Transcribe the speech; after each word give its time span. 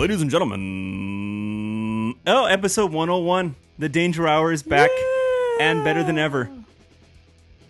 Ladies 0.00 0.22
and 0.22 0.30
gentlemen. 0.30 2.14
Oh, 2.26 2.46
episode 2.46 2.90
101. 2.90 3.54
The 3.78 3.90
Danger 3.90 4.26
Hour 4.26 4.50
is 4.50 4.62
back 4.62 4.88
and 5.60 5.84
better 5.84 6.02
than 6.02 6.16
ever. 6.16 6.50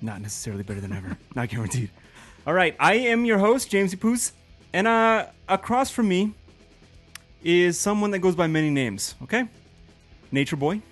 Not 0.01 0.21
necessarily 0.21 0.63
better 0.63 0.81
than 0.81 0.93
ever. 0.93 1.19
Not 1.35 1.49
guaranteed. 1.49 1.91
All 2.47 2.55
right, 2.55 2.77
I 2.79 2.95
am 2.95 3.25
your 3.25 3.39
host, 3.39 3.69
James 3.69 3.93
Poos, 3.97 4.31
and 4.73 4.87
uh, 4.87 5.27
across 5.49 5.91
from 5.91 6.07
me 6.07 6.33
is 7.43 7.77
someone 7.81 8.13
that 8.13 8.21
goes 8.21 8.37
by 8.37 8.47
many 8.47 8.71
names, 8.71 9.17
okay? 9.25 9.49
Nature 10.31 10.55
Boy, 10.55 10.83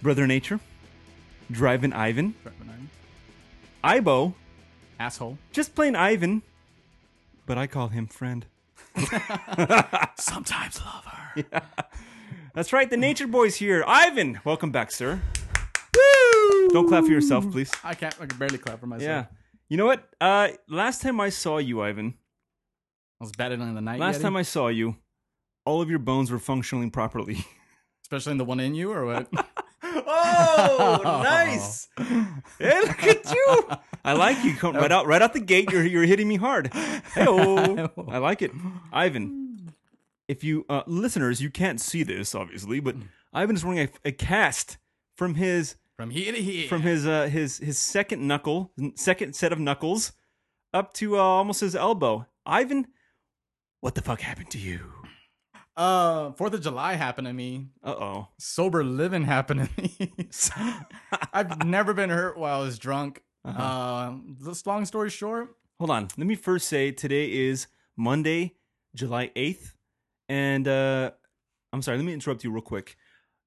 Brother 0.00 0.26
Nature, 0.26 0.58
Driving 1.50 1.92
Ivan, 1.92 2.34
Ibo, 3.84 4.34
Asshole. 4.98 5.36
just 5.52 5.74
plain 5.74 5.94
Ivan, 5.94 6.40
but 7.44 7.58
I 7.58 7.66
call 7.66 7.88
him 7.88 8.06
friend. 8.06 8.46
Sometimes 10.18 10.80
lover. 10.80 11.62
That's 12.54 12.72
right, 12.72 12.88
the 12.88 12.96
Nature 12.96 13.26
Boy's 13.26 13.56
here. 13.56 13.84
Ivan, 13.86 14.40
welcome 14.44 14.70
back, 14.70 14.90
sir. 14.90 15.20
Woo! 15.94 16.68
Don't 16.70 16.88
clap 16.88 17.04
for 17.04 17.10
yourself, 17.10 17.50
please. 17.50 17.70
I 17.84 17.94
can't. 17.94 18.14
I 18.20 18.26
can 18.26 18.38
barely 18.38 18.58
clap 18.58 18.80
for 18.80 18.86
myself. 18.86 19.06
Yeah. 19.08 19.24
You 19.68 19.76
know 19.76 19.86
what? 19.86 20.08
Uh, 20.20 20.48
last 20.68 21.02
time 21.02 21.20
I 21.20 21.28
saw 21.28 21.58
you, 21.58 21.82
Ivan. 21.82 22.14
I 23.20 23.24
was 23.24 23.32
batted 23.32 23.60
in 23.60 23.74
the 23.74 23.80
night. 23.80 24.00
Last 24.00 24.20
time 24.20 24.36
I 24.36 24.42
saw 24.42 24.68
you, 24.68 24.96
all 25.64 25.82
of 25.82 25.90
your 25.90 25.98
bones 25.98 26.30
were 26.30 26.38
functioning 26.38 26.90
properly. 26.90 27.44
especially 28.02 28.32
in 28.32 28.38
the 28.38 28.44
one 28.44 28.60
in 28.60 28.74
you, 28.74 28.92
or 28.92 29.04
what? 29.04 29.28
Oh, 30.06 31.00
nice! 31.22 31.88
Hey, 32.58 32.80
look 32.80 33.02
at 33.04 33.30
you! 33.32 33.68
I 34.04 34.12
like 34.14 34.42
you. 34.44 34.54
Come 34.54 34.76
right 34.76 34.90
out, 34.92 35.06
right 35.06 35.20
out 35.22 35.32
the 35.32 35.40
gate. 35.40 35.70
You're 35.70 35.84
you're 35.84 36.04
hitting 36.04 36.28
me 36.28 36.36
hard. 36.36 36.72
Hey, 36.72 37.26
I 38.08 38.18
like 38.18 38.42
it, 38.42 38.50
Ivan. 38.92 39.72
If 40.28 40.44
you 40.44 40.64
uh, 40.68 40.82
listeners, 40.86 41.40
you 41.40 41.50
can't 41.50 41.80
see 41.80 42.02
this 42.02 42.34
obviously, 42.34 42.80
but 42.80 42.96
Ivan 43.32 43.56
is 43.56 43.64
wearing 43.64 43.80
a, 44.04 44.08
a 44.08 44.12
cast 44.12 44.78
from 45.16 45.34
his 45.34 45.76
From 45.96 46.10
here 46.10 46.32
to 46.32 46.40
here. 46.40 46.68
from 46.68 46.82
his 46.82 47.06
uh, 47.06 47.26
his 47.26 47.58
his 47.58 47.78
second 47.78 48.26
knuckle, 48.26 48.72
second 48.94 49.34
set 49.34 49.52
of 49.52 49.58
knuckles, 49.58 50.12
up 50.72 50.92
to 50.94 51.16
uh, 51.18 51.22
almost 51.22 51.60
his 51.60 51.74
elbow. 51.74 52.26
Ivan, 52.46 52.86
what 53.80 53.94
the 53.94 54.02
fuck 54.02 54.20
happened 54.20 54.50
to 54.50 54.58
you? 54.58 54.80
Uh, 55.78 56.32
Fourth 56.32 56.52
of 56.54 56.60
July 56.60 56.94
happened 56.94 57.26
to 57.28 57.32
me. 57.32 57.68
Uh 57.82 57.94
oh. 57.98 58.28
Sober 58.38 58.84
living 58.84 59.24
happened 59.24 59.70
to 59.76 59.82
me. 59.82 60.12
I've 61.32 61.64
never 61.64 61.94
been 61.94 62.10
hurt 62.10 62.36
while 62.36 62.60
I 62.60 62.64
was 62.64 62.78
drunk. 62.78 63.22
Uh-huh. 63.44 63.62
Uh, 63.62 64.14
this 64.40 64.66
long 64.66 64.84
story 64.84 65.08
short, 65.08 65.56
Hold 65.78 65.90
on. 65.90 66.08
Let 66.18 66.26
me 66.26 66.34
first 66.34 66.66
say 66.66 66.90
today 66.90 67.30
is 67.32 67.68
Monday, 67.96 68.56
July 68.96 69.30
8th. 69.36 69.74
And 70.28 70.66
uh 70.66 71.12
I'm 71.72 71.82
sorry, 71.82 71.98
let 71.98 72.04
me 72.04 72.12
interrupt 72.12 72.42
you 72.44 72.50
real 72.50 72.62
quick. 72.62 72.96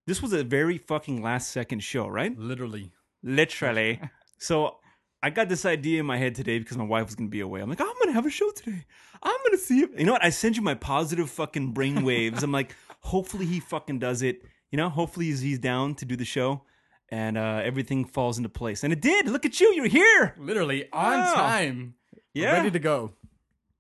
This 0.08 0.22
was 0.22 0.32
a 0.34 0.44
very 0.44 0.78
fucking 0.78 1.22
last 1.22 1.52
second 1.52 1.82
show, 1.84 2.08
right? 2.08 2.36
literally. 2.38 2.92
Literally. 3.22 4.00
so 4.40 4.78
I 5.24 5.30
got 5.30 5.50
this 5.50 5.66
idea 5.66 6.00
in 6.00 6.06
my 6.06 6.18
head 6.18 6.34
today 6.36 6.58
because 6.60 6.78
my 6.78 6.84
wife 6.84 7.06
was 7.06 7.16
gonna 7.16 7.30
be 7.30 7.42
away. 7.42 7.62
I'm 7.62 7.70
like, 7.70 7.82
I'm 7.82 7.94
gonna 8.00 8.14
have 8.14 8.26
a 8.26 8.30
show 8.30 8.50
today. 8.52 8.86
I'm 9.22 9.38
gonna 9.46 9.58
see 9.58 9.82
it. 9.82 9.92
You 10.00 10.06
know 10.06 10.14
what? 10.14 10.24
I 10.26 10.30
send 10.32 10.56
you 10.58 10.62
my 10.64 10.74
positive 10.76 11.30
fucking 11.30 11.72
brain 11.74 12.04
waves. 12.10 12.42
I'm 12.44 12.52
like, 12.52 12.76
hopefully 13.02 13.46
he 13.46 13.60
fucking 13.60 14.00
does 14.00 14.22
it. 14.24 14.44
You 14.72 14.78
know, 14.78 14.90
hopefully 14.90 15.26
he's, 15.28 15.42
he's 15.42 15.60
down 15.60 15.96
to 15.96 16.06
do 16.06 16.16
the 16.16 16.26
show 16.26 16.64
and 17.10 17.38
uh, 17.38 17.62
everything 17.64 18.06
falls 18.06 18.38
into 18.38 18.50
place. 18.50 18.84
And 18.84 18.92
it 18.94 19.02
did. 19.02 19.28
Look 19.28 19.46
at 19.46 19.60
you. 19.60 19.74
You're 19.76 19.88
here. 19.88 20.34
Literally 20.40 20.90
on 20.92 21.20
Wow. 21.20 21.34
time. 21.34 21.96
Yeah. 22.34 22.54
Ready 22.54 22.72
to 22.72 22.80
go. 22.80 23.12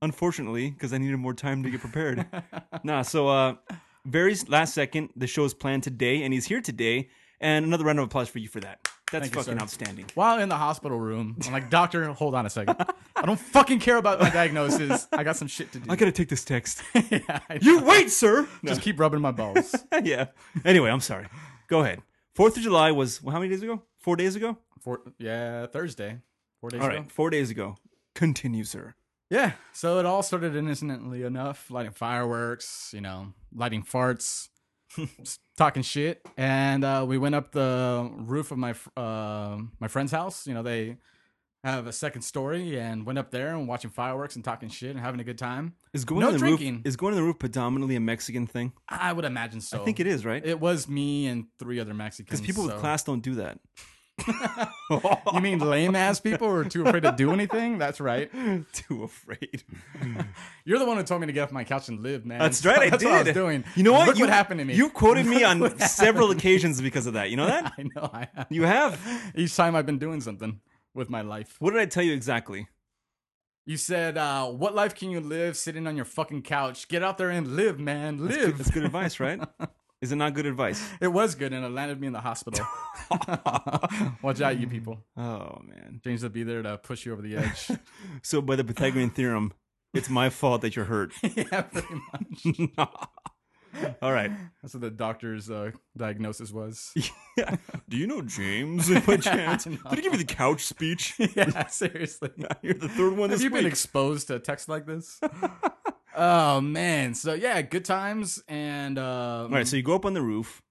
unfortunately, 0.01 0.69
because 0.71 0.93
I 0.93 0.97
needed 0.97 1.17
more 1.17 1.33
time 1.33 1.63
to 1.63 1.69
get 1.69 1.79
prepared. 1.81 2.25
nah, 2.83 3.01
so 3.03 3.29
uh, 3.29 3.55
very 4.05 4.35
last 4.47 4.73
second, 4.73 5.09
the 5.15 5.27
show 5.27 5.45
is 5.45 5.53
planned 5.53 5.83
today, 5.83 6.23
and 6.23 6.33
he's 6.33 6.45
here 6.45 6.61
today. 6.61 7.09
And 7.41 7.65
another 7.65 7.83
round 7.83 7.99
of 7.99 8.05
applause 8.05 8.29
for 8.29 8.39
you 8.39 8.47
for 8.47 8.59
that. 8.59 8.87
That's 9.11 9.23
Thank 9.23 9.33
fucking 9.33 9.57
sir. 9.57 9.61
outstanding. 9.61 10.05
While 10.13 10.39
in 10.39 10.47
the 10.47 10.55
hospital 10.55 10.97
room, 10.97 11.35
I'm 11.45 11.51
like, 11.51 11.69
doctor, 11.69 12.05
hold 12.13 12.33
on 12.33 12.45
a 12.45 12.49
second. 12.49 12.77
I 13.15 13.25
don't 13.25 13.39
fucking 13.39 13.79
care 13.79 13.97
about 13.97 14.21
my 14.21 14.29
diagnosis. 14.29 15.07
I 15.11 15.23
got 15.23 15.35
some 15.35 15.49
shit 15.49 15.71
to 15.73 15.79
do. 15.79 15.91
I 15.91 15.97
gotta 15.97 16.13
take 16.13 16.29
this 16.29 16.45
text. 16.45 16.81
yeah, 17.09 17.39
you 17.59 17.83
wait, 17.83 18.09
sir. 18.09 18.47
No. 18.61 18.69
just 18.69 18.81
keep 18.81 18.99
rubbing 18.99 19.19
my 19.19 19.31
balls. 19.31 19.75
yeah. 20.03 20.27
Anyway, 20.63 20.89
I'm 20.89 21.01
sorry. 21.01 21.27
Go 21.67 21.81
ahead. 21.81 22.01
Fourth 22.35 22.55
of 22.55 22.63
July 22.63 22.91
was 22.91 23.21
well, 23.21 23.33
how 23.33 23.39
many 23.39 23.49
days 23.49 23.63
ago? 23.63 23.81
Four 23.99 24.15
days 24.15 24.37
ago. 24.37 24.57
Four, 24.79 25.01
yeah, 25.17 25.65
Thursday, 25.67 26.19
four 26.61 26.69
days 26.69 26.79
All 26.79 26.87
ago. 26.87 26.97
right, 26.99 27.11
four 27.11 27.29
days 27.29 27.49
ago. 27.49 27.75
Continue, 28.15 28.63
sir. 28.63 28.95
Yeah, 29.29 29.53
so 29.73 29.99
it 29.99 30.05
all 30.05 30.23
started 30.23 30.55
innocently 30.55 31.23
enough, 31.23 31.69
lighting 31.69 31.91
fireworks, 31.91 32.91
you 32.93 33.01
know, 33.01 33.33
lighting 33.53 33.83
farts, 33.83 34.49
talking 35.57 35.83
shit, 35.83 36.25
and 36.37 36.83
uh, 36.83 37.05
we 37.07 37.17
went 37.17 37.35
up 37.35 37.51
the 37.51 38.09
roof 38.17 38.51
of 38.51 38.57
my 38.57 38.73
uh, 38.97 39.57
my 39.79 39.87
friend's 39.87 40.11
house. 40.11 40.47
You 40.47 40.53
know, 40.53 40.63
they 40.63 40.97
have 41.63 41.87
a 41.87 41.93
second 41.93 42.23
story, 42.23 42.79
and 42.79 43.05
went 43.05 43.19
up 43.19 43.31
there 43.31 43.55
and 43.55 43.67
watching 43.67 43.91
fireworks 43.91 44.35
and 44.35 44.43
talking 44.43 44.69
shit 44.69 44.91
and 44.91 44.99
having 44.99 45.19
a 45.19 45.23
good 45.23 45.37
time. 45.37 45.75
Is 45.93 46.05
going 46.05 46.21
No 46.21 46.27
on 46.27 46.33
the 46.33 46.39
drinking. 46.39 46.75
roof 46.75 46.85
is 46.85 46.95
going 46.95 47.11
to 47.11 47.15
the 47.15 47.23
roof 47.23 47.39
predominantly 47.39 47.95
a 47.95 47.99
Mexican 47.99 48.47
thing? 48.47 48.73
I 48.89 49.13
would 49.13 49.25
imagine 49.25 49.61
so. 49.61 49.81
I 49.81 49.85
think 49.85 49.99
it 49.99 50.07
is, 50.07 50.25
right? 50.25 50.45
It 50.45 50.59
was 50.59 50.87
me 50.87 51.27
and 51.27 51.45
three 51.59 51.79
other 51.79 51.93
Mexicans. 51.93 52.39
Because 52.39 52.45
people 52.45 52.65
with 52.65 52.79
class 52.79 53.03
don't 53.03 53.21
do 53.21 53.35
that. 53.35 53.59
You 55.33 55.39
mean 55.39 55.59
lame 55.59 55.95
ass 55.95 56.19
people 56.19 56.49
who 56.49 56.55
are 56.55 56.65
too 56.65 56.85
afraid 56.85 57.03
to 57.03 57.13
do 57.13 57.31
anything? 57.31 57.77
That's 57.77 58.01
right. 58.01 58.29
Too 58.73 59.03
afraid. 59.03 59.63
You're 60.65 60.79
the 60.79 60.85
one 60.85 60.97
who 60.97 61.03
told 61.03 61.21
me 61.21 61.27
to 61.27 61.33
get 61.33 61.43
off 61.43 61.51
my 61.51 61.63
couch 61.63 61.87
and 61.87 62.01
live, 62.01 62.25
man. 62.25 62.39
That's 62.39 62.65
right. 62.65 62.79
I 62.79 62.89
That's 62.89 63.03
did. 63.03 63.09
what 63.09 63.19
I 63.19 63.23
was 63.23 63.33
doing. 63.33 63.63
You 63.75 63.83
know 63.83 63.93
what? 63.93 64.07
Look 64.07 64.17
you, 64.17 64.25
what 64.25 64.33
happened 64.33 64.59
to 64.59 64.65
me. 64.65 64.75
You 64.75 64.89
quoted 64.89 65.25
me 65.25 65.43
on 65.43 65.77
several 65.79 66.27
happened. 66.27 66.41
occasions 66.41 66.81
because 66.81 67.07
of 67.07 67.13
that. 67.13 67.29
You 67.29 67.37
know 67.37 67.47
that? 67.47 67.71
I 67.77 67.83
know. 67.83 68.09
I 68.13 68.27
have. 68.35 68.47
You 68.49 68.63
have. 68.63 69.31
Each 69.35 69.55
time 69.55 69.75
I've 69.75 69.85
been 69.85 69.99
doing 69.99 70.19
something 70.19 70.59
with 70.93 71.09
my 71.09 71.21
life. 71.21 71.55
What 71.59 71.71
did 71.71 71.79
I 71.79 71.85
tell 71.85 72.03
you 72.03 72.13
exactly? 72.13 72.67
You 73.65 73.77
said, 73.77 74.17
uh, 74.17 74.47
"What 74.47 74.75
life 74.75 74.95
can 74.95 75.11
you 75.11 75.21
live 75.21 75.55
sitting 75.55 75.87
on 75.87 75.95
your 75.95 76.05
fucking 76.05 76.41
couch? 76.41 76.87
Get 76.87 77.03
out 77.03 77.17
there 77.17 77.29
and 77.29 77.55
live, 77.55 77.79
man. 77.79 78.27
Live." 78.27 78.57
That's 78.57 78.71
good 78.71 78.83
advice, 78.83 79.19
right? 79.19 79.39
Is 80.01 80.11
it 80.11 80.15
not 80.15 80.33
good 80.33 80.47
advice? 80.47 80.81
It 81.01 81.09
was 81.09 81.35
good, 81.35 81.53
and 81.53 81.63
it 81.63 81.69
landed 81.69 82.01
me 82.01 82.07
in 82.07 82.13
the 82.13 82.21
hospital. 82.21 82.65
Watch 84.23 84.41
out, 84.41 84.59
you 84.59 84.67
people. 84.67 84.97
Oh 85.15 85.61
man. 85.63 86.01
James 86.03 86.23
will 86.23 86.29
be 86.29 86.43
there 86.43 86.63
to 86.63 86.77
push 86.79 87.05
you 87.05 87.13
over 87.13 87.21
the 87.21 87.37
edge. 87.37 87.69
So 88.23 88.41
by 88.41 88.55
the 88.55 88.63
Pythagorean 88.63 89.11
theorem, 89.11 89.53
it's 89.93 90.09
my 90.09 90.29
fault 90.29 90.61
that 90.61 90.75
you're 90.75 90.85
hurt. 90.85 91.13
yeah, 91.21 91.61
pretty 91.61 92.71
much. 92.77 92.87
All 94.01 94.11
right. 94.11 94.31
That's 94.61 94.73
what 94.73 94.81
the 94.81 94.89
doctor's 94.89 95.49
uh, 95.49 95.71
diagnosis 95.95 96.51
was. 96.51 96.91
Do 97.87 97.97
you 97.97 98.07
know 98.07 98.21
James 98.21 98.89
by 99.05 99.17
chance? 99.17 99.65
No. 99.65 99.77
Did 99.89 99.99
he 99.99 100.01
give 100.01 100.13
you 100.13 100.19
the 100.19 100.25
couch 100.25 100.65
speech? 100.65 101.13
yeah, 101.35 101.67
seriously. 101.67 102.31
You're 102.61 102.73
the 102.73 102.89
third 102.89 103.15
one 103.15 103.29
Have 103.29 103.41
you 103.41 103.49
been 103.49 103.65
exposed 103.65 104.27
to 104.27 104.39
text 104.39 104.67
like 104.67 104.85
this? 104.85 105.19
Oh 106.15 106.61
man, 106.61 107.13
so 107.13 107.33
yeah, 107.33 107.61
good 107.61 107.85
times 107.85 108.43
and 108.47 108.97
uh, 108.97 109.43
All 109.43 109.49
right, 109.49 109.67
so 109.67 109.75
you 109.77 109.83
go 109.83 109.95
up 109.95 110.05
on 110.05 110.13
the 110.13 110.21
roof. 110.21 110.61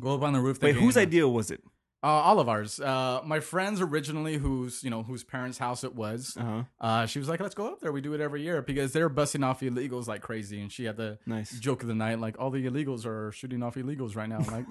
go 0.00 0.14
up 0.14 0.22
on 0.22 0.32
the 0.32 0.40
roof. 0.40 0.60
Wait, 0.62 0.74
whose 0.76 0.96
idea 0.96 1.26
was 1.28 1.50
it? 1.50 1.62
Uh, 2.04 2.08
all 2.08 2.40
of 2.40 2.48
ours. 2.48 2.80
Uh, 2.80 3.20
my 3.24 3.38
friends 3.38 3.80
originally, 3.80 4.36
whose 4.36 4.82
you 4.82 4.90
know 4.90 5.04
whose 5.04 5.22
parents' 5.22 5.56
house 5.58 5.84
it 5.84 5.94
was. 5.94 6.36
Uh-huh. 6.36 6.64
Uh, 6.80 7.06
she 7.06 7.20
was 7.20 7.28
like, 7.28 7.38
"Let's 7.38 7.54
go 7.54 7.68
up 7.68 7.80
there. 7.80 7.92
We 7.92 8.00
do 8.00 8.12
it 8.12 8.20
every 8.20 8.42
year 8.42 8.60
because 8.60 8.92
they're 8.92 9.08
busting 9.08 9.44
off 9.44 9.60
illegals 9.60 10.08
like 10.08 10.20
crazy." 10.20 10.60
And 10.60 10.72
she 10.72 10.84
had 10.84 10.96
the 10.96 11.20
Nice. 11.26 11.56
joke 11.60 11.82
of 11.82 11.88
the 11.88 11.94
night, 11.94 12.18
like 12.18 12.34
all 12.40 12.50
the 12.50 12.66
illegals 12.68 13.06
are 13.06 13.30
shooting 13.30 13.62
off 13.62 13.76
illegals 13.76 14.16
right 14.16 14.28
now. 14.28 14.38
I'm 14.38 14.46
like, 14.46 14.66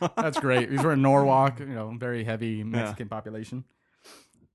"Ah, 0.00 0.10
that's 0.16 0.40
great. 0.40 0.70
These 0.70 0.82
were 0.82 0.94
in 0.94 1.02
Norwalk, 1.02 1.60
you 1.60 1.66
know, 1.66 1.94
very 1.96 2.24
heavy 2.24 2.64
Mexican 2.64 3.08
population. 3.08 3.62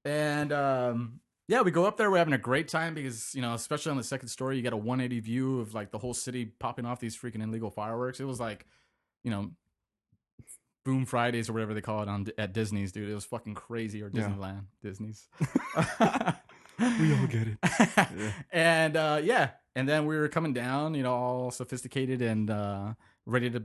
And 0.03 0.51
um, 0.51 1.21
yeah, 1.47 1.61
we 1.61 1.71
go 1.71 1.85
up 1.85 1.97
there. 1.97 2.09
We're 2.11 2.17
having 2.17 2.33
a 2.33 2.37
great 2.37 2.67
time 2.67 2.93
because 2.93 3.33
you 3.35 3.41
know, 3.41 3.53
especially 3.53 3.91
on 3.91 3.97
the 3.97 4.03
second 4.03 4.27
story, 4.29 4.57
you 4.57 4.61
get 4.61 4.73
a 4.73 4.77
180 4.77 5.19
view 5.21 5.59
of 5.59 5.73
like 5.73 5.91
the 5.91 5.97
whole 5.97 6.13
city 6.13 6.45
popping 6.45 6.85
off 6.85 6.99
these 6.99 7.17
freaking 7.17 7.41
illegal 7.43 7.69
fireworks. 7.71 8.19
It 8.19 8.25
was 8.25 8.39
like, 8.39 8.65
you 9.23 9.31
know. 9.31 9.51
Boom 10.85 11.05
Fridays 11.05 11.49
or 11.49 11.53
whatever 11.53 11.73
they 11.73 11.81
call 11.81 12.01
it 12.01 12.07
on 12.07 12.27
at 12.37 12.53
Disney's, 12.53 12.93
dude. 12.93 13.09
It 13.09 13.13
was 13.13 13.25
fucking 13.25 13.55
crazy 13.55 14.01
or 14.01 14.09
Yeah. 14.13 14.21
Disneyland, 14.29 14.63
Disney's. 14.81 15.27
We 16.79 17.11
all 17.13 17.25
get 17.27 17.47
it. 17.47 18.33
and 18.51 18.95
uh, 18.95 19.19
yeah, 19.23 19.49
and 19.75 19.89
then 19.89 20.05
we 20.05 20.15
were 20.15 20.27
coming 20.29 20.53
down, 20.53 20.93
you 20.93 21.01
know, 21.03 21.13
all 21.13 21.51
sophisticated 21.51 22.21
and 22.21 22.49
uh, 22.51 22.93
ready 23.25 23.49
to 23.49 23.63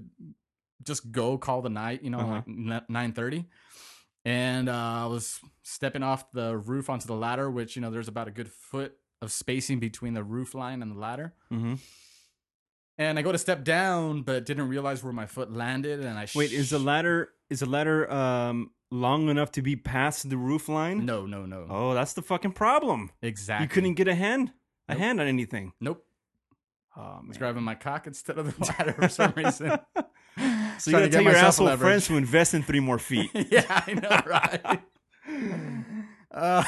just 0.83 1.13
go 1.13 1.37
call 1.39 1.61
the 1.63 1.69
night, 1.69 2.03
you 2.03 2.09
know, 2.11 2.19
Uh-huh. 2.21 2.43
like 2.47 2.89
nine 2.91 3.13
thirty. 3.13 3.45
And 4.25 4.69
uh, 4.69 4.73
I 5.03 5.07
was 5.07 5.41
stepping 5.63 6.03
off 6.03 6.31
the 6.33 6.57
roof 6.57 6.89
onto 6.89 7.07
the 7.07 7.15
ladder, 7.17 7.51
which 7.51 7.75
you 7.77 7.83
know, 7.83 7.91
there's 7.91 8.09
about 8.09 8.29
a 8.29 8.31
good 8.31 8.49
foot 8.51 8.97
of 9.21 9.33
spacing 9.33 9.81
between 9.81 10.15
the 10.15 10.23
roof 10.25 10.55
line 10.55 10.83
and 10.83 10.93
the 10.93 10.99
ladder. 10.99 11.35
hmm 11.51 11.75
And 12.99 13.19
I 13.19 13.23
go 13.23 13.33
to 13.33 13.39
step 13.39 13.65
down, 13.65 14.23
but 14.23 14.47
didn't 14.47 14.69
realize 14.69 15.03
where 15.03 15.13
my 15.13 15.27
foot 15.27 15.53
landed, 15.53 16.01
and 16.01 16.19
I 16.19 16.27
Wait, 16.35 16.53
is 16.53 16.71
the 16.71 16.79
ladder 16.79 17.31
is 17.51 17.61
the 17.61 17.67
ladder 17.67 18.11
um 18.13 18.71
long 18.91 19.29
enough 19.29 19.51
to 19.53 19.63
be 19.63 19.75
past 19.75 20.29
the 20.29 20.37
roof 20.37 20.69
line? 20.69 21.05
no, 21.07 21.27
no, 21.27 21.47
no, 21.47 21.67
Oh, 21.69 21.95
that's 21.95 22.13
the 22.13 22.23
fucking 22.23 22.53
problem. 22.53 23.11
exactly. 23.23 23.65
You 23.65 23.69
couldn't 23.69 23.95
get 23.95 24.07
a 24.09 24.15
hand 24.15 24.53
a 24.89 24.93
Nope. 24.95 25.01
hand 25.01 25.21
on 25.21 25.27
anything. 25.27 25.73
Nope. 25.81 26.05
Oh 26.97 27.01
I 27.23 27.27
was 27.27 27.39
grabbing 27.39 27.63
my 27.63 27.75
cock 27.75 28.07
instead 28.07 28.37
of 28.39 28.47
the 28.57 28.65
ladder 28.79 28.93
for 28.93 29.09
some 29.09 29.33
reason. 29.37 29.79
So 30.83 30.91
you 30.91 30.97
gotta 30.97 31.09
tell 31.09 31.23
your 31.23 31.37
asshole 31.37 31.77
friends 31.77 32.09
to 32.09 32.17
invest 32.17 32.55
in 32.55 32.65
three 32.65 32.81
more 32.81 32.99
feet. 32.99 33.31
yeah, 33.51 33.85
I 33.87 33.95
know, 33.95 34.21
right? 34.27 34.81
Uh, 36.29 36.65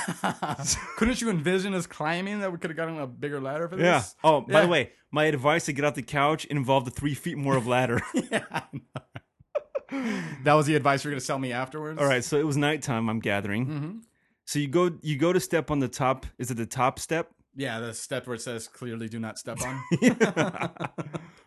couldn't 0.96 1.20
you 1.20 1.30
envision 1.30 1.74
us 1.74 1.88
climbing 1.88 2.38
that 2.38 2.52
we 2.52 2.58
could 2.58 2.70
have 2.70 2.76
gotten 2.76 2.96
a 3.00 3.08
bigger 3.08 3.40
ladder 3.40 3.68
for 3.68 3.74
this? 3.74 3.84
Yeah. 3.84 4.04
Oh, 4.22 4.42
by 4.42 4.60
the 4.60 4.68
way, 4.68 4.92
my 5.10 5.24
advice 5.24 5.64
to 5.64 5.72
get 5.72 5.84
off 5.84 5.96
the 5.96 6.02
couch 6.02 6.44
involved 6.44 6.86
the 6.86 6.92
three 6.92 7.14
feet 7.14 7.36
more 7.36 7.56
of 7.56 7.66
ladder. 7.66 8.02
Yeah, 8.14 8.44
I 8.52 8.62
know. 8.72 10.36
that 10.44 10.52
was 10.54 10.66
the 10.66 10.76
advice 10.76 11.02
you're 11.02 11.10
going 11.10 11.18
to 11.18 11.26
sell 11.26 11.40
me 11.40 11.50
afterwards. 11.50 12.00
All 12.00 12.06
right, 12.06 12.22
so 12.22 12.38
it 12.38 12.46
was 12.46 12.56
nighttime. 12.56 13.10
I'm 13.10 13.18
gathering. 13.18 13.66
Mm-hmm. 13.66 13.98
So 14.44 14.60
you 14.60 14.68
go, 14.68 14.92
you 15.02 15.18
go 15.18 15.32
to 15.32 15.40
step 15.40 15.72
on 15.72 15.80
the 15.80 15.88
top. 15.88 16.24
Is 16.38 16.52
it 16.52 16.54
the 16.54 16.66
top 16.66 17.00
step? 17.00 17.32
Yeah, 17.56 17.78
the 17.80 17.94
step 17.94 18.26
where 18.26 18.34
it 18.36 18.40
says 18.42 18.66
clearly 18.68 19.08
do 19.08 19.18
not 19.18 19.38
step 19.38 19.58
on. 19.62 19.82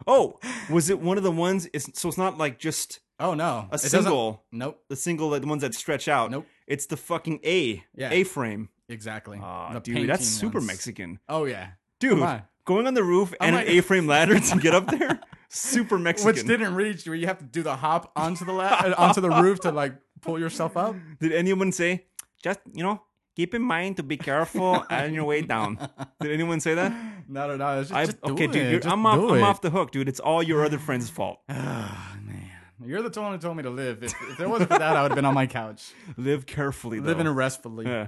Oh, 0.09 0.39
was 0.69 0.89
it 0.89 1.01
one 1.01 1.18
of 1.18 1.24
the 1.24 1.31
ones? 1.31 1.68
It's, 1.74 2.00
so 2.00 2.07
it's 2.07 2.18
not 2.18 2.38
like 2.38 2.59
just 2.59 3.01
oh 3.19 3.33
no, 3.33 3.68
a 3.71 3.75
It 3.75 3.80
single, 3.80 4.45
Nope. 4.54 4.81
the 4.88 4.95
single, 4.95 5.27
like 5.30 5.42
the 5.42 5.48
ones 5.48 5.63
that 5.63 5.74
stretch 5.74 6.07
out. 6.07 6.31
Nope. 6.31 6.48
It's 6.65 6.86
the 6.86 6.95
fucking 6.95 7.42
A, 7.44 7.83
Yeah. 7.94 8.12
A 8.12 8.24
frame. 8.24 8.69
Exactly. 8.88 9.38
Oh, 9.44 9.69
The 9.74 9.80
dude, 9.81 10.09
that's 10.09 10.25
super 10.25 10.59
ones. 10.59 10.68
Mexican. 10.68 11.19
Oh 11.27 11.44
yeah. 11.44 11.71
Dude, 12.00 12.21
on. 12.21 12.44
going 12.63 12.88
on 12.88 12.94
the 12.94 13.03
roof 13.03 13.33
and 13.42 13.53
like- 13.56 13.68
an 13.68 13.74
A-frame 13.74 14.07
ladder 14.07 14.39
to 14.39 14.60
get 14.60 14.74
up 14.74 14.88
there, 14.88 15.19
super 15.50 16.00
Mexican. 16.00 16.33
Which 16.33 16.45
didn't 16.48 16.75
reach 16.75 17.06
where 17.06 17.15
you 17.15 17.27
have 17.27 17.39
to 17.39 17.45
do 17.45 17.62
the 17.63 17.75
hop 17.75 18.10
onto 18.15 18.45
the 18.45 18.53
la- 18.53 18.94
onto 18.98 19.19
the 19.19 19.30
roof 19.30 19.60
to 19.62 19.71
like 19.71 19.94
pull 20.21 20.39
yourself 20.39 20.77
up. 20.77 20.95
Did 21.19 21.33
anyone 21.33 21.74
say, 21.74 22.06
just, 22.42 22.60
you 22.71 22.83
know, 22.83 23.01
keep 23.38 23.54
in 23.54 23.62
mind 23.62 23.98
to 23.98 24.04
be 24.04 24.18
careful 24.18 24.84
on 24.89 25.13
your 25.13 25.24
way 25.24 25.44
down? 25.44 25.78
Did 26.19 26.31
anyone 26.31 26.60
say 26.60 26.74
that? 26.74 26.92
No, 27.30 27.56
no, 27.56 27.63
all. 27.63 27.81
Just, 27.81 27.94
I, 27.94 28.06
just 28.06 28.18
okay, 28.24 28.48
dude, 28.48 28.86
I'm, 28.86 29.06
off, 29.06 29.31
I'm 29.31 29.44
off 29.44 29.62
the 29.62 29.69
hook, 29.69 29.92
dude. 29.92 30.10
It's 30.10 30.19
all 30.19 30.42
your 30.42 30.66
other 30.66 30.80
friends' 30.80 31.10
fault. 31.10 31.39
Ah, 31.50 32.18
man, 32.25 32.50
you're 32.84 33.01
the 33.01 33.22
one 33.22 33.34
who 33.34 33.38
told 33.38 33.57
me 33.57 33.63
to 33.63 33.69
live. 33.69 34.04
If, 34.04 34.13
if 34.30 34.38
there 34.38 34.50
wasn't 34.50 34.69
for 34.72 34.80
that, 34.80 34.95
I 34.95 35.01
would 35.01 35.12
have 35.12 35.16
been 35.16 35.25
on 35.25 35.34
my 35.34 35.48
couch, 35.48 35.94
Live 36.18 36.45
carefully, 36.45 37.00
though. 37.00 37.07
living 37.07 37.28
restfully. 37.28 37.86
Yeah. 37.86 38.07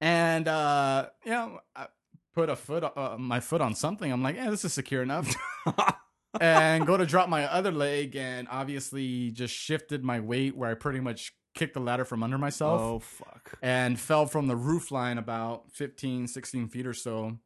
And 0.00 0.48
uh, 0.48 1.08
you 1.24 1.30
know, 1.30 1.60
I 1.74 1.86
put 2.34 2.48
a 2.48 2.56
foot, 2.56 2.84
uh, 2.84 3.16
my 3.18 3.40
foot 3.40 3.60
on 3.60 3.74
something. 3.74 4.10
I'm 4.10 4.22
like, 4.22 4.36
yeah, 4.36 4.50
this 4.50 4.64
is 4.64 4.72
secure 4.72 5.02
enough. 5.02 5.34
and 6.40 6.86
go 6.86 6.96
to 6.96 7.06
drop 7.06 7.28
my 7.28 7.44
other 7.44 7.70
leg, 7.72 8.16
and 8.16 8.48
obviously 8.50 9.30
just 9.30 9.54
shifted 9.54 10.02
my 10.02 10.20
weight 10.20 10.56
where 10.56 10.70
I 10.70 10.74
pretty 10.74 11.00
much 11.00 11.32
kicked 11.54 11.74
the 11.74 11.80
ladder 11.80 12.04
from 12.04 12.22
under 12.22 12.38
myself. 12.38 12.80
Oh, 12.80 12.98
fuck. 12.98 13.58
and 13.62 13.98
fell 14.00 14.26
from 14.26 14.46
the 14.48 14.56
roof 14.56 14.90
line 14.90 15.18
about 15.18 15.70
15, 15.72 16.26
16 16.26 16.68
feet 16.68 16.86
or 16.86 16.94
so 16.94 17.38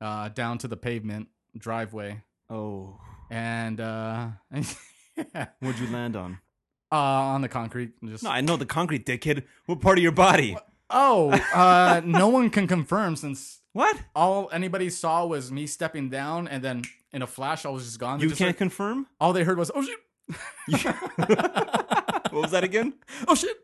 uh, 0.00 0.28
down 0.28 0.58
to 0.58 0.68
the 0.68 0.76
pavement 0.76 1.28
driveway. 1.56 2.22
Oh. 2.50 3.00
And 3.30 3.80
uh, 3.80 4.28
yeah, 5.16 5.46
What'd 5.60 5.80
you 5.80 5.88
land 5.88 6.16
on? 6.16 6.38
uh, 6.92 6.96
on 6.96 7.40
the 7.40 7.48
concrete. 7.48 7.92
Just 8.04 8.22
No, 8.22 8.30
I 8.30 8.40
know 8.40 8.56
the 8.56 8.66
concrete, 8.66 9.04
dickhead. 9.06 9.44
What 9.66 9.80
part 9.80 9.98
of 9.98 10.02
your 10.02 10.12
body? 10.12 10.56
oh, 10.90 11.30
uh, 11.52 12.00
no 12.04 12.28
one 12.28 12.48
can 12.50 12.68
confirm 12.68 13.16
since 13.16 13.60
What? 13.72 13.96
all 14.14 14.48
anybody 14.52 14.88
saw 14.90 15.26
was 15.26 15.50
me 15.50 15.66
stepping 15.66 16.08
down, 16.10 16.46
and 16.46 16.62
then 16.62 16.82
in 17.12 17.22
a 17.22 17.26
flash, 17.26 17.66
I 17.66 17.70
was 17.70 17.84
just 17.84 17.98
gone. 17.98 18.18
They 18.18 18.24
You 18.24 18.28
just 18.28 18.38
can't 18.38 18.50
heard- 18.50 18.58
confirm? 18.58 19.06
all 19.20 19.32
they 19.32 19.42
heard 19.42 19.58
was 19.58 19.72
oh 19.74 19.82
shit, 19.82 19.98
what 22.36 22.42
was 22.42 22.50
that 22.52 22.64
again? 22.64 22.92
oh 23.28 23.34
shit. 23.34 23.56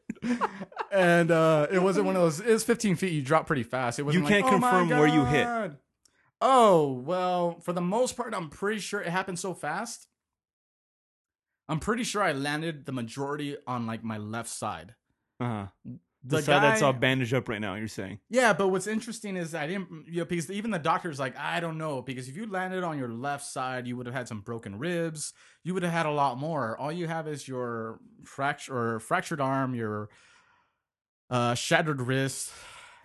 and 0.91 1.31
uh, 1.31 1.67
it 1.71 1.83
wasn't 1.83 2.07
one 2.07 2.17
of 2.17 2.23
those. 2.23 2.41
It 2.41 2.53
was 2.53 2.65
15 2.65 2.97
feet. 2.97 3.13
You 3.13 3.23
drop 3.23 3.47
pretty 3.47 3.63
fast. 3.63 3.99
It 3.99 4.03
wasn't 4.05 4.25
You 4.25 4.29
can't 4.29 4.45
"Oh 4.47 4.59
my 4.59 4.71
confirm 4.71 4.89
where 4.99 5.07
you 5.07 5.25
hit." 5.25 5.47
Oh 6.41 6.93
well, 6.93 7.61
for 7.61 7.73
the 7.73 7.81
most 7.81 8.17
part, 8.17 8.35
I'm 8.35 8.49
pretty 8.49 8.81
sure 8.81 9.01
it 9.01 9.09
happened 9.09 9.39
so 9.39 9.55
fast. 9.55 10.09
I'm 11.69 11.79
pretty 11.79 12.03
sure 12.05 12.23
I 12.23 12.33
landed 12.33 12.87
the 12.87 12.93
majority 12.93 13.57
on 13.67 13.87
like 13.87 14.03
my 14.03 14.19
left 14.19 14.49
side. 14.49 14.95
Uh-huh. 15.39 15.67
The, 16.25 16.37
The, 16.37 16.43
side 16.43 16.63
that's 16.63 16.83
all 16.83 16.93
bandaged 16.93 17.35
up 17.35 17.49
right 17.49 17.61
now, 17.61 17.75
you're 17.75 17.89
saying. 17.89 18.21
Yeah, 18.31 18.53
but 18.53 18.69
what's 18.69 18.87
interesting 18.87 19.37
is 19.37 19.55
I 19.57 19.67
didn't, 19.67 19.89
you 20.07 20.19
know, 20.21 20.25
because 20.25 20.51
even 20.51 20.71
the 20.71 20.79
doctor's 20.79 21.19
like, 21.19 21.37
I 21.37 21.59
don't 21.59 21.79
know, 21.79 22.01
because 22.01 22.29
if 22.29 22.37
you 22.37 22.47
landed 22.47 22.85
on 22.85 22.97
your 22.99 23.09
left 23.09 23.45
side, 23.45 23.87
you 23.89 23.97
would 23.97 24.07
have 24.07 24.15
had 24.15 24.29
some 24.29 24.41
broken 24.41 24.79
ribs. 24.79 25.33
You 25.65 25.75
would 25.75 25.83
have 25.83 25.93
had 25.93 26.07
a 26.07 26.13
lot 26.13 26.39
more. 26.39 26.79
All 26.79 26.93
you 26.93 27.09
have 27.09 27.27
is 27.27 27.49
your 27.49 27.99
fracture 28.25 28.77
or 28.77 29.01
fractured 29.01 29.41
arm, 29.41 29.75
your 29.75 30.11
uh, 31.31 31.55
shattered 31.55 32.01
wrist, 32.01 32.53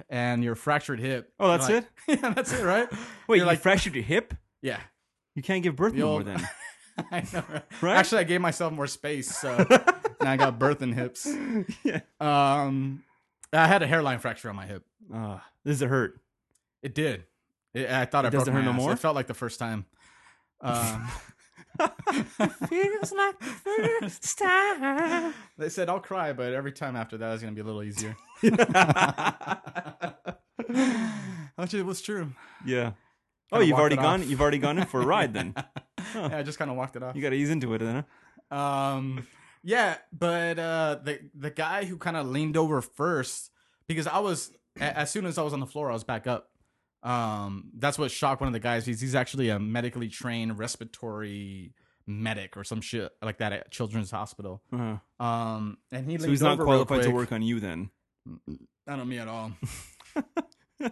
and 0.10 0.44
your 0.44 0.54
fractured 0.56 1.00
hip. 1.00 1.34
Oh, 1.40 1.48
that's 1.50 1.70
like- 1.70 1.86
yeah, 2.08 2.34
that's 2.34 2.54
it, 2.54 2.64
right? 2.64 2.88
Wait, 3.28 3.38
You're 3.38 3.38
you 3.38 3.46
like, 3.46 3.60
fractured 3.62 3.96
your 3.96 4.04
hip? 4.04 4.34
yeah. 4.62 4.80
You 5.36 5.44
can't 5.44 5.62
give 5.62 5.76
birth 5.76 5.94
The 5.94 6.00
no 6.00 6.12
more 6.14 6.24
then. 6.24 6.48
I 7.12 7.20
know, 7.32 7.44
right? 7.48 7.64
Right? 7.82 7.96
Actually, 7.98 8.22
I 8.22 8.24
gave 8.24 8.42
myself 8.42 8.74
more 8.74 8.88
space, 8.88 9.38
so 9.38 9.56
now 10.20 10.32
I 10.32 10.36
got 10.36 10.58
birth 10.58 10.82
and 10.82 10.96
hips. 10.96 11.28
yeah. 11.84 12.00
Um, 12.20 13.04
I 13.54 13.68
had 13.68 13.82
a 13.84 13.88
hairline 13.88 14.20
fracture 14.20 14.50
on 14.50 14.56
my 14.56 14.66
hip. 14.66 14.84
Uh, 15.14 15.40
does 15.66 15.82
it 15.82 15.88
hurt? 15.90 16.20
It 16.84 16.94
did. 16.94 17.26
It, 17.74 17.90
I 17.90 18.06
thought 18.06 18.26
It 18.26 18.28
I 18.28 18.32
broke 18.32 18.42
doesn't 18.42 18.54
my 18.54 18.60
hurt 18.62 18.66
no 18.66 18.72
ass. 18.72 18.78
more? 18.78 18.92
It 18.94 19.00
felt 19.00 19.16
like 19.16 19.28
the 19.28 19.34
first 19.34 19.60
time. 19.60 19.86
Um, 20.62 21.08
Feels 22.68 23.12
like 23.12 23.40
the 23.40 23.46
first 24.02 24.38
time. 24.40 25.34
they 25.58 25.70
said 25.70 25.88
I'll 25.90 26.00
cry, 26.00 26.34
but 26.34 26.54
every 26.54 26.72
time 26.72 26.96
after 26.96 27.18
that, 27.18 27.34
it's 27.34 27.42
gonna 27.44 27.54
be 27.56 27.62
a 27.62 27.64
little 27.64 27.84
easier. 27.84 28.16
Which 31.56 31.74
it 31.74 31.84
was 31.86 32.02
true. 32.02 32.32
yeah. 32.66 32.92
Oh, 33.52 33.58
Kinda 33.58 33.68
you've 33.68 33.78
already 33.80 33.96
gone. 33.96 34.22
off. 34.22 34.28
You've 34.30 34.42
already 34.42 34.58
gone 34.60 34.78
in 34.78 34.86
for 34.86 35.02
a 35.02 35.06
ride 35.06 35.34
then. 35.34 35.54
Yeah, 36.14 36.38
I 36.40 36.44
just 36.44 36.58
kind 36.60 36.70
of 36.70 36.76
walked 36.78 36.96
it 36.98 37.04
off. 37.04 37.16
You 37.16 37.22
got 37.22 37.30
to 37.30 37.36
ease 37.38 37.50
into 37.50 37.74
it 37.74 37.78
then. 37.80 38.04
Huh? 38.52 38.58
Um, 38.58 39.26
yeah, 39.68 39.98
but 40.18 40.58
uh, 40.58 41.00
the 41.04 41.20
the 41.36 41.52
guy 41.52 41.84
who 41.84 41.98
kind 41.98 42.16
of 42.16 42.26
leaned 42.26 42.56
over 42.56 42.82
first 42.82 43.52
because 43.86 44.08
I 44.08 44.20
was 44.20 44.50
as 44.80 45.12
soon 45.12 45.26
as 45.26 45.38
I 45.38 45.42
was 45.42 45.52
on 45.52 45.60
the 45.60 45.66
floor, 45.66 45.90
I 45.90 45.94
was 45.94 46.06
back 46.06 46.26
up. 46.26 46.50
Um, 47.04 47.72
that's 47.78 48.00
what 48.00 48.10
shocked 48.10 48.40
one 48.40 48.48
of 48.48 48.54
the 48.54 48.62
guys. 48.62 48.86
He's 48.86 49.02
he's 49.02 49.14
actually 49.14 49.50
a 49.50 49.60
medically 49.60 50.08
trained 50.08 50.58
respiratory 50.58 51.74
medic 52.08 52.56
or 52.56 52.64
some 52.64 52.80
shit 52.80 53.12
like 53.22 53.40
that 53.40 53.52
at 53.52 53.70
Children's 53.70 54.10
Hospital. 54.10 54.62
Uh-huh. 54.72 55.26
Um, 55.26 55.80
and 55.92 56.10
he 56.10 56.18
So 56.18 56.30
he's 56.30 56.42
not 56.42 56.60
qualified 56.60 57.04
to 57.04 57.10
work 57.10 57.34
on 57.34 57.42
you 57.42 57.60
then. 57.60 57.90
Not 58.88 59.00
on 59.00 59.10
me 59.10 59.18
at 59.18 59.28
all. 59.28 59.52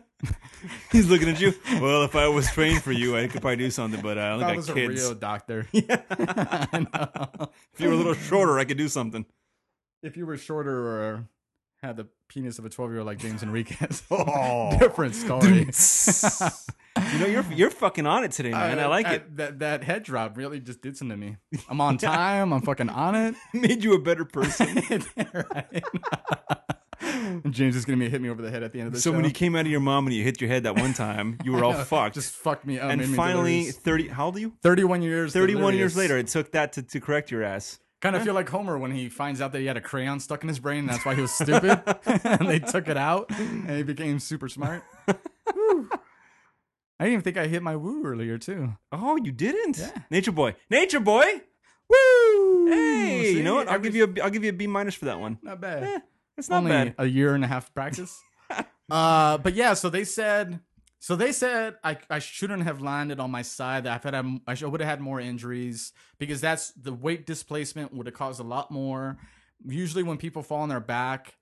He's 0.92 1.08
looking 1.10 1.30
at 1.30 1.40
you. 1.40 1.54
Well, 1.80 2.04
if 2.04 2.16
I 2.16 2.28
was 2.28 2.52
trained 2.52 2.82
for 2.84 2.92
you, 2.92 3.16
I 3.18 3.28
could 3.28 3.42
probably 3.42 3.58
do 3.58 3.70
something, 3.70 4.02
but 4.02 4.18
uh, 4.18 4.22
I 4.22 4.30
only 4.32 4.46
I 4.46 4.48
got 4.50 4.58
was 4.58 4.66
kids. 4.70 5.04
a 5.04 5.08
real 5.08 5.16
doctor. 5.16 5.68
I 5.74 6.86
know. 6.94 7.50
if 7.74 7.80
you 7.80 7.88
were 7.90 7.94
a 7.94 7.98
little 7.98 8.14
shorter, 8.16 8.58
I 8.58 8.66
could 8.66 8.78
do 8.78 8.88
something. 8.88 9.26
if 10.02 10.18
you 10.18 10.26
were 10.26 10.38
shorter 10.38 10.72
or 10.76 11.28
had 11.84 11.98
the 11.98 12.08
penis 12.30 12.58
of 12.58 12.66
a 12.66 12.70
twelve 12.70 12.90
year 12.90 13.00
old 13.00 13.06
like 13.08 13.20
James 13.20 13.44
Enriquez, 13.44 14.02
Oh. 14.12 14.76
different 14.80 15.14
story. 15.14 15.68
you 17.14 17.20
know, 17.20 17.26
you're 17.28 17.46
you're 17.54 17.70
fucking 17.70 18.08
on 18.08 18.24
it 18.24 18.32
today, 18.32 18.52
man. 18.52 18.80
I 18.80 18.88
like 18.88 19.08
Uh, 19.08 19.12
it. 19.12 19.38
That 19.38 19.60
that 19.60 19.84
head 19.84 20.02
drop 20.04 20.36
really 20.38 20.60
just 20.60 20.82
did 20.82 20.98
something 20.98 21.20
to 21.20 21.26
me. 21.26 21.38
I'm 21.70 21.80
on 21.82 21.98
time. 22.00 22.54
I'm 22.54 22.62
fucking 22.62 22.90
on 22.90 23.14
it. 23.16 23.36
Made 23.54 23.84
you 23.84 23.94
a 23.94 24.00
better 24.00 24.26
person. 24.26 24.82
Right. 25.34 25.84
James 27.50 27.76
is 27.76 27.86
gonna 27.86 27.98
be 27.98 28.10
hit 28.10 28.22
me 28.22 28.30
over 28.30 28.42
the 28.42 28.50
head 28.52 28.64
at 28.64 28.72
the 28.72 28.80
end 28.80 28.88
of 28.88 28.94
the 28.94 29.00
so 29.00 29.12
show. 29.12 29.16
when 29.16 29.26
you 29.26 29.32
came 29.32 29.56
out 29.56 29.62
of 29.66 29.72
your 29.72 29.80
mom 29.80 30.06
and 30.08 30.16
you 30.16 30.24
hit 30.24 30.40
your 30.42 30.50
head 30.50 30.64
that 30.64 30.76
one 30.78 30.94
time, 30.94 31.38
you 31.44 31.52
were 31.52 31.64
all 31.66 31.74
fucked. 31.74 32.16
just 32.16 32.34
fucked 32.34 32.66
me 32.66 32.80
up. 32.80 32.92
and 32.92 33.02
finally, 33.16 33.52
delirious. 33.60 33.78
thirty. 33.78 34.08
How 34.08 34.26
old 34.26 34.36
are 34.38 34.40
you? 34.40 34.54
31 34.64 35.02
years. 35.02 35.34
31 35.34 35.76
years 35.76 35.96
later, 35.98 36.18
it 36.18 36.28
took 36.28 36.52
that 36.52 36.74
to, 36.74 36.84
to 36.84 37.00
correct 37.00 37.32
your 37.32 37.44
ass. 37.44 37.80
Kind 38.02 38.16
of 38.16 38.24
feel 38.24 38.34
like 38.36 38.48
Homer 38.50 38.78
when 38.78 38.92
he 38.92 39.10
finds 39.10 39.42
out 39.42 39.52
that 39.54 39.60
he 39.60 39.66
had 39.66 39.78
a 39.78 39.82
crayon 39.82 40.20
stuck 40.20 40.44
in 40.44 40.48
his 40.50 40.60
brain. 40.60 40.80
And 40.80 40.90
that's 40.90 41.06
why 41.06 41.16
he 41.16 41.22
was 41.22 41.32
stupid, 41.32 41.82
and 42.06 42.48
they 42.48 42.60
took 42.60 42.88
it 42.88 42.98
out, 42.98 43.30
and 43.32 43.70
he 43.70 43.84
became 43.84 44.20
super 44.20 44.48
smart. 44.50 44.84
I 45.08 47.04
didn't 47.06 47.14
even 47.14 47.22
think 47.24 47.38
I 47.38 47.48
hit 47.48 47.62
my 47.64 47.76
woo 47.76 48.04
earlier 48.06 48.38
too. 48.38 48.74
Oh, 48.92 49.18
you 49.18 49.32
didn't? 49.32 49.78
Yeah. 49.78 49.92
Nature 50.10 50.32
boy. 50.32 50.56
Nature 50.70 51.00
boy. 51.02 51.26
Woo! 51.90 52.68
Hey, 52.68 53.32
you 53.32 53.44
know 53.44 53.56
what? 53.56 53.68
I'll 53.68 53.76
Every- 53.76 53.90
give 53.90 53.96
you 53.96 54.04
a 54.18 54.24
I'll 54.24 54.30
give 54.30 54.44
you 54.44 54.50
a 54.50 54.54
B 54.54 54.66
minus 54.66 54.96
for 54.96 55.06
that 55.06 55.20
one. 55.20 55.38
not 55.44 55.60
bad. 55.62 55.84
Eh, 55.84 56.00
it's 56.38 56.50
not 56.50 56.58
only 56.58 56.72
bad. 56.72 56.96
a 56.98 57.06
year 57.06 57.36
and 57.36 57.44
a 57.44 57.48
half 57.48 57.74
practice. 57.74 58.22
uh, 58.92 59.38
but 59.38 59.54
yeah, 59.54 59.74
so 59.74 59.90
they 59.90 60.04
said, 60.04 60.60
so 61.00 61.16
they 61.16 61.32
said 61.32 61.76
I, 61.84 61.98
I 62.10 62.20
shouldn't 62.20 62.64
have 62.64 62.82
landed 62.82 63.20
on 63.20 63.32
my 63.32 63.42
side. 63.42 63.84
That 63.84 63.94
I've 63.94 64.04
had 64.04 64.16
I 64.16 64.66
would 64.66 64.80
have 64.80 64.90
had 64.90 65.02
more 65.02 65.20
injuries 65.20 65.94
because 66.18 66.42
that's 66.42 66.72
the 66.72 66.94
weight 66.94 67.26
displacement 67.26 67.94
would 67.94 68.08
have 68.08 68.16
caused 68.16 68.40
a 68.40 68.44
lot 68.44 68.72
more. 68.72 69.18
Usually, 69.66 70.04
when 70.04 70.18
people 70.18 70.44
fall 70.44 70.62
on 70.62 70.70
their 70.70 70.80
back, 70.80 71.36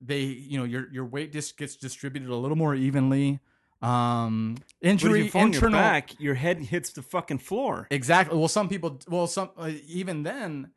they 0.00 0.22
you 0.22 0.58
know 0.58 0.64
your 0.64 0.92
your 0.92 1.04
weight 1.04 1.32
just 1.32 1.56
gets 1.56 1.76
distributed 1.76 2.30
a 2.30 2.36
little 2.36 2.56
more 2.56 2.74
evenly. 2.74 3.40
Um, 3.82 4.56
injury 4.82 5.24
you 5.24 5.30
fall 5.30 5.42
on 5.42 5.52
your 5.52 5.70
back, 5.70 6.20
your 6.20 6.34
head 6.34 6.58
hits 6.58 6.90
the 6.90 7.02
fucking 7.02 7.38
floor. 7.38 7.86
Exactly. 7.90 8.36
Well, 8.36 8.48
some 8.48 8.68
people. 8.68 9.00
Well, 9.08 9.26
some 9.26 9.50
uh, 9.56 9.70
even 9.86 10.22
then, 10.22 10.70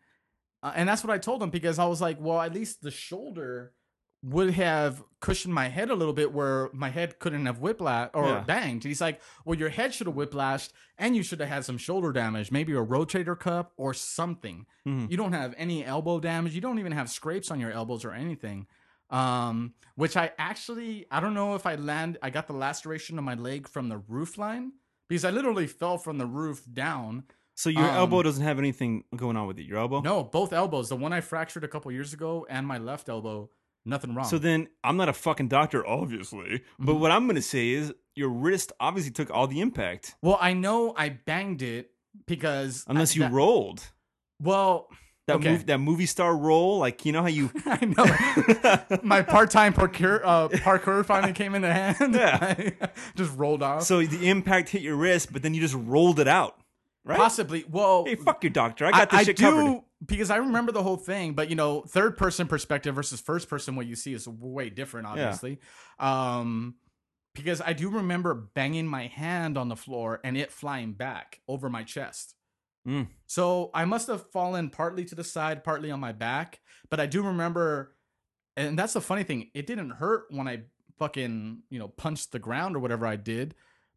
uh, 0.64 0.72
and 0.76 0.90
that's 0.90 1.04
what 1.04 1.14
I 1.14 1.20
told 1.20 1.44
him 1.44 1.50
because 1.52 1.78
I 1.78 1.86
was 1.86 2.02
like, 2.02 2.18
well, 2.20 2.42
at 2.42 2.54
least 2.54 2.82
the 2.82 2.90
shoulder 2.92 3.74
would 4.24 4.52
have 4.54 5.04
cushioned 5.20 5.54
my 5.54 5.68
head 5.68 5.90
a 5.90 5.96
little 5.96 6.14
bit 6.14 6.32
where 6.32 6.70
my 6.72 6.90
head 6.90 7.20
couldn't 7.20 7.46
have 7.46 7.60
whiplash 7.60 8.10
or 8.14 8.26
Yeah. 8.26 8.40
banged. 8.40 8.86
He's 8.86 9.02
like, 9.02 9.20
well, 9.44 9.60
your 9.60 9.68
head 9.68 9.94
should 9.94 10.08
have 10.08 10.16
whiplashed 10.16 10.72
and 10.98 11.14
you 11.14 11.24
should 11.24 11.42
have 11.42 11.50
had 11.50 11.66
some 11.66 11.78
shoulder 11.78 12.14
damage, 12.14 12.50
maybe 12.50 12.72
a 12.72 12.78
rotator 12.78 13.38
cuff 13.38 13.68
or 13.76 13.94
something. 13.94 14.66
Mhm. 14.88 15.12
You 15.12 15.18
don't 15.18 15.34
have 15.34 15.54
any 15.58 15.84
elbow 15.84 16.22
damage. 16.22 16.56
You 16.56 16.62
don't 16.62 16.80
even 16.80 16.94
have 16.94 17.10
scrapes 17.10 17.52
on 17.52 17.60
your 17.60 17.72
elbows 17.72 18.06
or 18.06 18.12
anything. 18.14 18.66
Um, 19.10 19.74
which 19.96 20.16
I 20.16 20.32
actually, 20.38 21.06
I 21.12 21.20
don't 21.20 21.34
know 21.34 21.56
if 21.56 21.66
I 21.66 21.76
land, 21.76 22.18
I 22.24 22.30
got 22.30 22.48
the 22.48 22.54
laceration 22.54 23.18
on 23.18 23.26
my 23.26 23.36
leg 23.36 23.68
from 23.68 23.90
the 23.90 23.98
roof 23.98 24.38
line 24.38 24.72
because 25.10 25.26
I 25.26 25.32
literally 25.32 25.68
fell 25.68 25.98
from 25.98 26.18
the 26.18 26.26
roof 26.26 26.64
down. 26.72 27.26
So 27.56 27.70
your 27.70 27.84
Um, 27.84 27.96
elbow 27.96 28.24
doesn't 28.24 28.44
have 28.44 28.58
anything 28.60 29.04
going 29.16 29.38
on 29.38 29.46
with 29.48 29.60
it. 29.60 29.64
Your 29.66 29.78
elbow. 29.78 30.02
No, 30.02 30.24
both 30.24 30.54
elbows. 30.54 30.90
The 30.90 30.96
one 30.96 31.14
I 31.14 31.22
fractured 31.22 31.64
a 31.64 31.68
couple 31.68 31.92
years 31.92 32.14
ago 32.14 32.46
and 32.50 32.66
my 32.66 32.78
left 32.80 33.10
elbow, 33.10 33.50
nothing 33.86 34.16
wrong. 34.16 34.26
So 34.26 34.38
then 34.40 34.68
I'm 34.84 34.98
not 34.98 35.08
a 35.10 35.14
fucking 35.14 35.50
doctor, 35.50 35.86
obviously. 35.86 36.64
But 36.80 36.94
Mhm. 36.96 37.00
what 37.00 37.12
I'm 37.12 37.28
gonna 37.28 37.42
say 37.42 37.70
is 37.72 37.94
your 38.16 38.30
wrist 38.30 38.72
obviously 38.80 39.12
took 39.12 39.30
all 39.30 39.46
the 39.48 39.60
impact, 39.62 40.16
well, 40.22 40.38
I 40.42 40.54
know 40.54 40.94
I 40.98 41.10
banged 41.10 41.62
it 41.62 41.92
because 42.28 42.84
unless 42.88 43.12
I- 43.12 43.16
you 43.16 43.22
that- 43.22 43.32
rolled. 43.32 43.92
Well, 44.42 44.88
That 45.26 45.38
Okay. 45.38 45.52
move, 45.54 45.66
that 45.68 45.78
movie 45.78 46.06
star 46.06 46.36
roll, 46.36 46.80
like 46.80 47.06
you 47.06 47.14
know 47.14 47.22
how 47.22 47.30
you. 47.30 47.50
I 47.66 47.86
know 47.86 48.98
my 49.04 49.22
part-time 49.22 49.74
parkour 49.74 50.20
uh, 50.22 50.50
parkour 50.50 51.06
finally 51.06 51.32
came 51.32 51.56
into 51.56 51.72
hand. 51.72 52.14
Yeah. 52.14 52.72
just 53.16 53.34
rolled 53.38 53.64
off. 53.64 53.84
so 53.84 54.04
the 54.04 54.28
impact 54.28 54.68
hit 54.70 54.82
your 54.82 54.98
wrist, 54.98 55.32
but 55.32 55.42
then 55.42 55.54
you 55.54 55.62
just 55.62 55.76
rolled 55.76 56.20
it 56.20 56.28
out, 56.28 56.58
right? 57.04 57.18
Possibly. 57.18 57.66
Well, 57.70 58.06
Hey, 58.06 58.16
fuck 58.16 58.44
you, 58.44 58.50
doctor. 58.50 58.86
I 58.86 58.92
got 58.92 59.10
this 59.10 59.20
I 59.20 59.24
shit 59.24 59.38
do 59.38 59.44
covered. 59.44 59.82
because 60.06 60.30
I 60.30 60.38
remember 60.38 60.72
the 60.72 60.84
whole 60.84 60.98
thing, 60.98 61.34
but 61.34 61.50
you 61.50 61.56
know, 61.56 61.82
third 61.82 62.18
person 62.18 62.48
perspective 62.48 62.96
versus 62.96 63.22
first 63.22 63.50
person, 63.50 63.76
what 63.76 63.86
you 63.86 63.96
see 63.96 64.14
is 64.14 64.28
way 64.28 64.70
different, 64.70 65.08
obviously. 65.08 65.60
Um, 66.00 66.76
because 67.36 67.62
I 67.62 67.74
do 67.74 67.90
remember 67.90 68.34
banging 68.34 68.88
my 68.88 69.08
hand 69.08 69.58
on 69.58 69.68
the 69.68 69.76
floor 69.76 70.20
and 70.24 70.38
it 70.38 70.52
flying 70.52 70.94
back 70.94 71.40
over 71.48 71.70
my 71.70 71.84
chest. 71.84 72.36
Mm. 72.88 73.08
So 73.28 73.72
I 73.74 73.86
must 73.86 74.08
have 74.08 74.30
fallen 74.32 74.70
partly 74.70 75.06
to 75.06 75.16
the 75.16 75.24
side, 75.24 75.64
partly 75.64 75.90
on 75.90 76.00
my 76.00 76.12
back. 76.12 76.60
But 76.90 77.00
I 77.00 77.06
do 77.08 77.24
remember, 77.24 77.96
and 78.56 78.78
that's 78.78 78.94
the 78.94 79.02
funny 79.02 79.24
thing. 79.24 79.50
It 79.54 79.66
didn't 79.66 79.92
hurt 79.92 80.26
when 80.30 80.48
I 80.48 80.64
fucking 81.00 81.64
you 81.72 81.80
know 81.80 81.88
punched 81.88 82.32
the 82.34 82.40
ground 82.40 82.76
or 82.76 82.80
whatever 82.80 83.08
I 83.08 83.16
did, 83.16 83.56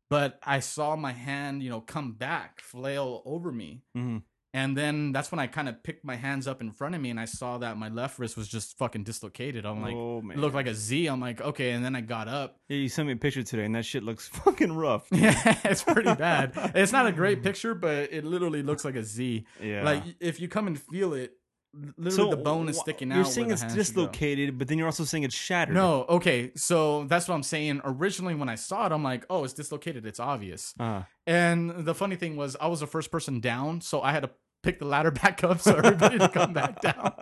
but 0.09 0.39
I 0.43 0.61
saw 0.61 0.97
my 0.97 1.13
hand 1.13 1.63
you 1.63 1.71
know 1.71 1.81
come 1.81 2.13
back, 2.13 2.61
flail 2.61 3.23
over 3.25 3.51
me. 3.53 3.83
Mhm. 3.97 4.23
And 4.55 4.75
then 4.75 5.13
that's 5.13 5.31
when 5.31 5.39
I 5.39 5.49
kind 5.49 5.69
of 5.69 5.83
picked 5.83 6.03
my 6.03 6.17
hands 6.17 6.49
up 6.49 6.63
in 6.63 6.71
front 6.73 6.95
of 6.95 7.01
me 7.03 7.11
and 7.11 7.21
I 7.21 7.27
saw 7.27 7.59
that 7.59 7.77
my 7.77 7.91
left 7.91 8.19
wrist 8.19 8.39
was 8.39 8.49
just 8.49 8.79
fucking 8.79 9.05
dislocated. 9.05 9.67
I'm 9.67 9.83
like, 9.83 9.95
oh 9.95 10.23
it 10.31 10.39
looked 10.39 10.55
like 10.55 10.67
a 10.67 10.75
Z. 10.75 11.09
I'm 11.09 11.21
like, 11.21 11.43
okay. 11.43 11.73
And 11.73 11.85
then 11.85 11.95
I 11.95 12.01
got 12.01 12.27
up. 12.27 12.59
yeah, 12.69 12.79
you 12.79 12.89
sent 12.89 13.07
me 13.07 13.13
a 13.13 13.17
picture 13.17 13.43
today, 13.43 13.67
and 13.67 13.75
that 13.75 13.85
shit 13.85 14.03
looks 14.03 14.29
fucking 14.45 14.73
rough. 14.73 15.09
Yeah, 15.13 15.59
it's 15.65 15.83
pretty 15.83 16.15
bad. 16.15 16.53
It's 16.75 16.91
not 16.93 17.07
a 17.07 17.13
great 17.13 17.43
picture, 17.43 17.75
but 17.75 18.11
it 18.11 18.25
literally 18.25 18.63
looks 18.63 18.83
like 18.83 18.97
a 18.97 19.03
Z. 19.05 19.45
Yeah, 19.63 19.83
Like 19.85 20.05
if 20.21 20.41
you 20.41 20.49
come 20.49 20.69
and 20.69 20.81
feel 20.81 21.13
it, 21.13 21.33
literally 21.75 22.11
so 22.11 22.31
the 22.31 22.37
bone 22.37 22.69
is 22.69 22.79
sticking 22.79 23.13
out. 23.13 23.17
You're 23.17 23.25
saying 23.25 23.51
it's 23.51 23.61
hand 23.63 23.73
should 23.73 23.77
go. 23.77 23.83
dislocated, 23.83 24.59
but 24.59 24.69
then 24.69 24.79
you're 24.79 24.87
also 24.87 25.05
saying 25.05 25.25
it's 25.25 25.35
shattered. 25.35 25.75
No, 25.75 26.05
okay. 26.09 26.53
So 26.57 27.05
that's 27.05 27.29
what 27.29 27.35
I'm 27.35 27.43
saying. 27.43 27.81
Originally, 27.85 28.35
when 28.35 28.49
I 28.49 28.55
saw 28.55 28.87
it, 28.87 28.93
I'm 28.93 29.03
like, 29.03 29.25
oh, 29.31 29.45
it's 29.45 29.53
dislocated. 29.53 30.07
It's 30.07 30.21
obvious. 30.21 30.75
Uh, 30.81 31.03
And 31.27 31.71
the 31.85 31.95
funny 31.95 32.17
thing 32.17 32.37
was, 32.37 32.57
I 32.61 32.69
was 32.69 32.81
the 32.81 32.87
first 32.87 33.11
person 33.11 33.41
down, 33.41 33.81
so 33.81 34.01
I 34.03 34.13
had 34.13 34.21
to 34.23 34.31
pick 34.63 34.79
the 34.79 34.85
ladder 34.87 35.11
back 35.23 35.45
up 35.45 35.61
so 35.61 35.75
everybody 35.77 36.19
to 36.19 36.29
come 36.29 36.53
back 36.53 36.81
down. 36.81 37.13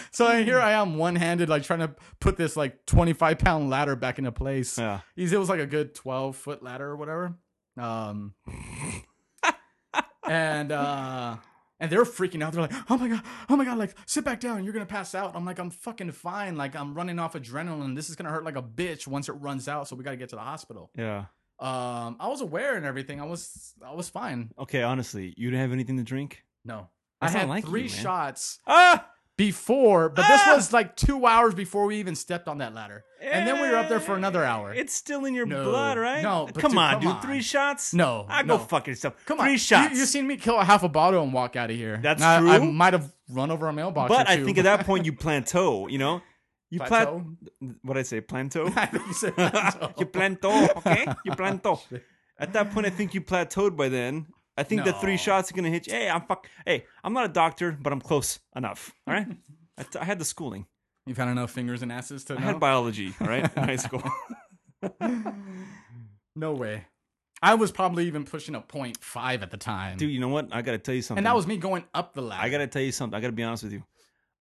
so 0.12 0.42
here 0.44 0.60
I 0.60 0.72
am, 0.72 0.96
one 0.96 1.16
handed, 1.16 1.48
like 1.48 1.62
trying 1.64 1.80
to 1.80 1.94
put 2.20 2.36
this 2.36 2.56
like 2.56 2.84
25 2.86 3.38
pound 3.38 3.70
ladder 3.70 3.96
back 3.96 4.18
into 4.18 4.30
place. 4.32 4.78
yeah. 4.78 5.00
It 5.16 5.36
was 5.36 5.48
like 5.48 5.60
a 5.60 5.66
good 5.66 5.94
12 5.94 6.36
foot 6.36 6.62
ladder 6.62 6.86
or 6.88 6.96
whatever. 6.96 7.34
Um, 7.76 8.34
and 10.28 10.70
uh, 10.72 11.36
and 11.80 11.90
they're 11.90 12.04
freaking 12.04 12.42
out. 12.42 12.52
They're 12.52 12.62
like, 12.62 12.90
"Oh 12.90 12.96
my 12.96 13.08
god, 13.08 13.22
oh 13.48 13.56
my 13.56 13.64
god! 13.64 13.78
Like, 13.78 13.96
sit 14.06 14.24
back 14.24 14.38
down. 14.38 14.62
You're 14.62 14.72
gonna 14.72 14.86
pass 14.86 15.14
out." 15.14 15.34
I'm 15.34 15.44
like, 15.44 15.58
"I'm 15.58 15.70
fucking 15.70 16.12
fine. 16.12 16.56
Like, 16.56 16.76
I'm 16.76 16.94
running 16.94 17.18
off 17.18 17.32
adrenaline. 17.32 17.96
This 17.96 18.08
is 18.10 18.16
gonna 18.16 18.30
hurt 18.30 18.44
like 18.44 18.56
a 18.56 18.62
bitch 18.62 19.06
once 19.06 19.28
it 19.28 19.32
runs 19.32 19.66
out. 19.66 19.88
So 19.88 19.96
we 19.96 20.04
got 20.04 20.12
to 20.12 20.16
get 20.16 20.28
to 20.28 20.36
the 20.36 20.42
hospital." 20.42 20.90
Yeah. 20.96 21.24
Um, 21.58 22.16
I 22.18 22.28
was 22.28 22.40
aware 22.40 22.76
and 22.76 22.86
everything. 22.86 23.20
I 23.20 23.26
was, 23.26 23.74
I 23.86 23.92
was 23.92 24.08
fine. 24.08 24.50
Okay, 24.58 24.82
honestly, 24.82 25.34
you 25.36 25.50
didn't 25.50 25.60
have 25.60 25.72
anything 25.72 25.98
to 25.98 26.02
drink? 26.02 26.42
No, 26.64 26.88
That's 27.20 27.34
I 27.34 27.40
had 27.40 27.48
like 27.50 27.66
three 27.66 27.82
you, 27.82 27.88
shots 27.88 28.60
Ah! 28.66 29.09
Before, 29.44 30.08
but 30.10 30.26
this 30.28 30.40
Ah! 30.44 30.54
was 30.54 30.72
like 30.72 30.96
two 30.96 31.24
hours 31.24 31.54
before 31.54 31.86
we 31.86 31.96
even 31.96 32.14
stepped 32.14 32.46
on 32.46 32.58
that 32.58 32.74
ladder, 32.74 33.04
and 33.22 33.46
then 33.48 33.60
we 33.60 33.68
were 33.70 33.76
up 33.76 33.88
there 33.88 33.98
for 34.00 34.14
another 34.14 34.44
hour. 34.44 34.74
It's 34.74 34.94
still 34.94 35.24
in 35.24 35.32
your 35.34 35.46
No. 35.46 35.64
blood, 35.64 35.96
right? 35.98 36.22
No, 36.22 36.46
but 36.52 36.60
come 36.60 36.72
dude, 36.72 36.78
on, 36.78 36.92
come 36.92 37.00
dude. 37.00 37.10
on. 37.12 37.22
Three 37.22 37.40
shots? 37.42 37.94
no, 37.94 38.26
no. 38.28 38.42
go 38.44 38.58
fuck 38.58 38.86
yourself. 38.86 39.14
Come 39.24 39.40
on. 39.40 39.46
Three 39.46 39.56
shots. 39.58 39.94
You, 39.94 40.00
you 40.00 40.04
seen 40.06 40.26
me 40.26 40.36
kill 40.36 40.58
a 40.58 40.64
half 40.64 40.82
a 40.82 40.88
bottle 40.88 41.22
and 41.22 41.32
walk 41.32 41.56
out 41.56 41.70
of 41.70 41.76
here. 41.76 41.98
That's 42.02 42.20
Now, 42.20 42.46
I, 42.46 42.54
I 42.56 42.58
true. 42.58 42.70
might 42.72 42.92
have 42.92 43.10
run 43.30 43.50
over 43.50 43.66
a 43.68 43.72
mailbox. 43.72 44.08
but 44.10 44.26
or 44.26 44.30
I 44.30 44.36
two. 44.36 44.44
think 44.44 44.58
at 44.58 44.64
that 44.64 44.84
point 44.84 45.06
you 45.06 45.14
plateau, 45.14 45.86
you 45.88 45.98
know? 45.98 46.20
You 46.68 46.78
plat. 46.80 47.08
Plateau? 47.08 47.24
What 47.82 47.96
I 47.96 48.02
say? 48.02 48.20
Planto? 48.20 48.66
I 48.76 48.86
think 48.86 49.06
you 49.06 49.12
said 49.14 49.34
plateau. 49.36 49.92
you 49.98 50.06
planto, 50.06 50.50
okay? 50.76 51.06
You 51.24 51.32
planto. 51.40 51.80
At 52.38 52.52
that 52.52 52.70
point, 52.72 52.86
I 52.86 52.90
think 52.90 53.12
you 53.14 53.20
plateaued 53.22 53.74
by 53.76 53.88
then. 53.88 54.26
I 54.60 54.62
think 54.62 54.84
the 54.84 54.92
three 54.92 55.16
shots 55.16 55.50
are 55.50 55.54
gonna 55.54 55.70
hit 55.70 55.86
you. 55.86 55.92
Hey, 55.94 56.08
I'm 56.10 56.20
fuck. 56.22 56.46
Hey, 56.66 56.84
I'm 57.02 57.12
not 57.12 57.24
a 57.24 57.28
doctor, 57.32 57.76
but 57.80 57.92
I'm 57.92 58.00
close 58.00 58.38
enough. 58.54 58.92
All 59.06 59.14
right. 59.14 59.26
I, 59.78 59.82
t- 59.84 59.98
I 59.98 60.04
had 60.04 60.18
the 60.18 60.24
schooling. 60.24 60.66
You've 61.06 61.16
had 61.16 61.28
enough 61.28 61.50
fingers 61.50 61.82
and 61.82 61.90
asses 61.90 62.24
to 62.24 62.34
I 62.34 62.36
know. 62.36 62.42
had 62.42 62.60
biology. 62.60 63.14
All 63.20 63.26
right, 63.26 63.50
in 63.56 63.62
high 63.64 63.76
school. 63.76 64.02
no 66.36 66.52
way. 66.52 66.84
I 67.42 67.54
was 67.54 67.72
probably 67.72 68.06
even 68.06 68.24
pushing 68.24 68.54
a 68.54 68.60
point 68.60 68.98
five 69.02 69.42
at 69.42 69.50
the 69.50 69.56
time, 69.56 69.96
Dude, 69.96 70.10
you 70.10 70.20
know 70.20 70.28
what? 70.28 70.48
I 70.52 70.60
gotta 70.60 70.78
tell 70.78 70.94
you 70.94 71.00
something. 71.02 71.18
and 71.20 71.26
that 71.26 71.34
was 71.34 71.46
me 71.46 71.56
going 71.56 71.84
up 71.94 72.12
the 72.14 72.20
ladder. 72.22 72.42
I 72.42 72.50
gotta 72.50 72.66
tell 72.66 72.82
you 72.82 72.92
something. 72.92 73.16
I 73.16 73.20
gotta 73.20 73.32
be 73.32 73.42
honest 73.42 73.62
with 73.64 73.72
you. 73.72 73.82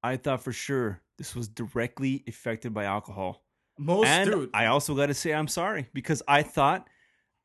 I 0.04 0.18
thought 0.18 0.44
for 0.44 0.52
sure 0.52 1.02
this 1.18 1.34
was 1.36 1.48
directly 1.48 2.24
affected 2.28 2.74
by 2.74 2.84
alcohol. 2.86 3.44
most 3.78 4.08
and 4.08 4.30
dude. 4.30 4.50
I 4.54 4.66
also 4.66 4.96
gotta 4.96 5.14
say 5.14 5.34
I'm 5.34 5.48
sorry 5.48 5.88
because 5.94 6.22
I 6.28 6.44
thought 6.44 6.88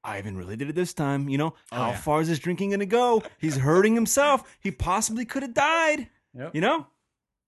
Ivan 0.04 0.36
really 0.36 0.56
did 0.56 0.68
it 0.68 0.74
this 0.74 0.92
time. 0.94 1.28
You 1.28 1.38
know, 1.38 1.54
Oh, 1.72 1.76
how 1.76 1.88
yeah. 1.90 1.96
far 1.96 2.20
is 2.20 2.28
this 2.28 2.38
drinking 2.38 2.70
gonna 2.70 2.86
go? 2.86 3.22
He's 3.38 3.56
hurting 3.56 3.94
himself. 3.94 4.56
He 4.60 4.70
possibly 4.70 5.24
could 5.24 5.42
have 5.42 5.54
died. 5.54 6.08
Yep. 6.34 6.54
You 6.54 6.60
know? 6.60 6.86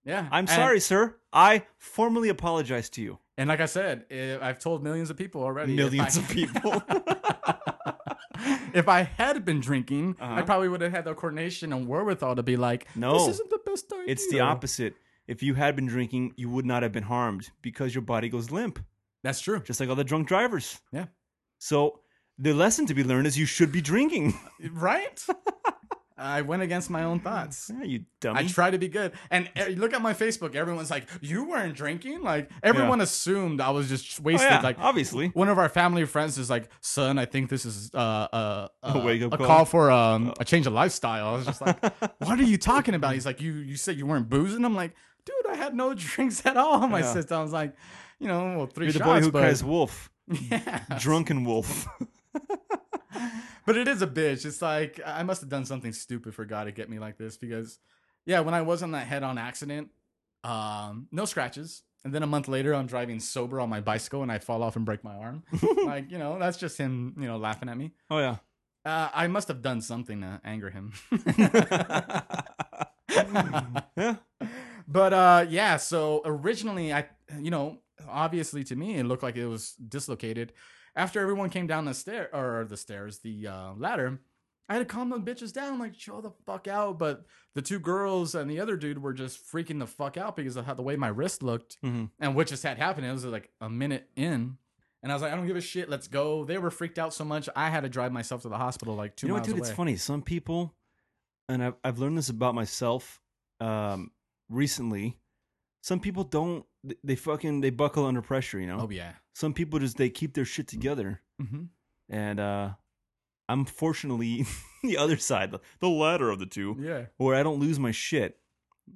yeah, 0.04 0.26
I'm 0.30 0.40
and- 0.40 0.48
sorry, 0.48 0.80
sir. 0.80 1.16
I 1.32 1.64
formally 1.78 2.28
apologize 2.30 2.88
to 2.90 3.02
you. 3.02 3.18
And 3.38 3.48
like 3.48 3.60
I 3.60 3.66
said, 3.66 4.06
eh, 4.10 4.38
I've 4.40 4.58
told 4.58 4.82
millions 4.82 5.10
of 5.10 5.16
people 5.18 5.42
already. 5.42 5.74
Millions 5.76 6.16
I- 6.16 6.20
of 6.22 6.28
people. 6.30 6.82
if 8.74 8.88
I 8.88 9.02
had 9.02 9.44
been 9.44 9.60
drinking, 9.60 10.16
Uh-huh. 10.20 10.34
I 10.34 10.42
probably 10.42 10.68
would 10.68 10.80
have 10.80 10.92
had 10.92 11.04
the 11.04 11.14
coordination 11.14 11.72
and 11.72 11.86
wherewithal 11.86 12.36
to 12.36 12.42
be 12.42 12.56
like, 12.56 12.86
No. 12.96 13.18
this 13.18 13.28
isn't 13.34 13.50
the 13.50 13.60
best 13.66 13.92
idea." 13.92 14.04
it's 14.08 14.28
the 14.30 14.40
opposite. 14.40 14.94
If 15.26 15.42
you 15.42 15.54
had 15.54 15.74
been 15.76 15.86
drinking, 15.86 16.34
you 16.36 16.48
would 16.48 16.64
not 16.66 16.82
have 16.82 16.92
been 16.92 17.02
harmed 17.02 17.50
because 17.60 17.94
your 17.94 18.02
body 18.02 18.28
goes 18.28 18.50
limp, 18.50 18.78
That's 19.22 19.40
true, 19.40 19.60
just 19.60 19.80
like 19.80 19.88
all 19.88 19.96
the 19.96 20.04
drunk 20.04 20.28
drivers. 20.28 20.80
Yeah. 20.92 21.06
So 21.58 22.00
the 22.38 22.52
lesson 22.52 22.86
to 22.86 22.94
be 22.94 23.02
learned 23.04 23.26
is 23.26 23.38
you 23.38 23.46
should 23.46 23.72
be 23.72 23.80
drinking. 23.80 24.34
right? 24.72 25.24
I 26.18 26.40
went 26.40 26.62
against 26.62 26.88
my 26.88 27.02
own 27.04 27.20
thoughts. 27.20 27.70
Yeah, 27.72 27.84
you 27.84 28.04
dummy. 28.22 28.40
I 28.40 28.46
try 28.46 28.70
to 28.70 28.78
be 28.78 28.88
good. 28.88 29.12
And 29.30 29.50
eh, 29.54 29.74
look 29.76 29.92
at 29.92 30.00
my 30.00 30.14
Facebook. 30.14 30.54
Everyone's 30.54 30.90
like, 30.90 31.06
"You 31.20 31.46
weren't 31.46 31.74
drinking." 31.76 32.22
Like 32.22 32.50
everyone 32.62 33.02
assumed 33.02 33.60
I 33.60 33.68
was 33.68 33.90
just 33.90 34.20
oh, 34.20 34.22
wasted. 34.22 34.50
yeah, 34.50 34.60
Like 34.62 34.78
obviously. 34.78 35.28
one 35.28 35.50
of 35.50 35.58
our 35.58 35.68
family 35.68 36.06
friends 36.06 36.38
is 36.38 36.48
like, 36.48 36.70
"Son, 36.80 37.18
I 37.18 37.26
think 37.26 37.50
this 37.50 37.66
is 37.66 37.90
uh, 37.92 37.98
uh, 37.98 38.68
uh, 38.82 38.92
A 38.94 39.04
wake-up 39.04 39.34
a 39.34 39.36
call? 39.36 39.46
call 39.46 39.64
for 39.66 39.90
um, 39.90 40.32
a 40.40 40.44
change 40.46 40.66
of 40.66 40.72
lifestyle." 40.72 41.28
I 41.28 41.32
was 41.36 41.44
just 41.44 41.60
like, 41.60 41.82
"What 42.20 42.40
are 42.40 42.44
you 42.44 42.56
talking 42.56 42.94
about?" 42.94 43.12
He's 43.12 43.26
like, 43.26 43.42
"You 43.42 43.52
you 43.52 43.76
said 43.76 43.98
you 43.98 44.06
weren't 44.06 44.30
boozing." 44.30 44.64
I'm 44.64 44.74
like, 44.74 44.94
"Dude, 45.26 45.34
I 45.50 45.54
had 45.56 45.74
no 45.74 45.92
drinks 45.92 46.46
at 46.46 46.56
all." 46.56 46.88
My 46.88 47.00
Yeah. 47.00 47.12
sister, 47.12 47.34
I 47.34 47.42
was 47.42 47.52
like, 47.52 47.74
"You 48.20 48.28
know, 48.28 48.56
well, 48.56 48.66
3 48.68 48.86
You're 48.86 48.92
the 48.94 49.00
boy 49.00 49.20
who 49.20 49.30
but 49.30 49.40
cries 49.40 49.62
wolf. 49.62 50.10
yeah, 50.50 50.82
Drunken 50.98 51.44
wolf. 51.44 51.86
but 53.66 53.76
it 53.76 53.88
is 53.88 54.02
a 54.02 54.06
bitch. 54.06 54.44
It's 54.44 54.62
like 54.62 55.00
I 55.04 55.22
must 55.22 55.40
have 55.40 55.50
done 55.50 55.64
something 55.64 55.92
stupid 55.92 56.34
for 56.34 56.44
God 56.44 56.64
to 56.64 56.72
get 56.72 56.88
me 56.90 56.98
like 56.98 57.18
this 57.18 57.36
because, 57.36 57.78
yeah, 58.24 58.40
when 58.40 58.54
I 58.54 58.62
was 58.62 58.82
on 58.82 58.92
that 58.92 59.06
head-on 59.06 59.38
accident, 59.38 59.90
um, 60.44 61.08
no 61.10 61.24
scratches, 61.24 61.82
and 62.04 62.14
then 62.14 62.22
a 62.22 62.26
month 62.26 62.46
later, 62.46 62.72
I'm 62.74 62.86
driving 62.86 63.18
sober 63.18 63.60
on 63.60 63.68
my 63.68 63.80
bicycle 63.80 64.22
and 64.22 64.30
I 64.30 64.38
fall 64.38 64.62
off 64.62 64.76
and 64.76 64.86
break 64.86 65.02
my 65.02 65.16
arm. 65.16 65.42
like 65.84 66.10
you 66.10 66.18
know, 66.18 66.38
that's 66.38 66.56
just 66.56 66.78
him, 66.78 67.14
you 67.18 67.26
know, 67.26 67.36
laughing 67.36 67.68
at 67.68 67.76
me. 67.76 67.92
Oh 68.10 68.18
yeah. 68.18 68.36
Uh, 68.84 69.08
I 69.12 69.26
must 69.26 69.48
have 69.48 69.62
done 69.62 69.80
something 69.80 70.20
to 70.20 70.40
anger 70.44 70.70
him. 70.70 70.92
yeah. 73.96 74.14
but 74.86 75.12
uh, 75.12 75.46
yeah, 75.48 75.76
so 75.76 76.22
originally, 76.24 76.92
I, 76.92 77.06
you 77.40 77.50
know, 77.50 77.78
obviously 78.08 78.62
to 78.62 78.76
me, 78.76 78.94
it 78.94 79.04
looked 79.04 79.24
like 79.24 79.34
it 79.34 79.46
was 79.46 79.72
dislocated. 79.72 80.52
After 80.96 81.20
everyone 81.20 81.50
came 81.50 81.66
down 81.66 81.84
the 81.84 81.94
stair 81.94 82.34
or 82.34 82.64
the 82.64 82.76
stairs, 82.76 83.18
the 83.18 83.46
uh, 83.46 83.74
ladder, 83.76 84.18
I 84.68 84.72
had 84.74 84.78
to 84.80 84.84
calm 84.86 85.10
the 85.10 85.18
bitches 85.20 85.52
down, 85.52 85.78
like 85.78 85.92
chill 85.94 86.20
the 86.22 86.32
fuck 86.46 86.66
out. 86.66 86.98
But 86.98 87.26
the 87.54 87.62
two 87.62 87.78
girls 87.78 88.34
and 88.34 88.50
the 88.50 88.58
other 88.60 88.76
dude 88.76 89.02
were 89.02 89.12
just 89.12 89.46
freaking 89.46 89.78
the 89.78 89.86
fuck 89.86 90.16
out 90.16 90.34
because 90.36 90.56
of 90.56 90.64
how 90.64 90.74
the 90.74 90.82
way 90.82 90.96
my 90.96 91.08
wrist 91.08 91.42
looked 91.42 91.76
Mhm. 91.84 92.10
and 92.18 92.34
what 92.34 92.46
just 92.48 92.62
had 92.62 92.78
happened. 92.78 93.06
It 93.06 93.12
was 93.12 93.24
like 93.26 93.50
a 93.60 93.68
minute 93.70 94.08
in. 94.16 94.56
And 95.02 95.12
I 95.12 95.14
was 95.14 95.22
like, 95.22 95.32
I 95.32 95.36
don't 95.36 95.46
give 95.46 95.56
a 95.56 95.60
shit. 95.60 95.88
Let's 95.88 96.08
go. 96.08 96.44
They 96.44 96.58
were 96.58 96.70
freaked 96.70 96.98
out 96.98 97.12
so 97.14 97.24
much. 97.24 97.48
I 97.54 97.68
had 97.70 97.82
to 97.82 97.88
drive 97.88 98.10
myself 98.12 98.42
to 98.42 98.48
the 98.48 98.56
hospital 98.56 98.94
like 98.96 99.14
two 99.14 99.26
you 99.26 99.28
know 99.28 99.34
what, 99.34 99.44
dude? 99.44 99.58
away. 99.58 99.68
It's 99.68 99.76
funny. 99.76 99.96
Some 99.96 100.22
people, 100.22 100.74
and 101.48 101.62
I've 101.62 101.74
I've 101.84 101.98
learned 101.98 102.16
this 102.18 102.30
about 102.30 102.54
myself 102.56 103.20
um, 103.60 104.10
recently. 104.48 105.18
Some 105.86 106.00
people 106.00 106.24
don't. 106.24 106.64
they- 107.04 107.14
fucking 107.16 107.60
they 107.60 107.70
buckle 107.70 108.04
under 108.06 108.22
pressure. 108.22 108.58
You 108.58 108.66
know. 108.66 108.78
Oh 108.82 108.90
yeah. 108.90 109.12
Some 109.34 109.52
people 109.52 109.78
just 109.78 109.96
they 109.96 110.10
keep 110.10 110.34
their 110.34 110.44
shit 110.44 110.66
together, 110.66 111.20
Mm-hmm. 111.40 111.64
and 112.08 112.40
uh, 112.40 112.70
I'm 113.48 113.64
fortunately 113.66 114.46
the 114.82 114.96
other 114.98 115.16
side, 115.16 115.50
the, 115.52 115.60
the 115.80 115.88
latter 115.88 116.28
of 116.30 116.38
the 116.38 116.46
two, 116.46 116.76
Yeah. 116.80 117.02
where 117.18 117.36
I 117.36 117.42
don't 117.42 117.60
lose 117.60 117.78
my 117.78 117.92
shit. 117.92 118.38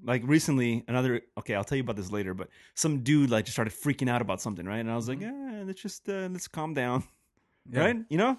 Like 0.02 0.22
recently, 0.24 0.82
another 0.88 1.20
okay, 1.38 1.54
I'll 1.54 1.64
tell 1.68 1.76
you 1.76 1.84
about 1.84 1.96
this 1.96 2.10
later. 2.10 2.32
But 2.34 2.48
some 2.74 3.02
dude 3.04 3.30
like 3.30 3.44
just 3.44 3.54
started 3.54 3.74
freaking 3.74 4.08
out 4.10 4.22
about 4.22 4.40
something, 4.40 4.66
right? 4.66 4.78
And 4.80 4.90
I 4.90 4.96
was 4.96 5.08
like, 5.08 5.20
yeah, 5.20 5.62
let's 5.66 5.80
just 5.82 6.08
uh, 6.08 6.28
let's 6.32 6.48
calm 6.48 6.74
down, 6.74 7.02
Mm-hmm. 7.02 7.76
Yeah. 7.76 7.84
right? 7.84 7.96
You 8.08 8.18
know. 8.18 8.38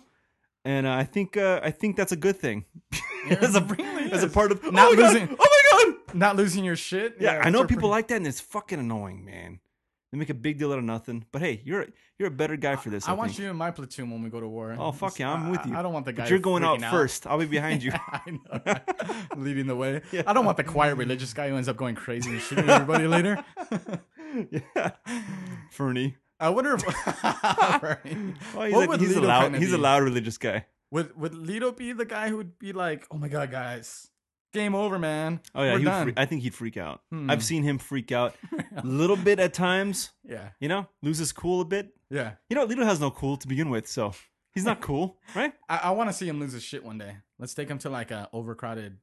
And 0.65 0.85
uh, 0.87 0.93
I 0.93 1.05
think 1.05 1.37
uh, 1.37 1.59
I 1.63 1.71
think 1.71 1.95
that's 1.95 2.11
a 2.11 2.17
good 2.27 2.35
thing. 2.37 2.65
Yeah, 3.29 3.37
as, 3.39 3.55
a, 3.55 3.61
as 4.11 4.23
a 4.23 4.27
part 4.27 4.51
of 4.51 4.63
Not 4.63 4.73
oh 4.73 4.95
my 4.95 4.95
God, 4.95 5.13
losing- 5.13 5.37
oh 5.39 5.47
Not 6.13 6.35
losing 6.35 6.63
your 6.63 6.75
shit. 6.75 7.17
yeah, 7.19 7.41
I 7.43 7.49
know 7.49 7.61
people 7.61 7.75
pretty- 7.75 7.87
like 7.89 8.07
that, 8.09 8.15
and 8.17 8.27
it's 8.27 8.39
fucking 8.41 8.79
annoying, 8.79 9.25
man. 9.25 9.59
They 10.11 10.17
make 10.17 10.29
a 10.29 10.33
big 10.33 10.57
deal 10.59 10.73
out 10.73 10.77
of 10.79 10.83
nothing. 10.83 11.23
But 11.31 11.41
hey, 11.41 11.61
you're 11.63 11.85
you're 12.19 12.27
a 12.27 12.31
better 12.31 12.57
guy 12.57 12.75
for 12.75 12.89
this. 12.89 13.07
I, 13.07 13.11
I, 13.11 13.15
want 13.15 13.39
you 13.39 13.49
in 13.49 13.55
my 13.55 13.71
platoon 13.71 14.11
when 14.11 14.21
we 14.21 14.29
go 14.29 14.41
to 14.41 14.47
war. 14.47 14.75
Oh, 14.77 14.91
fuck 14.91 15.17
yeah, 15.17 15.31
I'm 15.31 15.49
with 15.49 15.65
you. 15.65 15.73
I 15.73 15.81
don't 15.81 15.93
want 15.93 16.05
the 16.05 16.11
guy. 16.11 16.23
But 16.23 16.29
you're 16.29 16.39
going 16.39 16.65
out 16.65 16.79
freaking 16.79 16.91
first. 16.91 17.27
I'll 17.27 17.37
be 17.39 17.45
behind 17.45 17.81
you. 17.81 17.93
I 18.11 18.21
know, 18.29 18.61
right? 18.65 18.81
leading 19.37 19.67
the 19.67 19.75
way. 19.75 20.01
Yeah. 20.11 20.23
I 20.27 20.33
don't 20.33 20.43
want 20.43 20.57
the 20.57 20.65
quiet 20.65 20.95
religious 20.95 21.33
guy 21.33 21.47
who 21.47 21.55
ends 21.55 21.69
up 21.69 21.77
going 21.77 21.95
crazy 21.95 22.29
and 22.29 22.41
shooting 22.41 22.69
everybody 22.69 23.07
later. 23.07 23.41
yeah, 24.51 24.91
Fernie. 25.71 26.17
I 26.41 26.49
wonder 26.49 26.73
if 26.75 26.83
Oh, 26.85 27.95
he's 28.03 28.73
What 28.73 28.89
like- 28.89 28.99
he's 28.99 29.15
a 29.15 29.21
loud 29.21 29.55
he's 29.55 29.71
a 29.73 29.77
loud 29.77 30.03
religious 30.03 30.37
guy. 30.37 30.65
would 30.91 31.15
would 31.17 31.31
Lito 31.31 31.75
be 31.75 31.93
the 31.93 32.03
guy 32.05 32.27
who 32.27 32.35
would 32.35 32.59
be 32.59 32.73
like, 32.73 33.07
"Oh 33.11 33.17
my 33.17 33.29
god, 33.29 33.49
guys, 33.49 34.09
game 34.51 34.75
over, 34.75 34.97
man. 34.99 35.39
Oh 35.55 35.63
yeah, 35.63 35.73
We're 35.73 35.79
he 35.79 35.85
done." 35.85 36.13
I 36.17 36.25
think 36.25 36.41
he'd 36.43 36.53
freak 36.55 36.77
out. 36.77 37.01
Hmm. 37.11 37.29
I've 37.29 37.43
seen 37.43 37.63
him 37.63 37.77
freak 37.77 38.11
out 38.11 38.35
a 38.75 38.85
little 38.85 39.15
bit 39.17 39.39
at 39.39 39.53
times. 39.53 40.11
yeah, 40.23 40.49
You 40.59 40.67
know, 40.69 40.87
loses 41.01 41.31
cool 41.31 41.61
a 41.61 41.65
bit. 41.65 41.93
yeah. 42.09 42.33
You 42.49 42.55
know, 42.55 42.67
Lito 42.67 42.83
has 42.83 42.99
no 42.99 43.11
cool 43.11 43.37
to 43.37 43.47
begin 43.47 43.69
with, 43.69 43.87
so 43.87 44.13
he's 44.53 44.65
not 44.65 44.81
cool, 44.89 45.17
right? 45.35 45.53
I, 45.69 45.77
I 45.83 45.91
want 45.91 46.09
to 46.09 46.13
see 46.13 46.27
him 46.27 46.39
lose 46.39 46.53
his 46.53 46.63
shit 46.63 46.83
one 46.83 46.97
day. 46.97 47.17
Let's 47.39 47.53
take 47.53 47.69
him 47.69 47.77
to 47.79 47.89
like 47.89 48.11
a 48.11 48.29
overcrowded 48.33 48.97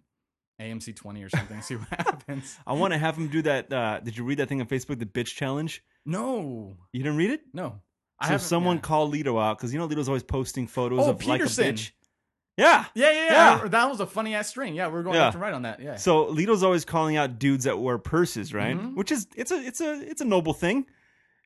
AMC 0.61 0.97
20 0.97 1.23
or 1.23 1.29
something. 1.29 1.61
see 1.63 1.77
what 1.77 1.89
happens. 1.91 2.57
I 2.67 2.73
want 2.73 2.93
to 2.93 2.99
have 2.99 3.17
him 3.17 3.29
do 3.29 3.43
that. 3.43 3.73
Uh, 3.73 4.01
did 4.01 4.17
you 4.17 4.25
read 4.25 4.39
that 4.39 4.49
thing 4.49 4.61
on 4.61 4.67
Facebook, 4.67 4.99
the 4.99 5.07
bitch 5.07 5.35
challenge? 5.35 5.83
No, 6.05 6.77
You 6.93 7.03
didn't 7.03 7.19
read 7.19 7.31
it? 7.31 7.41
no. 7.53 7.81
I 8.21 8.31
So 8.31 8.39
someone 8.39 8.77
yeah. 8.79 8.83
called 8.83 9.15
Lito 9.15 9.41
out 9.41 9.59
because 9.59 9.73
you 9.73 9.79
know 9.79 9.87
Lito's 9.87 10.09
always 10.09 10.25
posting 10.25 10.67
photos 10.67 11.07
Oh, 11.07 11.11
of 11.11 11.25
like 11.25 11.41
a 11.41 11.45
Peterson. 11.45 11.75
bitch. 11.77 11.91
Yeah. 12.59 12.85
Yeah, 12.95 13.11
yeah, 13.13 13.25
Yeah. 13.31 13.63
yeah. 13.63 13.69
That 13.69 13.89
was 13.89 14.01
a 14.01 14.07
funny 14.07 14.35
ass 14.35 14.49
string. 14.49 14.75
Yeah, 14.75 14.89
we're 14.89 15.03
going 15.05 15.15
Yeah. 15.17 15.25
left 15.27 15.35
and 15.37 15.43
right 15.43 15.55
on 15.55 15.63
that. 15.63 15.81
Yeah. 15.81 15.97
So 15.97 16.27
Lito's 16.27 16.63
always 16.63 16.85
calling 16.85 17.17
out 17.17 17.39
dudes 17.39 17.65
that 17.65 17.79
wear 17.79 17.97
purses, 17.99 18.53
right? 18.53 18.77
Mhm. 18.77 18.95
Which 18.97 19.13
is 19.13 19.27
it's 19.37 19.53
a 19.53 19.65
it's 19.65 19.81
a 19.81 19.93
it's 20.11 20.21
a 20.21 20.25
noble 20.25 20.53
thing. 20.53 20.85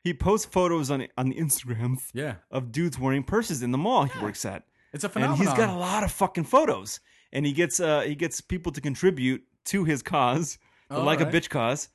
He 0.02 0.14
posts 0.14 0.46
photos 0.46 0.90
on 0.90 1.06
on 1.18 1.28
the 1.28 1.36
Instagrams 1.36 2.00
yeah. 2.14 2.36
of 2.50 2.72
dudes 2.72 2.98
wearing 2.98 3.22
purses 3.22 3.62
in 3.62 3.70
the 3.70 3.78
mall 3.78 4.04
he 4.04 4.18
works 4.20 4.44
at, 4.44 4.64
It's 4.92 5.04
a 5.04 5.06
and 5.06 5.12
phenomenon. 5.12 5.38
he's 5.46 5.54
got 5.56 5.68
a 5.68 5.78
lot 5.78 6.02
of 6.02 6.10
fucking 6.10 6.44
photos. 6.44 6.98
And 7.32 7.46
he 7.46 7.52
gets 7.52 7.78
uh 7.78 8.00
he 8.00 8.14
gets 8.14 8.40
people 8.40 8.72
to 8.72 8.80
contribute 8.80 9.44
to 9.66 9.84
his 9.84 10.02
cause, 10.02 10.58
the 10.88 10.96
All 10.96 11.04
like 11.04 11.20
a 11.20 11.26
bitch 11.26 11.48
cause. 11.50 11.88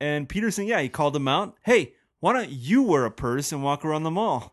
And 0.00 0.28
Peterson, 0.28 0.66
yeah, 0.66 0.80
he 0.80 0.88
called 0.88 1.14
him 1.16 1.28
out. 1.28 1.56
Hey, 1.62 1.94
why 2.20 2.32
don't 2.32 2.50
you 2.50 2.82
wear 2.82 3.04
a 3.04 3.10
purse 3.10 3.52
and 3.52 3.62
walk 3.62 3.84
around 3.84 4.02
the 4.02 4.10
mall? 4.10 4.52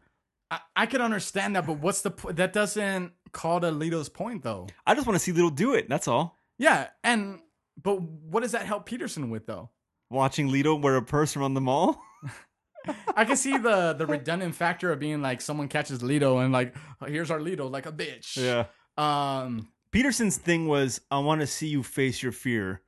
I, 0.51 0.59
I 0.75 0.85
can 0.85 1.01
understand 1.01 1.55
that, 1.55 1.65
but 1.65 1.79
what's 1.79 2.01
the 2.01 2.11
that 2.33 2.53
doesn't 2.53 3.13
call 3.31 3.59
to 3.61 3.67
Lito's 3.71 4.09
point 4.09 4.43
though. 4.43 4.67
I 4.85 4.95
just 4.95 5.07
want 5.07 5.15
to 5.15 5.19
see 5.23 5.31
Lito 5.31 5.53
do 5.53 5.73
it. 5.73 5.87
That's 5.89 6.07
all. 6.07 6.37
Yeah, 6.57 6.87
and 7.03 7.39
but 7.81 8.01
what 8.01 8.41
does 8.43 8.51
that 8.51 8.65
help 8.65 8.85
Peterson 8.85 9.29
with 9.29 9.45
though? 9.47 9.69
Watching 10.09 10.49
Lito 10.49 10.79
wear 10.81 10.95
a 10.97 11.01
purse 11.01 11.35
around 11.37 11.53
the 11.53 11.61
mall. 11.61 12.01
I 13.15 13.25
can 13.25 13.35
see 13.37 13.57
the 13.57 13.93
the 13.93 14.05
redundant 14.07 14.55
factor 14.55 14.91
of 14.91 14.99
being 14.99 15.21
like 15.21 15.39
someone 15.41 15.67
catches 15.67 15.99
Lito 15.99 16.43
and 16.43 16.51
like 16.51 16.75
"Oh, 17.01 17.05
here's 17.05 17.29
our 17.31 17.39
Lito 17.39 17.69
like 17.69 17.85
a 17.85 17.91
bitch. 17.91 18.37
Yeah. 18.37 18.65
Um. 18.97 19.69
Peterson's 19.91 20.37
thing 20.37 20.67
was, 20.69 21.01
I 21.11 21.19
want 21.19 21.41
to 21.41 21.47
see 21.47 21.67
you 21.67 21.83
face 21.83 22.23
your 22.23 22.31
fear. 22.31 22.81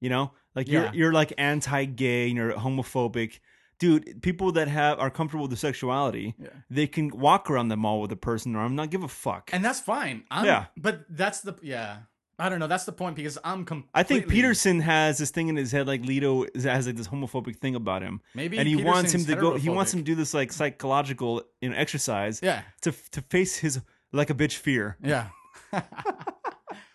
You 0.00 0.08
know, 0.08 0.32
like 0.54 0.66
you're 0.68 0.84
Yeah. 0.84 0.92
you're 0.92 1.12
like 1.12 1.32
anti-gay 1.38 2.28
and 2.28 2.36
you're 2.36 2.52
homophobic, 2.52 3.40
dude. 3.78 4.22
People 4.22 4.52
that 4.52 4.68
have 4.68 4.98
are 4.98 5.10
comfortable 5.10 5.42
with 5.44 5.50
their 5.52 5.56
sexuality, 5.58 6.34
Yeah. 6.38 6.48
they 6.70 6.86
can 6.86 7.08
walk 7.10 7.50
around 7.50 7.68
the 7.68 7.76
mall 7.76 8.00
with 8.00 8.12
a 8.12 8.16
person 8.16 8.54
or 8.56 8.60
I'm 8.60 8.74
not 8.76 8.90
give 8.90 9.02
a 9.04 9.08
fuck. 9.08 9.50
And 9.52 9.64
that's 9.64 9.80
fine. 9.80 10.24
I'm, 10.30 10.44
Yeah. 10.44 10.66
But 10.76 11.04
that's 11.08 11.40
the 11.40 11.54
yeah. 11.62 11.98
I 12.40 12.48
don't 12.48 12.60
know. 12.60 12.68
That's 12.68 12.84
the 12.84 12.92
point 12.92 13.16
because 13.16 13.36
I'm 13.42 13.64
completely. 13.64 13.90
I 13.94 14.04
think 14.04 14.28
Peterson 14.28 14.78
has 14.80 15.18
this 15.18 15.30
thing 15.30 15.48
in 15.48 15.56
his 15.56 15.72
head, 15.72 15.88
like 15.88 16.02
Lito 16.02 16.46
has 16.64 16.86
like 16.86 16.94
this 16.94 17.08
homophobic 17.08 17.56
thing 17.56 17.74
about 17.74 18.00
him, 18.00 18.20
maybe 18.32 18.58
and 18.58 18.68
he 18.68 18.76
wants 18.76 19.12
him 19.12 19.24
to 19.24 19.34
go. 19.34 19.56
He 19.56 19.68
wants 19.68 19.92
him 19.92 20.00
to 20.00 20.04
do 20.04 20.14
this 20.14 20.34
like 20.34 20.52
psychological 20.52 21.42
you 21.60 21.70
know, 21.70 21.76
exercise 21.76 22.38
Yeah. 22.40 22.62
to 22.82 22.92
to 23.10 23.22
face 23.22 23.56
his 23.56 23.80
like 24.12 24.30
a 24.30 24.34
bitch 24.34 24.54
fear. 24.54 24.96
Yeah. 25.02 25.30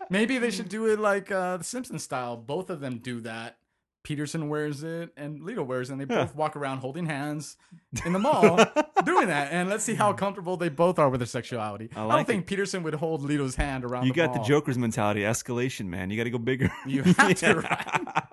Maybe 0.10 0.38
they 0.38 0.52
should 0.52 0.70
do 0.70 0.86
it 0.88 1.00
like 1.00 1.32
uh, 1.32 1.58
the 1.58 1.64
Simpsons 1.64 2.04
style. 2.04 2.38
Both 2.38 2.70
of 2.70 2.80
them 2.80 3.00
do 3.00 3.22
that. 3.22 3.58
Peterson 4.04 4.50
wears 4.50 4.84
it 4.84 5.12
and 5.16 5.42
Lito 5.42 5.66
wears 5.66 5.90
it, 5.90 5.94
and 5.94 6.02
they 6.02 6.14
Yeah. 6.14 6.26
both 6.26 6.36
walk 6.36 6.56
around 6.56 6.80
holding 6.80 7.06
hands 7.06 7.56
in 8.06 8.14
the 8.14 8.20
mall 8.20 8.58
doing 9.06 9.28
that. 9.28 9.52
And 9.52 9.70
let's 9.70 9.84
see 9.84 9.96
how 9.96 10.12
hmm. 10.12 10.18
comfortable 10.18 10.58
they 10.58 10.70
both 10.70 11.00
are 11.00 11.10
with 11.10 11.22
their 11.22 11.28
sexuality. 11.28 11.90
I, 11.96 12.04
like 12.04 12.18
don't 12.18 12.28
think 12.28 12.46
Peterson 12.46 12.84
would 12.84 12.96
hold 12.96 13.28
Lito's 13.28 13.56
hand 13.56 13.86
around 13.86 14.06
You 14.06 14.12
the 14.14 14.18
got 14.18 14.34
the. 14.34 14.40
Joker's 14.42 14.78
mentality, 14.78 15.22
escalation, 15.22 15.88
man. 15.88 16.10
You 16.10 16.18
got 16.18 16.26
to 16.26 16.30
go 16.30 16.38
bigger. 16.38 16.72
You 16.86 17.04
have 17.18 17.34
to, 17.36 17.56
right? 17.56 18.24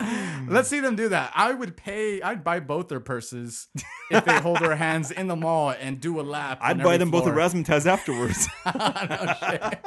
Hmm. 0.00 0.52
Let's 0.52 0.68
see 0.68 0.80
them 0.80 0.94
do 0.94 1.08
that. 1.08 1.32
I 1.34 1.52
would 1.52 1.76
pay, 1.76 2.20
I'd 2.22 2.44
buy 2.44 2.60
both 2.60 2.88
their 2.88 3.00
purses 3.00 3.68
if 4.10 4.24
they 4.24 4.38
hold 4.40 4.60
their 4.60 4.76
hands 4.76 5.10
in 5.10 5.26
the 5.26 5.36
mall 5.36 5.70
and 5.70 6.00
do 6.00 6.20
a 6.20 6.22
lap. 6.22 6.58
I'd 6.60 6.82
buy 6.82 6.98
them 6.98 7.10
both 7.10 7.22
a 7.26 7.32
floor. 7.32 7.36
razzmatazz 7.36 7.86
afterwards. 7.86 8.46
No 8.66 9.34
shit. 9.40 9.84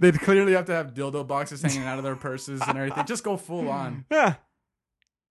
They'd 0.00 0.18
clearly 0.20 0.52
have 0.54 0.64
to 0.66 0.72
have 0.72 0.94
dildo 0.94 1.26
boxes 1.26 1.62
hanging 1.62 1.84
out 1.84 1.98
of 1.98 2.04
their 2.04 2.16
purses 2.16 2.60
and 2.66 2.76
everything. 2.76 3.04
Just 3.06 3.22
go 3.22 3.36
full 3.36 3.68
on. 3.68 4.04
yeah. 4.10 4.34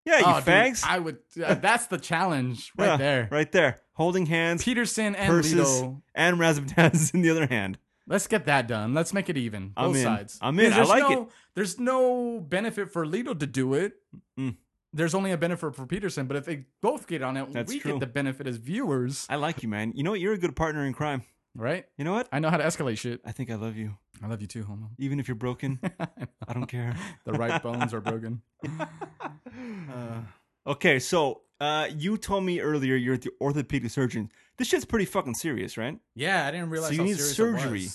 Yeah, 0.06 0.20
you 0.20 0.24
Oh, 0.28 0.42
dude. 0.42 0.80
I 0.86 0.98
would. 1.00 1.18
uh, 1.44 1.56
that's 1.56 1.88
the 1.88 1.98
challenge 1.98 2.72
right 2.78 2.86
Yeah, 2.88 2.98
there. 2.98 3.28
Right 3.32 3.52
there. 3.52 3.82
Holding 3.94 4.26
hands, 4.28 4.64
Peterson 4.64 5.14
and 5.16 5.28
purses, 5.28 5.68
Lito. 5.68 6.02
and 6.16 6.38
razzmatazz 6.38 7.14
in 7.14 7.22
the 7.22 7.30
other 7.30 7.48
hand. 7.48 7.78
Let's 8.08 8.26
get 8.26 8.46
that 8.46 8.68
done. 8.68 8.94
Let's 8.94 9.14
make 9.14 9.30
it 9.30 9.38
even. 9.38 9.74
I'm 9.78 9.90
Both 9.90 9.98
in. 9.98 10.04
sides. 10.04 10.40
I'm 10.42 10.60
in. 10.60 10.74
I 10.74 10.84
like 10.84 11.10
no, 11.10 11.30
There's 11.54 11.80
no 11.80 12.40
benefit 12.40 12.92
for 12.92 13.06
Lito 13.06 13.38
to 13.38 13.46
do 13.46 13.74
it. 13.76 13.94
Mm. 14.40 14.56
There's 14.94 15.14
only 15.14 15.32
a 15.32 15.38
benefit 15.38 15.76
for 15.76 15.86
Peterson. 15.86 16.26
But 16.26 16.38
if 16.38 16.46
they 16.46 16.66
both 16.82 17.06
get 17.06 17.22
on 17.22 17.38
it, 17.38 17.52
That's 17.54 17.72
we 17.72 17.80
true. 17.80 17.92
get 17.94 18.00
the 18.00 18.08
benefit 18.08 18.48
as 18.48 18.56
viewers, 18.58 19.28
I 19.30 19.36
like 19.36 19.62
you, 19.62 19.70
man. 19.70 19.92
You 19.96 20.04
know 20.04 20.12
what? 20.12 20.20
You're 20.22 20.34
a 20.34 20.38
good 20.40 20.56
partner 20.56 20.86
in 20.86 20.94
crime. 20.94 21.22
right? 21.54 21.86
You 21.98 22.06
know 22.06 22.14
what? 22.14 22.28
I 22.32 22.40
know 22.40 22.50
how 22.50 22.58
to 22.58 22.64
escalate 22.64 22.98
shit. 22.98 23.22
I 23.26 23.32
think 23.32 23.52
I 23.52 23.56
love 23.56 23.76
you. 23.76 23.96
I 24.22 24.28
love 24.28 24.42
you 24.42 24.48
too, 24.48 24.64
homo. 24.64 24.90
Even 24.98 25.20
if 25.20 25.28
you're 25.28 25.36
broken, 25.36 25.80
I 26.48 26.54
don't 26.54 26.68
care. 26.68 26.96
the 27.26 27.34
right 27.34 27.62
bones 27.64 27.94
are 27.94 28.02
broken. 28.02 28.42
Uh, 28.68 30.22
Okay, 30.68 31.00
so 31.00 31.42
uh, 31.60 31.88
you 31.98 32.16
told 32.18 32.44
me 32.44 32.60
earlier 32.60 32.96
you're 32.96 33.18
the 33.18 33.32
orthopedic 33.42 33.90
surgeon. 33.90 34.30
This 34.58 34.68
shit's 34.68 34.86
pretty 34.86 35.06
fucking 35.06 35.34
serious, 35.34 35.78
right? 35.78 35.98
Yeah, 36.16 36.46
I 36.46 36.52
didn't 36.52 36.70
realize 36.70 36.90
So 36.90 36.96
you 36.96 37.04
need 37.04 37.18
serious 37.18 37.36
surgery. 37.64 37.88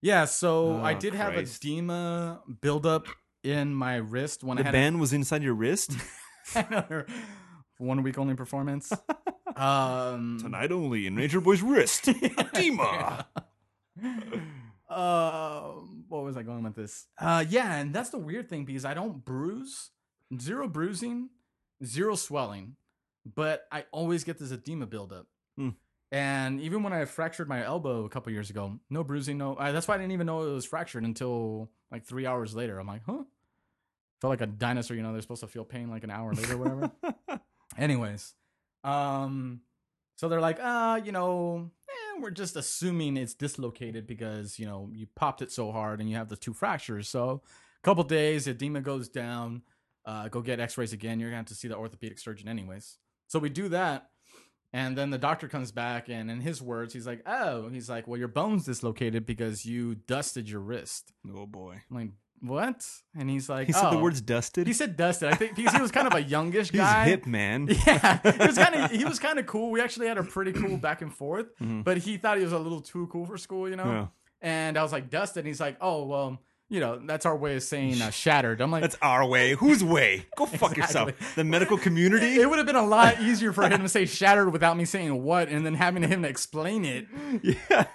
Yeah, 0.00 0.26
so 0.26 0.76
I 0.76 0.94
Oh, 0.94 0.98
did 0.98 1.14
have 1.14 1.32
Christ. 1.32 1.64
edema 1.64 2.40
buildup 2.60 3.06
in 3.42 3.74
my 3.74 3.96
wrist 3.96 4.44
when 4.44 4.58
The 4.58 4.62
I 4.62 4.66
had 4.66 4.72
band 4.72 5.00
was 5.00 5.12
inside 5.12 5.42
your 5.42 5.54
wrist. 5.54 5.92
one 7.78 8.02
week 8.04 8.16
only 8.18 8.34
performance. 8.34 8.92
um, 9.56 10.38
Tonight 10.40 10.70
only 10.70 11.06
in 11.08 11.16
Nature 11.16 11.40
Boy's 11.40 11.62
wrist. 11.62 12.06
Edema. 12.08 13.26
Uh, 14.88 15.72
what 16.08 16.24
was 16.24 16.36
I 16.36 16.42
going 16.42 16.62
with 16.62 16.74
this? 16.74 17.06
Uh, 17.18 17.44
yeah, 17.48 17.76
and 17.76 17.94
that's 17.94 18.10
the 18.10 18.18
weird 18.18 18.48
thing 18.48 18.64
because 18.64 18.84
I 18.84 18.94
don't 18.94 19.24
bruise, 19.24 19.90
zero 20.40 20.68
bruising, 20.68 21.30
zero 21.84 22.14
swelling, 22.14 22.76
but 23.24 23.66
I 23.70 23.84
always 23.92 24.24
get 24.24 24.38
this 24.38 24.50
edema 24.50 24.86
buildup. 24.86 25.26
Hmm. 25.56 25.70
And 26.10 26.60
even 26.60 26.82
when 26.82 26.94
I 26.94 27.04
fractured 27.04 27.48
my 27.48 27.62
elbow 27.62 28.04
a 28.04 28.08
couple 28.08 28.32
years 28.32 28.48
ago, 28.48 28.78
no 28.88 29.04
bruising, 29.04 29.36
no. 29.36 29.56
That's 29.60 29.86
why 29.86 29.96
I 29.96 29.98
didn't 29.98 30.12
even 30.12 30.26
know 30.26 30.42
it 30.42 30.52
was 30.52 30.64
fractured 30.64 31.04
until 31.04 31.70
like 31.92 32.04
three 32.04 32.26
hours 32.26 32.54
later. 32.54 32.78
I'm 32.78 32.86
like, 32.86 33.02
huh? 33.04 33.24
Felt 34.20 34.30
like 34.30 34.40
a 34.40 34.46
dinosaur. 34.46 34.96
You 34.96 35.02
know, 35.02 35.12
they're 35.12 35.20
supposed 35.20 35.42
to 35.42 35.48
feel 35.48 35.64
pain 35.64 35.90
like 35.90 36.04
an 36.04 36.10
hour 36.10 36.32
later, 36.32 36.54
or 36.54 36.56
whatever. 36.56 36.90
Anyways, 37.78 38.34
um, 38.84 39.60
so 40.16 40.28
they're 40.28 40.40
like, 40.40 40.58
uh, 40.60 41.00
you 41.04 41.12
know, 41.12 41.70
we're 42.20 42.30
just 42.30 42.56
assuming 42.56 43.16
it's 43.16 43.34
dislocated 43.34 44.06
because 44.06 44.58
you 44.58 44.66
know 44.66 44.90
you 44.92 45.06
popped 45.14 45.42
it 45.42 45.52
so 45.52 45.72
hard 45.72 46.00
and 46.00 46.10
you 46.10 46.16
have 46.16 46.28
the 46.28 46.36
two 46.36 46.52
fractures. 46.52 47.08
So 47.08 47.42
a 47.42 47.82
couple 47.82 48.04
days, 48.04 48.46
edema 48.46 48.80
goes 48.80 49.08
down. 49.08 49.62
Uh, 50.04 50.28
go 50.28 50.40
get 50.40 50.60
X-rays 50.60 50.92
again. 50.92 51.20
You're 51.20 51.30
gonna 51.30 51.38
have 51.38 51.46
to 51.46 51.54
see 51.54 51.68
the 51.68 51.76
orthopedic 51.76 52.18
surgeon 52.18 52.48
anyways. 52.48 52.98
So 53.26 53.38
we 53.38 53.50
do 53.50 53.68
that, 53.68 54.08
and 54.72 54.96
then 54.96 55.10
the 55.10 55.18
doctor 55.18 55.48
comes 55.48 55.70
back, 55.70 56.08
and 56.08 56.30
in 56.30 56.40
his 56.40 56.62
words, 56.62 56.94
he's 56.94 57.06
like, 57.06 57.22
"Oh, 57.26 57.68
he's 57.68 57.90
like, 57.90 58.06
well, 58.06 58.18
your 58.18 58.28
bone's 58.28 58.64
dislocated 58.64 59.26
because 59.26 59.64
you 59.64 59.94
dusted 59.94 60.48
your 60.48 60.60
wrist." 60.60 61.12
Oh 61.34 61.46
boy. 61.46 61.82
I'm 61.90 61.96
like, 61.96 62.10
"What?" 62.40 62.86
And 63.18 63.28
he's 63.28 63.48
like, 63.48 63.66
He 63.66 63.72
said 63.72 63.90
the 63.90 63.96
"Oh." 63.98 64.02
words 64.02 64.20
dusted. 64.20 64.66
He 64.66 64.72
said 64.72 64.96
dusted. 64.96 65.28
I 65.30 65.34
think 65.34 65.56
because 65.56 65.74
he 65.74 65.80
was 65.82 65.90
kind 65.90 66.06
of 66.06 66.14
a 66.14 66.22
youngish 66.22 66.70
guy. 66.72 67.04
He's 67.04 67.10
hip, 67.14 67.26
man. 67.26 67.68
Yeah, 67.86 68.18
he 68.22 68.46
was 68.46 68.56
kind 68.58 68.74
of 68.74 68.90
he 68.90 69.04
was 69.04 69.18
kind 69.26 69.38
of 69.38 69.46
cool. 69.46 69.70
We 69.70 69.80
actually 69.80 70.06
had 70.08 70.18
a 70.18 70.22
pretty 70.24 70.52
cool 70.52 70.76
back 70.88 71.02
and 71.02 71.12
forth, 71.14 71.46
Mhm. 71.60 71.84
but 71.84 71.98
he 71.98 72.16
thought 72.16 72.38
he 72.38 72.44
was 72.44 72.52
a 72.52 72.58
little 72.58 72.80
too 72.80 73.06
cool 73.12 73.26
for 73.26 73.36
school, 73.38 73.68
you 73.68 73.76
know. 73.76 73.84
Yeah. 73.84 74.06
And 74.40 74.78
I 74.78 74.82
was 74.82 74.92
like, 74.92 75.10
Dustin. 75.10 75.44
He's 75.46 75.60
like, 75.60 75.76
oh 75.80 76.04
well, 76.06 76.38
you 76.70 76.80
know, 76.80 77.00
that's 77.04 77.24
our 77.24 77.34
way 77.36 77.56
of 77.56 77.62
saying 77.62 78.00
uh, 78.02 78.10
shattered. 78.10 78.60
I'm 78.60 78.70
like, 78.70 78.82
That's 78.82 78.98
our 79.00 79.24
way. 79.26 79.54
Whose 79.54 79.82
way? 79.82 80.26
Go 80.36 80.44
fuck 80.44 80.76
yourself. 80.76 81.12
The 81.34 81.42
medical 81.42 81.78
community. 81.78 82.38
it 82.40 82.48
would 82.48 82.58
have 82.58 82.66
been 82.66 82.76
a 82.76 82.84
lot 82.86 83.20
easier 83.22 83.54
for 83.54 83.66
him 83.66 83.80
to 83.80 83.88
say 83.88 84.04
shattered 84.04 84.52
without 84.52 84.76
me 84.76 84.84
saying 84.84 85.22
what, 85.22 85.48
and 85.48 85.64
then 85.64 85.72
having 85.74 86.02
him 86.02 86.22
to 86.24 86.28
explain 86.28 86.84
it 86.84 87.06
yeah. 87.42 87.86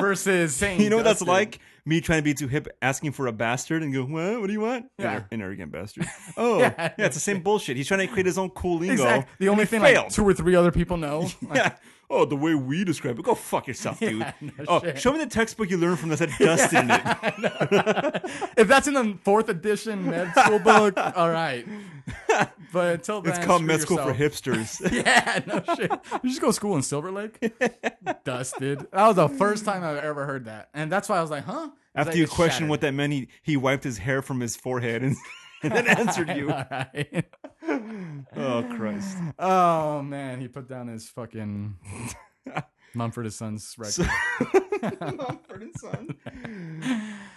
versus 0.00 0.54
saying. 0.56 0.80
You 0.80 0.90
know 0.90 0.96
what 0.96 1.04
that's 1.04 1.22
like? 1.22 1.60
Me 1.88 2.00
trying 2.00 2.18
to 2.18 2.22
be 2.24 2.34
too 2.34 2.48
hip, 2.48 2.66
asking 2.82 3.12
for 3.12 3.28
a 3.28 3.32
bastard, 3.32 3.82
and 3.82 3.94
go, 3.94 4.02
"What? 4.04 4.40
What 4.40 4.46
do 4.48 4.52
you 4.52 4.60
want?" 4.60 4.86
Yeah. 4.98 5.16
An, 5.18 5.24
an 5.30 5.42
arrogant 5.42 5.70
bastard. 5.72 6.06
Oh, 6.36 6.58
yeah, 6.58 6.92
Yeah. 6.98 7.06
it's 7.06 7.14
the 7.14 7.20
same 7.20 7.40
bullshit. 7.42 7.76
He's 7.76 7.86
trying 7.86 8.00
to 8.00 8.08
create 8.08 8.26
his 8.26 8.36
own 8.38 8.50
cool 8.50 8.78
lingo. 8.78 8.94
Exactly. 8.94 9.32
The 9.38 9.48
only 9.48 9.64
thing 9.66 9.80
failed. 9.80 10.04
like 10.06 10.12
two 10.12 10.26
or 10.28 10.34
three 10.34 10.54
other 10.56 10.72
people 10.72 10.96
know. 10.96 11.28
Like, 11.42 11.56
yeah. 11.56 11.76
Oh, 12.08 12.24
the 12.24 12.36
way 12.36 12.54
we 12.54 12.84
describe 12.84 13.18
it. 13.18 13.24
Go 13.24 13.34
fuck 13.34 13.66
yourself, 13.66 13.98
dude. 14.00 14.20
Yeah, 14.20 14.32
no 14.40 14.64
oh, 14.68 14.80
shit. 14.80 14.98
show 15.00 15.12
me 15.12 15.18
the 15.18 15.26
textbook 15.26 15.70
you 15.70 15.76
learned 15.76 15.98
from 15.98 16.10
that 16.10 16.18
said 16.18 16.30
dust 16.38 16.72
in 16.72 16.90
it. 16.90 18.50
if 18.56 18.68
that's 18.68 18.86
in 18.86 18.94
the 18.94 19.18
fourth 19.24 19.48
edition 19.48 20.06
med 20.08 20.32
school 20.36 20.58
book, 20.58 20.94
all 21.16 21.30
right. 21.30 21.66
But 22.72 22.94
until 22.94 23.22
then, 23.22 23.34
It's 23.34 23.44
called 23.44 23.62
med 23.64 23.80
school 23.80 23.98
for 23.98 24.12
hipsters. 24.14 24.80
Yeah, 24.96 25.40
no 25.46 25.62
shit. 25.74 25.90
You 26.22 26.28
just 26.30 26.40
go 26.40 26.48
to 26.48 26.52
school 26.52 26.76
in 26.76 26.82
Silver 26.82 27.10
Lake. 27.10 27.38
Dusted. 28.24 28.86
That 28.92 29.06
was 29.06 29.16
the 29.16 29.28
first 29.28 29.64
time 29.64 29.82
I've 29.84 30.02
ever 30.02 30.26
heard 30.26 30.44
that, 30.46 30.68
and 30.74 30.90
that's 30.90 31.08
why 31.08 31.18
I 31.18 31.20
was 31.20 31.30
like, 31.30 31.44
"Huh?" 31.44 31.70
After 31.94 32.16
you 32.16 32.26
shattered. 32.26 32.68
what 32.68 32.82
that 32.82 32.92
meant, 32.92 33.12
he, 33.12 33.28
he 33.42 33.56
wiped 33.56 33.84
his 33.84 33.98
hair 33.98 34.22
from 34.22 34.40
his 34.40 34.54
forehead 34.54 35.02
and, 35.02 35.16
and 35.62 35.72
then 35.72 35.86
answered 35.86 36.28
you. 36.36 36.48
Right. 36.70 37.24
Oh, 38.36 38.64
Christ. 38.76 39.16
Oh 39.38 40.02
man, 40.02 40.40
he 40.40 40.48
put 40.48 40.68
down 40.68 40.88
his 40.88 41.08
fucking 41.08 41.76
Mumford 42.94 43.24
and 43.26 43.34
Sons 43.34 43.74
record. 43.76 44.08
Mumford 45.16 45.62
and 45.62 45.74
Sons. 45.76 46.12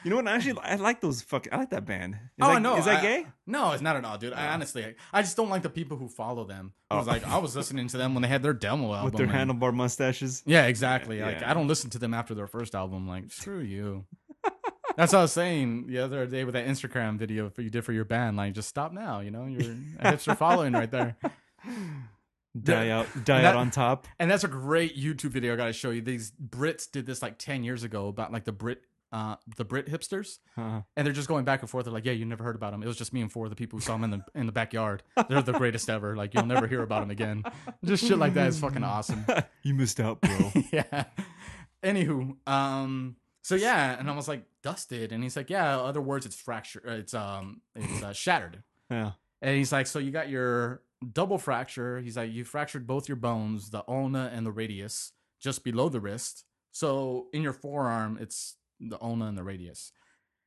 You 0.03 0.09
know 0.11 0.17
what? 0.17 0.27
Actually, 0.27 0.59
I 0.61 0.75
like 0.75 1.01
those 1.01 1.21
fucking. 1.23 1.51
I 1.53 1.57
like 1.57 1.71
that 1.71 1.85
band. 1.85 2.13
Is 2.13 2.19
oh 2.41 2.53
that, 2.53 2.61
no, 2.61 2.77
Is 2.77 2.85
that 2.85 2.99
I- 2.99 3.01
gay? 3.01 3.25
No, 3.47 3.71
it's 3.71 3.81
not 3.81 3.95
at 3.95 4.05
all, 4.05 4.17
dude. 4.17 4.33
I 4.33 4.49
honestly, 4.53 4.93
I 5.11 5.21
just 5.21 5.35
don't 5.35 5.49
like 5.49 5.63
the 5.63 5.69
people 5.69 5.97
who 5.97 6.07
follow 6.07 6.45
them. 6.45 6.73
I 6.91 6.95
was 6.97 7.07
Oh. 7.07 7.11
like, 7.11 7.25
I 7.27 7.37
was 7.39 7.55
listening 7.55 7.87
to 7.89 7.97
them 7.97 8.13
when 8.13 8.21
they 8.21 8.29
had 8.29 8.43
their 8.43 8.53
demo 8.53 8.93
album. 8.93 9.05
With 9.05 9.15
their 9.15 9.25
and- 9.35 9.51
handlebar 9.61 9.73
mustaches. 9.73 10.43
Yeah, 10.45 10.65
exactly. 10.67 11.21
Like 11.21 11.41
I 11.43 11.53
don't 11.53 11.67
listen 11.67 11.89
to 11.91 11.99
them 11.99 12.13
after 12.13 12.35
their 12.35 12.47
first 12.47 12.75
album. 12.75 13.07
Like 13.07 13.31
screw 13.31 13.59
you. 13.59 14.05
That's 14.99 15.13
what 15.13 15.19
I 15.19 15.21
was 15.23 15.31
saying 15.31 15.87
the 15.87 15.99
other 15.99 16.25
day 16.27 16.43
with 16.43 16.53
that 16.55 16.67
Instagram 16.67 17.17
video 17.17 17.49
for 17.49 17.61
you 17.61 17.69
did 17.69 17.85
for 17.85 17.93
your 17.93 18.03
band. 18.03 18.35
Like 18.35 18.53
just 18.53 18.67
stop 18.67 18.91
now. 18.91 19.21
You 19.21 19.31
know 19.31 19.45
you're 19.45 19.71
a 19.99 20.11
hipster 20.11 20.37
following 20.37 20.73
right 20.73 20.91
there. 20.91 21.15
Die 22.61 22.89
out, 22.89 23.07
die 23.23 23.41
that- 23.43 23.55
out 23.55 23.55
on 23.55 23.71
top. 23.71 24.07
And 24.19 24.29
that's 24.29 24.43
a 24.43 24.47
great 24.49 24.97
YouTube 24.97 25.31
video 25.31 25.53
I 25.53 25.55
got 25.55 25.65
to 25.67 25.73
show 25.73 25.91
you. 25.91 26.01
These 26.01 26.31
Brits 26.33 26.91
did 26.91 27.05
this 27.05 27.21
like 27.21 27.37
ten 27.37 27.63
years 27.63 27.83
ago 27.83 28.07
about 28.07 28.31
like 28.33 28.43
the 28.43 28.51
Brit. 28.51 28.81
Uh, 29.11 29.35
the 29.57 29.65
Brit 29.65 29.87
hipsters, 29.87 30.37
Uh-huh. 30.55 30.81
and 30.95 31.03
they're 31.07 31.11
just 31.15 31.27
going 31.27 31.43
back 31.43 31.61
and 31.61 31.69
forth. 31.69 31.85
They're 31.85 31.91
like, 31.93 32.05
"Yeah, 32.05 32.11
you 32.11 32.25
never 32.25 32.43
heard 32.43 32.55
about 32.55 32.73
them. 32.73 32.83
It 32.83 32.85
was 32.85 32.95
just 32.95 33.11
me 33.11 33.21
and 33.21 33.31
four 33.31 33.45
of 33.45 33.49
the 33.49 33.55
people 33.55 33.79
who 33.79 33.83
saw 33.83 33.93
them 33.93 34.03
in 34.03 34.11
the 34.11 34.21
in 34.35 34.45
the 34.45 34.51
backyard. 34.51 35.01
They're 35.27 35.41
the 35.41 35.53
greatest 35.53 35.89
ever. 35.89 36.15
Like 36.15 36.35
you'll 36.35 36.45
never 36.45 36.67
hear 36.67 36.83
about 36.83 36.99
them 36.99 37.09
again. 37.09 37.43
Just 37.83 38.05
shit 38.05 38.19
like 38.19 38.35
that 38.35 38.49
is 38.49 38.59
fucking 38.59 38.83
awesome." 38.83 39.25
you 39.63 39.73
missed 39.73 39.99
out, 39.99 40.21
bro. 40.21 40.51
yeah. 40.71 41.05
Anywho, 41.83 42.35
um, 42.47 43.15
so 43.41 43.55
yeah, 43.55 43.97
and 43.97 44.09
I 44.09 44.15
was 44.15 44.27
like 44.27 44.43
dusted, 44.63 45.11
and 45.11 45.23
he's 45.23 45.35
like, 45.35 45.49
yeah. 45.49 45.77
Other 45.79 46.01
words, 46.01 46.25
it's 46.25 46.35
fractured. 46.35 46.83
It's 46.85 47.13
um, 47.13 47.61
it's 47.75 48.03
uh, 48.03 48.13
shattered. 48.13 48.63
yeah. 48.89 49.11
And 49.41 49.55
he's 49.55 49.71
like, 49.71 49.87
so 49.87 49.99
you 49.99 50.11
got 50.11 50.27
your 50.29 50.81
double 51.13 51.37
fracture. 51.37 51.99
He's 52.01 52.17
like, 52.17 52.31
you 52.31 52.43
fractured 52.43 52.85
both 52.85 53.07
your 53.07 53.15
bones, 53.15 53.69
the 53.69 53.83
ulna 53.87 54.29
and 54.33 54.45
the 54.45 54.51
radius, 54.51 55.13
just 55.39 55.63
below 55.63 55.87
the 55.87 56.01
wrist. 56.01 56.43
So 56.71 57.27
in 57.31 57.41
your 57.41 57.53
forearm, 57.53 58.17
it's 58.19 58.57
the 58.79 58.97
ulna 59.01 59.25
and 59.27 59.37
the 59.37 59.43
radius, 59.43 59.91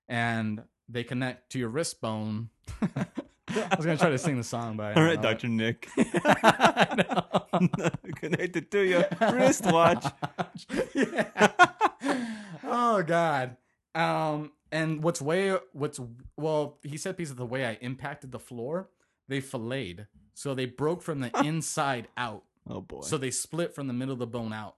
and 0.09 0.63
they 0.89 1.05
connect 1.05 1.53
to 1.53 1.59
your 1.59 1.71
wrist 1.71 2.01
bone. 2.03 2.51
I 2.95 3.75
was 3.77 3.85
gonna 3.85 3.99
try 3.99 4.11
to 4.11 4.19
sing 4.19 4.37
the 4.37 4.45
song, 4.45 4.77
but 4.77 4.97
I 4.97 5.01
All 5.01 5.05
right, 5.05 5.21
Doctor 5.21 5.49
Nick. 5.49 5.89
it. 5.97 6.09
I 6.25 7.67
know. 7.79 7.91
Connected 8.17 8.71
to 8.71 8.83
your 8.83 9.07
wristwatch. 9.21 10.05
yeah. 10.95 11.51
Oh 12.73 13.03
god. 13.03 13.57
Um 13.95 14.53
and 14.73 15.03
what's 15.03 15.23
way 15.23 15.57
what's 15.73 16.01
well, 16.37 16.79
he 16.83 16.97
said 16.97 17.17
because 17.17 17.31
of 17.31 17.37
the 17.37 17.47
way 17.47 17.67
I 17.67 17.75
impacted 17.81 18.33
the 18.33 18.39
floor, 18.39 18.89
they 19.29 19.41
filleted. 19.41 20.09
So 20.35 20.55
they 20.55 20.67
broke 20.67 21.03
from 21.03 21.21
the 21.21 21.31
inside 21.45 22.09
out. 22.17 22.45
Oh 22.69 22.81
boy. 22.81 23.03
So 23.03 23.19
they 23.19 23.31
split 23.31 23.75
from 23.75 23.87
the 23.87 23.93
middle 23.93 24.13
of 24.13 24.19
the 24.19 24.27
bone 24.27 24.53
out. 24.53 24.77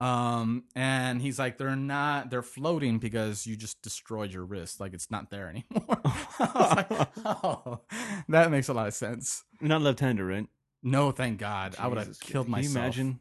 Um 0.00 0.64
and 0.74 1.20
he's 1.20 1.38
like 1.38 1.58
they're 1.58 1.76
not 1.76 2.30
they're 2.30 2.42
floating 2.42 2.98
because 2.98 3.46
you 3.46 3.56
just 3.56 3.82
destroyed 3.82 4.32
your 4.32 4.44
wrist 4.44 4.80
like 4.80 4.94
it's 4.94 5.10
not 5.10 5.30
there 5.30 5.48
anymore. 5.48 6.00
Like, 6.40 6.90
oh, 7.24 7.80
that 8.28 8.50
makes 8.50 8.66
a 8.68 8.72
lot 8.72 8.88
of 8.88 8.94
sense. 8.94 9.44
You're 9.60 9.68
not 9.68 9.82
left-handed, 9.82 10.24
right? 10.24 10.48
No, 10.82 11.12
thank 11.12 11.38
God. 11.38 11.76
I 11.78 11.86
would 11.86 11.98
have 11.98 12.18
killed 12.20 12.46
can 12.46 12.52
myself. 12.52 12.74
You 12.74 12.80
imagine? 12.80 13.20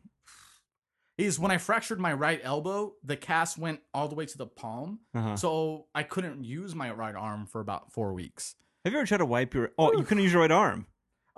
Is 1.17 1.39
when 1.39 1.52
I 1.52 1.58
fractured 1.58 1.99
my 1.99 2.13
right 2.13 2.41
elbow, 2.43 2.93
the 3.04 3.15
cast 3.15 3.58
went 3.58 3.82
all 3.93 4.08
the 4.08 4.15
way 4.15 4.26
to 4.26 4.38
the 4.38 4.47
palm. 4.47 4.99
Uh-huh. 5.13 5.36
So 5.36 5.86
I 5.93 6.04
couldn't 6.04 6.43
use 6.43 6.73
my 6.73 6.91
right 6.91 7.15
arm 7.15 7.45
for 7.45 7.62
about 7.62 7.91
four 7.91 8.13
weeks. 8.13 8.56
Have 8.84 8.93
you 8.93 8.99
ever 8.99 9.06
tried 9.08 9.17
to 9.17 9.26
wipe 9.26 9.54
your? 9.54 9.71
Oh, 9.78 9.93
you 9.93 10.04
couldn't 10.04 10.23
use 10.23 10.34
your 10.34 10.41
right 10.41 10.52
arm. 10.52 10.88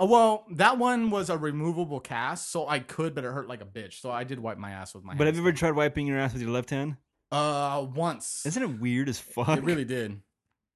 Uh, 0.01 0.05
well, 0.05 0.45
that 0.51 0.77
one 0.77 1.09
was 1.09 1.29
a 1.29 1.37
removable 1.37 1.99
cast, 1.99 2.51
so 2.51 2.67
I 2.67 2.79
could, 2.79 3.13
but 3.15 3.23
it 3.23 3.31
hurt 3.31 3.47
like 3.47 3.61
a 3.61 3.65
bitch. 3.65 4.01
So 4.01 4.11
I 4.11 4.23
did 4.23 4.39
wipe 4.39 4.57
my 4.57 4.71
ass 4.71 4.93
with 4.93 5.03
my 5.03 5.13
But 5.13 5.27
have 5.27 5.35
you 5.35 5.41
ever 5.41 5.51
tried 5.51 5.71
wiping 5.71 6.07
your 6.07 6.17
ass 6.17 6.33
with 6.33 6.41
your 6.41 6.51
left 6.51 6.69
hand? 6.69 6.97
Uh, 7.31 7.85
once. 7.93 8.45
Isn't 8.45 8.63
it 8.63 8.79
weird 8.79 9.09
as 9.09 9.19
fuck? 9.19 9.57
It 9.57 9.63
really 9.63 9.85
did. 9.85 10.19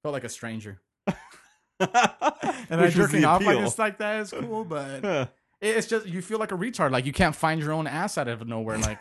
Felt 0.02 0.12
like 0.12 0.24
a 0.24 0.28
stranger. 0.28 0.80
and 1.06 2.80
I 2.80 2.88
jerking 2.88 3.24
off 3.24 3.42
like 3.42 3.58
this 3.58 3.78
like 3.78 3.98
that 3.98 4.20
is 4.20 4.30
cool, 4.30 4.64
but 4.64 5.32
it's 5.60 5.86
just 5.86 6.06
you 6.06 6.22
feel 6.22 6.38
like 6.38 6.52
a 6.52 6.56
retard. 6.56 6.90
Like 6.90 7.06
you 7.06 7.12
can't 7.12 7.34
find 7.36 7.60
your 7.60 7.72
own 7.72 7.86
ass 7.86 8.16
out 8.18 8.28
of 8.28 8.46
nowhere. 8.46 8.78
Like, 8.78 8.98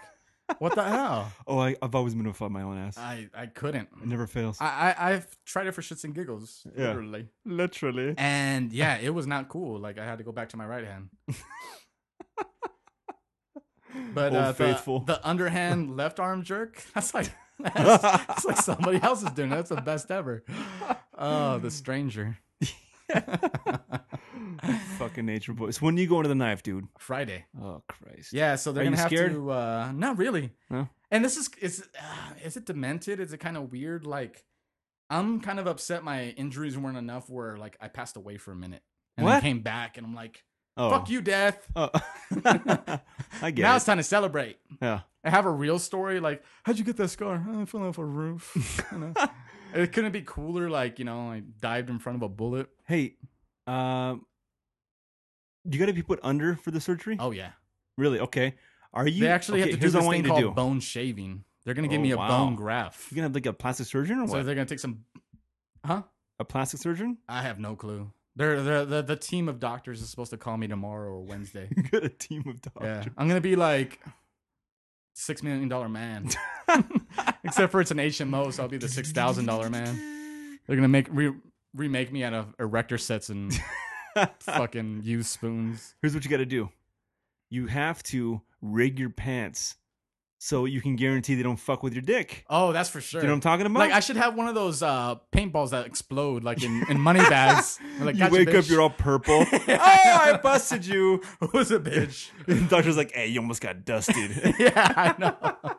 what 0.59 0.75
the 0.75 0.83
hell? 0.83 1.31
oh, 1.47 1.59
I, 1.59 1.75
I've 1.81 1.95
always 1.95 2.13
been 2.13 2.23
able 2.25 2.33
to 2.33 2.37
find 2.37 2.51
my 2.53 2.63
own 2.63 2.77
ass. 2.77 2.97
I 2.97 3.29
I 3.33 3.45
couldn't. 3.47 3.89
It 4.01 4.07
never 4.07 4.27
fails. 4.27 4.57
I, 4.59 4.93
I 4.97 5.11
I've 5.13 5.27
tried 5.45 5.67
it 5.67 5.71
for 5.73 5.81
shits 5.81 6.03
and 6.03 6.13
giggles, 6.13 6.65
Yeah. 6.77 6.87
literally. 6.87 7.27
Literally. 7.45 8.15
And 8.17 8.71
yeah, 8.81 8.97
it 8.97 9.13
was 9.13 9.27
not 9.27 9.47
cool. 9.49 9.79
Like 9.79 9.97
I 9.99 10.05
had 10.05 10.17
to 10.17 10.23
go 10.23 10.31
back 10.31 10.49
to 10.49 10.57
my 10.57 10.65
right 10.65 10.85
hand. 10.85 11.09
But 14.13 14.33
uh, 14.35 14.47
the, 14.49 14.53
faithful. 14.53 14.99
the 15.01 15.19
underhand 15.27 15.95
left 15.97 16.19
arm 16.19 16.43
jerk, 16.43 16.83
that's 16.93 17.13
like 17.13 17.31
that's, 17.59 18.01
that's 18.03 18.45
like 18.45 18.57
somebody 18.57 19.01
else 19.01 19.23
is 19.23 19.31
doing. 19.31 19.49
That's 19.49 19.69
the 19.69 19.81
best 19.81 20.11
ever. 20.11 20.43
Oh, 21.17 21.57
the 21.57 21.71
stranger. 21.71 22.37
Fucking 24.99 25.25
nature 25.25 25.53
boys. 25.53 25.81
When 25.81 25.95
do 25.95 26.01
you 26.01 26.07
go 26.09 26.17
into 26.17 26.29
the 26.29 26.35
knife, 26.35 26.61
dude? 26.61 26.87
Friday. 26.97 27.45
Oh 27.59 27.81
Christ. 27.87 28.33
Yeah, 28.33 28.55
so 28.55 28.71
they're 28.71 28.83
Are 28.83 28.85
gonna 28.85 28.97
have 28.97 29.07
scared? 29.07 29.31
to. 29.31 29.51
uh 29.51 29.91
Not 29.93 30.17
really. 30.17 30.51
No? 30.69 30.89
And 31.09 31.23
this 31.25 31.37
is 31.37 31.49
is 31.61 31.87
uh, 31.99 32.33
is 32.43 32.57
it 32.57 32.65
demented? 32.65 33.19
Is 33.19 33.31
it 33.33 33.37
kind 33.39 33.55
of 33.57 33.71
weird? 33.71 34.05
Like, 34.05 34.43
I'm 35.09 35.39
kind 35.39 35.57
of 35.59 35.67
upset. 35.67 36.03
My 36.03 36.25
injuries 36.37 36.77
weren't 36.77 36.97
enough 36.97 37.29
where 37.29 37.55
like 37.57 37.77
I 37.81 37.87
passed 37.87 38.17
away 38.17 38.37
for 38.37 38.51
a 38.51 38.55
minute 38.55 38.83
and 39.17 39.25
What? 39.25 39.31
then 39.33 39.41
came 39.41 39.61
back, 39.61 39.97
and 39.97 40.05
I'm 40.05 40.13
like, 40.13 40.43
Oh. 40.77 40.89
"Fuck 40.89 41.09
you, 41.09 41.21
death." 41.21 41.65
Oh. 41.75 41.89
I 43.41 43.51
get 43.51 43.63
now 43.63 43.73
it. 43.73 43.77
it's 43.77 43.85
time 43.85 43.97
to 43.97 44.03
celebrate. 44.03 44.57
Yeah. 44.81 45.01
I 45.23 45.29
have 45.29 45.45
a 45.45 45.51
real 45.51 45.79
story. 45.79 46.19
Like, 46.19 46.43
how'd 46.63 46.77
you 46.77 46.83
get 46.85 46.97
that 46.97 47.07
scar? 47.09 47.45
"Oh, 47.49 47.61
I 47.61 47.65
fell 47.65 47.83
off 47.83 47.97
a 47.97 48.05
roof. 48.05 48.55
It 49.71 49.91
couldn't 49.93 50.13
be 50.13 50.23
cooler. 50.25 50.67
Like, 50.67 50.97
you 50.97 51.05
know, 51.05 51.29
I 51.29 51.43
dived 51.61 51.91
in 51.91 51.99
front 51.99 52.15
of 52.15 52.23
a 52.23 52.27
bullet. 52.29 52.69
Hey, 52.87 53.17
um, 53.67 54.25
you 55.71 55.79
got 55.79 55.85
to 55.87 55.93
be 55.93 56.01
put 56.03 56.19
under 56.23 56.55
for 56.55 56.71
the 56.71 56.79
surgery? 56.81 57.17
Oh 57.19 57.31
yeah, 57.31 57.51
Really? 57.97 58.19
Okay. 58.19 58.55
Are 58.93 59.07
you? 59.07 59.21
they 59.21 59.27
actually 59.29 59.61
okay, 59.61 59.71
have 59.71 59.79
to 59.79 59.85
do 59.85 59.91
this 59.91 59.93
what 59.95 60.01
I 60.03 60.05
want 60.07 60.17
thing 60.17 60.25
called 60.25 60.41
do. 60.41 60.51
bone 60.51 60.79
shaving. 60.79 61.43
They're 61.65 61.73
gonna 61.75 61.87
give 61.87 61.99
Oh, 61.99 62.03
me 62.03 62.11
a 62.11 62.17
wow. 62.17 62.27
bone 62.27 62.55
graft. 62.55 63.11
You 63.11 63.15
gonna 63.15 63.25
have 63.27 63.35
like 63.35 63.45
a 63.45 63.53
plastic 63.53 63.85
surgeon 63.87 64.17
or 64.17 64.21
what? 64.21 64.29
So 64.31 64.43
they're 64.43 64.55
gonna 64.55 64.65
take 64.65 64.79
some. 64.79 65.03
Huh? 65.85 66.03
A 66.39 66.45
plastic 66.45 66.79
surgeon? 66.79 67.17
I 67.27 67.41
have 67.43 67.59
no 67.59 67.75
clue. 67.75 68.11
They're, 68.35 68.63
they're, 68.63 68.85
the 68.85 69.01
the 69.03 69.15
team 69.17 69.49
of 69.49 69.59
doctors 69.59 70.01
is 70.01 70.09
supposed 70.09 70.31
to 70.31 70.37
call 70.37 70.55
me 70.57 70.67
tomorrow 70.67 71.09
or 71.11 71.21
Wednesday. 71.21 71.69
You 71.75 71.83
got 71.83 72.03
a 72.03 72.09
team 72.09 72.43
of 72.47 72.61
doctors. 72.61 73.05
yeah. 73.05 73.11
I'm 73.17 73.27
gonna 73.27 73.41
be 73.41 73.55
like, 73.55 73.99
six 75.13 75.43
million 75.43 75.67
dollar 75.69 75.89
man. 75.89 76.29
Except 77.43 77.71
for 77.71 77.81
it's 77.81 77.91
an 77.91 77.97
HMO, 77.97 78.51
so 78.53 78.63
I'll 78.63 78.69
be 78.69 78.77
the 78.77 78.87
six 78.87 79.11
thousand 79.11 79.45
dollar 79.45 79.69
man. 79.69 80.59
They're 80.65 80.75
gonna 80.75 80.87
make 80.87 81.07
re- 81.11 81.33
remake 81.75 82.11
me 82.11 82.23
out 82.23 82.33
of 82.33 82.55
erector 82.59 82.97
sets 82.97 83.29
and 83.29 83.51
fucking 84.39 85.01
use 85.03 85.27
spoons. 85.27 85.95
Here's 86.01 86.13
what 86.13 86.23
you 86.23 86.29
got 86.29 86.37
to 86.37 86.45
do. 86.45 86.69
You 87.49 87.67
have 87.67 88.03
to 88.03 88.41
rig 88.61 88.99
your 88.99 89.09
pants 89.09 89.75
so 90.41 90.63
you 90.63 90.79
can 90.81 90.95
guarantee 90.95 91.35
they 91.35 91.43
don't 91.43 91.59
fuck 91.59 91.83
with 91.83 91.93
your 91.93 92.01
dick. 92.01 92.45
Oh, 92.49 92.71
that's 92.71 92.89
for 92.89 93.01
sure. 93.01 93.21
You 93.21 93.27
know 93.27 93.33
what 93.33 93.37
I'm 93.37 93.41
talking 93.41 93.65
about? 93.65 93.79
Like 93.79 93.91
I 93.91 93.99
should 93.99 94.15
have 94.15 94.35
one 94.35 94.47
of 94.47 94.55
those 94.55 94.81
uh, 94.81 95.15
paintballs 95.33 95.71
that 95.71 95.85
explode, 95.85 96.43
like 96.45 96.63
in, 96.63 96.85
in 96.89 96.99
money 96.99 97.19
bags. 97.29 97.77
Like, 97.99 98.15
you 98.15 98.21
"Gotcha, 98.21 98.33
wake 98.33 98.55
up, 98.55 98.67
you're 98.69 98.81
all 98.81 98.89
purple. 98.89 99.45
oh, 99.51 99.65
I 99.67 100.39
busted 100.41 100.85
you. 100.85 101.21
Who's 101.51 101.71
a 101.71 101.79
bitch? 101.79 102.29
The 102.47 102.55
doctor's 102.61 102.95
like, 102.95 103.11
hey, 103.11 103.27
you 103.27 103.41
almost 103.41 103.61
got 103.61 103.83
dusted. 103.83 104.55
yeah, 104.57 104.93
I 104.95 105.15
know. 105.19 105.75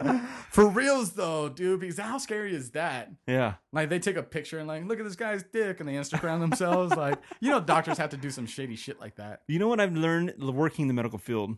For 0.50 0.68
reals 0.68 1.12
though, 1.12 1.48
dude, 1.48 1.80
because 1.80 1.98
how 1.98 2.18
scary 2.18 2.54
is 2.54 2.70
that? 2.70 3.10
yeah. 3.26 3.54
Like 3.72 3.88
they 3.88 3.98
take 3.98 4.16
a 4.16 4.22
picture 4.22 4.58
and 4.58 4.68
like, 4.68 4.84
look 4.84 4.98
at 4.98 5.04
this 5.04 5.16
guy's 5.16 5.42
dick, 5.42 5.80
and 5.80 5.88
they 5.88 5.94
Instagram 5.94 6.40
themselves. 6.40 6.94
like, 6.96 7.18
you 7.40 7.50
know, 7.50 7.60
doctors 7.60 7.98
have 7.98 8.10
to 8.10 8.16
do 8.16 8.30
some 8.30 8.46
shady 8.46 8.76
shit 8.76 9.00
like 9.00 9.16
that. 9.16 9.42
You 9.48 9.58
know 9.58 9.68
what 9.68 9.80
I've 9.80 9.94
learned 9.94 10.34
working 10.38 10.84
in 10.84 10.88
the 10.88 10.94
medical 10.94 11.18
field? 11.18 11.56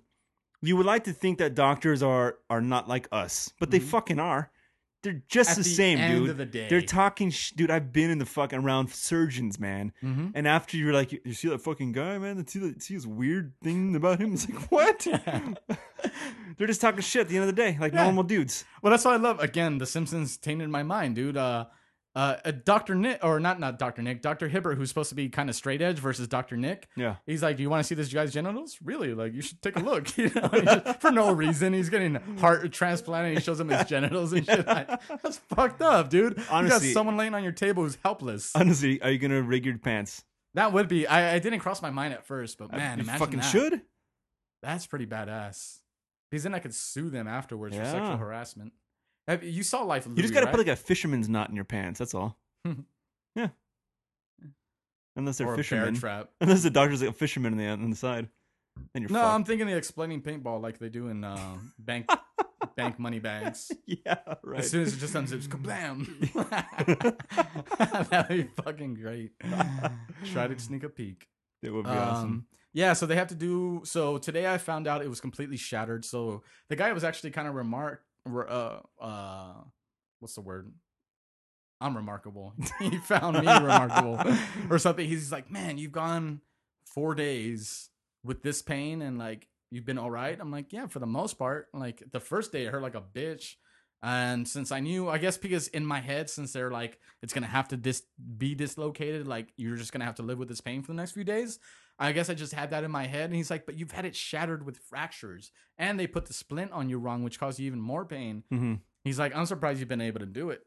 You 0.62 0.76
would 0.76 0.86
like 0.86 1.04
to 1.04 1.12
think 1.12 1.38
that 1.38 1.54
doctors 1.54 2.02
are 2.02 2.38
are 2.48 2.60
not 2.60 2.88
like 2.88 3.08
us, 3.12 3.52
but 3.58 3.70
they 3.70 3.78
mm-hmm. 3.78 3.88
fucking 3.88 4.18
are. 4.18 4.50
They're 5.02 5.22
just. 5.28 5.50
At 5.50 5.56
the, 5.56 5.62
the 5.62 5.68
same, 5.68 5.98
end 5.98 6.18
dude. 6.20 6.30
of 6.30 6.36
the 6.36 6.46
day. 6.46 6.68
They're 6.68 6.82
talking, 6.82 7.30
sh- 7.30 7.52
dude. 7.52 7.70
I've 7.70 7.92
been 7.92 8.10
in 8.10 8.18
the 8.18 8.26
fucking 8.26 8.58
around 8.58 8.90
surgeons, 8.90 9.58
man. 9.58 9.92
Mm-hmm. 10.02 10.28
And 10.34 10.46
after 10.46 10.76
you're 10.76 10.92
like, 10.92 11.12
you 11.24 11.32
see 11.32 11.48
that 11.48 11.60
fucking 11.62 11.92
guy, 11.92 12.18
man? 12.18 12.46
See, 12.46 12.58
that, 12.58 12.82
see 12.82 12.94
his 12.94 13.06
weird 13.06 13.52
thing 13.62 13.96
about 13.96 14.20
him? 14.20 14.34
It's 14.34 14.48
like, 14.48 14.70
what? 14.70 15.06
They're 16.58 16.66
just 16.66 16.80
talking 16.80 17.00
shit 17.00 17.22
at 17.22 17.28
the 17.28 17.36
end 17.36 17.48
of 17.48 17.54
the 17.54 17.62
day, 17.62 17.76
like 17.80 17.92
Yeah. 17.92 18.04
normal 18.04 18.24
dudes. 18.24 18.64
Well, 18.82 18.90
that's 18.90 19.04
what 19.04 19.14
I 19.14 19.16
love. 19.16 19.40
Again, 19.40 19.78
The 19.78 19.86
Simpsons 19.86 20.36
tainted 20.36 20.68
my 20.68 20.82
mind, 20.82 21.14
dude. 21.14 21.36
Uh, 21.36 21.66
uh, 22.16 22.36
uh, 22.44 22.52
Dr. 22.64 22.94
Nick, 22.96 23.20
or 23.22 23.38
not, 23.38 23.60
not 23.60 23.78
Dr. 23.78 24.02
Nick, 24.02 24.20
Dr. 24.20 24.48
Hibbert, 24.48 24.76
who's 24.76 24.88
supposed 24.88 25.10
to 25.10 25.14
be 25.14 25.28
kind 25.28 25.48
of 25.48 25.54
straight 25.54 25.80
edge 25.80 25.98
versus 26.00 26.26
Dr. 26.26 26.56
Nick. 26.56 26.88
Yeah. 26.96 27.16
He's 27.26 27.42
like, 27.42 27.56
"Do 27.56 27.62
you 27.62 27.70
want 27.70 27.80
to 27.80 27.86
see 27.86 27.94
this 27.94 28.12
guy's 28.12 28.32
genitals? 28.32 28.78
Really? 28.82 29.14
Like, 29.14 29.32
you 29.32 29.42
should 29.42 29.62
take 29.62 29.76
a 29.76 29.80
look." 29.80 30.08
You 30.18 30.30
know, 30.34 30.48
just- 30.52 31.00
for 31.00 31.10
no 31.12 31.32
reason. 31.32 31.72
He's 31.72 31.88
getting 31.88 32.16
heart 32.38 32.70
transplant, 32.72 33.28
and 33.28 33.38
he 33.38 33.42
shows 33.42 33.60
him 33.60 33.68
his 33.68 33.86
genitals 33.86 34.32
and 34.32 34.44
shit. 34.44 34.66
Like, 34.66 34.88
that's 35.22 35.38
fucked 35.54 35.82
up, 35.82 36.10
dude. 36.10 36.36
you 36.38 36.44
Honestly- 36.50 36.88
got 36.88 36.94
someone 36.94 37.16
laying 37.16 37.34
on 37.34 37.42
your 37.44 37.52
table 37.52 37.84
who's 37.84 37.98
helpless. 38.04 38.50
Honestly, 38.56 39.00
are 39.02 39.10
you 39.10 39.18
gonna 39.18 39.42
rig 39.42 39.64
your 39.64 39.78
pants? 39.78 40.24
That 40.54 40.72
would 40.72 40.88
be. 40.88 41.06
I, 41.06 41.34
I 41.34 41.38
didn't 41.38 41.60
cross 41.60 41.80
my 41.80 41.90
mind 41.90 42.12
at 42.12 42.26
first, 42.26 42.58
but 42.58 42.72
man, 42.72 42.98
you 42.98 43.04
imagine 43.04 43.18
fucking 43.20 43.38
that. 43.40 43.44
should. 43.50 43.82
That's 44.62 44.84
pretty 44.86 45.06
badass. 45.06 45.78
Because 46.30 46.42
then 46.44 46.54
I 46.54 46.58
could 46.58 46.74
sue 46.74 47.08
them 47.10 47.26
afterwards 47.28 47.76
for 47.76 47.84
sexual 47.84 48.16
harassment. 48.16 48.72
Have, 49.28 49.42
you 49.44 49.62
saw 49.62 49.82
Life 49.82 50.06
of 50.06 50.16
You 50.16 50.22
just 50.22 50.34
gotta 50.34 50.46
right? 50.46 50.52
put 50.54 50.66
like 50.66 50.72
a 50.72 50.76
fisherman's 50.76 51.28
knot 51.28 51.48
in 51.50 51.54
your 51.56 51.64
pants. 51.64 51.98
That's 51.98 52.14
all. 52.14 52.36
yeah. 53.34 53.48
Unless 55.16 55.38
they're 55.38 55.46
or 55.46 55.54
a 55.54 55.56
bear 55.56 55.64
fishermen. 55.64 55.94
trap. 55.94 56.30
Unless 56.40 56.62
the 56.62 56.70
doctor's 56.70 57.00
like 57.02 57.10
a 57.10 57.14
fisherman 57.14 57.52
on 57.52 57.58
the 57.58 57.66
on 57.66 57.90
the 57.90 57.96
side, 57.96 58.28
then 58.92 59.02
you're 59.02 59.10
No, 59.10 59.20
fucked. 59.20 59.34
I'm 59.34 59.44
thinking 59.44 59.66
the 59.66 59.76
exploding 59.76 60.22
paintball 60.22 60.60
like 60.62 60.78
they 60.78 60.88
do 60.88 61.08
in 61.08 61.24
uh, 61.24 61.58
bank 61.78 62.08
bank 62.76 62.98
money 62.98 63.18
bags. 63.18 63.70
yeah, 63.86 64.16
right. 64.42 64.60
As 64.60 64.70
soon 64.70 64.82
as 64.82 64.94
it 64.94 64.98
just 64.98 65.14
unzips, 65.14 65.48
kablam! 65.48 66.06
That'd 68.10 68.28
be 68.46 68.62
fucking 68.62 68.94
great. 68.94 69.32
Try 70.32 70.46
to 70.48 70.58
sneak 70.58 70.84
a 70.84 70.88
peek. 70.88 71.26
it 71.62 71.70
would 71.70 71.84
be 71.84 71.90
awesome. 71.90 72.24
Um, 72.28 72.46
yeah, 72.72 72.92
so 72.92 73.04
they 73.06 73.16
have 73.16 73.28
to 73.28 73.34
do. 73.34 73.82
So 73.84 74.18
today 74.18 74.46
I 74.52 74.58
found 74.58 74.86
out 74.86 75.02
it 75.02 75.08
was 75.08 75.20
completely 75.20 75.56
shattered. 75.56 76.04
So 76.04 76.42
the 76.68 76.76
guy 76.76 76.92
was 76.92 77.02
actually 77.04 77.32
kind 77.32 77.48
of 77.48 77.54
remark. 77.54 78.04
Uh, 78.26 78.80
uh, 79.00 79.54
what's 80.20 80.34
the 80.34 80.40
word? 80.40 80.72
I'm 81.80 81.96
remarkable. 81.96 82.54
he 82.78 82.98
found 82.98 83.38
me 83.38 83.52
remarkable, 83.52 84.22
or 84.68 84.78
something. 84.78 85.06
He's 85.06 85.32
like, 85.32 85.50
man, 85.50 85.78
you've 85.78 85.92
gone 85.92 86.40
four 86.84 87.14
days 87.14 87.88
with 88.22 88.42
this 88.42 88.60
pain, 88.60 89.00
and 89.02 89.18
like 89.18 89.48
you've 89.70 89.86
been 89.86 89.98
all 89.98 90.10
right. 90.10 90.36
I'm 90.38 90.50
like, 90.50 90.72
yeah, 90.72 90.86
for 90.86 90.98
the 90.98 91.06
most 91.06 91.38
part. 91.38 91.68
Like 91.72 92.02
the 92.12 92.20
first 92.20 92.52
day, 92.52 92.64
it 92.66 92.72
hurt 92.72 92.82
like 92.82 92.94
a 92.94 93.00
bitch. 93.02 93.54
And 94.02 94.48
since 94.48 94.72
I 94.72 94.80
knew, 94.80 95.08
I 95.10 95.18
guess 95.18 95.36
because 95.36 95.68
in 95.68 95.84
my 95.84 96.00
head, 96.00 96.30
since 96.30 96.52
they're 96.52 96.70
like, 96.70 96.98
it's 97.22 97.34
gonna 97.34 97.46
have 97.46 97.68
to 97.68 97.76
dis- 97.76 98.02
be 98.38 98.54
dislocated, 98.54 99.26
like 99.26 99.52
you're 99.56 99.76
just 99.76 99.92
gonna 99.92 100.06
have 100.06 100.14
to 100.16 100.22
live 100.22 100.38
with 100.38 100.48
this 100.48 100.60
pain 100.60 100.82
for 100.82 100.92
the 100.92 100.96
next 100.96 101.12
few 101.12 101.24
days. 101.24 101.58
I 102.00 102.12
guess 102.12 102.30
I 102.30 102.34
just 102.34 102.54
had 102.54 102.70
that 102.70 102.82
in 102.82 102.90
my 102.90 103.06
head. 103.06 103.26
And 103.26 103.34
he's 103.36 103.50
like, 103.50 103.66
but 103.66 103.76
you've 103.76 103.92
had 103.92 104.04
it 104.06 104.16
shattered 104.16 104.64
with 104.64 104.78
fractures, 104.78 105.52
and 105.78 106.00
they 106.00 106.06
put 106.06 106.26
the 106.26 106.32
splint 106.32 106.72
on 106.72 106.88
you 106.88 106.98
wrong, 106.98 107.22
which 107.22 107.38
caused 107.38 107.58
you 107.60 107.66
even 107.66 107.80
more 107.80 108.04
pain. 108.04 108.42
hmm 108.50 108.74
He's 109.04 109.18
like, 109.18 109.34
I'm 109.36 109.46
surprised 109.46 109.80
you've 109.80 109.88
been 109.88 110.00
able 110.00 110.20
to 110.20 110.26
do 110.26 110.50
it. 110.50 110.62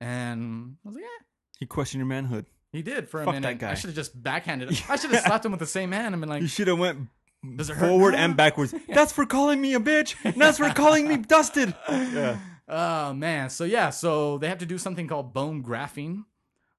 And 0.00 0.76
I 0.84 0.88
was 0.88 0.94
like, 0.96 1.04
yeah, 1.04 1.24
You 1.60 1.66
question 1.66 1.98
your 1.98 2.06
manhood. 2.06 2.46
he 2.72 2.82
did 2.82 3.08
for 3.08 3.22
a 3.22 3.24
Fuck 3.24 3.34
that 3.34 3.40
minute. 3.40 3.58
guy. 3.58 3.70
I 3.70 3.74
should 3.74 3.88
have 3.90 3.96
just 3.96 4.20
backhanded 4.20 4.70
it. 4.72 4.82
I 4.90 4.96
should 4.96 5.10
have 5.10 5.22
slapped 5.24 5.44
him 5.44 5.50
with 5.52 5.60
the 5.60 5.66
same 5.66 5.92
hand 5.92 6.14
and 6.14 6.20
been 6.20 6.28
like, 6.30 6.42
You 6.42 6.48
should 6.48 6.68
have 6.68 6.78
went 6.78 7.08
Does 7.56 7.70
it 7.70 7.76
hurt 7.76 7.88
forward 7.88 8.12
now? 8.14 8.24
and 8.24 8.36
backwards. 8.36 8.74
That's 8.88 9.12
for 9.12 9.26
calling 9.26 9.60
me 9.60 9.74
a 9.74 9.80
bitch. 9.80 10.14
That's 10.36 10.58
for 10.58 10.70
calling 10.70 11.06
me 11.08 11.16
dusted. 11.28 11.74
Yeah. 11.88 12.38
Oh 12.68 13.12
man. 13.14 13.48
So 13.50 13.64
yeah, 13.64 13.90
so 13.90 14.38
they 14.38 14.48
have 14.48 14.58
to 14.58 14.66
do 14.66 14.76
something 14.78 15.06
called 15.08 15.32
bone 15.32 15.62
grafting. 15.62 16.24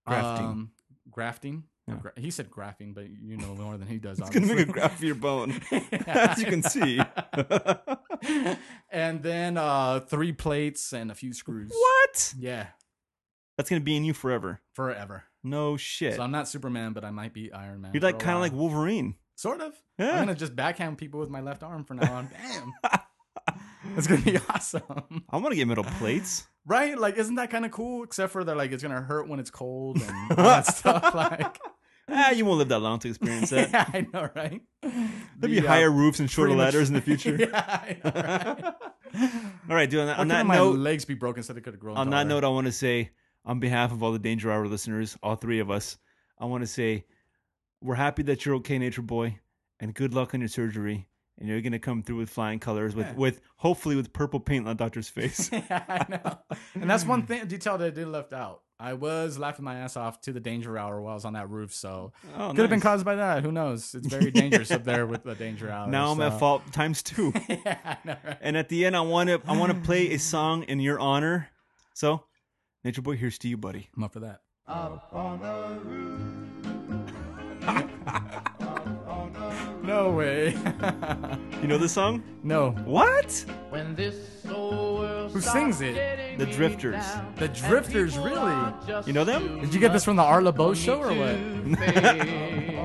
Grafting. 0.06 0.46
Um, 0.46 0.72
grafting. 1.10 1.64
Yeah. 1.90 1.96
Gra- 2.02 2.14
he 2.16 2.32
said 2.32 2.50
grafting, 2.50 2.94
but 2.94 3.06
you 3.10 3.38
know 3.38 3.56
more 3.56 3.78
than 3.78 3.88
he 3.88 3.98
does. 3.98 4.20
It's 4.22 4.30
gonna 4.30 4.48
make 4.48 4.60
a 4.60 4.72
graph 4.72 4.98
for 5.00 5.06
your 5.06 5.16
bone, 5.16 5.60
as 6.08 6.40
you 6.40 6.46
can 6.46 6.64
see. 6.64 7.00
and 8.92 9.24
then 9.24 9.58
uh 9.58 10.00
three 10.02 10.32
plates 10.34 10.94
and 10.94 11.12
a 11.12 11.16
few 11.16 11.34
screws. 11.34 11.72
what? 11.74 12.34
Yeah, 12.38 12.68
That's 13.58 13.70
gonna 13.70 13.82
be 13.82 13.96
in 13.96 14.04
you 14.04 14.14
forever. 14.14 14.62
forever. 14.74 15.24
No 15.44 15.78
shit. 15.78 16.16
So 16.16 16.22
I'm 16.22 16.32
not 16.32 16.48
Superman, 16.50 16.94
but 16.94 17.06
I 17.06 17.12
might 17.12 17.34
be 17.34 17.52
Iron 17.54 17.82
Man. 17.82 17.92
You're 17.94 18.04
like 18.04 18.20
kind 18.20 18.36
of 18.36 18.42
like 18.42 18.52
Wolverine. 18.54 19.16
sort 19.36 19.62
of. 19.62 19.74
Yeah. 19.98 20.12
I'm 20.12 20.20
gonna 20.26 20.36
just 20.36 20.56
backhand 20.56 20.98
people 20.98 21.20
with 21.20 21.30
my 21.30 21.42
left 21.42 21.64
arm 21.64 21.86
from 21.86 21.98
now 21.98 22.14
on. 22.14 22.28
Bam. 22.28 22.74
It's 23.96 24.08
gonna 24.08 24.22
be 24.22 24.38
awesome, 24.50 25.24
I 25.30 25.38
want 25.38 25.52
to 25.52 25.56
get 25.56 25.68
metal 25.68 25.84
plates. 25.86 26.46
right? 26.66 26.98
Like, 26.98 27.18
isn't 27.18 27.36
that 27.36 27.50
kind 27.50 27.66
of 27.66 27.72
cool? 27.72 28.04
Except 28.04 28.32
for 28.34 28.44
they're 28.44 28.56
like, 28.56 28.72
it's 28.72 28.84
gonna 28.84 29.02
hurt 29.02 29.28
when 29.30 29.40
it's 29.40 29.50
cold 29.50 30.02
and 30.02 30.32
all 30.32 30.44
that 30.46 30.68
stuff. 30.68 31.16
Like, 31.16 31.58
Ah, 32.12 32.32
you 32.32 32.46
won't 32.46 32.58
live 32.60 32.70
that 32.70 32.80
long 32.80 33.00
to 33.00 33.08
experience 33.10 33.50
that. 33.52 33.70
yeah, 33.74 33.86
I 33.94 34.08
know, 34.14 34.30
right? 34.36 34.62
There'll 34.82 35.02
be 35.42 35.60
The, 35.60 35.66
uh, 35.66 35.68
higher 35.70 35.92
roofs 35.92 36.20
and 36.20 36.30
shorter 36.30 36.50
pretty 36.50 36.58
much- 36.58 36.74
ladders 36.74 36.90
in 36.90 36.96
the 36.96 37.02
future. 37.02 37.36
yeah, 37.40 37.50
I 37.56 37.98
know, 38.04 38.12
right? 38.16 38.74
All 39.70 39.76
right, 39.76 39.90
dude. 39.90 40.00
On 40.02 40.08
that, 40.08 40.16
How 40.16 40.22
on 40.22 40.28
that 40.30 40.46
my 40.46 40.56
note, 40.56 40.78
legs 40.80 41.06
be 41.06 41.14
broken 41.16 41.44
so 41.44 41.54
they 41.54 41.62
could 41.62 41.74
have 41.74 41.80
grown. 41.80 41.98
on 41.98 42.10
that 42.12 42.24
taller? 42.24 42.30
note, 42.30 42.44
I 42.44 42.50
want 42.50 42.66
to 42.68 42.72
say, 42.72 43.12
on 43.46 43.60
behalf 43.60 43.92
of 43.92 44.04
all 44.04 44.12
the 44.12 44.20
Danger 44.20 44.52
Hour 44.52 44.68
listeners, 44.68 45.18
all 45.24 45.36
three 45.36 45.60
of 45.60 45.70
us, 45.72 45.98
I 46.40 46.46
want 46.46 46.62
to 46.64 46.68
say, 46.68 47.06
we're 47.82 47.96
happy 47.96 48.24
that 48.24 48.46
you're 48.46 48.56
okay, 48.56 48.78
Nature 48.78 49.02
Boy, 49.02 49.40
and 49.80 49.94
good 49.94 50.14
luck 50.14 50.34
on 50.34 50.42
your 50.42 50.50
surgery. 50.50 51.08
And 51.38 51.48
you're 51.48 51.62
gonna 51.62 51.80
come 51.80 52.04
through 52.04 52.18
with 52.18 52.30
flying 52.30 52.60
colors, 52.60 52.94
with 52.94 53.16
with 53.16 53.40
hopefully 53.56 53.96
with 53.96 54.12
purple 54.12 54.42
paint 54.42 54.68
on 54.68 54.76
Doctor's 54.76 55.08
face. 55.08 55.50
I 55.54 56.06
know. 56.10 56.38
And 56.76 56.90
that's 56.90 57.06
one 57.06 57.26
thing 57.26 57.48
detail 57.48 57.78
that 57.78 57.88
I 57.88 57.90
did 57.92 58.10
left 58.10 58.34
out. 58.34 58.62
I 58.82 58.94
was 58.94 59.38
laughing 59.38 59.66
my 59.66 59.76
ass 59.80 59.98
off 59.98 60.22
to 60.22 60.32
the 60.32 60.40
danger 60.40 60.78
hour 60.78 61.02
while 61.02 61.12
I 61.12 61.16
was 61.16 61.26
on 61.26 61.34
that 61.34 61.50
roof, 61.50 61.74
so 61.74 62.14
Oh, 62.38 62.52
could 62.52 62.60
have 62.60 62.70
been 62.70 62.80
caused 62.80 63.04
by 63.04 63.16
that. 63.16 63.44
Who 63.44 63.52
knows? 63.52 63.94
It's 63.94 64.08
very 64.08 64.32
dangerous 64.32 64.72
up 64.72 64.86
there 64.86 65.06
with 65.06 65.24
the 65.24 65.36
danger 65.36 65.70
hour. 65.72 65.88
Now 65.88 66.12
I'm 66.12 66.22
at 66.22 66.40
fault 66.40 66.62
times 66.72 67.04
two. 67.04 67.34
yeah, 67.50 67.76
I 67.84 67.98
know, 68.06 68.16
right? 68.26 68.38
and 68.40 68.56
at 68.56 68.70
the 68.70 68.86
end, 68.86 68.96
I 68.96 69.02
want 69.02 69.28
to 69.30 69.42
I 69.46 69.58
want 69.58 69.74
to 69.74 69.80
play 69.82 70.14
a 70.14 70.18
song 70.20 70.64
in 70.64 70.80
your 70.80 70.98
honor. 71.00 71.50
So, 71.94 72.24
Nature 72.86 73.02
Boy, 73.02 73.18
here's 73.18 73.38
to 73.40 73.50
you, 73.50 73.58
buddy. 73.58 73.90
I'm 73.98 74.04
up 74.06 74.14
for 74.14 74.22
that. 74.22 74.42
no 79.90 80.12
way. 80.12 80.52
You 81.62 81.68
know 81.68 81.78
this 81.78 81.92
song? 81.92 82.24
no. 82.44 82.72
What? 82.86 83.32
When 83.70 83.96
this 83.96 84.16
Who 84.48 85.42
sings 85.42 85.82
it? 85.82 86.38
The 86.38 86.46
Drifters. 86.46 87.04
The 87.38 87.48
Drifters, 87.50 88.18
really? 88.18 88.56
You 89.08 89.14
know 89.14 89.24
them? 89.24 89.60
Did 89.62 89.74
you 89.74 89.80
get 89.80 89.92
this 89.94 90.04
from 90.06 90.16
the 90.16 90.24
Art 90.24 90.44
Laboe 90.44 90.76
show 90.76 91.00
or 91.02 91.08
what? 91.14 91.40
me 91.40 91.76
to 91.76 91.78
fade. 91.78 92.76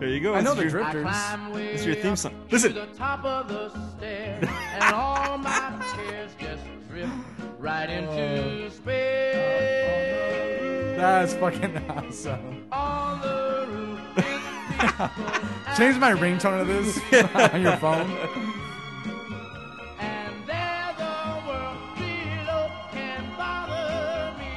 There 0.00 0.08
you 0.10 0.20
go. 0.20 0.34
I 0.34 0.40
know 0.42 0.54
This 0.54 0.72
the 0.72 0.78
your- 0.78 0.84
Drifters. 0.92 1.02
climb 1.04 1.52
way 1.52 1.72
This 1.72 1.80
is 1.80 1.86
your 1.86 1.96
theme 1.96 2.12
up 2.12 2.18
song. 2.18 2.32
to 2.32 2.52
Listen. 2.54 2.74
the 2.74 2.86
top 2.98 3.24
of 3.24 3.48
the 3.48 3.70
stairs, 3.96 4.44
and 4.74 4.94
all 4.94 5.38
my 5.38 5.72
cares 5.96 6.30
just 6.38 6.62
drift 6.90 7.10
right 7.58 7.88
into 7.88 8.70
space. 8.70 9.34
That's 10.98 11.32
fucking 11.34 11.78
awesome. 11.90 12.66
Change 15.76 15.98
my 15.98 16.12
ringtone 16.12 16.60
to 16.60 16.72
this 16.72 16.98
on 17.54 17.60
your 17.60 17.76
phone. 17.76 18.10
And 19.98 20.46
there 20.46 20.94
the 20.96 21.42
world 21.46 21.76
below 21.96 22.70
can 22.92 23.24
bother 23.36 24.34
me. 24.38 24.54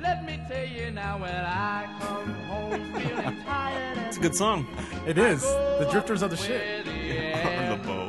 Let 0.00 0.24
me 0.24 0.40
tell 0.48 0.66
you 0.66 0.90
now 0.92 1.18
when 1.18 1.34
I 1.34 1.88
come 2.00 2.32
home 2.44 2.94
feeling 2.94 3.44
tired 3.44 3.98
It's 4.06 4.16
a 4.16 4.20
good 4.20 4.34
song. 4.34 4.66
It 5.06 5.18
is. 5.18 5.42
The 5.42 5.86
Drifters 5.90 6.22
are 6.22 6.28
the 6.28 6.36
shit. 6.36 6.86
the 6.86 7.32
Arlo 7.34 8.08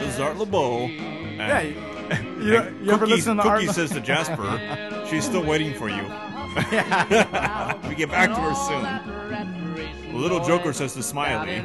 is 0.00 0.18
Art 0.18 0.36
Laboe. 0.38 0.88
Yeah, 1.36 1.60
you, 1.60 1.74
you, 2.42 2.52
you 2.52 2.90
ever 2.90 3.00
Cookie, 3.00 3.10
listen 3.12 3.36
to 3.36 3.42
Cookie 3.42 3.66
Art? 3.66 3.74
says 3.74 3.90
to 3.90 4.00
Jasper, 4.00 5.06
she's 5.10 5.24
still 5.24 5.44
waiting 5.44 5.74
for 5.74 5.88
you. 5.90 6.10
we 7.88 7.94
get 7.94 8.10
back 8.10 8.30
to 8.30 8.40
her 8.40 8.54
soon. 8.54 10.16
Little 10.16 10.42
Joker 10.44 10.72
says 10.72 10.94
to 10.94 11.02
Smiley, 11.02 11.60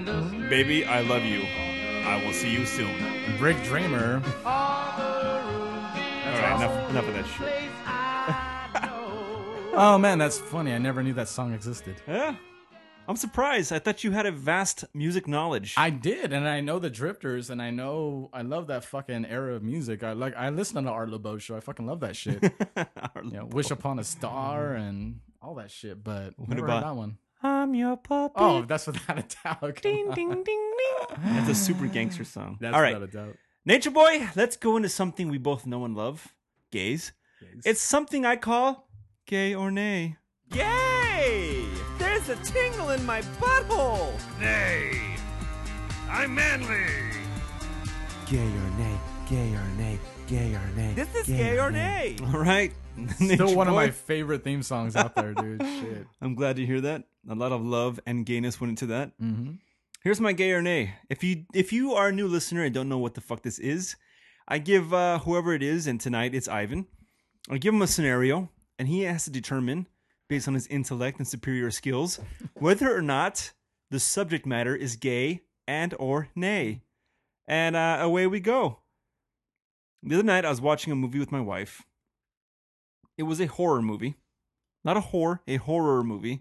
Baby, 0.49 0.85
I 0.85 1.01
love 1.01 1.23
you. 1.23 1.43
I 2.05 2.21
will 2.25 2.33
see 2.33 2.51
you 2.51 2.65
soon. 2.65 2.93
Rick 3.39 3.63
Dreamer. 3.63 4.21
All 4.45 4.51
right, 6.25 6.55
enough, 6.57 6.89
enough 6.89 7.07
of 7.07 7.13
that 7.13 7.25
shit. 7.25 7.71
Oh 9.73 9.97
man, 9.97 10.17
that's 10.17 10.37
funny. 10.37 10.73
I 10.73 10.77
never 10.79 11.01
knew 11.01 11.13
that 11.13 11.29
song 11.29 11.53
existed. 11.53 11.95
Yeah. 12.05 12.35
I'm 13.07 13.15
surprised. 13.17 13.73
I 13.73 13.79
thought 13.79 14.03
you 14.03 14.11
had 14.11 14.25
a 14.25 14.31
vast 14.31 14.85
music 14.93 15.27
knowledge. 15.27 15.73
I 15.75 15.89
did, 15.89 16.31
and 16.31 16.47
I 16.47 16.61
know 16.61 16.79
the 16.79 16.89
Drifters, 16.89 17.49
and 17.49 17.61
I 17.61 17.69
know 17.69 18.29
I 18.31 18.41
love 18.41 18.67
that 18.67 18.85
fucking 18.85 19.25
era 19.25 19.55
of 19.55 19.63
music. 19.63 20.03
I 20.03 20.13
like 20.13 20.35
I 20.37 20.49
listen 20.49 20.75
to 20.75 20.81
the 20.83 20.91
Art 20.91 21.09
Laboe 21.09 21.39
show. 21.41 21.57
I 21.57 21.59
fucking 21.59 21.85
love 21.87 21.99
that 22.01 22.15
shit. 22.15 22.41
you 23.23 23.31
know, 23.31 23.45
Wish 23.45 23.71
Upon 23.71 23.99
a 23.99 24.03
Star 24.03 24.73
and 24.75 25.19
all 25.41 25.55
that 25.55 25.71
shit. 25.71 26.03
But 26.03 26.35
never 26.39 26.63
about- 26.65 26.83
heard 26.83 26.89
that 26.91 26.95
one. 26.95 27.17
I'm 27.43 27.73
your 27.73 27.97
puppy. 27.97 28.35
Oh, 28.37 28.61
that's 28.61 28.85
without 28.85 29.17
a 29.17 29.25
doubt. 29.43 29.81
ding, 29.81 30.11
ding, 30.11 30.29
ding, 30.29 30.43
ding. 30.43 31.07
That's 31.23 31.49
a 31.49 31.55
super 31.55 31.87
gangster 31.87 32.23
song. 32.23 32.57
That's 32.61 32.75
All 32.75 32.81
right. 32.83 32.93
without 32.99 33.09
a 33.09 33.25
doubt. 33.27 33.37
Nature 33.65 33.89
Boy, 33.89 34.29
let's 34.35 34.55
go 34.57 34.77
into 34.77 34.89
something 34.89 35.27
we 35.27 35.39
both 35.39 35.65
know 35.65 35.83
and 35.83 35.95
love 35.95 36.27
gays. 36.71 37.13
It's 37.65 37.81
something 37.81 38.25
I 38.27 38.35
call 38.35 38.87
gay 39.25 39.55
or 39.55 39.71
nay. 39.71 40.17
Yay! 40.53 41.60
There's 42.25 42.39
a 42.39 42.43
tingle 42.53 42.91
in 42.91 43.03
my 43.03 43.21
butthole! 43.39 44.13
Nay, 44.39 45.15
I'm 46.07 46.35
manly. 46.35 46.85
Gay 48.27 48.37
or 48.37 48.69
nay, 48.77 48.99
gay 49.27 49.53
or 49.55 49.67
nay, 49.77 49.99
gay 50.27 50.53
or 50.53 50.67
nay. 50.75 50.93
This 50.93 51.15
is 51.15 51.25
gay, 51.25 51.57
or 51.57 51.71
nay. 51.71 52.17
All 52.21 52.39
right. 52.39 52.73
Still 53.15 53.27
Nature 53.27 53.55
one 53.55 53.67
of 53.67 53.73
my 53.73 53.89
favorite 53.89 54.43
theme 54.43 54.61
songs 54.61 54.95
out 54.95 55.15
there, 55.15 55.33
dude. 55.33 55.63
Shit. 55.79 56.05
I'm 56.21 56.35
glad 56.35 56.57
to 56.57 56.65
hear 56.65 56.79
that. 56.81 57.05
A 57.27 57.33
lot 57.33 57.51
of 57.51 57.65
love 57.65 57.99
and 58.05 58.23
gayness 58.23 58.61
went 58.61 58.69
into 58.69 58.85
that. 58.87 59.19
Mm-hmm. 59.19 59.53
Here's 60.03 60.21
my 60.21 60.33
gay 60.33 60.51
or 60.51 60.61
nay. 60.61 60.93
If 61.09 61.23
you 61.23 61.45
if 61.55 61.73
you 61.73 61.93
are 61.93 62.09
a 62.09 62.13
new 62.13 62.27
listener 62.27 62.63
and 62.63 62.73
don't 62.73 62.89
know 62.89 62.99
what 62.99 63.15
the 63.15 63.21
fuck 63.21 63.41
this 63.41 63.57
is, 63.57 63.95
I 64.47 64.59
give 64.59 64.93
uh, 64.93 65.19
whoever 65.19 65.55
it 65.55 65.63
is, 65.63 65.87
and 65.87 65.99
tonight 65.99 66.35
it's 66.35 66.47
Ivan. 66.47 66.85
I 67.49 67.57
give 67.57 67.73
him 67.73 67.81
a 67.81 67.87
scenario, 67.87 68.49
and 68.77 68.87
he 68.87 69.01
has 69.03 69.23
to 69.23 69.31
determine, 69.31 69.87
based 70.31 70.47
on 70.47 70.53
his 70.53 70.65
intellect 70.67 71.17
and 71.19 71.27
superior 71.27 71.69
skills, 71.69 72.17
whether 72.53 72.95
or 72.95 73.01
not 73.01 73.51
the 73.89 73.99
subject 73.99 74.45
matter 74.45 74.73
is 74.73 74.95
gay 74.95 75.41
and 75.67 75.93
or 75.99 76.29
nay. 76.35 76.79
And 77.49 77.75
uh, 77.75 77.97
away 77.99 78.27
we 78.27 78.39
go. 78.39 78.79
The 80.01 80.15
other 80.15 80.23
night, 80.23 80.45
I 80.45 80.49
was 80.49 80.61
watching 80.61 80.93
a 80.93 80.95
movie 80.95 81.19
with 81.19 81.33
my 81.33 81.41
wife. 81.41 81.81
It 83.17 83.23
was 83.23 83.41
a 83.41 83.45
horror 83.45 83.81
movie, 83.81 84.15
not 84.85 84.95
a 84.95 85.01
whore, 85.01 85.39
a 85.49 85.57
horror 85.57 86.01
movie. 86.01 86.39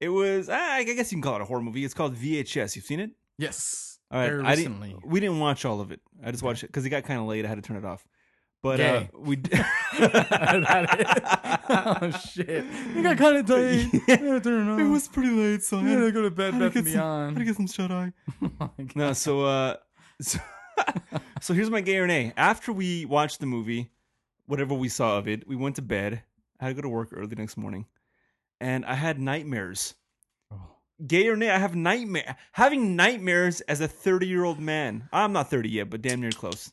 It 0.00 0.10
was, 0.10 0.50
I 0.50 0.84
guess 0.84 1.10
you 1.10 1.16
can 1.16 1.22
call 1.22 1.36
it 1.36 1.40
a 1.40 1.46
horror 1.46 1.62
movie. 1.62 1.82
It's 1.82 1.94
called 1.94 2.14
VHS. 2.14 2.76
You've 2.76 2.84
seen 2.84 3.00
it? 3.00 3.12
Yes. 3.38 3.98
All 4.10 4.20
right, 4.20 4.28
Very 4.28 4.44
I 4.44 4.50
recently. 4.50 4.88
didn't. 4.90 5.06
We 5.08 5.20
didn't 5.20 5.40
watch 5.40 5.64
all 5.64 5.80
of 5.80 5.90
it. 5.92 6.00
I 6.22 6.30
just 6.30 6.42
watched 6.42 6.62
it 6.62 6.66
because 6.66 6.84
it 6.84 6.90
got 6.90 7.04
kind 7.04 7.18
of 7.20 7.26
late. 7.26 7.46
I 7.46 7.48
had 7.48 7.56
to 7.56 7.62
turn 7.62 7.78
it 7.78 7.86
off. 7.86 8.04
But 8.64 8.80
uh, 8.80 9.04
we. 9.12 9.36
d- 9.36 9.50
oh 10.00 10.10
shit! 12.32 12.64
You 12.94 13.02
got 13.02 13.18
kind 13.18 13.36
of 13.36 13.44
tight. 13.46 13.90
Yeah. 14.08 14.40
it 14.42 14.88
was 14.90 15.06
pretty 15.06 15.28
late, 15.28 15.62
so 15.62 15.80
I 15.80 15.82
had 15.82 15.98
gotta 15.98 16.12
go 16.12 16.22
to 16.22 16.30
bed, 16.30 16.52
to 16.52 16.58
Beth 16.60 16.76
and 16.76 16.84
get 16.86 16.94
some- 16.94 17.28
had 17.34 17.38
to 17.40 17.44
get 17.44 17.56
some 17.56 17.66
shut 17.66 17.90
eye. 17.90 18.14
Oh. 18.62 18.70
No, 18.94 19.12
so 19.12 19.44
uh, 19.44 19.76
so, 20.22 20.38
so 21.42 21.52
here's 21.52 21.68
my 21.68 21.82
gay 21.82 21.98
or 21.98 22.06
nay. 22.06 22.32
After 22.38 22.72
we 22.72 23.04
watched 23.04 23.40
the 23.40 23.46
movie, 23.46 23.90
whatever 24.46 24.72
we 24.72 24.88
saw 24.88 25.18
of 25.18 25.28
it, 25.28 25.46
we 25.46 25.56
went 25.56 25.76
to 25.76 25.82
bed. 25.82 26.22
I 26.58 26.64
had 26.64 26.70
to 26.70 26.74
go 26.76 26.80
to 26.82 26.88
work 26.88 27.10
early 27.12 27.26
the 27.26 27.36
next 27.36 27.58
morning, 27.58 27.84
and 28.62 28.86
I 28.86 28.94
had 28.94 29.20
nightmares. 29.20 29.92
Oh. 30.50 30.56
Gay 31.06 31.28
or 31.28 31.36
nay, 31.36 31.50
I 31.50 31.58
have 31.58 31.76
nightmare 31.76 32.36
having 32.52 32.96
nightmares 32.96 33.60
as 33.60 33.82
a 33.82 33.88
30 33.88 34.26
year 34.26 34.42
old 34.44 34.58
man. 34.58 35.06
I'm 35.12 35.34
not 35.34 35.50
30 35.50 35.68
yet, 35.68 35.90
but 35.90 36.00
damn 36.00 36.22
near 36.22 36.30
close. 36.30 36.72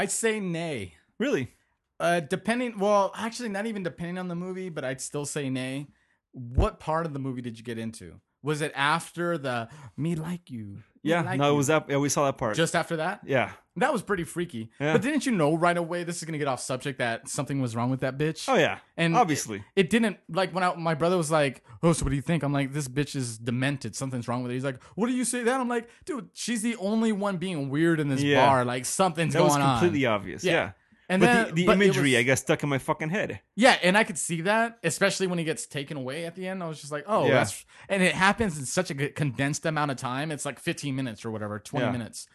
I'd 0.00 0.10
say 0.10 0.40
nay. 0.40 0.94
Really? 1.18 1.52
Uh, 2.00 2.20
depending, 2.20 2.78
well, 2.78 3.12
actually, 3.14 3.50
not 3.50 3.66
even 3.66 3.82
depending 3.82 4.16
on 4.16 4.28
the 4.28 4.34
movie, 4.34 4.70
but 4.70 4.82
I'd 4.82 4.98
still 5.02 5.26
say 5.26 5.50
nay. 5.50 5.88
What 6.32 6.80
part 6.80 7.04
of 7.04 7.12
the 7.12 7.18
movie 7.18 7.42
did 7.42 7.58
you 7.58 7.64
get 7.64 7.76
into? 7.76 8.22
Was 8.42 8.62
it 8.62 8.72
after 8.74 9.36
the 9.36 9.68
"me 9.98 10.14
like 10.14 10.50
you"? 10.50 10.78
Yeah. 11.02 11.22
like 11.22 11.38
no, 11.38 11.52
it 11.52 11.56
was 11.56 11.68
that. 11.68 11.86
Yeah, 11.88 11.96
we 11.98 12.08
saw 12.08 12.26
that 12.26 12.36
part. 12.38 12.56
just 12.56 12.74
after 12.76 12.96
that. 12.96 13.20
yeah. 13.24 13.52
That 13.76 13.92
was 13.92 14.02
pretty 14.02 14.24
freaky. 14.24 14.70
Yeah. 14.78 14.92
But 14.92 15.00
didn't 15.02 15.24
you 15.24 15.32
know 15.32 15.54
right 15.56 15.76
away 15.76 16.04
this 16.04 16.18
is 16.18 16.24
gonna 16.24 16.36
get 16.36 16.48
off 16.48 16.60
subject 16.60 16.98
that 16.98 17.28
something 17.28 17.62
was 17.62 17.74
wrong 17.74 17.88
with 17.88 18.00
that 18.00 18.18
bitch? 18.18 18.46
Oh 18.48 18.56
yeah. 18.56 18.78
And 18.98 19.16
obviously. 19.16 19.58
it, 19.74 19.86
it 19.86 19.90
didn't 19.90 20.18
like 20.28 20.52
when 20.52 20.62
I, 20.64 20.74
my 20.74 20.94
brother 20.94 21.16
was 21.16 21.30
like, 21.30 21.64
"Oh, 21.82 21.92
so 21.94 22.04
what 22.04 22.10
do 22.10 22.16
you 22.16 22.20
think?" 22.22 22.42
I'm 22.42 22.52
like, 22.52 22.72
"This 22.74 22.88
bitch 22.88 23.16
is 23.16 23.38
demented. 23.38 23.96
Something's 23.96 24.28
wrong 24.28 24.42
with 24.42 24.50
her." 24.50 24.54
He's 24.54 24.64
like, 24.64 24.82
"What 24.96 25.06
do 25.06 25.14
you 25.14 25.24
say 25.24 25.44
that?" 25.44 25.60
I'm 25.60 25.68
like, 25.68 25.88
"Dude, 26.04 26.28
she's 26.34 26.60
the 26.60 26.76
only 26.76 27.12
one 27.12 27.38
being 27.38 27.70
weird 27.70 28.00
in 28.00 28.08
this 28.08 28.22
Yeah. 28.22 28.44
bar. 28.44 28.64
Like 28.66 28.84
something's 28.84 29.34
going 29.34 29.44
on." 29.44 29.50
that 29.60 29.64
going 29.64 29.70
was 29.70 29.80
completely 29.80 30.06
on." 30.06 30.14
obvious. 30.14 30.44
Yeah. 30.44 30.52
Yeah. 30.52 30.70
And 31.10 31.20
but 31.20 31.26
then 31.26 31.46
the, 31.48 31.52
the 31.52 31.66
but 31.66 31.72
imagery, 31.82 32.12
was- 32.12 32.18
I 32.20 32.22
guess, 32.22 32.40
stuck 32.40 32.62
in 32.62 32.68
my 32.68 32.78
fucking 32.78 33.10
head. 33.10 33.40
Yeah, 33.56 33.76
and 33.82 33.98
I 33.98 34.04
could 34.04 34.16
see 34.16 34.42
that, 34.42 34.78
especially 34.84 35.26
when 35.26 35.38
he 35.38 35.44
gets 35.44 35.66
taken 35.66 35.96
away 35.96 36.24
at 36.24 36.36
the 36.36 36.46
end. 36.46 36.62
I 36.62 36.68
was 36.68 36.80
just 36.80 36.92
like, 36.92 37.04
"Oh, 37.06 37.26
Yeah. 37.26 37.34
that's," 37.34 37.64
and 37.88 38.02
it 38.02 38.14
happens 38.14 38.56
in 38.58 38.64
such 38.64 38.90
a 38.90 38.94
condensed 39.10 39.66
amount 39.66 39.90
of 39.90 39.96
time. 39.96 40.30
It's 40.30 40.44
like 40.46 40.58
15 40.58 40.94
minutes 40.94 41.24
or 41.24 41.30
whatever, 41.30 41.58
20 41.58 41.84
Yeah. 41.86 41.92
minutes. 41.92 42.26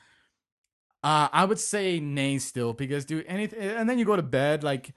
Uh, 1.03 1.29
I 1.31 1.45
would 1.45 1.59
say 1.59 1.99
nay 1.99 2.37
still 2.39 2.73
because 2.73 3.05
do 3.05 3.23
anything, 3.27 3.59
and 3.59 3.89
then 3.89 3.97
you 3.99 4.05
go 4.05 4.15
to 4.15 4.23
bed. 4.23 4.63
Like 4.63 4.93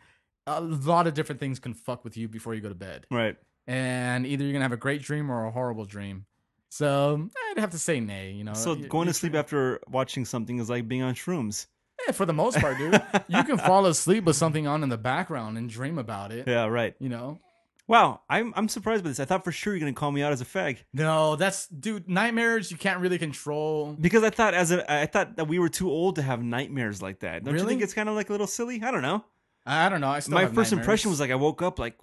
a 0.46 0.60
lot 0.60 1.06
of 1.06 1.14
different 1.14 1.38
things 1.40 1.58
can 1.58 1.74
fuck 1.74 2.02
with 2.04 2.16
you 2.16 2.28
before 2.28 2.54
you 2.54 2.60
go 2.60 2.68
to 2.70 2.74
bed, 2.74 3.06
Right. 3.10 3.36
and 3.66 4.26
either 4.26 4.42
you're 4.44 4.52
gonna 4.54 4.64
have 4.64 4.72
a 4.72 4.76
great 4.78 5.02
dream 5.02 5.30
or 5.30 5.44
a 5.44 5.50
horrible 5.50 5.84
dream. 5.84 6.24
So 6.70 7.28
I'd 7.50 7.58
have 7.60 7.70
to 7.70 7.78
say 7.78 8.00
nay. 8.00 8.32
You 8.32 8.44
know, 8.44 8.54
So 8.54 8.74
going 8.74 9.06
to 9.08 9.14
sleep 9.14 9.34
after 9.34 9.80
watching 9.88 10.24
something 10.24 10.58
is 10.58 10.68
like 10.68 10.88
being 10.88 11.02
on 11.02 11.14
shrooms. 11.14 11.66
Yeah, 12.06 12.12
for 12.12 12.26
the 12.26 12.32
most 12.32 12.58
part, 12.58 12.78
dude, 12.78 13.02
you 13.28 13.42
can 13.44 13.58
fall 13.58 13.86
asleep 13.86 14.24
with 14.24 14.36
something 14.36 14.66
on 14.66 14.82
in 14.82 14.88
the 14.88 14.98
background 14.98 15.58
and 15.58 15.68
dream 15.68 15.98
about 15.98 16.32
it. 16.32 16.46
Yeah. 16.46 16.66
Right. 16.66 16.94
You 16.98 17.08
know, 17.08 17.40
Wow. 17.86 18.20
I'm 18.28 18.52
I'm 18.54 18.68
surprised 18.68 19.02
by 19.02 19.08
this. 19.10 19.18
I 19.20 19.24
thought 19.24 19.44
for 19.44 19.52
sure 19.52 19.72
you're 19.74 19.80
gonna 19.80 19.94
call 19.94 20.12
me 20.12 20.22
out 20.22 20.30
as 20.32 20.40
a 20.42 20.44
fag 20.44 20.76
no, 20.92 21.36
that's 21.36 21.66
dude. 21.68 22.08
Nightmares 22.08 22.70
you 22.70 22.76
can't 22.76 23.00
really 23.00 23.16
control. 23.18 23.96
because 23.98 24.22
I 24.22 24.30
thought 24.30 24.52
as 24.54 24.70
a 24.70 24.90
I 24.92 25.06
thought 25.06 25.36
that 25.36 25.48
we 25.48 25.58
were 25.58 25.70
too 25.70 25.90
old 25.90 26.16
to 26.16 26.22
have 26.22 26.42
nightmares 26.42 27.00
like 27.00 27.20
that. 27.20 27.44
Don't 27.44 27.54
you 27.54 27.60
Really? 27.60 27.72
think 27.72 27.82
it's 27.82 27.94
kind 27.94 28.08
of 28.10 28.14
like 28.14 28.28
a 28.28 28.32
little 28.32 28.46
silly? 28.46 28.82
I 28.82 28.90
don't 28.90 29.02
know. 29.02 29.24
I 29.64 29.88
don't 29.88 30.00
know. 30.02 30.08
I 30.10 30.20
still 30.20 30.34
my 30.34 30.42
first 30.44 30.54
nightmares. 30.56 30.72
impression 30.72 31.10
was 31.10 31.18
like 31.20 31.30
I 31.30 31.34
woke 31.36 31.62
up 31.62 31.78
like 31.78 31.98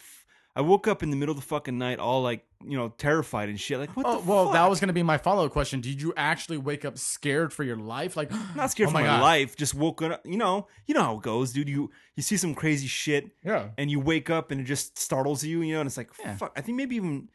I 0.57 0.61
woke 0.61 0.87
up 0.87 1.03
in 1.03 1.09
the 1.09 1.17
middle 1.17 1.33
of 1.33 1.37
the 1.41 1.45
fucking 1.45 1.77
night 1.77 1.99
all 1.99 2.21
like 2.23 2.45
you 2.65 2.77
know 2.77 2.89
terrified 2.97 3.49
and 3.49 3.59
shit. 3.59 3.77
Like 3.77 3.95
what 3.97 4.05
Oh 4.05 4.21
the 4.21 4.29
well, 4.31 4.51
that 4.51 4.69
was 4.69 4.79
gonna 4.79 4.93
be 4.93 5.03
my 5.03 5.17
follow 5.17 5.45
up 5.45 5.51
question. 5.51 5.81
Did 5.81 6.01
you 6.01 6.13
actually 6.15 6.57
wake 6.57 6.85
up 6.85 6.97
scared 6.97 7.51
for 7.51 7.63
your 7.63 7.75
life? 7.77 8.15
Like 8.15 8.31
not 8.55 8.71
scared 8.71 8.87
oh 8.87 8.91
for 8.91 8.97
my 8.99 9.03
God. 9.03 9.21
life. 9.21 9.55
Just 9.57 9.75
woke 9.75 10.01
up. 10.01 10.25
You 10.25 10.37
know, 10.37 10.67
you 10.87 10.93
know 10.95 11.03
how 11.03 11.15
it 11.17 11.23
goes, 11.23 11.51
dude. 11.51 11.67
You 11.67 11.91
you 12.15 12.23
see 12.23 12.37
some 12.37 12.55
crazy 12.55 12.87
shit 12.87 13.31
Yeah. 13.43 13.69
and 13.77 13.91
you 13.91 13.99
wake 13.99 14.29
up 14.29 14.51
and 14.51 14.61
it 14.61 14.63
just 14.63 14.97
startles 14.97 15.43
you. 15.43 15.61
You 15.61 15.73
know, 15.73 15.81
and 15.81 15.87
it's 15.87 15.97
like 15.97 16.11
Yeah. 16.19 16.35
fuck. 16.37 16.53
I 16.55 16.61
think 16.61 16.77
maybe 16.77 16.95
even 16.95 17.27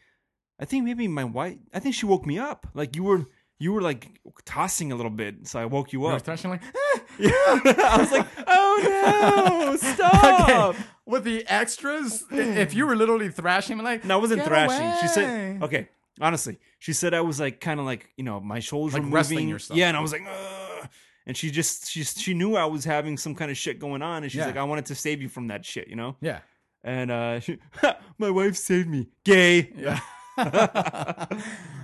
I 0.59 0.65
think 0.65 0.85
maybe 0.85 1.07
my 1.09 1.25
wife. 1.25 1.57
I 1.75 1.79
think 1.81 1.95
she 1.95 2.07
woke 2.07 2.25
me 2.27 2.39
up. 2.39 2.67
Like 2.75 2.97
you 2.97 3.03
were 3.05 3.27
you 3.59 3.75
were 3.75 3.83
like 3.83 4.19
tossing 4.47 4.91
a 4.93 4.97
little 4.97 5.11
bit, 5.11 5.47
so 5.47 5.61
I 5.61 5.67
woke 5.67 5.93
you 5.93 6.01
You 6.01 6.07
were 6.07 6.15
up. 6.15 6.23
thrashing 6.23 6.49
like, 6.51 6.63
yeah. 7.19 7.31
I 7.35 7.97
was 8.01 8.11
like, 8.11 8.27
oh 8.47 9.71
no, 9.71 9.77
stop. 9.95 10.71
okay. 10.75 10.85
With 11.11 11.25
the 11.25 11.45
extras, 11.49 12.25
if 12.31 12.73
you 12.75 12.87
were 12.87 12.97
literally 12.97 13.29
thrashing, 13.31 13.79
like 13.79 14.05
No, 14.05 14.15
I 14.15 14.21
wasn't 14.21 14.41
"Get 14.41 14.49
thrashing. 14.49 15.01
She 15.03 15.09
said, 15.09 15.63
okay, 15.63 15.89
honestly, 16.21 16.59
she 16.79 16.93
said 16.93 17.13
I 17.15 17.21
was 17.21 17.41
like 17.41 17.61
kind 17.61 17.81
of 17.81 17.87
like, 17.87 18.09
you 18.17 18.25
know, 18.25 18.41
my 18.41 18.61
shoulders 18.61 18.95
Like 18.95 19.03
were 19.03 19.09
moving. 19.09 19.49
yourself. 19.49 19.77
Yeah, 19.79 19.89
and 19.89 19.97
I 19.97 20.01
was 20.01 20.13
like, 20.13 20.23
Ugh. 20.29 20.89
and 21.27 21.37
she 21.37 21.51
just, 21.51 21.91
she, 21.91 22.05
she 22.05 22.33
knew 22.35 22.55
I 22.57 22.65
was 22.67 22.85
having 22.85 23.17
some 23.17 23.35
kind 23.35 23.51
of 23.51 23.57
shit 23.57 23.79
going 23.79 24.03
on. 24.03 24.23
And 24.23 24.31
she's 24.31 24.39
Yeah. 24.39 24.47
like, 24.47 24.57
I 24.57 24.65
wanted 24.65 24.87
to 24.87 24.95
save 24.95 25.21
you 25.21 25.29
from 25.29 25.49
that 25.49 25.65
shit, 25.65 25.89
you 25.89 25.97
know? 25.97 26.17
Yeah. 26.21 26.41
And 26.85 27.11
uh, 27.11 27.41
she, 27.41 27.59
my 28.19 28.31
wife 28.31 28.57
saved 28.57 28.89
me. 28.89 29.09
Gay. 29.25 29.73
Yeah. 29.77 30.01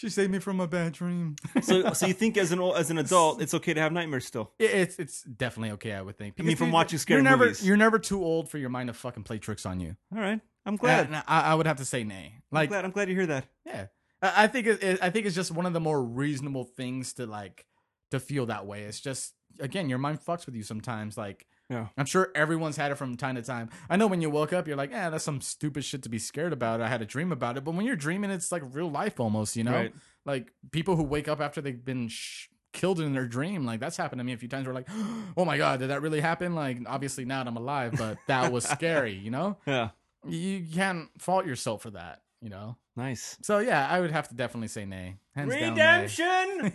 she 0.00 0.08
saved 0.08 0.30
me 0.32 0.38
from 0.38 0.60
a 0.60 0.66
bad 0.66 0.92
dream. 0.94 1.36
so, 1.62 1.92
so 1.92 2.06
you 2.06 2.14
think 2.14 2.38
as 2.38 2.52
an 2.52 2.60
as 2.74 2.90
an 2.90 2.96
adult, 2.96 3.42
it's 3.42 3.52
okay 3.52 3.74
to 3.74 3.80
have 3.80 3.92
nightmares 3.92 4.24
still? 4.26 4.52
It- 4.58 4.70
It's 4.70 4.98
it's 4.98 5.22
definitely 5.22 5.72
okay, 5.72 5.92
I 5.92 6.00
would 6.00 6.16
think. 6.16 6.36
I 6.38 6.42
mean, 6.42 6.56
from 6.56 6.68
you- 6.68 6.72
watching 6.72 6.98
scary 6.98 7.18
you're 7.18 7.24
never, 7.30 7.44
movies. 7.44 7.66
You're 7.66 7.76
never 7.76 7.98
too 7.98 8.24
old 8.24 8.48
for 8.48 8.56
your 8.56 8.70
mind 8.70 8.86
to 8.88 8.94
fucking 8.94 9.24
play 9.24 9.36
tricks 9.38 9.66
on 9.66 9.78
you. 9.80 9.96
All 10.14 10.20
right, 10.22 10.40
I'm 10.64 10.74
uh, 10.74 10.76
glad. 10.78 11.06
And 11.08 11.16
I, 11.16 11.22
I 11.28 11.54
would 11.54 11.66
have 11.66 11.76
to 11.76 11.84
say 11.84 12.02
nay. 12.04 12.32
I'm 12.36 12.42
Like, 12.50 12.70
glad. 12.70 12.84
I'm 12.86 12.90
glad 12.92 13.08
you 13.10 13.14
hear 13.14 13.26
that. 13.26 13.46
yeah, 13.66 13.86
I, 14.22 14.44
I 14.44 14.46
think 14.46 14.66
it, 14.66 14.82
it- 14.82 14.98
I 15.02 15.10
think 15.10 15.26
it's 15.26 15.36
just 15.36 15.50
one 15.50 15.66
of 15.66 15.74
the 15.74 15.80
more 15.80 16.02
reasonable 16.02 16.64
things 16.64 17.12
to 17.14 17.26
like 17.26 17.66
to 18.10 18.18
feel 18.18 18.46
that 18.46 18.64
way. 18.66 18.84
It's 18.84 19.00
just 19.00 19.34
again, 19.58 19.88
your 19.90 19.98
mind 19.98 20.20
fucks 20.24 20.46
with 20.46 20.54
you 20.54 20.62
sometimes. 20.62 21.18
Like, 21.18 21.46
Yeah. 21.70 21.86
I'm 21.96 22.04
sure 22.04 22.30
everyone's 22.34 22.76
had 22.76 22.90
it 22.90 22.96
from 22.96 23.16
time 23.16 23.36
to 23.36 23.42
time. 23.42 23.70
I 23.88 23.96
know 23.96 24.06
when 24.08 24.20
you 24.20 24.28
woke 24.28 24.52
up, 24.52 24.66
you're 24.66 24.76
like, 24.76 24.90
"Yeah, 24.90 25.08
that's 25.08 25.24
some 25.24 25.40
stupid 25.40 25.84
shit 25.84 26.02
to 26.02 26.08
be 26.08 26.18
scared 26.18 26.52
about." 26.52 26.80
I 26.80 26.88
had 26.88 27.00
a 27.00 27.06
dream 27.06 27.30
about 27.32 27.56
it, 27.56 27.64
but 27.64 27.74
when 27.74 27.86
you're 27.86 27.96
dreaming, 27.96 28.30
it's 28.30 28.50
like 28.50 28.62
real 28.72 28.90
life 28.90 29.20
almost. 29.20 29.56
You 29.56 29.64
know, 29.64 29.72
Right. 29.72 29.94
like 30.26 30.52
people 30.72 30.96
who 30.96 31.04
wake 31.04 31.28
up 31.28 31.40
after 31.40 31.60
they've 31.60 31.82
been 31.84 32.08
sh- 32.08 32.48
killed 32.72 33.00
in 33.00 33.12
their 33.12 33.26
dream. 33.26 33.64
Like 33.64 33.78
that's 33.80 33.96
happened 33.96 34.18
to 34.18 34.24
me 34.24 34.32
a 34.32 34.36
few 34.36 34.48
times. 34.48 34.66
Where 34.66 34.74
like, 34.74 34.88
oh 35.36 35.44
my 35.44 35.56
god, 35.58 35.78
did 35.78 35.90
that 35.90 36.02
really 36.02 36.20
happen? 36.20 36.54
Like 36.56 36.78
obviously 36.86 37.24
now 37.24 37.40
I'm 37.42 37.56
alive, 37.56 37.94
but 37.96 38.18
that 38.26 38.50
was 38.52 38.64
scary. 38.64 39.14
You 39.14 39.30
know, 39.30 39.56
Yeah. 39.66 39.90
you 40.26 40.64
can't 40.74 41.08
fault 41.18 41.46
yourself 41.46 41.82
for 41.82 41.90
that. 41.92 42.22
You 42.42 42.48
know. 42.50 42.76
Nice. 43.00 43.38
So 43.40 43.60
yeah, 43.60 43.88
I 43.88 43.98
would 43.98 44.10
have 44.10 44.28
to 44.28 44.34
definitely 44.34 44.68
say 44.68 44.84
nay. 44.84 45.16
Hands 45.34 45.50
down, 45.50 45.74
nay. 45.74 46.02
Redemption. 46.02 46.72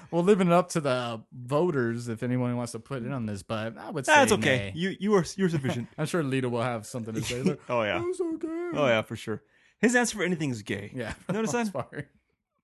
well, 0.10 0.22
living 0.22 0.48
it 0.48 0.52
up 0.52 0.68
to 0.70 0.80
the 0.82 1.22
voters, 1.32 2.08
if 2.08 2.22
anyone 2.22 2.54
wants 2.58 2.72
to 2.72 2.78
put 2.78 3.02
in 3.02 3.12
on 3.12 3.24
this, 3.24 3.42
but 3.42 3.78
I 3.78 3.88
would 3.90 4.04
say 4.04 4.12
That's 4.14 4.32
okay. 4.32 4.56
nay. 4.56 4.72
You 4.74 4.94
you 5.00 5.14
are 5.14 5.24
you're 5.36 5.48
sufficient. 5.48 5.88
I'm 5.98 6.04
sure 6.04 6.22
Lita 6.22 6.50
will 6.50 6.60
have 6.60 6.84
something 6.84 7.14
to 7.14 7.22
say. 7.22 7.40
Like, 7.42 7.60
oh 7.70 7.82
yeah. 7.82 8.04
Okay. 8.34 8.70
Oh 8.74 8.86
yeah, 8.86 9.00
for 9.00 9.16
sure. 9.16 9.42
His 9.80 9.96
answer 9.96 10.18
for 10.18 10.22
anything 10.22 10.50
is 10.50 10.60
gay. 10.60 10.92
Yeah. 10.94 11.12
for 11.12 11.28
the 11.28 11.32
Notice 11.32 11.54
most 11.54 11.72
that? 11.72 11.90
part. 11.90 12.08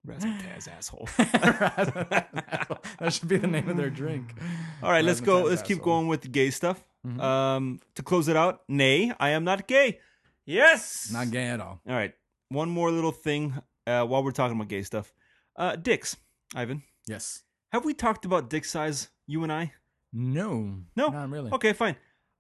Razzmatazz 0.07 0.69
asshole. 0.69 1.09
that 1.17 3.13
should 3.13 3.29
be 3.29 3.39
the 3.39 3.47
name 3.47 3.69
of 3.69 3.79
their 3.79 3.91
drink. 3.91 4.35
All 4.83 4.91
right, 4.91 5.05
let's 5.05 5.23
go. 5.23 5.45
Let's 5.45 5.63
keep 5.63 5.79
asshole. 5.79 5.85
going 5.95 6.09
with 6.09 6.21
the 6.21 6.29
gay 6.29 6.51
stuff. 6.51 6.85
Mhm. 7.07 7.21
Um, 7.21 7.81
to 7.95 8.03
close 8.03 8.29
it 8.29 8.37
out, 8.37 8.61
nay, 8.69 9.13
I 9.19 9.31
am 9.31 9.45
not 9.45 9.67
gay. 9.67 10.01
Yes. 10.49 11.11
Not 11.13 11.31
gay 11.31 11.45
at 11.49 11.61
all. 11.61 11.79
All 11.87 11.95
right. 11.95 12.15
One 12.49 12.71
more 12.71 12.91
little 12.91 13.13
thing 13.13 13.53
uh, 13.87 14.05
while 14.07 14.25
we're 14.25 14.31
talking 14.31 14.57
about 14.57 14.69
gay 14.69 14.83
stuff. 14.83 15.13
Uh, 15.57 15.77
dicks, 15.77 16.17
Ivan. 16.55 16.83
Yes. 17.07 17.43
Have 17.73 17.85
we 17.85 17.93
talked 17.93 18.25
about 18.25 18.49
dick 18.49 18.65
size, 18.65 19.09
you 19.27 19.43
and 19.43 19.53
I? 19.53 19.73
No. 20.11 20.79
No? 20.97 21.09
Not 21.09 21.29
really. 21.29 21.53
Okay, 21.53 21.75
fine. 21.75 21.97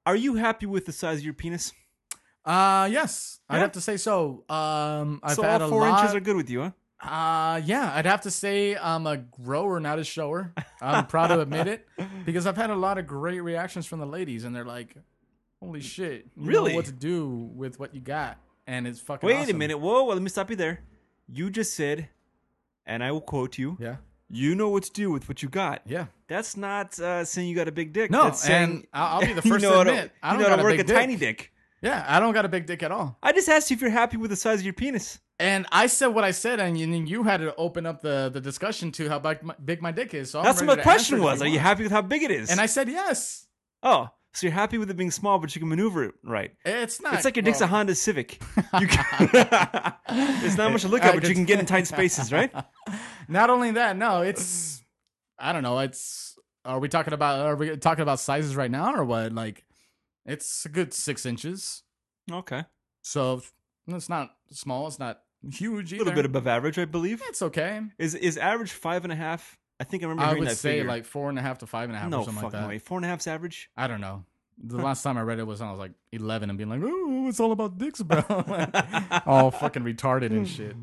Are 0.07 0.17
you 0.17 0.37
happy 0.37 0.65
with 0.65 0.87
the 0.87 0.93
size 0.93 1.19
of 1.19 1.25
your 1.25 1.35
penis? 1.35 1.73
Uh 2.47 2.89
yes. 2.91 3.41
I'd 3.51 3.59
have 3.59 3.73
to 3.73 3.81
say 3.83 3.99
so. 3.99 4.45
Um 4.49 5.21
I've 5.23 5.37
so 5.37 5.43
had 5.43 5.61
all 5.61 5.69
four 5.69 5.81
lot. 5.83 6.01
inches 6.01 6.15
are 6.15 6.21
good 6.21 6.37
with 6.37 6.49
you, 6.49 6.63
huh? 6.63 7.07
Uh 7.07 7.61
yeah, 7.63 7.93
I'd 7.95 8.07
have 8.07 8.23
to 8.23 8.31
say 8.31 8.75
I'm 8.75 9.07
a 9.07 9.19
grower, 9.19 9.81
not 9.81 9.99
a 9.99 10.05
shower. 10.05 10.55
I'm 10.81 11.07
proud 11.07 11.27
to 11.27 11.41
admit 11.41 11.67
it 11.67 11.87
because 12.25 12.47
I've 12.47 12.57
had 12.57 12.71
a 12.71 12.75
lot 12.75 12.97
of 12.97 13.07
great 13.07 13.41
reactions 13.41 13.85
from 13.85 13.99
the 14.01 14.07
ladies, 14.07 14.45
and 14.45 14.57
they're 14.57 14.65
like, 14.65 14.97
"Holy 15.61 15.81
shit, 15.81 16.27
you 16.37 16.43
know 16.45 16.49
Really? 16.49 16.75
what 16.75 16.85
to 16.87 16.93
do 16.93 17.51
with 17.55 17.79
what 17.81 17.95
you 17.95 18.01
got?" 18.01 18.39
And 18.67 18.87
it's 18.87 19.01
fucking. 19.01 19.27
Wait 19.27 19.49
a 19.49 19.55
minute. 19.55 19.79
Whoa, 19.79 20.05
well, 20.05 20.15
let 20.17 20.23
me 20.23 20.29
stop 20.29 20.51
you 20.51 20.57
there. 20.57 20.81
You 21.27 21.51
just 21.51 21.75
said, 21.75 22.09
and 22.87 23.03
I 23.03 23.13
will 23.13 23.21
quote 23.21 23.59
you, 23.59 23.77
Yeah, 23.81 23.97
you 24.31 24.55
know 24.55 24.69
what 24.69 24.83
to 24.85 24.93
do 24.93 25.11
with 25.11 25.29
what 25.29 25.43
you 25.43 25.49
got. 25.49 25.83
yeah. 25.87 26.07
That's 26.27 26.57
not 26.59 26.99
uh, 27.01 27.25
saying 27.25 27.49
you 27.49 27.55
got 27.57 27.69
a 27.69 27.73
big 27.73 27.93
dick. 27.95 28.11
No, 28.11 28.25
That's 28.25 28.43
saying 28.43 28.71
and 28.71 28.87
I'll, 28.93 29.17
I'll 29.17 29.21
be 29.27 29.33
the 29.33 29.41
you 29.45 29.51
first 29.53 29.63
know 29.63 29.83
to 29.83 29.91
admit 29.91 30.13
I 30.23 30.33
don't 30.33 30.43
know 30.43 30.49
got 30.49 30.57
to 30.57 30.63
a 30.63 30.65
work 30.65 30.73
big 30.75 30.81
a 30.81 30.85
dick. 30.85 30.97
tiny 30.97 31.17
dick. 31.17 31.53
Yeah, 31.81 32.05
I 32.07 32.19
don't 32.21 32.35
got 32.35 32.45
a 32.45 32.49
big 32.49 32.67
dick 32.67 32.83
at 32.83 32.91
all. 32.93 33.17
I 33.23 33.33
just 33.33 33.49
asked 33.49 33.71
you 33.71 33.77
if 33.77 33.81
you're 33.81 33.91
happy 33.91 34.17
with 34.19 34.31
the 34.31 34.37
size 34.37 34.59
of 34.59 34.65
your 34.65 34.75
penis. 34.75 35.21
And 35.39 35.65
I 35.71 35.87
said 35.87 36.09
what 36.09 36.25
I 36.25 36.33
said, 36.33 36.59
and 36.61 36.77
you, 36.77 36.87
you 36.89 37.23
had 37.23 37.39
to 37.41 37.55
open 37.55 37.87
up 37.87 38.03
the, 38.03 38.29
the 38.33 38.41
discussion 38.41 38.91
to 38.93 39.09
how 39.09 39.21
big 39.21 39.43
my, 39.43 39.55
big 39.65 39.81
my 39.81 39.93
dick 39.93 40.13
is. 40.13 40.31
So 40.33 40.41
I'm 40.41 40.45
That's 40.45 40.61
what 40.61 40.77
my 40.79 40.83
question 40.83 41.15
answer 41.15 41.15
it 41.15 41.19
if 41.19 41.33
was. 41.33 41.43
Are 41.43 41.47
you 41.49 41.61
happy 41.61 41.85
with 41.85 41.93
how 41.93 42.03
big 42.03 42.25
it 42.25 42.31
is? 42.33 42.51
And 42.51 42.61
I 42.61 42.67
said 42.67 42.89
yes. 42.89 43.47
oh, 43.85 44.11
so 44.39 44.47
you're 44.47 44.55
happy 44.55 44.79
with 44.79 44.89
it 44.89 44.97
being 44.97 45.11
small, 45.11 45.41
but 45.41 45.53
you 45.57 45.59
can 45.59 45.69
maneuver 45.69 46.05
it 46.05 46.15
right. 46.23 46.53
It's 46.65 47.01
not. 47.01 47.15
It's 47.15 47.25
like 47.25 47.35
your 47.35 47.43
dick's 47.43 47.61
a 47.61 47.67
Honda 47.67 47.95
Civic. 47.97 48.41
You 48.81 48.87
can, 48.87 49.31
it's 50.45 50.57
not 50.57 50.71
much 50.71 50.83
to 50.83 50.89
look 50.89 51.03
at, 51.03 51.15
but 51.15 51.29
you 51.29 51.35
can 51.35 51.45
get 51.45 51.59
in 51.59 51.67
tight 51.67 51.89
spaces, 51.89 52.33
right? 52.33 52.53
Not 53.29 53.51
only 53.51 53.73
that, 53.73 53.97
no, 53.97 54.23
it's 54.23 54.85
I 55.39 55.53
don't 55.53 55.63
know. 55.65 55.81
It's 55.81 56.39
are 56.65 56.79
we 56.79 56.89
talking 56.89 57.13
about 57.15 57.41
are 57.47 57.57
we 57.57 57.77
talking 57.77 58.03
about 58.03 58.21
sizes 58.21 58.55
right 58.55 58.71
now 58.71 58.95
or 58.95 59.05
what? 59.05 59.33
Like, 59.33 59.65
it's 60.25 60.65
a 60.67 60.69
good 60.69 60.93
six 60.95 61.27
inches, 61.27 61.83
Okay. 62.31 62.63
so 63.03 63.43
it's 63.89 64.09
not 64.09 64.31
small. 64.51 64.87
It's 64.87 64.99
not 65.01 65.21
huge 65.53 65.93
A 65.93 65.99
little 65.99 66.13
bit 66.13 66.25
above 66.27 66.47
average, 66.47 66.79
I 66.79 66.85
believe. 66.85 67.21
It's 67.29 67.43
okay. 67.43 67.81
Is 67.99 68.15
is 68.15 68.37
average 68.37 68.71
five 68.71 69.03
and 69.05 69.13
a 69.13 69.17
half? 69.17 69.59
I 69.81 69.85
think 69.85 70.03
I 70.03 70.07
remember 70.07 70.31
I 70.31 70.39
would 70.39 70.49
that 70.49 70.57
say 70.57 70.79
figure. 70.79 70.89
like 70.89 71.05
four 71.05 71.29
and 71.29 71.39
a 71.39 71.43
half 71.43 71.59
to 71.59 71.67
five 71.67 71.89
and 71.89 71.97
a 71.97 72.01
half 72.01 72.11
no 72.11 72.21
or 72.21 72.25
something 72.25 72.43
like 72.43 72.53
that. 72.53 72.69
way. 72.69 72.79
Four 72.79 72.99
and 72.99 73.05
a 73.05 73.09
half's 73.09 73.27
average. 73.27 73.71
I 73.77 73.87
don't 73.87 74.01
know. 74.01 74.25
The 74.63 74.77
last 74.83 75.03
time 75.03 75.17
I 75.17 75.23
read 75.23 75.39
it 75.39 75.47
was 75.47 75.61
when 75.61 75.69
I 75.69 75.73
was 75.73 75.79
like 75.79 75.93
11 76.13 76.51
and 76.51 76.59
being 76.59 76.69
like, 76.69 76.81
"Oh, 76.83 77.29
it's 77.29 77.39
all 77.39 77.53
about 77.53 77.79
dicks, 77.79 78.03
bro." 78.03 78.25
Like, 78.29 78.71
all 79.27 79.51
fucking 79.51 79.85
retarded 79.85 80.31
and 80.31 80.49
shit. 80.49 80.75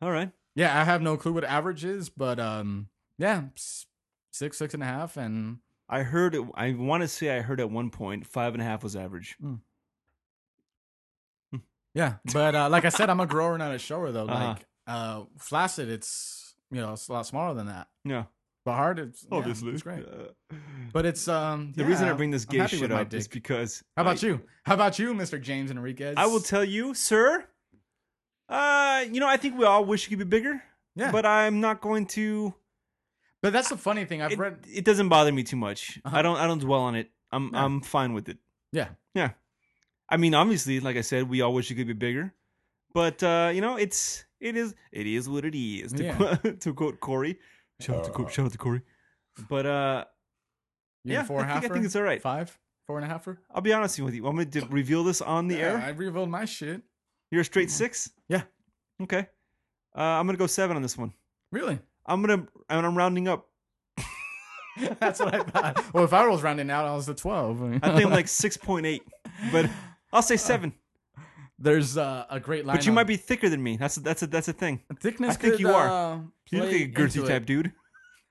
All 0.00 0.10
right. 0.10 0.30
Yeah, 0.54 0.78
I 0.78 0.84
have 0.84 1.02
no 1.02 1.16
clue 1.16 1.32
what 1.32 1.42
average 1.42 1.84
is, 1.84 2.08
but 2.08 2.38
um, 2.38 2.88
yeah, 3.18 3.42
six, 3.56 4.58
six 4.58 4.72
and 4.72 4.82
a 4.84 4.86
half, 4.86 5.16
and 5.16 5.58
I 5.88 6.02
heard. 6.02 6.36
It, 6.36 6.44
I 6.54 6.72
want 6.74 7.02
to 7.02 7.08
say 7.08 7.36
I 7.36 7.40
heard 7.40 7.60
at 7.60 7.70
one 7.70 7.90
point 7.90 8.24
five 8.24 8.54
and 8.54 8.62
a 8.62 8.64
half 8.64 8.84
was 8.84 8.94
average. 8.94 9.36
yeah. 11.92 12.14
But 12.32 12.54
uh, 12.54 12.68
like 12.68 12.84
I 12.84 12.90
said, 12.90 13.10
I'm 13.10 13.18
a 13.18 13.26
grower, 13.26 13.58
not 13.58 13.74
a 13.74 13.78
shower, 13.78 14.12
though. 14.12 14.26
Uh-huh. 14.26 14.48
Like 14.48 14.66
uh, 14.86 15.24
flaccid, 15.38 15.88
it's 15.88 16.54
you 16.70 16.80
know 16.80 16.92
it's 16.92 17.08
a 17.08 17.12
lot 17.12 17.26
smaller 17.26 17.54
than 17.54 17.66
that. 17.66 17.88
Yeah. 18.04 18.24
But 18.64 18.74
hard, 18.76 18.98
it's 18.98 19.26
yeah, 19.30 19.36
Obviously, 19.38 19.72
it's 19.72 19.82
great. 19.82 20.04
Uh, 20.06 20.54
But 20.92 21.04
it's 21.06 21.28
um 21.28 21.72
the 21.76 21.82
yeah, 21.82 21.88
reason 21.88 22.08
I 22.08 22.12
bring 22.14 22.30
this 22.30 22.44
gay 22.46 22.66
shit 22.66 22.90
up 22.90 23.12
is 23.12 23.28
because. 23.28 23.82
How 23.96 24.02
about 24.02 24.22
I- 24.24 24.26
you? 24.26 24.40
How 24.64 24.74
about 24.74 24.98
you, 24.98 25.12
Mr. 25.14 25.40
James 25.40 25.70
Enriquez? 25.70 26.14
I 26.16 26.26
will 26.26 26.40
tell 26.40 26.64
you, 26.64 26.94
sir. 26.94 27.44
Uh, 28.48 29.04
you 29.10 29.20
know, 29.20 29.28
I 29.28 29.36
think 29.36 29.58
we 29.58 29.64
all 29.64 29.84
wish 29.84 30.06
it 30.06 30.10
could 30.10 30.18
be 30.18 30.24
bigger. 30.24 30.62
Yeah. 30.96 31.10
But 31.10 31.26
I'm 31.26 31.60
not 31.60 31.80
going 31.80 32.06
to. 32.18 32.54
But 33.42 33.52
that's 33.52 33.68
the 33.68 33.76
funny 33.76 34.04
thing. 34.06 34.22
I've 34.22 34.32
It, 34.32 34.38
read. 34.38 34.56
it 34.72 34.84
doesn't 34.84 35.08
bother 35.08 35.32
me 35.32 35.42
too 35.42 35.56
much. 35.56 36.00
Uh-huh. 36.04 36.16
I 36.16 36.22
don't. 36.22 36.36
I 36.38 36.46
don't 36.46 36.60
dwell 36.60 36.80
on 36.80 36.94
it. 36.94 37.10
I'm. 37.32 37.50
Yeah. 37.52 37.64
I'm 37.64 37.80
fine 37.82 38.12
with 38.14 38.28
it. 38.28 38.38
Yeah. 38.72 38.88
Yeah. 39.14 39.30
I 40.08 40.16
mean, 40.16 40.34
obviously, 40.34 40.80
like 40.80 40.96
I 40.96 41.00
said, 41.02 41.28
we 41.28 41.40
all 41.40 41.52
wish 41.52 41.70
it 41.70 41.74
could 41.74 41.86
be 41.86 41.92
bigger, 41.94 42.32
but 42.92 43.22
uh, 43.22 43.50
you 43.54 43.60
know, 43.60 43.76
it's 43.76 44.24
it 44.40 44.56
is 44.56 44.74
it 44.92 45.06
is 45.06 45.28
what 45.28 45.44
it 45.44 45.54
is. 45.56 45.92
To, 45.94 46.04
Yeah. 46.04 46.16
quote, 46.16 46.60
to 46.60 46.74
quote 46.74 47.00
Corey, 47.00 47.38
shout 47.80 47.96
out 47.96 48.04
to 48.04 48.10
Corey, 48.10 48.32
shout 48.32 48.46
out 48.46 48.52
to 48.52 48.58
Corey. 48.58 48.82
But 49.48 49.66
uh, 49.66 50.04
You 51.04 51.14
Yeah, 51.14 51.20
a 51.22 51.24
four 51.24 51.40
I 51.40 51.60
think- 51.60 51.70
I 51.70 51.74
think 51.74 51.84
it's 51.84 51.96
all 51.96 52.02
right. 52.02 52.20
Five, 52.22 52.56
four 52.86 52.98
and 52.98 53.10
a 53.10 53.14
halfer. 53.14 53.38
I'll 53.52 53.60
be 53.62 53.72
honest 53.72 53.98
with 54.00 54.14
you. 54.14 54.22
i 54.22 54.26
want 54.26 54.38
me 54.38 54.44
to 54.46 54.66
reveal 54.66 55.04
this 55.04 55.20
on 55.20 55.48
the 55.48 55.56
Yeah, 55.56 55.60
air? 55.72 55.76
I 55.78 55.88
revealed 55.90 56.28
my 56.30 56.44
shit. 56.44 56.82
You're 57.30 57.40
a 57.40 57.44
straight 57.44 57.70
six. 57.70 58.10
Yeah. 58.28 58.42
Okay. 59.02 59.26
Uh, 59.96 60.00
I'm 60.00 60.26
gonna 60.26 60.38
go 60.38 60.46
seven 60.46 60.76
on 60.76 60.82
this 60.82 60.96
one. 60.96 61.12
Really? 61.52 61.78
I'm 62.06 62.20
gonna 62.22 62.46
and 62.68 62.86
I'm 62.86 62.96
rounding 62.96 63.28
up. 63.28 63.48
That's 65.00 65.20
what 65.20 65.34
I 65.34 65.38
thought. 65.40 65.94
Well, 65.94 66.04
if 66.04 66.12
I 66.12 66.26
was 66.26 66.42
rounding 66.42 66.70
out, 66.70 66.84
I 66.86 66.94
was 66.94 67.06
the 67.06 67.14
twelve. 67.14 67.62
I 67.62 67.78
think 67.78 68.06
I'm 68.06 68.10
like 68.10 68.28
six 68.28 68.56
point 68.56 68.86
eight, 68.86 69.02
but 69.52 69.68
I'll 70.12 70.22
say 70.22 70.36
seven. 70.36 70.72
There's 71.58 71.96
uh, 71.96 72.26
a 72.28 72.40
great 72.40 72.66
line. 72.66 72.76
But 72.76 72.86
you 72.86 72.90
on- 72.90 72.96
might 72.96 73.06
be 73.06 73.16
thicker 73.16 73.48
than 73.48 73.62
me. 73.62 73.76
That's 73.76 73.96
a, 73.96 74.00
that's 74.00 74.22
a 74.22 74.26
that's 74.26 74.48
a 74.48 74.52
thing. 74.52 74.82
thickness. 75.00 75.36
I 75.36 75.38
think 75.38 75.54
could, 75.54 75.60
you 75.60 75.70
are. 75.70 75.88
Uh, 75.88 76.18
You 76.50 76.60
look 76.60 76.72
like 76.72 76.80
a 76.80 76.88
girthy 76.88 77.26
type 77.26 77.46
dude. 77.46 77.72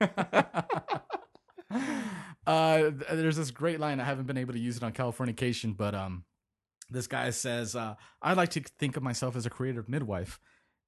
uh, 2.46 2.90
there's 3.12 3.36
this 3.36 3.50
great 3.50 3.80
line. 3.80 4.00
I 4.00 4.04
haven't 4.04 4.26
been 4.26 4.36
able 4.36 4.52
to 4.52 4.58
use 4.58 4.76
it 4.76 4.82
on 4.82 4.92
Californication, 4.92 5.76
but 5.76 5.94
um, 5.94 6.24
this 6.90 7.06
guy 7.06 7.30
says, 7.30 7.74
uh, 7.74 7.94
"I 8.20 8.34
like 8.34 8.50
to 8.50 8.60
think 8.60 8.96
of 8.96 9.02
myself 9.02 9.36
as 9.36 9.46
a 9.46 9.50
creative 9.50 9.88
midwife," 9.88 10.38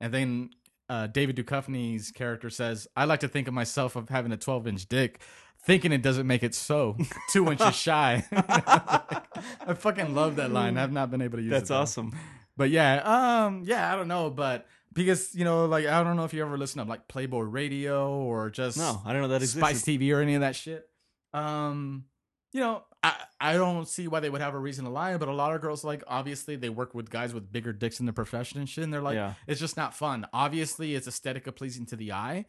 and 0.01 0.13
then 0.13 0.51
uh, 0.89 1.07
David 1.07 1.37
Duchovny's 1.37 2.11
character 2.11 2.51
says, 2.51 2.87
"I 2.95 3.05
like 3.07 3.21
to 3.21 3.29
think 3.29 3.49
of 3.49 3.55
myself 3.55 3.97
of 3.97 4.09
having 4.09 4.33
a 4.33 4.37
12 4.37 4.67
inch 4.67 4.87
dick." 4.89 5.21
Thinking 5.67 5.91
it 5.93 6.01
doesn't 6.03 6.27
make 6.27 6.43
it 6.43 6.55
so. 6.55 6.97
Two 7.31 7.51
inches 7.51 7.75
shy. 7.75 8.25
I 8.33 9.75
fucking 9.75 10.15
love 10.15 10.37
that 10.37 10.51
line. 10.53 10.79
I've 10.79 10.93
not 10.93 11.11
been 11.11 11.21
able 11.23 11.39
to 11.39 11.43
use 11.43 11.51
it. 11.53 11.55
That's 11.55 11.71
awesome. 11.71 12.17
But 12.57 12.71
yeah, 12.71 13.45
um, 13.45 13.63
yeah, 13.67 13.93
I 13.93 13.97
don't 13.97 14.09
know, 14.09 14.31
but 14.31 14.67
because 14.93 15.35
you 15.35 15.45
know, 15.45 15.67
like 15.67 15.85
I 15.87 16.03
don't 16.03 16.17
know 16.17 16.25
if 16.25 16.33
you 16.33 16.43
ever 16.43 16.57
listen 16.57 16.83
to 16.83 16.89
like 16.89 17.09
Playboy 17.09 17.41
Radio 17.43 18.11
or 18.11 18.49
just 18.51 18.79
No, 18.79 19.03
I 19.05 19.13
don't 19.13 19.23
know 19.23 19.29
that 19.29 19.43
existed. 19.43 19.59
Spice 19.61 19.83
TV 19.83 20.15
or 20.15 20.21
any 20.21 20.35
of 20.37 20.41
that 20.41 20.57
shit. 20.57 20.89
Um, 21.35 22.05
you 22.53 22.61
know, 22.61 22.85
I 23.03 23.15
I 23.41 23.53
don't 23.55 23.87
see 23.87 24.09
why 24.09 24.21
they 24.21 24.31
would 24.31 24.41
have 24.41 24.55
a 24.55 24.59
reason 24.59 24.85
to 24.85 24.91
lie, 24.91 25.17
but 25.19 25.29
a 25.29 25.35
lot 25.35 25.55
of 25.55 25.61
girls 25.61 25.85
like 25.85 26.03
obviously 26.07 26.57
they 26.57 26.71
work 26.71 26.95
with 26.95 27.11
guys 27.11 27.35
with 27.35 27.53
bigger 27.53 27.73
dicks 27.73 28.01
in 28.01 28.07
the 28.07 28.13
profession 28.13 28.59
and 28.61 28.69
shit, 28.69 28.85
and 28.85 28.93
they're 28.95 29.03
like, 29.03 29.17
Yeah. 29.17 29.35
it's 29.47 29.61
just 29.61 29.77
not 29.77 29.95
fun. 29.95 30.27
Obviously, 30.33 30.95
it's 30.95 31.07
aesthetically 31.09 31.53
pleasing 31.53 31.85
to 31.87 31.97
the 31.97 32.13
eye. 32.13 32.47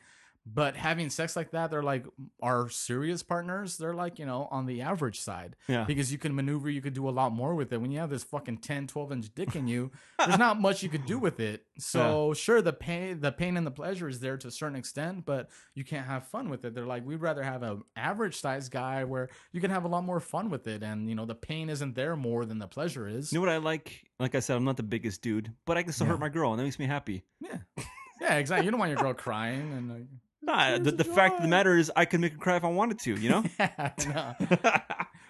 But 0.53 0.75
having 0.77 1.09
sex 1.09 1.35
like 1.35 1.51
that, 1.51 1.71
they're 1.71 1.83
like 1.83 2.05
our 2.41 2.69
serious 2.69 3.21
partners. 3.23 3.77
They're 3.77 3.93
like, 3.93 4.17
you 4.17 4.25
know, 4.25 4.47
on 4.49 4.65
the 4.65 4.81
average 4.81 5.19
side 5.19 5.55
Yeah. 5.67 5.83
because 5.83 6.11
you 6.11 6.17
can 6.17 6.33
maneuver, 6.33 6.69
you 6.69 6.81
could 6.81 6.93
do 6.93 7.09
a 7.09 7.11
lot 7.11 7.33
more 7.33 7.53
with 7.53 7.73
it. 7.73 7.81
When 7.81 7.91
you 7.91 7.99
have 7.99 8.09
this 8.09 8.23
fucking 8.23 8.59
10, 8.59 8.87
12 8.87 9.11
inch 9.11 9.35
dick 9.35 9.55
in 9.55 9.67
you, 9.67 9.91
there's 10.17 10.37
not 10.39 10.59
much 10.61 10.83
you 10.83 10.89
could 10.89 11.05
do 11.05 11.19
with 11.19 11.39
it. 11.39 11.63
So 11.79 12.33
sure, 12.33 12.61
the 12.61 12.73
pain, 12.73 13.19
the 13.21 13.31
pain 13.31 13.55
and 13.55 13.65
the 13.65 13.71
pleasure 13.71 14.07
is 14.09 14.19
there 14.19 14.35
to 14.37 14.47
a 14.47 14.51
certain 14.51 14.75
extent, 14.75 15.25
but 15.25 15.49
you 15.75 15.83
can't 15.83 16.05
have 16.07 16.25
fun 16.27 16.49
with 16.49 16.65
it. 16.65 16.73
They're 16.73 16.87
like, 16.87 17.05
we'd 17.05 17.21
rather 17.21 17.43
have 17.43 17.61
an 17.61 17.83
average 17.95 18.35
size 18.39 18.67
guy 18.67 19.03
where 19.03 19.29
you 19.51 19.61
can 19.61 19.69
have 19.69 19.83
a 19.85 19.87
lot 19.87 20.03
more 20.03 20.19
fun 20.19 20.49
with 20.49 20.65
it, 20.67 20.81
and 20.81 21.07
you 21.07 21.13
know 21.15 21.25
the 21.25 21.35
pain 21.35 21.69
isn't 21.69 21.93
there 21.95 22.15
more 22.15 22.45
than 22.45 22.57
the 22.57 22.67
pleasure 22.67 23.07
is. 23.07 23.31
You 23.31 23.37
know 23.37 23.45
what 23.45 23.53
I 23.53 23.57
like? 23.57 24.03
Like 24.19 24.33
I 24.33 24.39
said, 24.39 24.57
I'm 24.57 24.63
not 24.63 24.77
the 24.77 24.83
biggest 24.83 25.21
dude, 25.21 25.53
but 25.65 25.77
I 25.77 25.83
can 25.83 25.93
still 25.93 26.07
Yeah. 26.07 26.13
hurt 26.13 26.19
my 26.19 26.29
girl, 26.29 26.51
and 26.51 26.59
that 26.59 26.63
makes 26.63 26.79
me 26.79 26.85
happy. 26.87 27.23
Yeah, 27.39 27.57
yeah, 28.19 28.35
exactly. 28.35 28.65
You 28.65 28.71
don't 28.71 28.79
want 28.79 28.91
your 28.91 28.99
girl 28.99 29.13
crying 29.13 29.71
and 29.73 29.89
like, 29.89 30.07
Nah, 30.41 30.77
the, 30.77 30.91
the 30.91 31.03
fact 31.03 31.37
of 31.37 31.41
the 31.41 31.47
matter 31.47 31.75
is, 31.77 31.91
I 31.95 32.05
could 32.05 32.19
make 32.21 32.33
her 32.33 32.37
cry 32.37 32.55
if 32.57 32.63
I 32.63 32.69
wanted 32.69 32.99
to. 32.99 33.15
You 33.15 33.29
know? 33.29 33.43
no. 34.07 34.35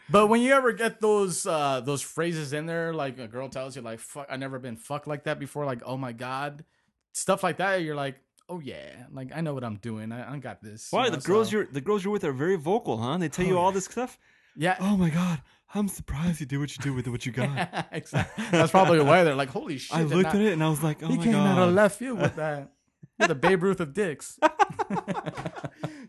But 0.10 0.28
when 0.28 0.40
you 0.42 0.54
ever 0.54 0.72
get 0.72 1.02
those 1.02 1.46
uh 1.46 1.82
those 1.82 2.02
phrases 2.02 2.54
in 2.54 2.66
there, 2.66 2.94
like 2.94 3.20
a 3.20 3.28
girl 3.28 3.50
tells 3.50 3.76
you 3.76 3.82
like 3.82 4.00
"fuck," 4.00 4.28
I 4.30 4.38
never 4.38 4.58
been 4.58 4.78
fucked 4.78 5.06
like 5.06 5.26
that 5.26 5.38
before, 5.38 5.66
like 5.66 5.82
oh 5.86 5.98
my 5.98 6.14
god, 6.14 6.64
stuff 7.12 7.44
like 7.44 7.58
that, 7.58 7.82
you're 7.82 7.94
like 7.96 8.16
oh 8.48 8.60
yeah, 8.62 9.06
like 9.12 9.32
I 9.36 9.42
know 9.42 9.54
what 9.54 9.66
I'm 9.66 9.76
doing. 9.78 10.14
I, 10.14 10.34
I 10.34 10.38
got 10.38 10.62
this. 10.62 10.88
Why 10.92 11.06
you 11.06 11.12
the 11.12 11.18
know, 11.18 11.22
girls 11.24 11.50
so- 11.50 11.58
you're 11.58 11.66
the 11.66 11.82
girls 11.82 12.06
you're 12.06 12.14
with 12.14 12.24
are 12.24 12.32
very 12.32 12.56
vocal, 12.56 12.98
huh? 12.98 13.18
They 13.18 13.28
tell 13.28 13.44
Oh, 13.46 13.50
you 13.50 13.58
all 13.58 13.72
yeah. 13.72 13.74
this 13.74 13.86
stuff. 13.86 14.18
yeah. 14.56 14.78
Oh 14.80 14.96
my 14.96 15.10
god, 15.10 15.42
I'm 15.76 15.90
surprised 15.90 16.40
you 16.40 16.46
did 16.46 16.60
what 16.60 16.72
you 16.78 16.82
did 16.82 16.96
with 16.96 17.08
what 17.10 17.26
you 17.26 17.32
got. 17.42 17.90
exactly. 17.92 18.46
That's 18.52 18.72
probably 18.72 19.02
why 19.02 19.26
they're 19.26 19.36
like, 19.36 19.50
holy 19.50 19.78
shit. 19.78 19.94
I 19.98 20.04
looked 20.04 20.24
not- 20.24 20.36
at 20.36 20.42
it 20.42 20.54
and 20.54 20.64
I 20.64 20.70
was 20.70 20.82
like, 20.82 21.04
oh 21.04 21.08
he 21.08 21.18
my 21.18 21.24
came 21.26 21.34
god. 21.34 21.58
out 21.60 21.68
of 21.68 21.74
left 21.74 22.00
field 22.00 22.20
with 22.22 22.38
that. 22.38 22.72
You're 23.20 23.28
the 23.30 23.36
Babe 23.36 23.64
Ruth 23.64 23.80
of 23.80 23.94
dicks. 23.94 24.40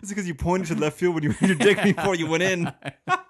It's 0.00 0.10
because 0.10 0.28
you 0.28 0.34
pointed 0.34 0.68
to 0.68 0.74
left 0.80 0.96
field 0.96 1.14
when 1.16 1.24
you 1.24 1.30
were 1.40 1.46
your 1.48 1.56
dick 1.56 1.82
before 1.82 2.14
you 2.14 2.28
went 2.28 2.42
in. 2.44 2.72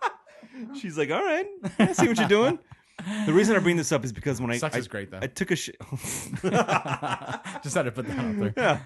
She's 0.78 0.98
like, 0.98 1.10
all 1.10 1.24
right, 1.24 1.46
I 1.78 1.92
see 1.94 2.06
what 2.06 2.18
you're 2.18 2.28
doing. 2.28 2.58
The 3.26 3.32
reason 3.32 3.56
I 3.56 3.58
bring 3.60 3.76
this 3.78 3.90
up 3.90 4.04
is 4.04 4.12
because 4.12 4.38
when 4.40 4.50
I 4.50 4.60
I, 4.62 4.76
is 4.76 4.86
great 4.86 5.10
though. 5.10 5.18
I 5.22 5.28
took 5.28 5.50
a 5.50 5.56
shit. 5.56 5.76
Just 6.42 7.74
had 7.74 7.84
to 7.84 7.90
put 7.92 8.06
that 8.06 8.18
out 8.18 8.38
there. 8.38 8.52
yeah, 8.56 8.80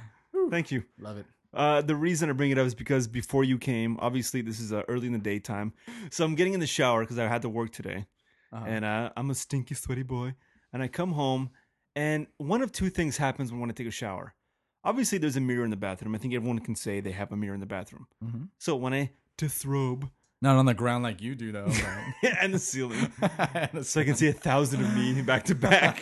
thank 0.50 0.70
you. 0.70 0.84
Love 1.00 1.18
it. 1.18 1.26
Uh, 1.52 1.82
the 1.82 1.96
reason 1.96 2.30
I 2.30 2.34
bring 2.34 2.50
it 2.52 2.58
up 2.58 2.66
is 2.66 2.74
because 2.74 3.08
before 3.08 3.42
you 3.44 3.58
came, 3.58 3.98
obviously 4.00 4.40
this 4.42 4.60
is 4.60 4.72
uh, 4.72 4.82
early 4.88 5.06
in 5.08 5.12
the 5.12 5.18
daytime, 5.18 5.72
so 6.10 6.24
I'm 6.24 6.34
getting 6.36 6.54
in 6.54 6.60
the 6.60 6.66
shower 6.66 7.00
because 7.00 7.18
I 7.18 7.26
had 7.26 7.42
to 7.42 7.48
work 7.48 7.72
today, 7.72 8.06
Uh-huh. 8.52 8.64
and 8.66 8.84
uh, 8.84 9.10
I'm 9.16 9.28
a 9.30 9.34
stinky, 9.34 9.74
sweaty 9.74 10.02
boy, 10.04 10.34
and 10.72 10.82
I 10.82 10.88
come 10.88 11.12
home, 11.12 11.50
and 11.96 12.26
one 12.38 12.62
of 12.62 12.70
two 12.72 12.90
things 12.90 13.16
happens 13.16 13.50
when 13.50 13.58
I 13.58 13.60
want 13.62 13.76
to 13.76 13.82
take 13.82 13.88
a 13.88 13.94
shower. 13.94 14.34
Obviously, 14.84 15.18
there's 15.18 15.36
a 15.36 15.40
mirror 15.40 15.64
in 15.64 15.70
the 15.70 15.76
bathroom. 15.76 16.14
I 16.14 16.18
think 16.18 16.34
everyone 16.34 16.58
can 16.58 16.74
say 16.74 17.00
they 17.00 17.12
have 17.12 17.30
a 17.32 17.36
mirror 17.36 17.54
in 17.54 17.60
the 17.60 17.66
bathroom. 17.66 18.06
Mhm. 18.24 18.48
So 18.58 18.74
when 18.76 18.92
I 18.92 19.10
disrobe 19.36 20.10
Not 20.40 20.56
on 20.56 20.66
the 20.66 20.74
ground 20.74 21.04
like 21.04 21.20
you 21.22 21.34
do 21.36 21.52
though. 21.52 21.68
and 22.40 22.52
the 22.54 22.58
ceiling, 22.58 23.12
so 23.82 24.00
I 24.00 24.04
can 24.04 24.14
see 24.16 24.28
a 24.28 24.32
thousand 24.32 24.80
of 24.84 24.94
me 24.96 25.22
back 25.22 25.44
to 25.44 25.54
back, 25.54 26.00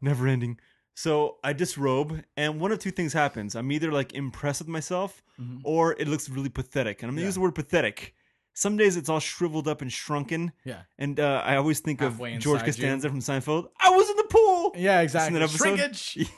never 0.00 0.28
ending. 0.28 0.58
So 0.96 1.38
I 1.42 1.52
disrobe, 1.52 2.22
and 2.36 2.60
one 2.60 2.70
of 2.70 2.78
two 2.78 2.92
things 2.92 3.12
happens. 3.12 3.56
I'm 3.56 3.72
either 3.72 3.90
like 3.90 4.12
impressed 4.14 4.60
with 4.60 4.68
myself, 4.68 5.24
Mhm. 5.40 5.60
or 5.64 5.94
it 5.98 6.06
looks 6.06 6.28
really 6.28 6.48
pathetic. 6.50 7.02
And 7.02 7.08
I'm 7.10 7.16
gonna 7.16 7.22
Yeah. 7.22 7.28
use 7.28 7.34
the 7.34 7.40
word 7.40 7.56
pathetic. 7.56 8.14
Some 8.56 8.76
days 8.76 8.96
it's 8.96 9.08
all 9.08 9.18
shriveled 9.18 9.66
up 9.66 9.82
and 9.82 9.92
shrunken, 9.92 10.52
yeah. 10.64 10.82
and 10.96 11.18
uh, 11.18 11.42
I 11.44 11.56
always 11.56 11.80
think 11.80 11.98
Halfway 11.98 12.36
of 12.36 12.40
George 12.40 12.60
inside 12.62 12.66
you. 12.68 12.72
Costanza 12.84 13.08
from 13.08 13.18
Seinfeld. 13.18 13.68
I 13.80 13.90
was 13.90 14.08
in 14.08 14.16
the 14.16 14.28
pool. 14.30 14.72
Yeah, 14.76 15.00
exactly. 15.00 15.44
Shrinkage. 15.48 16.28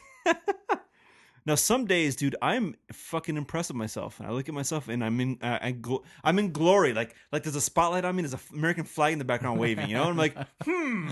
Now, 1.46 1.54
some 1.54 1.86
days, 1.86 2.16
dude, 2.16 2.34
I'm 2.42 2.74
fucking 2.92 3.36
impressed 3.36 3.70
with 3.70 3.76
myself. 3.76 4.20
I 4.20 4.32
look 4.32 4.48
at 4.48 4.54
myself, 4.54 4.88
and 4.88 5.04
I'm 5.04 5.20
in, 5.20 5.38
uh, 5.40 5.58
I 5.62 5.72
gl- 5.72 6.02
I'm 6.24 6.40
in 6.40 6.50
glory. 6.50 6.92
Like, 6.92 7.14
like 7.30 7.44
there's 7.44 7.54
a 7.54 7.60
spotlight 7.60 8.04
on 8.04 8.16
me. 8.16 8.22
There's 8.22 8.34
an 8.34 8.40
American 8.52 8.84
flag 8.84 9.12
in 9.12 9.20
the 9.20 9.24
background 9.24 9.60
waving. 9.60 9.88
You 9.88 9.94
know, 9.94 10.02
and 10.02 10.10
I'm 10.10 10.16
like, 10.16 10.36
hmm, 10.64 11.08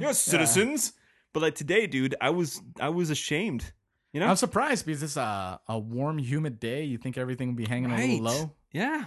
you're 0.00 0.14
citizens. 0.14 0.94
But 1.34 1.42
like 1.42 1.54
today, 1.54 1.86
dude, 1.86 2.14
I 2.20 2.30
was, 2.30 2.62
I 2.80 2.88
was 2.88 3.10
ashamed. 3.10 3.72
You 4.14 4.20
know, 4.20 4.26
I'm 4.26 4.36
surprised 4.36 4.86
because 4.86 5.02
it's 5.02 5.16
a, 5.16 5.60
a 5.68 5.78
warm, 5.78 6.18
humid 6.18 6.60
day. 6.60 6.84
You 6.84 6.96
think 6.96 7.18
everything 7.18 7.48
would 7.48 7.56
be 7.56 7.66
hanging 7.66 7.90
a 7.90 7.96
little 7.96 8.20
low? 8.20 8.52
Yeah, 8.72 9.06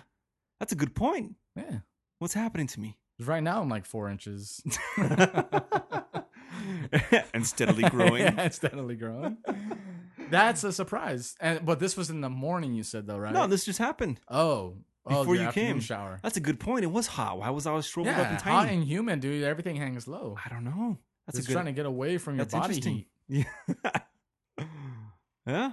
that's 0.60 0.74
a 0.74 0.76
good 0.76 0.94
point. 0.94 1.36
Yeah. 1.56 1.80
What's 2.20 2.34
happening 2.34 2.68
to 2.68 2.80
me? 2.80 2.98
Right 3.20 3.42
now, 3.42 3.62
I'm 3.62 3.70
like 3.70 3.86
four 3.86 4.10
inches. 4.10 4.62
and 7.34 7.48
steadily 7.48 7.90
growing. 7.90 8.24
Yeah, 8.24 8.50
steadily 8.50 8.96
growing. 8.96 9.38
That's 10.30 10.64
a 10.64 10.72
surprise. 10.72 11.36
And 11.40 11.66
but 11.66 11.80
this 11.80 11.96
was 11.98 12.10
in 12.10 12.22
the 12.22 12.30
morning. 12.30 12.74
You 12.74 12.84
said 12.84 13.08
though, 13.08 13.18
right? 13.18 13.34
No, 13.34 13.48
this 13.48 13.66
just 13.66 13.80
happened 13.80 14.20
oh, 14.30 14.76
oh, 15.06 15.10
before 15.10 15.36
the 15.36 15.42
you 15.44 15.48
afternoon 15.48 15.74
came. 15.74 15.80
Shower. 15.80 16.20
That's 16.24 16.38
a 16.38 16.42
good 16.42 16.60
point. 16.60 16.84
It 16.84 16.92
was 16.92 17.08
hot. 17.08 17.40
Why 17.40 17.50
was 17.50 17.66
I 17.68 17.72
always 17.72 17.86
shriveled 17.86 18.16
up 18.16 18.20
Yeah, 18.20 18.30
and 18.32 18.42
hot 18.42 18.68
and 18.68 18.84
humid, 18.84 19.20
dude. 19.22 19.44
Everything 19.44 19.76
hangs 19.76 20.08
low. 20.08 20.38
I 20.44 20.50
don't 20.50 20.64
know. 20.64 20.98
That's 21.26 21.40
a 21.40 21.42
good. 21.44 21.54
trying 21.54 21.66
to 21.66 21.72
get 21.74 21.86
away 21.86 22.18
from 22.18 22.36
your 22.38 22.46
that's 22.46 22.54
body 22.54 22.76
interesting. 22.76 23.06
heat. 23.28 23.46
Yeah. 24.58 24.66
yeah. 25.48 25.72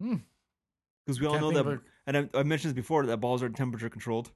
Hmm. 0.00 0.14
Because 1.06 1.20
we 1.20 1.26
all 1.26 1.32
Can't 1.34 1.42
know 1.44 1.50
think 1.52 1.64
that, 1.66 1.72
of 1.72 1.80
and 2.06 2.16
I, 2.34 2.38
I 2.40 2.42
mentioned 2.42 2.70
this 2.70 2.76
before 2.76 3.06
that 3.06 3.16
balls 3.18 3.42
are 3.42 3.48
temperature 3.48 3.88
controlled. 3.88 4.30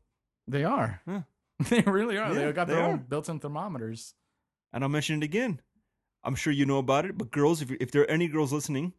They 0.49 0.65
are. 0.65 1.01
Huh. 1.09 1.21
They 1.69 1.83
really 1.83 2.17
are. 2.19 2.33
Yeah, 2.33 2.47
they 2.47 2.53
got 2.53 2.67
they 2.67 2.75
their 2.75 2.83
are. 2.83 2.91
own 2.93 3.05
built-in 3.09 3.39
thermometers. 3.39 4.15
And 4.73 4.83
I'll 4.83 4.89
mention 4.91 5.23
it 5.23 5.25
again. 5.25 5.61
I'm 6.25 6.35
sure 6.35 6.53
you 6.53 6.67
know 6.67 6.79
about 6.79 7.05
it, 7.05 7.17
but 7.19 7.31
girls, 7.31 7.61
if, 7.63 7.71
you- 7.71 7.77
if 7.81 7.91
there 7.93 8.03
are 8.03 8.11
any 8.11 8.27
girls 8.27 8.53
listening, 8.53 8.95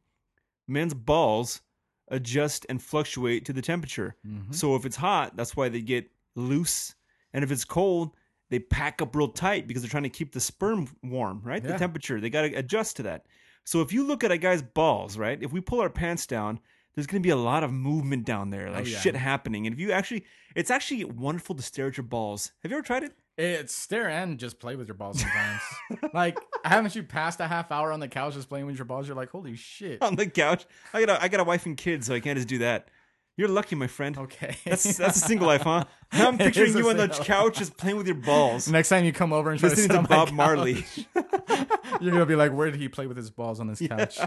men's 0.68 0.94
balls 0.94 1.62
adjust 2.10 2.66
and 2.70 2.82
fluctuate 2.82 3.46
to 3.46 3.54
the 3.54 3.62
temperature. 3.62 4.16
Mhm. 4.26 4.54
So 4.54 4.76
if 4.76 4.86
it's 4.86 4.96
hot, 4.98 5.36
that's 5.36 5.56
why 5.56 5.70
they 5.70 5.82
get 5.82 6.10
loose. 6.36 6.96
And 7.34 7.44
if 7.44 7.52
it's 7.52 7.66
cold, 7.66 8.12
they 8.50 8.60
pack 8.60 9.02
up 9.02 9.16
real 9.16 9.30
tight 9.30 9.68
because 9.68 9.82
they're 9.82 9.90
trying 9.90 10.04
to 10.04 10.10
keep 10.10 10.32
the 10.32 10.40
sperm 10.40 10.88
warm, 11.02 11.42
right? 11.44 11.64
The 11.64 11.78
temperature. 11.78 12.20
They 12.22 12.30
got 12.30 12.44
to 12.44 12.54
adjust 12.54 12.98
to 12.98 13.04
that. 13.04 13.26
So 13.64 13.82
if 13.82 13.92
you 13.94 14.04
look 14.06 14.24
at 14.24 14.32
a 14.32 14.38
guy's 14.38 14.62
balls, 14.62 15.18
right? 15.18 15.42
If 15.42 15.52
we 15.52 15.62
pull 15.62 15.80
our 15.82 15.90
pants 15.90 16.28
down, 16.28 16.60
there's 16.94 17.08
going 17.08 17.22
to 17.24 17.26
be 17.26 17.32
a 17.32 17.36
lot 17.36 17.64
of 17.64 17.72
movement 17.72 18.26
down 18.26 18.52
there, 18.52 18.70
like 18.70 18.86
Oh, 18.86 18.88
yeah. 18.90 19.00
shit 19.00 19.16
happening. 19.16 19.66
And 19.66 19.74
if 19.74 19.80
you 19.80 19.92
actually, 19.92 20.26
it's 20.56 20.70
actually 20.70 21.04
wonderful 21.06 21.56
to 21.56 21.64
stare 21.64 21.88
at 21.88 21.98
your 21.98 22.04
balls. 22.04 22.52
Have 22.62 22.72
you 22.72 22.78
ever 22.78 22.86
tried 22.86 23.04
it? 23.04 23.14
It's 23.38 23.74
stare 23.76 24.10
and 24.10 24.38
just 24.38 24.60
play 24.60 24.76
with 24.76 24.88
your 24.88 24.96
balls 24.96 25.20
sometimes. 25.20 25.62
like, 26.14 26.38
haven't 26.64 26.96
you 26.96 27.02
passed 27.04 27.40
a 27.40 27.48
half 27.48 27.72
hour 27.72 27.92
on 27.92 28.00
the 28.00 28.08
couch 28.08 28.36
just 28.36 28.48
playing 28.48 28.68
with 28.68 28.78
your 28.78 28.86
balls? 28.86 29.08
You're 29.08 29.18
like, 29.18 29.32
holy 29.32 29.56
shit. 29.56 30.02
On 30.04 30.16
the 30.16 30.28
couch. 30.28 30.66
I 30.94 31.04
got 31.04 31.18
a, 31.18 31.24
I 31.24 31.28
got 31.30 31.40
a 31.40 31.44
wife 31.44 31.66
and 31.66 31.76
kids, 31.76 32.08
so 32.08 32.14
I 32.14 32.20
can't 32.20 32.38
just 32.38 32.48
do 32.48 32.60
that. 32.60 32.90
You're 33.36 33.48
lucky, 33.48 33.76
my 33.76 33.88
friend. 33.88 34.16
Okay. 34.16 34.56
That's 34.64 34.98
that's 34.98 35.18
a 35.18 35.20
single 35.20 35.48
life, 35.48 35.64
huh? 35.64 35.86
Now 36.14 36.28
I'm 36.28 36.36
It 36.36 36.42
picturing 36.42 36.70
is 36.70 36.76
a 36.76 36.80
you 36.80 36.90
on 36.90 36.98
the 36.98 37.08
single 37.12 37.26
couch 37.26 37.58
just 37.58 37.76
playing 37.78 37.98
with 37.98 38.06
your 38.06 38.16
balls, 38.16 38.70
Next 38.70 38.90
time 38.90 39.04
you 39.06 39.12
come 39.12 39.34
over 39.34 39.50
and 39.50 39.60
try 39.60 39.70
to 39.70 39.76
listening 39.76 39.90
sit 39.90 39.94
to 39.94 39.98
on 39.98 40.04
my 40.04 40.16
Bob 40.16 40.28
couch, 40.28 40.36
Marley. 40.36 40.86
you're 42.00 42.12
gonna 42.12 42.28
be 42.28 42.36
like, 42.36 42.54
"Where 42.54 42.70
did 42.70 42.80
he 42.80 42.88
play 42.90 43.08
with 43.08 43.18
his 43.18 43.32
balls 43.32 43.60
on 43.60 43.66
this 43.66 43.82
couch?" 43.88 44.20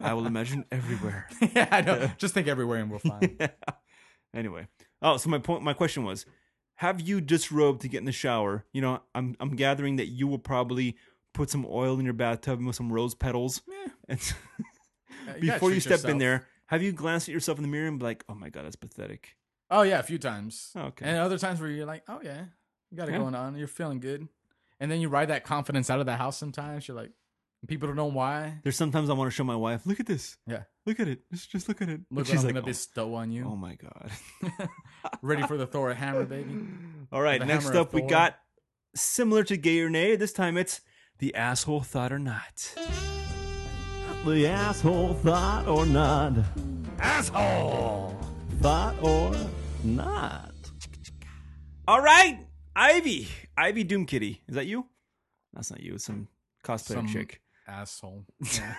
I 0.00 0.14
will 0.14 0.26
imagine 0.26 0.64
everywhere. 0.72 1.28
yeah, 1.54 1.68
I 1.70 1.82
know. 1.82 2.10
Just 2.18 2.34
think 2.34 2.48
everywhere, 2.48 2.80
and 2.80 2.90
we'll 2.90 2.98
find. 2.98 3.50
Anyway, 4.34 4.66
oh, 5.02 5.16
so 5.16 5.28
my 5.28 5.38
point, 5.38 5.62
my 5.62 5.72
question 5.72 6.04
was, 6.04 6.26
have 6.80 6.98
you 7.02 7.20
disrobed 7.20 7.82
to 7.82 7.88
get 7.88 7.98
in 7.98 8.06
the 8.06 8.12
shower? 8.12 8.64
You 8.72 8.80
know, 8.80 9.02
I'm 9.14 9.36
I'm 9.38 9.54
gathering 9.54 9.96
that 9.96 10.06
you 10.06 10.26
will 10.26 10.38
probably 10.38 10.96
put 11.34 11.50
some 11.50 11.66
oil 11.68 11.98
in 11.98 12.04
your 12.06 12.14
bathtub 12.14 12.64
with 12.64 12.74
some 12.74 12.90
rose 12.90 13.14
petals, 13.14 13.60
Yeah. 13.68 13.92
and 14.08 14.34
before 15.40 15.72
you 15.72 15.80
step 15.80 16.04
in 16.06 16.16
there, 16.18 16.46
have 16.66 16.82
you 16.82 16.92
glanced 16.92 17.28
at 17.28 17.32
yourself 17.34 17.58
in 17.58 17.62
the 17.62 17.68
mirror 17.68 17.86
and 17.88 17.98
be 17.98 18.04
like, 18.06 18.24
oh 18.28 18.34
my 18.34 18.48
god, 18.48 18.64
that's 18.64 18.76
pathetic. 18.76 19.36
Oh 19.70 19.82
yeah, 19.82 19.98
a 19.98 20.02
few 20.02 20.18
times. 20.18 20.72
Oh, 20.74 20.86
okay. 20.86 21.04
And 21.04 21.18
other 21.18 21.38
times 21.38 21.60
where 21.60 21.70
you're 21.70 21.86
like, 21.86 22.02
"Oh 22.08 22.20
yeah, 22.24 22.44
you 22.90 22.96
got 22.96 23.08
it 23.08 23.12
Yeah. 23.12 23.18
going 23.18 23.34
on. 23.36 23.56
You're 23.56 23.68
feeling 23.68 24.00
good." 24.00 24.26
And 24.80 24.90
then 24.90 25.00
you 25.02 25.08
ride 25.10 25.28
that 25.28 25.44
confidence 25.44 25.90
out 25.90 26.00
of 26.00 26.06
the 26.06 26.16
house. 26.16 26.38
Sometimes 26.38 26.88
you're 26.88 26.96
like, 26.96 27.12
people 27.68 27.86
don't 27.86 27.96
know 27.96 28.06
why. 28.06 28.58
There's 28.62 28.74
sometimes 28.76 29.10
I 29.10 29.12
want 29.12 29.30
to 29.30 29.34
show 29.36 29.44
my 29.44 29.54
wife, 29.54 29.84
look 29.84 30.00
at 30.00 30.06
this, 30.06 30.38
Yeah, 30.46 30.62
look 30.86 31.00
at 31.00 31.08
it, 31.08 31.20
just 31.32 31.50
just 31.50 31.68
look 31.68 31.80
at 31.82 31.88
it. 31.88 32.00
look 32.10 32.28
And 32.28 32.36
what 32.36 32.38
I'm 32.38 32.44
like, 32.44 32.54
gonna 32.54 32.60
oh, 32.64 32.66
bestow 32.66 33.14
on 33.14 33.30
you. 33.30 33.44
oh 33.46 33.56
my 33.56 33.74
god. 33.76 34.10
Ready 35.22 35.42
for 35.46 35.56
the 35.56 35.66
Thor 35.66 35.92
hammer, 35.94 36.24
baby. 36.24 36.56
All 37.12 37.20
right, 37.22 37.40
The 37.40 37.46
next 37.46 37.74
up 37.74 37.92
we 37.92 38.02
got 38.02 38.36
similar 38.94 39.44
to 39.44 39.56
gay 39.56 39.80
or 39.80 39.90
nay. 39.90 40.16
This 40.16 40.32
time 40.32 40.56
it's 40.56 40.80
the 41.18 41.34
asshole 41.34 41.82
thought 41.82 42.12
or 42.12 42.18
not. 42.18 42.74
The 44.26 44.46
asshole 44.46 45.14
thought 45.14 45.66
or 45.66 45.86
not. 45.86 46.32
Asshole! 46.98 48.18
Thought 48.60 48.94
or 49.02 49.34
not. 49.82 50.52
All 51.88 52.02
right, 52.02 52.46
Ivy, 52.76 53.28
Ivy 53.56 53.84
Doomkitty. 53.84 54.40
Is 54.46 54.54
that 54.54 54.66
you? 54.66 54.86
That's 55.54 55.70
not 55.70 55.80
you. 55.80 55.94
It's 55.94 56.04
some 56.04 56.28
cosplay 56.62 56.94
Some 56.94 57.08
chick. 57.08 57.40
asshole. 57.66 58.26
Yeah. 58.54 58.74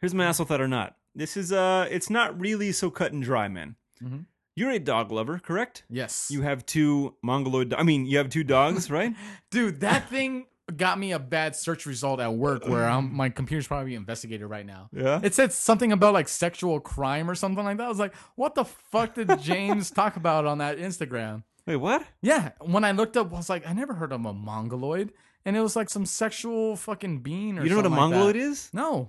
Here's 0.00 0.14
my 0.14 0.24
asshole 0.26 0.46
thought 0.46 0.60
or 0.60 0.68
not. 0.68 0.96
This 1.14 1.36
is 1.36 1.52
uh, 1.52 1.86
it's 1.90 2.10
not 2.10 2.38
really 2.40 2.72
so 2.72 2.90
cut 2.90 3.12
and 3.12 3.22
dry, 3.22 3.48
man. 3.48 3.76
Mhm. 4.02 4.26
You're 4.56 4.70
a 4.70 4.78
dog 4.78 5.10
lover, 5.10 5.38
correct? 5.40 5.82
yes. 5.90 6.28
You 6.30 6.42
have 6.42 6.64
two 6.64 7.16
mongoloid. 7.22 7.70
do- 7.70 7.76
I 7.76 7.82
mean, 7.82 8.06
you 8.06 8.18
have 8.18 8.28
two 8.28 8.44
dogs, 8.44 8.88
right? 8.90 9.12
Dude, 9.50 9.80
that 9.80 10.08
thing 10.08 10.46
got 10.76 10.98
me 10.98 11.10
a 11.12 11.18
bad 11.18 11.54
search 11.56 11.86
result 11.86 12.20
at 12.20 12.32
work 12.32 12.66
where 12.66 12.88
I'm, 12.88 13.12
my 13.14 13.28
computer's 13.28 13.66
probably 13.66 13.86
being 13.90 13.98
investigated 13.98 14.48
right 14.48 14.64
now. 14.64 14.88
Yeah. 14.92 15.20
It 15.22 15.34
said 15.34 15.52
something 15.52 15.90
about 15.92 16.14
like 16.14 16.28
sexual 16.28 16.78
crime 16.80 17.28
or 17.28 17.34
something 17.34 17.64
like 17.64 17.76
that. 17.78 17.84
I 17.84 17.88
was 17.88 17.98
like, 17.98 18.14
what 18.36 18.54
the 18.54 18.64
fuck 18.64 19.14
did 19.14 19.38
James 19.42 19.90
talk 19.90 20.16
about 20.16 20.46
on 20.46 20.58
that 20.58 20.78
Instagram? 20.78 21.42
Wait, 21.66 21.76
what? 21.76 22.04
Yeah, 22.22 22.52
when 22.60 22.84
I 22.84 22.92
looked 22.92 23.16
up, 23.16 23.32
I 23.32 23.36
was 23.36 23.50
like, 23.50 23.66
I 23.66 23.72
never 23.72 23.92
heard 23.94 24.12
of 24.12 24.24
a 24.24 24.32
mongoloid. 24.32 25.12
And 25.44 25.56
it 25.56 25.60
was 25.60 25.74
like 25.76 25.90
some 25.90 26.06
sexual 26.06 26.76
fucking 26.76 27.18
being 27.20 27.58
or 27.58 27.62
something. 27.62 27.64
You 27.64 27.70
know 27.70 27.76
what 27.76 27.86
a 27.86 27.88
like 27.88 27.98
mongoloid 27.98 28.36
that. 28.36 28.40
is? 28.40 28.70
No. 28.72 29.08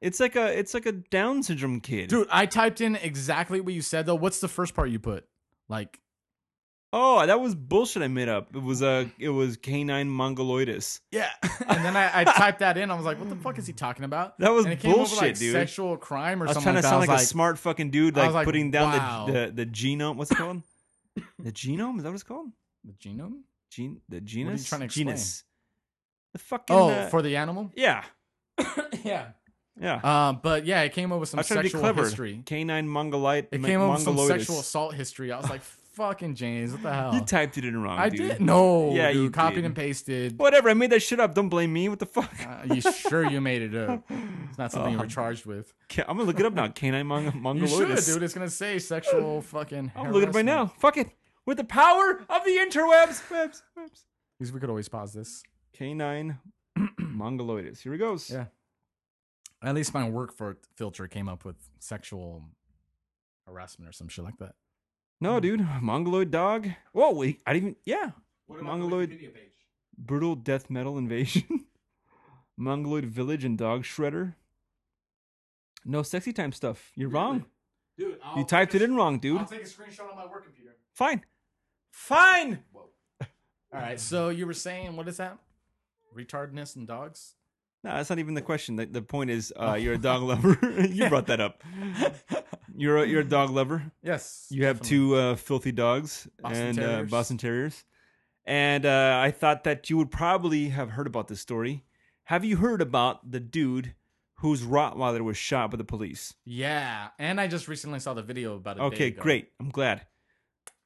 It's 0.00 0.20
like 0.20 0.36
a 0.36 0.58
it's 0.58 0.74
like 0.74 0.86
a 0.86 0.92
Down 0.92 1.42
syndrome 1.42 1.80
kid. 1.80 2.10
Dude, 2.10 2.28
I 2.30 2.46
typed 2.46 2.80
in 2.80 2.96
exactly 2.96 3.60
what 3.60 3.74
you 3.74 3.82
said 3.82 4.06
though. 4.06 4.14
What's 4.14 4.40
the 4.40 4.48
first 4.48 4.74
part 4.74 4.90
you 4.90 4.98
put? 4.98 5.26
Like, 5.68 6.00
Oh, 6.92 7.26
that 7.26 7.40
was 7.40 7.54
bullshit 7.54 8.02
I 8.02 8.08
made 8.08 8.28
up. 8.28 8.54
It 8.54 8.62
was 8.62 8.80
a 8.82 9.10
it 9.18 9.28
was 9.28 9.56
canine 9.56 10.08
mongoloidus. 10.08 11.00
yeah. 11.10 11.30
and 11.42 11.84
then 11.84 11.96
I, 11.96 12.20
I 12.20 12.24
typed 12.24 12.60
that 12.60 12.78
in. 12.78 12.90
I 12.90 12.94
was 12.94 13.04
like, 13.04 13.18
what 13.18 13.28
the 13.28 13.36
fuck 13.36 13.58
is 13.58 13.66
he 13.66 13.72
talking 13.72 14.04
about? 14.04 14.38
That 14.38 14.52
was 14.52 14.64
and 14.64 14.74
it 14.74 14.80
came 14.80 14.92
over 14.92 15.00
bullshit, 15.00 15.18
like 15.18 15.38
dude. 15.38 15.52
sexual 15.52 15.96
crime 15.96 16.42
or 16.42 16.46
something. 16.46 16.68
I 16.68 16.76
was 16.76 16.82
something 16.82 16.82
trying 16.82 16.82
to 16.82 16.82
like 16.82 16.82
that. 16.82 16.88
sound 16.88 17.00
was 17.00 17.08
like, 17.08 17.20
a 17.20 17.26
smart 17.26 17.58
fucking 17.58 17.90
dude, 17.90 18.16
like, 18.16 18.32
like, 18.32 18.44
putting 18.44 18.70
down 18.70 18.92
wow. 18.92 19.26
the, 19.26 19.32
the 19.32 19.64
the 19.64 19.66
genome. 19.66 20.16
What's 20.16 20.30
it 20.30 20.36
called? 20.36 20.62
the 21.38 21.52
genome? 21.52 21.98
Is 21.98 22.04
that 22.04 22.10
what 22.10 22.14
it's 22.14 22.22
called? 22.22 22.50
the 22.84 22.92
genome? 22.92 23.40
Gen 23.70 24.00
the 24.08 24.20
genus. 24.20 24.68
trying 24.68 24.80
to 24.80 24.84
explain? 24.86 25.06
Genus. 25.08 25.44
The 26.32 26.38
fucking. 26.38 26.76
Oh, 26.76 26.90
uh, 26.90 27.08
for 27.08 27.20
the 27.20 27.36
animal? 27.36 27.72
yeah. 27.74 28.04
yeah. 29.04 29.28
Yeah. 29.80 29.96
Uh, 29.96 30.32
but 30.32 30.64
yeah, 30.66 30.82
it 30.82 30.92
came 30.92 31.12
up 31.12 31.20
with 31.20 31.28
some 31.28 31.40
I 31.40 31.42
tried 31.42 31.56
to 31.56 31.62
be 31.62 31.68
sexual 31.68 31.80
clever. 31.82 32.02
history. 32.04 32.42
Canine 32.46 32.86
mongolite. 32.88 33.48
It 33.52 33.62
came 33.62 33.80
up 33.80 33.92
with 33.92 34.00
some 34.02 34.14
mongoloides. 34.16 34.42
sexual 34.46 34.60
assault 34.60 34.94
history. 34.94 35.32
I 35.32 35.38
was 35.38 35.50
like, 35.50 35.60
fucking 35.96 36.34
James, 36.34 36.72
what 36.72 36.82
the 36.82 36.92
hell? 36.92 37.14
You 37.14 37.20
typed 37.22 37.56
it 37.58 37.64
in 37.64 37.82
wrong. 37.82 37.98
I 37.98 38.08
dude. 38.08 38.18
did 38.18 38.40
no. 38.40 38.94
Yeah, 38.94 39.12
dude, 39.12 39.22
you 39.22 39.30
copied 39.30 39.56
did. 39.56 39.64
and 39.66 39.74
pasted. 39.76 40.38
Whatever. 40.38 40.70
I 40.70 40.74
made 40.74 40.90
that 40.90 41.00
shit 41.00 41.20
up. 41.20 41.34
Don't 41.34 41.48
blame 41.50 41.72
me. 41.72 41.88
What 41.88 41.98
the 41.98 42.06
fuck? 42.06 42.30
Uh, 42.46 42.74
you 42.74 42.80
sure 42.80 43.28
you 43.30 43.40
made 43.40 43.62
it 43.62 43.74
up? 43.74 44.02
It's 44.48 44.58
not 44.58 44.72
something 44.72 44.92
you 44.92 44.98
were 44.98 45.06
charged 45.18 45.44
with. 45.46 45.72
Ca- 45.90 46.04
I'm 46.08 46.16
gonna 46.16 46.26
look 46.26 46.40
it 46.40 46.46
up 46.46 46.54
now. 46.54 46.68
Canine 46.68 47.04
mong- 47.06 47.34
You 47.34 47.40
mongoloides. 47.40 48.06
should, 48.06 48.14
dude. 48.14 48.22
It's 48.22 48.34
gonna 48.34 48.48
say 48.50 48.78
sexual 48.78 49.42
fucking. 49.42 49.92
I'm 49.94 50.10
looking 50.12 50.22
it 50.22 50.28
up 50.30 50.34
right 50.34 50.44
harassment. 50.44 50.46
now. 50.46 50.66
Fuck 50.78 50.96
it. 50.96 51.08
With 51.44 51.58
the 51.58 51.64
power 51.64 52.24
of 52.28 52.44
the 52.44 52.50
interwebs. 52.50 53.30
Webs, 53.30 53.62
webs. 53.76 54.04
Because 54.38 54.52
we 54.52 54.60
could 54.60 54.68
always 54.70 54.88
pause 54.88 55.12
this. 55.12 55.42
Canine 55.74 56.38
mongoloides. 56.98 57.80
Here 57.80 57.94
it 57.94 57.98
goes. 57.98 58.30
Yeah. 58.30 58.46
At 59.62 59.74
least 59.74 59.94
my 59.94 60.08
work 60.08 60.32
for 60.32 60.58
filter 60.76 61.08
came 61.08 61.28
up 61.28 61.44
with 61.44 61.56
sexual 61.78 62.44
harassment 63.46 63.88
or 63.88 63.92
some 63.92 64.08
shit 64.08 64.24
like 64.24 64.38
that. 64.38 64.54
No, 65.20 65.34
hmm. 65.34 65.40
dude. 65.40 65.68
Mongoloid 65.80 66.30
dog. 66.30 66.68
Whoa, 66.92 67.12
wait. 67.12 67.40
I 67.46 67.54
didn't 67.54 67.68
even. 67.68 67.76
Yeah. 67.84 68.10
Mongoloid 68.48 69.18
brutal 69.96 70.34
death 70.34 70.70
metal 70.70 70.98
invasion. 70.98 71.66
Mongoloid 72.56 73.06
village 73.06 73.44
and 73.44 73.58
dog 73.58 73.82
shredder. 73.82 74.34
No 75.84 76.02
sexy 76.02 76.32
time 76.32 76.52
stuff. 76.52 76.92
You're 76.94 77.08
wrong. 77.08 77.46
Dude, 77.98 78.18
You 78.36 78.44
typed 78.44 78.74
it 78.74 78.82
in 78.82 78.94
wrong, 78.94 79.18
dude. 79.18 79.46
take 79.48 79.62
a 79.62 79.64
screenshot 79.64 80.10
on 80.10 80.16
my 80.16 80.26
work 80.26 80.44
computer. 80.44 80.76
Fine. 80.92 81.24
Fine. 81.90 82.58
All 83.72 83.80
right, 83.80 83.98
so 83.98 84.28
you 84.28 84.46
were 84.46 84.52
saying 84.52 84.96
what 84.96 85.08
is 85.08 85.16
that? 85.16 85.38
Retardness 86.14 86.76
in 86.76 86.86
dogs? 86.86 87.35
No, 87.86 87.94
that's 87.94 88.10
not 88.10 88.18
even 88.18 88.34
the 88.34 88.42
question. 88.42 88.74
The, 88.74 88.86
the 88.86 89.00
point 89.00 89.30
is, 89.30 89.52
uh, 89.56 89.74
you're 89.74 89.94
a 89.94 89.98
dog 89.98 90.22
lover. 90.22 90.58
you 90.90 91.08
brought 91.08 91.28
that 91.28 91.40
up. 91.40 91.62
You're 92.76 92.96
a, 92.96 93.06
you're 93.06 93.20
a 93.20 93.24
dog 93.24 93.50
lover. 93.50 93.92
Yes. 94.02 94.48
You 94.50 94.64
have 94.64 94.80
definitely. 94.80 94.98
two 95.08 95.14
uh, 95.14 95.36
filthy 95.36 95.70
dogs 95.70 96.26
Boston 96.40 96.66
and 96.66 96.80
uh, 96.80 97.02
Boston 97.04 97.38
Terriers. 97.38 97.84
And 98.44 98.84
uh, 98.86 99.20
I 99.22 99.30
thought 99.30 99.62
that 99.64 99.88
you 99.88 99.96
would 99.98 100.10
probably 100.10 100.70
have 100.70 100.90
heard 100.90 101.06
about 101.06 101.28
this 101.28 101.40
story. 101.40 101.84
Have 102.24 102.44
you 102.44 102.56
heard 102.56 102.82
about 102.82 103.30
the 103.30 103.38
dude 103.38 103.94
whose 104.38 104.62
Rottweiler 104.62 105.20
was 105.20 105.36
shot 105.36 105.70
by 105.70 105.76
the 105.76 105.84
police? 105.84 106.34
Yeah, 106.44 107.10
and 107.20 107.40
I 107.40 107.46
just 107.46 107.68
recently 107.68 108.00
saw 108.00 108.14
the 108.14 108.22
video 108.22 108.56
about 108.56 108.78
it. 108.78 108.80
Okay, 108.80 109.12
great. 109.12 109.50
I'm 109.60 109.70
glad. 109.70 110.06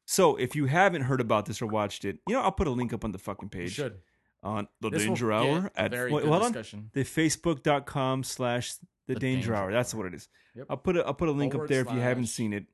So 0.05 0.37
if 0.37 0.55
you 0.55 0.67
haven't 0.67 1.03
heard 1.03 1.23
about 1.23 1.47
this 1.47 1.63
or 1.63 1.67
watched 1.67 2.05
it, 2.05 2.19
you 2.29 2.35
know, 2.35 2.43
I'll 2.43 2.53
put 2.53 2.67
a 2.67 2.71
link 2.71 2.93
up 2.93 3.07
on 3.07 3.13
the 3.13 3.19
fucking 3.19 3.49
You 3.55 3.61
page 3.61 3.73
should. 3.73 4.01
On 4.43 4.69
the 4.81 4.91
This 4.91 5.05
Danger 5.05 5.29
get 5.29 5.35
Hour 5.35 5.71
at 5.77 5.91
very 5.91 6.13
wait, 6.13 6.25
hold 6.25 6.43
on. 6.43 6.53
the 6.53 7.05
facebook.com 7.05 8.25
slash 8.25 8.75
the 9.07 9.15
danger 9.21 9.55
hour. 9.55 9.73
That's 9.73 9.95
what 9.95 10.07
it 10.07 10.15
is. 10.15 10.29
Yep. 10.55 10.67
i'll 10.69 10.77
put 10.77 10.97
a, 10.97 11.07
i'll 11.07 11.15
put 11.15 11.29
a 11.29 11.33
link 11.33 11.55
up 11.55 11.59
Forward 11.59 11.71
there 11.71 11.83
if 11.83 11.93
you 11.93 12.01
haven't 12.01 12.27
seen 12.27 12.53
it. 12.53 12.65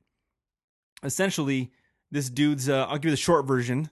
Essentially 1.03 1.71
this 2.11 2.29
dude's 2.29 2.69
uh, 2.69 2.85
i'll 2.85 2.97
give 2.97 3.05
you 3.05 3.11
the 3.11 3.17
short 3.17 3.45
version. 3.45 3.89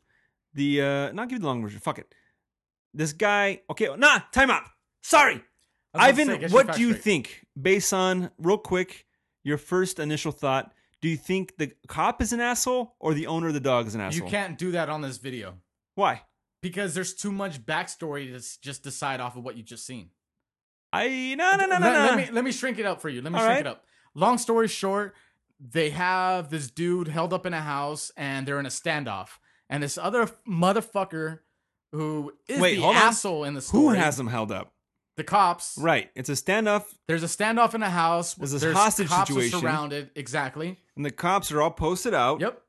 The 0.54 0.82
uh 0.82 1.12
not 1.12 1.30
give 1.30 1.38
you 1.38 1.42
the 1.42 1.48
long 1.48 1.62
version. 1.62 1.80
Fuck 1.80 2.00
it. 2.00 2.14
This 2.94 3.14
guy 3.14 3.62
okay 3.70 3.90
nah 3.98 4.20
time 4.32 4.50
out. 4.50 4.64
Sorry. 5.02 5.44
I 5.94 6.10
was 6.10 6.20
about 6.20 6.26
to 6.26 6.34
ivan 6.34 6.50
say, 6.50 6.54
what 6.54 6.74
do 6.74 6.82
you 6.82 6.90
straight. 6.90 7.04
think? 7.04 7.46
Based 7.60 7.94
on 7.94 8.32
real 8.38 8.58
quick 8.58 9.06
your 9.44 9.58
first 9.58 10.00
initial 10.00 10.32
thought 10.32 10.72
do 11.02 11.10
you 11.10 11.18
think 11.18 11.58
the 11.58 11.72
cop 11.88 12.22
is 12.22 12.34
an 12.34 12.40
asshole 12.40 12.96
or 13.00 13.14
the 13.14 13.28
owner 13.28 13.50
of 13.50 13.54
the 13.54 13.60
dog 13.60 13.86
is 13.86 13.94
an 13.96 14.02
asshole? 14.02 14.26
You 14.26 14.32
can't 14.32 14.58
do 14.58 14.72
that 14.72 14.90
on 14.90 15.02
this 15.02 15.18
video. 15.18 15.56
Why 15.94 16.24
because 16.66 16.96
there's 16.96 17.14
too 17.14 17.32
much 17.32 17.64
backstory 17.64 18.26
to 18.34 18.44
just 18.60 18.82
decide 18.82 19.20
off 19.20 19.36
of 19.38 19.44
what 19.44 19.56
you 19.56 19.62
just 19.62 19.86
seen. 19.86 20.10
i 20.92 21.36
no 21.38 21.56
no 21.58 21.68
no 21.68 21.78
no 21.78 21.90
let, 21.92 22.06
let 22.06 22.18
me 22.18 22.30
let 22.32 22.44
me 22.44 22.52
shrink 22.52 22.80
it 22.80 22.88
up 22.88 23.00
for 23.02 23.08
you. 23.10 23.22
Let 23.22 23.32
me 23.32 23.38
All 23.38 23.46
shrink 23.46 23.58
right. 23.58 23.66
it 23.68 23.68
up. 23.68 23.84
Long 24.16 24.40
story 24.40 24.68
short, 24.68 25.14
they 25.60 25.92
have 25.92 26.50
this 26.50 26.72
dude 26.72 27.08
held 27.08 27.34
up 27.34 27.46
in 27.46 27.54
a 27.54 27.62
house 27.62 28.12
and 28.18 28.48
they're 28.48 28.60
in 28.60 28.66
a 28.66 28.70
standoff, 28.70 29.38
and 29.70 29.84
this 29.84 29.96
other 29.96 30.26
motherfucker 30.50 31.42
who 31.92 32.34
is 32.48 32.60
Wait, 32.60 32.78
the 32.78 32.82
hold 32.82 32.96
on. 32.96 33.48
in 33.48 33.54
the 33.54 33.62
story. 33.62 33.84
who 33.84 33.90
has 33.94 34.18
them 34.18 34.28
held 34.28 34.52
up 34.52 34.74
the 35.18 35.24
cops? 35.24 35.78
right 35.80 36.10
it's 36.16 36.30
a 36.30 36.34
standoff 36.34 36.86
There's 37.08 37.22
a 37.24 37.28
standoff 37.28 37.76
in 37.76 37.84
a 37.84 37.92
house. 37.92 38.34
There's 38.34 38.54
this 38.54 38.64
hostage 38.64 39.08
cops 39.10 39.30
are 39.30 39.34
situation. 39.36 39.60
surrounded. 39.60 40.10
Exactly. 40.16 40.80
and 40.96 41.06
the 41.06 41.12
cops 41.12 41.52
are 41.52 41.62
all 41.62 41.70
posted 41.72 42.16
out 42.16 42.42
Yep. 42.42 42.60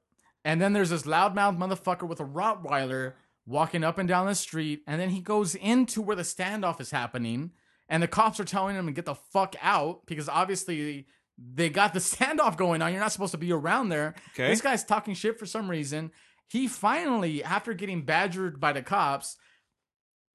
And 0.44 0.60
then 0.60 0.74
there's 0.74 0.90
this 0.90 1.02
loudmouth 1.02 1.56
motherfucker 1.58 2.06
with 2.06 2.20
a 2.20 2.24
Rottweiler 2.24 3.14
walking 3.46 3.84
up 3.84 3.98
and 3.98 4.08
down 4.08 4.26
the 4.26 4.34
street, 4.34 4.82
and 4.86 5.00
then 5.00 5.10
he 5.10 5.20
goes 5.20 5.54
into 5.54 6.02
where 6.02 6.16
the 6.16 6.22
standoff 6.22 6.80
is 6.80 6.90
happening, 6.90 7.52
and 7.88 8.02
the 8.02 8.08
cops 8.08 8.40
are 8.40 8.44
telling 8.44 8.74
him 8.76 8.86
to 8.86 8.92
get 8.92 9.04
the 9.04 9.14
fuck 9.14 9.54
out 9.62 10.04
because 10.06 10.28
obviously 10.28 11.06
they 11.38 11.68
got 11.70 11.92
the 11.94 12.00
standoff 12.12 12.56
going 12.56 12.82
on. 12.82 12.92
You're 12.92 13.00
not 13.00 13.12
supposed 13.12 13.32
to 13.32 13.38
be 13.38 13.52
around 13.52 13.88
there. 13.90 14.14
Okay. 14.34 14.48
This 14.48 14.60
guy's 14.60 14.84
talking 14.84 15.14
shit 15.14 15.38
for 15.38 15.46
some 15.46 15.70
reason. 15.70 16.10
He 16.48 16.66
finally, 16.68 17.42
after 17.44 17.72
getting 17.74 18.02
badgered 18.02 18.58
by 18.60 18.72
the 18.72 18.82
cops, 18.82 19.36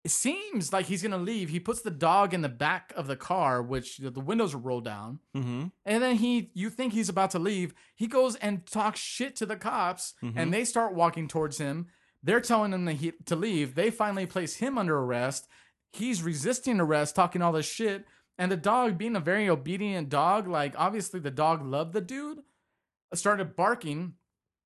it 0.03 0.12
seems 0.12 0.74
like 0.74 0.88
he's 0.88 1.03
gonna 1.03 1.18
leave. 1.18 1.49
He 1.49 1.59
puts 1.59 1.82
the 1.82 1.91
dog 1.91 2.34
in 2.34 2.41
the 2.41 2.49
back 2.49 2.91
of 2.95 3.05
the 3.07 3.16
car, 3.16 3.62
which 3.62 3.97
the 3.97 4.09
windows 4.20 4.53
are 4.55 4.57
rolled 4.57 4.84
down. 4.86 5.20
Mm-hmm. 5.38 5.68
And 5.86 6.03
then 6.03 6.16
he, 6.16 6.49
you 6.55 6.70
think 6.72 6.93
he's 6.93 7.07
about 7.09 7.32
to 7.32 7.39
leave. 7.39 7.74
He 7.95 8.07
goes 8.07 8.36
and 8.38 8.66
talks 8.66 8.99
shit 8.99 9.36
to 9.38 9.45
the 9.45 9.55
cops, 9.57 10.14
Mhm. 10.24 10.34
and 10.38 10.53
they 10.53 10.66
start 10.66 10.95
walking 10.95 11.28
towards 11.28 11.59
him. 11.59 11.88
They're 12.24 12.41
telling 12.41 12.74
him 12.74 12.88
he, 12.88 13.13
to 13.26 13.36
leave. 13.36 13.76
They 13.76 13.89
finally 13.89 14.26
place 14.26 14.55
him 14.55 14.78
under 14.78 14.97
arrest. 14.97 15.47
He's 15.91 16.24
resisting 16.24 16.80
arrest, 16.80 17.15
talking 17.15 17.41
all 17.41 17.51
this 17.51 17.65
shit. 17.65 18.05
And 18.38 18.51
the 18.51 18.57
dog, 18.57 18.97
being 18.97 19.15
a 19.15 19.19
very 19.19 19.49
obedient 19.49 20.09
dog, 20.09 20.47
like 20.47 20.74
obviously 20.78 21.19
the 21.19 21.32
dog 21.32 21.65
loved 21.65 21.93
the 21.93 22.01
dude, 22.01 22.39
started 23.13 23.55
barking. 23.55 24.13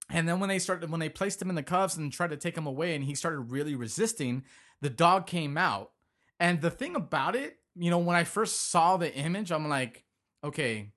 And 0.10 0.30
then 0.30 0.40
when 0.40 0.50
they 0.50 0.60
started, 0.60 0.92
when 0.92 1.00
they 1.00 1.10
placed 1.10 1.42
him 1.42 1.50
in 1.50 1.56
the 1.56 1.64
cuffs 1.64 1.98
and 1.98 2.12
tried 2.12 2.30
to 2.30 2.38
take 2.38 2.58
him 2.58 2.68
away, 2.68 2.96
and 2.96 3.04
he 3.04 3.16
started 3.16 3.40
really 3.52 3.76
resisting, 3.76 4.44
the 4.82 4.90
dog 4.90 5.26
came 5.26 5.58
out. 5.58 5.92
And 6.40 6.62
the 6.62 6.70
thing 6.70 6.96
about 6.96 7.36
it, 7.36 7.58
you 7.76 7.90
know, 7.90 7.98
when 7.98 8.16
I 8.16 8.24
first 8.24 8.70
saw 8.70 8.98
the 8.98 9.14
image, 9.14 9.52
I'm 9.52 9.68
like, 9.68 10.04
okay, 10.44 10.92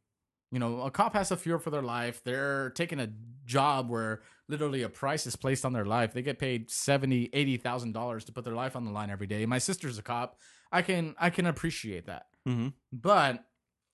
you 0.51 0.59
know, 0.59 0.83
a 0.83 0.91
cop 0.91 1.15
has 1.15 1.29
to 1.29 1.37
fear 1.37 1.59
for 1.59 1.71
their 1.71 1.83
life. 1.83 2.23
They're 2.23 2.71
taking 2.71 3.01
a 3.01 3.11
job 3.45 3.89
where 3.89 4.23
literally 4.49 4.83
a 4.83 4.89
price 4.89 5.27
is 5.27 5.37
placed 5.37 5.65
on 5.65 5.73
their 5.73 5.85
life. 5.85 6.13
They 6.13 6.23
get 6.23 6.39
paid 6.39 6.71
seventy, 6.71 7.31
eighty 7.33 7.57
thousand 7.57 7.93
dollars 7.93 8.25
to 8.25 8.33
put 8.33 8.45
their 8.45 8.55
life 8.55 8.77
on 8.77 8.85
the 8.85 8.91
line 8.91 9.11
every 9.11 9.27
day. 9.27 9.45
My 9.47 9.59
sister's 9.59 9.99
a 9.99 10.03
cop. 10.03 10.39
I 10.73 10.83
can 10.83 11.15
I 11.19 11.31
can 11.31 11.47
appreciate 11.47 12.07
that. 12.07 12.27
Mm-hmm. 12.49 12.69
But 12.93 13.45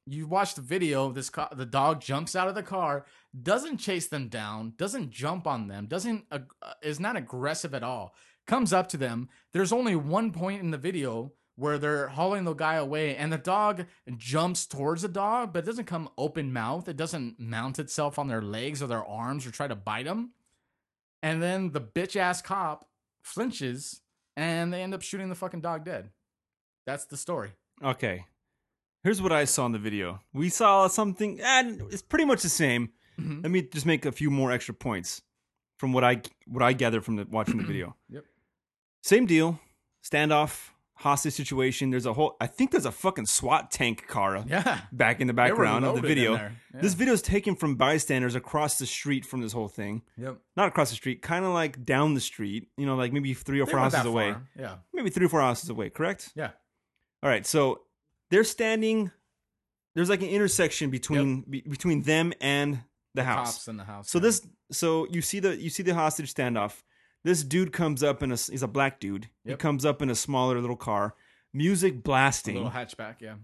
you 0.06 0.26
watch 0.26 0.54
the 0.54 0.62
video. 0.62 1.10
This 1.12 1.30
co- 1.30 1.48
the 1.52 1.66
dog 1.66 2.00
jumps 2.00 2.36
out 2.36 2.48
of 2.48 2.54
the 2.54 2.62
car, 2.62 3.06
doesn't 3.40 3.78
chase 3.78 4.08
them 4.08 4.28
down, 4.28 4.74
doesn't 4.76 5.10
jump 5.10 5.46
on 5.46 5.68
them, 5.68 5.86
doesn't 5.86 6.24
uh, 6.30 6.40
is 6.82 7.00
not 7.00 7.16
aggressive 7.16 7.74
at 7.74 7.82
all. 7.82 8.14
Comes 8.46 8.72
up 8.72 8.88
to 8.88 8.96
them. 8.98 9.28
There's 9.52 9.72
only 9.72 9.96
one 9.96 10.30
point 10.30 10.62
in 10.62 10.70
the 10.70 10.78
video 10.78 11.32
where 11.56 11.78
they're 11.78 12.08
hauling 12.08 12.44
the 12.44 12.52
guy 12.52 12.74
away, 12.74 13.16
and 13.16 13.32
the 13.32 13.38
dog 13.38 13.86
jumps 14.16 14.66
towards 14.66 15.02
the 15.02 15.08
dog, 15.08 15.52
but 15.52 15.62
it 15.62 15.66
doesn't 15.66 15.86
come 15.86 16.08
open 16.18 16.52
mouth. 16.52 16.88
It 16.88 16.96
doesn't 16.96 17.38
mount 17.38 17.78
itself 17.78 18.18
on 18.18 18.26
their 18.26 18.42
legs 18.42 18.82
or 18.82 18.88
their 18.88 19.04
arms 19.04 19.46
or 19.46 19.52
try 19.52 19.68
to 19.68 19.76
bite 19.76 20.04
them. 20.04 20.32
And 21.24 21.42
then 21.42 21.70
the 21.72 21.80
bitch 21.80 22.16
ass 22.16 22.42
cop 22.42 22.86
flinches, 23.22 24.02
and 24.36 24.70
they 24.72 24.82
end 24.82 24.92
up 24.92 25.00
shooting 25.00 25.30
the 25.30 25.34
fucking 25.34 25.62
dog 25.62 25.82
dead. 25.84 26.10
That's 26.86 27.06
the 27.06 27.16
story. 27.16 27.52
Okay. 27.82 28.26
Here's 29.02 29.22
what 29.22 29.32
I 29.32 29.46
saw 29.46 29.64
in 29.64 29.72
the 29.72 29.78
video. 29.78 30.20
We 30.34 30.50
saw 30.50 30.86
something, 30.86 31.40
and 31.40 31.80
it's 31.90 32.02
pretty 32.02 32.26
much 32.26 32.42
the 32.42 32.50
same. 32.50 32.90
Mhm. 33.18 33.42
Let 33.42 33.50
me 33.50 33.62
just 33.62 33.86
make 33.86 34.04
a 34.04 34.12
few 34.12 34.30
more 34.30 34.52
extra 34.52 34.74
points 34.74 35.22
from 35.78 35.94
what 35.94 36.04
I 36.04 36.20
what 36.46 36.62
I 36.62 36.74
gathered 36.74 37.04
from 37.06 37.16
the, 37.16 37.24
watching 37.30 37.56
the 37.56 37.64
video. 37.72 37.96
Yep. 38.10 38.24
Same 39.02 39.24
deal. 39.24 39.58
Standoff, 40.04 40.72
hostage 40.96 41.34
situation. 41.34 41.90
There's 41.90 42.06
a 42.06 42.12
whole. 42.12 42.36
I 42.40 42.46
think 42.46 42.70
there's 42.70 42.86
a 42.86 42.92
fucking 42.92 43.26
SWAT 43.26 43.70
tank 43.70 44.06
car 44.06 44.44
Yeah. 44.46 44.80
back 44.92 45.20
in 45.20 45.26
the 45.26 45.32
background 45.32 45.84
of 45.84 45.96
the 45.96 46.00
video. 46.00 46.34
Yeah. 46.34 46.50
This 46.72 46.94
video 46.94 47.14
is 47.14 47.22
taken 47.22 47.56
from 47.56 47.74
bystanders 47.76 48.34
across 48.34 48.78
the 48.78 48.86
street 48.86 49.24
from 49.26 49.40
this 49.42 49.52
whole 49.52 49.68
thing. 49.68 50.02
Yep. 50.16 50.38
Not 50.56 50.68
across 50.68 50.90
the 50.90 50.96
street, 50.96 51.20
kind 51.22 51.44
of 51.44 51.52
like 51.52 51.84
down 51.84 52.14
the 52.14 52.20
street. 52.20 52.68
You 52.76 52.86
know, 52.86 52.96
like 52.96 53.12
maybe 53.12 53.34
three 53.34 53.60
or 53.60 53.66
They 53.66 53.72
four 53.72 53.80
houses 53.80 54.04
away. 54.04 54.32
far. 54.32 54.48
Yeah. 54.58 54.74
Maybe 54.92 55.10
three 55.10 55.26
or 55.26 55.28
four 55.28 55.40
houses 55.40 55.68
away. 55.68 55.90
Correct. 55.90 56.30
Yeah. 56.34 56.50
All 57.22 57.30
right, 57.30 57.46
so 57.46 57.80
they're 58.30 58.44
standing. 58.44 59.10
There's 59.94 60.10
like 60.10 60.22
an 60.22 60.28
intersection 60.28 60.90
between 60.90 61.42
be, 61.42 61.60
between 61.62 62.02
them 62.02 62.32
and 62.40 62.82
the 63.14 63.24
house. 63.24 63.54
Cops 63.54 63.68
in 63.68 63.76
the 63.78 63.84
house. 63.84 64.10
So 64.10 64.18
yeah. 64.18 64.22
this, 64.22 64.46
so 64.72 65.06
you 65.10 65.22
see 65.22 65.40
the 65.40 65.56
you 65.56 65.70
see 65.70 65.82
the 65.82 65.94
hostage 65.94 66.32
standoff. 66.34 66.82
This 67.24 67.42
dude 67.42 67.72
comes 67.72 68.02
up 68.02 68.22
in 68.22 68.30
a 68.30 68.36
he's 68.36 68.62
a 68.62 68.68
black 68.68 69.00
dude. 69.00 69.28
He 69.44 69.54
comes 69.56 69.84
up 69.84 70.02
in 70.02 70.10
a 70.10 70.14
smaller 70.14 70.60
little 70.60 70.76
car, 70.76 71.14
music 71.52 71.94
A 71.94 71.96
blasting, 71.98 72.54
little 72.56 72.70
hatchback. 72.70 73.16
Yeah. 73.20 73.36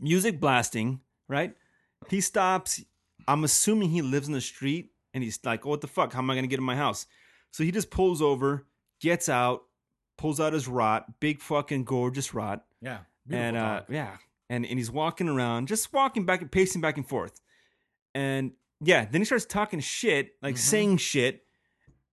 music 0.00 0.40
blasting. 0.40 1.00
Right? 1.28 1.54
He 2.08 2.20
stops. 2.20 2.82
I'm 3.26 3.44
assuming 3.44 3.90
he 3.90 4.02
lives 4.02 4.26
in 4.28 4.32
the 4.34 4.40
street, 4.40 4.92
and 5.14 5.22
he's 5.22 5.38
like, 5.44 5.64
"Oh, 5.66 5.70
what 5.70 5.80
the 5.82 5.86
fuck? 5.88 6.12
How 6.12 6.18
am 6.20 6.30
I 6.30 6.34
gonna 6.34 6.46
get 6.46 6.58
in 6.58 6.64
my 6.64 6.76
house?" 6.76 7.06
So 7.52 7.62
he 7.64 7.70
just 7.70 7.90
pulls 7.90 8.20
over, 8.22 8.66
gets 9.00 9.28
out, 9.28 9.62
pulls 10.16 10.40
out 10.40 10.52
his 10.52 10.66
rot, 10.68 11.20
big 11.20 11.40
fucking 11.40 11.84
gorgeous 11.84 12.34
rot, 12.34 12.64
Yeah. 12.80 13.00
And 13.30 13.56
uh, 13.56 13.82
yeah, 13.90 14.16
and 14.48 14.64
and 14.64 14.78
he's 14.78 14.90
walking 14.90 15.28
around, 15.28 15.68
just 15.68 15.92
walking 15.92 16.24
back 16.24 16.40
and 16.40 16.50
pacing 16.50 16.80
back 16.80 16.96
and 16.96 17.06
forth, 17.06 17.40
and 18.14 18.52
yeah, 18.80 19.04
then 19.04 19.20
he 19.20 19.24
starts 19.26 19.44
talking 19.44 19.80
shit, 19.80 20.36
like 20.40 20.54
Mhm. 20.54 20.58
saying 20.58 20.96
shit. 20.96 21.44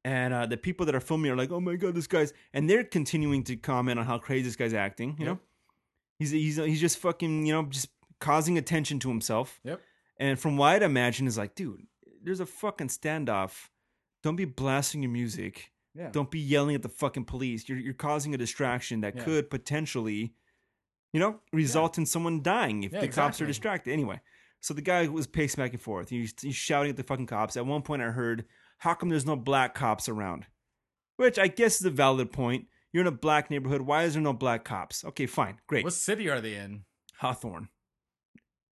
And 0.06 0.36
uh, 0.36 0.46
the 0.46 0.56
people 0.56 0.86
that 0.86 0.94
are 0.94 1.00
filming 1.00 1.32
are 1.32 1.36
like, 1.36 1.52
"Oh 1.52 1.60
my 1.60 1.76
god, 1.78 1.96
this 1.96 2.06
guy's," 2.06 2.32
and 2.54 2.70
they're 2.70 2.84
continuing 2.84 3.44
to 3.46 3.56
comment 3.56 3.98
on 4.00 4.06
how 4.06 4.20
crazy 4.20 4.44
this 4.44 4.56
guy's 4.56 4.74
acting. 4.76 5.16
You 5.18 5.26
Yep. 5.26 5.34
know, 5.34 5.40
he's 6.20 6.30
he's 6.30 6.58
he's 6.58 6.80
just 6.80 7.00
fucking, 7.00 7.48
you 7.48 7.54
know, 7.54 7.64
just 7.64 7.88
causing 8.20 8.56
attention 8.60 9.00
to 9.00 9.10
himself. 9.10 9.60
Yep. 9.64 9.82
And 10.20 10.40
from 10.40 10.58
what 10.58 10.74
I'd 10.76 10.84
imagine 10.84 11.26
is 11.26 11.40
like, 11.40 11.56
dude, 11.56 11.88
there's 12.24 12.40
a 12.40 12.46
fucking 12.46 12.90
standoff. 12.90 13.70
Don't 14.22 14.36
be 14.36 14.46
blasting 14.46 15.02
your 15.02 15.12
music. 15.12 15.72
Yeah. 15.96 16.12
Don't 16.12 16.30
be 16.30 16.40
yelling 16.40 16.76
at 16.76 16.84
the 16.84 16.90
fucking 16.90 17.26
police. 17.26 17.68
You're 17.68 17.80
you're 17.80 17.94
causing 17.96 18.36
a 18.36 18.38
distraction 18.38 19.02
that 19.02 19.16
Yeah. 19.16 19.24
could 19.24 19.50
potentially, 19.50 20.36
you 21.14 21.20
know, 21.20 21.40
result 21.52 21.98
in 21.98 22.06
someone 22.06 22.44
dying 22.44 22.84
if 22.84 22.94
Yeah, 22.94 23.02
the 23.02 23.08
cops 23.08 23.42
are 23.42 23.48
distracted. 23.48 23.92
Anyway, 23.92 24.22
so 24.60 24.76
the 24.76 24.82
guy 24.84 25.08
was 25.08 25.26
pacing 25.26 25.64
back 25.64 25.72
and 25.74 25.82
forth. 25.82 26.10
He's, 26.10 26.34
he's 26.40 26.56
shouting 26.56 26.92
at 26.92 26.98
the 26.98 27.04
fucking 27.04 27.26
cops. 27.26 27.58
At 27.58 27.66
one 27.66 27.82
point, 27.82 28.04
I 28.04 28.12
heard, 28.12 28.46
"How 28.80 28.94
come 28.94 29.10
there's 29.10 29.26
no 29.26 29.36
black 29.36 29.74
cops 29.76 30.08
around?" 30.10 30.46
Which 31.18 31.40
I 31.40 31.48
guess 31.48 31.80
is 31.80 31.86
a 31.86 31.90
valid 31.92 32.32
point. 32.32 32.68
You're 32.92 33.02
in 33.02 33.08
a 33.08 33.12
black 33.12 33.50
neighborhood. 33.50 33.82
Why 33.82 34.04
is 34.04 34.14
there 34.14 34.22
no 34.22 34.34
black 34.34 34.64
cops? 34.64 35.04
Okay, 35.06 35.26
fine, 35.26 35.60
great. 35.68 35.84
What 35.84 35.94
city 35.94 36.30
are 36.30 36.42
they 36.42 36.56
in? 36.56 36.86
Hawthorne. 37.20 37.70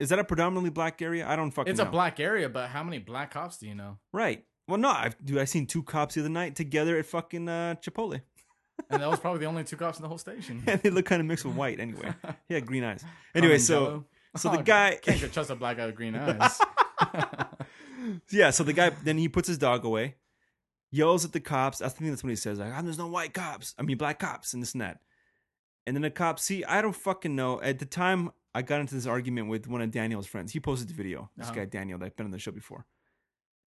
Is 0.01 0.09
that 0.09 0.19
a 0.19 0.25
predominantly 0.25 0.71
black 0.71 1.01
area? 1.01 1.27
I 1.27 1.37
don't 1.37 1.51
fucking 1.53 1.71
It's 1.71 1.79
know. 1.79 1.87
a 1.87 1.91
black 1.91 2.19
area, 2.19 2.49
but 2.49 2.71
how 2.71 2.83
many 2.83 2.99
black 2.99 3.33
cops 3.33 3.59
do 3.59 3.69
you 3.69 3.75
know? 3.75 3.99
Right. 4.13 4.45
Well, 4.67 4.79
no, 4.79 4.91
I've 4.91 5.17
dude, 5.25 5.39
I 5.39 5.45
seen 5.45 5.67
two 5.67 5.83
cops 5.83 6.15
the 6.15 6.21
other 6.23 6.29
night 6.29 6.57
together 6.57 6.99
at 6.99 7.07
fucking 7.07 7.49
uh, 7.49 7.75
Chipotle, 7.81 8.21
And 8.91 9.03
that 9.03 9.09
was 9.11 9.21
probably 9.21 9.41
the 9.41 9.47
only 9.47 9.63
two 9.65 9.77
cops 9.77 9.99
in 9.99 10.03
the 10.03 10.09
whole 10.09 10.19
station. 10.19 10.63
and 10.67 10.81
they 10.83 10.91
look 10.91 11.05
kind 11.07 11.21
of 11.21 11.27
mixed 11.27 11.45
with 11.45 11.55
white. 11.55 11.79
Anyway, 11.79 12.13
he 12.49 12.55
had 12.55 12.67
green 12.67 12.83
eyes. 12.85 13.05
Anyway, 13.35 13.59
so 13.59 14.05
so 14.37 14.51
Oh, 14.51 14.57
the 14.57 14.63
guy, 14.63 14.99
can't 15.01 15.33
trust 15.33 15.51
a 15.51 15.55
black 15.57 15.77
guy 15.77 15.87
with 15.87 15.95
green 15.95 16.17
eyes. 16.17 16.59
Yeah, 18.31 18.51
so 18.51 18.65
the 18.65 18.73
guy 18.73 18.91
then 18.91 19.19
he 19.19 19.29
puts 19.29 19.49
his 19.49 19.59
dog 19.59 19.85
away, 19.85 20.17
yells 20.91 21.25
at 21.25 21.33
the 21.33 21.41
cops. 21.41 21.81
I 21.83 21.89
think 21.89 22.11
that's 22.11 22.23
what 22.23 22.31
he 22.31 22.37
says, 22.37 22.59
like, 22.59 22.73
"Ah, 22.75 22.83
"There's 22.83 22.99
no 22.99 23.09
white 23.09 23.35
cops. 23.35 23.75
I 23.79 23.83
mean, 23.83 23.97
black 23.97 24.19
cops, 24.19 24.53
and 24.55 24.63
this 24.63 24.73
and 24.73 24.81
that." 24.81 25.01
And 25.87 25.97
then 25.97 26.03
the 26.03 26.11
cops 26.11 26.45
see, 26.45 26.63
I 26.65 26.81
don't 26.81 26.95
fucking 26.95 27.35
know. 27.35 27.61
At 27.61 27.79
the 27.81 27.87
time, 27.87 28.31
I 28.55 28.63
got 28.63 28.81
into 28.81 28.95
this 28.95 29.07
argument 29.07 29.49
with 29.49 29.67
one 29.67 29.81
of 29.83 29.91
Daniel's 29.91 30.27
friends. 30.27 30.53
He 30.53 30.61
posted 30.61 30.89
the 30.89 30.95
video. 30.95 31.31
This 31.37 31.47
Uh-huh. 31.49 31.57
guy 31.57 31.65
Daniel 31.65 31.99
that 31.99 32.07
I've 32.07 32.17
been 32.17 32.27
on 32.27 32.31
the 32.33 32.39
show 32.39 32.53
before. 32.53 32.87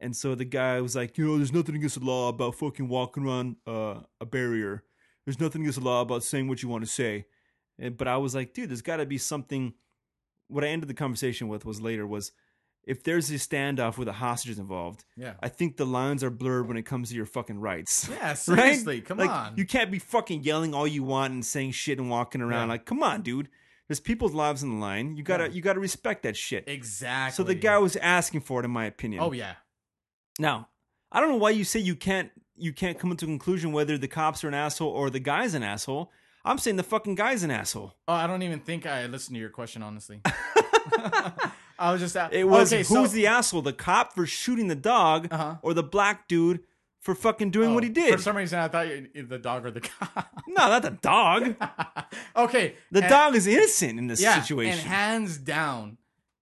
And 0.00 0.14
so 0.14 0.34
the 0.34 0.44
guy 0.44 0.80
was 0.80 0.94
like, 0.94 1.18
you 1.18 1.26
know, 1.26 1.36
there's 1.38 1.52
nothing 1.52 1.74
against 1.74 1.98
the 1.98 2.04
law 2.04 2.28
about 2.28 2.54
fucking 2.56 2.86
walking 2.88 3.24
around 3.26 3.56
uh, 3.66 4.00
a 4.20 4.26
barrier. 4.26 4.84
There's 5.24 5.40
nothing 5.40 5.62
against 5.62 5.78
the 5.78 5.84
law 5.84 6.02
about 6.02 6.22
saying 6.22 6.46
what 6.46 6.62
you 6.62 6.68
want 6.68 6.84
to 6.84 6.90
say. 6.90 7.26
And, 7.78 7.96
but 7.96 8.06
I 8.06 8.16
was 8.18 8.34
like, 8.34 8.52
dude, 8.54 8.68
there's 8.70 8.82
got 8.82 8.98
to 8.98 9.06
be 9.06 9.18
something. 9.18 9.74
What 10.48 10.62
I 10.62 10.68
ended 10.68 10.88
the 10.88 10.94
conversation 10.94 11.48
with 11.48 11.64
was 11.64 11.80
later 11.80 12.06
was, 12.06 12.30
if 12.86 13.02
there's 13.02 13.30
a 13.30 13.34
standoff 13.34 13.96
with 13.98 14.06
the 14.06 14.12
hostages 14.12 14.58
involved, 14.58 15.04
yeah. 15.16 15.34
I 15.42 15.48
think 15.48 15.76
the 15.76 15.86
lines 15.86 16.22
are 16.24 16.30
blurred 16.30 16.68
when 16.68 16.76
it 16.76 16.82
comes 16.84 17.08
to 17.10 17.14
your 17.14 17.26
fucking 17.26 17.58
rights. 17.60 18.08
Yeah, 18.10 18.28
Right? 18.28 18.38
seriously, 18.38 19.00
come 19.00 19.18
like, 19.18 19.30
on. 19.30 19.54
You 19.56 19.64
can't 19.66 19.90
be 19.90 19.98
fucking 19.98 20.42
yelling 20.44 20.74
all 20.74 20.86
you 20.86 21.02
want 21.02 21.32
and 21.34 21.44
saying 21.44 21.72
shit 21.72 21.98
and 21.98 22.10
walking 22.10 22.40
around. 22.40 22.68
Yeah. 22.68 22.72
Like, 22.74 22.84
come 22.86 23.02
on, 23.02 23.22
dude. 23.22 23.48
There's 23.88 24.00
people's 24.00 24.32
lives 24.32 24.62
on 24.62 24.70
the 24.70 24.76
line. 24.76 25.16
You 25.16 25.22
gotta 25.22 25.44
Yeah. 25.44 25.50
you 25.50 25.60
gotta 25.62 25.80
respect 25.80 26.22
that 26.22 26.36
shit. 26.36 26.64
exactly. 26.66 27.34
So 27.36 27.42
the 27.42 27.54
guy 27.54 27.76
was 27.78 27.96
asking 27.96 28.40
for 28.40 28.60
it, 28.60 28.64
in 28.64 28.70
my 28.70 28.86
opinion. 28.86 29.22
Oh 29.22 29.32
yeah. 29.32 29.54
Now, 30.38 30.68
I 31.12 31.20
don't 31.20 31.28
know 31.28 31.36
why 31.36 31.50
you 31.50 31.64
say 31.64 31.80
you 31.80 31.94
can't 31.94 32.30
you 32.56 32.72
can't 32.72 32.98
come 32.98 33.14
to 33.16 33.24
a 33.26 33.28
conclusion 33.28 33.72
whether 33.72 33.98
the 33.98 34.08
cops 34.08 34.42
are 34.44 34.48
an 34.48 34.54
asshole 34.54 34.88
or 34.90 35.10
the 35.10 35.20
guy's 35.20 35.54
an 35.54 35.62
asshole. 35.62 36.10
I'm 36.46 36.58
saying 36.58 36.76
the 36.76 36.82
fucking 36.82 37.14
guy's 37.14 37.42
an 37.42 37.50
asshole. 37.50 37.94
Oh, 38.08 38.12
I 38.14 38.26
don't 38.26 38.42
even 38.42 38.60
think 38.60 38.86
I 38.86 39.06
listened 39.06 39.34
to 39.34 39.40
your 39.40 39.50
question 39.50 39.82
honestly. 39.82 40.20
I 41.84 41.92
was 41.92 42.00
just 42.00 42.16
It 42.32 42.48
was 42.48 42.72
okay, 42.72 42.78
who's 42.82 42.88
so, 42.88 43.06
the 43.08 43.26
asshole? 43.26 43.62
The 43.62 43.72
cop 43.72 44.14
for 44.14 44.26
shooting 44.26 44.68
the 44.68 44.74
dog 44.74 45.28
Uh-huh. 45.30 45.56
or 45.62 45.74
the 45.74 45.82
black 45.82 46.28
dude 46.28 46.60
for 47.00 47.14
fucking 47.14 47.50
doing 47.50 47.74
what 47.74 47.84
he 47.84 47.90
Oh, 47.90 47.92
did? 47.92 48.14
For 48.14 48.22
some 48.22 48.36
reason, 48.36 48.58
I 48.58 48.68
thought 48.68 48.88
you, 48.88 49.08
the 49.26 49.38
dog 49.38 49.66
or 49.66 49.70
the 49.70 49.80
cop. 49.82 50.28
no, 50.48 50.68
not 50.68 50.82
the 50.82 50.90
dog. 50.90 51.54
okay, 52.36 52.74
The 52.90 53.00
and- 53.00 53.08
dog 53.10 53.34
is 53.34 53.46
innocent 53.46 53.98
in 53.98 54.06
this 54.06 54.20
yeah, 54.22 54.40
situation. 54.40 54.78
and 54.78 54.88
hands 54.88 55.38
down, 55.38 55.98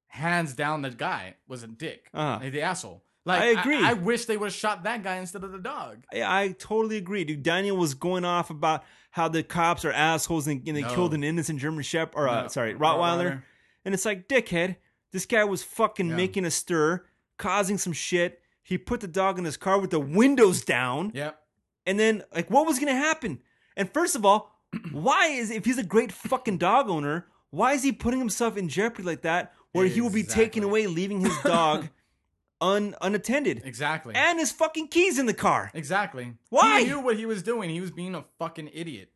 hands 0.06 0.54
down, 0.54 0.82
the 0.82 0.90
guy 0.90 1.34
was 1.48 1.62
a 1.62 1.66
dick, 1.66 2.08
Uh-huh. 2.14 2.38
like, 2.42 2.52
the 2.52 2.62
asshole. 2.62 3.02
Like 3.24 3.42
I 3.42 3.46
agree. 3.60 3.82
I, 3.82 3.92
wish 3.92 4.24
they 4.24 4.36
would 4.36 4.46
have 4.46 4.54
shot 4.54 4.82
that 4.82 5.04
guy 5.04 5.16
instead 5.16 5.44
of 5.44 5.52
the 5.52 5.58
dog. 5.58 6.02
I, 6.12 6.22
I 6.44 6.48
totally 6.58 6.96
agree, 6.96 7.22
dude. 7.24 7.44
Daniel 7.44 7.76
was 7.76 7.94
going 7.94 8.24
off 8.24 8.50
about 8.50 8.82
how 9.12 9.28
the 9.28 9.44
cops 9.44 9.84
are 9.84 9.92
assholes 9.92 10.48
and, 10.48 10.66
and 10.66 10.76
they 10.76 10.82
No. 10.82 10.92
killed 10.94 11.14
an 11.14 11.22
innocent 11.22 11.60
German 11.60 11.84
Shepherd, 11.84 12.14
or 12.16 12.28
uh, 12.28 12.42
No, 12.42 12.48
sorry, 12.48 12.74
Rottweiler. 12.74 12.78
Rottweiler. 12.78 13.42
And 13.84 13.94
it's 13.94 14.04
like, 14.04 14.26
dickhead, 14.28 14.74
this 15.12 15.26
guy 15.26 15.44
was 15.44 15.62
fucking 15.62 16.08
Yeah. 16.10 16.16
making 16.16 16.44
a 16.44 16.50
stir, 16.50 17.04
causing 17.38 17.78
some 17.78 17.92
shit. 17.92 18.40
He 18.62 18.78
put 18.78 19.00
the 19.00 19.08
dog 19.08 19.38
in 19.38 19.44
his 19.44 19.56
car 19.56 19.78
with 19.80 19.90
the 19.90 20.00
windows 20.00 20.64
down, 20.64 21.12
Yep. 21.14 21.40
and 21.86 21.98
then 21.98 22.22
like, 22.34 22.50
what 22.50 22.66
was 22.66 22.78
gonna 22.78 22.94
happen? 22.94 23.40
And 23.76 23.92
first 23.92 24.14
of 24.16 24.24
all, 24.24 24.50
why 24.92 25.26
is 25.26 25.50
if 25.50 25.64
he's 25.64 25.78
a 25.78 25.82
great 25.84 26.12
fucking 26.12 26.58
dog 26.58 26.88
owner, 26.88 27.26
why 27.50 27.72
is 27.74 27.82
he 27.82 27.92
putting 27.92 28.18
himself 28.20 28.56
in 28.56 28.68
jeopardy 28.68 29.02
like 29.04 29.22
that, 29.22 29.52
where 29.72 29.86
he 29.86 30.00
will 30.00 30.10
be 30.10 30.22
taken 30.22 30.62
away, 30.62 30.86
leaving 30.86 31.20
his 31.20 31.36
dog 31.42 31.88
un 32.60 32.94
unattended, 33.02 33.62
Exactly. 33.64 34.14
and 34.14 34.38
his 34.38 34.52
fucking 34.52 34.88
keys 34.88 35.18
in 35.18 35.26
the 35.26 35.34
car? 35.34 35.70
exactly. 35.74 36.34
Why? 36.50 36.80
He 36.82 36.86
knew 36.86 37.00
what 37.00 37.16
he 37.16 37.26
was 37.26 37.42
doing. 37.42 37.68
He 37.70 37.80
was 37.80 37.90
being 37.90 38.14
a 38.14 38.24
fucking 38.38 38.70
idiot. 38.72 39.10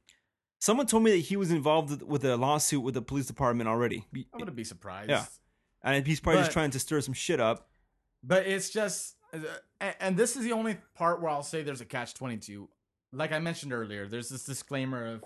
Someone 0.59 0.87
told 0.87 1.05
me 1.05 1.13
that 1.13 1.19
he 1.19 1.37
was 1.37 1.51
involved 1.51 1.91
with- 1.91 2.03
with 2.03 2.25
a 2.25 2.37
lawsuit 2.37 2.83
with 2.83 2.95
the 2.95 3.03
police 3.03 3.27
department 3.27 3.69
already, 3.69 4.05
I 4.15 4.25
wouldn't 4.39 4.57
be 4.57 4.65
surprised. 4.65 5.11
Yeah. 5.11 5.27
And 5.95 6.07
he's 6.07 6.21
probably 6.21 6.41
just 6.41 6.53
trying 6.53 6.71
to 6.71 6.79
stir 6.79 7.01
some 7.01 7.15
shit 7.15 7.41
up. 7.41 7.69
But 8.23 8.47
it's 8.47 8.71
just, 8.71 9.15
and, 10.01 10.17
this 10.17 10.37
is 10.37 10.45
the 10.45 10.53
only 10.53 10.79
part 10.95 11.21
where 11.23 11.31
I'll 11.31 11.43
say 11.43 11.63
there's 11.63 11.81
a 11.81 11.87
catch 11.87 12.15
22. 12.15 12.69
Like 13.13 13.33
I 13.33 13.39
mentioned 13.39 13.73
earlier, 13.73 14.09
there's 14.09 14.29
this 14.29 14.45
disclaimer 14.45 15.07
of, 15.07 15.25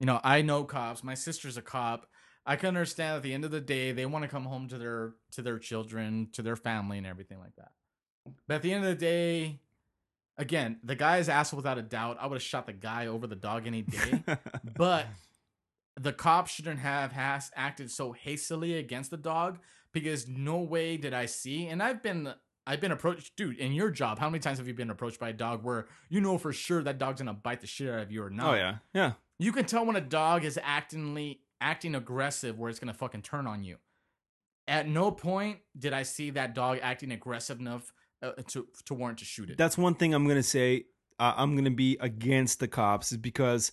you 0.00 0.06
know, 0.06 0.18
I 0.24 0.40
know 0.42 0.64
cops. 0.64 1.04
My 1.04 1.14
sister's 1.14 1.56
a 1.56 1.62
cop. 1.62 2.06
I 2.46 2.56
can 2.56 2.68
understand 2.68 3.16
at 3.16 3.22
the 3.22 3.34
end 3.34 3.44
of 3.44 3.50
the 3.50 3.60
day 3.60 3.92
they 3.92 4.06
want 4.06 4.22
to 4.22 4.28
come 4.28 4.44
home 4.44 4.68
to 4.68 4.78
their 4.78 5.12
to 5.32 5.42
their 5.42 5.58
children, 5.58 6.28
to 6.32 6.40
their 6.40 6.56
family, 6.56 6.96
and 6.96 7.06
everything 7.06 7.38
like 7.38 7.54
that. 7.56 7.72
But 8.46 8.54
at 8.54 8.62
the 8.62 8.72
end 8.72 8.84
of 8.84 8.90
the 8.90 8.96
day, 8.96 9.60
again, 10.38 10.78
the 10.82 10.94
guy 10.94 11.18
is 11.18 11.28
asshole 11.28 11.58
without 11.58 11.76
a 11.76 11.82
doubt. 11.82 12.16
I 12.18 12.26
would 12.26 12.36
have 12.36 12.42
shot 12.42 12.66
the 12.66 12.72
guy 12.72 13.08
over 13.08 13.26
the 13.26 13.36
dog 13.36 13.66
any 13.66 13.82
day. 13.82 14.22
but 14.76 15.06
the 16.00 16.12
cops 16.12 16.52
shouldn't 16.52 16.78
have 16.80 17.12
has 17.12 17.50
acted 17.54 17.90
so 17.90 18.12
hastily 18.12 18.78
against 18.78 19.10
the 19.10 19.16
dog 19.16 19.58
because 20.00 20.28
no 20.28 20.58
way 20.58 20.96
did 20.96 21.14
I 21.14 21.26
see. 21.26 21.66
And 21.66 21.82
I've 21.82 22.02
been 22.02 22.32
I've 22.66 22.80
been 22.80 22.92
approached, 22.92 23.36
dude. 23.36 23.56
In 23.58 23.72
your 23.72 23.90
job, 23.90 24.18
how 24.18 24.28
many 24.28 24.40
times 24.40 24.58
have 24.58 24.68
you 24.68 24.74
been 24.74 24.90
approached 24.90 25.18
by 25.18 25.30
a 25.30 25.32
dog 25.32 25.64
where 25.64 25.86
you 26.08 26.20
know 26.20 26.36
for 26.38 26.52
sure 26.52 26.82
that 26.82 26.98
dog's 26.98 27.20
gonna 27.20 27.34
bite 27.34 27.60
the 27.60 27.66
shit 27.66 27.88
out 27.88 28.00
of 28.00 28.12
you 28.12 28.22
or 28.22 28.30
not? 28.30 28.54
Oh 28.54 28.54
yeah, 28.54 28.76
yeah. 28.92 29.12
You 29.38 29.52
can 29.52 29.64
tell 29.64 29.86
when 29.86 29.96
a 29.96 30.00
dog 30.00 30.44
is 30.44 30.58
actingly 30.62 31.40
acting 31.60 31.94
aggressive 31.94 32.58
where 32.58 32.70
it's 32.70 32.78
gonna 32.78 32.94
fucking 32.94 33.22
turn 33.22 33.46
on 33.46 33.64
you. 33.64 33.76
At 34.66 34.86
no 34.86 35.10
point 35.10 35.60
did 35.78 35.92
I 35.92 36.02
see 36.02 36.30
that 36.30 36.54
dog 36.54 36.78
acting 36.82 37.10
aggressive 37.12 37.58
enough 37.58 37.92
uh, 38.22 38.32
to 38.48 38.66
to 38.84 38.94
warrant 38.94 39.18
to 39.20 39.24
shoot 39.24 39.50
it. 39.50 39.58
That's 39.58 39.78
one 39.78 39.94
thing 39.94 40.14
I'm 40.14 40.26
gonna 40.28 40.42
say. 40.42 40.86
Uh, 41.18 41.34
I'm 41.36 41.56
gonna 41.56 41.70
be 41.70 41.96
against 42.00 42.60
the 42.60 42.68
cops 42.68 43.12
is 43.12 43.18
because 43.18 43.72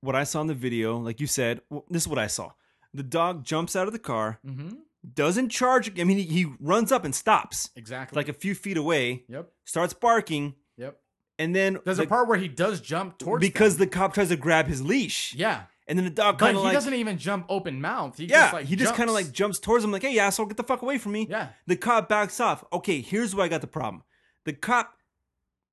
what 0.00 0.16
I 0.16 0.24
saw 0.24 0.40
in 0.40 0.46
the 0.46 0.54
video, 0.54 0.98
like 0.98 1.20
you 1.20 1.26
said, 1.26 1.60
well, 1.70 1.84
this 1.88 2.02
is 2.02 2.08
what 2.08 2.18
I 2.18 2.26
saw. 2.26 2.50
The 2.92 3.02
dog 3.02 3.44
jumps 3.44 3.76
out 3.76 3.86
of 3.86 3.92
the 3.92 3.98
car, 3.98 4.40
mm-hmm. 4.44 4.74
Doesn't 5.14 5.50
charge. 5.50 5.98
I 6.00 6.04
mean, 6.04 6.18
he, 6.18 6.24
he 6.24 6.46
runs 6.60 6.90
up 6.92 7.04
and 7.04 7.14
stops 7.14 7.70
Exactly. 7.76 8.16
like 8.16 8.28
a 8.28 8.32
few 8.32 8.54
feet 8.54 8.76
away, 8.76 9.24
yep. 9.28 9.50
starts 9.64 9.92
barking, 9.92 10.54
Yep. 10.76 10.98
and 11.38 11.54
then 11.54 11.78
There's 11.84 11.98
the- 11.98 12.04
a 12.04 12.06
part 12.06 12.28
where 12.28 12.38
he 12.38 12.48
does 12.48 12.80
jump 12.80 13.18
towards 13.18 13.40
because 13.40 13.76
them. 13.76 13.88
the 13.88 13.94
cop 13.94 14.14
tries 14.14 14.28
to 14.28 14.36
grab 14.36 14.66
his 14.66 14.82
leash, 14.82 15.34
yeah. 15.34 15.62
and 15.86 15.98
then 15.98 16.04
the 16.04 16.10
dog 16.10 16.38
But 16.38 16.46
kind 16.46 16.56
he 16.56 16.60
of 16.60 16.64
like 16.64 16.74
doesn't 16.74 16.94
even 16.94 17.18
jump 17.18 17.46
open 17.48 17.80
mouth. 17.80 18.16
He 18.18 18.24
yeah, 18.26 18.40
just 18.42 18.52
like 18.54 18.66
he 18.66 18.76
just 18.76 18.94
kind 18.94 19.08
of 19.08 19.14
like 19.14 19.30
jumps 19.32 19.58
towards 19.58 19.84
him, 19.84 19.92
like, 19.92 20.02
"Hey, 20.02 20.18
asshole, 20.18 20.46
get 20.46 20.56
the 20.56 20.64
fuck 20.64 20.82
away 20.82 20.98
from 20.98 21.12
me!" 21.12 21.26
yeah. 21.30 21.48
The 21.66 21.76
cop 21.76 22.08
backs 22.08 22.40
off. 22.40 22.64
Okay, 22.72 23.00
here's 23.00 23.34
where 23.34 23.44
I 23.44 23.48
got 23.48 23.60
the 23.60 23.66
problem. 23.68 24.02
The 24.44 24.52
cop, 24.54 24.92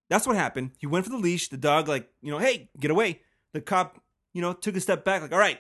that's 0.09 0.27
what 0.27 0.35
happened. 0.35 0.71
He 0.77 0.85
went 0.87 1.05
for 1.05 1.11
the 1.11 1.17
leash. 1.17 1.49
The 1.49 1.57
dog, 1.57 1.87
like, 1.87 2.07
you 2.21 2.31
know, 2.31 2.37
hey, 2.39 2.69
get 2.79 2.91
away. 2.91 3.21
The 3.53 3.61
cop, 3.61 3.99
you 4.33 4.41
know, 4.41 4.53
took 4.53 4.75
a 4.75 4.81
step 4.81 5.03
back, 5.05 5.21
like, 5.21 5.31
all 5.31 5.39
right. 5.39 5.59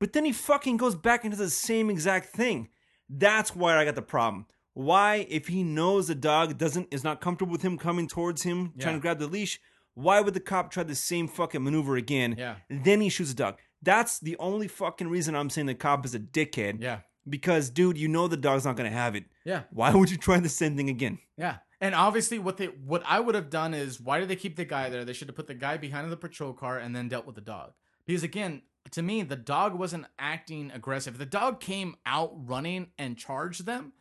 But 0.00 0.12
then 0.12 0.24
he 0.24 0.32
fucking 0.32 0.76
goes 0.76 0.94
back 0.94 1.24
into 1.24 1.36
the 1.36 1.50
same 1.50 1.90
exact 1.90 2.28
thing. 2.30 2.68
That's 3.08 3.54
why 3.54 3.76
I 3.76 3.84
got 3.84 3.94
the 3.94 4.02
problem. 4.02 4.46
Why, 4.74 5.26
if 5.28 5.48
he 5.48 5.64
knows 5.64 6.06
the 6.06 6.14
dog 6.14 6.56
doesn't 6.56 6.88
is 6.92 7.02
not 7.02 7.20
comfortable 7.20 7.52
with 7.52 7.62
him 7.62 7.78
coming 7.78 8.06
towards 8.06 8.42
him, 8.42 8.74
trying 8.78 8.94
to 8.94 9.00
grab 9.00 9.18
the 9.18 9.26
leash, 9.26 9.60
why 9.94 10.20
would 10.20 10.34
the 10.34 10.40
cop 10.40 10.70
try 10.70 10.84
the 10.84 10.94
same 10.94 11.26
fucking 11.26 11.64
maneuver 11.64 11.96
again? 11.96 12.36
Yeah. 12.38 12.56
Then 12.70 13.00
he 13.00 13.08
shoots 13.08 13.30
the 13.30 13.36
dog. 13.36 13.56
That's 13.82 14.20
the 14.20 14.36
only 14.38 14.68
fucking 14.68 15.08
reason 15.08 15.34
I'm 15.34 15.50
saying 15.50 15.66
the 15.66 15.74
cop 15.74 16.04
is 16.04 16.14
a 16.14 16.20
dickhead. 16.20 16.80
Yeah. 16.80 17.00
Because, 17.28 17.70
dude, 17.70 17.98
you 17.98 18.06
know 18.06 18.28
the 18.28 18.36
dog's 18.36 18.64
not 18.64 18.76
gonna 18.76 18.90
have 18.90 19.16
it. 19.16 19.24
Yeah. 19.44 19.62
Why 19.70 19.92
would 19.92 20.10
you 20.10 20.16
try 20.16 20.38
the 20.38 20.48
same 20.48 20.76
thing 20.76 20.88
again? 20.88 21.18
Yeah. 21.36 21.56
And 21.80 21.94
obviously 21.94 22.38
what 22.38 22.56
they 22.56 22.66
what 22.66 23.02
I 23.06 23.20
would 23.20 23.34
have 23.34 23.50
done 23.50 23.74
is 23.74 24.00
why 24.00 24.20
did 24.20 24.28
they 24.28 24.36
keep 24.36 24.56
the 24.56 24.64
guy 24.64 24.88
there? 24.88 25.04
They 25.04 25.12
should 25.12 25.28
have 25.28 25.36
put 25.36 25.46
the 25.46 25.54
guy 25.54 25.76
behind 25.76 26.10
the 26.10 26.16
patrol 26.16 26.52
car 26.52 26.78
and 26.78 26.94
then 26.94 27.08
dealt 27.08 27.26
with 27.26 27.34
the 27.34 27.40
dog. 27.40 27.72
Because 28.06 28.22
again, 28.22 28.62
to 28.92 29.02
me, 29.02 29.22
the 29.22 29.36
dog 29.36 29.74
wasn't 29.74 30.06
acting 30.18 30.70
aggressive. 30.72 31.14
If 31.14 31.18
the 31.18 31.26
dog 31.26 31.60
came 31.60 31.96
out 32.06 32.32
running 32.48 32.88
and 32.98 33.16
charged 33.16 33.66
them, 33.66 33.92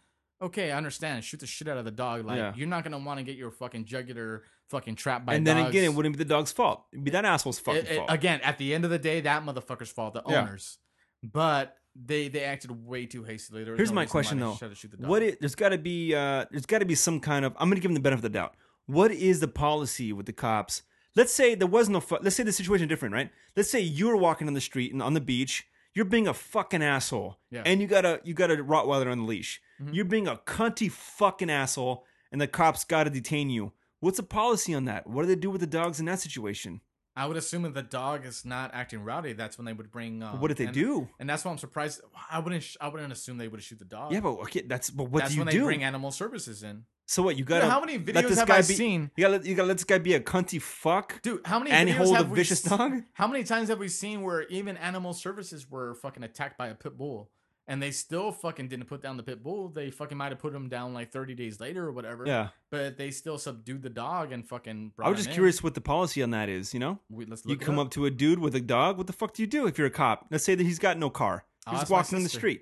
okay, 0.42 0.72
I 0.72 0.78
understand. 0.78 1.24
Shoot 1.24 1.40
the 1.40 1.48
shit 1.48 1.68
out 1.68 1.78
of 1.78 1.86
the 1.86 1.92
dog. 1.92 2.26
Like 2.26 2.38
Yeah. 2.38 2.54
you're 2.56 2.68
not 2.68 2.84
gonna 2.84 3.00
want 3.00 3.20
to 3.20 3.24
get 3.24 3.36
your 3.38 3.52
fucking 3.52 3.86
jugular 3.86 4.44
fucking 4.70 4.96
trapped 4.96 5.26
by. 5.26 5.34
and 5.36 5.48
then 5.48 5.56
dogs. 5.58 5.70
again, 5.70 5.84
it 5.86 5.94
wouldn't 5.94 6.18
be 6.18 6.24
the 6.24 6.28
dog's 6.30 6.52
fault. 6.52 6.86
It'd 6.92 7.04
be 7.06 7.12
that 7.12 7.24
asshole's 7.26 7.58
fucking 7.60 7.86
It- 7.86 7.92
it- 7.92 7.98
fault. 7.98 8.10
again, 8.12 8.42
at 8.42 8.58
the 8.58 8.74
end 8.74 8.84
of 8.84 8.92
the 8.92 9.00
day, 9.00 9.22
that 9.22 9.44
motherfucker's 9.44 9.90
fault, 9.92 10.14
the 10.14 10.24
Yeah. 10.28 10.42
owners. 10.42 10.78
But 11.24 11.76
they 11.96 12.28
they 12.28 12.44
acted 12.44 12.70
way 12.86 13.06
too 13.06 13.24
hastily. 13.24 13.64
There 13.64 13.74
was 13.74 13.80
Here's 13.80 13.90
no 13.92 13.96
my 13.96 14.02
reason 14.02 14.10
why 14.10 14.12
question 14.12 14.40
they 14.40 14.46
though: 14.46 14.56
should 14.56 14.70
have 14.70 14.78
shoot 14.78 14.92
the 14.92 14.98
dog. 14.98 15.10
What 15.10 15.22
it, 15.24 15.40
there's 15.40 15.56
got 15.56 15.70
to 15.70 15.78
be 15.78 16.14
uh, 16.14 16.46
there's 16.52 16.66
got 16.68 16.80
to 16.80 16.86
be 16.86 16.96
some 16.96 17.20
kind 17.20 17.44
of 17.46 17.54
I'm 17.58 17.70
going 17.70 17.76
to 17.78 17.82
give 17.82 17.90
them 17.90 17.96
the 17.96 18.02
benefit 18.02 18.20
of 18.26 18.32
the 18.32 18.38
doubt. 18.38 18.56
What 18.86 19.12
is 19.12 19.40
the 19.40 19.48
policy 19.48 20.14
with 20.14 20.28
the 20.28 20.34
cops? 20.34 20.84
Let's 21.18 21.34
say 21.34 21.56
there 21.56 21.68
was 21.68 21.90
no. 21.90 22.00
Fu- 22.00 22.20
let's 22.22 22.36
say 22.36 22.44
the 22.44 22.52
situation 22.54 22.86
is 22.86 22.90
different, 22.90 23.14
right? 23.16 23.32
Let's 23.56 23.70
say 23.72 23.82
you 23.82 24.08
were 24.08 24.16
walking 24.18 24.48
on 24.48 24.54
the 24.54 24.62
street 24.62 24.94
and 24.94 25.02
on 25.02 25.14
the 25.16 25.20
beach. 25.22 25.66
You're 25.96 26.06
being 26.06 26.28
a 26.28 26.34
fucking 26.34 26.84
asshole, 26.84 27.38
Yeah. 27.50 27.64
and 27.66 27.82
you 27.82 27.88
got 27.88 28.06
a 28.06 28.22
you 28.24 28.36
got 28.36 28.52
a 28.52 28.56
Rottweiler 28.58 29.12
on 29.12 29.18
the 29.22 29.26
leash. 29.26 29.60
Mhm. 29.82 29.94
You're 29.96 30.06
being 30.06 30.28
a 30.28 30.36
cunty 30.38 30.92
fucking 30.92 31.50
asshole, 31.50 32.06
and 32.32 32.40
the 32.40 32.48
cops 32.48 32.86
got 32.86 33.06
to 33.06 33.10
detain 33.10 33.50
you. 33.50 33.74
What's 34.00 34.18
the 34.18 34.24
policy 34.24 34.76
on 34.76 34.86
that? 34.86 35.08
What 35.08 35.24
do 35.24 35.28
they 35.28 35.36
do 35.36 35.50
with 35.50 35.62
the 35.62 35.68
dogs 35.68 36.00
in 36.00 36.06
that 36.06 36.20
situation? 36.20 36.82
I 37.18 37.26
would 37.26 37.36
assume 37.36 37.66
if 37.66 37.74
the 37.74 37.82
dog 37.82 38.26
is 38.26 38.46
not 38.46 38.72
acting 38.76 39.04
rowdy, 39.04 39.34
that's 39.34 39.58
when 39.58 39.66
they 39.66 39.74
would 39.74 39.92
bring. 39.92 40.22
Um, 40.22 40.40
what 40.40 40.50
did 40.50 40.58
they 40.58 40.66
and- 40.66 40.74
do? 40.74 41.10
And 41.20 41.28
that's 41.28 41.44
why 41.44 41.52
I'm 41.52 41.58
surprised. 41.58 42.02
I 42.32 42.38
wouldn't. 42.40 42.62
sh- 42.64 42.78
I 42.80 42.88
wouldn't 42.90 43.12
assume 43.12 43.38
they 43.38 43.48
would 43.48 43.62
shoot 43.64 43.80
the 43.80 43.86
dog. 43.86 44.14
Yeah, 44.14 44.20
but 44.20 44.34
okay, 44.44 44.62
that's 44.62 44.90
but 44.92 45.06
what 45.10 45.22
that's 45.22 45.32
do 45.32 45.40
you 45.40 45.44
when 45.46 45.52
do? 45.52 45.60
they 45.62 45.66
bring 45.66 45.84
animal 45.84 46.12
services 46.12 46.62
in. 46.62 46.84
so 47.08 47.24
what 47.24 47.38
you 47.38 47.44
got? 47.44 47.64
how 47.64 47.80
many 47.80 47.98
videos 47.98 48.36
have 48.38 48.50
I 48.50 48.58
be, 48.58 48.64
seen? 48.76 49.12
You 49.18 49.28
got 49.28 49.46
you 49.46 49.56
got 49.56 49.66
let 49.68 49.78
this 49.78 49.84
guy 49.84 49.98
be 49.98 50.14
a 50.14 50.20
cunty 50.20 50.62
fuck. 50.62 51.22
Dude, 51.24 51.42
how 51.46 51.58
many 51.60 51.72
and 51.72 51.90
videos 51.90 51.96
hold 51.98 52.14
a 52.14 52.18
have 52.18 52.30
we 52.30 52.36
vicious 52.36 52.62
se- 52.62 52.78
dog? 52.78 53.02
How 53.14 53.28
many 53.28 53.44
times 53.44 53.70
have 53.70 53.80
we 53.80 53.88
seen 53.88 54.22
where 54.22 54.44
even 54.50 54.78
animal 54.78 55.14
services 55.14 55.70
were 55.70 55.96
fucking 55.96 56.22
attacked 56.24 56.58
by 56.58 56.68
a 56.68 56.76
pit 56.76 56.98
bull, 56.98 57.32
and 57.68 57.82
they 57.82 57.92
still 57.92 58.32
fucking 58.32 58.68
didn't 58.70 58.86
put 58.86 59.02
down 59.02 59.18
the 59.18 59.24
pit 59.24 59.44
bull? 59.44 59.70
They 59.70 59.92
fucking 59.92 60.18
might 60.18 60.32
have 60.32 60.40
put 60.40 60.54
him 60.54 60.70
down 60.70 60.94
like 60.94 61.12
30 61.12 61.36
days 61.36 61.60
later 61.60 61.86
or 61.86 61.92
whatever. 61.92 62.26
Yeah. 62.26 62.50
but 62.72 62.98
they 62.98 63.12
still 63.12 63.38
subdued 63.38 63.82
the 63.82 63.90
dog 63.90 64.32
and 64.32 64.48
fucking. 64.48 64.94
Brought 64.96 65.08
I 65.08 65.10
was 65.10 65.18
him 65.18 65.20
just 65.20 65.30
in. 65.30 65.34
curious 65.36 65.64
what 65.64 65.74
the 65.76 65.82
policy 65.82 66.24
on 66.24 66.32
that 66.32 66.50
is. 66.50 66.74
You 66.74 66.80
know, 66.80 67.00
We, 67.10 67.26
let's 67.26 67.44
you 67.46 67.52
look 67.52 67.62
it 67.62 67.66
come 67.66 67.80
up. 67.80 67.92
to 67.92 68.06
a 68.06 68.12
dude 68.12 68.40
with 68.40 68.56
a 68.56 68.62
dog. 68.62 68.98
What 68.98 69.08
the 69.08 69.14
fuck 69.14 69.34
do 69.34 69.44
you 69.44 69.48
do 69.48 69.68
if 69.68 69.78
you're 69.78 69.88
a 69.88 69.92
cop? 69.92 70.28
Let's 70.32 70.44
say 70.44 70.56
that 70.56 70.64
he's 70.64 70.80
got 70.80 70.98
no 70.98 71.10
car. 71.10 71.46
I'll 71.66 71.74
He's 71.74 71.82
just 71.82 71.92
walking 71.92 72.16
on 72.18 72.24
the 72.24 72.30
street. 72.30 72.62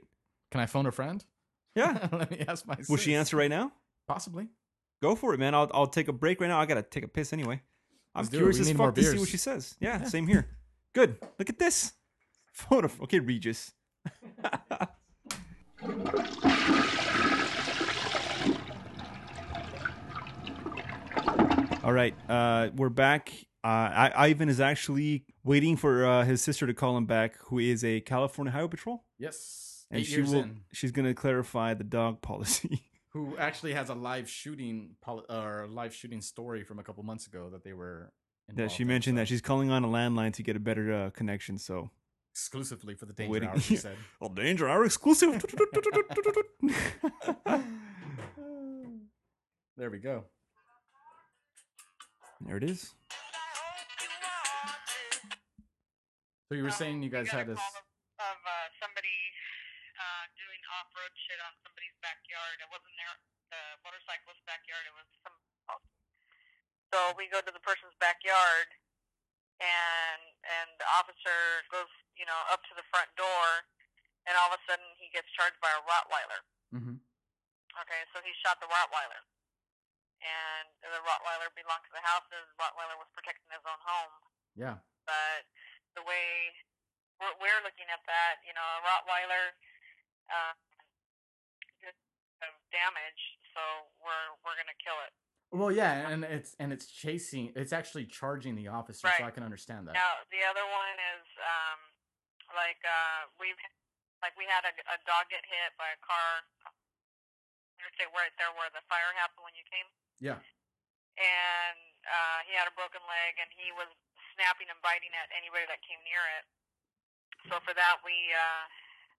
Can 0.51 0.61
I 0.61 0.65
phone 0.65 0.85
a 0.87 0.91
friend? 0.91 1.23
Yeah. 1.75 2.07
Let 2.11 2.31
me 2.31 2.43
ask 2.47 2.65
my. 2.65 2.77
Will 2.89 2.97
she 2.97 3.13
answer 3.15 3.37
right 3.37 3.49
now? 3.49 3.71
Possibly. 4.07 4.47
Go 5.01 5.13
for 5.15 5.33
it, 5.33 5.39
man. 5.39 5.53
I'll 5.53 5.69
I'll 5.73 5.87
take 5.87 6.07
a 6.07 6.13
break 6.13 6.39
right 6.41 6.47
now. 6.47 6.59
I 6.59 6.65
gotta 6.65 6.81
take 6.81 7.03
a 7.03 7.07
piss 7.07 7.33
anyway. 7.33 7.61
I'm 8.15 8.21
Let's 8.21 8.29
do 8.29 8.37
it. 8.37 8.39
curious 8.39 8.59
as 8.61 8.71
fuck 8.71 8.95
to 8.95 9.03
see 9.03 9.19
what 9.19 9.27
she 9.27 9.37
says. 9.37 9.75
Yeah, 9.81 10.03
same 10.05 10.25
here. 10.25 10.47
Good. 10.93 11.17
Look 11.37 11.49
at 11.49 11.59
this. 11.59 11.91
Photo. 12.53 12.89
Okay, 13.03 13.19
Regis. 13.19 13.73
All 21.83 21.93
right, 21.93 22.15
uh, 22.27 22.69
we're 22.75 22.89
back. 22.89 23.31
Uh, 23.63 23.67
I, 23.67 24.11
Ivan 24.15 24.49
is 24.49 24.59
actually 24.59 25.25
waiting 25.43 25.77
for 25.77 26.05
uh, 26.05 26.23
his 26.25 26.41
sister 26.41 26.65
to 26.65 26.73
call 26.73 26.97
him 26.97 27.05
back, 27.05 27.35
who 27.47 27.59
is 27.59 27.83
a 27.83 28.01
California 28.01 28.51
Highway 28.51 28.69
Patrol, 28.69 29.03
Yes. 29.19 29.85
and 29.91 30.01
Eight 30.01 30.05
she 30.07 30.13
years 30.15 30.31
will. 30.31 30.41
in. 30.41 30.61
She's 30.73 30.91
going 30.91 31.05
to 31.05 31.13
clarify 31.13 31.73
the 31.75 31.83
dog 31.83 32.21
policy. 32.21 32.83
Who 33.09 33.37
actually 33.37 33.71
has 33.75 33.87
a 33.89 33.93
live 33.93 34.29
shooting 34.29 34.95
poli- 35.01 35.23
or 35.29 35.67
live 35.69 35.95
shooting 35.95 36.19
story 36.19 36.65
from 36.65 36.79
a 36.79 36.83
couple 36.83 37.01
months 37.03 37.27
ago 37.27 37.49
that 37.53 37.63
they 37.63 37.71
were. 37.71 38.11
yeah, 38.49 38.51
involved 38.55 38.73
she 38.73 38.81
in, 38.83 38.87
mentioned 38.89 39.15
so- 39.15 39.21
that 39.21 39.27
she's 39.29 39.39
calling 39.41 39.71
on 39.71 39.85
a 39.85 39.87
landline 39.87 40.33
to 40.33 40.43
get 40.43 40.57
a 40.57 40.59
better 40.59 40.91
uh, 40.91 41.09
connection. 41.11 41.57
So 41.57 41.91
exclusively 42.35 42.95
for 42.99 43.07
the 43.07 43.15
danger 43.15 43.31
Waiting- 43.31 43.47
hour. 43.47 43.59
She 43.63 43.79
said. 43.79 43.95
Oh, 44.19 44.27
danger 44.27 44.67
hour 44.67 44.83
exclusive. 44.83 45.39
There 49.75 49.91
we 49.91 49.99
go. 49.99 50.23
there 52.47 52.55
it 52.55 52.63
is. 52.63 52.95
So 56.47 56.55
you 56.55 56.63
were 56.63 56.71
saying 56.71 57.03
you 57.03 57.11
guys 57.11 57.27
had 57.27 57.51
a 57.51 57.51
this. 57.51 57.59
of, 57.59 57.83
of 58.23 58.39
uh, 58.39 58.67
somebody 58.79 59.11
uh, 59.99 60.23
doing 60.39 60.61
off-road 60.79 61.11
shit 61.27 61.35
on 61.43 61.51
somebody's 61.59 61.91
backyard. 61.99 62.55
It 62.63 62.71
wasn't 62.71 62.95
their 62.95 63.19
the 63.51 63.59
motorcyclist's 63.83 64.47
backyard. 64.47 64.87
It 64.87 64.95
was 64.95 65.07
some. 65.27 65.35
So 66.95 67.11
we 67.19 67.27
go 67.27 67.43
to 67.43 67.51
the 67.51 67.59
person's 67.59 67.99
backyard, 67.99 68.71
and 69.59 70.23
and 70.47 70.69
the 70.79 70.87
officer 70.95 71.67
goes, 71.67 71.91
you 72.15 72.25
know, 72.27 72.39
up 72.51 72.63
to 72.71 72.73
the 72.75 72.85
front 72.91 73.07
door, 73.19 73.67
and 74.27 74.33
all 74.39 74.49
of 74.51 74.57
a 74.57 74.61
sudden 74.67 74.85
he 74.99 75.11
gets 75.13 75.27
charged 75.35 75.59
by 75.63 75.71
a 75.71 75.81
Rottweiler. 75.85 76.41
hmm 76.71 76.97
Okay, 77.75 78.01
so 78.15 78.23
he 78.23 78.31
shot 78.39 78.55
the 78.63 78.71
Rottweiler, 78.71 79.19
and 80.23 80.67
the 80.79 81.01
Rottweiler 81.03 81.51
belonged 81.59 81.83
to 81.87 81.93
the 81.93 82.03
house. 82.07 82.23
The 82.31 82.39
Rottweiler 82.55 82.95
was 82.95 83.11
protecting 83.11 83.51
his 83.51 83.63
own 83.67 83.79
home 83.83 84.15
Yeah. 84.55 84.79
but 85.03 85.43
the 85.99 86.03
way 86.07 86.55
we're, 87.19 87.35
we're 87.43 87.61
looking 87.67 87.87
at 87.91 87.99
that, 88.07 88.39
you 88.47 88.55
know, 88.55 88.63
a 88.63 88.81
Rottweiler 88.87 89.55
uh, 90.31 90.55
just 91.83 91.99
of 92.43 92.51
damage, 92.71 93.21
so 93.55 93.61
we're 94.03 94.27
we're 94.43 94.55
gonna 94.55 94.75
kill 94.79 94.95
it. 95.03 95.11
Well, 95.55 95.71
yeah, 95.71 96.09
and 96.11 96.23
it's 96.23 96.55
and 96.59 96.71
it's 96.73 96.87
chasing. 96.87 97.51
It's 97.55 97.71
actually 97.71 98.05
charging 98.07 98.55
the 98.55 98.67
officer, 98.67 99.07
so 99.19 99.23
I 99.23 99.31
can 99.31 99.43
understand 99.43 99.87
that. 99.87 99.93
Now 99.95 100.19
the 100.31 100.43
other 100.47 100.63
one 100.67 100.95
is 101.15 101.25
um, 101.39 101.79
like 102.55 102.79
uh, 102.87 103.29
we've 103.37 103.59
like 104.23 104.33
we 104.39 104.47
had 104.49 104.63
a, 104.65 104.73
a 104.95 104.97
dog 105.05 105.27
get 105.29 105.43
hit 105.45 105.71
by 105.77 105.91
a 105.93 105.99
car. 106.01 106.43
Interstate 107.77 108.09
right 108.15 108.31
there 108.39 108.49
where 108.55 108.71
the 108.73 108.81
fire 108.89 109.11
happened 109.19 109.43
when 109.45 109.53
you 109.55 109.65
came. 109.69 109.87
Yeah. 110.23 110.39
and 111.19 111.79
uh, 112.07 112.39
he 112.47 112.55
had 112.55 112.67
a 112.67 112.73
broken 112.75 113.03
leg, 113.05 113.35
and 113.39 113.51
he 113.55 113.71
was 113.75 113.87
snapping 114.35 114.67
and 114.71 114.79
biting 114.83 115.11
at 115.15 115.27
anybody 115.35 115.67
that 115.67 115.83
came 115.83 115.99
near 116.07 116.23
it. 116.39 116.45
So 117.51 117.59
for 117.63 117.75
that, 117.75 118.01
we, 118.03 118.15
uh, 118.33 118.63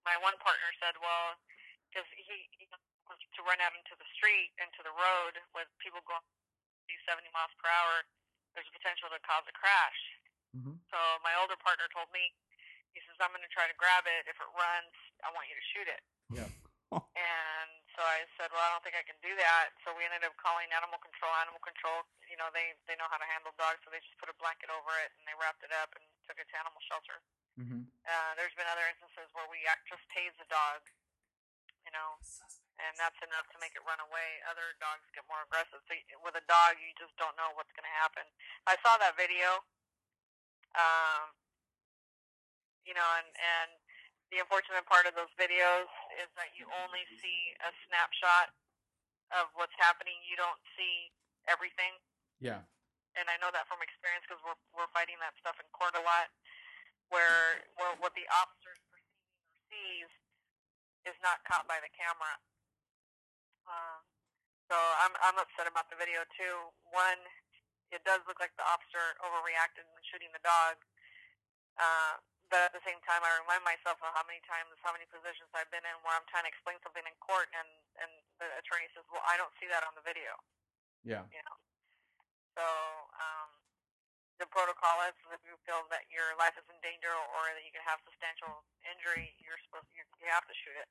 my 0.05 0.17
one 0.19 0.35
partner 0.41 0.69
said, 0.81 0.97
well, 0.99 1.37
because 1.89 2.05
he, 2.17 2.49
he 2.57 2.65
was 3.07 3.19
to 3.37 3.41
run 3.45 3.61
out 3.63 3.73
into 3.77 3.95
the 3.95 4.07
street, 4.17 4.51
into 4.59 4.81
the 4.83 4.93
road 4.93 5.37
with 5.55 5.69
people 5.79 6.01
going 6.05 6.21
70 7.07 7.23
miles 7.31 7.53
per 7.61 7.69
hour, 7.71 8.03
there's 8.53 8.67
a 8.67 8.75
potential 8.75 9.07
to 9.13 9.19
cause 9.23 9.45
a 9.47 9.55
crash. 9.55 10.01
hmm 10.51 10.75
So 10.91 10.99
my 11.23 11.33
older 11.39 11.55
partner 11.63 11.87
told 11.95 12.11
me, 12.11 12.35
he 12.97 13.01
says, 13.05 13.21
I'm 13.21 13.29
going 13.29 13.45
to 13.45 13.53
try 13.53 13.69
to 13.69 13.77
grab 13.77 14.09
it. 14.09 14.25
If 14.25 14.41
it 14.41 14.49
runs, 14.57 14.93
I 15.21 15.29
want 15.37 15.45
you 15.45 15.53
to 15.53 15.65
shoot 15.69 15.85
it. 15.85 16.01
Yeah. 16.33 16.49
And 16.97 17.69
so 17.93 17.99
I 17.99 18.23
said, 18.39 18.47
well, 18.55 18.63
I 18.63 18.71
don't 18.71 18.79
think 18.79 18.95
I 18.95 19.03
can 19.03 19.19
do 19.19 19.35
that. 19.35 19.75
So 19.83 19.91
we 19.91 20.07
ended 20.07 20.23
up 20.23 20.31
calling 20.39 20.71
animal 20.71 20.95
control. 21.03 21.29
Animal 21.43 21.59
control, 21.59 22.07
you 22.31 22.39
know, 22.39 22.47
they, 22.55 22.79
they 22.87 22.95
know 22.95 23.11
how 23.11 23.19
to 23.19 23.27
handle 23.27 23.51
dogs, 23.59 23.83
so 23.83 23.91
they 23.91 23.99
just 23.99 24.15
put 24.23 24.31
a 24.31 24.37
blanket 24.39 24.71
over 24.71 24.87
it 25.03 25.11
and 25.19 25.27
they 25.27 25.35
wrapped 25.35 25.59
it 25.67 25.73
up 25.75 25.91
and 25.99 26.05
took 26.23 26.39
it 26.39 26.47
to 26.47 26.55
animal 26.55 26.79
shelter. 26.87 27.19
hmm 27.59 27.91
Uh, 28.07 28.31
there's 28.39 28.55
been 28.55 28.69
other 28.71 28.87
instances 28.87 29.27
where 29.35 29.49
we 29.51 29.59
just 29.91 30.05
tase 30.15 30.31
the 30.39 30.47
dog, 30.47 30.79
you 31.83 31.91
know, 31.91 32.15
and 32.79 32.93
that's 32.95 33.19
enough 33.19 33.49
to 33.51 33.57
make 33.59 33.75
it 33.75 33.83
run 33.83 33.99
away. 33.99 34.39
Other 34.47 34.77
dogs 34.79 35.03
get 35.11 35.27
more 35.27 35.43
aggressive. 35.43 35.83
So 35.89 35.93
with 36.23 36.39
a 36.39 36.45
dog, 36.47 36.79
you 36.79 36.93
just 36.95 37.11
don't 37.19 37.35
know 37.35 37.51
what's 37.59 37.73
going 37.75 37.89
to 37.89 37.97
happen. 37.99 38.23
I 38.63 38.79
saw 38.79 38.95
that 39.01 39.19
video, 39.19 39.65
um, 40.77 41.33
you 42.87 42.95
know, 42.95 43.05
and 43.19 43.27
and 43.35 43.69
the 44.31 44.39
unfortunate 44.43 44.83
part 44.87 45.07
of 45.07 45.13
those 45.15 45.31
videos 45.39 45.87
is 46.19 46.27
that 46.39 46.51
you 46.59 46.67
only 46.83 47.03
see 47.19 47.39
a 47.63 47.71
snapshot 47.87 48.51
of 49.35 49.51
what's 49.59 49.75
happening. 49.79 50.15
You 50.27 50.35
don't 50.39 50.59
see 50.79 51.11
everything 51.51 51.95
Yeah. 52.39 52.63
and 53.15 53.25
I 53.31 53.35
know 53.39 53.51
that 53.55 53.67
from 53.67 53.79
experience 53.83 54.23
because 54.27 54.39
we're 54.43 54.59
we're 54.75 54.91
fighting 54.95 55.15
that 55.23 55.35
stuff 55.39 55.55
in 55.59 55.67
court 55.75 55.95
a 55.95 56.03
lot, 56.03 56.31
where 57.11 57.63
where 57.79 57.95
what 57.99 58.15
the 58.15 58.27
officers 58.31 58.79
perceive 58.91 59.67
sees 59.71 60.11
is 61.07 61.17
not 61.23 61.43
caught 61.47 61.67
by 61.67 61.79
the 61.79 61.91
camera. 61.95 62.35
Um, 63.67 64.03
so 64.71 64.75
I'm 65.03 65.15
I'm 65.23 65.37
upset 65.39 65.67
about 65.67 65.87
the 65.91 65.95
video 65.99 66.23
too. 66.35 66.71
One, 66.91 67.19
it 67.91 68.03
does 68.03 68.19
look 68.27 68.39
like 68.43 68.51
the 68.59 68.67
officer 68.67 69.15
overreacted 69.23 69.87
in 69.87 69.95
shooting 70.11 70.31
the 70.35 70.43
dog. 70.43 70.79
Uh, 71.79 72.19
but 72.47 72.63
at 72.63 72.71
the 72.71 72.83
same 72.87 72.99
time, 73.03 73.19
I 73.23 73.31
remind 73.43 73.63
myself 73.67 73.99
of 73.99 74.09
how 74.15 74.23
many 74.23 74.39
times, 74.47 74.71
how 74.79 74.95
many 74.95 75.03
positions 75.11 75.51
I've 75.51 75.69
been 75.71 75.83
in 75.83 75.95
where 76.03 76.15
I'm 76.15 76.27
trying 76.31 76.47
to 76.47 76.51
explain 76.51 76.79
something 76.83 77.03
in 77.03 77.15
court, 77.19 77.51
and 77.51 77.67
and 77.99 78.11
the 78.39 78.47
attorney 78.59 78.87
says, 78.95 79.03
"Well, 79.11 79.23
I 79.27 79.35
don't 79.35 79.51
see 79.59 79.67
that 79.67 79.83
on 79.83 79.95
the 79.99 80.03
video." 80.03 80.35
Yeah. 81.03 81.23
you 81.31 81.43
know. 81.43 81.57
So 82.57 82.65
um, 83.15 83.49
the 84.39 84.47
protocol 84.49 85.07
is 85.07 85.15
if 85.31 85.39
you 85.45 85.55
feel 85.63 85.85
that 85.93 86.09
your 86.09 86.35
life 86.35 86.57
is 86.57 86.65
in 86.67 86.77
danger 86.83 87.11
or 87.11 87.43
that 87.53 87.63
you 87.63 87.71
can 87.71 87.85
have 87.85 88.01
substantial 88.03 88.65
injury, 88.83 89.31
you're 89.39 89.59
supposed 89.69 89.87
you, 89.93 90.03
you 90.19 90.27
have 90.27 90.43
to 90.49 90.55
shoot 90.57 90.75
it. 90.75 90.89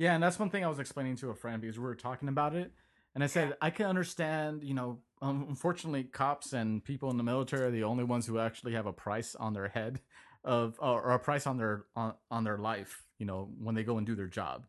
Yeah, 0.00 0.16
and 0.16 0.22
that's 0.22 0.40
one 0.40 0.48
thing 0.48 0.64
I 0.64 0.72
was 0.72 0.80
explaining 0.80 1.16
to 1.22 1.30
a 1.30 1.36
friend 1.36 1.60
because 1.60 1.78
we 1.78 1.84
were 1.84 1.94
talking 1.94 2.28
about 2.28 2.56
it, 2.56 2.72
and 3.14 3.22
I 3.22 3.28
said 3.28 3.56
I 3.60 3.70
can 3.70 3.86
understand. 3.86 4.64
You 4.64 4.74
know, 4.74 4.98
um, 5.20 5.46
unfortunately, 5.48 6.04
cops 6.04 6.52
and 6.52 6.82
people 6.82 7.10
in 7.10 7.16
the 7.16 7.22
military 7.22 7.66
are 7.66 7.70
the 7.70 7.84
only 7.84 8.04
ones 8.04 8.26
who 8.26 8.38
actually 8.38 8.72
have 8.72 8.86
a 8.86 8.92
price 8.92 9.34
on 9.34 9.52
their 9.52 9.68
head. 9.68 10.00
Of 10.44 10.76
or, 10.78 11.02
or 11.02 11.10
a 11.12 11.18
price 11.18 11.46
on 11.46 11.56
their 11.58 11.84
on, 11.94 12.14
on 12.30 12.44
their 12.44 12.58
life. 12.58 13.04
You 13.18 13.26
know, 13.26 13.50
when 13.58 13.74
they 13.74 13.84
go 13.84 13.98
and 13.98 14.06
do 14.06 14.14
their 14.14 14.26
job. 14.26 14.66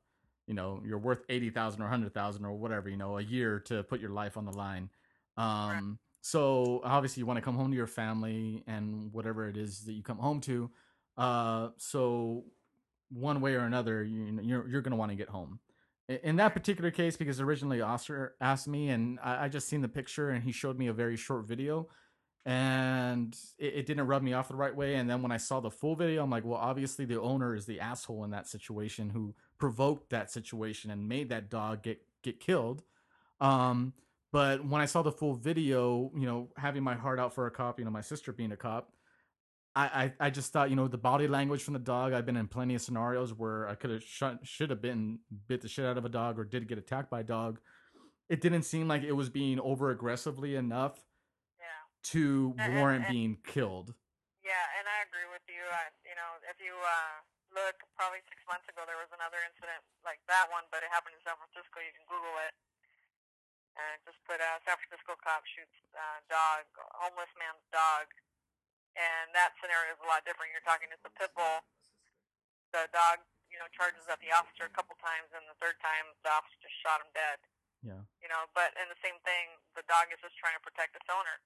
You 0.47 0.53
know, 0.53 0.81
you're 0.85 0.97
worth 0.97 1.23
eighty 1.29 1.49
thousand 1.49 1.81
or 1.81 1.87
hundred 1.87 2.13
thousand 2.13 2.45
or 2.45 2.53
whatever. 2.53 2.89
You 2.89 2.97
know, 2.97 3.17
a 3.17 3.21
year 3.21 3.59
to 3.61 3.83
put 3.83 3.99
your 4.01 4.09
life 4.11 4.35
on 4.37 4.45
the 4.45 4.51
line. 4.51 4.89
Um, 5.37 5.99
so 6.21 6.81
obviously 6.83 7.21
you 7.21 7.25
want 7.25 7.37
to 7.37 7.41
come 7.41 7.55
home 7.55 7.71
to 7.71 7.77
your 7.77 7.87
family 7.87 8.63
and 8.67 9.11
whatever 9.11 9.47
it 9.47 9.57
is 9.57 9.85
that 9.85 9.93
you 9.93 10.03
come 10.03 10.19
home 10.19 10.39
to. 10.41 10.69
Uh, 11.17 11.69
so 11.77 12.45
one 13.09 13.41
way 13.41 13.55
or 13.55 13.65
another, 13.65 14.03
you, 14.03 14.39
you're 14.41 14.67
you're 14.67 14.81
gonna 14.81 14.95
want 14.95 15.11
to 15.11 15.17
get 15.17 15.29
home. 15.29 15.59
In 16.09 16.35
that 16.35 16.53
particular 16.53 16.91
case, 16.91 17.15
because 17.15 17.39
originally 17.39 17.81
Oscar 17.81 18.35
asked 18.41 18.67
me, 18.67 18.89
and 18.89 19.19
I, 19.23 19.45
I 19.45 19.47
just 19.47 19.69
seen 19.69 19.81
the 19.81 19.87
picture, 19.87 20.31
and 20.31 20.43
he 20.43 20.51
showed 20.51 20.77
me 20.77 20.87
a 20.87 20.93
very 20.93 21.15
short 21.15 21.45
video, 21.45 21.87
and 22.45 23.37
it, 23.57 23.73
it 23.75 23.85
didn't 23.85 24.07
rub 24.07 24.21
me 24.21 24.33
off 24.33 24.49
the 24.49 24.55
right 24.55 24.75
way. 24.75 24.95
And 24.95 25.09
then 25.09 25.21
when 25.21 25.31
I 25.31 25.37
saw 25.37 25.59
the 25.59 25.71
full 25.71 25.95
video, 25.95 26.23
I'm 26.23 26.29
like, 26.29 26.43
well, 26.43 26.59
obviously 26.59 27.05
the 27.05 27.21
owner 27.21 27.55
is 27.55 27.65
the 27.65 27.79
asshole 27.79 28.23
in 28.23 28.31
that 28.31 28.47
situation 28.47 29.09
who 29.09 29.33
provoked 29.57 30.09
that 30.09 30.31
situation 30.31 30.91
and 30.91 31.07
made 31.07 31.29
that 31.29 31.49
dog 31.49 31.83
get 31.83 32.01
get 32.21 32.39
killed. 32.39 32.83
Um, 33.39 33.93
but 34.31 34.65
when 34.65 34.81
I 34.81 34.85
saw 34.85 35.03
the 35.03 35.11
full 35.11 35.35
video, 35.35 36.11
you 36.15 36.25
know, 36.25 36.49
having 36.57 36.83
my 36.83 36.95
heart 36.95 37.19
out 37.19 37.35
for 37.35 37.45
a 37.45 37.51
cop, 37.51 37.77
you 37.77 37.85
know, 37.85 37.91
my 37.91 38.01
sister 38.01 38.33
being 38.33 38.51
a 38.51 38.57
cop, 38.57 38.91
I, 39.75 39.85
I, 40.19 40.27
I 40.27 40.29
just 40.29 40.51
thought, 40.51 40.69
you 40.69 40.75
know, 40.75 40.87
the 40.87 40.97
body 40.97 41.27
language 41.27 41.63
from 41.63 41.73
the 41.73 41.79
dog. 41.79 42.13
I've 42.13 42.25
been 42.25 42.37
in 42.37 42.47
plenty 42.47 42.75
of 42.75 42.81
scenarios 42.81 43.33
where 43.33 43.67
I 43.67 43.75
could 43.75 43.91
have 43.91 44.39
should 44.43 44.69
have 44.69 44.81
been 44.81 45.19
bit 45.47 45.61
the 45.61 45.67
shit 45.67 45.85
out 45.85 45.97
of 45.97 46.05
a 46.05 46.09
dog 46.09 46.39
or 46.39 46.43
did 46.43 46.67
get 46.67 46.77
attacked 46.77 47.09
by 47.09 47.21
a 47.21 47.23
dog. 47.23 47.59
It 48.29 48.41
didn't 48.41 48.63
seem 48.63 48.87
like 48.87 49.03
it 49.03 49.11
was 49.11 49.29
being 49.29 49.59
over 49.59 49.91
aggressively 49.91 50.55
enough. 50.55 50.99
To 52.11 52.55
And- 52.59 52.75
warrant 52.75 53.05
and- 53.07 53.13
being 53.13 53.35
killed. 53.43 53.95
Yeah, 54.43 54.65
and 54.79 54.85
I 54.87 55.01
agree 55.07 55.25
with 55.31 55.43
you. 55.47 55.63
I, 55.63 55.87
you 56.03 56.15
know, 56.15 56.31
if 56.51 56.59
you 56.59 56.75
uh, 56.75 57.23
look, 57.55 57.79
probably 57.95 58.19
six 58.27 58.43
months 58.45 58.67
ago 58.67 58.83
there 58.83 58.99
was 58.99 59.07
another 59.15 59.39
incident 59.47 59.79
like 60.03 60.19
that 60.27 60.51
one, 60.51 60.67
but 60.69 60.83
it 60.83 60.91
happened 60.91 61.15
in 61.15 61.23
San 61.23 61.39
Francisco. 61.39 61.79
You 61.79 61.93
can 61.95 62.03
Google 62.11 62.35
it. 62.43 62.53
And 63.73 63.97
just 64.05 64.21
put 64.29 64.37
uh, 64.37 64.59
San 64.67 64.77
Francisco 64.77 65.17
cop 65.17 65.41
shoots 65.49 65.73
uh, 65.97 66.19
dog, 66.29 66.69
homeless 66.93 67.31
man's 67.41 67.63
dog, 67.73 68.05
and 68.93 69.33
that 69.33 69.57
scenario 69.57 69.97
is 69.97 70.01
a 70.03 70.05
lot 70.05 70.21
different. 70.29 70.53
You're 70.53 70.61
talking 70.61 70.91
it's 70.93 71.01
a 71.07 71.13
pit 71.17 71.33
bull. 71.33 71.65
The 72.69 72.85
dog, 72.93 73.25
you 73.49 73.57
know, 73.57 73.65
charges 73.73 74.05
at 74.13 74.21
the 74.21 74.29
officer 74.29 74.69
a 74.69 74.73
couple 74.77 74.93
times, 75.01 75.33
and 75.33 75.41
the 75.49 75.57
third 75.57 75.81
time 75.81 76.05
the 76.21 76.29
officer 76.29 76.57
just 76.61 76.77
shot 76.85 77.01
him 77.01 77.09
dead. 77.17 77.39
Yeah. 77.81 78.01
You 78.21 78.29
know, 78.29 78.45
but 78.53 78.77
in 78.77 78.85
the 78.93 78.99
same 79.01 79.17
thing, 79.25 79.57
the 79.73 79.81
dog 79.89 80.13
is 80.13 80.21
just 80.21 80.37
trying 80.37 80.53
to 80.53 80.61
protect 80.61 80.93
its 80.93 81.09
owner. 81.09 81.41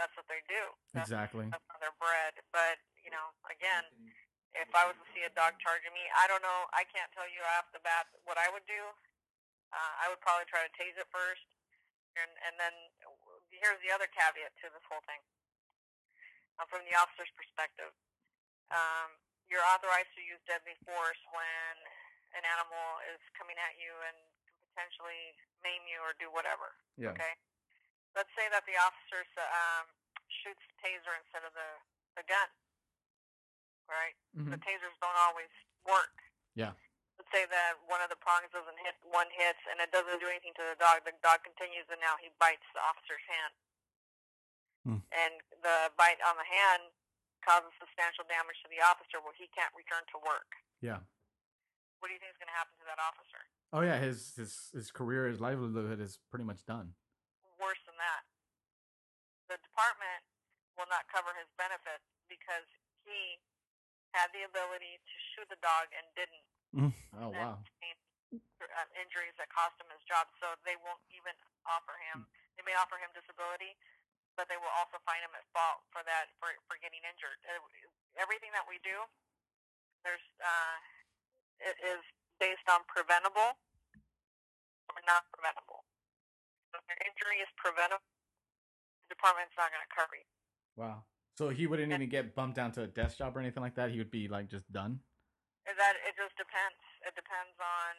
That's 0.00 0.14
what 0.16 0.26
they 0.26 0.40
do. 0.48 0.62
That's 0.96 1.08
Exactly. 1.08 1.46
that's 1.52 1.66
how 1.68 1.78
they're 1.78 1.96
bred. 2.00 2.34
But 2.50 2.80
you 3.04 3.12
know, 3.12 3.32
again, 3.48 3.84
if 4.56 4.68
I 4.72 4.84
was 4.88 4.96
to 4.96 5.06
see 5.12 5.24
a 5.24 5.32
dog 5.32 5.56
charging 5.60 5.92
me, 5.96 6.04
I 6.16 6.28
don't 6.28 6.42
know. 6.44 6.68
I 6.76 6.84
can't 6.88 7.08
tell 7.16 7.28
you 7.28 7.40
off 7.56 7.68
the 7.72 7.80
bat 7.84 8.08
what 8.24 8.36
I 8.36 8.48
would 8.52 8.64
do. 8.68 8.82
Uh, 9.72 9.92
I 10.04 10.12
would 10.12 10.20
probably 10.20 10.44
try 10.52 10.60
to 10.64 10.72
tase 10.76 10.96
it 11.00 11.08
first, 11.08 11.44
and 12.20 12.30
and 12.44 12.54
then 12.60 12.74
here's 13.52 13.80
the 13.84 13.92
other 13.92 14.08
caveat 14.12 14.52
to 14.64 14.68
this 14.72 14.84
whole 14.88 15.04
thing. 15.08 15.20
Uh, 16.60 16.68
from 16.68 16.84
the 16.84 16.92
officer's 16.92 17.32
perspective, 17.32 17.92
um, 18.68 19.16
you're 19.48 19.64
authorized 19.72 20.12
to 20.16 20.22
use 20.24 20.40
deadly 20.44 20.76
force 20.84 21.20
when 21.32 21.74
an 22.36 22.44
animal 22.44 23.00
is 23.12 23.20
coming 23.36 23.56
at 23.56 23.76
you 23.80 23.92
and 24.08 24.16
can 24.48 24.56
potentially 24.72 25.36
maim 25.64 25.80
you 25.88 26.00
or 26.04 26.12
do 26.20 26.28
whatever. 26.32 26.76
Yeah. 27.00 27.16
Okay. 27.16 27.32
Let's 28.12 28.30
say 28.36 28.46
that 28.52 28.64
the 28.68 28.76
officer 28.76 29.24
um, 29.40 29.88
shoots 30.28 30.60
the 30.68 30.76
taser 30.84 31.14
instead 31.24 31.44
of 31.48 31.52
the, 31.56 31.70
the 32.20 32.24
gun. 32.28 32.48
Right? 33.88 34.16
The 34.36 34.56
Mhm. 34.56 34.64
tasers 34.64 34.96
don't 35.00 35.18
always 35.28 35.52
work. 35.84 36.14
Yeah. 36.54 36.72
Let's 37.18 37.28
say 37.32 37.44
that 37.46 37.76
one 37.88 38.00
of 38.00 38.08
the 38.08 38.16
prongs 38.16 38.48
doesn't 38.52 38.78
hit, 38.80 38.96
one 39.04 39.28
hits, 39.32 39.60
and 39.68 39.80
it 39.80 39.92
doesn't 39.92 40.18
do 40.20 40.28
anything 40.28 40.54
to 40.56 40.64
the 40.64 40.76
dog. 40.76 41.04
The 41.04 41.12
dog 41.22 41.44
continues, 41.44 41.84
and 41.92 42.00
now 42.00 42.16
he 42.16 42.30
bites 42.40 42.64
the 42.72 42.80
officer's 42.80 43.24
hand. 43.28 43.54
Hmm. 44.84 45.00
And 45.12 45.34
the 45.62 45.92
bite 45.96 46.20
on 46.24 46.36
the 46.36 46.44
hand 46.48 46.90
causes 47.44 47.70
substantial 47.78 48.24
damage 48.24 48.56
to 48.64 48.68
the 48.68 48.80
officer 48.80 49.20
where 49.20 49.34
he 49.34 49.46
can't 49.54 49.72
return 49.76 50.02
to 50.12 50.18
work. 50.24 50.56
Yeah. 50.80 51.00
What 52.00 52.08
do 52.08 52.14
you 52.14 52.20
think 52.20 52.32
is 52.32 52.38
going 52.38 52.48
to 52.50 52.58
happen 52.58 52.74
to 52.80 52.84
that 52.90 52.98
officer? 52.98 53.40
Oh 53.72 53.80
yeah, 53.82 53.98
his 53.98 54.34
his 54.34 54.70
his 54.74 54.90
career, 54.90 55.28
his 55.28 55.40
livelihood 55.40 56.00
is 56.00 56.18
pretty 56.30 56.44
much 56.44 56.64
done. 56.66 56.94
Worse 57.62 57.78
than 57.86 57.94
that. 58.02 58.22
The 59.46 59.56
department 59.62 60.26
will 60.74 60.90
not 60.90 61.06
cover 61.08 61.30
his 61.38 61.46
benefits 61.54 62.04
because 62.26 62.66
he 63.06 63.38
had 64.12 64.28
the 64.34 64.44
ability 64.44 64.98
to 65.00 65.14
shoot 65.32 65.46
the 65.48 65.60
dog 65.62 65.88
and 65.94 66.04
didn't 66.18 66.44
Oh 67.14 67.30
and 67.32 67.36
wow. 67.36 67.60
uh, 68.34 68.88
injuries 68.96 69.36
that 69.38 69.48
cost 69.52 69.76
him 69.78 69.88
his 69.92 70.02
job. 70.08 70.26
So 70.40 70.56
they 70.64 70.76
won't 70.80 71.02
even 71.12 71.36
offer 71.68 71.94
him. 72.10 72.24
They 72.56 72.64
may 72.64 72.76
offer 72.76 72.96
him 73.00 73.12
disability, 73.12 73.76
but 74.36 74.48
they 74.48 74.56
will 74.56 74.72
also 74.80 74.98
find 75.04 75.20
him 75.24 75.32
at 75.36 75.44
fault 75.52 75.84
for 75.92 76.00
that 76.08 76.32
for 76.40 76.52
for 76.68 76.76
getting 76.80 77.00
injured. 77.04 77.38
Uh, 77.46 77.60
Everything 78.20 78.52
that 78.52 78.68
we 78.68 78.76
do, 78.84 79.08
there's 80.04 80.24
uh, 80.40 80.76
it 81.64 81.76
is 81.80 82.02
based 82.36 82.64
on 82.68 82.84
preventable 82.88 83.56
or 84.92 85.00
not 85.08 85.24
preventable. 85.32 85.84
So 86.72 86.80
if 86.80 86.84
your 86.88 87.00
injury 87.04 87.38
is 87.44 87.50
preventable, 87.60 88.00
the 89.04 89.12
department's 89.12 89.52
not 89.60 89.68
going 89.68 89.84
to 89.84 89.92
cover 89.92 90.16
you. 90.16 90.28
Wow. 90.80 91.04
So 91.36 91.52
he 91.52 91.68
wouldn't 91.68 91.92
even 91.92 92.08
get 92.08 92.32
bumped 92.32 92.56
down 92.56 92.72
to 92.80 92.84
a 92.84 92.90
desk 92.90 93.20
job 93.20 93.36
or 93.36 93.40
anything 93.44 93.60
like 93.62 93.76
that. 93.76 93.92
He 93.92 94.00
would 94.00 94.10
be 94.12 94.28
like 94.28 94.48
just 94.48 94.64
done. 94.72 95.00
Is 95.68 95.76
that 95.76 96.00
it 96.08 96.16
just 96.16 96.32
depends. 96.40 96.80
It 97.04 97.12
depends 97.12 97.56
on 97.60 97.92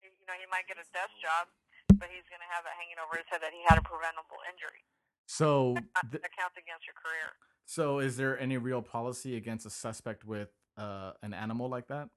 you 0.00 0.10
know 0.24 0.36
he 0.40 0.48
might 0.48 0.64
get 0.68 0.80
a 0.80 0.86
desk 0.92 1.12
job, 1.20 1.52
but 2.00 2.08
he's 2.08 2.24
going 2.32 2.40
to 2.40 2.50
have 2.52 2.64
it 2.64 2.72
hanging 2.80 2.96
over 2.96 3.20
his 3.20 3.28
head 3.28 3.40
that 3.44 3.52
he 3.52 3.60
had 3.68 3.76
a 3.76 3.84
preventable 3.84 4.40
injury. 4.48 4.82
So 5.28 5.76
That, 5.76 6.08
th- 6.10 6.22
that 6.24 6.32
counts 6.32 6.56
against 6.56 6.88
your 6.88 6.96
career. 6.96 7.36
so 7.68 8.00
is 8.00 8.16
there 8.16 8.38
any 8.40 8.56
real 8.56 8.80
policy 8.80 9.36
against 9.36 9.64
a 9.68 9.70
suspect 9.70 10.24
with 10.24 10.48
uh, 10.76 11.12
an 11.22 11.34
animal 11.34 11.68
like 11.68 11.88
that 11.88 12.08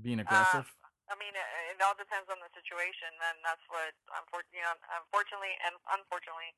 being 0.00 0.20
aggressive? 0.20 0.70
I 1.10 1.14
mean, 1.20 1.36
it, 1.36 1.48
it 1.76 1.78
all 1.84 1.94
depends 1.96 2.28
on 2.32 2.40
the 2.40 2.48
situation, 2.56 3.12
and 3.28 3.36
that's 3.44 3.62
what, 3.68 3.92
unfor- 4.16 4.48
you 4.56 4.64
know, 4.64 4.72
unfortunately 5.04 5.52
and 5.64 5.76
unfortunately, 5.92 6.56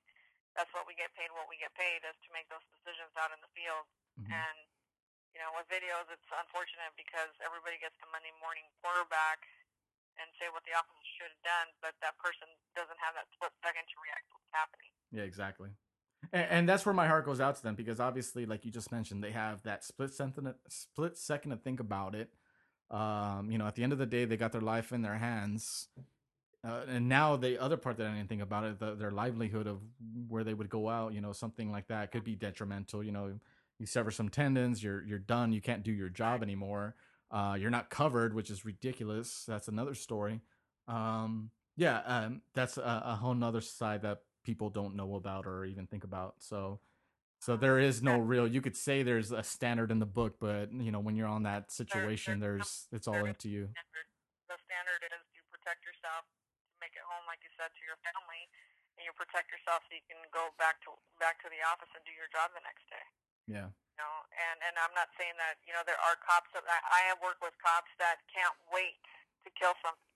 that's 0.55 0.71
what 0.73 0.87
we 0.87 0.95
get 0.95 1.11
paid. 1.19 1.29
What 1.35 1.51
we 1.51 1.59
get 1.59 1.75
paid 1.75 2.01
is 2.07 2.15
to 2.25 2.29
make 2.33 2.47
those 2.49 2.65
decisions 2.79 3.11
out 3.19 3.35
in 3.35 3.41
the 3.43 3.51
field. 3.53 3.85
Mhm. 4.23 4.31
And 4.33 4.59
you 5.37 5.45
know, 5.45 5.53
with 5.53 5.69
videos, 5.69 6.09
it's 6.09 6.25
unfortunate 6.33 6.97
because 6.97 7.29
everybody 7.45 7.77
gets 7.77 7.93
the 8.01 8.09
Monday 8.09 8.33
morning 8.41 8.65
quarterback 8.81 9.45
and 10.17 10.33
say 10.41 10.49
what 10.49 10.65
the 10.65 10.73
officer 10.73 11.05
should 11.21 11.29
have 11.29 11.45
done, 11.45 11.69
but 11.85 11.93
that 12.01 12.17
person 12.17 12.49
doesn't 12.73 12.97
have 13.05 13.13
that 13.13 13.29
split 13.37 13.53
second 13.61 13.85
to 13.85 13.97
react 14.01 14.25
to 14.33 14.33
what's 14.41 14.53
happening. 14.57 14.89
Yeah, 15.13 15.29
exactly. 15.29 15.77
And, 16.33 16.47
and 16.49 16.63
that's 16.65 16.89
where 16.89 16.97
my 16.97 17.05
heart 17.07 17.29
goes 17.29 17.37
out 17.37 17.57
to 17.57 17.63
them 17.63 17.77
because 17.77 18.01
obviously, 18.01 18.47
like 18.49 18.65
you 18.65 18.73
just 18.73 18.89
mentioned, 18.89 19.21
they 19.21 19.37
have 19.37 19.61
that 19.69 19.85
split 19.85 20.15
second, 20.17 20.55
split 20.73 21.21
second 21.21 21.51
to 21.53 21.59
think 21.61 21.81
about 21.81 22.15
it. 22.15 22.33
Um, 22.91 23.51
you 23.51 23.59
know, 23.59 23.67
at 23.67 23.75
the 23.75 23.83
end 23.83 23.93
of 23.93 23.99
the 23.99 24.07
day, 24.07 24.25
they 24.25 24.37
got 24.37 24.53
their 24.53 24.61
life 24.61 24.93
in 24.93 25.03
their 25.03 25.17
hands, 25.17 25.89
uh, 26.65 26.83
and 26.89 27.09
now 27.09 27.37
the 27.37 27.61
other 27.61 27.77
part 27.77 27.97
that 27.97 28.07
I 28.07 28.15
didn't 28.15 28.29
think 28.29 28.43
about 28.43 28.65
it, 28.65 28.79
the, 28.79 28.95
their 28.95 29.11
livelihood 29.11 29.67
of 29.67 29.81
where 30.29 30.45
they 30.45 30.55
would 30.55 30.69
go 30.69 30.89
out. 30.89 31.13
You 31.13 31.21
know, 31.21 31.33
something 31.33 31.71
like 31.71 31.89
that 31.89 32.13
could 32.13 32.25
be 32.25 32.35
detrimental. 32.35 33.03
You 33.03 33.13
know, 33.13 33.39
you 33.79 33.87
sever 33.87 34.11
some 34.11 34.29
tendons, 34.29 34.83
you're 34.83 35.05
you're 35.05 35.19
done. 35.19 35.53
You 35.53 35.61
can't 35.61 35.83
do 35.83 35.93
your 35.93 36.09
job 36.09 36.43
anymore. 36.43 36.95
Uh, 37.31 37.57
you're 37.59 37.71
not 37.71 37.91
covered, 37.91 38.35
which 38.35 38.51
is 38.51 38.65
ridiculous. 38.65 39.45
That's 39.47 39.69
another 39.69 39.95
story. 39.95 40.41
Um, 40.89 41.51
yeah, 41.77 42.01
um, 42.07 42.43
that's 42.55 42.79
a, 42.79 43.03
a 43.05 43.17
whole 43.17 43.35
nother 43.35 43.61
side 43.61 44.03
that 44.03 44.23
people 44.45 44.71
don't 44.71 44.95
know 44.97 45.17
about 45.17 45.47
or 45.47 45.65
even 45.65 45.87
think 45.87 46.05
about. 46.05 46.37
So, 46.39 46.81
so 47.47 47.55
there 47.55 47.79
is 47.79 48.03
no 48.03 48.19
real. 48.19 48.43
You 48.43 48.59
could 48.59 48.75
say 48.75 49.07
there's 49.07 49.31
a 49.31 49.47
standard 49.47 49.95
in 49.95 50.03
the 50.03 50.11
book, 50.19 50.43
but 50.43 50.75
you 50.75 50.91
know 50.91 50.99
when 50.99 51.15
you're 51.15 51.31
on 51.31 51.47
that 51.47 51.71
situation, 51.71 52.43
there's 52.43 52.91
it's 52.91 53.07
all 53.07 53.23
up 53.23 53.39
to 53.47 53.49
you. 53.49 53.71
The 54.51 54.59
standard 54.67 55.07
is 55.07 55.23
to 55.39 55.41
protect 55.55 55.87
yourself, 55.87 56.27
make 56.83 56.99
it 56.99 57.07
home, 57.07 57.23
like 57.31 57.39
you 57.47 57.53
said, 57.55 57.71
to 57.71 57.83
your 57.87 58.03
family, 58.03 58.51
and 58.99 59.07
you 59.07 59.15
protect 59.15 59.55
yourself 59.55 59.87
so 59.87 59.95
you 59.95 60.03
can 60.11 60.19
go 60.35 60.51
back 60.59 60.83
to 60.91 60.99
back 61.23 61.39
to 61.47 61.49
the 61.55 61.63
office 61.71 61.87
and 61.95 62.03
do 62.03 62.11
your 62.19 62.27
job 62.35 62.51
the 62.51 62.67
next 62.67 62.83
day. 62.91 63.07
Yeah, 63.47 63.71
you 63.71 63.99
know, 64.03 64.15
and 64.35 64.59
and 64.67 64.75
I'm 64.83 64.95
not 64.99 65.15
saying 65.15 65.39
that 65.39 65.63
you 65.63 65.71
know 65.71 65.87
there 65.87 66.03
are 66.03 66.19
cops 66.27 66.51
that 66.51 66.67
I, 66.67 66.83
I 66.83 67.01
have 67.15 67.23
worked 67.23 67.47
with 67.47 67.55
cops 67.63 67.95
that 68.03 68.27
can't 68.27 68.59
wait 68.75 68.99
to 69.47 69.55
kill 69.55 69.79
something. 69.87 70.11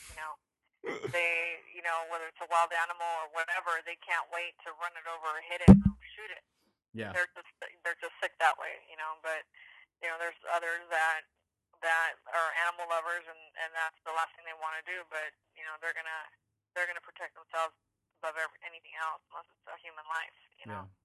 You 0.00 0.16
know, 0.16 0.32
they 1.12 1.60
you 1.76 1.84
know 1.84 2.08
whether 2.08 2.24
it's 2.24 2.40
a 2.40 2.48
wild 2.48 2.72
animal 2.72 3.28
or 3.28 3.36
whatever, 3.36 3.84
they 3.84 4.00
can't 4.00 4.24
wait 4.32 4.56
to 4.64 4.72
run 4.80 4.96
it 4.96 5.04
over 5.04 5.28
or 5.28 5.44
hit 5.44 5.60
it 5.60 5.76
or 5.76 6.00
shoot 6.16 6.32
it. 6.32 6.40
Yeah, 6.94 7.14
They're 7.14 7.30
just 7.34 7.50
they're 7.86 8.00
just 8.02 8.14
sick 8.18 8.34
that 8.42 8.58
way. 8.58 8.82
You 8.90 8.98
know, 8.98 9.18
but 9.22 9.46
you 10.02 10.10
know 10.10 10.16
there's 10.18 10.38
others 10.50 10.82
that 10.90 11.22
that 11.80 12.18
are 12.34 12.50
animal 12.66 12.90
lovers 12.90 13.24
and 13.24 13.42
and 13.62 13.70
that's 13.72 13.96
the 14.04 14.12
last 14.12 14.34
thing 14.34 14.44
they 14.44 14.56
want 14.58 14.76
to 14.80 14.84
do. 14.86 15.06
But 15.08 15.30
you 15.54 15.62
know 15.66 15.78
they're 15.78 15.96
gonna 15.96 16.22
they're 16.74 16.88
gonna 16.90 17.04
protect 17.04 17.38
themselves 17.38 17.74
above 18.20 18.36
every, 18.36 18.58
anything 18.66 18.92
else 19.00 19.22
unless 19.30 19.48
it's 19.48 19.66
a 19.70 19.78
human 19.80 20.04
life. 20.10 20.38
You 20.60 20.66
know. 20.68 20.84
yeah. 20.84 20.98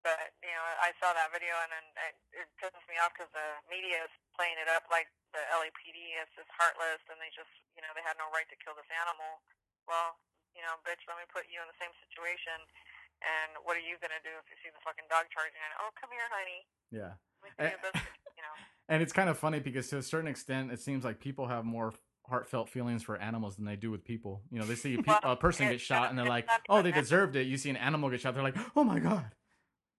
But 0.00 0.32
you 0.40 0.48
know, 0.48 0.64
I 0.80 0.96
saw 0.96 1.12
that 1.12 1.28
video 1.28 1.52
and 1.60 1.70
then 1.76 1.86
it, 2.08 2.16
it 2.44 2.48
pisses 2.56 2.80
me 2.88 2.96
off 3.04 3.12
because 3.12 3.28
the 3.36 3.48
media 3.68 4.00
is 4.08 4.12
playing 4.32 4.56
it 4.56 4.64
up 4.72 4.88
like 4.88 5.12
the 5.36 5.44
LAPD 5.52 6.16
is 6.16 6.28
just 6.32 6.48
heartless 6.56 7.04
and 7.12 7.20
they 7.20 7.28
just, 7.36 7.52
you 7.76 7.84
know, 7.84 7.92
they 7.92 8.00
had 8.00 8.16
no 8.16 8.24
right 8.32 8.48
to 8.48 8.56
kill 8.64 8.72
this 8.72 8.88
animal. 8.96 9.44
Well, 9.84 10.16
you 10.56 10.64
know, 10.64 10.80
bitch, 10.88 11.04
let 11.04 11.20
me 11.20 11.28
put 11.28 11.52
you 11.52 11.60
in 11.60 11.68
the 11.68 11.76
same 11.76 11.92
situation. 12.00 12.64
And 13.20 13.52
what 13.68 13.76
are 13.76 13.84
you 13.84 14.00
gonna 14.00 14.20
do 14.24 14.32
if 14.40 14.48
you 14.48 14.56
see 14.64 14.70
the 14.72 14.80
fucking 14.80 15.04
dog 15.12 15.28
charging? 15.28 15.60
And 15.60 15.72
oh, 15.84 15.92
come 16.00 16.08
here, 16.12 16.24
honey. 16.32 16.60
Yeah. 16.88 17.12
Let 17.44 17.72
you 17.72 17.76
a 17.76 17.82
biscuit. 17.84 18.08
You 18.40 18.42
know. 18.48 18.56
And 18.88 19.02
it's 19.04 19.12
kind 19.12 19.28
of 19.28 19.36
funny 19.36 19.60
because 19.60 19.88
to 19.92 19.98
a 20.00 20.02
certain 20.02 20.26
extent, 20.28 20.72
it 20.72 20.80
seems 20.80 21.04
like 21.04 21.20
people 21.20 21.46
have 21.48 21.64
more 21.64 21.92
heartfelt 22.24 22.70
feelings 22.72 23.02
for 23.02 23.20
animals 23.20 23.56
than 23.56 23.66
they 23.68 23.76
do 23.76 23.90
with 23.90 24.02
people. 24.04 24.40
You 24.50 24.60
know, 24.60 24.64
they 24.64 24.76
see 24.80 24.94
a, 24.96 25.02
pe- 25.04 25.12
Well, 25.22 25.32
a 25.32 25.36
person 25.36 25.68
get 25.68 25.80
shot 25.80 26.08
not- 26.08 26.10
and 26.10 26.18
they're 26.18 26.24
like, 26.30 26.48
"Oh, 26.72 26.80
they 26.80 26.90
deserved 26.92 27.36
it." 27.36 27.44
You 27.46 27.58
see 27.60 27.68
an 27.68 27.76
animal 27.76 28.08
get 28.08 28.20
shot, 28.22 28.32
they're 28.32 28.42
like, 28.42 28.56
"Oh 28.74 28.82
my 28.84 28.98
god." 28.98 29.28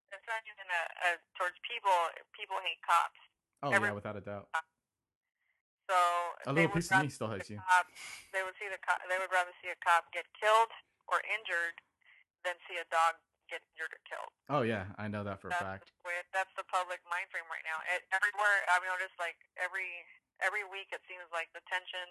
It's 0.10 0.26
not 0.26 0.42
even 0.50 0.66
a, 0.66 0.82
a 1.06 1.10
towards 1.38 1.56
people. 1.70 1.94
People 2.34 2.58
hate 2.66 2.82
cops. 2.82 3.20
Oh 3.62 3.70
Every- 3.70 3.90
yeah, 3.90 3.94
without 3.94 4.18
a 4.18 4.22
doubt. 4.22 4.48
So 5.92 5.98
A 6.48 6.54
little 6.56 6.72
piece 6.72 6.88
of 6.90 7.04
me 7.04 7.10
still 7.12 7.28
hates 7.28 7.50
you. 7.52 7.60
Cop, 7.60 7.84
they 8.32 8.40
would 8.48 8.56
see 8.56 8.72
the 8.72 8.80
cop. 8.80 9.04
They 9.12 9.20
would 9.20 9.28
rather 9.28 9.52
see 9.60 9.68
a 9.68 9.76
cop 9.84 10.08
get 10.16 10.24
killed 10.40 10.72
or 11.12 11.20
injured 11.28 11.76
than 12.44 12.58
see 12.68 12.78
a 12.78 12.88
dog 12.90 13.18
get 13.50 13.62
injured 13.76 13.92
or 13.92 14.02
killed. 14.08 14.32
Oh 14.48 14.64
yeah, 14.64 14.92
I 14.96 15.12
know 15.12 15.24
that 15.28 15.44
for 15.44 15.52
a 15.52 15.58
fact. 15.60 15.92
The 16.04 16.12
that's 16.32 16.54
the 16.56 16.66
public 16.72 17.04
mind 17.08 17.28
frame 17.30 17.48
right 17.52 17.64
now. 17.68 17.80
It, 17.92 18.08
everywhere 18.16 18.56
I've 18.72 18.86
noticed, 18.86 19.16
like 19.20 19.38
every 19.60 19.90
every 20.40 20.64
week, 20.68 20.90
it 20.96 21.04
seems 21.06 21.28
like 21.36 21.52
the 21.52 21.62
tension 21.68 22.08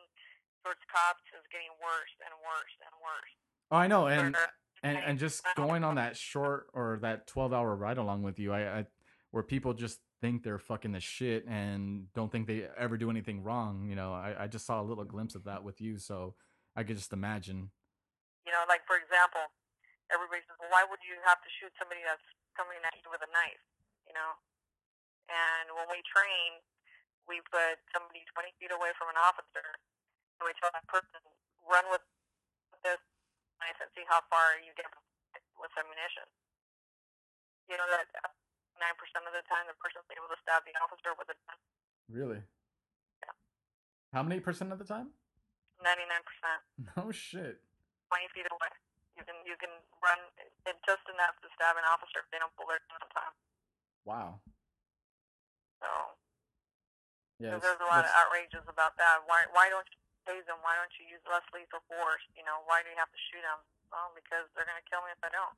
towards 0.62 0.81
cops 0.93 1.24
is 1.33 1.45
getting 1.49 1.72
worse 1.81 2.14
and 2.20 2.33
worse 2.45 2.74
and 2.85 2.93
worse. 3.01 3.33
Oh, 3.72 3.81
I 3.81 3.87
know, 3.89 4.07
and 4.07 4.37
and 4.83 4.99
and 4.99 5.18
just 5.18 5.43
going 5.57 5.85
on 5.85 5.97
that 5.97 6.16
short 6.16 6.68
or 6.72 6.99
that 7.03 7.26
12 7.26 7.53
hour 7.53 7.74
ride 7.74 7.99
along 7.99 8.22
with 8.22 8.39
you 8.39 8.53
I, 8.53 8.81
I 8.81 8.87
where 9.31 9.43
people 9.43 9.74
just 9.74 10.01
think 10.20 10.43
they're 10.43 10.59
fucking 10.59 10.93
the 10.93 11.01
shit 11.01 11.47
and 11.47 12.12
don't 12.14 12.31
think 12.31 12.47
they 12.47 12.66
ever 12.76 12.97
do 12.97 13.11
anything 13.11 13.43
wrong 13.43 13.87
you 13.89 13.95
know 13.97 14.12
i, 14.12 14.35
I 14.45 14.47
just 14.49 14.66
saw 14.66 14.81
a 14.81 14.85
little 14.85 15.05
glimpse 15.05 15.35
of 15.35 15.45
that 15.45 15.64
with 15.64 15.81
you 15.81 15.99
so 15.99 16.35
i 16.76 16.83
could 16.83 16.97
just 16.97 17.12
imagine 17.12 17.70
You 18.47 18.53
know, 18.53 18.64
like 18.68 18.81
for 18.87 18.97
example, 18.97 19.41
everybody 20.11 20.43
says, 20.47 20.59
"Well, 20.59 20.71
why 20.75 20.85
would 20.87 21.03
you 21.07 21.17
have 21.27 21.41
to 21.43 21.51
shoot 21.59 21.73
somebody 21.79 22.03
that's 22.05 22.25
coming 22.59 22.79
at 22.85 22.95
you 23.03 23.09
with 23.11 23.23
a 23.23 23.31
knife?" 23.31 23.63
You 24.07 24.15
know, 24.15 24.37
and 25.31 25.71
when 25.75 25.87
we 25.91 26.03
train, 26.11 26.61
we 27.31 27.39
put 27.51 27.79
somebody 27.95 28.27
20 28.35 28.51
feet 28.59 28.75
away 28.75 28.91
from 28.99 29.09
an 29.11 29.19
officer, 29.19 29.79
and 30.39 30.43
we 30.47 30.53
tell 30.59 30.71
that 30.75 30.87
person, 30.91 31.23
"Run 31.67 31.87
with 31.95 32.03
this 32.83 33.01
knife 33.63 33.79
and 33.81 33.91
see 33.95 34.05
how 34.11 34.21
far 34.27 34.59
you 34.59 34.75
get 34.75 34.91
with 35.59 35.71
ammunition." 35.79 36.27
You 37.71 37.79
know 37.79 37.87
that 37.95 38.11
uh, 38.27 38.35
nine 38.83 38.97
percent 38.99 39.23
of 39.27 39.33
the 39.33 39.47
time 39.47 39.71
the 39.71 39.79
person's 39.79 40.11
able 40.11 40.27
to 40.27 40.39
stab 40.43 40.67
the 40.67 40.75
officer 40.83 41.15
with 41.15 41.31
a 41.31 41.37
gun. 41.47 41.59
really 42.11 42.43
Yeah. 43.23 43.31
how 44.13 44.23
many 44.27 44.41
percent 44.43 44.73
of 44.75 44.79
the 44.83 44.89
time 44.89 45.15
99 45.79 46.11
percent. 46.27 46.61
no 46.99 47.13
shit 47.15 47.63
20 48.11 48.27
feet 48.35 48.49
away. 48.51 48.73
You 49.21 49.25
can 49.29 49.37
you 49.45 49.57
can 49.61 49.68
run 50.01 50.16
it 50.64 50.77
just 50.89 51.05
enough 51.12 51.37
to 51.45 51.49
stab 51.53 51.77
an 51.77 51.85
officer 51.85 52.25
if 52.25 52.29
they 52.33 52.41
don't 52.41 52.53
pull 52.57 52.64
their 52.73 52.81
gun 52.89 53.05
on 53.05 53.11
time. 53.12 53.35
wow 54.09 54.29
So 55.85 55.89
yeah 57.39 57.61
there's 57.61 57.81
a 57.85 57.89
lot 57.93 58.09
of 58.09 58.12
outrages 58.16 58.64
about 58.64 58.97
that. 58.97 59.29
Why 59.29 59.45
why 59.53 59.68
don't 59.68 59.85
you 59.93 60.01
tase 60.25 60.45
them? 60.49 60.57
Why 60.64 60.81
don't 60.81 60.93
you 60.97 61.05
use 61.12 61.21
less 61.29 61.45
lethal 61.53 61.85
force? 61.85 62.25
You 62.33 62.49
know 62.49 62.64
why 62.64 62.81
do 62.81 62.89
you 62.89 62.97
have 62.97 63.12
to 63.12 63.21
shoot 63.29 63.45
them? 63.45 63.61
Well, 63.93 64.09
because 64.16 64.49
they're 64.57 64.64
gonna 64.64 64.87
kill 64.89 65.05
me 65.05 65.12
if 65.12 65.21
I 65.21 65.31
don't. 65.37 65.55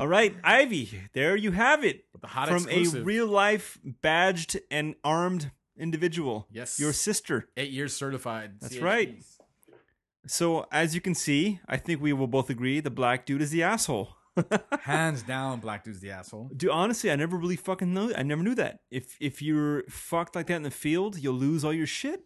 All 0.00 0.08
right, 0.08 0.34
Ivy, 0.42 1.00
there 1.12 1.36
you 1.36 1.52
have 1.52 1.84
it. 1.84 2.04
The 2.20 2.26
hot 2.26 2.48
From 2.48 2.56
exclusive. 2.64 3.02
a 3.02 3.04
real 3.04 3.26
life 3.26 3.78
badged 3.84 4.58
and 4.70 4.94
armed 5.04 5.52
individual. 5.78 6.48
Yes. 6.50 6.78
Your 6.80 6.92
sister. 6.92 7.48
eight 7.56 7.70
years 7.70 7.94
certified 7.94 8.54
That's 8.60 8.74
CHPs. 8.74 8.82
right. 8.82 9.14
So, 10.26 10.66
as 10.70 10.94
you 10.94 11.00
can 11.00 11.14
see, 11.14 11.60
I 11.68 11.76
think 11.76 12.00
we 12.00 12.12
will 12.12 12.26
both 12.28 12.48
agree 12.50 12.80
the 12.80 12.90
black 12.90 13.26
dude 13.26 13.42
is 13.42 13.50
the 13.50 13.62
asshole. 13.62 14.16
hands 14.80 15.22
down 15.22 15.60
black 15.60 15.84
dude's 15.84 16.00
the 16.00 16.10
asshole 16.10 16.48
Dude, 16.56 16.70
honestly, 16.70 17.10
I 17.10 17.16
never 17.16 17.36
really 17.36 17.56
fucking 17.56 17.92
know. 17.92 18.10
I 18.16 18.22
never 18.22 18.42
knew 18.42 18.54
that. 18.54 18.80
If 18.90 19.16
if 19.20 19.42
you're 19.42 19.82
fucked 19.90 20.34
like 20.34 20.46
that 20.46 20.54
in 20.56 20.62
the 20.62 20.70
field, 20.70 21.18
you'll 21.18 21.34
lose 21.34 21.64
all 21.66 21.72
your 21.74 21.86
shit. 21.86 22.22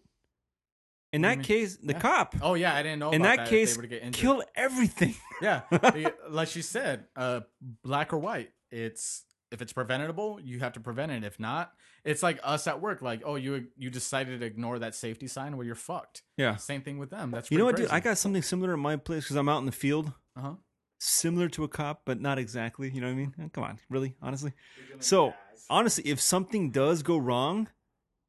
In 1.12 1.22
that 1.22 1.42
case, 1.42 1.78
the 1.78 1.94
Yeah. 1.94 1.98
cop. 2.00 2.36
oh 2.42 2.54
yeah 2.54 2.74
i 2.74 2.82
didn't 2.82 2.98
know 3.00 3.10
in 3.10 3.22
that 3.22 3.40
if 3.40 3.48
case, 3.48 3.78
kill 4.12 4.42
everything. 4.54 5.14
Yeah, 5.42 5.62
like 6.30 6.48
she 6.48 6.62
said, 6.62 7.06
uh, 7.16 7.40
black 7.82 8.12
or 8.12 8.18
white. 8.18 8.50
It's 8.70 9.24
if 9.52 9.62
it's 9.62 9.72
preventable, 9.72 10.40
you 10.42 10.58
have 10.60 10.72
to 10.74 10.80
prevent 10.80 11.12
it. 11.12 11.22
If 11.24 11.38
not, 11.38 11.72
it's 12.04 12.22
like 12.22 12.40
us 12.42 12.66
at 12.66 12.80
work. 12.80 13.02
Like, 13.02 13.22
oh, 13.24 13.36
you 13.36 13.66
you 13.76 13.90
decided 13.90 14.40
to 14.40 14.46
ignore 14.46 14.78
that 14.80 14.94
safety 14.94 15.26
sign, 15.28 15.56
well, 15.56 15.64
you're 15.66 15.74
fucked. 15.74 16.22
Yeah. 16.36 16.56
Same 16.56 16.82
thing 16.82 16.98
with 16.98 17.10
them. 17.10 17.30
That's 17.30 17.50
You 17.50 17.58
know 17.58 17.64
what, 17.64 17.76
pretty 17.76 17.88
dude? 17.88 17.94
I 17.94 18.00
got 18.00 18.18
something 18.18 18.42
similar 18.42 18.74
in 18.74 18.80
my 18.80 18.96
place 18.96 19.24
because 19.24 19.36
I'm 19.36 19.48
out 19.48 19.58
in 19.58 19.66
the 19.66 19.72
field, 19.72 20.12
Uh 20.36 20.40
huh. 20.40 20.54
similar 20.98 21.48
to 21.50 21.64
a 21.64 21.68
cop, 21.68 22.02
but 22.04 22.20
not 22.20 22.38
exactly. 22.38 22.90
You 22.90 23.00
know 23.00 23.06
what 23.06 23.12
I 23.12 23.16
mean? 23.16 23.34
Oh, 23.42 23.48
Come 23.52 23.64
on, 23.64 23.78
really, 23.90 24.16
honestly. 24.20 24.52
So, 24.98 25.34
honestly, 25.70 26.04
if 26.06 26.20
something 26.20 26.70
does 26.70 27.02
go 27.02 27.16
wrong, 27.16 27.68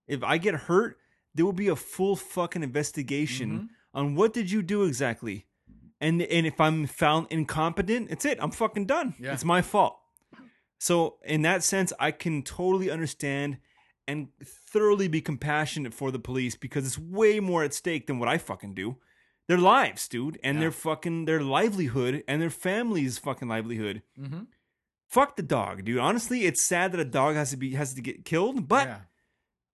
if 0.07 0.23
I 0.23 0.37
get 0.37 0.53
hurt, 0.53 0.97
there 1.33 1.45
will 1.45 1.53
be 1.53 1.67
a 1.67 1.75
full 1.75 2.15
fucking 2.15 2.63
investigation 2.63 3.49
Mm-hmm. 3.51 3.65
on 3.99 4.15
what 4.15 4.33
did 4.33 4.51
you 4.51 4.61
do 4.61 4.83
exactly. 4.83 5.45
And 5.99 6.21
and 6.21 6.45
if 6.45 6.61
I'm 6.61 6.85
found 6.85 7.27
incompetent, 7.31 8.11
it's 8.11 8.23
it. 8.25 8.37
I'm 8.39 8.51
fucking 8.51 8.85
done. 8.85 9.15
Yeah. 9.19 9.33
It's 9.33 9.43
my 9.43 9.61
fault. 9.63 9.97
So, 10.79 11.17
in 11.25 11.41
that 11.41 11.63
sense, 11.63 11.91
I 11.99 12.11
can 12.11 12.43
totally 12.43 12.89
understand 12.91 13.57
and 14.07 14.27
thoroughly 14.43 15.07
be 15.07 15.21
compassionate 15.21 15.93
for 15.93 16.11
the 16.11 16.19
police 16.19 16.55
because 16.55 16.85
it's 16.85 16.97
way 16.99 17.39
more 17.39 17.63
at 17.63 17.73
stake 17.73 18.07
than 18.07 18.19
what 18.19 18.29
I 18.29 18.37
fucking 18.37 18.73
do. 18.73 18.97
Their 19.47 19.57
lives, 19.57 20.07
dude, 20.07 20.39
and 20.43 20.55
Yeah. 20.57 20.61
their 20.61 20.71
fucking 20.71 21.25
their 21.25 21.41
livelihood 21.41 22.23
and 22.27 22.41
their 22.41 22.49
family's 22.49 23.17
fucking 23.17 23.47
livelihood. 23.47 24.01
Mm-hmm. 24.19 24.41
Fuck 25.09 25.35
the 25.37 25.43
dog, 25.43 25.85
dude. 25.85 25.99
Honestly, 25.99 26.45
it's 26.45 26.63
sad 26.65 26.91
that 26.91 26.99
a 26.99 27.05
dog 27.05 27.35
has 27.35 27.51
to 27.51 27.57
be 27.57 27.73
has 27.75 27.93
to 27.93 28.01
get 28.01 28.25
killed, 28.25 28.67
but 28.67 28.87
yeah. 28.87 28.99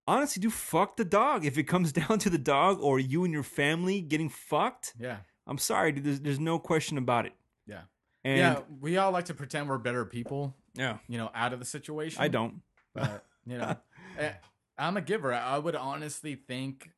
honestly, 0.08 0.42
dude, 0.42 0.54
fuck 0.54 0.96
the 0.96 1.06
dog. 1.06 1.44
If 1.46 1.58
it 1.58 1.64
comes 1.64 1.92
down 2.02 2.20
to 2.20 2.30
the 2.30 2.38
dog 2.38 2.80
or 2.82 3.00
you 3.00 3.24
and 3.24 3.34
your 3.34 3.44
family 3.44 4.00
getting 4.02 4.30
fucked, 4.30 4.94
Yeah. 5.00 5.18
I'm 5.46 5.58
sorry, 5.58 5.92
dude. 5.92 6.06
There's, 6.06 6.20
there's 6.22 6.40
no 6.40 6.58
question 6.60 6.98
about 6.98 7.26
it. 7.26 7.34
Yeah. 7.68 7.82
And 8.24 8.38
yeah. 8.38 8.60
We 8.80 8.98
all 8.98 9.12
like 9.12 9.26
to 9.26 9.34
pretend 9.34 9.68
we're 9.68 9.78
better 9.80 10.06
people, 10.06 10.56
yeah, 10.76 10.98
you 11.08 11.18
know, 11.18 11.30
out 11.34 11.54
of 11.54 11.60
the 11.60 11.66
situation. 11.66 12.22
I 12.22 12.28
don't. 12.28 12.62
but 12.94 13.26
you 13.46 13.58
know, 13.58 13.76
eh, 14.20 14.32
I'm 14.78 14.98
a 14.98 15.02
giver. 15.02 15.34
I 15.34 15.58
would 15.58 15.76
honestly 15.76 16.36
think 16.36 16.90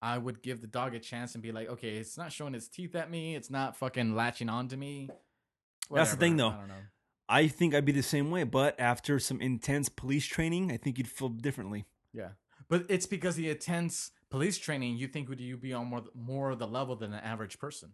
I 0.00 0.18
would 0.18 0.42
give 0.42 0.60
the 0.60 0.66
dog 0.66 0.94
a 0.94 0.98
chance 0.98 1.34
and 1.34 1.42
be 1.42 1.52
like, 1.52 1.68
okay, 1.68 1.96
it's 1.96 2.18
not 2.18 2.32
showing 2.32 2.54
its 2.54 2.68
teeth 2.68 2.94
at 2.94 3.10
me. 3.10 3.34
It's 3.34 3.50
not 3.50 3.76
fucking 3.76 4.14
latching 4.14 4.48
onto 4.48 4.76
me. 4.76 5.08
That's 5.90 6.12
the 6.12 6.16
thing, 6.16 6.36
though. 6.36 6.48
I 6.48 6.56
don't 6.56 6.68
know. 6.68 6.74
I 7.28 7.48
think 7.48 7.74
I'd 7.74 7.86
be 7.86 7.92
the 7.92 8.02
same 8.02 8.30
way, 8.30 8.44
but 8.44 8.78
after 8.78 9.18
some 9.18 9.40
intense 9.40 9.88
police 9.88 10.26
training, 10.26 10.70
I 10.70 10.76
think 10.76 10.98
you'd 10.98 11.08
feel 11.08 11.30
differently. 11.30 11.86
Yeah, 12.12 12.30
but 12.68 12.84
it's 12.88 13.06
because 13.06 13.36
the 13.36 13.48
intense 13.48 14.10
police 14.30 14.58
training. 14.58 14.96
You 14.96 15.08
think 15.08 15.28
would 15.28 15.40
you 15.40 15.56
be 15.56 15.72
on 15.72 15.86
more 15.86 16.02
more 16.14 16.50
of 16.50 16.58
the 16.58 16.66
level 16.66 16.96
than 16.96 17.12
an 17.12 17.20
average 17.20 17.58
person? 17.58 17.92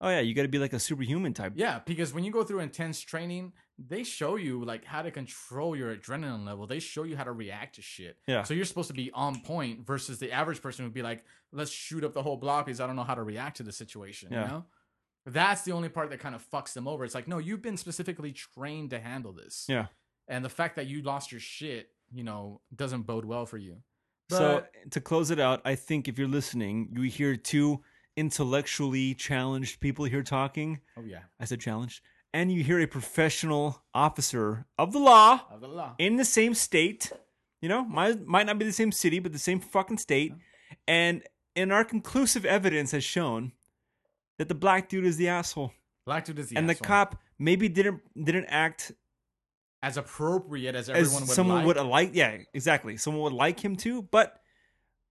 Oh 0.00 0.10
yeah, 0.10 0.20
you 0.20 0.34
got 0.34 0.42
to 0.42 0.48
be 0.48 0.58
like 0.58 0.72
a 0.72 0.78
superhuman 0.78 1.32
type. 1.32 1.54
Yeah, 1.56 1.80
because 1.86 2.12
when 2.12 2.22
you 2.22 2.30
go 2.30 2.44
through 2.44 2.60
intense 2.60 3.00
training, 3.00 3.52
they 3.78 4.02
show 4.02 4.36
you 4.36 4.64
like 4.64 4.84
how 4.84 5.02
to 5.02 5.10
control 5.10 5.74
your 5.74 5.94
adrenaline 5.94 6.46
level. 6.46 6.66
They 6.66 6.80
show 6.80 7.04
you 7.04 7.16
how 7.16 7.24
to 7.24 7.32
react 7.32 7.76
to 7.76 7.82
shit. 7.82 8.18
Yeah. 8.26 8.42
So 8.42 8.54
you're 8.54 8.64
supposed 8.64 8.88
to 8.88 8.94
be 8.94 9.10
on 9.12 9.40
point 9.40 9.86
versus 9.86 10.18
the 10.18 10.32
average 10.32 10.60
person 10.60 10.84
would 10.84 10.94
be 10.94 11.02
like, 11.02 11.24
let's 11.52 11.70
shoot 11.70 12.04
up 12.04 12.12
the 12.12 12.22
whole 12.22 12.36
block 12.36 12.66
because 12.66 12.80
I 12.80 12.86
don't 12.86 12.96
know 12.96 13.04
how 13.04 13.14
to 13.14 13.22
react 13.22 13.58
to 13.58 13.62
the 13.62 13.72
situation. 13.72 14.28
Yeah. 14.32 14.42
You 14.42 14.48
know? 14.48 14.64
That's 15.26 15.62
the 15.62 15.72
only 15.72 15.88
part 15.88 16.10
that 16.10 16.20
kind 16.20 16.34
of 16.34 16.48
fucks 16.48 16.72
them 16.72 16.86
over. 16.86 17.04
It's 17.04 17.14
like, 17.14 17.26
no, 17.26 17.38
you've 17.38 17.62
been 17.62 17.76
specifically 17.76 18.32
trained 18.32 18.90
to 18.90 19.00
handle 19.00 19.32
this. 19.32 19.66
Yeah. 19.68 19.86
And 20.28 20.44
the 20.44 20.48
fact 20.48 20.76
that 20.76 20.86
you 20.86 21.02
lost 21.02 21.32
your 21.32 21.40
shit, 21.40 21.90
you 22.12 22.22
know, 22.22 22.60
doesn't 22.74 23.02
bode 23.02 23.24
well 23.24 23.46
for 23.46 23.58
you. 23.58 23.78
So 24.30 24.64
to 24.90 25.00
close 25.00 25.30
it 25.30 25.38
out, 25.38 25.60
I 25.64 25.74
think 25.74 26.08
if 26.08 26.18
you're 26.18 26.28
listening, 26.28 26.88
you 26.92 27.02
hear 27.02 27.36
two 27.36 27.82
intellectually 28.16 29.14
challenged 29.14 29.80
people 29.80 30.04
here 30.04 30.22
talking. 30.22 30.80
oh 30.96 31.04
yeah, 31.04 31.22
I 31.40 31.44
said 31.44 31.60
challenged, 31.60 32.00
and 32.32 32.52
you 32.52 32.62
hear 32.62 32.80
a 32.80 32.86
professional 32.86 33.82
officer 33.94 34.66
of 34.78 34.92
the 34.92 34.98
law 34.98 35.42
of 35.50 35.60
the 35.60 35.68
law. 35.68 35.94
in 35.98 36.16
the 36.16 36.24
same 36.24 36.54
state. 36.54 37.12
You 37.62 37.68
know, 37.68 37.84
might 37.84 38.26
might 38.26 38.46
not 38.46 38.58
be 38.58 38.64
the 38.64 38.72
same 38.72 38.92
city, 38.92 39.18
but 39.18 39.32
the 39.32 39.38
same 39.38 39.60
fucking 39.60 39.98
state. 39.98 40.32
Uh-huh. 40.32 40.74
And 40.86 41.22
and 41.54 41.72
our 41.72 41.84
conclusive 41.84 42.44
evidence 42.44 42.92
has 42.92 43.02
shown 43.02 43.52
that 44.38 44.48
the 44.48 44.54
black 44.54 44.88
dude 44.88 45.06
is 45.06 45.16
the 45.16 45.28
asshole, 45.28 45.72
Black 46.04 46.24
dude 46.24 46.38
is 46.38 46.48
the 46.48 46.56
and 46.56 46.68
the 46.68 46.74
cop 46.74 47.16
maybe 47.38 47.68
didn't 47.68 48.00
didn't 48.22 48.46
act 48.46 48.92
as 49.82 49.96
appropriate 49.96 50.74
as 50.74 50.88
as 50.88 51.08
everyone 51.08 51.22
would 51.22 51.30
someone 51.30 51.56
like. 51.58 51.66
would 51.66 51.86
like. 51.86 52.10
Yeah, 52.14 52.38
exactly. 52.54 52.96
Someone 52.96 53.22
would 53.22 53.32
like 53.32 53.58
him 53.64 53.76
to, 53.76 54.02
but 54.02 54.38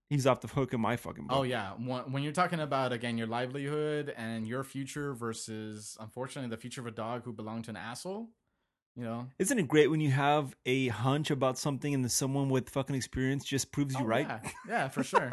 he's 0.08 0.26
off 0.26 0.40
the 0.40 0.48
hook 0.48 0.72
in 0.72 0.80
my 0.80 0.96
fucking 0.96 1.24
oh, 1.24 1.28
book. 1.28 1.38
Oh 1.38 1.42
yeah, 1.42 1.72
when, 1.72 2.22
you're 2.22 2.32
talking 2.32 2.60
about 2.60 2.92
again 2.92 3.18
your 3.18 3.26
livelihood 3.26 4.12
and 4.16 4.46
your 4.46 4.64
future 4.64 5.14
versus 5.14 5.96
unfortunately 6.00 6.50
the 6.50 6.56
future 6.60 6.80
of 6.80 6.86
a 6.86 6.92
dog 6.92 7.24
who 7.24 7.32
belonged 7.32 7.64
to 7.64 7.70
an 7.70 7.76
asshole, 7.76 8.28
You 8.96 9.04
know, 9.04 9.28
Isn't 9.38 9.58
it 9.58 9.68
great 9.68 9.90
when 9.90 10.00
you 10.00 10.10
have 10.10 10.54
a 10.64 10.88
hunch 10.88 11.30
about 11.30 11.58
something 11.58 11.94
and 11.94 12.10
someone 12.10 12.48
with 12.48 12.70
fucking 12.70 12.96
experience 12.96 13.44
just 13.44 13.72
proves 13.72 13.94
you 13.94 14.04
Oh, 14.04 14.06
right? 14.06 14.26
Yeah, 14.28 14.50
yeah 14.68 14.88
for 14.88 15.02
sure. 15.02 15.30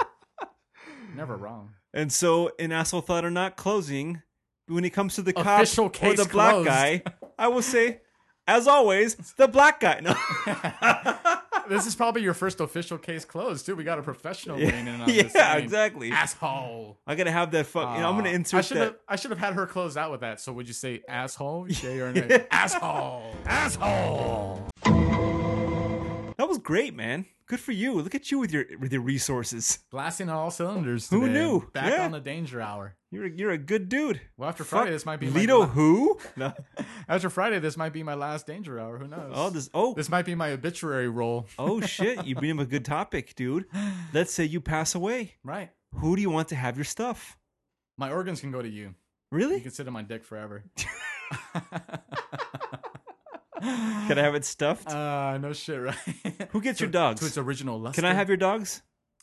Never 1.15 1.35
wrong. 1.35 1.73
And 1.93 2.11
so, 2.11 2.51
in 2.57 2.71
asshole 2.71 3.01
thought 3.01 3.23
or 3.23 3.29
not 3.29 3.55
closing, 3.55 4.23
when 4.67 4.85
it 4.85 4.91
comes 4.91 5.15
to 5.15 5.21
the 5.21 5.33
cop 5.33 5.61
or 5.61 5.89
the 6.15 6.27
black 6.31 6.53
closed. 6.53 6.67
guy, 6.67 7.03
I 7.37 7.49
will 7.49 7.61
say, 7.61 8.01
as 8.47 8.67
always, 8.67 9.15
the 9.37 9.47
black 9.47 9.79
guy. 9.79 9.99
No. 10.01 10.15
This 11.69 11.85
is 11.87 11.95
probably 11.95 12.21
your 12.23 12.33
first 12.33 12.59
official 12.59 12.97
case 12.97 13.25
closed 13.25 13.65
too. 13.65 13.75
We 13.75 13.83
got 13.83 13.99
a 13.99 14.01
professional 14.03 14.57
weighing 14.57 14.87
in 14.87 15.01
on 15.01 15.07
yeah, 15.13 15.23
this. 15.23 15.33
saying, 15.33 15.63
exactly. 15.63 16.11
Asshole. 16.11 16.97
I 17.07 17.15
gotta 17.15 17.31
have 17.31 17.51
that 17.51 17.65
fuck. 17.67 17.95
you 17.95 18.01
know, 18.01 18.09
I'm 18.09 18.15
gonna 18.17 18.29
Uh, 18.29 18.33
insert 18.33 18.57
I 18.57 18.61
should 18.61 18.77
that. 18.77 18.83
have. 18.83 18.95
I 19.07 19.15
should 19.15 19.31
have 19.31 19.39
had 19.39 19.53
her 19.53 19.65
close 19.65 19.95
out 19.97 20.11
with 20.11 20.21
that. 20.21 20.39
So 20.41 20.51
would 20.53 20.67
you 20.67 20.73
say 20.73 21.01
asshole? 21.07 21.67
Yay 21.69 21.99
or 21.99 22.11
nay? 22.11 22.45
asshole. 22.51 23.33
Asshole. 23.45 24.67
That 26.43 26.49
was 26.49 26.57
great, 26.57 26.93
man. 26.93 27.25
Good 27.47 27.61
for 27.61 27.71
you. 27.71 27.93
Look 28.01 28.13
at 28.15 28.29
you 28.29 28.37
with 28.37 28.51
your 28.51 28.65
with 28.77 28.91
your 28.91 29.01
resources. 29.01 29.79
Blasting 29.91 30.27
on 30.27 30.35
all 30.35 30.51
cylinders. 30.51 31.09
Who 31.09 31.21
today. 31.21 31.31
knew? 31.39 31.69
Back 31.71 31.89
Yeah. 31.93 32.03
on 32.03 32.11
the 32.11 32.19
danger 32.19 32.59
hour. 32.59 32.97
You're 33.11 33.27
a, 33.27 33.29
you're 33.29 33.51
a 33.51 33.57
good 33.57 33.87
dude. 33.87 34.19
Well, 34.35 34.49
after 34.49 34.65
Fuck. 34.65 34.79
Friday, 34.81 34.91
this 34.91 35.05
might 35.05 35.21
be 35.21 35.27
my 35.29 35.39
Lido 35.39 35.61
who? 35.67 36.19
No. 36.35 36.51
After 37.07 37.29
Friday, 37.29 37.59
this 37.59 37.77
might 37.77 37.93
be 37.93 38.03
my 38.03 38.15
last 38.15 38.45
danger 38.45 38.77
hour. 38.77 38.97
Who 38.97 39.07
knows? 39.07 39.31
Oh, 39.33 39.51
this. 39.51 39.69
Oh, 39.73 39.93
This 39.93 40.09
might 40.09 40.25
be 40.25 40.35
my 40.35 40.51
obituary 40.51 41.07
role. 41.07 41.47
oh 41.57 41.79
shit! 41.95 42.25
You 42.25 42.35
bring 42.35 42.51
up 42.51 42.59
a 42.59 42.65
good 42.65 42.83
topic, 42.83 43.35
dude. 43.35 43.63
Let's 44.11 44.33
say 44.33 44.43
you 44.43 44.59
pass 44.59 44.95
away. 44.95 45.35
Right. 45.45 45.69
Who 45.95 46.17
do 46.17 46.21
you 46.21 46.29
want 46.29 46.49
to 46.49 46.55
have 46.57 46.75
your 46.75 46.83
stuff? 46.83 47.37
My 47.97 48.11
organs 48.11 48.41
can 48.41 48.51
go 48.51 48.61
to 48.61 48.67
you. 48.69 48.95
Really? 49.31 49.55
You 49.55 49.61
can 49.61 49.71
sit 49.71 49.87
on 49.87 49.93
my 49.93 50.01
dick 50.01 50.25
forever. 50.25 50.65
Can 54.07 54.17
I 54.19 54.21
have 54.23 54.35
it 54.35 54.45
stuffed? 54.45 54.87
Uh, 54.89 55.37
no 55.37 55.53
shit, 55.53 55.79
right? 55.81 55.95
Who 56.51 56.61
gets 56.61 56.77
To- 56.79 56.85
your 56.85 56.91
dogs? 56.91 57.19
To 57.21 57.25
its 57.27 57.37
original 57.37 57.79
luster. 57.79 58.01
Can 58.01 58.09
I 58.09 58.13
have 58.13 58.27
your 58.27 58.37
dogs? 58.37 58.81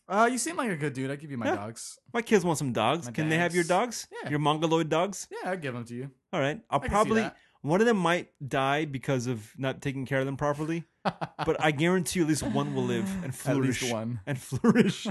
Uh, 0.09 0.29
you 0.31 0.39
seem 0.39 0.57
like 0.57 0.71
a 0.71 0.77
good 0.77 0.93
dude. 0.93 1.11
I 1.11 1.17
give 1.17 1.31
you 1.31 1.39
my 1.39 1.47
Yeah. 1.47 1.57
dogs. 1.57 1.99
My 2.13 2.23
kids 2.23 2.45
want 2.45 2.59
some 2.59 2.73
dogs. 2.73 3.07
My 3.07 3.13
Can 3.13 3.29
they 3.29 3.39
have 3.39 3.55
your 3.55 3.65
dogs. 3.65 4.09
Yeah. 4.23 4.31
Your 4.31 4.39
mongoloid 4.41 4.89
dogs? 4.89 5.29
Yeah, 5.31 5.51
I 5.53 5.57
give 5.57 5.75
them 5.75 5.85
to 5.85 5.95
you. 5.95 6.11
All 6.33 6.41
right. 6.41 6.61
I'll 6.71 6.83
see 6.83 6.89
probably 6.89 7.31
one 7.63 7.81
of 7.81 7.87
them 7.87 7.97
might 7.99 8.31
die 8.47 8.87
because 8.87 9.27
of 9.29 9.53
not 9.57 9.81
taking 9.83 10.07
care 10.07 10.19
of 10.21 10.27
them 10.27 10.37
properly, 10.37 10.85
but 11.05 11.57
I 11.63 11.71
guarantee 11.71 12.19
you 12.21 12.25
at 12.25 12.29
least 12.31 12.43
one 12.43 12.75
will 12.75 12.85
live 12.85 13.09
and 13.23 13.33
flourish. 13.35 13.83
At 13.83 13.83
least 13.83 13.93
one. 13.93 14.21
And 14.27 14.39
flourish. 14.41 15.07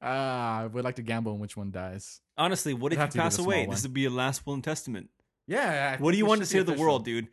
Ah, 0.00 0.60
I 0.60 0.66
would 0.66 0.84
like 0.84 0.96
to 0.96 1.02
gamble 1.02 1.32
on 1.32 1.38
which 1.38 1.56
one 1.56 1.70
dies. 1.70 2.20
Honestly, 2.38 2.72
what 2.74 2.92
if 2.92 2.98
It'd 2.98 2.98
you 2.98 3.00
have 3.00 3.10
to 3.10 3.18
be 3.18 3.22
pass 3.22 3.38
away? 3.38 3.66
This 3.66 3.82
would 3.82 3.92
be 3.94 4.06
a 4.06 4.10
last 4.10 4.46
will 4.46 4.54
and 4.54 4.64
testament. 4.64 5.10
Yeah. 5.46 5.96
I 5.98 6.02
What 6.02 6.12
do 6.12 6.18
you 6.18 6.26
want 6.26 6.40
to 6.40 6.46
say 6.46 6.58
to 6.58 6.64
the 6.64 6.72
official. 6.72 6.86
world, 6.86 7.04
dude? 7.04 7.28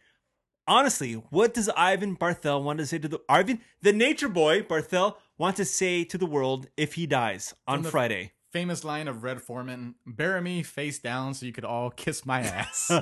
Honestly, 0.72 1.16
what 1.32 1.54
does 1.54 1.68
Ivan 1.76 2.16
Barthel 2.16 2.64
want 2.64 2.80
to 2.80 2.86
say 2.86 2.98
to 2.98 3.10
the 3.10 3.20
Ivan, 3.28 3.60
the 3.82 3.92
nature 3.92 4.30
boy 4.30 4.62
Barthel, 4.62 5.16
want 5.38 5.58
to 5.58 5.66
say 5.66 6.06
to 6.06 6.18
the 6.18 6.26
world 6.26 6.68
if 6.78 6.94
he 6.94 7.06
dies 7.06 7.54
on 7.68 7.84
Friday? 7.84 8.32
Famous 8.54 8.86
line 8.86 9.10
of 9.10 9.22
Red 9.22 9.42
Foreman: 9.42 9.96
"Bury 10.08 10.40
me 10.40 10.64
face 10.64 10.98
down 10.98 11.34
so 11.34 11.46
you 11.46 11.52
could 11.52 11.66
all 11.66 11.90
kiss 11.90 12.26
my 12.26 12.40
ass." 12.40 12.90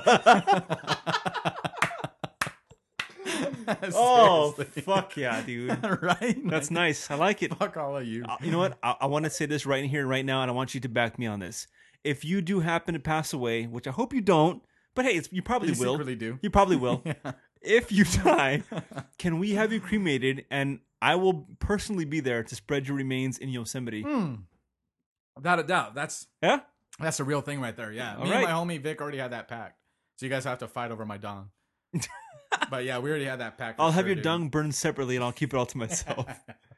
Oh, 3.94 4.50
fuck 4.84 5.16
yeah, 5.16 5.40
dude. 5.42 5.70
right? 6.02 6.36
That's 6.44 6.70
Like, 6.70 6.74
nice. 6.74 7.08
I 7.08 7.14
like 7.14 7.40
it. 7.44 7.54
Fuck 7.54 7.76
all 7.76 7.96
of 7.96 8.04
you. 8.04 8.24
Uh, 8.24 8.36
you 8.42 8.50
know 8.50 8.58
what? 8.58 8.76
I, 8.82 8.96
I 9.02 9.06
want 9.06 9.26
to 9.26 9.30
say 9.30 9.46
this 9.46 9.64
right 9.64 9.84
in 9.84 9.88
here, 9.88 10.08
right 10.08 10.24
now, 10.24 10.42
and 10.42 10.50
I 10.50 10.54
want 10.54 10.74
you 10.74 10.80
to 10.80 10.88
back 10.88 11.20
me 11.20 11.26
on 11.28 11.38
this. 11.38 11.68
If 12.02 12.24
you 12.24 12.42
do 12.42 12.58
happen 12.60 12.94
to 12.94 13.00
pass 13.00 13.32
away, 13.32 13.66
which 13.66 13.86
I 13.86 13.92
hope 13.92 14.12
you 14.12 14.22
don't, 14.22 14.60
but 14.96 15.04
hey, 15.04 15.12
it's, 15.12 15.28
you 15.30 15.40
probably 15.40 15.72
You 15.72 15.78
will. 15.78 15.98
do. 15.98 16.38
You 16.42 16.50
probably 16.50 16.76
will. 16.76 17.02
Yeah. 17.04 17.32
If 17.62 17.92
you 17.92 18.04
die, 18.24 18.62
can 19.18 19.38
we 19.38 19.52
have 19.52 19.72
you 19.72 19.80
cremated? 19.80 20.44
And 20.50 20.80
I 21.02 21.14
will 21.16 21.46
personally 21.58 22.04
be 22.04 22.20
there 22.20 22.42
to 22.42 22.54
spread 22.54 22.86
your 22.88 22.96
remains 22.96 23.38
in 23.38 23.48
Yosemite. 23.50 24.02
Hmm. 24.02 24.34
Without 25.36 25.58
a 25.58 25.62
doubt, 25.62 25.94
that's 25.94 26.26
Yeah. 26.42 26.60
that's 26.98 27.20
a 27.20 27.24
real 27.24 27.40
thing 27.40 27.60
right 27.60 27.76
there. 27.76 27.92
Yeah, 27.92 28.16
All 28.16 28.24
me 28.24 28.30
right. 28.30 28.44
and 28.44 28.44
my 28.44 28.50
homie 28.74 28.80
Vic 28.82 29.00
already 29.00 29.18
had 29.18 29.32
that 29.32 29.48
pact, 29.48 29.78
so 30.16 30.26
you 30.26 30.30
guys 30.30 30.44
have 30.44 30.58
to 30.58 30.68
fight 30.68 30.90
over 30.90 31.04
my 31.06 31.16
dong. 31.18 31.50
but 32.70 32.84
yeah, 32.84 32.98
we 32.98 33.08
already 33.10 33.24
had 33.24 33.40
that 33.40 33.56
pact. 33.58 33.76
for 33.78 33.82
I'll 33.84 33.92
have 33.92 34.06
your 34.06 34.16
dude. 34.16 34.24
dung 34.24 34.48
burned 34.48 34.74
separately, 34.74 35.16
and 35.16 35.24
I'll 35.24 35.32
keep 35.32 35.54
it 35.54 35.56
all 35.56 35.66
to 35.66 35.78
myself. 35.78 36.26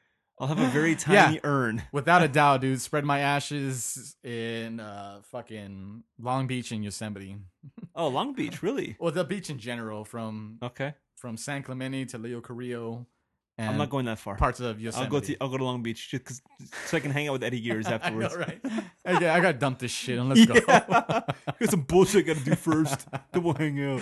I'll 0.43 0.48
have 0.48 0.59
a 0.59 0.66
very 0.66 0.97
tiny 1.06 1.35
Yeah. 1.36 1.40
urn. 1.44 1.82
Without 1.93 2.23
a 2.23 2.28
doubt, 2.40 2.60
dude. 2.62 2.81
Spread 2.81 3.05
my 3.05 3.20
ashes 3.20 4.16
in 4.24 4.81
uh 4.81 5.20
fucking 5.31 6.02
Long 6.19 6.47
Beach 6.48 6.73
and 6.73 6.82
Yosemite. 6.85 7.36
Oh, 7.94 8.09
Long 8.09 8.32
Beach, 8.32 8.62
really? 8.62 8.97
Well, 8.98 9.12
the 9.12 9.23
beach 9.23 9.51
in 9.51 9.59
general, 9.59 10.05
from 10.06 10.56
Okay. 10.62 10.94
from 11.14 11.36
San 11.36 11.62
Clemente 11.62 12.06
to 12.06 12.16
Leo 12.19 12.40
Carrillo, 12.40 13.06
and 13.59 13.69
I'm 13.69 13.77
not 13.77 13.90
going 13.90 14.06
that 14.06 14.19
far. 14.19 14.35
parts 14.36 14.60
of 14.60 14.81
Yosemite. 14.81 15.05
I'll 15.05 15.10
go 15.10 15.20
to 15.20 15.36
I'll 15.43 15.48
go 15.51 15.59
to 15.59 15.64
Long 15.64 15.82
Beach 15.82 16.09
just 16.10 16.24
'cause- 16.24 16.43
so 16.86 16.97
I 16.97 17.01
can 17.01 17.10
hang 17.10 17.28
out 17.28 17.35
with 17.35 17.44
Eddie 17.44 17.60
Gears 17.60 17.86
I 17.86 17.90
know, 17.90 17.97
afterwards. 17.97 18.35
right? 18.36 18.60
Okay, 19.06 19.28
I 19.28 19.40
got 19.40 19.59
dumped 19.59 19.81
this 19.81 19.90
shit, 19.93 20.19
and 20.19 20.28
let's 20.31 20.47
go. 20.47 20.55
Got 20.66 21.36
some 21.70 21.82
bullshit 21.82 22.24
I 22.24 22.32
gotta 22.32 22.44
do 22.44 22.55
first. 22.56 23.06
then 23.32 23.43
we'll 23.43 23.55
hang 23.55 23.78
out. 23.85 24.01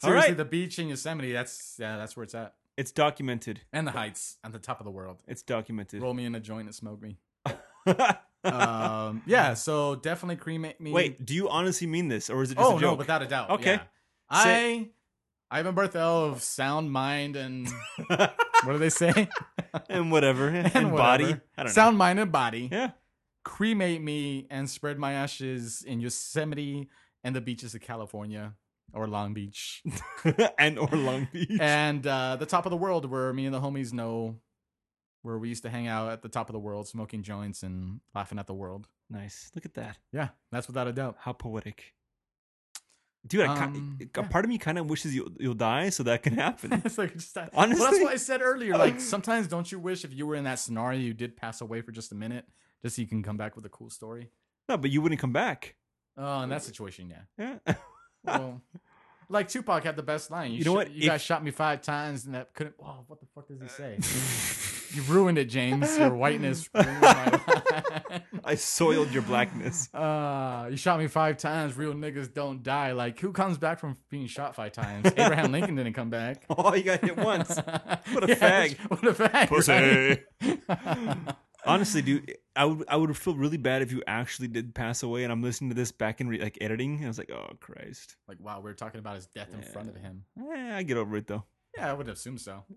Seriously, 0.00 0.10
right. 0.12 0.36
the 0.36 0.44
beach 0.44 0.78
in 0.78 0.88
Yosemite, 0.88 1.32
that's 1.32 1.76
yeah, 1.80 1.96
that's 1.96 2.16
where 2.16 2.22
it's 2.24 2.34
at. 2.34 2.54
It's 2.76 2.90
documented. 2.90 3.60
And 3.72 3.86
the 3.86 3.92
heights 3.92 4.38
on 4.44 4.52
the 4.52 4.58
top 4.58 4.80
of 4.80 4.84
the 4.84 4.90
world. 4.90 5.22
It's 5.26 5.42
documented. 5.42 6.02
Roll 6.02 6.14
me 6.14 6.24
in 6.24 6.34
a 6.34 6.40
joint 6.40 6.66
and 6.66 6.74
smoke 6.74 7.02
me. 7.02 7.18
um, 8.44 9.22
yeah, 9.26 9.54
so 9.54 9.96
definitely 9.96 10.36
cremate 10.36 10.80
me. 10.80 10.92
Wait, 10.92 11.24
do 11.24 11.34
you 11.34 11.48
honestly 11.48 11.86
mean 11.86 12.08
this, 12.08 12.30
or 12.30 12.42
is 12.42 12.50
it 12.52 12.56
just 12.56 12.66
oh 12.66 12.72
a 12.78 12.80
no, 12.80 12.80
joke? 12.80 12.98
without 12.98 13.22
a 13.22 13.26
doubt. 13.26 13.50
Okay. 13.50 13.72
yeah. 13.72 13.80
I, 14.30 14.88
Ivan 15.50 15.74
Barthel 15.74 16.30
of 16.32 16.42
sound 16.42 16.90
mind 16.90 17.36
and 17.36 17.68
what 18.06 18.32
do 18.66 18.78
they 18.78 18.88
say? 18.88 19.28
and 19.90 20.10
whatever, 20.10 20.48
and, 20.48 20.74
And 20.74 20.92
body. 20.92 21.24
whatever. 21.24 21.42
I 21.58 21.62
don't 21.64 21.72
sound 21.72 21.98
mind 21.98 22.18
and 22.18 22.32
body. 22.32 22.70
Yeah. 22.72 22.92
Cremate 23.44 24.00
me 24.00 24.46
and 24.50 24.70
spread 24.70 24.98
my 24.98 25.12
ashes 25.12 25.84
in 25.86 26.00
Yosemite 26.00 26.88
and 27.22 27.36
the 27.36 27.40
beaches 27.40 27.74
of 27.74 27.82
California 27.82 28.54
or 28.94 29.06
Long 29.06 29.34
Beach 29.34 29.82
and 30.58 30.78
or 30.78 30.88
Long 30.88 31.28
Beach. 31.32 31.58
and 31.60 32.06
uh, 32.06 32.36
the 32.36 32.46
top 32.46 32.66
of 32.66 32.70
the 32.70 32.76
world 32.76 33.10
where 33.10 33.32
me 33.32 33.46
and 33.46 33.54
the 33.54 33.60
homies 33.60 33.92
know 33.92 34.36
where 35.22 35.38
we 35.38 35.48
used 35.48 35.62
to 35.62 35.70
hang 35.70 35.86
out 35.86 36.10
at 36.10 36.22
the 36.22 36.28
top 36.28 36.48
of 36.48 36.52
the 36.52 36.58
world 36.58 36.88
smoking 36.88 37.22
joints 37.22 37.62
and 37.62 38.00
laughing 38.14 38.38
at 38.38 38.46
the 38.46 38.54
world. 38.54 38.88
nice. 39.08 39.50
Look 39.54 39.64
at 39.64 39.74
that. 39.74 39.98
Yeah, 40.12 40.28
that's 40.50 40.66
without 40.66 40.88
a 40.88 40.92
doubt. 40.92 41.16
How 41.20 41.32
poetic. 41.32 41.94
Dude, 43.24 43.46
Um, 43.46 43.98
a 44.00 44.20
yeah. 44.20 44.26
part 44.28 44.44
of 44.44 44.48
me 44.48 44.58
kind 44.58 44.78
of 44.78 44.90
wishes 44.90 45.14
you'll, 45.14 45.30
you'll 45.38 45.54
die 45.54 45.90
so 45.90 46.02
that 46.02 46.24
can 46.24 46.34
happen. 46.34 46.72
it's 46.84 46.98
like 46.98 47.12
just 47.12 47.34
that. 47.36 47.50
Honestly? 47.54 47.80
well, 47.80 47.90
that's 47.92 48.02
what 48.02 48.12
I 48.12 48.16
said 48.16 48.42
earlier. 48.42 48.76
Like 48.76 49.00
sometimes, 49.14 49.46
don't 49.46 49.70
you 49.70 49.78
wish 49.78 50.04
if 50.04 50.12
you 50.12 50.26
were 50.26 50.34
in 50.34 50.42
that 50.44 50.58
scenario, 50.58 50.98
you 50.98 51.14
did 51.14 51.36
pass 51.36 51.60
away 51.60 51.82
for 51.82 51.92
just 51.92 52.10
a 52.10 52.16
minute, 52.16 52.46
just 52.82 52.96
so 52.96 53.02
you 53.02 53.06
can 53.06 53.22
come 53.22 53.36
back 53.36 53.54
with 53.54 53.64
a 53.64 53.68
cool 53.68 53.90
story. 53.90 54.30
no, 54.68 54.76
but 54.76 54.90
you 54.90 55.00
wouldn't 55.00 55.20
come 55.20 55.32
back. 55.32 55.76
Oh, 56.16 56.40
in 56.42 56.48
that 56.48 56.64
situation, 56.64 57.08
yeah. 57.38 57.54
Yeah. 57.66 57.74
Well, 58.24 58.60
like 59.28 59.48
Tupac 59.48 59.82
had 59.84 59.96
the 59.96 60.02
best 60.02 60.30
line. 60.30 60.52
You, 60.52 60.58
You 60.58 60.64
know 60.64 60.72
sh- 60.72 60.76
what? 60.76 60.90
You 60.92 61.08
guys 61.08 61.22
shot 61.22 61.42
me 61.42 61.50
five 61.50 61.80
times, 61.82 62.26
and 62.26 62.34
that 62.34 62.52
couldn't. 62.54 62.74
Oh, 62.82 63.04
what 63.06 63.18
the 63.20 63.26
fuck 63.34 63.48
does 63.48 63.60
he 63.60 63.68
say? 63.68 63.98
you 64.94 65.02
ruined 65.04 65.38
it, 65.38 65.46
James. 65.46 65.96
Your 65.98 66.14
whiteness 66.14 66.68
ruined 66.74 67.00
my 67.00 67.40
line. 68.10 68.22
I 68.44 68.54
soiled 68.56 69.10
your 69.12 69.22
blackness. 69.22 69.88
Uh, 70.02 70.66
you 70.70 70.76
shot 70.76 70.98
me 70.98 71.06
five 71.06 71.36
times. 71.38 71.76
Real 71.76 71.94
niggas 71.94 72.32
don't 72.32 72.62
die. 72.62 72.92
Like, 72.92 73.18
who 73.20 73.32
comes 73.32 73.56
back 73.58 73.78
from 73.80 73.96
being 74.10 74.26
shot 74.26 74.54
five 74.54 74.72
times? 74.72 75.06
Abraham 75.16 75.50
Lincoln 75.52 75.76
didn't 75.76 75.94
come 75.94 76.10
back. 76.10 76.44
Oh, 76.50 76.74
you 76.74 76.82
got 76.82 77.00
hit 77.00 77.16
once. 77.16 77.56
what 77.56 78.24
a 78.30 78.34
fag. 78.36 78.76
What 78.90 79.04
a 79.04 79.12
fag. 79.14 80.18
right? 80.68 81.34
Honestly, 81.64 82.02
dude, 82.02 82.36
I 82.56 82.64
would 82.64 82.84
I 82.88 82.96
would 82.96 83.16
feel 83.16 83.34
really 83.34 83.56
bad 83.56 83.82
if 83.82 83.92
you 83.92 84.02
actually 84.06 84.48
did 84.48 84.74
pass 84.74 85.02
away, 85.02 85.22
and 85.22 85.32
I'm 85.32 85.42
listening 85.42 85.70
to 85.70 85.76
this 85.76 85.92
back 85.92 86.20
in 86.20 86.28
re- 86.28 86.40
like 86.40 86.58
editing, 86.60 86.96
and 86.96 87.04
I 87.04 87.08
was 87.08 87.18
like, 87.18 87.30
oh 87.30 87.50
Christ. 87.60 88.16
like, 88.26 88.38
wow, 88.40 88.60
we 88.60 88.70
are 88.70 88.74
talking 88.74 88.98
about 88.98 89.16
his 89.16 89.26
death 89.26 89.52
in 89.54 89.62
front 89.62 89.88
of 89.88 89.96
him. 89.96 90.24
Eh, 90.38 90.76
I 90.76 90.82
get 90.82 90.96
over 90.96 91.16
it 91.16 91.26
though. 91.28 91.44
Yeah, 91.76 91.90
I 91.90 91.92
would 91.94 92.08
assume 92.08 92.38
so. 92.38 92.64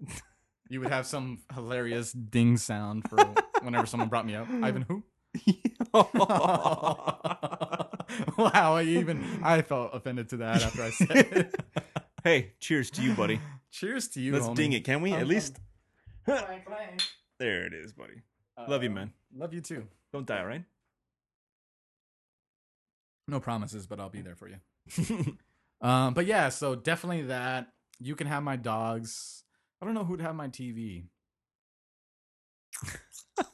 You 0.67 0.79
would 0.79 0.89
have 0.89 1.05
some 1.05 1.43
hilarious 1.53 2.11
ding 2.11 2.57
sound 2.57 3.07
for 3.07 3.17
whenever 3.61 3.85
someone 3.85 4.09
brought 4.09 4.25
me 4.25 4.33
up. 4.35 4.47
Ivan 4.49 4.81
who? 4.87 5.03
wow, 8.37 8.75
I 8.75 8.83
even 8.83 9.23
I 9.43 9.61
felt 9.61 9.91
offended 9.93 10.29
to 10.29 10.37
that 10.37 10.63
after 10.63 10.81
I 10.81 10.89
said 10.89 11.11
it. 11.17 11.55
hey, 12.23 12.53
cheers 12.59 12.89
to 12.91 13.03
you, 13.03 13.13
buddy. 13.13 13.39
Cheers 13.71 14.07
to 14.09 14.21
you. 14.21 14.33
Let's 14.33 14.47
homie. 14.47 14.55
ding 14.55 14.73
it, 14.73 14.83
can 14.85 15.01
we? 15.01 15.13
At 15.13 15.27
least 15.27 15.59
Clank, 16.25 16.65
clank. 16.65 17.01
there 17.37 17.67
it 17.67 17.73
is, 17.73 17.93
buddy. 17.93 18.23
Love 18.67 18.83
you, 18.83 18.89
man. 18.89 19.11
Love 19.35 19.53
you 19.53 19.61
too. 19.61 19.87
Don't 20.13 20.25
die, 20.25 20.39
all 20.39 20.45
right? 20.45 20.63
No 23.27 23.39
promises, 23.39 23.87
but 23.87 23.99
I'll 23.99 24.09
be 24.09 24.21
there 24.21 24.35
for 24.35 24.49
you. 24.49 25.37
Um, 25.81 26.13
but 26.13 26.25
yeah, 26.25 26.49
so 26.49 26.73
definitely 26.73 27.23
that. 27.23 27.67
You 27.99 28.15
can 28.15 28.27
have 28.27 28.43
my 28.43 28.55
dogs. 28.55 29.43
I 29.81 29.85
don't 29.85 29.93
know 29.93 30.03
who'd 30.03 30.21
have 30.21 30.35
my 30.35 30.47
TV. 30.47 31.03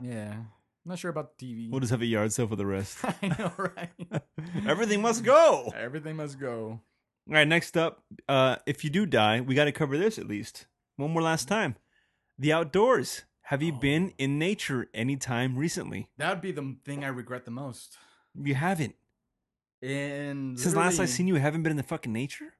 yeah, 0.00 0.32
I'm 0.32 0.48
not 0.86 0.98
sure 0.98 1.10
about 1.10 1.36
the 1.36 1.46
TV. 1.46 1.70
We'll 1.70 1.80
just 1.80 1.90
have 1.90 2.02
a 2.02 2.06
yard 2.06 2.32
sale 2.32 2.46
for 2.46 2.56
the 2.56 2.66
rest. 2.66 2.98
I 3.04 3.28
know, 3.28 3.52
right? 3.58 4.22
Everything 4.66 5.02
must 5.02 5.24
go. 5.24 5.72
Everything 5.76 6.16
must 6.16 6.38
go. 6.38 6.80
All 7.28 7.34
right, 7.34 7.48
next 7.48 7.76
up, 7.76 8.04
uh, 8.28 8.56
if 8.66 8.84
you 8.84 8.90
do 8.90 9.04
die, 9.04 9.40
we 9.40 9.54
got 9.54 9.64
to 9.64 9.72
cover 9.72 9.98
this 9.98 10.18
at 10.18 10.28
least 10.28 10.66
one 10.96 11.10
more 11.10 11.22
last 11.22 11.48
time. 11.48 11.76
The 12.38 12.52
outdoors. 12.52 13.24
Have 13.50 13.64
you 13.64 13.72
been 13.72 14.14
in 14.16 14.38
nature 14.38 14.88
anytime 14.94 15.56
recently? 15.56 16.08
That 16.18 16.30
would 16.30 16.40
be 16.40 16.52
the 16.52 16.76
thing 16.84 17.02
I 17.02 17.08
regret 17.08 17.44
the 17.44 17.50
most. 17.50 17.98
You 18.40 18.54
haven't. 18.54 18.94
And 19.82 20.56
Since 20.56 20.76
last 20.76 21.00
I 21.00 21.06
seen 21.06 21.26
you, 21.26 21.34
you 21.34 21.40
haven't 21.40 21.64
been 21.64 21.72
in 21.72 21.76
the 21.76 21.82
fucking 21.82 22.12
nature. 22.12 22.54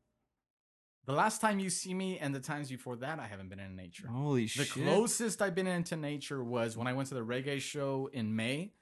the 1.07 1.12
last 1.12 1.41
time 1.41 1.61
you 1.61 1.71
see 1.71 1.95
me 1.95 2.19
and 2.19 2.35
the 2.35 2.41
times 2.41 2.71
before 2.71 2.97
that, 2.97 3.21
I 3.21 3.29
haven't 3.29 3.51
been 3.51 3.61
in 3.61 3.77
nature. 3.77 4.09
Holy 4.09 4.43
The 4.43 4.49
shit! 4.49 4.75
The 4.75 4.83
closest 4.83 5.41
I've 5.41 5.55
been 5.55 5.69
into 5.69 5.95
nature 5.95 6.43
was 6.43 6.77
when 6.77 6.89
I 6.89 6.93
went 6.93 7.09
to 7.11 7.15
the 7.15 7.25
reggae 7.25 7.61
show 7.61 8.11
in 8.12 8.35
May. 8.35 8.73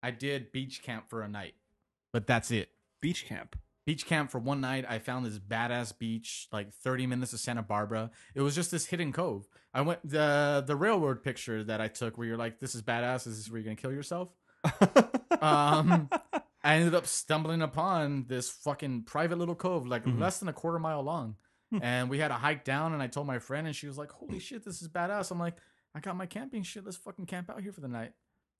I 0.00 0.12
did 0.12 0.52
beach 0.52 0.84
camp 0.84 1.10
for 1.10 1.22
a 1.22 1.28
night, 1.28 1.54
but 2.12 2.28
that's 2.28 2.52
it. 2.52 2.68
Beach 3.00 3.26
camp. 3.26 3.58
Beach 3.88 4.04
camp 4.04 4.30
for 4.30 4.38
one 4.38 4.60
night. 4.60 4.84
I 4.86 4.98
found 4.98 5.24
this 5.24 5.38
badass 5.38 5.98
beach, 5.98 6.46
like 6.52 6.74
30 6.74 7.06
minutes 7.06 7.32
of 7.32 7.40
Santa 7.40 7.62
Barbara. 7.62 8.10
It 8.34 8.42
was 8.42 8.54
just 8.54 8.70
this 8.70 8.84
hidden 8.84 9.14
cove. 9.14 9.48
I 9.72 9.80
went 9.80 10.06
the 10.06 10.62
the 10.66 10.76
railroad 10.76 11.22
picture 11.22 11.64
that 11.64 11.80
I 11.80 11.88
took, 11.88 12.18
where 12.18 12.26
you're 12.26 12.36
like, 12.36 12.60
"This 12.60 12.74
is 12.74 12.82
badass. 12.82 13.26
Is 13.26 13.38
this 13.38 13.50
where 13.50 13.58
you're 13.60 13.64
gonna 13.64 13.76
kill 13.76 13.90
yourself?" 13.90 14.28
um, 15.40 16.10
I 16.62 16.74
ended 16.74 16.94
up 16.94 17.06
stumbling 17.06 17.62
upon 17.62 18.26
this 18.28 18.50
fucking 18.50 19.04
private 19.04 19.38
little 19.38 19.54
cove, 19.54 19.86
like 19.86 20.04
Mhm. 20.04 20.18
less 20.20 20.38
than 20.38 20.48
a 20.48 20.52
quarter 20.52 20.78
mile 20.78 21.02
long. 21.02 21.36
Hmm. 21.70 21.78
And 21.82 22.10
we 22.10 22.18
had 22.18 22.30
a 22.30 22.34
hike 22.34 22.64
down, 22.64 22.92
and 22.92 23.02
I 23.02 23.06
told 23.06 23.26
my 23.26 23.38
friend, 23.38 23.66
and 23.66 23.74
she 23.74 23.86
was 23.86 23.96
like, 23.96 24.10
"Holy 24.10 24.38
shit, 24.38 24.66
this 24.66 24.82
is 24.82 24.88
badass!" 24.88 25.30
I'm 25.30 25.38
like, 25.38 25.56
"I 25.94 26.00
got 26.00 26.14
my 26.14 26.26
camping 26.26 26.62
shit. 26.62 26.84
Let's 26.84 26.98
fucking 26.98 27.24
camp 27.24 27.48
out 27.48 27.62
here 27.62 27.72
for 27.72 27.80
the 27.80 27.88
night." 27.88 28.12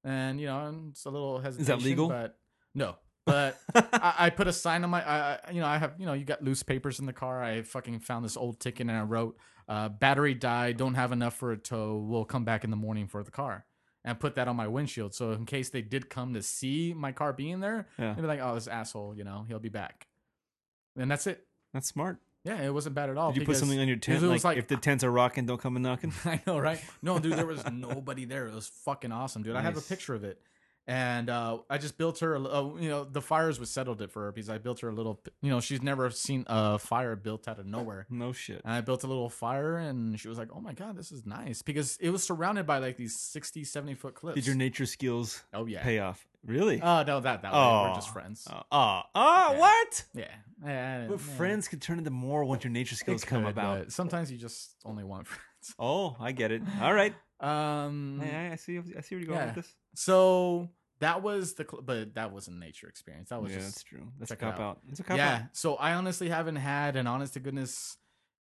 And 0.04 0.40
you 0.40 0.46
know, 0.46 0.86
it's 0.88 1.04
a 1.04 1.10
little 1.10 1.38
hesitation. 1.38 1.82
legal? 1.84 2.08
But 2.08 2.38
no. 2.74 2.96
But 3.28 3.60
I, 3.92 4.14
I 4.18 4.30
put 4.30 4.46
a 4.48 4.52
sign 4.52 4.84
on 4.84 4.90
my, 4.90 5.02
I, 5.06 5.38
you 5.52 5.60
know, 5.60 5.66
I 5.66 5.78
have, 5.78 5.94
you 5.98 6.06
know, 6.06 6.14
you 6.14 6.24
got 6.24 6.42
loose 6.42 6.62
papers 6.62 6.98
in 6.98 7.06
the 7.06 7.12
car. 7.12 7.42
I 7.42 7.62
fucking 7.62 8.00
found 8.00 8.24
this 8.24 8.36
old 8.36 8.58
ticket 8.60 8.88
and 8.88 8.90
I 8.96 9.02
wrote, 9.02 9.36
uh, 9.68 9.88
"Battery 9.90 10.34
died. 10.34 10.76
Don't 10.78 10.94
have 10.94 11.12
enough 11.12 11.34
for 11.36 11.52
a 11.52 11.56
tow. 11.58 11.96
We'll 11.98 12.24
come 12.24 12.44
back 12.44 12.64
in 12.64 12.70
the 12.70 12.76
morning 12.76 13.06
for 13.06 13.22
the 13.22 13.30
car." 13.30 13.64
And 14.04 14.18
put 14.18 14.36
that 14.36 14.48
on 14.48 14.56
my 14.56 14.66
windshield, 14.68 15.12
so 15.14 15.32
in 15.32 15.44
case 15.44 15.68
they 15.68 15.82
did 15.82 16.08
come 16.08 16.32
to 16.32 16.42
see 16.42 16.94
my 16.96 17.12
car 17.12 17.32
being 17.34 17.60
there, 17.60 17.88
Yeah. 17.98 18.14
they'd 18.14 18.22
be 18.22 18.28
like, 18.28 18.40
"Oh, 18.40 18.54
this 18.54 18.66
asshole, 18.68 19.14
you 19.14 19.24
know, 19.24 19.44
he'll 19.48 19.58
be 19.58 19.68
back." 19.68 20.06
And 20.96 21.10
that's 21.10 21.26
it. 21.26 21.44
That's 21.74 21.88
smart. 21.88 22.18
Yeah, 22.44 22.62
it 22.62 22.72
wasn't 22.72 22.94
bad 22.94 23.10
at 23.10 23.18
all. 23.18 23.32
Did 23.32 23.40
you 23.40 23.46
put 23.46 23.56
something 23.56 23.78
on 23.78 23.88
your 23.88 23.96
tent? 23.98 24.22
Like, 24.22 24.44
like- 24.44 24.56
if 24.56 24.68
the 24.68 24.76
tents 24.76 25.04
are 25.04 25.10
rocking, 25.10 25.44
don't 25.44 25.60
come 25.60 25.76
and 25.76 25.82
knocking. 25.82 26.12
I 26.24 26.40
know, 26.46 26.58
right? 26.58 26.80
No, 27.02 27.18
dude, 27.18 27.34
there 27.34 27.44
was 27.44 27.62
nobody 27.70 28.24
there. 28.24 28.46
It 28.46 28.54
was 28.54 28.68
fucking 28.68 29.12
awesome, 29.12 29.42
dude. 29.42 29.56
I 29.56 29.60
have 29.60 29.76
a 29.76 29.82
picture 29.82 30.14
of 30.14 30.24
it, 30.24 30.40
and 30.88 31.28
uh, 31.28 31.58
I 31.68 31.76
just 31.76 31.98
built 31.98 32.20
her. 32.20 32.34
A, 32.34 32.42
uh, 32.42 32.74
you 32.80 32.88
know, 32.88 33.04
the 33.04 33.20
fires 33.20 33.60
was 33.60 33.70
settled 33.70 34.00
it 34.00 34.10
for 34.10 34.24
her 34.24 34.32
because 34.32 34.48
I 34.48 34.56
built 34.56 34.80
her 34.80 34.88
a 34.88 34.92
little. 34.92 35.20
You 35.42 35.50
know, 35.50 35.60
she's 35.60 35.82
never 35.82 36.08
seen 36.10 36.44
a 36.46 36.78
fire 36.78 37.14
built 37.14 37.46
out 37.46 37.58
of 37.60 37.66
nowhere. 37.66 38.06
No 38.18 38.32
shit. 38.32 38.62
And 38.64 38.72
I 38.72 38.80
built 38.80 39.04
a 39.04 39.06
little 39.06 39.28
fire, 39.28 39.76
and 39.76 40.18
she 40.18 40.28
was 40.28 40.38
like, 40.38 40.48
"Oh 40.52 40.60
my 40.60 40.72
god, 40.72 40.96
this 40.96 41.12
is 41.12 41.26
nice," 41.26 41.60
because 41.60 41.98
it 42.00 42.08
was 42.08 42.22
surrounded 42.22 42.66
by 42.66 42.78
like 42.78 42.96
these 42.96 43.16
60, 43.20 43.64
70 43.64 43.94
foot 43.94 44.14
cliffs. 44.14 44.34
Did 44.34 44.46
your 44.46 44.56
nature 44.56 44.86
skills 44.86 45.44
oh 45.52 45.66
yeah. 45.66 45.82
pay 45.82 45.98
off? 45.98 46.26
Really? 46.44 46.80
Oh 46.82 47.02
no, 47.02 47.20
that 47.20 47.42
that 47.42 47.52
way. 47.52 47.58
Oh. 47.58 47.88
we're 47.88 47.94
just 47.94 48.12
friends. 48.12 48.48
Oh, 48.50 48.62
oh, 48.72 49.02
oh, 49.14 49.52
Yeah. 49.52 49.58
what? 49.58 50.04
Yeah. 50.14 50.24
yeah. 50.64 51.06
But 51.06 51.20
yeah. 51.20 51.36
friends 51.36 51.68
could 51.68 51.82
turn 51.82 51.98
into 51.98 52.10
more 52.10 52.44
once 52.44 52.64
your 52.64 52.72
nature 52.72 52.96
skills 52.96 53.24
come 53.24 53.44
about. 53.44 53.92
Sometimes 53.92 54.32
you 54.32 54.38
just 54.38 54.74
only 54.84 55.04
want 55.04 55.26
friends. 55.26 55.74
Oh, 55.78 56.16
I 56.18 56.32
get 56.32 56.50
it. 56.50 56.62
All 56.80 56.94
right. 56.94 57.14
Um. 57.40 58.20
I, 58.20 58.50
I 58.50 58.56
see. 58.56 58.78
I 58.78 59.00
see 59.00 59.14
where 59.14 59.20
you're 59.20 59.28
going 59.28 59.38
yeah. 59.38 59.46
with 59.46 59.54
this. 59.54 59.74
So 59.94 60.70
that 61.00 61.22
was 61.22 61.54
the, 61.54 61.64
cl- 61.70 61.82
but 61.82 62.14
that 62.14 62.32
was 62.32 62.48
a 62.48 62.52
nature 62.52 62.88
experience. 62.88 63.30
That 63.30 63.42
was 63.42 63.52
yeah, 63.52 63.58
just 63.58 63.74
that's 63.74 63.82
true. 63.84 64.08
That's 64.18 64.30
a 64.30 64.36
cop 64.36 64.54
out. 64.54 64.60
out. 64.60 64.78
It's 64.88 65.00
a 65.00 65.04
cop 65.04 65.16
yeah. 65.16 65.34
out. 65.34 65.42
So 65.52 65.74
I 65.76 65.94
honestly 65.94 66.28
haven't 66.28 66.56
had 66.56 66.96
an 66.96 67.06
honest 67.06 67.34
to 67.34 67.40
goodness 67.40 67.96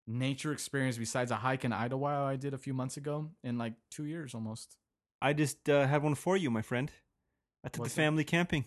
nature 0.07 0.51
experience 0.53 0.97
besides 0.97 1.31
a 1.31 1.35
hike 1.35 1.65
in 1.65 1.71
Idyllwild 1.71 2.25
I 2.25 2.37
did 2.37 2.53
a 2.53 2.57
few 2.57 2.73
months 2.73 2.97
ago 2.97 3.29
in 3.43 3.57
like 3.57 3.73
two 3.91 4.05
years 4.05 4.33
almost. 4.33 4.77
I 5.21 5.33
just 5.33 5.67
uh, 5.69 5.85
had 5.85 6.03
one 6.03 6.15
for 6.15 6.37
you, 6.37 6.49
my 6.49 6.61
friend. 6.61 6.91
I 7.63 7.69
took 7.69 7.81
What's 7.81 7.93
the 7.93 8.01
family 8.01 8.23
camping. 8.23 8.65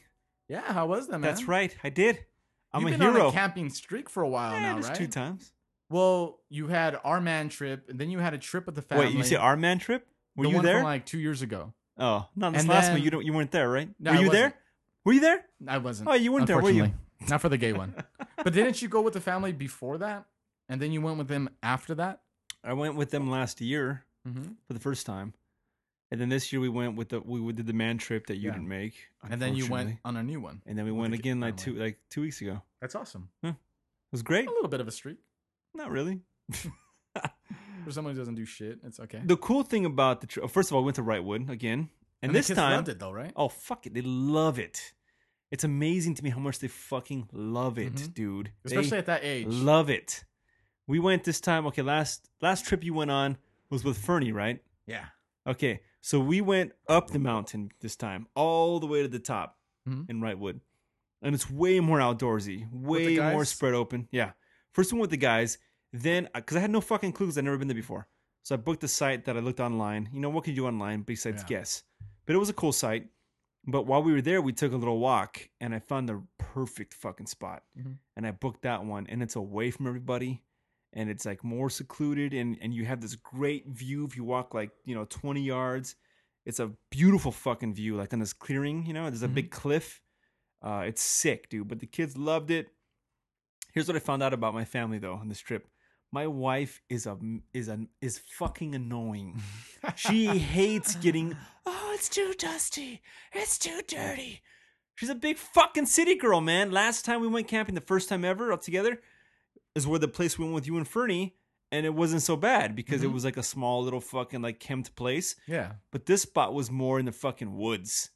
Yeah, 0.48 0.60
how 0.72 0.86
was 0.86 1.06
that, 1.06 1.12
man? 1.12 1.22
That's 1.22 1.44
right. 1.44 1.74
I 1.82 1.90
did. 1.90 2.24
I'm 2.72 2.82
You've 2.82 2.94
a 2.94 2.98
been 2.98 3.12
hero. 3.12 3.26
on 3.26 3.30
a 3.30 3.32
camping 3.32 3.70
streak 3.70 4.08
for 4.10 4.22
a 4.22 4.28
while 4.28 4.54
Eh, 4.54 4.60
now, 4.60 4.76
just 4.76 4.88
right? 4.88 4.98
two 4.98 5.06
times. 5.06 5.52
Well, 5.88 6.40
you 6.48 6.68
had 6.68 6.98
our 7.02 7.20
man 7.20 7.48
trip, 7.48 7.88
and 7.88 7.98
then 7.98 8.10
you 8.10 8.18
had 8.18 8.34
a 8.34 8.38
trip 8.38 8.66
with 8.66 8.74
the 8.74 8.82
family. 8.82 9.06
Wait, 9.06 9.14
you 9.14 9.24
say 9.24 9.36
our 9.36 9.56
man 9.56 9.78
trip? 9.78 10.06
Were 10.36 10.44
the 10.44 10.50
you 10.50 10.56
one 10.56 10.64
there? 10.64 10.82
Like 10.82 11.06
two 11.06 11.18
years 11.18 11.42
ago. 11.42 11.72
Oh, 12.00 12.26
not 12.34 12.52
this 12.54 12.62
And 12.62 12.68
last 12.68 12.90
one 12.90 13.02
you 13.02 13.10
don't. 13.10 13.24
You 13.24 13.32
weren't 13.32 13.50
there, 13.52 13.68
right? 13.68 13.88
No, 14.00 14.10
were 14.12 14.16
I 14.16 14.20
you 14.20 14.30
there? 14.30 14.42
wasn't. 14.44 14.54
Were 15.04 15.12
you 15.12 15.20
there? 15.20 15.44
I 15.68 15.78
wasn't. 15.78 16.08
Oh, 16.10 16.14
you 16.14 16.32
weren't 16.32 16.46
there, 16.48 16.60
were 16.60 16.70
you? 16.70 16.92
Not 17.28 17.40
for 17.40 17.48
the 17.48 17.58
gay 17.58 17.72
one. 17.72 17.94
but 18.36 18.52
didn't 18.52 18.80
you 18.82 18.88
go 18.88 19.00
with 19.02 19.14
the 19.14 19.20
family 19.20 19.52
before 19.52 19.98
that, 19.98 20.24
and 20.68 20.80
then 20.80 20.90
you 20.92 21.00
went 21.00 21.18
with 21.18 21.28
them 21.28 21.48
after 21.62 21.94
that? 21.96 22.20
I 22.64 22.72
went 22.74 22.96
with 22.96 23.10
them 23.10 23.30
last 23.30 23.60
year 23.60 24.04
Mm-hmm. 24.28 24.52
for 24.66 24.74
the 24.74 24.80
first 24.80 25.06
time, 25.06 25.32
and 26.10 26.20
then 26.20 26.28
this 26.28 26.52
year 26.52 26.60
we 26.60 26.68
went 26.68 26.94
with 26.96 27.08
the 27.08 27.20
we 27.20 27.40
did 27.54 27.66
the 27.66 27.72
man 27.72 27.96
trip 27.96 28.26
that 28.26 28.36
you 28.36 28.48
Yeah. 28.48 28.52
didn't 28.56 28.68
make, 28.68 28.94
And 29.30 29.40
then 29.40 29.54
you 29.56 29.66
went 29.66 29.96
on 30.04 30.16
a 30.18 30.22
new 30.22 30.40
one. 30.40 30.60
and 30.66 30.76
then 30.76 30.84
we 30.84 30.92
went 30.92 31.14
again 31.14 31.40
like 31.40 31.56
two 31.56 31.72
like 31.74 31.98
two 32.10 32.20
weeks 32.20 32.40
ago. 32.42 32.60
That's 32.82 32.94
awesome. 32.94 33.30
It 33.42 33.54
was 34.12 34.22
great. 34.22 34.46
A 34.46 34.50
little 34.50 34.68
bit 34.68 34.80
of 34.80 34.88
a 34.88 34.92
streak. 34.92 35.16
Not 35.74 35.90
really. 35.90 36.20
For 37.84 37.90
someone 37.92 38.14
who 38.14 38.20
doesn't 38.20 38.34
do 38.34 38.44
shit, 38.44 38.78
it's 38.84 39.00
okay. 39.00 39.20
The 39.24 39.36
cool 39.36 39.62
thing 39.62 39.84
about 39.84 40.20
the 40.20 40.26
trip, 40.26 40.48
first 40.50 40.70
of 40.70 40.76
all, 40.76 40.82
I 40.82 40.84
went 40.84 40.96
to 40.96 41.02
Wrightwood 41.02 41.48
again, 41.50 41.88
and, 42.22 42.30
the 42.34 42.38
this 42.38 42.48
time, 42.48 42.76
loved 42.76 42.88
it 42.88 42.98
though, 42.98 43.12
right? 43.12 43.32
oh 43.36 43.48
fuck 43.48 43.86
it, 43.86 43.94
they 43.94 44.02
love 44.02 44.58
it. 44.58 44.92
It's 45.50 45.64
amazing 45.64 46.14
to 46.16 46.24
me 46.24 46.30
how 46.30 46.38
much 46.38 46.58
they 46.60 46.68
fucking 46.68 47.28
love 47.32 47.78
it, 47.78 47.94
Mhm. 47.94 48.14
dude. 48.14 48.52
They 48.64 48.76
Especially 48.76 48.98
at 48.98 49.06
that 49.06 49.24
age. 49.24 49.46
love 49.48 49.90
it. 49.90 50.24
We 50.86 50.98
went 50.98 51.24
this 51.24 51.40
time. 51.40 51.66
Okay, 51.66 51.82
last 51.82 52.28
last 52.40 52.66
trip 52.66 52.84
you 52.84 52.94
went 52.94 53.10
on 53.10 53.36
was 53.70 53.84
with 53.84 53.98
Fernie, 53.98 54.32
right? 54.32 54.62
yeah. 54.86 55.06
Okay, 55.46 55.80
so 56.02 56.20
we 56.20 56.40
went 56.42 56.72
up 56.88 57.10
the 57.10 57.18
mountain 57.18 57.70
this 57.80 57.96
time, 57.96 58.26
all 58.34 58.78
the 58.78 58.86
way 58.86 59.00
to 59.02 59.08
the 59.08 59.18
top 59.18 59.58
Mhm. 59.88 60.08
in 60.10 60.20
Wrightwood, 60.20 60.60
and 61.22 61.34
it's 61.34 61.50
way 61.50 61.80
more 61.80 61.98
outdoorsy, 61.98 62.70
way 62.70 63.16
more 63.18 63.44
spread 63.46 63.72
open. 63.74 64.06
Yeah, 64.12 64.32
first 64.72 64.92
one 64.92 65.00
with 65.00 65.10
the 65.10 65.16
guys, 65.16 65.56
then 65.92 66.28
because 66.34 66.56
I 66.56 66.60
had 66.60 66.70
no 66.70 66.80
fucking 66.80 67.12
clues, 67.12 67.36
I'd 67.36 67.44
never 67.44 67.58
been 67.58 67.68
there 67.68 67.74
before, 67.74 68.08
so 68.42 68.54
I 68.54 68.58
booked 68.58 68.80
the 68.80 68.88
site 68.88 69.24
that 69.24 69.36
I 69.36 69.40
looked 69.40 69.60
online. 69.60 70.08
You 70.12 70.20
know 70.20 70.30
what 70.30 70.44
could 70.44 70.50
you 70.56 70.62
do 70.62 70.66
online 70.66 71.02
besides 71.02 71.42
Yeah. 71.42 71.48
guess? 71.48 71.82
But 72.26 72.34
it 72.36 72.38
was 72.38 72.48
a 72.48 72.54
cool 72.54 72.72
site. 72.72 73.08
But 73.66 73.82
while 73.86 74.02
we 74.02 74.12
were 74.12 74.22
there, 74.22 74.40
we 74.40 74.54
took 74.54 74.72
a 74.72 74.76
little 74.76 74.98
walk, 75.00 75.50
and 75.60 75.74
I 75.74 75.80
found 75.80 76.08
the 76.08 76.22
perfect 76.38 76.94
fucking 76.94 77.26
spot, 77.26 77.64
Mhm. 77.76 77.98
and 78.16 78.26
I 78.26 78.30
booked 78.30 78.62
that 78.62 78.84
one, 78.84 79.06
and 79.08 79.22
it's 79.22 79.36
away 79.36 79.70
from 79.70 79.86
everybody 79.86 80.42
and 80.92 81.08
it's 81.08 81.24
like 81.24 81.44
more 81.44 81.70
secluded 81.70 82.34
and 82.34 82.58
and 82.60 82.74
you 82.74 82.84
have 82.84 83.00
this 83.00 83.14
great 83.14 83.64
view 83.68 84.04
if 84.04 84.16
you 84.16 84.24
walk 84.24 84.54
like 84.54 84.72
you 84.84 84.92
know 84.92 85.04
20 85.04 85.40
yards 85.40 85.94
it's 86.44 86.58
a 86.58 86.72
beautiful 86.90 87.30
fucking 87.30 87.72
view 87.72 87.94
like 87.96 88.12
on 88.12 88.18
this 88.18 88.32
clearing 88.32 88.84
you 88.84 88.92
know 88.92 89.08
there's 89.08 89.22
a 89.22 89.28
big 89.28 89.52
cliff 89.52 90.02
uh 90.62 90.82
it's 90.84 91.00
sick 91.00 91.48
dude 91.48 91.68
but 91.68 91.78
the 91.78 91.86
kids 91.86 92.16
loved 92.18 92.50
it 92.50 92.74
here's 93.72 93.86
what 93.86 93.94
i 93.96 94.00
found 94.00 94.20
out 94.20 94.32
about 94.34 94.52
my 94.52 94.64
family 94.64 94.98
though 94.98 95.14
on 95.14 95.28
this 95.28 95.38
trip 95.38 95.68
my 96.12 96.26
wife 96.26 96.80
is 96.88 97.06
a 97.06 97.16
is 97.54 97.68
a 97.68 97.86
is 98.00 98.18
fucking 98.18 98.74
annoying 98.74 99.40
she 99.96 100.26
hates 100.26 100.94
getting 100.96 101.36
oh 101.66 101.92
it's 101.94 102.08
too 102.08 102.32
dusty 102.38 103.00
it's 103.32 103.58
too 103.58 103.80
dirty 103.86 104.42
she's 104.96 105.08
a 105.08 105.14
big 105.14 105.36
fucking 105.36 105.86
city 105.86 106.14
girl 106.16 106.40
man 106.40 106.70
last 106.70 107.04
time 107.04 107.20
we 107.20 107.28
went 107.28 107.46
camping 107.48 107.74
the 107.74 107.80
first 107.80 108.08
time 108.08 108.24
ever 108.24 108.50
all 108.50 108.58
together 108.58 109.00
is 109.76 109.86
where 109.86 109.98
the 110.00 110.08
place 110.08 110.36
we 110.38 110.44
went 110.44 110.54
with 110.56 110.66
you 110.66 110.76
and 110.76 110.88
Fernie, 110.88 111.36
and 111.70 111.86
it 111.86 111.94
wasn't 111.94 112.20
so 112.22 112.34
bad 112.34 112.74
because 112.74 113.04
it 113.04 113.08
Mhm. 113.08 113.12
was 113.12 113.24
like 113.24 113.36
a 113.36 113.42
small 113.42 113.84
little 113.84 114.00
fucking 114.00 114.42
like 114.42 114.58
kempt 114.58 114.96
place. 114.96 115.36
Yeah. 115.46 115.74
But 115.92 116.06
this 116.06 116.22
spot 116.22 116.52
was 116.52 116.72
more 116.72 116.98
in 116.98 117.06
the 117.06 117.12
fucking 117.12 117.56
woods, 117.56 118.10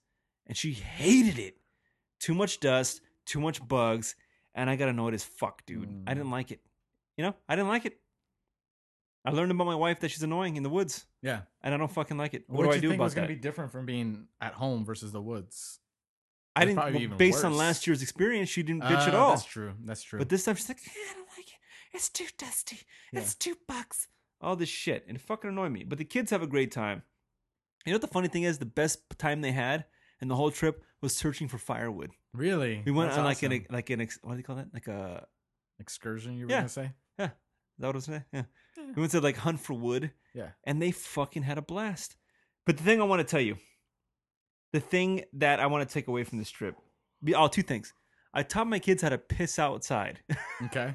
and 0.49 0.57
she 0.57 0.73
hated 0.73 1.39
it. 1.39 1.59
Too 2.19 2.35
much 2.35 2.59
dust, 2.59 3.03
too 3.25 3.39
much 3.39 3.66
bugs, 3.69 4.16
and 4.53 4.69
I 4.69 4.75
got 4.75 4.89
annoyed 4.89 5.15
as 5.15 5.23
fuck, 5.23 5.65
dude. 5.65 5.85
I 6.09 6.11
Mm. 6.12 6.16
didn't 6.16 6.31
like 6.33 6.51
it. 6.51 6.61
You 7.16 7.24
know, 7.24 7.35
I 7.49 7.57
didn't 7.57 7.69
like 7.69 7.86
it. 7.86 7.99
I 9.24 9.31
learned 9.31 9.53
about 9.53 9.66
my 9.66 9.74
wife 9.74 10.01
that 10.01 10.11
she's 10.11 10.23
annoying 10.23 10.57
in 10.57 10.62
the 10.62 10.69
woods, 10.69 11.07
Yeah. 11.23 11.43
and 11.62 11.73
I 11.74 11.78
don't 11.78 11.91
fucking 11.91 12.19
like 12.19 12.35
it. 12.35 12.45
What, 12.47 12.59
What, 12.59 12.73
do 12.73 12.78
I 12.78 12.81
do 12.81 12.89
think 12.89 12.95
about 12.99 13.05
was 13.05 13.15
going 13.15 13.27
to 13.28 13.35
be 13.35 13.41
different 13.41 13.73
from 13.73 13.86
being 13.86 14.27
at 14.41 14.53
home 14.53 14.85
versus 14.85 15.12
the 15.12 15.23
woods? 15.23 15.81
I 16.55 16.65
didn't. 16.66 16.77
well, 16.77 16.95
even 16.97 17.16
based 17.16 17.43
on 17.45 17.57
last 17.57 17.86
year's 17.86 18.03
experience, 18.03 18.49
she 18.51 18.62
didn't 18.62 18.82
bitch 18.82 19.09
at 19.09 19.15
Uh, 19.15 19.19
all. 19.19 19.31
That's 19.31 19.45
true. 19.47 19.73
That's 19.82 20.03
true. 20.03 20.19
But 20.19 20.28
this 20.28 20.45
time 20.45 20.57
she's 20.57 20.69
like, 20.69 20.78
"Eh, 20.86 20.91
I 21.11 21.15
don't 21.15 21.28
like 21.39 21.49
it. 21.49 21.55
It's 21.95 22.09
too 22.11 22.27
dusty. 22.36 22.81
Yeah. 23.12 23.20
It's 23.20 23.35
too 23.35 23.57
bugs. 23.66 24.09
All 24.41 24.57
this 24.57 24.69
shit. 24.69 25.05
And 25.09 25.16
it 25.16 25.20
fucking 25.20 25.49
annoyed 25.51 25.73
me. 25.73 25.85
But 25.85 25.99
the 25.99 26.05
kids 26.05 26.31
have 26.31 26.43
a 26.43 26.47
great 26.47 26.70
time. 26.70 27.03
You 27.86 27.93
know 27.93 27.97
what 27.97 28.03
the 28.03 28.09
funny 28.09 28.28
thing 28.28 28.43
is? 28.43 28.59
The 28.59 28.66
best 28.66 29.01
time 29.19 29.41
they 29.41 29.53
had 29.53 29.86
in 30.20 30.28
the 30.28 30.36
whole 30.36 30.51
trip 30.51 30.85
was 31.01 31.16
searching 31.16 31.49
for 31.49 31.59
firewood. 31.59 32.11
really, 32.35 32.82
We 32.85 32.93
went 32.93 33.11
That's 33.11 33.19
on 33.19 33.24
like 33.24 33.39
awesome. 33.39 33.53
an 33.53 33.66
like 33.70 33.91
an 33.91 34.01
ex, 34.03 34.19
what 34.23 34.32
do 34.32 34.39
you 34.39 34.45
call 34.45 34.57
that? 34.57 34.69
Like 34.74 34.86
a 34.89 35.27
excursion. 35.81 36.36
You 36.36 36.47
were 36.47 36.53
Yeah. 36.53 36.62
to 36.65 36.69
say? 36.69 36.93
Yeah. 37.79 37.79
Is 37.79 37.81
that 37.81 37.87
what 37.89 37.95
I 37.95 37.97
was 37.97 38.05
saying? 38.05 38.25
Yeah. 38.33 38.43
We 38.97 39.01
went 39.01 39.13
to 39.13 39.21
like 39.21 39.37
hunt 39.37 39.61
for 39.61 39.75
wood, 39.75 40.11
Yeah. 40.35 40.51
and 40.65 40.81
they 40.81 40.91
fucking 40.91 41.43
had 41.43 41.59
a 41.59 41.63
blast. 41.63 42.17
But 42.67 42.77
the 42.77 42.83
thing 42.85 43.01
I 43.01 43.05
want 43.05 43.21
to 43.21 43.25
tell 43.25 43.41
you, 43.41 43.57
the 44.73 44.81
thing 44.81 45.25
that 45.35 45.61
I 45.61 45.67
want 45.67 45.89
to 45.89 45.93
take 45.93 46.09
away 46.09 46.25
from 46.25 46.39
this 46.39 46.51
trip, 46.51 46.77
be 47.23 47.35
oh 47.35 47.49
two 47.49 47.63
things. 47.63 47.93
I 48.33 48.43
taught 48.43 48.67
my 48.67 48.79
kids 48.81 49.03
how 49.03 49.11
to 49.11 49.19
piss 49.19 49.59
outside. 49.59 50.21
Okay. 50.67 50.95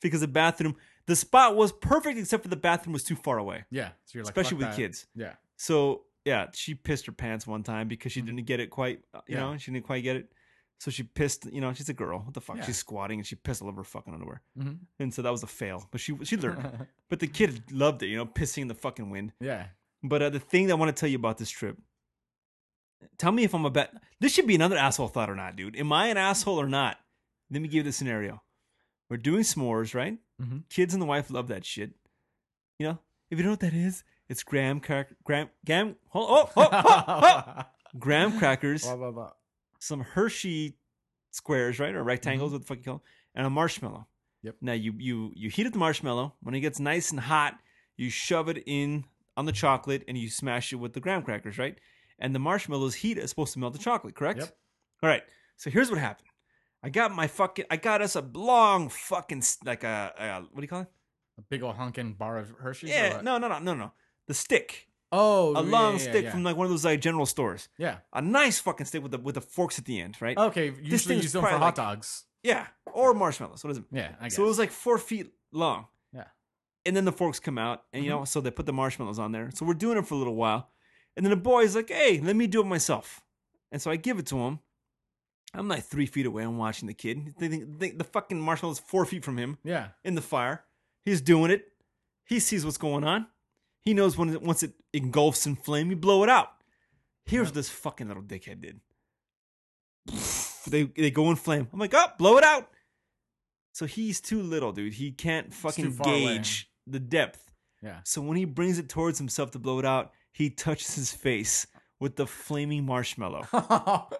because 0.00 0.20
the 0.20 0.28
bathroom, 0.28 0.76
the 1.06 1.16
spot 1.16 1.56
was 1.56 1.72
perfect 1.72 2.18
except 2.18 2.42
for 2.42 2.48
the 2.48 2.56
bathroom 2.56 2.92
was 2.92 3.04
too 3.04 3.16
far 3.16 3.38
away, 3.38 3.64
Yeah. 3.70 3.88
So 4.04 4.12
you're 4.18 4.24
like, 4.24 4.32
especially 4.32 4.58
with 4.58 4.66
that. 4.68 4.76
kids. 4.76 5.06
Yeah. 5.14 5.34
So 5.56 6.02
yeah, 6.24 6.46
she 6.52 6.74
pissed 6.74 7.06
her 7.06 7.12
pants 7.12 7.46
one 7.46 7.62
time 7.62 7.88
because 7.88 8.12
she 8.12 8.20
didn't 8.20 8.44
get 8.44 8.60
it 8.60 8.70
quite. 8.70 9.00
uh, 9.14 9.20
You 9.26 9.36
Mm-hmm. 9.36 9.44
Yeah. 9.44 9.52
know, 9.52 9.58
she 9.58 9.70
didn't 9.72 9.86
quite 9.86 10.02
get 10.02 10.16
it. 10.16 10.32
So 10.78 10.90
she 10.90 11.02
pissed. 11.02 11.46
You 11.52 11.60
know, 11.60 11.72
she's 11.72 11.88
a 11.88 11.94
girl. 11.94 12.20
What 12.20 12.34
the 12.34 12.40
fuck? 12.40 12.56
Yeah. 12.58 12.64
She's 12.64 12.76
squatting 12.78 13.18
and 13.18 13.26
she 13.26 13.34
pissed 13.36 13.62
all 13.62 13.68
over 13.68 13.80
her 13.80 13.84
fucking 13.84 14.12
underwear. 14.14 14.42
Mhm. 14.58 14.78
And 15.00 15.12
so 15.12 15.22
that 15.22 15.32
was 15.32 15.42
a 15.42 15.46
fail. 15.48 15.86
But 15.90 16.00
she 16.00 16.16
she 16.24 16.36
learned. 16.36 16.86
but 17.08 17.18
the 17.20 17.26
kid 17.26 17.72
loved 17.72 18.02
it. 18.02 18.08
You 18.08 18.16
know, 18.16 18.26
pissing 18.26 18.62
in 18.62 18.68
the 18.68 18.74
fucking 18.74 19.10
wind. 19.10 19.32
Yeah. 19.40 19.66
But 20.02 20.22
uh, 20.22 20.30
the 20.30 20.38
thing 20.40 20.66
that 20.68 20.74
I 20.74 20.76
want 20.76 20.94
to 20.94 20.98
tell 20.98 21.08
you 21.08 21.16
about 21.16 21.38
this 21.38 21.50
trip. 21.50 21.76
Tell 23.16 23.32
me 23.32 23.44
if 23.44 23.54
I'm 23.54 23.64
a 23.64 23.70
bet. 23.70 23.92
This 24.20 24.32
should 24.32 24.46
be 24.46 24.54
another 24.54 24.76
asshole 24.76 25.08
thought 25.08 25.30
or 25.30 25.34
not, 25.36 25.56
dude. 25.56 25.76
Am 25.76 25.92
I 25.92 26.08
an 26.08 26.16
asshole 26.16 26.60
or 26.60 26.68
not? 26.68 26.98
Let 27.50 27.62
me 27.62 27.68
give 27.68 27.76
you 27.78 27.82
the 27.84 27.92
scenario. 27.92 28.42
We're 29.08 29.16
doing 29.16 29.42
s'mores, 29.42 29.94
right? 29.94 30.18
Mhm. 30.40 30.68
Kids 30.68 30.94
and 30.94 31.02
the 31.02 31.06
wife 31.06 31.30
love 31.30 31.48
that 31.48 31.64
shit. 31.64 31.92
You 32.78 32.86
know, 32.88 32.98
if 33.30 33.38
you 33.38 33.44
know 33.44 33.50
what 33.50 33.60
that 33.60 33.72
is, 33.74 34.04
it's 34.28 34.42
graham 34.42 34.80
crack, 34.80 35.08
graham, 35.24 35.48
graham, 35.64 35.96
oh, 36.14 36.26
oh, 36.46 36.50
oh, 36.56 36.68
oh, 36.72 37.04
oh. 37.08 37.62
graham 37.98 38.38
crackers, 38.38 38.84
Blah, 38.84 38.96
blah, 38.96 39.10
blah. 39.10 39.32
Some 39.78 40.00
Hershey 40.00 40.76
squares, 41.30 41.78
right, 41.78 41.94
or 41.94 41.98
mm-hmm. 41.98 42.08
rectangles, 42.08 42.52
what 42.52 42.60
the 42.60 42.66
fuck 42.66 42.78
you 42.78 42.84
call 42.84 42.94
them, 42.94 43.02
and 43.34 43.46
a 43.46 43.50
marshmallow. 43.50 44.06
Yep. 44.42 44.56
Now 44.60 44.72
you 44.72 44.94
you 44.98 45.32
you 45.34 45.50
heat 45.50 45.66
up 45.66 45.72
the 45.72 45.78
marshmallow. 45.78 46.34
When 46.42 46.54
it 46.54 46.60
gets 46.60 46.78
nice 46.78 47.10
and 47.10 47.20
hot, 47.20 47.58
you 47.96 48.10
shove 48.10 48.48
it 48.48 48.62
in 48.66 49.04
on 49.36 49.44
the 49.44 49.52
chocolate 49.52 50.04
and 50.08 50.16
you 50.16 50.28
smash 50.28 50.72
it 50.72 50.76
with 50.76 50.92
the 50.92 51.00
graham 51.00 51.22
crackers, 51.22 51.58
right? 51.58 51.76
And 52.18 52.34
the 52.34 52.38
marshmallow's 52.40 52.96
heat 52.96 53.18
is 53.18 53.30
supposed 53.30 53.52
to 53.52 53.58
melt 53.58 53.72
the 53.72 53.78
chocolate, 53.78 54.14
correct? 54.14 54.40
Yep. 54.40 54.56
All 55.02 55.08
right. 55.08 55.22
So 55.56 55.70
here's 55.70 55.90
what 55.90 55.98
happened. 55.98 56.28
I 56.82 56.90
got 56.90 57.12
my 57.12 57.26
fucking. 57.26 57.66
I 57.70 57.76
got 57.76 58.02
us 58.02 58.16
a 58.16 58.20
long 58.34 58.88
fucking 58.88 59.42
like 59.64 59.84
a, 59.84 60.12
a 60.18 60.40
what 60.40 60.56
do 60.56 60.62
you 60.62 60.68
call 60.68 60.82
it? 60.82 60.88
A 61.38 61.42
big 61.42 61.62
old 61.62 61.76
honking 61.76 62.14
bar 62.14 62.38
of 62.38 62.50
Hershey's? 62.50 62.90
Yeah. 62.90 63.20
No, 63.22 63.38
no, 63.38 63.48
no, 63.48 63.58
no, 63.58 63.74
no. 63.74 63.92
The 64.26 64.34
stick. 64.34 64.87
Oh, 65.10 65.54
A 65.56 65.62
yeah, 65.64 65.70
long 65.70 65.92
yeah, 65.94 65.98
stick 65.98 66.24
yeah. 66.24 66.30
from 66.30 66.44
like 66.44 66.56
one 66.56 66.66
of 66.66 66.70
those 66.70 66.84
like 66.84 67.00
general 67.00 67.24
stores. 67.26 67.68
Yeah. 67.78 67.98
A 68.12 68.20
nice 68.20 68.58
fucking 68.60 68.86
stick 68.86 69.02
with 69.02 69.12
the 69.12 69.18
with 69.18 69.36
the 69.36 69.40
forks 69.40 69.78
at 69.78 69.84
the 69.86 70.00
end, 70.00 70.16
right? 70.20 70.36
Okay. 70.36 70.66
Usually 70.82 71.14
thing's 71.14 71.24
use 71.24 71.32
them 71.32 71.42
for 71.42 71.48
hot 71.50 71.60
like- 71.60 71.74
dogs. 71.74 72.24
Yeah. 72.42 72.66
Or 72.92 73.14
marshmallows. 73.14 73.64
What 73.64 73.70
is 73.70 73.78
it? 73.78 73.84
Yeah. 73.90 74.12
I 74.20 74.24
guess. 74.24 74.36
So 74.36 74.44
it 74.44 74.48
was 74.48 74.58
like 74.58 74.70
four 74.70 74.98
feet 74.98 75.32
long. 75.52 75.86
Yeah. 76.12 76.24
And 76.86 76.94
then 76.96 77.04
the 77.04 77.12
forks 77.12 77.40
come 77.40 77.58
out, 77.58 77.82
and 77.92 78.04
you 78.04 78.10
Mhm. 78.10 78.18
know, 78.20 78.24
so 78.24 78.40
they 78.40 78.50
put 78.50 78.66
the 78.66 78.72
marshmallows 78.72 79.18
on 79.18 79.32
there. 79.32 79.50
So 79.54 79.64
we're 79.66 79.74
doing 79.74 79.98
it 79.98 80.06
for 80.06 80.14
a 80.14 80.18
little 80.18 80.36
while, 80.36 80.70
and 81.16 81.24
then 81.26 81.30
the 81.30 81.36
boy's 81.36 81.74
like, 81.74 81.88
"Hey, 81.90 82.20
let 82.20 82.36
me 82.36 82.46
do 82.46 82.60
it 82.60 82.66
myself." 82.66 83.22
And 83.72 83.80
so 83.82 83.90
I 83.90 83.96
give 83.96 84.18
it 84.18 84.26
to 84.26 84.38
him. 84.38 84.60
I'm 85.54 85.66
like 85.68 85.84
three 85.84 86.06
feet 86.06 86.26
away. 86.26 86.42
I'm 86.44 86.58
watching 86.58 86.86
the 86.86 86.94
kid. 86.94 87.34
They 87.38 87.48
think, 87.48 87.78
they, 87.78 87.90
the 87.90 88.04
fucking 88.04 88.38
marshmallow's 88.40 88.78
four 88.78 89.04
feet 89.06 89.24
from 89.24 89.38
him 89.38 89.56
Yeah. 89.64 89.88
in 90.04 90.14
the 90.14 90.20
fire. 90.22 90.64
He's 91.04 91.20
doing 91.22 91.50
it. 91.50 91.72
He 92.26 92.38
sees 92.38 92.64
what's 92.64 92.76
going 92.78 93.04
on. 93.04 93.26
He 93.88 93.94
knows 93.94 94.18
when 94.18 94.28
it, 94.28 94.42
once 94.42 94.62
it 94.62 94.74
engulfs 94.92 95.46
in 95.46 95.56
flame, 95.56 95.88
you 95.88 95.96
blow 95.96 96.22
it 96.22 96.28
out. 96.28 96.50
Here's 97.24 97.46
what 97.46 97.54
this 97.54 97.70
fucking 97.70 98.06
little 98.06 98.22
dickhead 98.22 98.60
did. 98.60 98.80
They 100.66 100.82
they 100.82 101.10
go 101.10 101.30
in 101.30 101.36
flame. 101.36 101.68
I'm 101.72 101.78
like, 101.78 101.94
oh, 101.94 102.08
blow 102.18 102.36
it 102.36 102.44
out. 102.44 102.68
So 103.72 103.86
he's 103.86 104.20
too 104.20 104.42
little, 104.42 104.72
dude. 104.72 104.92
He 104.92 105.10
can't 105.10 105.54
fucking 105.54 105.92
far 105.92 106.06
away. 106.06 106.36
gauge 106.36 106.70
the 106.86 107.00
depth. 107.00 107.50
Yeah. 107.82 108.00
So 108.04 108.20
when 108.20 108.36
he 108.36 108.44
brings 108.44 108.78
it 108.78 108.90
towards 108.90 109.16
himself 109.16 109.52
to 109.52 109.58
blow 109.58 109.78
it 109.78 109.86
out, 109.86 110.12
he 110.32 110.50
touches 110.50 110.94
his 110.94 111.10
face 111.10 111.66
with 111.98 112.16
the 112.16 112.26
flaming 112.26 112.84
marshmallow. 112.84 113.46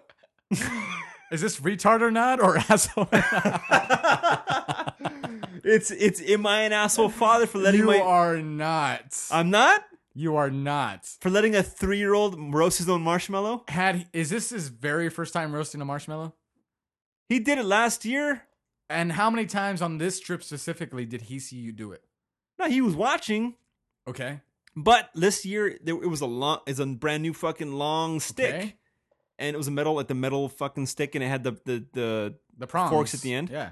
Is 1.31 1.41
this 1.41 1.59
retard 1.59 2.01
or 2.01 2.09
not, 2.09 2.39
or 2.39 2.57
asshole? 2.57 3.07
Or 3.11 3.23
not? 3.69 4.75
it's 5.63 5.91
it's 5.91 6.21
am 6.21 6.45
I 6.45 6.61
an 6.61 6.73
asshole 6.73 7.09
father 7.09 7.45
for 7.47 7.57
letting 7.57 7.81
you 7.81 7.87
my 7.87 7.99
are 7.99 8.37
not. 8.37 9.17
I'm 9.31 9.49
not 9.49 9.83
you 10.15 10.35
are 10.35 10.49
not. 10.49 11.05
for 11.21 11.29
letting 11.29 11.55
a 11.55 11.63
three 11.63 11.97
year 11.97 12.13
old 12.13 12.35
roast 12.53 12.77
his 12.79 12.89
own 12.89 13.01
marshmallow. 13.01 13.63
Had 13.67 14.07
is 14.13 14.29
this 14.29 14.49
his 14.49 14.67
very 14.69 15.09
first 15.09 15.33
time 15.33 15.53
roasting 15.53 15.81
a 15.81 15.85
marshmallow? 15.85 16.33
He 17.27 17.39
did 17.39 17.57
it 17.57 17.65
last 17.65 18.05
year. 18.05 18.43
And 18.89 19.11
how 19.11 19.29
many 19.29 19.45
times 19.45 19.83
on 19.83 19.99
this 19.99 20.19
trip 20.19 20.43
specifically 20.43 21.05
did 21.05 21.21
he 21.23 21.37
see 21.39 21.57
you 21.57 21.71
do 21.71 21.91
it? 21.91 22.03
No, 22.57 22.67
he 22.67 22.81
was 22.81 22.95
watching. 22.95 23.55
Okay. 24.07 24.41
But 24.75 25.09
this 25.13 25.45
year 25.45 25.77
there 25.83 25.95
it 25.95 26.07
was 26.09 26.21
a 26.21 26.25
long 26.25 26.59
it's 26.65 26.79
a 26.79 26.85
brand 26.85 27.21
new 27.23 27.33
fucking 27.33 27.71
long 27.73 28.19
stick. 28.19 28.55
Okay. 28.55 28.75
And 29.37 29.53
it 29.53 29.57
was 29.57 29.67
a 29.67 29.71
metal 29.71 29.93
like 29.93 30.07
the 30.07 30.15
metal 30.15 30.49
fucking 30.49 30.87
stick 30.87 31.15
and 31.15 31.23
it 31.23 31.27
had 31.27 31.43
the 31.43 31.51
the, 31.65 31.85
the 31.93 32.35
The 32.57 32.67
prongs. 32.67 32.89
Forks 32.89 33.13
at 33.13 33.21
the 33.21 33.33
end? 33.33 33.49
Yeah. 33.49 33.71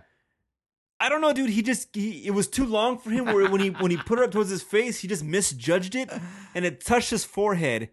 I 0.99 1.10
don't 1.10 1.22
know, 1.22 1.32
dude. 1.34 1.49
He 1.52 1.61
just 1.61 1.95
he, 1.95 2.26
it 2.26 2.32
was 2.32 2.48
too 2.48 2.65
long 2.65 2.98
for 2.98 3.11
him. 3.11 3.26
Where 3.26 3.49
when 3.49 3.61
he 3.61 3.69
when 3.69 3.91
he 3.91 3.98
put 3.98 4.18
it 4.19 4.26
up 4.26 4.32
towards 4.32 4.49
his 4.49 4.64
face, 4.64 4.99
he 4.99 5.07
just 5.07 5.24
misjudged 5.24 5.94
it, 5.95 6.10
and 6.56 6.65
it 6.65 6.84
touched 6.84 7.11
his 7.11 7.24
forehead. 7.24 7.90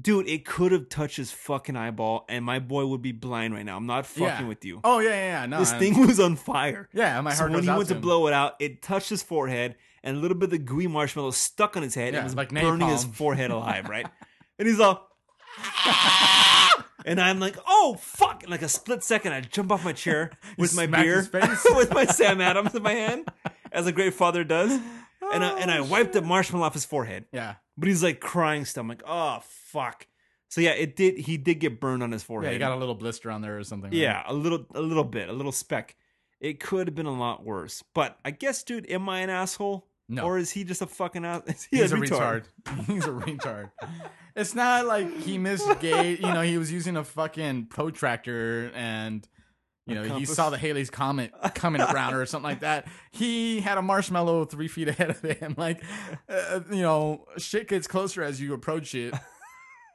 Dude, 0.00 0.26
it 0.26 0.46
could 0.46 0.72
have 0.72 0.88
touched 0.88 1.18
his 1.18 1.30
fucking 1.30 1.76
eyeball, 1.76 2.24
and 2.28 2.44
my 2.44 2.58
boy 2.58 2.86
would 2.86 3.02
be 3.02 3.12
blind 3.12 3.52
right 3.54 3.64
now. 3.64 3.76
I'm 3.76 3.86
not 3.86 4.06
fucking 4.06 4.24
Yeah. 4.24 4.48
with 4.48 4.64
you. 4.64 4.80
Oh 4.82 5.00
yeah, 5.00 5.10
yeah, 5.10 5.40
yeah. 5.42 5.46
No, 5.46 5.58
this 5.60 5.72
I- 5.72 5.78
thing 5.78 6.06
was 6.06 6.18
on 6.18 6.34
fire. 6.36 6.88
Yeah, 6.94 7.20
my 7.20 7.34
heart. 7.34 7.50
So 7.50 7.54
when 7.54 7.62
he 7.62 7.68
went 7.70 7.88
to 7.88 7.94
blow 7.94 8.26
it 8.26 8.32
out, 8.32 8.54
it 8.58 8.82
touched 8.82 9.10
his 9.10 9.22
forehead, 9.22 9.76
and 10.02 10.16
a 10.16 10.20
little 10.20 10.36
bit 10.36 10.44
of 10.46 10.50
the 10.50 10.58
gooey 10.58 10.86
marshmallow 10.86 11.30
stuck 11.32 11.76
on 11.76 11.82
his 11.82 11.94
head. 11.94 12.14
Yeah, 12.14 12.20
and 12.20 12.24
was 12.24 12.34
like 12.34 12.50
burning 12.50 12.88
his 12.88 13.04
forehead 13.04 13.50
alive, 13.50 13.88
right? 13.88 14.06
and 14.58 14.66
he's 14.66 14.80
all, 14.80 15.08
and 17.04 17.20
I'm 17.20 17.40
like, 17.40 17.56
oh 17.66 17.96
fuck! 18.00 18.44
In 18.44 18.50
like 18.50 18.62
a 18.62 18.68
split 18.68 19.02
second, 19.02 19.32
I 19.32 19.40
jump 19.40 19.72
off 19.72 19.84
my 19.84 19.92
chair 19.92 20.30
with 20.58 20.74
my 20.74 20.86
beer, 20.86 21.28
with 21.32 21.92
my 21.92 22.06
Sam 22.06 22.40
Adams 22.40 22.74
in 22.74 22.82
my 22.82 22.92
hand, 22.92 23.28
as 23.70 23.86
a 23.86 23.92
great 23.92 24.14
father 24.14 24.44
does, 24.44 24.72
and 25.32 25.44
I, 25.44 25.58
and 25.60 25.70
I 25.70 25.78
oh, 25.78 25.84
wiped 25.84 26.12
the 26.12 26.22
marshmallow 26.22 26.66
off 26.66 26.74
his 26.74 26.84
forehead. 26.84 27.26
Yeah. 27.32 27.54
But 27.76 27.88
he's 27.88 28.02
like 28.02 28.20
crying 28.20 28.64
still. 28.64 28.82
I'm 28.82 28.88
like, 28.88 29.02
oh 29.06 29.40
fuck. 29.42 30.06
So 30.48 30.60
yeah, 30.60 30.72
it 30.72 30.96
did. 30.96 31.18
He 31.18 31.38
did 31.38 31.60
get 31.60 31.80
burned 31.80 32.02
on 32.02 32.12
his 32.12 32.22
forehead. 32.22 32.50
Yeah, 32.50 32.54
you 32.54 32.58
got 32.58 32.72
a 32.72 32.76
little 32.76 32.94
blister 32.94 33.30
on 33.30 33.40
there 33.40 33.58
or 33.58 33.64
something. 33.64 33.90
right? 33.90 33.98
Yeah, 33.98 34.22
a 34.26 34.34
little, 34.34 34.66
a 34.74 34.82
little 34.82 35.04
bit, 35.04 35.28
a 35.28 35.32
little 35.32 35.52
speck. 35.52 35.96
It 36.40 36.60
could 36.60 36.88
have 36.88 36.94
been 36.94 37.06
a 37.06 37.16
lot 37.16 37.44
worse, 37.44 37.82
but 37.94 38.18
I 38.24 38.32
guess, 38.32 38.62
dude, 38.62 38.90
am 38.90 39.08
I 39.08 39.20
an 39.20 39.30
asshole? 39.30 39.86
No. 40.08 40.24
Or 40.24 40.38
is 40.38 40.50
he 40.50 40.64
just 40.64 40.82
a 40.82 40.86
fucking 40.86 41.24
ass? 41.24 41.68
He 41.70 41.78
He's 41.78 41.92
a 41.92 41.96
retard. 41.96 42.44
He's 42.86 43.06
a 43.06 43.10
retard. 43.10 43.70
It's 44.34 44.54
not 44.54 44.86
like 44.86 45.14
he 45.22 45.38
misgave. 45.38 46.20
You 46.20 46.32
know, 46.32 46.40
he 46.42 46.58
was 46.58 46.70
using 46.72 46.96
a 46.96 47.04
fucking 47.04 47.66
protractor 47.66 48.70
and. 48.74 49.26
You 49.84 49.96
know, 49.96 50.04
he 50.16 50.26
saw 50.26 50.48
the 50.48 50.56
Halley's 50.58 50.90
comet 50.90 51.32
coming 51.54 51.80
around 51.82 52.14
or 52.14 52.24
something 52.24 52.48
like 52.48 52.60
that. 52.60 52.86
He 53.10 53.60
had 53.60 53.78
a 53.78 53.82
marshmallow 53.82 54.44
three 54.44 54.68
feet 54.68 54.86
ahead 54.86 55.10
of 55.10 55.20
him. 55.20 55.56
Like, 55.58 55.82
uh, 56.28 56.60
you 56.70 56.82
know, 56.82 57.24
shit 57.36 57.66
gets 57.66 57.88
closer 57.88 58.22
as 58.22 58.40
you 58.40 58.54
approach 58.54 58.94
it. 58.94 59.12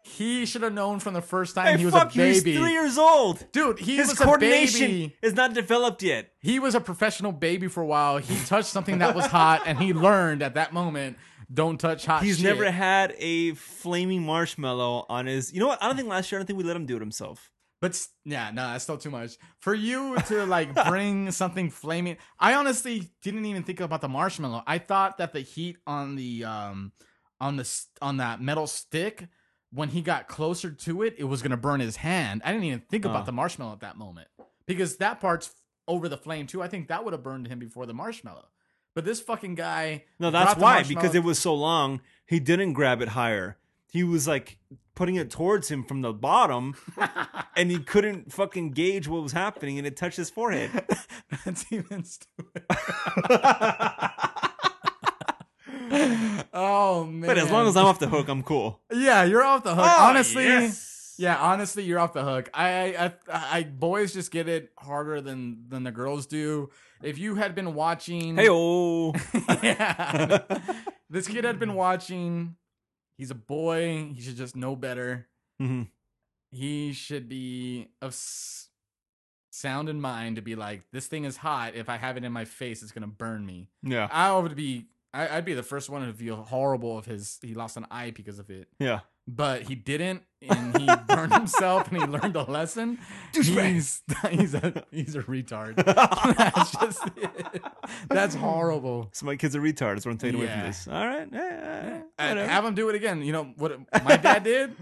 He 0.04 0.46
should 0.46 0.62
have 0.62 0.74
known 0.74 1.00
from 1.00 1.14
the 1.14 1.22
first 1.22 1.56
time 1.56 1.68
Hey, 1.68 1.78
he 1.78 1.86
was 1.86 1.94
fuck 1.94 2.14
a 2.16 2.18
you! 2.18 2.26
He's 2.26 2.44
baby. 2.44 2.58
three 2.58 2.72
years 2.74 2.98
old. 2.98 3.46
Dude, 3.52 3.80
he 3.80 3.96
His 3.98 4.10
was 4.10 4.20
a 4.20 4.24
coordination 4.24 4.88
baby. 4.88 5.16
is 5.22 5.34
not 5.36 5.54
developed 5.54 6.02
yet. 6.04 6.32
He 6.40 6.60
was 6.60 6.76
a 6.76 6.82
professional 6.82 7.32
baby 7.32 7.68
for 7.68 7.82
a 7.82 7.86
while. 7.86 8.18
He 8.18 8.36
touched 8.46 8.68
something 8.70 9.00
that 9.00 9.16
was 9.16 9.26
hot, 9.26 9.64
and 9.66 9.80
he 9.80 9.94
learned 9.94 10.42
at 10.44 10.56
that 10.56 10.74
moment, 10.74 11.18
don't 11.54 11.80
touch 11.80 12.06
hot 12.06 12.24
He's 12.24 12.38
shit. 12.38 12.46
never 12.46 12.70
had 12.70 13.16
a 13.18 13.54
flaming 13.54 14.24
marshmallow 14.24 15.06
on 15.10 15.26
his. 15.26 15.54
You 15.54 15.60
know 15.60 15.68
what? 15.68 15.82
I 15.82 15.88
don't 15.88 15.96
think 15.96 16.10
last 16.10 16.32
year. 16.32 16.40
I 16.40 16.42
don't 16.42 16.48
think 16.48 16.58
we 16.58 16.64
let 16.66 16.76
him 16.76 16.86
do 16.86 16.96
it 16.96 17.00
himself. 17.00 17.52
But 17.80 18.00
yeah, 18.26 18.50
no, 18.52 18.68
that's 18.72 18.84
still 18.84 18.98
too 18.98 19.12
much 19.12 19.38
for 19.60 19.74
you 19.74 20.18
to 20.28 20.46
like 20.46 20.74
bring 20.88 21.32
something 21.32 21.70
flaming. 21.70 22.18
I 22.40 22.56
honestly 22.56 23.10
didn't 23.22 23.46
even 23.46 23.64
think 23.64 23.80
about 23.80 24.02
the 24.02 24.10
marshmallow. 24.10 24.64
I 24.66 24.80
thought 24.80 25.20
that 25.20 25.32
the 25.34 25.42
heat 25.42 25.78
on 25.86 26.16
the 26.16 26.44
um 26.44 26.92
on 27.40 27.56
the 27.56 27.82
on 28.02 28.18
that 28.18 28.42
metal 28.42 28.66
stick 28.68 29.28
when 29.72 29.90
he 29.90 30.02
got 30.02 30.28
closer 30.28 30.72
to 30.72 31.04
it, 31.04 31.16
it 31.18 31.26
was 31.26 31.42
gonna 31.42 31.58
burn 31.58 31.80
his 31.80 31.98
hand. 31.98 32.42
I 32.44 32.52
didn't 32.52 32.66
even 32.66 32.82
think 32.90 33.06
about 33.06 33.26
the 33.26 33.32
marshmallow 33.32 33.74
at 33.74 33.82
that 33.82 33.98
moment 33.98 34.28
because 34.66 34.98
that 34.98 35.22
part's 35.22 35.52
over 35.88 36.10
the 36.10 36.18
flame 36.18 36.48
too. 36.48 36.64
I 36.64 36.68
think 36.68 36.88
that 36.88 37.04
would 37.06 37.14
have 37.14 37.24
burned 37.24 37.48
him 37.48 37.60
before 37.60 37.86
the 37.86 37.94
marshmallow. 37.94 38.46
But 38.98 39.06
this 39.06 39.22
fucking 39.22 39.54
guy, 39.54 40.06
No, 40.18 40.32
that's 40.32 40.60
why. 40.60 40.82
Because 40.82 41.14
it 41.14 41.24
was 41.24 41.38
so 41.38 41.54
long, 41.54 42.02
he 42.26 42.40
didn't 42.40 42.74
grab 42.74 43.00
it 43.00 43.10
higher. 43.10 43.60
He 43.92 44.04
was 44.04 44.28
like 44.28 44.58
putting 44.96 45.14
it 45.14 45.30
towards 45.30 45.70
him 45.70 45.84
from 45.84 46.02
the 46.02 46.12
bottom, 46.12 46.74
and 47.56 47.70
he 47.70 47.78
couldn't 47.78 48.34
fucking 48.34 48.72
gauge 48.72 49.08
what 49.08 49.22
was 49.22 49.34
happening, 49.34 49.78
and 49.78 49.86
it 49.86 49.98
touched 49.98 50.18
his 50.18 50.32
forehead. 50.32 50.72
That's 51.46 51.72
even 51.72 52.06
stupid. 52.06 52.64
oh 56.52 57.04
man! 57.06 57.28
But 57.28 57.38
as 57.38 57.52
long 57.52 57.68
as 57.68 57.78
I'm 57.78 57.86
off 57.86 58.00
the 58.00 58.08
hook, 58.08 58.28
I'm 58.30 58.42
cool. 58.42 58.82
yeah, 58.92 59.26
you're 59.26 59.44
off 59.44 59.64
the 59.64 59.76
hook. 59.76 59.86
Oh, 59.88 60.06
honestly, 60.08 60.46
yes. 60.46 60.87
Yeah, 61.18 61.38
honestly, 61.38 61.84
you're 61.84 62.00
off 62.00 62.14
the 62.14 62.24
hook. 62.24 62.50
I, 62.54 62.96
I, 62.96 63.06
I, 63.06 63.60
I, 63.60 63.64
boys 63.64 64.14
just 64.14 64.32
get 64.32 64.48
it 64.48 64.72
harder 64.78 65.20
than 65.22 65.66
than 65.70 65.84
the 65.84 65.92
girls 65.92 66.26
do. 66.28 66.70
If 67.02 67.18
you 67.18 67.36
had 67.36 67.56
been 67.56 67.74
watching, 67.74 68.36
Hey, 68.38 68.48
oh. 68.50 69.14
yeah, 69.64 70.44
this 71.10 71.28
kid 71.28 71.44
had 71.44 71.60
been 71.60 71.74
watching. 71.76 72.56
He's 73.18 73.32
a 73.32 73.36
boy. 73.36 74.12
He 74.14 74.22
should 74.22 74.38
just 74.38 74.56
know 74.56 74.76
better. 74.76 75.28
hmm 75.60 75.84
He 76.52 76.94
should 76.94 77.28
be 77.28 77.90
of 78.02 78.12
s- 78.12 78.70
sound 79.50 79.90
in 79.90 80.00
mind 80.00 80.36
to 80.36 80.42
be 80.42 80.56
like, 80.56 80.84
this 80.92 81.08
thing 81.08 81.24
is 81.26 81.38
hot. 81.38 81.74
If 81.76 81.90
I 81.90 81.98
have 81.98 82.18
it 82.18 82.24
in 82.24 82.32
my 82.32 82.46
face, 82.46 82.84
it's 82.84 82.92
gonna 82.92 83.08
burn 83.08 83.46
me. 83.46 83.70
Yeah. 83.84 84.08
I 84.12 84.38
would 84.38 84.56
be. 84.56 84.86
I, 85.14 85.38
I'd 85.38 85.46
be 85.46 85.54
the 85.56 85.64
first 85.64 85.90
one 85.90 86.06
to 86.06 86.14
feel 86.14 86.36
horrible 86.36 87.00
if 87.00 87.06
his 87.06 87.40
he 87.42 87.56
lost 87.56 87.76
an 87.78 87.88
eye 87.90 88.12
because 88.12 88.38
of 88.40 88.50
it. 88.52 88.68
Yeah. 88.80 89.00
But 89.30 89.64
he 89.64 89.76
didn't, 89.76 90.24
and 90.42 90.78
he 90.78 90.88
burned 91.10 91.34
himself, 91.34 91.90
and 91.92 91.98
he 91.98 92.06
learned 92.08 92.38
a 92.38 92.50
lesson. 92.50 92.98
He's 93.34 93.48
he's 94.30 94.54
a 94.54 94.86
he's 94.90 95.16
a 95.16 95.22
retard. 95.24 95.76
That's 96.38 96.72
just 96.72 97.04
it. 97.18 97.62
That's 98.10 98.36
horrible. 98.36 99.10
So 99.12 99.26
my 99.26 99.36
kid's 99.36 99.56
a 99.56 99.60
retard. 99.60 99.96
That's 99.96 100.06
what 100.06 100.14
I'm 100.14 100.18
taking 100.18 100.40
away 100.40 100.48
from 100.48 100.60
Yeah. 100.60 100.66
this. 100.68 100.88
All 100.88 101.06
right. 101.06 101.28
Yeah, 101.32 101.88
yeah. 101.88 102.02
And 102.18 102.40
have 102.40 102.64
him 102.64 102.74
do 102.74 102.88
it 102.88 102.96
again. 102.96 103.22
You 103.22 103.34
know 103.34 103.54
what 103.58 103.78
my 104.06 104.16
dad 104.16 104.44
did? 104.44 104.76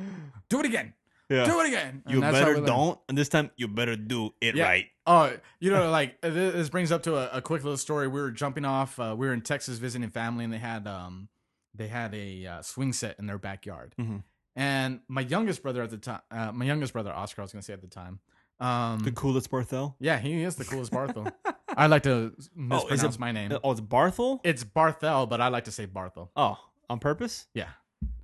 Do 0.49 0.59
it 0.59 0.65
again. 0.67 0.93
Yeah. 1.27 1.45
Do 1.45 1.59
it 1.61 1.67
again. 1.69 2.03
And 2.05 2.13
You 2.13 2.21
that's 2.21 2.37
how 2.37 2.41
better 2.43 2.51
we 2.53 2.57
learn. 2.59 2.67
don't. 2.67 2.99
And 3.09 3.17
this 3.17 3.29
time, 3.29 3.49
you 3.57 3.67
better 3.67 3.95
do 3.95 4.29
it 4.41 4.55
Yeah. 4.55 4.65
right. 4.65 4.85
Oh, 5.07 5.35
you 5.59 5.71
know, 5.71 5.89
like 5.89 6.17
uh, 6.21 6.29
this 6.29 6.53
this 6.53 6.69
brings 6.69 6.91
up 6.91 7.01
to 7.03 7.15
a, 7.15 7.37
a 7.37 7.41
quick 7.41 7.63
little 7.63 7.77
story. 7.77 8.07
We 8.07 8.21
were 8.21 8.29
jumping 8.29 8.63
off. 8.65 8.99
Uh, 8.99 9.15
we 9.17 9.25
were 9.25 9.33
in 9.33 9.41
Texas 9.41 9.79
visiting 9.79 10.11
family, 10.11 10.43
and 10.43 10.53
they 10.53 10.59
had 10.59 10.87
um, 10.87 11.29
they 11.73 11.87
had 11.87 12.13
a 12.13 12.45
uh, 12.45 12.61
swing 12.61 12.93
set 12.93 13.17
in 13.17 13.25
their 13.25 13.39
backyard. 13.39 13.95
Mhm. 13.99 14.21
And 14.55 15.01
my 15.07 15.21
youngest 15.21 15.61
brother 15.63 15.83
at 15.83 15.89
the 15.89 15.97
time, 15.97 16.21
uh, 16.31 16.51
my 16.53 16.65
youngest 16.65 16.93
brother 16.93 17.11
Oscar, 17.11 17.41
I 17.41 17.43
was 17.43 17.51
gonna 17.51 17.61
say 17.61 17.73
at 17.73 17.81
the 17.81 17.87
time. 17.87 18.19
Um, 18.59 18.99
The 18.99 19.11
coolest 19.11 19.51
Barthel. 19.51 19.95
yeah, 19.99 20.17
he 20.17 20.41
is 20.43 20.55
the 20.55 20.63
coolest 20.63 20.91
Barthel. 20.93 21.31
I 21.77 21.87
like 21.87 22.03
to 22.03 22.33
mispronounce 22.55 23.19
my 23.19 23.33
name. 23.33 23.51
Oh, 23.63 23.71
it's 23.71 23.81
Barthel. 23.81 24.39
It's 24.45 24.63
Barthel, 24.63 25.27
but 25.27 25.41
I 25.41 25.49
like 25.49 25.65
to 25.65 25.71
say 25.71 25.85
Barthel. 25.87 26.29
Oh, 26.37 26.57
on 26.89 26.99
purpose? 26.99 27.47
Yeah, 27.53 27.67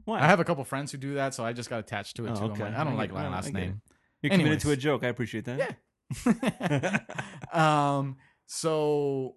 Why? 0.06 0.22
I 0.22 0.28
have 0.28 0.40
a 0.40 0.46
couple 0.46 0.64
friends 0.64 0.92
who 0.94 0.98
do 0.98 1.16
that, 1.16 1.34
so 1.34 1.44
I 1.44 1.52
just 1.52 1.70
got 1.70 1.80
attached 1.80 2.16
to 2.16 2.28
it 2.28 2.32
Oh, 2.32 2.36
too. 2.36 2.44
Okay. 2.54 2.64
like, 2.64 2.76
I 2.76 2.84
don't 2.86 2.94
I 2.94 2.98
like 2.98 3.12
my 3.12 3.28
last 3.28 3.52
name. 3.52 3.82
You're 4.22 4.30
committed 4.30 4.62
to 4.62 4.72
a 4.72 4.78
joke. 4.78 5.04
I 5.04 5.08
appreciate 5.08 5.46
that. 5.46 5.76
Yeah. 6.26 7.00
um, 7.98 8.18
so 8.46 9.36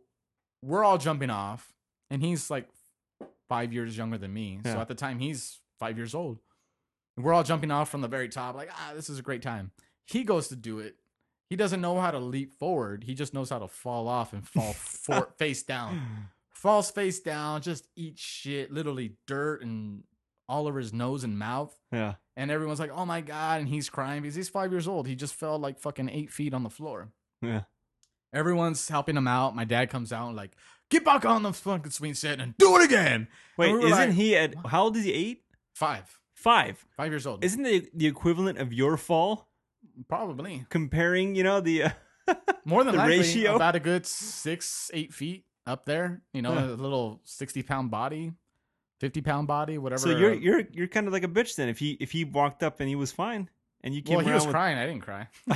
we're 0.63 0.85
all 0.85 0.99
jumping 0.99 1.31
off, 1.31 1.73
and 2.11 2.23
he's 2.23 2.51
like 2.51 2.69
five 3.49 3.73
years 3.73 3.97
younger 3.97 4.19
than 4.19 4.33
me. 4.33 4.61
So 4.65 4.79
at 4.79 4.87
the 4.89 4.95
time, 4.95 5.19
he's 5.19 5.59
five 5.81 5.97
years 5.97 6.15
old. 6.15 6.39
And 7.17 7.25
we're 7.25 7.33
all 7.33 7.45
jumping 7.45 7.71
off 7.71 7.91
from 7.91 8.01
the 8.01 8.09
very 8.09 8.29
top, 8.29 8.55
like, 8.57 8.71
ah, 8.73 8.93
this 8.95 9.09
is 9.09 9.19
a 9.19 9.23
great 9.23 9.43
time. 9.43 9.71
He 10.07 10.25
goes 10.25 10.49
to 10.49 10.57
do 10.57 10.81
it. 10.81 10.97
He 11.49 11.57
doesn't 11.57 11.81
know 11.81 12.01
how 12.01 12.11
to 12.11 12.19
leap 12.19 12.53
forward. 12.59 13.05
He 13.05 13.15
just 13.15 13.35
knows 13.35 13.51
how 13.51 13.59
to 13.61 13.69
fall 13.69 14.09
off 14.09 14.33
and 14.33 14.47
fall 14.47 14.73
for- 14.77 15.31
face 15.39 15.63
down. 15.63 16.29
Falls 16.53 16.91
face 16.91 17.21
down, 17.21 17.61
just 17.61 17.87
eats 17.95 18.21
shit, 18.23 18.73
literally 18.73 19.13
dirt 19.27 19.63
and 19.63 20.03
all 20.49 20.67
over 20.67 20.79
his 20.79 20.93
nose 20.93 21.23
and 21.25 21.39
mouth. 21.39 21.75
Yeah. 21.93 22.15
And 22.37 22.51
everyone's 22.51 22.81
like, 22.81 22.91
oh 22.93 23.05
my 23.07 23.21
God. 23.21 23.61
And 23.61 23.69
he's 23.69 23.89
crying 23.91 24.23
because 24.23 24.35
he's 24.35 24.49
five 24.49 24.73
years 24.73 24.89
old. 24.89 25.07
He 25.07 25.15
just 25.15 25.35
fell 25.35 25.59
like 25.59 25.79
fucking 25.79 26.09
eight 26.09 26.31
feet 26.31 26.55
on 26.55 26.63
the 26.63 26.71
floor. 26.71 27.11
Yeah. 27.43 27.63
Everyone's 28.33 28.89
helping 28.89 29.17
him 29.17 29.29
out. 29.29 29.55
My 29.55 29.65
dad 29.65 29.91
comes 29.91 30.13
out 30.13 30.35
like, 30.35 30.53
get 30.91 31.05
back 31.05 31.25
on 31.25 31.43
the 31.43 31.53
fucking 31.53 31.93
swing 31.93 32.15
set 32.15 32.41
and 32.41 32.57
do 32.59 32.77
it 32.77 32.85
again. 32.85 33.29
Wait, 33.57 33.73
we 33.73 33.79
isn't 33.85 33.91
like, 33.91 34.11
he 34.11 34.37
at 34.37 34.55
how 34.67 34.85
old 34.85 34.97
is 34.97 35.05
he? 35.05 35.13
Eight? 35.13 35.43
Five. 35.75 36.19
Five? 36.45 36.85
Five 36.95 37.11
years 37.11 37.27
old. 37.27 37.43
Isn't 37.43 37.63
the 37.63 37.89
the 37.95 38.07
equivalent 38.07 38.59
of 38.59 38.71
your 38.71 38.99
fall? 38.99 39.49
Probably. 40.09 40.67
Comparing, 40.69 41.35
you 41.35 41.43
know, 41.43 41.61
the 41.61 41.85
uh, 41.85 41.91
More 42.67 42.85
than 42.85 42.93
The 42.93 42.99
likely, 42.99 43.19
ratio? 43.21 43.57
about 43.57 43.77
a 43.77 43.81
good 43.81 44.05
six, 44.05 44.91
eight 44.93 45.15
feet 45.15 45.47
up 45.67 45.87
there. 45.87 46.21
You 46.35 46.43
know, 46.43 46.53
a 46.53 46.77
little 46.77 47.23
60 47.25 47.63
pound 47.63 47.91
body, 47.91 48.33
50 49.01 49.23
pound 49.23 49.47
body, 49.49 49.79
whatever. 49.79 50.01
so 50.01 50.11
you're 50.11 50.35
you're 50.35 50.65
you're 50.71 50.87
kind 50.89 51.07
of 51.07 51.15
like 51.15 51.25
a 51.25 51.29
bitch 51.29 51.57
then. 51.57 51.71
If 51.71 51.79
he 51.79 51.97
if 51.99 52.11
he 52.13 52.25
walked 52.27 52.63
up 52.63 52.79
and 52.81 52.91
he 52.91 52.95
was 52.95 53.11
fine 53.11 53.49
and 53.83 53.95
you 53.95 54.03
came 54.03 54.17
well, 54.17 54.27
he 54.27 54.33
was 54.33 54.45
with 54.45 54.53
crying. 54.55 54.77
I 54.77 54.85
didn't 54.87 55.01
cry. 55.01 55.29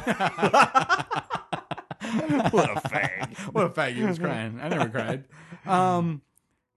what 2.51 2.71
a 2.71 2.81
fag. 2.89 3.37
what 3.53 3.67
a 3.67 3.69
fag. 3.69 3.95
He 3.95 4.03
was 4.05 4.19
crying. 4.19 4.59
I 4.63 4.69
never 4.69 4.89
cried. 4.89 5.25
Um, 5.67 6.23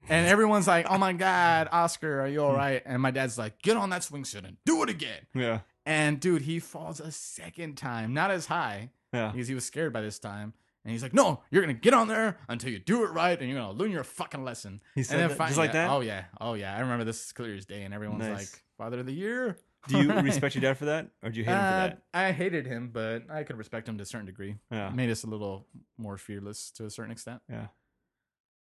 and 0.10 0.28
everyone's 0.28 0.68
like, 0.68 0.86
"Oh 0.90 0.98
my 0.98 1.14
god, 1.14 1.69
Oscar, 1.72 2.22
are 2.22 2.28
you 2.28 2.44
all 2.44 2.53
right?" 2.56 2.82
And 2.86 3.02
my 3.02 3.11
dad's 3.11 3.38
like, 3.38 3.61
"Get 3.61 3.78
on 3.78 3.90
that 3.91 4.03
swing 4.03 4.26
and 4.36 4.57
do 4.65 4.84
it 4.84 4.90
again." 4.90 5.22
Yeah. 5.34 5.60
And 5.86 6.19
dude, 6.19 6.44
he 6.44 6.60
falls 6.60 6.99
a 6.99 7.11
second 7.11 7.76
time, 7.78 8.14
not 8.14 8.30
as 8.32 8.45
high 8.48 8.91
Yeah. 9.14 9.32
because 9.32 9.48
he 9.48 9.56
was 9.56 9.65
scared 9.65 9.91
by 9.94 10.02
this 10.02 10.19
time. 10.19 10.53
And 10.84 10.91
he's 10.91 11.03
like, 11.03 11.14
"No, 11.14 11.41
you're 11.52 11.61
gonna 11.61 11.73
get 11.73 11.94
on 11.94 12.07
there 12.07 12.40
until 12.49 12.72
you 12.72 12.80
do 12.80 13.03
it 13.03 13.11
right, 13.11 13.40
and 13.40 13.49
you're 13.49 13.60
gonna 13.60 13.73
learn 13.73 13.91
your 13.91 14.03
fucking 14.03 14.44
lesson." 14.44 14.82
He 14.95 15.02
and 15.02 15.06
said 15.07 15.30
that? 15.30 15.38
fi- 15.38 15.48
Just 15.48 15.57
like 15.60 15.73
yeah, 15.73 15.88
that? 15.88 15.91
Oh 15.91 16.02
yeah, 16.02 16.23
oh 16.40 16.53
yeah. 16.56 16.76
I 16.76 16.80
remember 16.80 17.03
this 17.03 17.26
is 17.26 17.32
clear 17.32 17.56
as 17.56 17.65
day, 17.65 17.84
and 17.84 17.94
everyone's 17.94 18.22
Nice. 18.28 18.53
like, 18.53 18.64
"Father 18.78 18.99
of 18.99 19.06
the 19.06 19.14
year." 19.14 19.57
Do 19.88 19.98
you 19.99 20.10
Right. 20.14 20.23
respect 20.23 20.53
your 20.53 20.61
dad 20.61 20.78
for 20.78 20.86
that? 20.86 21.07
Or 21.23 21.30
do 21.32 21.40
you 21.40 21.44
hate 21.45 21.52
him 21.53 21.57
for 21.60 21.65
Uh, 21.65 21.88
that? 21.88 22.02
I 22.14 22.32
hated 22.32 22.68
him, 22.68 22.90
but 22.94 23.23
I 23.32 23.44
could 23.44 23.57
respect 23.57 23.90
him 23.90 23.98
to 23.98 24.03
a 24.03 24.06
certain 24.06 24.28
degree. 24.28 24.57
Yeah. 24.72 24.90
Made 24.90 25.10
us 25.10 25.23
a 25.23 25.28
little 25.28 25.65
more 25.98 26.18
fearless 26.18 26.69
to 26.73 26.86
a 26.86 26.90
certain 26.91 27.11
extent. 27.11 27.41
Yeah. 27.49 27.68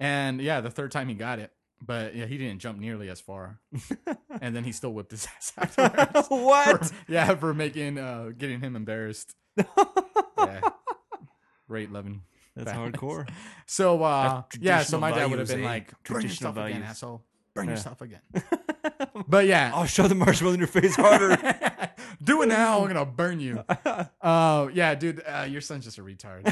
And 0.01 0.41
yeah, 0.41 0.61
the 0.61 0.71
third 0.71 0.91
time 0.91 1.07
he 1.09 1.13
got 1.13 1.37
it, 1.37 1.51
but 1.79 2.15
yeah, 2.15 2.25
he 2.25 2.37
didn't 2.39 2.57
jump 2.59 2.79
nearly 2.79 3.07
as 3.07 3.21
far. 3.21 3.59
and 4.41 4.55
then 4.55 4.63
he 4.63 4.71
still 4.71 4.91
whipped 4.93 5.11
his 5.11 5.27
ass 5.37 5.53
afterwards. 5.57 6.27
What? 6.29 6.85
For- 6.87 6.95
yeah, 7.07 7.35
for 7.35 7.53
making 7.53 7.99
uh 7.99 8.31
getting 8.37 8.59
him 8.61 8.75
embarrassed. 8.75 9.35
yeah. 9.57 10.61
Great 11.67 11.91
loving. 11.91 12.23
That's 12.55 12.71
Families. 12.71 12.95
hardcore. 12.95 13.29
So 13.67 14.01
uh 14.03 14.41
That's 14.51 14.57
yeah, 14.57 14.81
so 14.83 14.99
my 14.99 15.11
dad 15.11 15.29
would 15.29 15.37
have 15.39 15.47
been 15.47 15.61
eh? 15.63 15.65
like, 15.65 15.87
burn 16.03 16.21
Traditional 16.21 16.51
yourself 16.51 16.67
again, 16.67 16.83
asshole. 16.83 17.23
Burn 17.53 17.65
Yeah. 17.65 17.71
yourself 17.71 18.01
again. 18.01 18.21
But 19.27 19.45
yeah. 19.45 19.71
I'll 19.73 19.85
shove 19.85 20.09
the 20.09 20.15
marshmallow 20.15 20.53
in 20.53 20.59
your 20.59 20.67
face 20.67 20.95
harder. 20.95 21.37
Do 22.23 22.41
it 22.41 22.47
now. 22.47 22.81
I'm 22.81 22.87
gonna 22.87 23.05
burn 23.05 23.39
you. 23.39 23.63
Oh 24.21 24.67
yeah, 24.73 24.95
dude. 24.95 25.21
Uh, 25.27 25.45
your 25.47 25.61
son's 25.61 25.85
just 25.85 25.97
a 25.99 26.01
retard. 26.01 26.47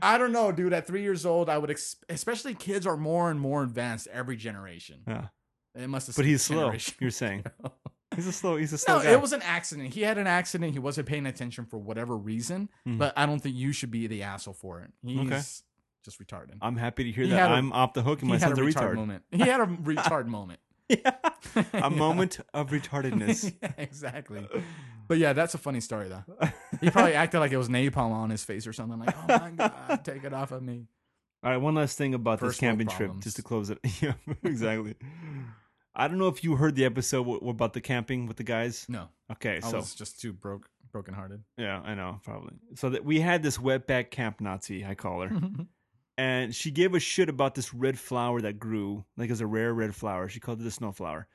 I 0.00 0.18
don't 0.18 0.32
know, 0.32 0.52
dude. 0.52 0.72
At 0.72 0.86
three 0.86 1.02
years 1.02 1.26
old, 1.26 1.48
I 1.48 1.58
would, 1.58 1.70
ex- 1.70 1.96
especially 2.08 2.54
kids 2.54 2.86
are 2.86 2.96
more 2.96 3.30
and 3.30 3.40
more 3.40 3.62
advanced 3.62 4.06
every 4.12 4.36
generation. 4.36 5.00
yeah. 5.06 5.26
It 5.74 5.88
must 5.88 6.06
have. 6.08 6.16
But 6.16 6.26
he's 6.26 6.42
slow. 6.42 6.72
You're 7.00 7.10
saying. 7.10 7.44
He's 8.14 8.26
a 8.26 8.32
slow 8.32 8.56
he's 8.58 8.74
a 8.74 8.76
slow 8.78 8.98
No, 8.98 9.02
guy. 9.04 9.12
it 9.12 9.22
was 9.22 9.32
an 9.32 9.40
accident. 9.40 9.94
He 9.94 10.02
had 10.02 10.18
an 10.18 10.26
accident. 10.26 10.74
He 10.74 10.78
wasn't 10.78 11.08
paying 11.08 11.24
attention 11.24 11.64
for 11.64 11.78
whatever 11.78 12.14
reason. 12.14 12.68
Mhm. 12.86 12.98
But 12.98 13.14
I 13.16 13.24
don't 13.24 13.40
think 13.40 13.56
you 13.56 13.72
should 13.72 13.90
be 13.90 14.06
the 14.06 14.22
asshole 14.24 14.52
for 14.52 14.80
it. 14.82 14.90
He's 15.02 15.18
Okay. 15.18 15.40
just 16.04 16.20
retarded. 16.20 16.58
I'm 16.60 16.76
happy 16.76 17.04
to 17.04 17.10
hear 17.10 17.24
He 17.24 17.30
that. 17.30 17.50
I'm 17.50 17.72
off 17.72 17.94
the 17.94 18.02
hook 18.02 18.20
and 18.20 18.28
he 18.28 18.34
my 18.36 18.38
had 18.38 18.54
son's 18.54 18.58
a 18.58 18.62
retard. 18.78 18.96
moment. 18.96 19.22
He 19.30 19.38
had 19.38 19.62
a 19.62 19.66
retard 19.82 20.26
moment. 20.26 20.60
Yeah. 20.90 21.12
a 21.72 21.88
moment 22.04 22.38
of 22.52 22.68
retardedness. 22.68 23.50
exactly. 23.78 24.46
But 25.08 25.16
yeah, 25.16 25.32
that's 25.32 25.54
a 25.54 25.58
funny 25.58 25.80
story 25.80 26.08
though. 26.10 26.24
He 26.82 26.90
probably 26.90 27.14
acted 27.14 27.40
like 27.40 27.52
it 27.52 27.56
was 27.56 27.68
napalm 27.68 28.10
on 28.12 28.28
his 28.30 28.44
face 28.44 28.66
or 28.66 28.72
something. 28.72 28.98
Like, 28.98 29.16
oh 29.16 29.38
my 29.38 29.50
god, 29.68 30.00
take 30.04 30.24
it 30.24 30.34
off 30.34 30.52
of 30.52 30.62
me. 30.62 30.86
All 31.44 31.50
right, 31.50 31.56
one 31.56 31.74
last 31.74 31.96
thing 31.98 32.12
about 32.14 32.38
this 32.40 32.50
First 32.50 32.62
world 32.62 32.70
camping 32.78 32.86
trip, 32.88 33.12
just 33.20 33.36
to 33.36 33.42
close 33.42 33.70
it. 33.70 33.78
yeah, 34.00 34.12
exactly. 34.44 34.94
I 35.94 36.08
don't 36.08 36.18
know 36.18 36.28
if 36.28 36.42
you 36.44 36.56
heard 36.56 36.74
the 36.74 36.84
episode 36.84 37.24
w- 37.24 37.48
about 37.48 37.72
the 37.72 37.80
camping 37.80 38.26
with 38.26 38.36
the 38.36 38.44
guys. 38.44 38.86
No, 38.88 39.08
Okay, 39.30 39.56
I 39.56 39.60
so 39.70 39.76
was 39.78 39.94
just 39.94 40.20
too 40.20 40.32
broke, 40.32 40.68
brokenhearted. 40.92 41.42
yeah, 41.56 41.80
I 41.84 41.94
know 41.94 42.20
probably. 42.24 42.54
So 42.76 42.90
that 42.90 43.04
we 43.04 43.20
had 43.20 43.42
this 43.42 43.58
wetback 43.58 44.10
camp 44.10 44.40
Nazi, 44.40 44.84
I 44.86 44.94
call 44.94 45.22
her, 45.22 45.30
and 46.18 46.54
she 46.54 46.70
gave 46.70 46.94
a 46.94 47.00
shit 47.00 47.28
about 47.28 47.54
this 47.54 47.74
red 47.74 47.98
flower 47.98 48.40
that 48.40 48.58
grew, 48.58 49.04
like 49.16 49.28
it's 49.30 49.40
a 49.40 49.46
rare 49.46 49.74
red 49.74 49.94
flower. 49.94 50.28
She 50.28 50.40
called 50.40 50.60
it 50.60 50.64
the 50.64 50.70
snowflower. 50.70 51.26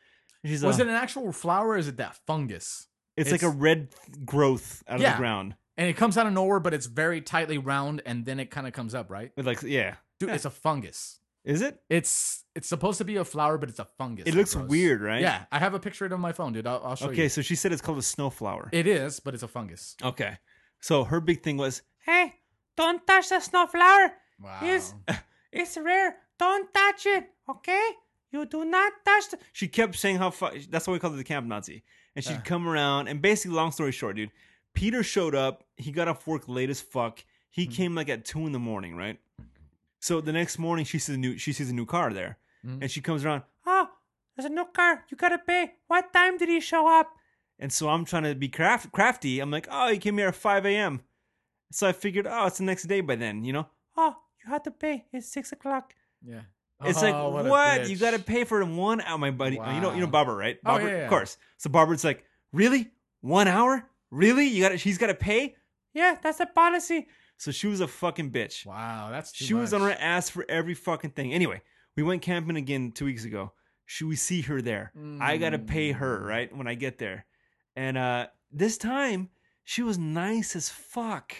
She's 0.45 0.63
Was 0.63 0.79
uh, 0.79 0.83
it 0.83 0.87
an 0.89 0.95
actual 0.95 1.31
flower? 1.33 1.69
or 1.69 1.77
Is 1.77 1.87
it 1.87 1.97
that 1.97 2.15
fungus? 2.25 2.87
It's, 3.17 3.31
like 3.31 3.41
a 3.43 3.49
red 3.49 3.89
growth 4.25 4.83
out 4.87 4.97
of 4.97 5.01
the 5.01 5.17
ground. 5.17 5.55
And 5.75 5.87
it 5.89 5.93
comes 5.97 6.17
out 6.17 6.25
of 6.27 6.33
nowhere, 6.33 6.59
but 6.59 6.73
it's 6.73 6.85
very 6.87 7.21
tightly 7.21 7.57
round, 7.57 8.01
and 8.05 8.25
then 8.25 8.39
it 8.39 8.49
kind 8.49 8.65
of 8.67 8.73
comes 8.73 8.95
up, 8.95 9.09
right? 9.11 9.31
With 9.37 9.45
like 9.45 9.61
yeah, 9.63 9.95
Dude, 10.19 10.29
Yeah. 10.29 10.35
it's 10.35 10.45
a 10.45 10.49
fungus. 10.49 11.19
is 11.43 11.61
it? 11.61 11.79
It's 11.89 12.43
it's 12.55 12.67
supposed 12.67 12.97
to 12.97 13.05
be 13.05 13.15
a 13.17 13.23
flower, 13.25 13.57
but 13.57 13.69
it's 13.69 13.79
a 13.79 13.87
fungus. 13.97 14.25
It 14.27 14.33
looks 14.35 14.55
grows. 14.55 14.69
weird, 14.69 15.01
right? 15.01 15.21
Yeah, 15.21 15.45
I 15.51 15.59
have 15.59 15.73
a 15.75 15.79
picture 15.79 16.05
of 16.05 16.11
it 16.11 16.15
on 16.15 16.21
my 16.21 16.31
phone, 16.33 16.53
dude. 16.53 16.65
I'll, 16.67 16.81
I'll 16.83 16.95
show 16.95 17.05
Okay, 17.07 17.15
you. 17.15 17.21
Okay, 17.23 17.29
so 17.29 17.41
she 17.41 17.55
said 17.55 17.71
it's 17.71 17.81
called 17.81 17.99
a 17.99 18.01
snowflower. 18.01 18.69
It 18.71 18.87
is, 18.87 19.19
but 19.19 19.33
it's 19.35 19.43
a 19.43 19.47
fungus. 19.47 19.95
okay, 20.03 20.37
so 20.79 21.03
her 21.03 21.19
big 21.21 21.43
thing 21.43 21.57
was 21.57 21.81
Hey, 22.05 22.33
don't 22.75 23.05
touch 23.05 23.29
the 23.29 23.39
snowflower. 23.39 24.13
Wow. 24.41 24.59
It's, 24.63 24.93
it's 25.51 25.77
rare. 25.77 26.15
Don't 26.39 26.71
touch 26.73 27.05
it, 27.05 27.25
okay? 27.49 27.89
You 28.31 28.45
do 28.45 28.65
not 28.65 28.91
touch 29.05 29.29
the. 29.31 29.37
she 29.53 29.67
kept 29.67 29.95
saying 29.95 30.17
how 30.17 30.31
fu- 30.31 30.59
that's 30.69 30.85
why 30.87 30.93
we 30.93 30.99
called 30.99 31.13
it 31.13 31.17
the 31.17 31.23
camp 31.23 31.47
Nazi. 31.47 31.83
And 32.17 32.25
she'd 32.25 32.43
come 32.43 32.67
around 32.67 33.07
and 33.07 33.21
basically, 33.21 33.55
long 33.55 33.71
story 33.71 33.91
short, 33.91 34.15
dude, 34.15 34.31
Peter 34.73 35.03
showed 35.03 35.35
up. 35.35 35.63
He 35.77 35.91
got 35.91 36.07
off 36.07 36.25
work 36.27 36.47
late 36.47 36.69
as 36.69 36.81
fuck. 36.81 37.23
He 37.49 37.63
Mm-hmm. 37.63 37.71
came 37.73 37.95
like 37.95 38.09
at 38.09 38.25
two 38.25 38.45
in 38.45 38.51
the 38.51 38.59
morning, 38.59 38.95
right? 38.95 39.19
So 39.99 40.19
the 40.21 40.33
next 40.33 40.57
morning, 40.59 40.83
she 40.85 40.99
sees 40.99 41.15
a 41.15 41.17
new 41.19 41.37
she 41.37 41.53
sees 41.53 41.69
a 41.69 41.73
new 41.73 41.85
car 41.85 42.11
there, 42.13 42.37
Mhm. 42.65 42.81
and 42.81 42.91
she 42.91 43.01
comes 43.01 43.23
around. 43.23 43.43
Oh, 43.65 43.89
there's 44.35 44.45
a 44.45 44.53
new 44.53 44.65
car. 44.65 45.05
You 45.09 45.15
gotta 45.17 45.37
pay. 45.37 45.73
What 45.87 46.11
time 46.11 46.37
did 46.37 46.49
he 46.49 46.59
show 46.59 46.87
up? 46.87 47.07
And 47.59 47.71
so 47.71 47.89
I'm 47.89 48.05
trying 48.05 48.23
to 48.23 48.35
be 48.35 48.49
craft, 48.49 48.91
crafty. 48.91 49.39
I'm 49.39 49.49
like, 49.51 49.67
oh, 49.71 49.89
he 49.91 49.97
came 49.97 50.17
here 50.17 50.27
at 50.27 50.35
5 50.35 50.65
a.m. 50.65 51.01
So 51.71 51.87
I 51.87 51.91
figured, 51.91 52.27
oh, 52.27 52.45
it's 52.47 52.57
the 52.59 52.63
next 52.63 52.83
day 52.87 53.01
by 53.01 53.15
then, 53.15 53.43
you 53.43 53.51
know? 53.53 53.67
Oh, 53.95 54.15
you 54.43 54.51
had 54.51 54.63
to 54.65 54.71
pay. 54.71 55.05
It's 55.11 55.27
six 55.27 55.51
o'clock. 55.51 55.93
Yeah. 56.21 56.41
It's 56.85 56.99
Oh, 57.01 57.01
like 57.31 57.45
a 57.45 57.49
what, 57.49 57.89
you 57.89 57.97
got 57.97 58.11
to 58.11 58.19
pay 58.19 58.43
for 58.43 58.61
it 58.61 58.65
in 58.65 58.77
one 58.77 59.01
hour, 59.01 59.17
my 59.17 59.31
buddy. 59.31 59.57
uh, 59.59 59.73
You 59.75 59.81
know, 59.81 59.93
you 59.93 60.01
know 60.01 60.07
Barbara, 60.07 60.35
right? 60.35 60.57
Oh, 60.63 60.69
Barbara, 60.71 60.89
yeah, 60.91 60.97
yeah. 60.97 61.03
of 61.03 61.09
course. 61.09 61.37
So 61.57 61.69
Barbara's 61.69 62.03
like, 62.03 62.23
really, 62.53 62.91
one 63.21 63.47
hour? 63.47 63.89
Really? 64.11 64.45
You 64.47 64.61
got 64.69 64.79
She's 64.79 64.97
got 64.99 65.07
to 65.07 65.15
pay. 65.15 65.55
Yeah, 65.93 66.17
that's 66.21 66.37
the 66.37 66.45
policy. 66.45 67.07
So 67.37 67.51
she 67.51 67.67
was 67.67 67.81
a 67.81 67.87
fucking 67.87 68.31
bitch. 68.31 68.65
Wow, 68.65 69.09
that's 69.11 69.35
she 69.35 69.53
was 69.53 69.73
on 69.73 69.81
her 69.81 69.91
ass 69.99 70.29
for 70.29 70.45
every 70.49 70.73
fucking 70.75 71.11
thing. 71.11 71.33
Anyway, 71.33 71.61
we 71.95 72.03
went 72.03 72.21
camping 72.21 72.55
again 72.57 72.91
two 72.91 73.05
weeks 73.05 73.25
ago. 73.25 73.53
Should 73.85 74.07
we 74.07 74.15
see 74.15 74.41
her 74.41 74.61
there? 74.61 74.91
I 75.21 75.37
gotta 75.37 75.59
pay 75.59 75.91
her 75.93 76.19
Mm. 76.19 76.25
right 76.27 76.55
when 76.55 76.67
I 76.67 76.75
get 76.75 76.97
there, 76.99 77.25
and 77.75 77.97
uh 77.97 78.27
this 78.51 78.77
time 78.77 79.29
she 79.63 79.81
was 79.83 79.97
nice 79.97 80.55
as 80.55 80.69
fuck, 80.69 81.33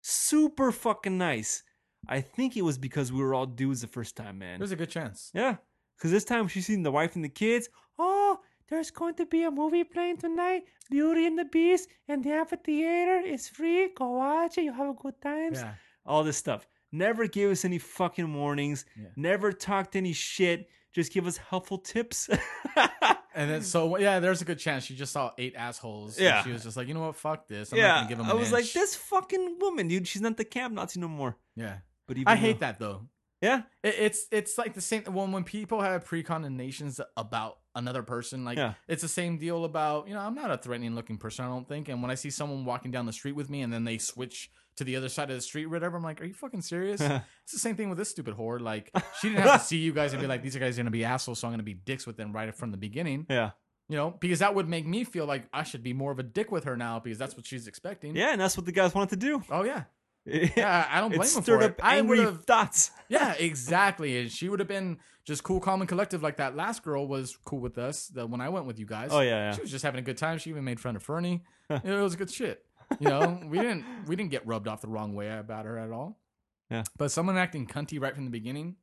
super 0.00 0.72
fucking 0.72 1.18
nice. 1.18 1.62
I 2.08 2.20
think 2.20 2.56
it 2.56 2.62
was 2.62 2.78
because 2.78 3.12
we 3.12 3.22
were 3.22 3.34
all 3.34 3.46
dudes 3.46 3.80
the 3.80 3.86
first 3.86 4.16
time, 4.16 4.38
man. 4.38 4.58
There's 4.58 4.72
a 4.72 4.76
good 4.76 4.90
chance. 4.90 5.30
yeah, 5.34 5.56
because 5.96 6.10
this 6.10 6.24
time 6.24 6.48
she's 6.48 6.66
seen 6.66 6.82
the 6.82 6.90
wife 6.92 7.14
and 7.16 7.24
the 7.24 7.28
kids. 7.28 7.68
Oh, 7.98 8.38
there's 8.68 8.90
going 8.90 9.14
to 9.14 9.26
be 9.26 9.42
a 9.44 9.50
movie 9.50 9.84
playing 9.84 10.16
tonight. 10.18 10.64
Beauty 10.90 11.26
and 11.26 11.38
the 11.38 11.44
Beast, 11.44 11.88
and 12.08 12.22
the 12.24 12.30
amphitheater 12.32 13.20
is 13.20 13.48
free. 13.48 13.88
Go 13.94 14.10
watch 14.12 14.58
it. 14.58 14.64
You 14.64 14.72
have 14.72 14.88
a 14.88 14.94
good 14.94 15.20
time. 15.20 15.54
Yeah. 15.54 15.74
all 16.06 16.24
this 16.24 16.36
stuff. 16.36 16.66
Never 16.92 17.26
gave 17.26 17.50
us 17.50 17.64
any 17.64 17.78
fucking 17.78 18.32
warnings. 18.32 18.84
Yeah. 18.96 19.08
Never 19.16 19.52
talked 19.52 19.96
any 19.96 20.12
shit. 20.12 20.68
Just 20.92 21.12
give 21.12 21.26
us 21.26 21.36
helpful 21.36 21.78
tips. 21.78 22.28
And 23.36 23.50
then 23.50 23.62
so 23.62 23.96
yeah, 23.98 24.20
there's 24.20 24.42
a 24.42 24.44
good 24.44 24.60
chance 24.60 24.84
she 24.84 24.94
just 24.94 25.12
saw 25.12 25.32
eight 25.38 25.54
assholes. 25.56 26.16
and 26.18 26.24
Yeah. 26.24 26.44
she 26.44 26.52
was 26.52 26.62
just 26.62 26.76
like, 26.76 26.86
you 26.86 26.94
know 26.94 27.00
what, 27.06 27.16
fuck 27.16 27.48
this. 27.48 27.72
I'm 27.72 27.78
not 27.80 27.84
yeah, 27.84 27.94
gonna 27.96 28.08
give 28.08 28.18
them 28.18 28.26
I 28.30 28.34
was 28.34 28.52
like, 28.52 28.70
this 28.72 28.94
fucking 28.94 29.56
woman, 29.60 29.88
dude. 29.88 30.06
She's 30.06 30.22
not 30.22 30.36
the 30.36 30.44
camp 30.44 30.72
Nazi 30.72 31.00
no 31.00 31.08
more. 31.08 31.36
Yeah, 31.56 31.78
But 32.06 32.16
even 32.18 32.28
I 32.28 32.36
hate 32.36 32.60
though- 32.60 32.66
that 32.66 32.78
though. 32.78 33.08
Yeah, 33.40 33.62
It, 33.82 33.94
it's 33.98 34.26
it's 34.32 34.56
like 34.56 34.72
the 34.72 34.80
same 34.80 35.02
when 35.04 35.30
when 35.32 35.44
people 35.44 35.82
have 35.82 36.04
precondemnations 36.08 37.00
about 37.16 37.58
another 37.74 38.02
person. 38.02 38.44
Like 38.44 38.56
Yeah. 38.56 38.74
it's 38.88 39.02
the 39.02 39.08
same 39.08 39.36
deal 39.38 39.64
about 39.64 40.08
you 40.08 40.14
know 40.14 40.20
I'm 40.20 40.34
not 40.34 40.50
a 40.50 40.56
threatening 40.56 40.94
looking 40.94 41.18
person. 41.18 41.44
I 41.44 41.48
don't 41.48 41.68
think. 41.68 41.88
And 41.88 42.00
when 42.00 42.10
I 42.10 42.14
see 42.14 42.30
someone 42.30 42.64
walking 42.64 42.90
down 42.90 43.06
the 43.06 43.12
street 43.12 43.32
with 43.32 43.50
me 43.50 43.60
and 43.62 43.72
then 43.72 43.84
they 43.84 43.98
switch 43.98 44.50
to 44.76 44.84
the 44.84 44.96
other 44.96 45.08
side 45.08 45.30
of 45.30 45.36
the 45.36 45.40
street, 45.42 45.64
or 45.66 45.68
whatever, 45.68 45.96
I'm 45.98 46.02
like, 46.02 46.20
are 46.20 46.24
you 46.24 46.32
fucking 46.34 46.62
serious? 46.62 47.00
it's 47.00 47.52
the 47.52 47.58
same 47.58 47.76
thing 47.76 47.88
with 47.90 47.98
this 47.98 48.08
stupid 48.10 48.34
whore. 48.34 48.60
Like 48.60 48.90
she 49.20 49.28
didn't 49.28 49.42
have 49.46 49.60
to 49.60 49.66
see 49.66 49.76
you 49.78 49.92
guys 49.92 50.12
and 50.14 50.22
be 50.22 50.26
like, 50.28 50.42
these 50.42 50.56
guys 50.56 50.78
are 50.78 50.82
gonna 50.82 50.90
be 50.90 51.04
assholes, 51.04 51.38
so 51.38 51.46
I'm 51.46 51.52
gonna 51.52 51.62
be 51.62 51.74
dicks 51.74 52.06
with 52.06 52.16
them 52.16 52.32
right 52.32 52.54
from 52.54 52.70
the 52.70 52.76
beginning. 52.78 53.26
yeah, 53.28 53.50
You 53.88 53.96
know, 53.96 54.10
because 54.18 54.38
that 54.40 54.54
would 54.54 54.68
make 54.68 54.86
me 54.86 55.04
feel 55.04 55.26
like 55.26 55.44
I 55.52 55.62
should 55.64 55.82
be 55.82 55.92
more 55.92 56.10
of 56.12 56.18
a 56.18 56.22
dick 56.24 56.50
with 56.50 56.64
her 56.64 56.76
now 56.76 56.98
because 56.98 57.18
that's 57.18 57.36
what 57.36 57.46
she's 57.46 57.68
expecting. 57.68 58.16
yeah. 58.16 58.30
And 58.32 58.40
that's 58.40 58.56
what 58.56 58.64
the 58.66 58.72
guys 58.72 58.94
wanted 58.94 59.10
to 59.10 59.16
do. 59.16 59.42
Oh 59.50 59.64
yeah. 59.64 59.84
Yeah, 60.26 60.86
I 60.90 61.00
don't 61.00 61.10
blame 61.10 61.22
it 61.28 61.36
him 61.36 61.42
for 61.42 61.62
it. 61.62 61.80
I 61.82 62.00
would've- 62.00 62.44
thoughts. 62.44 62.90
Yeah, 63.08 63.34
exactly. 63.34 64.18
And 64.18 64.32
she 64.32 64.48
would 64.48 64.58
have 64.60 64.68
been 64.68 64.98
just 65.24 65.42
cool, 65.42 65.60
calm, 65.60 65.80
and 65.82 65.88
collective 65.88 66.22
like 66.22 66.38
that 66.38 66.56
last 66.56 66.82
girl 66.82 67.06
was 67.06 67.36
cool 67.44 67.60
with 67.60 67.76
us. 67.78 68.08
The 68.08 68.26
when 68.26 68.40
I 68.40 68.48
went 68.48 68.66
with 68.66 68.78
you 68.78 68.86
guys. 68.86 69.10
Oh, 69.12 69.20
yeah, 69.20 69.50
yeah. 69.50 69.52
She 69.52 69.60
was 69.60 69.70
just 69.70 69.84
having 69.84 69.98
a 69.98 70.02
good 70.02 70.16
time. 70.16 70.38
She 70.38 70.50
even 70.50 70.64
made 70.64 70.80
fun 70.80 70.96
of 70.96 71.02
Fernie. 71.02 71.42
it 71.70 71.84
was 71.84 72.16
good 72.16 72.30
shit. 72.30 72.64
You 73.00 73.08
know, 73.08 73.40
we 73.46 73.58
didn't 73.58 73.84
we 74.06 74.16
didn't 74.16 74.30
get 74.30 74.46
rubbed 74.46 74.68
off 74.68 74.80
the 74.80 74.88
wrong 74.88 75.14
way 75.14 75.30
about 75.30 75.66
her 75.66 75.78
at 75.78 75.90
all. 75.90 76.18
Yeah. 76.70 76.84
But 76.96 77.10
someone 77.10 77.36
acting 77.36 77.66
cunty 77.66 78.00
right 78.00 78.14
from 78.14 78.24
the 78.24 78.30
beginning. 78.30 78.76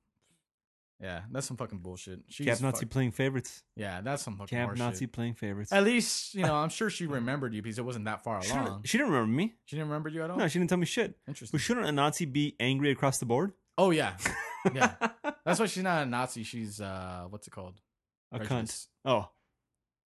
Yeah, 1.02 1.22
that's 1.32 1.48
some 1.48 1.58
fucking 1.58 1.80
bullshit. 1.80 2.20
She's 2.30 2.46
Camp 2.46 2.62
Nazi 2.62 2.86
fuck- 2.86 2.92
playing 2.92 3.12
favorites. 3.12 3.64
yeah, 3.76 4.02
that's 4.02 4.22
some 4.22 4.38
fucking 4.38 4.56
Camp. 4.56 4.78
Nazi 4.78 5.08
playing 5.08 5.34
favorites. 5.34 5.72
At 5.72 5.84
least 5.84 6.36
you 6.36 6.44
know, 6.44 6.54
I'm 6.64 6.70
sure 6.70 6.90
she 6.92 7.08
remembered 7.08 7.54
you 7.56 7.62
because 7.64 7.80
it 7.80 7.86
wasn't 7.86 8.06
that 8.06 8.24
far 8.24 8.42
She 8.44 8.52
along. 8.52 8.66
didn't, 8.66 8.88
she 8.88 8.98
didn't 9.00 9.12
remember 9.12 9.34
me. 9.36 9.56
She 9.66 9.76
didn't 9.78 9.90
remember 9.90 10.10
you 10.10 10.24
at 10.24 10.30
all. 10.30 10.38
No, 10.38 10.48
she 10.48 10.60
didn't 10.60 10.70
tell 10.70 10.78
me 10.78 10.86
shit. 10.86 11.16
Interesting. 11.28 11.58
But 11.58 11.62
shouldn't 11.62 11.88
a 11.88 11.92
Nazi 11.92 12.26
be 12.26 12.56
angry 12.60 12.92
across 12.92 13.18
the 13.18 13.26
board? 13.26 13.54
Oh 13.78 13.90
yeah, 13.92 14.16
yeah. 14.76 14.94
That's 15.46 15.60
why 15.60 15.66
she's 15.66 15.82
not 15.84 16.04
a 16.04 16.06
Nazi. 16.06 16.44
She's 16.44 16.80
uh, 16.80 17.26
what's 17.30 17.48
it 17.48 17.52
called? 17.52 17.80
A 18.32 18.40
cunt. 18.40 18.88
Oh. 19.04 19.28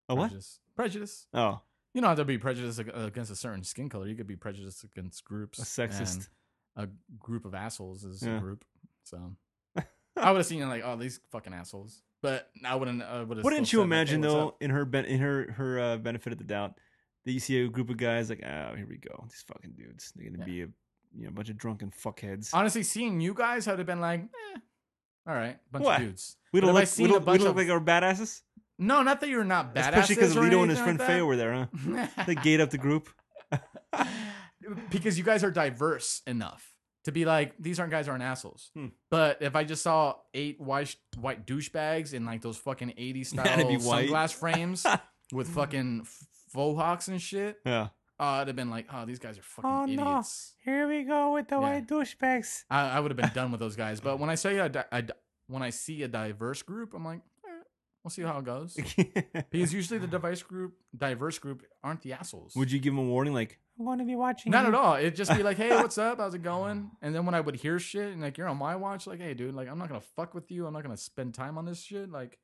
A 0.08 0.16
what? 0.16 0.28
Prejudice. 0.30 0.60
Prejudice. 0.76 1.28
Oh, 1.34 1.60
You 1.94 2.02
don't 2.02 2.10
have 2.10 2.18
to 2.20 2.26
be 2.26 2.38
prejudiced 2.38 2.80
against 2.80 3.32
a 3.32 3.36
certain 3.36 3.64
skin 3.64 3.90
color. 3.90 4.08
You 4.08 4.16
could 4.16 4.28
be 4.28 4.36
prejudiced 4.36 4.84
against 4.84 5.24
groups. 5.26 5.60
a 5.60 5.64
sexist. 5.64 6.30
A 6.78 6.88
group 7.20 7.44
of 7.46 7.54
assholes 7.54 8.04
is 8.04 8.22
Yeah. 8.22 8.38
a 8.38 8.40
group. 8.40 8.64
So 9.04 9.20
I 10.18 10.32
would 10.32 10.38
have 10.38 10.46
seen 10.46 10.68
like, 10.70 10.84
oh, 10.86 10.96
these 10.96 11.20
fucking 11.32 11.54
assholes. 11.54 12.02
But 12.22 12.50
I 12.66 12.76
wouldn't. 12.76 13.04
I 13.04 13.22
would 13.24 13.38
have. 13.38 13.44
Wouldn't 13.44 13.72
you 13.72 13.82
imagine 13.82 14.22
though, 14.22 14.56
in 14.60 14.72
her 14.72 14.86
ben- 14.86 15.06
in 15.06 15.20
her 15.20 15.52
her 15.52 15.80
uh, 15.80 15.98
benefit 15.98 16.34
of 16.34 16.40
the 16.40 16.44
doubt, 16.46 16.74
that 17.26 17.32
you 17.32 17.40
see 17.40 17.62
a 17.62 17.68
group 17.68 17.90
of 17.90 17.98
guys 17.98 18.30
like, 18.30 18.42
oh, 18.44 18.74
here 18.76 18.88
we 18.90 18.98
go, 18.98 19.26
these 19.30 19.44
fucking 19.48 19.74
dudes. 19.78 20.12
They're 20.16 20.30
gonna 20.32 20.40
Yeah. 20.40 20.46
be 20.46 20.62
a 20.64 20.68
you 21.18 21.26
know 21.26 21.32
bunch 21.32 21.50
of 21.50 21.58
drunken 21.58 21.92
fuckheads. 21.92 22.50
Honestly, 22.54 22.82
seeing 22.84 23.22
you 23.22 23.34
guys 23.34 23.68
I 23.68 23.72
would 23.72 23.80
have 23.80 23.86
been 23.88 24.02
like, 24.02 24.22
eh, 24.22 24.60
all 25.28 25.36
right, 25.36 25.58
bunch 25.72 25.86
What? 25.86 26.02
of 26.02 26.08
dudes. 26.08 26.38
we 26.52 26.62
don't 26.62 26.72
I 26.72 26.74
look, 26.74 26.90
we 26.98 27.08
don't, 27.08 27.20
we 27.20 27.26
bunch 27.26 27.40
don't 27.42 27.50
of- 27.50 27.56
look 27.58 27.68
like 27.68 27.74
our 27.74 27.80
badasses. 27.82 28.42
No, 28.80 29.04
not 29.04 29.22
that 29.22 29.30
you're 29.30 29.44
not 29.44 29.74
badass. 29.76 29.90
Especially 29.90 30.16
because 30.16 30.36
Lito 30.36 30.62
and 30.62 30.70
his 30.70 30.80
friend 30.80 31.00
Faye 31.00 31.22
were 31.22 31.38
there, 31.38 31.70
huh? 31.86 32.08
They 32.28 32.36
gate 32.36 32.60
up 32.60 32.72
the 32.72 32.78
group. 32.78 33.08
because 34.90 35.18
you 35.18 35.24
guys 35.24 35.44
are 35.44 35.52
diverse 35.52 36.22
enough 36.28 36.74
to 37.06 37.11
be 37.11 37.23
like 37.26 37.53
these 37.60 37.80
aren't 37.80 37.91
guys 37.91 38.07
aren't 38.07 38.23
assholes. 38.23 38.69
Hmm. 38.76 38.88
But 39.10 39.41
if 39.41 39.56
I 39.56 39.64
just 39.64 39.82
saw 39.82 40.15
eight 40.34 40.60
white 40.60 40.95
white 41.18 41.45
douchebags 41.48 42.14
in 42.14 42.26
like 42.26 42.41
those 42.41 42.57
fucking 42.57 42.90
80s 42.98 43.26
style 43.34 43.65
white. 43.65 44.10
sunglass 44.10 44.34
frames 44.34 44.86
with 45.32 45.48
fucking 45.49 46.06
faux 46.53 46.80
hawks 46.80 47.07
and 47.07 47.22
shit, 47.22 47.57
Yeah. 47.65 47.90
uh, 48.19 48.23
I'd 48.23 48.48
have 48.48 48.56
been 48.56 48.69
like, 48.69 48.88
oh, 48.94 49.06
these 49.06 49.19
guys 49.19 49.38
are 49.38 49.44
fucking 49.44 49.69
Oh, 49.69 49.86
no. 49.86 50.11
idiots. 50.11 50.53
Here 50.64 50.88
we 50.88 51.03
go 51.03 51.34
with 51.34 51.48
the 51.48 51.56
Yeah. 51.56 51.61
white 51.61 51.88
douchebags. 51.88 52.64
I, 52.69 52.90
I 52.98 52.99
would 52.99 53.11
have 53.11 53.18
been 53.18 53.32
done 53.34 53.52
with 53.52 53.60
those 53.60 53.76
guys. 53.76 53.99
But 53.99 54.19
when 54.19 54.30
I 54.30 54.36
say 54.36 54.57
a, 54.60 54.69
di- 54.69 55.10
when 55.48 55.61
I 55.61 55.69
see 55.69 56.02
a 56.03 56.07
diverse 56.07 56.61
group, 56.64 56.94
I'm 56.95 57.06
like, 57.06 57.22
we'll 58.06 58.11
see 58.11 58.22
how 58.22 58.38
it 58.38 58.45
goes. 58.45 58.77
Because 59.49 59.73
usually 59.73 59.99
the 59.99 60.07
device 60.07 60.44
group, 60.44 60.76
diverse 60.95 61.40
group, 61.40 61.64
aren't 61.84 62.02
the 62.03 62.14
assholes. 62.14 62.56
Would 62.56 62.72
you 62.72 62.80
give 62.80 62.94
him 62.94 62.99
a 62.99 63.03
warning 63.03 63.34
like, 63.34 63.60
I'm 63.80 63.86
going 63.86 63.98
to 63.99 64.06
be 64.06 64.15
watching. 64.15 64.52
Not 64.52 64.64
you. 64.64 64.69
at 64.69 64.76
all. 64.76 64.95
It'd 64.95 65.15
just 65.15 65.36
be 65.36 65.41
like, 65.44 65.57
hey, 65.57 65.69
what's 65.76 65.98
up? 65.98 66.19
How's 66.19 66.34
it 66.36 66.44
going? 66.44 66.91
And 67.02 67.14
then 67.15 67.26
when 67.26 67.34
I 67.36 67.41
would 67.41 67.56
hear 67.56 67.80
shit 67.80 68.14
and 68.14 68.22
like 68.22 68.38
you're 68.38 68.48
on 68.48 68.57
my 68.57 68.76
watch, 68.76 69.07
like, 69.07 69.19
hey, 69.19 69.34
dude, 69.34 69.56
like 69.56 69.68
I'm 69.69 69.77
not 69.80 69.88
gonna 69.90 70.02
fuck 70.15 70.34
with 70.34 70.52
you. 70.52 70.65
I'm 70.68 70.73
not 70.73 70.84
gonna 70.84 70.95
spend 70.98 71.34
time 71.34 71.57
on 71.57 71.65
this 71.65 71.82
shit. 71.82 72.10
Like, 72.11 72.38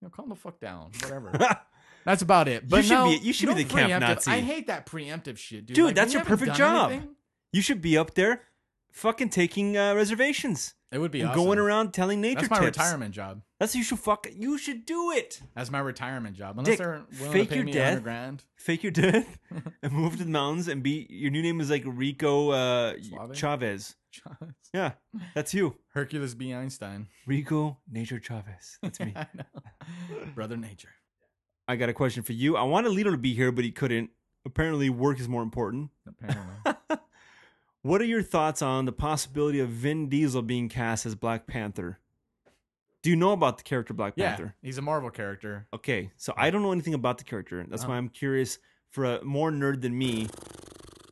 you 0.00 0.06
know, 0.06 0.10
calm 0.10 0.28
the 0.28 0.34
fuck 0.36 0.60
down. 0.60 0.90
Whatever. 1.02 1.32
That's 2.04 2.22
about 2.22 2.46
it. 2.46 2.68
But 2.68 2.84
should 2.84 2.94
no, 2.94 3.06
be- 3.06 3.16
you 3.18 3.32
should 3.32 3.48
be 3.48 3.62
the 3.62 3.64
camp 3.64 4.00
Nazi. 4.00 4.30
I 4.30 4.40
hate 4.40 4.68
that 4.68 4.86
preemptive 4.86 5.38
shit, 5.38 5.66
dude. 5.66 5.74
Dude, 5.74 5.86
Like, 5.86 5.94
that's 5.96 6.12
your 6.12 6.24
perfect 6.24 6.54
job. 6.54 6.92
anything, 6.92 7.16
you 7.52 7.60
should 7.62 7.82
be 7.82 7.98
up 7.98 8.14
there, 8.14 8.42
fucking 8.92 9.30
taking 9.30 9.76
uh, 9.76 9.92
reservations, 9.94 10.74
it 10.92 10.98
would 10.98 11.10
be 11.10 11.20
and 11.20 11.30
awesome. 11.30 11.44
going 11.44 11.58
around 11.58 11.92
telling 11.92 12.20
nature 12.20 12.42
That's 12.42 12.50
my 12.50 12.60
tips. 12.60 12.78
retirement 12.78 13.12
job. 13.14 13.42
That's 13.58 13.74
you 13.74 13.82
should 13.82 13.98
fuck. 13.98 14.26
You 14.32 14.56
should 14.56 14.86
do 14.86 15.10
it. 15.10 15.40
That's 15.54 15.70
my 15.70 15.80
retirement 15.80 16.36
job. 16.36 16.58
Unless 16.58 16.66
Dick, 16.66 16.78
they're 16.78 17.02
willing 17.18 17.32
fake 17.32 17.48
to 17.48 17.50
pay 17.50 17.56
your 17.56 17.64
me 17.64 17.72
death. 17.72 17.94
100 17.94 18.02
grand. 18.04 18.44
Fake 18.56 18.82
your 18.82 18.92
death 18.92 19.38
and 19.82 19.92
move 19.92 20.16
to 20.18 20.24
the 20.24 20.30
mountains 20.30 20.68
and 20.68 20.82
be. 20.82 21.06
Your 21.10 21.30
new 21.30 21.42
name 21.42 21.60
is 21.60 21.70
like 21.70 21.82
Rico 21.84 22.50
uh, 22.50 22.94
Suave? 23.02 23.36
Chavez. 23.36 23.96
Yeah, 24.72 24.92
that's 25.34 25.52
you. 25.52 25.76
Hercules 25.92 26.34
B. 26.34 26.54
Einstein. 26.54 27.08
Rico 27.26 27.78
Nature 27.90 28.20
Chavez. 28.20 28.78
That's 28.82 29.00
me. 29.00 29.12
I 29.16 29.26
know. 29.34 30.24
Brother 30.34 30.56
Nature. 30.56 30.92
I 31.68 31.76
got 31.76 31.88
a 31.88 31.92
question 31.92 32.22
for 32.22 32.32
you. 32.32 32.56
I 32.56 32.62
wanted 32.62 32.92
Lito 32.92 33.10
to 33.10 33.18
be 33.18 33.34
here, 33.34 33.50
but 33.50 33.64
he 33.64 33.72
couldn't. 33.72 34.10
Apparently, 34.44 34.88
work 34.88 35.18
is 35.18 35.28
more 35.28 35.42
important. 35.42 35.90
Apparently. 36.06 36.54
What 37.86 38.00
are 38.00 38.04
your 38.06 38.22
thoughts 38.22 38.62
on 38.62 38.84
the 38.84 38.90
possibility 38.90 39.60
of 39.60 39.68
Vin 39.68 40.08
Diesel 40.08 40.42
being 40.42 40.68
cast 40.68 41.06
as 41.06 41.14
Black 41.14 41.46
Panther? 41.46 42.00
Do 43.02 43.10
you 43.10 43.14
know 43.14 43.30
about 43.30 43.58
the 43.58 43.62
character 43.62 43.94
Black 43.94 44.14
yeah, 44.16 44.30
Panther? 44.30 44.56
he's 44.60 44.76
a 44.76 44.82
Marvel 44.82 45.08
character. 45.08 45.68
Okay, 45.72 46.10
so 46.16 46.34
I 46.36 46.50
don't 46.50 46.62
know 46.62 46.72
anything 46.72 46.94
about 46.94 47.18
the 47.18 47.22
character. 47.22 47.64
That's 47.68 47.84
Uh-huh. 47.84 47.92
why 47.92 47.98
I'm 47.98 48.08
curious. 48.08 48.58
For 48.90 49.04
a 49.04 49.22
more 49.22 49.52
nerd 49.52 49.82
than 49.82 49.96
me, 49.96 50.26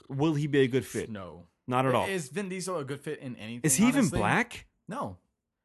will 0.08 0.34
he 0.34 0.48
be 0.48 0.62
a 0.62 0.66
good 0.66 0.84
fit? 0.84 1.10
No. 1.10 1.46
Not 1.68 1.86
at 1.86 1.94
all. 1.94 2.08
Is 2.08 2.28
Vin 2.28 2.48
Diesel 2.48 2.78
a 2.78 2.84
good 2.84 3.00
fit 3.00 3.20
in 3.20 3.36
anything? 3.36 3.60
Is 3.62 3.76
he 3.76 3.86
even 3.86 4.08
black? 4.08 4.66
No. 4.88 5.18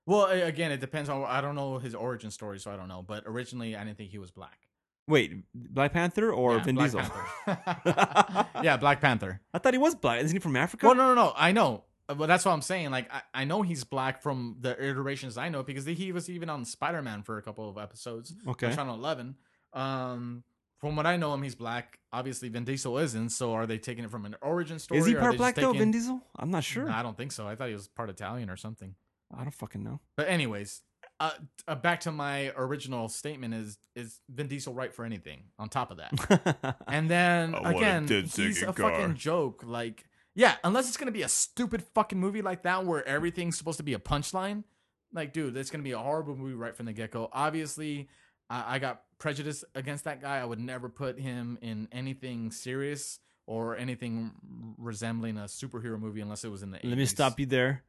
Well, 0.05 0.27
again, 0.27 0.71
it 0.71 0.79
depends 0.79 1.09
on. 1.09 1.23
I 1.23 1.41
don't 1.41 1.55
know 1.55 1.79
his 1.79 1.95
origin 1.95 2.29
story, 2.29 2.59
so 2.59 2.71
I 2.71 2.75
don't 2.75 2.87
know. 2.87 3.01
But 3.01 3.23
originally, 3.25 3.75
I 3.75 3.83
didn't 3.83 3.97
think 3.97 4.11
he 4.11 4.19
was 4.19 4.29
black. 4.29 4.68
Wait, 5.09 5.43
Black 5.53 5.91
Panther 5.91 6.31
or 6.31 6.57
Yeah, 6.57 6.63
Vin 6.63 6.75
Black 6.75 6.91
Diesel? 6.91 7.01
Panther. 7.45 8.47
yeah, 8.63 8.77
Black 8.77 9.01
Panther. 9.01 9.41
I 9.53 9.57
thought 9.57 9.73
he 9.73 9.79
was 9.79 9.95
black. 9.95 10.21
Isn't 10.21 10.35
he 10.35 10.39
from 10.39 10.55
Africa? 10.55 10.85
Well, 10.85 10.95
no, 10.95 11.13
no, 11.13 11.15
no. 11.15 11.33
I 11.35 11.51
know, 11.51 11.83
but 12.07 12.27
that's 12.27 12.45
what 12.45 12.51
I'm 12.51 12.61
saying. 12.61 12.91
Like, 12.91 13.11
I, 13.11 13.21
I 13.33 13.43
know 13.45 13.63
he's 13.63 13.83
black 13.83 14.21
from 14.21 14.57
the 14.61 14.71
iterations 14.81 15.37
I 15.37 15.49
know 15.49 15.63
because 15.63 15.85
he 15.85 16.11
was 16.11 16.29
even 16.29 16.49
on 16.49 16.63
Spider 16.63 17.01
Man 17.01 17.23
for 17.23 17.37
a 17.37 17.41
couple 17.41 17.67
of 17.67 17.77
episodes. 17.77 18.33
Okay. 18.47 18.73
Channel 18.73 18.95
Eleven. 18.95 19.35
Um, 19.73 20.43
from 20.77 20.95
what 20.95 21.05
I 21.05 21.17
know 21.17 21.33
him, 21.33 21.41
he's 21.43 21.55
black. 21.55 21.99
Obviously, 22.13 22.47
Vin 22.49 22.63
Diesel 22.63 22.97
isn't. 22.99 23.29
So, 23.29 23.53
are 23.53 23.65
they 23.65 23.79
taking 23.79 24.03
it 24.03 24.11
from 24.11 24.25
an 24.25 24.35
origin 24.41 24.79
story? 24.79 24.99
Is 24.99 25.07
he 25.07 25.15
part 25.15 25.37
black 25.37 25.55
just 25.55 25.61
though, 25.65 25.73
taking- 25.73 25.79
Vin 25.79 25.91
Diesel? 25.91 26.21
I'm 26.37 26.51
not 26.51 26.63
sure. 26.63 26.85
No, 26.85 26.93
I 26.93 27.03
don't 27.03 27.17
think 27.17 27.31
so. 27.31 27.47
I 27.47 27.55
thought 27.55 27.67
he 27.67 27.73
was 27.73 27.87
part 27.87 28.09
Italian 28.09 28.49
or 28.49 28.57
something. 28.57 28.95
I 29.35 29.41
don't 29.41 29.53
fucking 29.53 29.83
know. 29.83 29.99
But 30.15 30.27
anyways, 30.29 30.81
uh, 31.19 31.31
uh, 31.67 31.75
back 31.75 32.01
to 32.01 32.11
my 32.11 32.51
original 32.55 33.09
statement: 33.09 33.53
is 33.53 33.77
is 33.95 34.19
Vin 34.29 34.47
Diesel 34.47 34.73
right 34.73 34.93
for 34.93 35.05
anything? 35.05 35.43
On 35.57 35.69
top 35.69 35.91
of 35.91 35.97
that, 35.97 36.77
and 36.87 37.09
then 37.09 37.53
I 37.55 37.59
want 37.59 37.75
a 37.75 37.77
again, 37.79 38.05
dead 38.05 38.25
he's 38.25 38.61
a 38.61 38.73
car. 38.73 38.91
fucking 38.91 39.15
joke. 39.15 39.63
Like, 39.65 40.05
yeah, 40.35 40.55
unless 40.63 40.87
it's 40.87 40.97
gonna 40.97 41.11
be 41.11 41.23
a 41.23 41.29
stupid 41.29 41.83
fucking 41.93 42.19
movie 42.19 42.41
like 42.41 42.63
that 42.63 42.85
where 42.85 43.05
everything's 43.07 43.57
supposed 43.57 43.77
to 43.77 43.83
be 43.83 43.93
a 43.93 43.99
punchline. 43.99 44.63
Like, 45.11 45.33
dude, 45.33 45.53
that's 45.53 45.69
gonna 45.69 45.83
be 45.83 45.91
a 45.91 45.99
horrible 45.99 46.35
movie 46.35 46.55
right 46.55 46.75
from 46.75 46.85
the 46.85 46.93
get 46.93 47.11
go. 47.11 47.29
Obviously, 47.33 48.07
I, 48.49 48.75
I 48.75 48.79
got 48.79 49.01
prejudice 49.17 49.63
against 49.75 50.05
that 50.05 50.21
guy. 50.21 50.37
I 50.37 50.45
would 50.45 50.59
never 50.59 50.87
put 50.89 51.19
him 51.19 51.57
in 51.61 51.87
anything 51.91 52.51
serious 52.51 53.19
or 53.45 53.75
anything 53.75 54.31
resembling 54.77 55.37
a 55.37 55.41
superhero 55.45 55.99
movie 55.99 56.21
unless 56.21 56.43
it 56.45 56.49
was 56.51 56.61
in 56.61 56.71
the 56.71 56.77
80s. 56.77 56.89
Let 56.89 56.97
me 56.97 57.05
stop 57.05 57.39
you 57.39 57.47
there. 57.47 57.83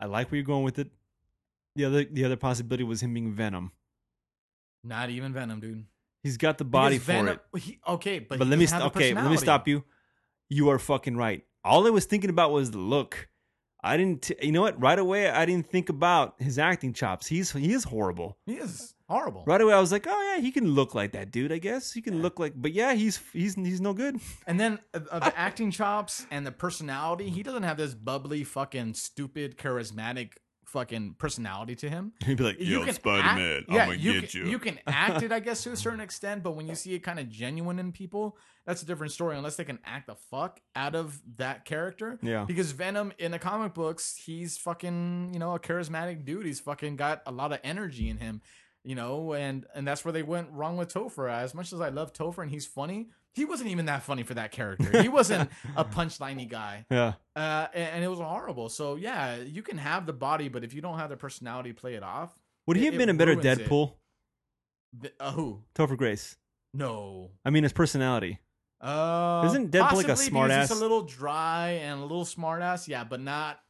I 0.00 0.06
like 0.06 0.30
where 0.30 0.36
you're 0.36 0.44
going 0.44 0.64
with 0.64 0.78
it. 0.80 0.90
The 1.76 1.84
other 1.84 2.04
the 2.04 2.24
other 2.24 2.36
possibility 2.36 2.84
was 2.84 3.02
him 3.02 3.14
being 3.14 3.32
Venom. 3.32 3.72
Not 4.84 5.10
even 5.10 5.32
Venom, 5.32 5.60
dude. 5.60 5.84
He's 6.22 6.36
got 6.36 6.58
the 6.58 6.64
body 6.64 6.96
Because 6.96 7.06
for 7.06 7.12
Venom, 7.12 7.40
it. 7.54 7.60
he- 7.62 7.80
okay, 7.86 8.18
but, 8.18 8.38
But 8.38 8.44
he 8.46 8.50
let 8.50 8.58
me 8.58 8.64
doesn't 8.66 8.78
st- 8.78 8.82
have 8.82 8.92
the 8.92 8.98
okay, 8.98 9.08
let 9.08 9.14
me 9.14 9.36
personality. 9.36 9.44
stop 9.44 9.68
you. 9.68 9.84
You 10.48 10.68
are 10.70 10.78
fucking 10.78 11.16
right. 11.16 11.44
All 11.64 11.86
I 11.86 11.90
was 11.90 12.04
thinking 12.06 12.30
about 12.30 12.50
was 12.52 12.70
the 12.72 12.78
look. 12.78 13.28
I 13.82 13.96
didn't. 13.96 14.22
T- 14.22 14.34
you 14.42 14.52
know 14.52 14.60
what? 14.62 14.78
Right 14.80 14.98
away, 14.98 15.30
I 15.30 15.46
didn't 15.46 15.66
think 15.70 15.88
about 15.88 16.34
his 16.38 16.58
acting 16.58 16.92
chops. 16.92 17.26
He's 17.26 17.52
he 17.52 17.72
is 17.72 17.84
horrible. 17.84 18.36
He 18.44 18.54
is 18.54 18.94
horrible. 19.08 19.44
Right 19.46 19.60
away, 19.60 19.72
I 19.72 19.80
was 19.80 19.90
like, 19.92 20.06
oh 20.08 20.34
yeah, 20.34 20.42
he 20.42 20.50
can 20.50 20.72
look 20.72 20.94
like 20.94 21.12
that 21.12 21.30
dude. 21.30 21.50
I 21.52 21.58
guess 21.58 21.92
he 21.92 22.02
can 22.02 22.20
look 22.20 22.38
like. 22.38 22.52
But 22.56 22.72
yeah, 22.72 22.92
he's 22.92 23.18
he's 23.32 23.54
he's 23.54 23.80
no 23.80 23.94
good. 23.94 24.20
And 24.46 24.60
then 24.60 24.80
the 24.92 25.32
acting 25.36 25.70
chops 25.70 26.26
and 26.30 26.46
the 26.46 26.52
personality, 26.52 27.30
he 27.30 27.42
doesn't 27.42 27.62
have 27.62 27.78
this 27.78 27.94
bubbly, 27.94 28.44
fucking 28.44 28.94
stupid, 28.94 29.56
charismatic, 29.56 30.32
fucking 30.70 31.16
personality 31.18 31.74
to 31.76 31.90
him. 31.90 32.12
He'd 32.24 32.36
be 32.36 32.44
like, 32.44 32.56
yo, 32.58 32.86
Spider 32.86 33.22
Man, 33.22 33.64
I'm 33.68 33.76
gonna 33.76 33.94
you 33.94 34.20
get 34.20 34.30
can, 34.30 34.40
you. 34.40 34.50
You 34.50 34.58
can 34.58 34.78
act 34.86 35.22
it, 35.22 35.32
I 35.32 35.40
guess, 35.40 35.62
to 35.64 35.72
a 35.72 35.76
certain 35.76 36.00
extent, 36.00 36.42
but 36.42 36.52
when 36.52 36.68
you 36.68 36.74
see 36.74 36.94
it 36.94 37.00
kind 37.00 37.18
of 37.18 37.28
genuine 37.28 37.78
in 37.78 37.92
people, 37.92 38.36
that's 38.64 38.82
a 38.82 38.86
different 38.86 39.12
story. 39.12 39.36
Unless 39.36 39.56
they 39.56 39.64
can 39.64 39.78
act 39.84 40.06
the 40.06 40.14
fuck 40.14 40.60
out 40.76 40.94
of 40.94 41.20
that 41.36 41.64
character. 41.64 42.18
Yeah. 42.22 42.44
Because 42.44 42.72
Venom 42.72 43.12
in 43.18 43.32
the 43.32 43.38
comic 43.38 43.74
books, 43.74 44.16
he's 44.16 44.56
fucking, 44.58 45.30
you 45.32 45.38
know, 45.38 45.54
a 45.54 45.58
charismatic 45.58 46.24
dude. 46.24 46.46
He's 46.46 46.60
fucking 46.60 46.96
got 46.96 47.22
a 47.26 47.32
lot 47.32 47.52
of 47.52 47.58
energy 47.64 48.08
in 48.08 48.18
him, 48.18 48.40
you 48.84 48.94
know, 48.94 49.34
and 49.34 49.66
and 49.74 49.86
that's 49.86 50.04
where 50.04 50.12
they 50.12 50.22
went 50.22 50.50
wrong 50.52 50.76
with 50.76 50.92
Topher. 50.92 51.30
As 51.30 51.54
much 51.54 51.72
as 51.72 51.80
I 51.80 51.88
love 51.88 52.12
Topher 52.12 52.42
and 52.42 52.50
he's 52.50 52.66
funny, 52.66 53.08
he 53.34 53.44
wasn't 53.44 53.70
even 53.70 53.86
that 53.86 54.02
funny 54.02 54.22
for 54.22 54.34
that 54.34 54.50
character. 54.52 55.00
He 55.02 55.08
wasn't 55.08 55.50
a 55.76 55.84
punchliney 55.96 56.48
guy 56.48 56.84
yeah, 56.90 57.14
uh, 57.36 57.66
and, 57.74 57.88
and 57.96 58.04
it 58.04 58.08
was 58.08 58.18
horrible. 58.18 58.68
So 58.68 58.96
yeah, 58.96 59.36
you 59.36 59.62
can 59.62 59.78
have 59.78 60.06
the 60.06 60.12
body, 60.12 60.48
but 60.48 60.64
if 60.64 60.74
you 60.74 60.80
don't 60.82 60.98
have 60.98 61.10
the 61.10 61.16
personality, 61.16 61.72
play 61.72 61.94
it 61.94 62.02
off. 62.02 62.32
would 62.66 62.76
he 62.76 62.86
it- 62.86 62.92
have 62.92 62.98
been 62.98 63.08
a 63.08 63.14
better 63.14 63.32
it. 63.32 63.40
Deadpool? 63.40 63.94
Uh, 65.20 65.30
who? 65.32 65.62
Topher 65.74 65.96
Grace. 65.96 66.36
No. 66.74 67.30
I 67.44 67.50
mean, 67.50 67.62
his 67.62 67.72
personality. 67.72 68.38
Uh, 68.80 69.42
Isn't 69.46 69.70
Deadpool 69.70 69.92
like 69.92 70.06
a 70.06 70.08
possibly 70.08 70.16
smart 70.30 70.48
because 70.50 70.68
he's 70.70 70.78
a 70.78 70.80
little 70.80 71.02
dry 71.02 71.80
and 71.82 72.00
a 72.00 72.02
little 72.02 72.24
smart 72.24 72.62
ass. 72.62 72.88
Yeah, 72.88 73.04
but 73.04 73.20
not. 73.20 73.60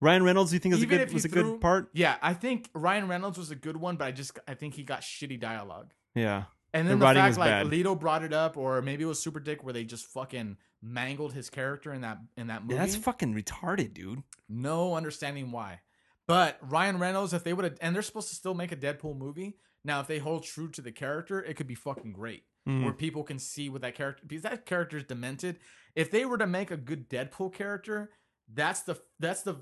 Ryan 0.00 0.22
Reynolds, 0.24 0.50
do 0.50 0.56
you 0.56 0.60
think 0.60 0.74
was 0.74 0.82
a 0.82 0.86
good 0.86 1.08
he 1.08 1.14
was 1.14 1.24
a 1.24 1.28
threw- 1.28 1.52
good 1.52 1.60
part? 1.60 1.88
Yeah, 1.94 2.16
I 2.20 2.34
think 2.34 2.68
Ryan 2.74 3.08
Reynolds 3.08 3.38
was 3.38 3.50
a 3.50 3.54
good 3.54 3.76
one, 3.76 3.96
but 3.96 4.04
I 4.06 4.10
just 4.12 4.38
I 4.46 4.54
think 4.54 4.74
he 4.74 4.82
got 4.82 5.00
shitty 5.00 5.38
dialogue. 5.40 5.92
Yeah, 6.14 6.44
And 6.74 6.86
The 6.86 6.90
then 6.92 6.98
the, 7.00 7.04
writing 7.04 7.22
fact 7.22 7.38
like 7.38 7.50
bad. 7.50 7.66
Lito 7.66 7.98
brought 7.98 8.22
it 8.24 8.32
up, 8.32 8.56
or 8.56 8.80
maybe 8.82 9.02
it 9.04 9.06
was 9.06 9.20
Super 9.20 9.40
Dick 9.40 9.62
where 9.62 9.72
they 9.74 9.84
just 9.84 10.06
fucking 10.06 10.56
mangled 10.80 11.32
his 11.34 11.50
character 11.50 11.92
in 11.92 12.00
that 12.00 12.18
in 12.36 12.46
that 12.48 12.62
movie. 12.62 12.74
yeah, 12.74 12.80
that's 12.80 12.96
fucking 12.96 13.34
retarded, 13.34 13.92
dude. 13.94 14.22
No 14.48 14.94
understanding 14.94 15.50
why. 15.52 15.80
But 16.26 16.58
Ryan 16.62 16.98
Reynolds, 16.98 17.32
if 17.34 17.44
they 17.44 17.52
would 17.52 17.64
have, 17.64 17.78
and 17.80 17.94
they're 17.94 18.02
supposed 18.02 18.28
to 18.30 18.34
still 18.34 18.54
make 18.54 18.72
a 18.72 18.76
Deadpool 18.76 19.16
movie. 19.18 19.56
Now, 19.84 20.00
if 20.00 20.06
they 20.06 20.18
hold 20.18 20.44
true 20.44 20.70
to 20.70 20.80
the 20.80 20.92
character, 20.92 21.42
it 21.42 21.54
could 21.56 21.66
be 21.66 21.74
fucking 21.74 22.12
great. 22.12 22.44
Mhm. 22.68 22.84
Where 22.84 22.92
people 22.92 23.24
can 23.24 23.40
see 23.40 23.68
what 23.68 23.82
that 23.82 23.96
character, 23.96 24.22
because 24.26 24.44
that 24.44 24.64
character 24.66 24.96
is 24.96 25.04
demented. 25.04 25.58
If 25.96 26.10
they 26.12 26.24
were 26.24 26.38
to 26.38 26.46
make 26.46 26.70
a 26.70 26.76
good 26.76 27.10
Deadpool 27.10 27.52
character, 27.52 28.12
that's 28.52 28.82
the 28.82 29.00
that's 29.18 29.42
the 29.42 29.56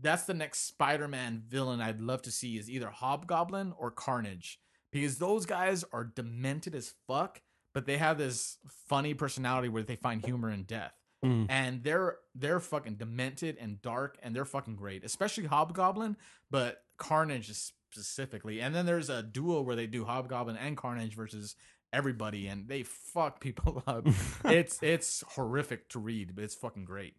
that's 0.00 0.22
the 0.24 0.34
next 0.34 0.60
Spider-Man 0.66 1.42
villain 1.46 1.80
I'd 1.80 2.00
love 2.00 2.22
to 2.22 2.30
see 2.30 2.56
is 2.58 2.70
either 2.70 2.88
Hobgoblin 2.88 3.74
or 3.76 3.90
Carnage, 3.90 4.58
because 4.92 5.18
those 5.18 5.46
guys 5.46 5.84
are 5.92 6.04
demented 6.04 6.74
as 6.74 6.94
fuck, 7.06 7.40
but 7.74 7.86
they 7.86 7.96
have 7.96 8.18
this 8.18 8.58
funny 8.88 9.14
personality 9.14 9.68
where 9.68 9.82
they 9.82 9.96
find 9.96 10.24
humor 10.24 10.50
in 10.50 10.64
death. 10.64 10.94
Mm. 11.22 11.48
and 11.50 11.84
they're 11.84 12.16
they're 12.34 12.60
fucking 12.60 12.94
demented 12.94 13.58
and 13.60 13.82
dark 13.82 14.16
and 14.22 14.34
they're 14.34 14.46
fucking 14.46 14.74
great 14.74 15.04
especially 15.04 15.44
hobgoblin 15.44 16.16
but 16.50 16.82
carnage 16.96 17.52
specifically. 17.92 18.60
And 18.60 18.74
then 18.74 18.86
there's 18.86 19.10
a 19.10 19.22
duo 19.22 19.60
where 19.62 19.76
they 19.76 19.86
do 19.86 20.04
hobgoblin 20.04 20.56
and 20.56 20.76
carnage 20.76 21.14
versus 21.14 21.56
everybody 21.92 22.46
and 22.46 22.68
they 22.68 22.84
fuck 22.84 23.40
people 23.40 23.82
up. 23.86 24.06
It's 24.44 24.78
it's 24.82 25.22
horrific 25.28 25.88
to 25.90 25.98
read 25.98 26.34
but 26.34 26.44
it's 26.44 26.54
fucking 26.54 26.84
great. 26.84 27.16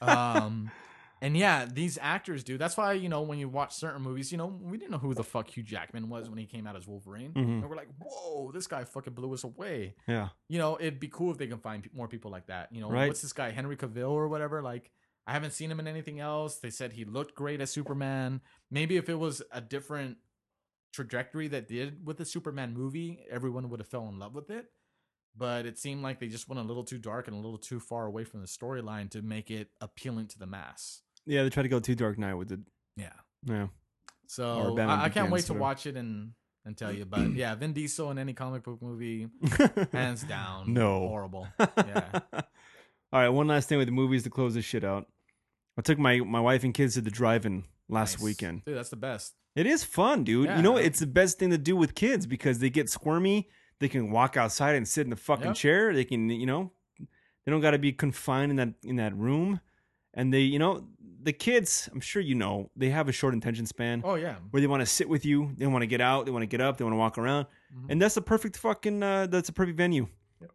Um 0.00 0.70
and 1.24 1.36
yeah 1.36 1.64
these 1.80 1.98
actors 2.00 2.44
do 2.44 2.58
that's 2.58 2.76
why 2.76 2.92
you 2.92 3.08
know 3.08 3.22
when 3.22 3.38
you 3.38 3.48
watch 3.48 3.72
certain 3.74 4.02
movies 4.02 4.30
you 4.32 4.38
know 4.38 4.46
we 4.46 4.76
didn't 4.78 4.90
know 4.92 4.98
who 4.98 5.14
the 5.14 5.24
fuck 5.24 5.48
hugh 5.48 5.62
jackman 5.62 6.08
was 6.08 6.28
when 6.28 6.38
he 6.38 6.46
came 6.46 6.66
out 6.66 6.76
as 6.76 6.86
wolverine 6.86 7.32
Mhm. 7.32 7.60
and 7.62 7.68
we're 7.70 7.76
like 7.76 7.88
whoa 8.02 8.50
this 8.52 8.66
guy 8.66 8.84
fucking 8.84 9.14
blew 9.14 9.32
us 9.32 9.44
away 9.44 9.94
Yeah, 10.06 10.28
you 10.48 10.58
know, 10.58 10.76
it'd 10.80 11.00
be 11.00 11.08
cool 11.08 11.30
if 11.32 11.38
they 11.38 11.46
can 11.46 11.58
find 11.58 11.88
more 11.92 12.08
people 12.08 12.30
like 12.30 12.46
that. 12.48 12.68
You 12.72 12.80
know, 12.82 12.90
Right. 12.90 13.08
what's 13.08 13.22
this 13.22 13.32
guy 13.32 13.50
Henry 13.50 13.76
Cavill 13.76 14.10
or 14.10 14.28
whatever? 14.28 14.62
Like, 14.62 14.90
I 15.26 15.32
haven't 15.32 15.52
seen 15.52 15.70
him 15.70 15.80
in 15.80 15.86
anything 15.88 16.20
else. 16.20 16.58
They 16.58 16.70
said 16.70 16.92
he 16.92 17.04
looked 17.06 17.34
great 17.34 17.60
as 17.62 17.70
Superman. 17.70 18.40
Maybe 18.70 18.96
if 18.96 19.08
it 19.08 19.14
was 19.26 19.42
a 19.50 19.60
different 19.62 20.18
trajectory 20.92 21.48
that 21.48 21.66
did 21.68 22.06
with 22.06 22.18
the 22.18 22.24
Superman 22.24 22.74
movie, 22.74 23.24
everyone 23.30 23.68
would 23.70 23.80
have 23.80 23.88
fell 23.88 24.08
in 24.08 24.18
love 24.18 24.34
with 24.34 24.50
it. 24.50 24.66
But 25.36 25.66
it 25.66 25.78
seemed 25.78 26.02
like 26.02 26.20
they 26.20 26.28
just 26.28 26.48
went 26.48 26.60
a 26.60 26.64
little 26.64 26.84
too 26.84 26.98
dark 26.98 27.26
and 27.26 27.34
a 27.36 27.40
little 27.40 27.58
too 27.58 27.80
far 27.80 28.06
away 28.06 28.24
from 28.24 28.40
the 28.40 28.46
storyline 28.46 29.10
to 29.10 29.22
make 29.22 29.50
it 29.50 29.70
appealing 29.80 30.28
to 30.28 30.38
the 30.38 30.46
mass. 30.46 31.00
Yeah. 31.26 31.42
They 31.42 31.50
tried 31.50 31.64
to 31.64 31.68
go 31.68 31.80
too 31.80 31.94
Dark 31.94 32.18
Knight 32.18 32.34
with 32.34 32.52
it. 32.52 32.60
Yeah. 32.96 33.10
Yeah, 33.46 33.66
So 34.26 34.76
I, 34.78 35.04
I 35.04 35.08
can't 35.10 35.30
wait 35.30 35.44
to 35.46 35.54
watch 35.54 35.86
it 35.86 35.96
and 35.96 36.32
and 36.64 36.76
tell 36.76 36.90
you. 36.90 37.04
But 37.04 37.34
yeah, 37.34 37.54
Vin 37.54 37.74
Diesel 37.74 38.10
in 38.10 38.18
any 38.18 38.32
comic 38.32 38.62
book 38.62 38.80
movie, 38.80 39.28
hands 39.92 40.22
down, 40.22 40.72
No. 40.72 41.06
horrible. 41.08 41.46
Yeah. 41.76 42.20
All 43.12 43.20
right, 43.20 43.28
one 43.28 43.46
last 43.46 43.68
thing 43.68 43.78
with 43.78 43.86
the 43.86 43.92
movies 43.92 44.22
to 44.24 44.30
close 44.30 44.54
this 44.54 44.64
shit 44.64 44.82
out. 44.82 45.06
I 45.78 45.82
took 45.82 45.98
my 45.98 46.18
my 46.20 46.40
wife 46.40 46.64
and 46.64 46.72
kids 46.72 46.94
to 46.94 47.00
the 47.00 47.10
drive-in 47.10 47.64
last 47.88 48.14
Nice. 48.18 48.24
weekend. 48.24 48.64
Dude, 48.64 48.76
that's 48.76 48.88
the 48.90 48.96
best. 48.96 49.34
It 49.54 49.66
is 49.66 49.84
fun, 49.84 50.24
dude. 50.24 50.46
Yeah. 50.46 50.56
You 50.56 50.62
know, 50.62 50.76
it's 50.78 51.00
the 51.00 51.06
best 51.06 51.38
thing 51.38 51.50
to 51.50 51.58
do 51.58 51.76
with 51.76 51.94
kids 51.94 52.26
because 52.26 52.58
they 52.60 52.70
get 52.70 52.88
squirmy. 52.88 53.48
They 53.78 53.88
can 53.88 54.10
walk 54.10 54.36
outside 54.36 54.74
and 54.74 54.88
sit 54.88 55.04
in 55.06 55.10
the 55.10 55.16
fucking 55.16 55.48
Yep. 55.48 55.54
chair. 55.54 55.94
They 55.94 56.04
can, 56.04 56.28
you 56.30 56.46
know, 56.46 56.72
they 56.98 57.52
don't 57.52 57.60
got 57.60 57.72
to 57.72 57.78
be 57.78 57.92
confined 57.92 58.50
in 58.52 58.56
that 58.56 58.74
in 58.82 58.96
that 58.96 59.14
room. 59.16 59.60
And 60.14 60.32
they, 60.32 60.40
you 60.40 60.58
know, 60.58 60.88
the 61.24 61.32
kids. 61.32 61.88
I'm 61.92 62.00
sure 62.00 62.22
you 62.22 62.34
know 62.34 62.70
they 62.76 62.90
have 62.90 63.08
a 63.08 63.12
short 63.12 63.34
attention 63.34 63.66
span 63.66 64.02
Oh 64.04 64.14
yeah. 64.14 64.36
where 64.50 64.60
they 64.60 64.66
want 64.68 64.80
to 64.82 64.86
sit 64.86 65.08
with 65.08 65.24
you. 65.24 65.52
They 65.56 65.66
want 65.66 65.82
to 65.82 65.86
get 65.86 66.00
out. 66.00 66.26
They 66.26 66.30
want 66.32 66.42
to 66.42 66.46
get 66.46 66.60
up. 66.60 66.76
They 66.76 66.84
want 66.84 66.94
to 66.94 66.98
walk 66.98 67.18
around. 67.18 67.46
Mhm. 67.74 67.86
And 67.90 68.00
that's 68.02 68.14
the 68.14 68.22
perfect 68.22 68.56
fucking. 68.56 69.02
Uh, 69.02 69.26
that's 69.26 69.48
a 69.48 69.52
perfect 69.52 69.76
venue. 69.78 70.06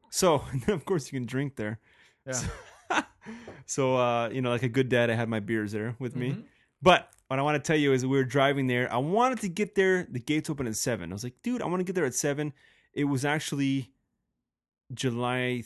So 0.10 0.44
of 0.68 0.86
course 0.86 1.12
you 1.12 1.20
can 1.20 1.26
drink 1.26 1.56
there. 1.56 1.80
Yeah. 2.26 3.04
So 3.66 3.96
uh, 3.98 4.30
you 4.30 4.42
know, 4.42 4.50
like 4.50 4.64
a 4.64 4.70
good 4.70 4.90
dad, 4.90 5.10
I 5.12 5.14
had 5.14 5.30
my 5.30 5.40
beers 5.40 5.72
there 5.72 5.96
with 6.00 6.16
me. 6.16 6.32
Mhm. 6.32 6.44
But 6.82 7.10
what 7.28 7.38
I 7.38 7.44
want 7.44 7.64
to 7.64 7.68
tell 7.68 7.76
you 7.78 7.94
is 7.94 8.04
we 8.06 8.18
were 8.18 8.24
driving 8.24 8.66
there. 8.66 8.92
I 8.92 8.98
wanted 8.98 9.40
to 9.42 9.50
get 9.50 9.76
there. 9.76 10.08
The 10.10 10.20
gates 10.20 10.50
open 10.50 10.66
at 10.66 10.76
seven. 10.76 11.12
I 11.12 11.14
was 11.14 11.24
like, 11.24 11.36
dude, 11.44 11.62
I 11.62 11.66
want 11.68 11.80
to 11.82 11.84
get 11.84 11.94
there 11.94 12.06
at 12.06 12.16
seven. 12.16 12.54
It 12.94 13.04
was 13.04 13.24
actually 13.26 13.92
July. 14.94 15.64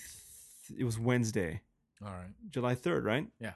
Th- 0.67 0.79
it 0.79 0.83
was 0.83 0.97
Wednesday, 0.99 1.61
All 2.03 2.11
right. 2.11 2.27
July 2.49 2.75
third, 2.75 3.05
right? 3.05 3.27
Yeah. 3.39 3.53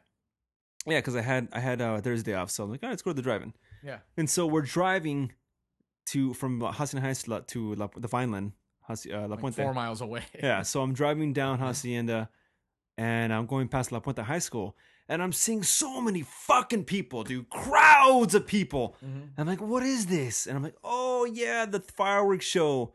Yeah, 0.87 0.99
because 0.99 1.15
I 1.15 1.21
had 1.21 1.49
I 1.51 1.59
had 1.59 1.81
uh, 1.81 1.99
Thursday 2.01 2.33
off, 2.33 2.49
so 2.51 2.63
I'm 2.63 2.71
like, 2.71 2.81
all 2.83 2.87
right, 2.87 2.93
let's 2.93 3.01
go 3.01 3.11
to 3.11 3.15
the 3.15 3.21
drive-in. 3.21 3.53
Yeah. 3.83 3.99
And 4.17 4.29
so 4.29 4.45
we're 4.47 4.61
driving 4.61 5.33
to 6.07 6.33
from 6.33 6.61
Hacienda 6.61 7.05
Heights 7.05 7.23
to 7.23 7.75
La- 7.75 7.89
the 7.97 8.07
Vineland, 8.07 8.53
Haci- 8.89 9.13
uh, 9.13 9.21
La 9.21 9.35
Like 9.35 9.39
Puente. 9.41 9.55
four 9.63 9.73
miles 9.73 10.01
away. 10.01 10.23
Yeah, 10.41 10.61
so 10.63 10.81
I'm 10.81 10.93
driving 10.93 11.33
down 11.33 11.59
Hacienda 11.59 12.29
and 12.97 13.33
I'm 13.33 13.45
going 13.45 13.67
past 13.67 13.91
La 13.91 13.99
Puente 13.99 14.23
High 14.23 14.39
School 14.39 14.75
and 15.09 15.21
I'm 15.21 15.31
seeing 15.33 15.63
so 15.63 16.01
many 16.01 16.21
fucking 16.23 16.85
people, 16.85 17.23
dude. 17.23 17.49
Crowds 17.49 18.33
of 18.35 18.45
people. 18.47 18.95
Mhm. 19.05 19.29
I'm 19.37 19.47
like, 19.47 19.61
what 19.61 19.83
is 19.83 20.05
this? 20.07 20.47
And 20.47 20.55
I'm 20.57 20.63
like, 20.63 20.75
oh 20.83 21.25
yeah, 21.25 21.65
the 21.65 21.79
fireworks 21.81 22.45
show. 22.45 22.93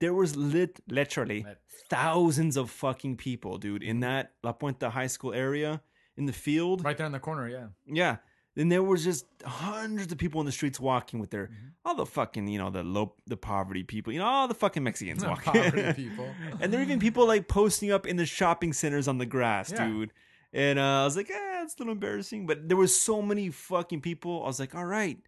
There 0.00 0.14
was 0.14 0.34
lit 0.36 0.80
literally 0.88 1.44
thousands 1.90 2.56
of 2.56 2.70
fucking 2.70 3.16
people, 3.18 3.58
dude, 3.58 3.82
in 3.82 4.00
that 4.00 4.32
La 4.42 4.52
Puente 4.52 4.88
High 4.90 5.08
School 5.08 5.34
area 5.34 5.82
in 6.20 6.26
the 6.26 6.32
field. 6.32 6.84
Right 6.84 6.96
there 6.96 7.06
in 7.06 7.12
the 7.12 7.18
corner. 7.28 7.48
Yeah. 7.48 7.66
Yeah. 7.86 8.16
And 8.56 8.70
there 8.70 8.82
was 8.82 9.02
just 9.04 9.24
hundreds 9.44 10.12
of 10.12 10.18
people 10.18 10.40
in 10.40 10.46
the 10.46 10.52
streets 10.52 10.78
walking 10.78 11.18
with 11.20 11.30
their 11.30 11.46
Mm-hmm. 11.46 11.68
all 11.84 11.94
the 11.94 12.04
fucking, 12.06 12.46
you 12.48 12.58
know, 12.58 12.68
the 12.70 12.82
low 12.82 13.14
the 13.26 13.36
poverty 13.36 13.82
people, 13.84 14.12
you 14.12 14.18
know, 14.18 14.26
all 14.26 14.48
the 14.48 14.54
fucking 14.54 14.82
Mexicans 14.84 15.22
The 15.22 15.28
walking. 15.28 15.52
poverty 15.62 15.92
people. 16.04 16.28
and 16.60 16.72
there 16.72 16.80
are 16.80 16.82
even 16.84 16.98
people 16.98 17.26
like 17.26 17.48
posting 17.48 17.90
up 17.90 18.06
in 18.06 18.16
the 18.16 18.26
shopping 18.26 18.72
centers 18.72 19.08
on 19.08 19.18
the 19.18 19.26
grass, 19.26 19.70
Yeah. 19.72 19.86
dude. 19.86 20.12
And 20.52 20.78
uh, 20.80 21.02
I 21.02 21.04
was 21.04 21.16
like, 21.16 21.30
eh, 21.30 21.62
it's 21.62 21.74
a 21.76 21.78
little 21.78 21.92
embarrassing, 21.92 22.46
but 22.46 22.68
there 22.68 22.76
was 22.76 22.92
so 23.00 23.22
many 23.22 23.50
fucking 23.50 24.00
people. 24.00 24.42
I 24.42 24.46
was 24.46 24.58
like, 24.60 24.74
all 24.74 24.84
right, 24.84 25.18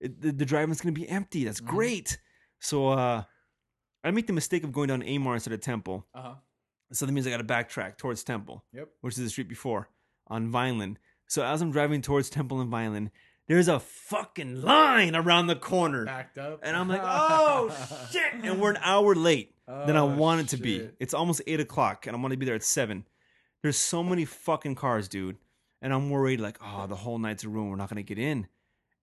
it, 0.00 0.20
the, 0.22 0.32
the 0.32 0.46
drive-in's 0.46 0.80
gonna 0.80 0.92
be 0.92 1.08
empty. 1.08 1.44
That's 1.44 1.60
Mhm. 1.60 1.66
great. 1.66 2.18
So 2.58 2.88
uh, 2.88 3.22
I 4.02 4.10
make 4.10 4.26
the 4.26 4.32
mistake 4.32 4.64
of 4.64 4.72
going 4.72 4.88
down 4.88 5.02
Amar 5.02 5.34
instead 5.34 5.52
of 5.52 5.60
Temple. 5.60 6.06
Uh 6.14 6.22
huh. 6.22 6.34
So 6.92 7.06
that 7.06 7.12
means 7.12 7.26
I 7.26 7.30
got 7.30 7.36
to 7.38 7.44
backtrack 7.44 7.96
towards 7.98 8.22
Temple 8.24 8.64
Yep. 8.74 8.88
which 9.02 9.14
is 9.18 9.24
the 9.24 9.30
street 9.30 9.48
before, 9.48 9.88
on 10.26 10.50
Vineland. 10.50 10.98
So 11.26 11.44
as 11.44 11.62
I'm 11.62 11.70
driving 11.72 12.02
towards 12.02 12.30
Temple 12.30 12.60
and 12.60 12.70
Vineland, 12.70 13.10
there's 13.48 13.68
a 13.68 13.80
fucking 13.80 14.62
line 14.62 15.16
around 15.16 15.46
the 15.48 15.56
corner. 15.56 16.04
Backed 16.04 16.38
up. 16.38 16.60
And 16.62 16.76
I'm 16.76 16.88
like, 16.88 17.00
oh 17.04 17.74
shit! 18.10 18.34
And 18.44 18.60
we're 18.60 18.70
an 18.70 18.78
hour 18.82 19.14
late. 19.14 19.54
than 19.66 19.96
I 19.96 20.00
Oh, 20.00 20.06
want 20.06 20.40
it 20.42 20.48
to 20.48 20.56
be. 20.56 20.88
It's 21.00 21.14
almost 21.14 21.42
eight 21.46 21.60
o'clock, 21.60 22.06
and 22.06 22.16
I 22.16 22.20
want 22.20 22.32
to 22.32 22.36
be 22.38 22.46
there 22.46 22.54
at 22.54 22.62
seven. 22.62 23.04
There's 23.62 23.76
so 23.76 24.02
many 24.02 24.24
fucking 24.24 24.74
cars, 24.74 25.08
dude, 25.08 25.36
and 25.80 25.92
I'm 25.92 26.10
worried 26.10 26.40
like, 26.40 26.58
oh, 26.62 26.86
the 26.86 26.96
whole 26.96 27.18
night's 27.18 27.44
a 27.44 27.48
room. 27.48 27.70
We're 27.70 27.76
not 27.76 27.88
gonna 27.88 28.02
get 28.02 28.18
in. 28.18 28.46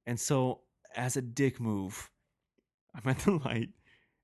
And 0.05 0.19
so, 0.19 0.61
as 0.95 1.17
a 1.17 1.21
dick 1.21 1.59
move, 1.59 2.09
I'm 2.95 3.09
at 3.09 3.19
the 3.19 3.31
light. 3.31 3.69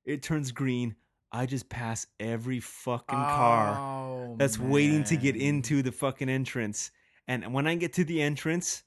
It 0.06 0.22
turns 0.24 0.52
green. 0.52 0.96
I 1.36 1.46
just 1.46 1.68
pass 1.70 2.08
every 2.20 2.60
fucking 2.62 3.08
car 3.18 3.78
Oh, 3.78 4.36
that's 4.38 4.58
waiting 4.58 5.04
to 5.06 5.18
get 5.18 5.36
into 5.36 5.82
the 5.82 5.92
fucking 5.92 6.30
entrance. 6.30 6.92
And 7.28 7.54
when 7.54 7.68
I 7.68 7.76
get 7.76 7.94
to 7.94 8.06
the 8.06 8.22
entrance, 8.22 8.84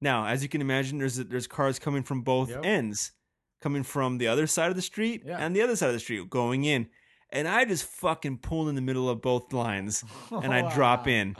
now 0.00 0.26
as 0.26 0.42
you 0.42 0.48
can 0.48 0.60
imagine, 0.60 0.98
there's 0.98 1.16
there's 1.16 1.46
cars 1.46 1.78
coming 1.78 2.02
from 2.02 2.22
both 2.22 2.48
Yep. 2.50 2.64
ends, 2.64 3.12
coming 3.60 3.82
from 3.82 4.18
the 4.18 4.28
other 4.28 4.46
side 4.46 4.70
of 4.70 4.76
the 4.76 4.82
street 4.82 5.22
Yeah. 5.26 5.38
and 5.38 5.54
the 5.54 5.62
other 5.62 5.76
side 5.76 5.88
of 5.88 5.92
the 5.94 6.00
street 6.00 6.28
going 6.30 6.64
in, 6.64 6.88
and 7.30 7.46
I 7.46 7.64
just 7.66 7.84
fucking 7.84 8.38
pull 8.38 8.68
in 8.68 8.74
the 8.74 8.80
middle 8.82 9.08
of 9.10 9.20
both 9.20 9.52
lines 9.52 10.02
and 10.30 10.52
I 10.54 10.72
drop 10.74 11.06
in 11.06 11.36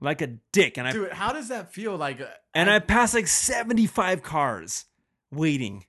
like 0.00 0.20
a 0.20 0.36
dick, 0.52 0.76
and 0.76 0.86
I 0.86 0.92
Dude, 0.92 1.12
how 1.12 1.32
does 1.32 1.48
that 1.48 1.72
feel? 1.72 1.96
Like, 1.96 2.20
uh, 2.20 2.26
and 2.54 2.68
I 2.68 2.78
pass 2.78 3.14
like 3.14 3.26
75 3.26 4.22
cars 4.22 4.84
waiting. 5.30 5.86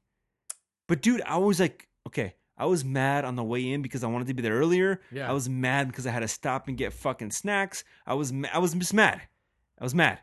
But 0.88 1.02
dude, 1.02 1.22
I 1.26 1.38
was 1.38 1.60
like, 1.60 1.88
okay, 2.08 2.36
I 2.57 2.65
was 2.65 2.86
mad 2.86 3.26
on 3.26 3.36
the 3.36 3.44
way 3.44 3.72
in 3.72 3.82
because 3.82 4.03
I 4.03 4.07
wanted 4.07 4.27
to 4.27 4.34
be 4.34 4.41
there 4.41 4.53
earlier. 4.56 5.02
Yeah. 5.11 5.30
I 5.30 5.34
was 5.34 5.49
mad 5.49 5.88
because 5.88 6.07
I 6.07 6.11
had 6.11 6.22
to 6.22 6.27
stop 6.27 6.68
and 6.68 6.77
get 6.77 6.94
fucking 6.94 7.32
snacks. 7.32 7.84
I 8.07 8.14
was 8.14 8.32
ma- 8.32 8.48
I 8.53 8.60
was 8.60 8.73
just 8.73 8.94
mad. 8.94 9.22
I 9.80 9.84
was 9.84 9.94
mad. 9.94 10.19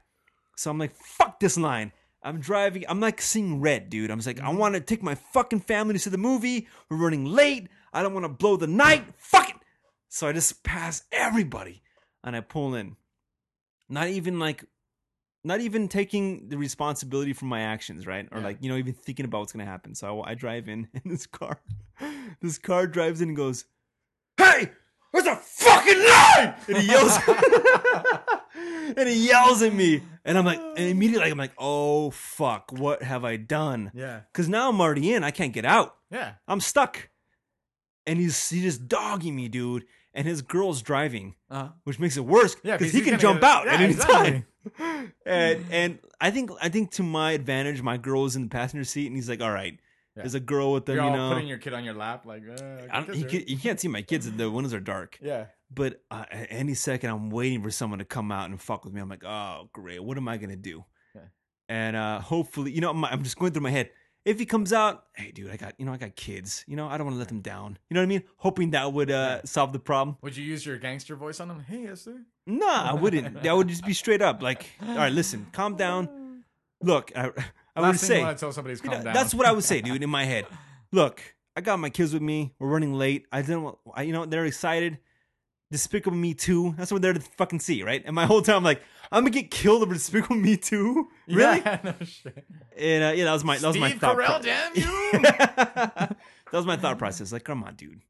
So 0.57 0.71
I'm 0.71 0.79
like, 0.79 0.95
fuck 0.95 1.41
this 1.41 1.59
line. 1.59 1.93
I'm 2.23 2.41
driving. 2.41 2.85
I'm 2.89 3.01
like 3.01 3.21
seeing 3.21 3.61
red, 3.61 3.91
dude. 3.91 4.11
I'm 4.11 4.19
just 4.19 4.27
like, 4.27 4.41
I 4.41 4.45
Mm-hmm. 4.45 4.57
want 4.59 4.75
to 4.77 4.81
take 4.81 5.03
my 5.03 5.15
fucking 5.17 5.61
family 5.61 5.93
to 5.95 5.99
see 5.99 6.09
the 6.11 6.17
movie. 6.19 6.69
We're 6.89 6.97
running 6.97 7.25
late. 7.27 7.69
I 7.93 8.03
don't 8.03 8.15
want 8.15 8.25
to 8.25 8.29
blow 8.31 8.57
the 8.57 8.67
night. 8.67 9.05
Fuck 9.17 9.51
it. 9.51 9.57
So 10.09 10.27
I 10.29 10.33
just 10.33 10.63
pass 10.63 11.03
everybody 11.13 11.83
and 12.25 12.35
I 12.37 12.41
pull 12.41 12.75
in. 12.75 12.97
Not 13.89 14.09
even 14.09 14.39
like 14.39 14.65
not 15.45 15.61
even 15.61 15.89
taking 15.89 16.49
the 16.49 16.57
responsibility 16.57 17.33
for 17.33 17.47
my 17.47 17.61
actions, 17.63 18.07
right? 18.07 18.29
Or 18.31 18.39
Yeah. 18.39 18.45
like, 18.45 18.59
you 18.61 18.69
know, 18.71 18.77
even 18.77 18.95
thinking 18.95 19.25
about 19.25 19.41
what's 19.41 19.53
gonna 19.53 19.65
happen. 19.65 19.95
So 19.95 20.21
I, 20.23 20.31
I 20.31 20.35
drive 20.35 20.69
in, 20.69 20.89
and 20.95 21.03
this 21.05 21.27
car, 21.27 21.61
this 22.41 22.59
car 22.59 22.87
drives 22.87 23.21
in 23.21 23.29
and 23.29 23.37
goes, 23.37 23.65
"Hey, 24.37 24.71
there's 25.13 25.27
a 25.27 25.37
fucking 25.37 25.99
line!" 25.99 26.55
And 26.69 26.77
he 26.79 26.87
yells, 26.89 27.19
and 28.97 29.09
he 29.09 29.27
yells 29.29 29.63
at 29.63 29.73
me, 29.73 30.03
and 30.25 30.39
I'm 30.39 30.45
like, 30.45 30.59
and 30.61 30.79
immediately 30.79 31.31
I'm 31.31 31.39
like, 31.39 31.53
"Oh 31.59 32.11
fuck, 32.11 32.73
what 32.73 33.03
have 33.03 33.25
I 33.25 33.37
done?" 33.37 33.91
yeah, 33.95 34.21
Because 34.33 34.49
now 34.49 34.69
I'm 34.69 34.81
already 34.81 35.13
in, 35.13 35.25
I 35.25 35.31
can't 35.31 35.53
get 35.53 35.65
out. 35.65 35.97
yeah. 36.11 36.35
I'm 36.47 36.61
stuck, 36.61 37.09
and 38.07 38.19
he's 38.19 38.49
he's 38.51 38.63
just 38.63 38.89
dogging 38.89 39.35
me, 39.37 39.49
dude. 39.49 39.85
And 40.15 40.27
his 40.27 40.43
girl's 40.43 40.83
driving 40.83 41.35
Uh, 41.51 41.71
which 41.85 41.99
makes 41.99 42.17
it 42.17 42.25
worse 42.25 42.55
Yeah, 42.63 42.77
because 42.77 42.93
'cause 42.93 43.01
he 43.01 43.11
can 43.11 43.19
jump 43.19 43.43
out 43.43 43.65
yeah, 43.67 43.73
at 43.75 43.81
any 43.81 43.93
exactly. 43.95 44.45
time. 44.77 45.13
and 45.27 45.65
and 45.71 45.99
I 46.21 46.31
think 46.31 46.51
I 46.61 46.69
think 46.69 46.91
to 46.93 47.03
my 47.03 47.33
advantage, 47.33 47.83
my 47.83 47.97
girl 47.97 48.23
was 48.23 48.37
in 48.37 48.43
the 48.43 48.49
passenger 48.49 48.85
seat, 48.85 49.07
and 49.07 49.17
he's 49.17 49.29
like, 49.29 49.41
"All 49.41 49.51
right, 49.51 49.79
Yeah. 50.15 50.23
there's 50.23 50.35
a 50.35 50.41
girl 50.41 50.73
with 50.73 50.87
them, 50.87 50.97
you're 50.97 51.05
you 51.05 51.11
all 51.11 51.17
know." 51.17 51.35
putting 51.35 51.49
your 51.49 51.59
kid 51.59 51.73
on 51.75 51.83
your 51.85 51.95
lap, 51.95 52.27
like, 52.27 52.43
uh, 52.47 52.87
I 52.91 53.01
don't, 53.01 53.17
you, 53.17 53.25
can, 53.25 53.43
you 53.47 53.57
can't 53.57 53.81
see 53.81 53.89
my 53.89 54.03
kids; 54.03 54.31
the 54.31 54.51
windows 54.51 54.75
are 54.75 54.81
dark. 54.81 55.19
yeah, 55.23 55.47
But 55.75 56.03
uh, 56.11 56.27
at 56.31 56.47
any 56.51 56.75
second, 56.75 57.11
I'm 57.11 57.31
waiting 57.31 57.63
for 57.63 57.71
someone 57.71 57.99
to 57.99 58.05
come 58.05 58.31
out 58.31 58.51
and 58.51 58.61
fuck 58.61 58.85
with 58.85 58.93
me. 58.95 59.01
I'm 59.01 59.09
like, 59.09 59.25
"Oh, 59.25 59.69
great! 59.73 60.03
What 60.05 60.17
am 60.19 60.29
I 60.29 60.37
gonna 60.37 60.57
do?" 60.57 60.85
Yeah. 61.15 61.23
And 61.69 61.97
uh, 61.97 62.21
hopefully, 62.21 62.71
you 62.73 62.81
know, 62.83 62.91
I'm, 62.91 63.05
I'm 63.05 63.23
just 63.23 63.39
going 63.39 63.53
through 63.53 63.63
my 63.63 63.71
head. 63.71 63.91
If 64.25 64.39
he 64.39 64.47
comes 64.47 64.73
out, 64.73 65.07
hey, 65.17 65.33
dude, 65.33 65.51
I 65.51 65.57
got 65.57 65.75
you 65.79 65.85
know, 65.85 65.93
I 65.93 65.97
got 65.97 66.15
kids. 66.15 66.65
You 66.69 66.77
know, 66.77 66.87
I 66.87 66.97
don't 66.97 67.07
want 67.07 67.17
to 67.17 67.19
let 67.19 67.29
them 67.29 67.41
down. 67.41 67.77
You 67.91 67.95
know 67.95 68.01
what 68.01 68.05
I 68.05 68.09
mean? 68.09 68.23
Hoping 68.37 68.71
that 68.71 68.93
would 68.93 69.11
uh, 69.11 69.43
solve 69.45 69.73
the 69.73 69.81
problem. 69.81 70.17
Would 70.23 70.37
you 70.37 70.45
use 70.45 70.65
your 70.65 70.79
gangster 70.79 71.17
voice 71.17 71.41
on 71.41 71.51
him? 71.51 71.61
Hey, 71.69 71.83
yes, 71.85 72.03
sir. 72.03 72.21
Nah, 72.47 72.91
I 72.91 72.95
wouldn't. 72.95 73.43
That 73.43 73.57
would 73.57 73.69
just 73.69 73.85
be 73.85 73.93
straight 73.95 74.23
up. 74.23 74.41
Like, 74.41 74.67
all 74.81 74.95
right, 74.97 75.13
listen, 75.13 75.47
calm 75.53 75.75
down. 75.77 76.45
Look, 76.83 77.11
I, 77.17 77.21
I 77.21 77.25
would 77.27 77.35
Last 77.77 78.01
thing 78.01 78.09
say 78.09 78.19
you 78.19 78.25
want 78.25 78.39
to 78.39 78.41
tell 78.41 78.53
somebody 78.53 78.75
is 78.75 78.83
you 78.83 78.91
calm 78.91 78.99
know, 78.99 79.05
down. 79.07 79.15
that's 79.15 79.35
what 79.35 79.47
I 79.47 79.53
would 79.53 79.65
say, 79.65 79.81
dude. 79.83 80.03
In 80.03 80.11
my 80.11 80.25
head, 80.25 80.47
look, 80.93 81.21
I 81.57 81.61
got 81.61 81.79
my 81.81 81.91
kids 81.91 82.13
with 82.13 82.23
me. 82.23 82.55
We're 82.59 82.69
running 82.69 82.95
late. 82.95 83.27
I 83.33 83.43
didn't. 83.43 83.63
want- 83.63 83.79
I, 83.95 84.03
you 84.03 84.13
know, 84.13 84.25
they're 84.25 84.47
excited. 84.47 84.99
Despicable 85.71 86.17
Me 86.17 86.35
2. 86.35 86.75
That's 86.77 86.93
what 86.93 87.01
they're 87.01 87.15
to 87.15 87.21
fucking 87.21 87.61
see, 87.61 87.83
right? 87.83 88.03
And 88.05 88.15
my 88.15 88.27
whole 88.27 88.43
time, 88.43 88.57
I'm 88.57 88.65
like, 88.65 88.83
I'm 89.13 89.23
gonna 89.25 89.31
get 89.31 89.51
killed 89.51 89.83
over 89.83 89.93
Despicable 89.95 90.37
Me 90.37 90.57
2. 90.57 91.09
Really? 91.29 91.59
Yeah, 91.59 91.79
no 91.85 91.95
shit. 92.05 92.45
And 92.77 93.05
uh, 93.05 93.13
yeah, 93.15 93.25
that 93.27 93.33
was 93.33 93.45
my 93.45 93.59
that 93.59 93.67
was 93.69 93.79
my 93.79 93.91
Steve 93.91 94.01
thought. 94.01 94.17
Carell, 94.17 94.27
pro- 94.27 94.43
damn 94.43 94.75
you! 94.75 95.21
that 95.23 96.17
was 96.53 96.67
my 96.67 96.77
thought 96.77 96.99
process. 96.99 97.33
Like, 97.33 97.45
come 97.45 97.63
on, 97.65 97.75
dude. 97.75 98.01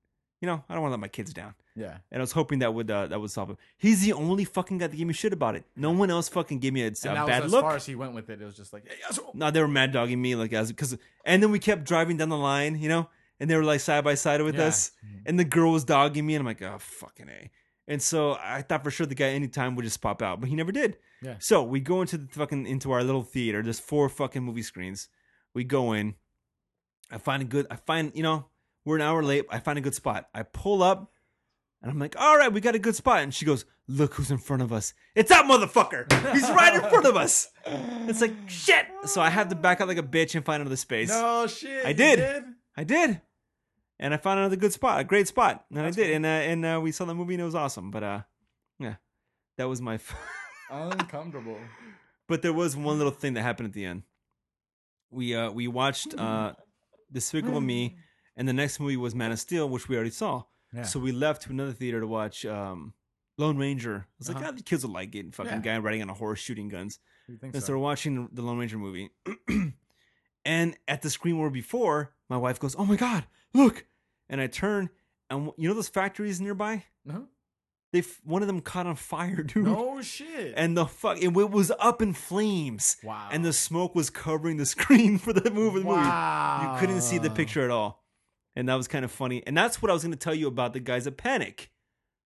You 0.41 0.47
know, 0.47 0.65
I 0.69 0.75
don't 0.75 0.83
want 0.83 0.91
to 0.91 0.95
let 0.95 1.01
my 1.01 1.07
kids 1.09 1.33
down. 1.33 1.55
yeah, 1.77 1.99
And 2.11 2.21
I 2.21 2.23
was 2.23 2.33
hoping 2.33 2.59
that 2.61 2.75
would 2.75 2.91
uh, 2.91 3.07
that 3.07 3.21
would 3.21 3.31
solve 3.31 3.51
it. 3.51 3.57
He's 3.79 4.03
the 4.05 4.13
only 4.13 4.45
fucking 4.45 4.79
guy 4.79 4.89
that 4.89 4.97
gave 4.97 5.07
me 5.07 5.13
shit 5.13 5.33
about 5.33 5.55
it. 5.55 5.65
No 5.77 5.93
one 5.93 6.11
else 6.11 6.29
fucking 6.29 6.59
gave 6.59 6.73
me 6.73 6.83
a, 6.83 6.87
a 6.87 6.89
and 6.89 6.95
that 6.97 7.27
bad 7.27 7.43
was 7.45 7.47
as 7.47 7.53
look. 7.53 7.63
far 7.63 7.77
as 7.77 7.87
he 7.87 7.95
went 7.95 8.13
with 8.15 8.29
it. 8.29 8.43
It 8.43 8.45
was 8.45 8.57
just 8.57 8.73
like, 8.73 8.89
hey, 8.89 8.97
asshole. 9.09 9.31
no, 9.35 9.53
they 9.53 9.61
were 9.61 9.69
mad 9.69 9.93
dogging 9.93 10.21
me 10.21 10.35
like 10.35 10.53
as 10.53 10.69
because, 10.73 10.99
and 11.25 11.41
then 11.43 11.53
we 11.53 11.61
kept 11.61 11.85
driving 11.85 12.17
down 12.17 12.29
the 12.29 12.37
line, 12.37 12.77
you 12.81 12.89
know, 12.89 13.09
and 13.39 13.49
they 13.49 13.55
were 13.57 13.63
like 13.63 13.79
side 13.81 14.03
by 14.03 14.15
side 14.15 14.43
with 14.43 14.57
Yeah. 14.57 14.65
us, 14.67 14.91
and 15.27 15.39
the 15.39 15.45
girl 15.45 15.71
was 15.71 15.85
dogging 15.85 16.27
me, 16.27 16.35
and 16.35 16.41
I'm 16.43 16.47
like, 16.47 16.61
oh 16.63 16.77
fucking 16.79 17.29
a. 17.29 17.51
And 17.89 18.01
so 18.01 18.39
I 18.41 18.63
thought 18.63 18.85
for 18.85 18.91
sure 18.91 19.07
the 19.07 19.15
guy 19.15 19.31
anytime 19.31 19.75
would 19.75 19.85
just 19.85 20.01
pop 20.01 20.23
out, 20.23 20.41
but 20.41 20.49
he 20.49 20.55
never 20.55 20.73
did. 20.73 20.99
Yeah. 21.21 21.35
So 21.39 21.63
we 21.63 21.81
go 21.81 22.01
into 22.01 22.19
the 22.19 22.29
fucking 22.29 22.67
into 22.67 22.93
our 22.93 23.03
little 23.03 23.23
theater. 23.23 23.63
There's 23.63 23.81
four 23.81 24.09
fucking 24.09 24.43
movie 24.43 24.63
screens. 24.63 25.09
We 25.55 25.65
go 25.65 25.93
in. 25.93 26.15
I 27.11 27.19
find 27.19 27.43
a 27.43 27.47
good. 27.47 27.67
I 27.71 27.77
find 27.77 28.13
you 28.15 28.23
know 28.23 28.47
we're 28.85 28.97
an 28.97 29.03
hour 29.03 29.23
late. 29.23 29.47
I 29.51 29.59
find 29.59 29.79
a 29.79 29.83
good 29.83 29.95
spot. 29.95 30.29
I 30.35 30.43
pull 30.45 30.83
up, 30.83 31.13
and 31.83 31.91
I'm 31.91 31.99
like, 31.99 32.19
all 32.19 32.37
right, 32.39 32.53
we 32.53 32.61
got 32.61 32.75
a 32.75 32.79
good 32.79 32.97
spot. 32.97 33.23
And 33.23 33.35
she 33.35 33.45
goes, 33.45 33.65
look 33.87 34.15
who's 34.15 34.31
in 34.31 34.39
front 34.39 34.63
of 34.63 34.73
us. 34.73 34.95
It's 35.15 35.29
that 35.29 35.45
motherfucker. 35.45 36.11
He's 36.33 36.49
right 36.51 36.75
in 36.75 36.81
front 36.89 37.07
of 37.07 37.17
us. 37.17 37.51
It's 37.67 38.21
like 38.21 38.35
shit. 38.47 38.87
So 39.05 39.21
I 39.21 39.29
had 39.31 39.51
to 39.51 39.57
back 39.57 39.81
out 39.81 39.89
like 39.89 39.99
a 39.99 40.03
bitch 40.03 40.35
and 40.35 40.45
find 40.45 40.61
another 40.61 40.77
space. 40.77 41.11
No 41.11 41.47
shit. 41.47 41.85
I 41.85 41.89
you 41.91 41.95
did. 41.95 42.45
I 42.77 42.85
did. 42.85 43.21
And 43.99 44.13
I 44.13 44.17
found 44.17 44.41
another 44.41 44.57
good 44.57 44.73
spot, 44.73 45.01
a 45.01 45.05
great 45.05 45.29
spot, 45.29 45.65
and 45.71 45.79
That's 45.79 45.97
I 45.97 46.01
did. 46.01 46.07
cool. 46.09 46.17
And 46.17 46.27
uh, 46.27 46.29
and 46.29 46.65
uh, 46.77 46.81
we 46.83 46.91
saw 46.93 47.05
the 47.05 47.15
movie, 47.15 47.35
and 47.35 47.41
it 47.43 47.45
was 47.45 47.55
awesome. 47.55 47.91
But 47.91 48.03
uh, 48.03 48.21
yeah, 48.79 48.95
that 49.59 49.69
was 49.69 49.81
my. 49.81 49.95
F- 49.95 50.15
Uncomfortable. 50.71 51.59
but 52.29 52.43
there 52.43 52.53
was 52.53 52.77
one 52.77 52.97
little 52.99 53.13
thing 53.13 53.35
that 53.35 53.43
happened 53.43 53.69
at 53.69 53.75
the 53.75 53.85
end. 53.85 54.03
We 55.11 55.35
uh 55.35 55.51
we 55.51 55.69
watched 55.69 56.15
uh 56.19 56.55
Despicable 57.13 57.61
Me, 57.61 57.97
and 58.37 58.49
the 58.49 58.53
next 58.55 58.81
movie 58.81 58.97
was 58.97 59.15
Man 59.15 59.31
of 59.33 59.39
Steel, 59.39 59.69
which 59.69 59.89
we 59.89 59.95
already 59.97 60.11
saw. 60.11 60.43
Yeah. 60.75 60.83
So 60.85 60.99
we 60.99 61.13
left 61.13 61.43
to 61.43 61.51
another 61.51 61.73
theater 61.73 62.01
to 62.01 62.07
watch 62.07 62.45
um 62.47 62.95
Lone 63.39 63.59
Ranger. 63.59 64.07
I 64.09 64.15
was 64.19 64.29
like, 64.29 64.39
Uh-huh. 64.39 64.47
ah, 64.49 64.53
the 64.57 64.63
kids 64.63 64.85
will 64.85 64.93
like 64.95 65.15
it. 65.15 65.35
Fucking 65.35 65.53
Yeah. 65.53 65.59
guy 65.61 65.79
riding 65.79 66.03
on 66.03 66.09
a 66.11 66.15
horse 66.15 66.41
shooting 66.41 66.69
guns. 66.71 66.99
And 67.43 67.55
so 67.55 67.61
so? 67.61 67.73
we're 67.75 67.79
watching 67.79 68.29
the 68.33 68.43
Lone 68.43 68.59
Ranger 68.59 68.79
movie. 68.79 69.11
and 70.45 70.77
at 70.89 71.03
the 71.03 71.11
screen 71.11 71.39
where 71.39 71.51
before, 71.51 72.15
my 72.33 72.39
wife 72.39 72.59
goes, 72.59 72.75
Oh 72.79 72.85
my 72.87 72.97
God, 72.97 73.25
look. 73.55 73.85
And 74.29 74.41
I 74.41 74.47
turn, 74.47 74.89
and 75.29 75.51
you 75.59 75.69
know 75.69 75.75
those 75.75 75.89
factories 75.89 76.41
nearby? 76.41 76.85
No. 77.05 77.27
They 77.93 77.99
f- 77.99 78.21
One 78.25 78.41
of 78.43 78.49
them 78.49 78.61
caught 78.63 78.87
on 78.87 78.97
fire, 78.97 79.43
dude. 79.43 79.65
No 79.65 80.01
shit. 80.01 80.55
And 80.57 80.75
the 80.77 80.87
fuck, 80.87 81.19
it, 81.19 81.27
it 81.37 81.51
was 81.51 81.71
up 81.79 82.01
in 82.01 82.15
flames. 82.15 82.97
wow. 83.05 83.29
And 83.31 83.45
the 83.45 83.53
smoke 83.53 83.95
was 83.95 84.09
covering 84.09 84.57
the 84.57 84.65
screen 84.75 85.19
for 85.19 85.33
the 85.35 85.51
movie. 85.51 85.83
wow. 85.83 86.73
You 86.73 86.81
couldn't 86.81 87.03
see 87.03 87.19
the 87.19 87.29
picture 87.31 87.63
at 87.63 87.71
all. 87.71 88.03
And 88.57 88.69
that 88.69 88.75
was 88.77 88.89
kind 88.89 89.05
of 89.05 89.11
funny. 89.11 89.43
And 89.47 89.57
that's 89.57 89.83
what 89.83 89.91
I 89.91 89.95
was 89.95 90.03
going 90.03 90.13
to 90.13 90.19
tell 90.19 90.35
you 90.35 90.47
about 90.47 90.73
the 90.73 90.81
guys 90.81 91.07
at 91.07 91.17
Panic. 91.19 91.71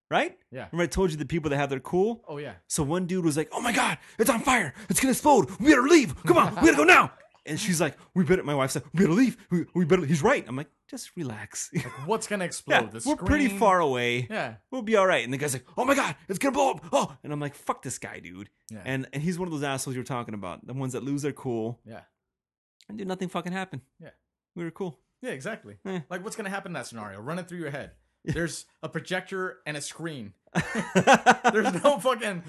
Right? 0.08 0.38
Yeah. 0.52 0.66
Remember 0.70 0.84
I 0.84 0.86
told 0.86 1.10
you 1.10 1.16
the 1.16 1.26
people 1.26 1.50
that 1.50 1.56
have 1.56 1.68
their 1.68 1.80
cool? 1.80 2.22
Oh 2.28 2.36
yeah. 2.38 2.52
So 2.68 2.84
one 2.84 3.06
dude 3.06 3.24
was 3.24 3.36
like, 3.36 3.48
"Oh 3.50 3.60
my 3.60 3.72
god, 3.72 3.98
it's 4.20 4.30
on 4.30 4.38
fire! 4.38 4.72
It's 4.88 5.00
gonna 5.00 5.10
explode! 5.10 5.50
We 5.58 5.70
better 5.70 5.82
leave! 5.82 6.14
Come 6.22 6.38
on, 6.38 6.54
we 6.54 6.60
gotta 6.70 6.76
go 6.76 6.84
now!" 6.84 7.10
And 7.46 7.58
she's 7.60 7.80
like, 7.80 7.96
"We 8.14 8.24
better." 8.24 8.42
My 8.42 8.54
wife 8.54 8.70
said, 8.72 8.82
"We 8.92 9.00
better 9.00 9.12
leave. 9.12 9.36
We, 9.50 9.64
we 9.74 9.84
better." 9.84 10.04
He's 10.04 10.22
right. 10.22 10.44
I'm 10.48 10.56
like, 10.56 10.68
"Just 10.90 11.10
relax. 11.16 11.70
What's 12.04 12.26
gonna 12.26 12.44
explode? 12.52 12.74
yeah, 12.74 12.82
the 12.90 13.00
screen? 13.00 13.16
we're 13.16 13.24
pretty 13.26 13.48
far 13.48 13.80
away. 13.80 14.26
Yeah. 14.30 14.54
We'll 14.70 14.82
be 14.82 14.96
all 14.96 15.06
right." 15.06 15.24
And 15.24 15.32
the 15.32 15.38
guy's 15.38 15.52
like, 15.54 15.64
"Oh 15.76 15.84
my 15.84 15.94
god, 15.94 16.16
it's 16.28 16.38
gonna 16.38 16.52
blow 16.52 16.72
up!" 16.72 16.84
Oh, 16.92 17.16
and 17.24 17.32
I'm 17.32 17.40
like, 17.40 17.54
"Fuck 17.54 17.82
this 17.82 17.98
guy, 17.98 18.18
dude." 18.20 18.50
Yeah. 18.70 18.82
And 18.84 19.06
and 19.12 19.22
he's 19.22 19.38
one 19.38 19.48
of 19.48 19.52
those 19.52 19.62
assholes 19.62 19.94
you're 19.96 20.04
talking 20.04 20.34
about, 20.34 20.66
the 20.66 20.74
ones 20.74 20.92
that 20.94 21.02
lose 21.04 21.22
their 21.22 21.32
cool 21.32 21.80
Yeah. 21.84 22.00
and 22.88 22.98
dude, 22.98 23.08
nothing 23.08 23.28
fucking 23.28 23.52
happened. 23.52 23.82
Yeah. 24.00 24.10
we 24.54 24.64
were 24.64 24.70
cool. 24.70 24.98
Yeah. 25.22 25.30
Exactly. 25.30 25.76
Eh. 25.86 26.00
Like, 26.10 26.22
what's 26.24 26.36
gonna 26.36 26.50
happen 26.50 26.70
in 26.70 26.74
that 26.74 26.86
scenario? 26.86 27.20
Run 27.20 27.38
it 27.38 27.48
through 27.48 27.58
your 27.58 27.70
head. 27.70 27.92
There's 28.24 28.66
a 28.82 28.88
projector 28.88 29.58
and 29.66 29.76
a 29.76 29.80
screen. 29.80 30.32
There's 31.52 31.72
no 31.84 31.98
fucking 31.98 32.42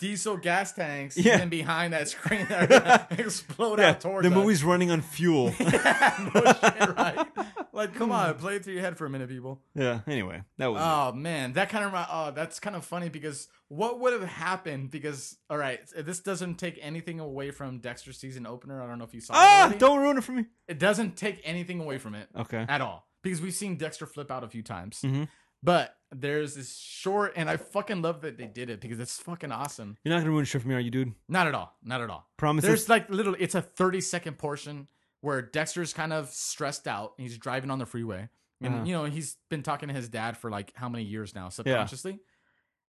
diesel 0.00 0.36
gas 0.36 0.72
tanks 0.72 1.16
Yeah. 1.16 1.38
and 1.38 1.50
behind 1.50 1.92
that 1.92 2.08
screen 2.08 2.46
that 2.48 2.62
are 2.64 2.80
gonna 2.80 3.06
explode 3.22 3.78
yeah, 3.78 3.90
out 3.90 4.00
towards 4.00 4.28
the 4.28 4.34
us. 4.34 4.38
movie's 4.42 4.64
running 4.64 4.90
on 4.90 5.00
fuel. 5.02 5.46
no 5.58 5.70
shit, 5.70 6.96
right? 6.96 7.26
Like, 7.72 7.94
come 7.94 8.10
on, 8.12 8.34
play 8.34 8.56
it 8.56 8.64
through 8.64 8.72
your 8.74 8.82
head 8.82 8.96
for 8.96 9.04
a 9.06 9.10
minute, 9.10 9.28
people. 9.28 9.60
yeah. 9.74 10.00
Anyway, 10.06 10.42
that 10.58 10.68
was. 10.68 10.80
it. 10.80 10.84
Oh 10.84 11.12
man, 11.12 11.52
that 11.54 11.68
kind 11.68 11.84
of 11.84 11.92
oh, 12.10 12.32
that's 12.34 12.58
kind 12.60 12.74
of 12.76 12.84
funny 12.84 13.08
because 13.08 13.48
what 13.68 14.00
would 14.00 14.12
have 14.12 14.22
happened? 14.22 14.90
Because 14.90 15.36
all 15.50 15.58
right, 15.58 15.80
this 15.96 16.20
doesn't 16.20 16.56
take 16.56 16.78
anything 16.80 17.20
away 17.20 17.50
from 17.50 17.78
Dexter's 17.80 18.18
season 18.18 18.46
opener. 18.46 18.82
I 18.82 18.86
don't 18.86 18.98
know 18.98 19.04
if 19.04 19.12
you 19.14 19.20
saw. 19.20 19.34
it 19.34 19.36
ah, 19.38 19.62
already. 19.64 19.78
don't 19.78 19.98
ruin 20.00 20.18
it 20.18 20.24
for 20.24 20.32
me. 20.32 20.46
It 20.68 20.78
doesn't 20.78 21.16
take 21.16 21.40
anything 21.44 21.80
away 21.80 21.98
from 21.98 22.14
it 22.14 22.28
Okay. 22.36 22.64
at 22.68 22.80
all 22.80 23.06
because 23.22 23.40
we've 23.42 23.54
seen 23.54 23.76
Dexter 23.76 24.06
flip 24.06 24.30
out 24.30 24.42
a 24.44 24.48
few 24.48 24.62
times. 24.62 25.00
Mhm. 25.04 25.28
But 25.66 25.96
there's 26.12 26.54
this 26.54 26.78
short, 26.78 27.32
and 27.36 27.50
I 27.50 27.56
fucking 27.56 28.00
love 28.00 28.20
that 28.20 28.38
they 28.38 28.46
did 28.46 28.70
it 28.70 28.80
because 28.80 29.00
it's 29.00 29.18
fucking 29.18 29.50
awesome. 29.50 29.96
You're 30.04 30.14
not 30.14 30.20
gonna 30.20 30.30
ruin 30.30 30.44
shit 30.44 30.62
for 30.62 30.68
me, 30.68 30.74
are 30.76 30.80
you, 30.80 30.92
dude? 30.92 31.12
Not 31.28 31.48
at 31.48 31.54
all. 31.54 31.76
Not 31.82 32.00
at 32.00 32.08
all. 32.08 32.28
Promise. 32.36 32.64
There's 32.64 32.88
like 32.88 33.10
literally, 33.10 33.40
it's 33.42 33.56
a 33.56 33.60
30 33.60 34.00
second 34.00 34.38
portion 34.38 34.86
where 35.22 35.42
Dexter's 35.42 35.92
kind 35.92 36.12
of 36.12 36.28
stressed 36.30 36.86
out. 36.86 37.14
And 37.18 37.26
He's 37.26 37.36
driving 37.36 37.70
on 37.72 37.80
the 37.80 37.86
freeway. 37.86 38.28
And, 38.62 38.74
Uh-huh. 38.74 38.84
you 38.84 38.92
know, 38.94 39.04
he's 39.04 39.36
been 39.50 39.62
talking 39.64 39.88
to 39.88 39.94
his 39.94 40.08
dad 40.08 40.36
for 40.38 40.50
like 40.50 40.72
how 40.76 40.88
many 40.88 41.04
years 41.04 41.34
now, 41.34 41.48
subconsciously. 41.50 42.20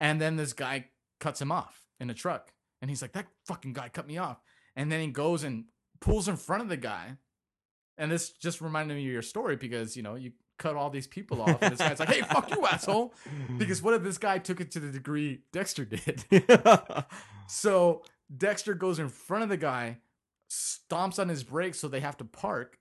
And 0.00 0.18
then 0.20 0.36
this 0.36 0.54
guy 0.54 0.86
cuts 1.20 1.40
him 1.40 1.52
off 1.52 1.78
in 2.00 2.08
a 2.10 2.14
truck. 2.14 2.52
And 2.80 2.90
he's 2.90 3.02
like, 3.02 3.12
that 3.12 3.26
fucking 3.46 3.74
guy 3.74 3.88
cut 3.90 4.06
me 4.08 4.16
off. 4.18 4.40
And 4.74 4.90
then 4.90 5.00
he 5.02 5.08
goes 5.08 5.44
and 5.44 5.66
pulls 6.00 6.26
in 6.26 6.36
front 6.36 6.62
of 6.62 6.68
the 6.70 6.76
guy. 6.78 7.18
And 7.98 8.10
this 8.10 8.30
just 8.30 8.60
reminded 8.60 8.94
me 8.96 9.06
of 9.06 9.12
your 9.12 9.22
story 9.22 9.54
because, 9.56 9.96
you 9.96 10.02
know, 10.02 10.14
you 10.16 10.32
cut 10.62 10.76
all 10.76 10.90
these 10.90 11.06
people 11.06 11.42
off. 11.42 11.58
And 11.60 11.72
this 11.72 11.80
guy's 11.80 11.98
like, 11.98 12.08
hey, 12.08 12.20
fuck 12.30 12.50
you, 12.50 12.64
asshole. 12.64 13.14
Because 13.58 13.82
what 13.82 13.94
if 13.94 14.02
this 14.02 14.18
guy 14.18 14.38
took 14.38 14.60
it 14.60 14.70
to 14.72 14.80
the 14.80 14.90
degree 14.90 15.40
Dexter 15.52 15.84
did? 15.84 16.24
So 17.48 18.02
Dexter 18.34 18.72
goes 18.72 18.98
in 18.98 19.10
front 19.10 19.42
of 19.42 19.50
the 19.50 19.58
guy, 19.58 19.98
stomps 20.50 21.18
on 21.18 21.28
his 21.28 21.44
brakes 21.44 21.78
so 21.78 21.86
they 21.86 22.00
have 22.00 22.16
to 22.18 22.24
park 22.24 22.78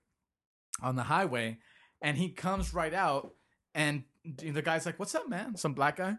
on 0.80 0.96
the 0.96 1.02
highway, 1.02 1.58
and 2.00 2.16
he 2.16 2.30
comes 2.30 2.72
right 2.72 2.94
out, 2.94 3.34
and 3.74 4.04
the 4.24 4.62
guy's 4.62 4.86
like, 4.86 4.98
"What's 4.98 5.14
up, 5.14 5.28
man?" 5.28 5.56
Some 5.56 5.74
black 5.74 5.96
guy 5.96 6.16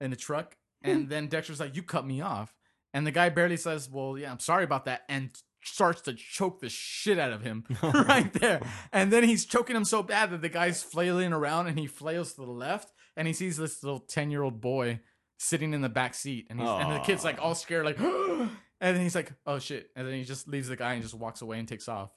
in 0.00 0.10
the 0.10 0.16
truck, 0.16 0.56
and 0.82 1.08
then 1.10 1.26
Dexter's 1.26 1.60
like, 1.60 1.76
"You 1.76 1.82
cut 1.82 2.06
me 2.06 2.22
off," 2.22 2.54
and 2.94 3.06
the 3.06 3.10
guy 3.10 3.28
barely 3.28 3.58
says, 3.58 3.90
"Well, 3.90 4.16
yeah, 4.16 4.30
I'm 4.30 4.38
sorry 4.38 4.64
about 4.64 4.86
that," 4.86 5.02
and 5.10 5.30
starts 5.64 6.00
to 6.02 6.14
choke 6.14 6.60
the 6.60 6.68
shit 6.68 7.18
out 7.18 7.32
of 7.32 7.42
him 7.42 7.64
right 7.82 8.32
there. 8.34 8.60
And 8.92 9.12
then 9.12 9.24
he's 9.24 9.44
choking 9.44 9.76
him 9.76 9.84
so 9.84 10.02
bad 10.02 10.30
that 10.30 10.42
the 10.42 10.48
guy's 10.48 10.82
flailing 10.82 11.32
around 11.32 11.66
and 11.66 11.78
he 11.78 11.86
flails 11.86 12.34
to 12.34 12.42
the 12.42 12.50
left 12.50 12.92
and 13.16 13.26
he 13.26 13.34
sees 13.34 13.56
this 13.56 13.82
little 13.82 14.00
10 14.00 14.30
year 14.30 14.42
old 14.42 14.60
boy 14.60 15.00
sitting 15.38 15.74
in 15.74 15.80
the 15.80 15.88
back 15.88 16.14
seat 16.14 16.46
and, 16.48 16.60
he's, 16.60 16.68
and 16.68 16.92
the 16.92 17.00
kid's 17.00 17.24
like 17.24 17.38
all 17.40 17.54
scared, 17.54 17.84
like, 17.84 17.98
and 18.00 18.50
then 18.80 19.00
he's 19.00 19.14
like, 19.14 19.32
oh 19.46 19.58
shit. 19.58 19.90
And 19.96 20.06
then 20.06 20.14
he 20.14 20.24
just 20.24 20.48
leaves 20.48 20.68
the 20.68 20.76
guy 20.76 20.94
and 20.94 21.02
just 21.02 21.14
walks 21.14 21.42
away 21.42 21.58
and 21.58 21.68
takes 21.68 21.88
off. 21.88 22.10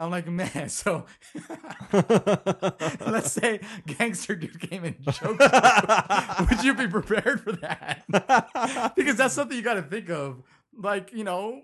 I'm 0.00 0.10
like, 0.10 0.26
man, 0.26 0.68
so 0.70 1.04
let's 1.92 3.32
say 3.32 3.60
gangster 3.86 4.34
dude 4.34 4.58
came 4.60 4.84
and 4.84 4.96
choked 5.12 5.42
you. 5.42 6.46
Would 6.48 6.64
you 6.64 6.74
be 6.74 6.88
prepared 6.88 7.42
for 7.42 7.52
that? 7.52 8.94
because 8.96 9.16
that's 9.16 9.34
something 9.34 9.56
you 9.56 9.62
got 9.62 9.74
to 9.74 9.82
think 9.82 10.08
of. 10.08 10.42
Like, 10.74 11.12
you 11.12 11.24
know, 11.24 11.62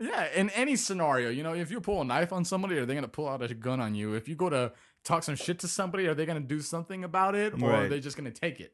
yeah, 0.00 0.28
in 0.34 0.50
any 0.50 0.76
scenario, 0.76 1.30
you 1.30 1.42
know, 1.42 1.54
if 1.54 1.70
you 1.70 1.80
pull 1.80 2.00
a 2.00 2.04
knife 2.04 2.32
on 2.32 2.44
somebody, 2.44 2.76
are 2.78 2.86
they 2.86 2.94
going 2.94 3.04
to 3.04 3.08
pull 3.08 3.28
out 3.28 3.42
a 3.42 3.54
gun 3.54 3.80
on 3.80 3.94
you? 3.94 4.14
If 4.14 4.28
you 4.28 4.34
go 4.34 4.50
to 4.50 4.72
talk 5.04 5.22
some 5.22 5.36
shit 5.36 5.58
to 5.60 5.68
somebody, 5.68 6.06
are 6.06 6.14
they 6.14 6.26
going 6.26 6.40
to 6.40 6.46
do 6.46 6.60
something 6.60 7.04
about 7.04 7.34
it, 7.34 7.60
or 7.62 7.72
are 7.72 7.88
they 7.88 8.00
just 8.00 8.16
going 8.16 8.30
to 8.30 8.40
take 8.40 8.60
it? 8.60 8.72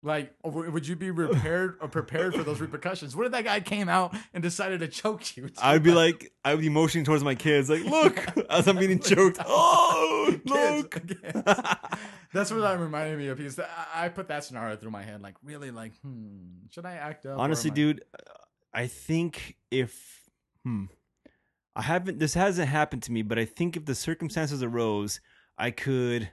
Like, 0.00 0.32
would 0.44 0.86
you 0.86 0.94
be 0.94 1.12
prepared 1.12 1.76
or 1.80 1.88
prepared 1.88 2.32
for 2.32 2.44
those 2.44 2.60
repercussions? 2.60 3.16
What 3.16 3.26
if 3.26 3.32
that 3.32 3.42
guy 3.42 3.58
came 3.58 3.88
out 3.88 4.14
and 4.32 4.40
decided 4.44 4.78
to 4.78 4.86
choke 4.88 5.36
you? 5.36 5.50
I'd 5.60 5.82
be 5.82 5.90
like, 5.90 6.32
I 6.44 6.54
would 6.54 6.60
be 6.60 6.68
motioning 6.68 7.04
towards 7.04 7.24
my 7.24 7.34
kids, 7.34 7.68
like, 7.68 7.82
look, 7.82 8.16
as 8.50 8.68
I'm 8.68 8.76
being 8.78 9.00
choked. 9.00 9.38
Oh, 9.44 10.38
look. 10.44 10.92
kids. 10.92 11.20
That's 12.32 12.52
what 12.52 12.60
that 12.60 12.78
reminded 12.78 13.18
me 13.18 13.26
of. 13.26 13.38
Because 13.38 13.58
I 13.58 14.04
I 14.04 14.08
put 14.08 14.28
that 14.28 14.44
scenario 14.44 14.76
through 14.76 14.92
my 14.92 15.02
head, 15.02 15.20
like, 15.20 15.34
really, 15.42 15.72
like, 15.72 15.92
hmm, 16.00 16.66
should 16.70 16.86
I 16.86 16.92
act 16.92 17.26
up? 17.26 17.38
Honestly, 17.40 17.72
I- 17.72 17.74
dude, 17.74 18.04
I 18.72 18.86
think 18.86 19.56
if 19.72 20.17
hmm, 20.68 20.84
I 21.76 21.82
haven't, 21.82 22.18
this 22.18 22.34
hasn't 22.34 22.68
happened 22.68 23.02
to 23.04 23.12
me, 23.12 23.22
but 23.22 23.38
I 23.38 23.44
think 23.44 23.76
if 23.76 23.84
the 23.86 23.94
circumstances 23.94 24.62
arose, 24.62 25.20
I 25.56 25.70
could 25.70 26.30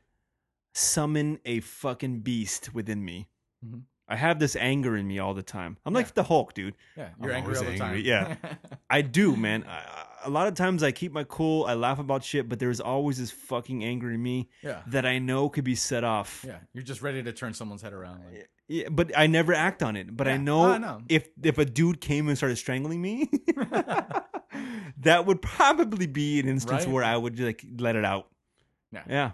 summon 0.74 1.40
a 1.46 1.62
fucking 1.62 2.22
beast 2.22 2.74
within 2.74 3.06
me. 3.06 3.30
Mhm. 3.66 3.84
I 4.08 4.16
have 4.16 4.38
this 4.40 4.56
anger 4.56 4.96
in 4.96 5.08
me 5.08 5.18
all 5.20 5.34
the 5.34 5.42
time. 5.44 5.78
I'm 5.86 5.94
like 5.94 6.06
Yeah. 6.08 6.12
the 6.16 6.24
Hulk, 6.24 6.54
dude. 6.54 6.76
yeah, 6.96 7.10
you're 7.22 7.32
I'm 7.32 7.38
angry 7.38 7.56
all 7.58 7.64
always 7.64 7.80
the 7.80 7.86
time. 7.86 8.02
yeah. 8.04 8.36
I 8.90 9.02
do, 9.02 9.36
man. 9.36 9.64
I, 9.68 9.78
I- 9.78 10.06
a 10.26 10.30
lot 10.30 10.48
of 10.48 10.56
times 10.56 10.82
I 10.82 10.92
keep 10.92 11.12
my 11.12 11.24
cool. 11.24 11.66
I 11.66 11.76
laugh 11.76 12.00
about 12.00 12.24
shit, 12.24 12.50
but 12.50 12.58
there's 12.58 12.80
always 12.80 13.20
this 13.20 13.30
fucking 13.30 13.84
anger 13.84 14.10
in 14.12 14.24
me 14.24 14.50
yeah, 14.64 14.82
that 14.88 15.06
I 15.06 15.20
know 15.20 15.50
could 15.50 15.64
be 15.64 15.76
set 15.76 16.04
off. 16.04 16.44
yeah. 16.48 16.58
You're 16.74 16.84
just 16.84 17.04
ready 17.04 17.22
to 17.22 17.32
turn 17.32 17.54
someone's 17.54 17.84
head 17.84 17.94
around. 17.94 18.22
Like, 18.26 18.50
Yeah, 18.68 18.90
but 18.90 19.12
I 19.16 19.28
never 19.28 19.54
act 19.54 19.84
on 19.84 19.96
it. 19.96 20.18
But 20.18 20.28
I 20.28 20.38
know, 20.38 20.62
Oh, 20.62 20.72
I 20.72 20.78
know. 20.80 21.02
if 21.10 21.30
if 21.44 21.60
a 21.60 21.66
dude 21.66 22.02
came 22.02 22.28
and 22.28 22.36
started 22.36 22.56
strangling 22.56 23.04
me, 23.04 23.30
that 25.02 25.26
would 25.28 25.42
probably 25.44 26.08
be 26.08 26.40
an 26.40 26.48
instance 26.48 26.86
Right. 26.86 26.94
where 26.94 27.04
I 27.04 27.16
would 27.18 27.40
like 27.40 27.64
let 27.78 27.96
it 27.96 28.06
out. 28.06 28.28
Yeah. 28.92 29.04
Yeah. 29.08 29.32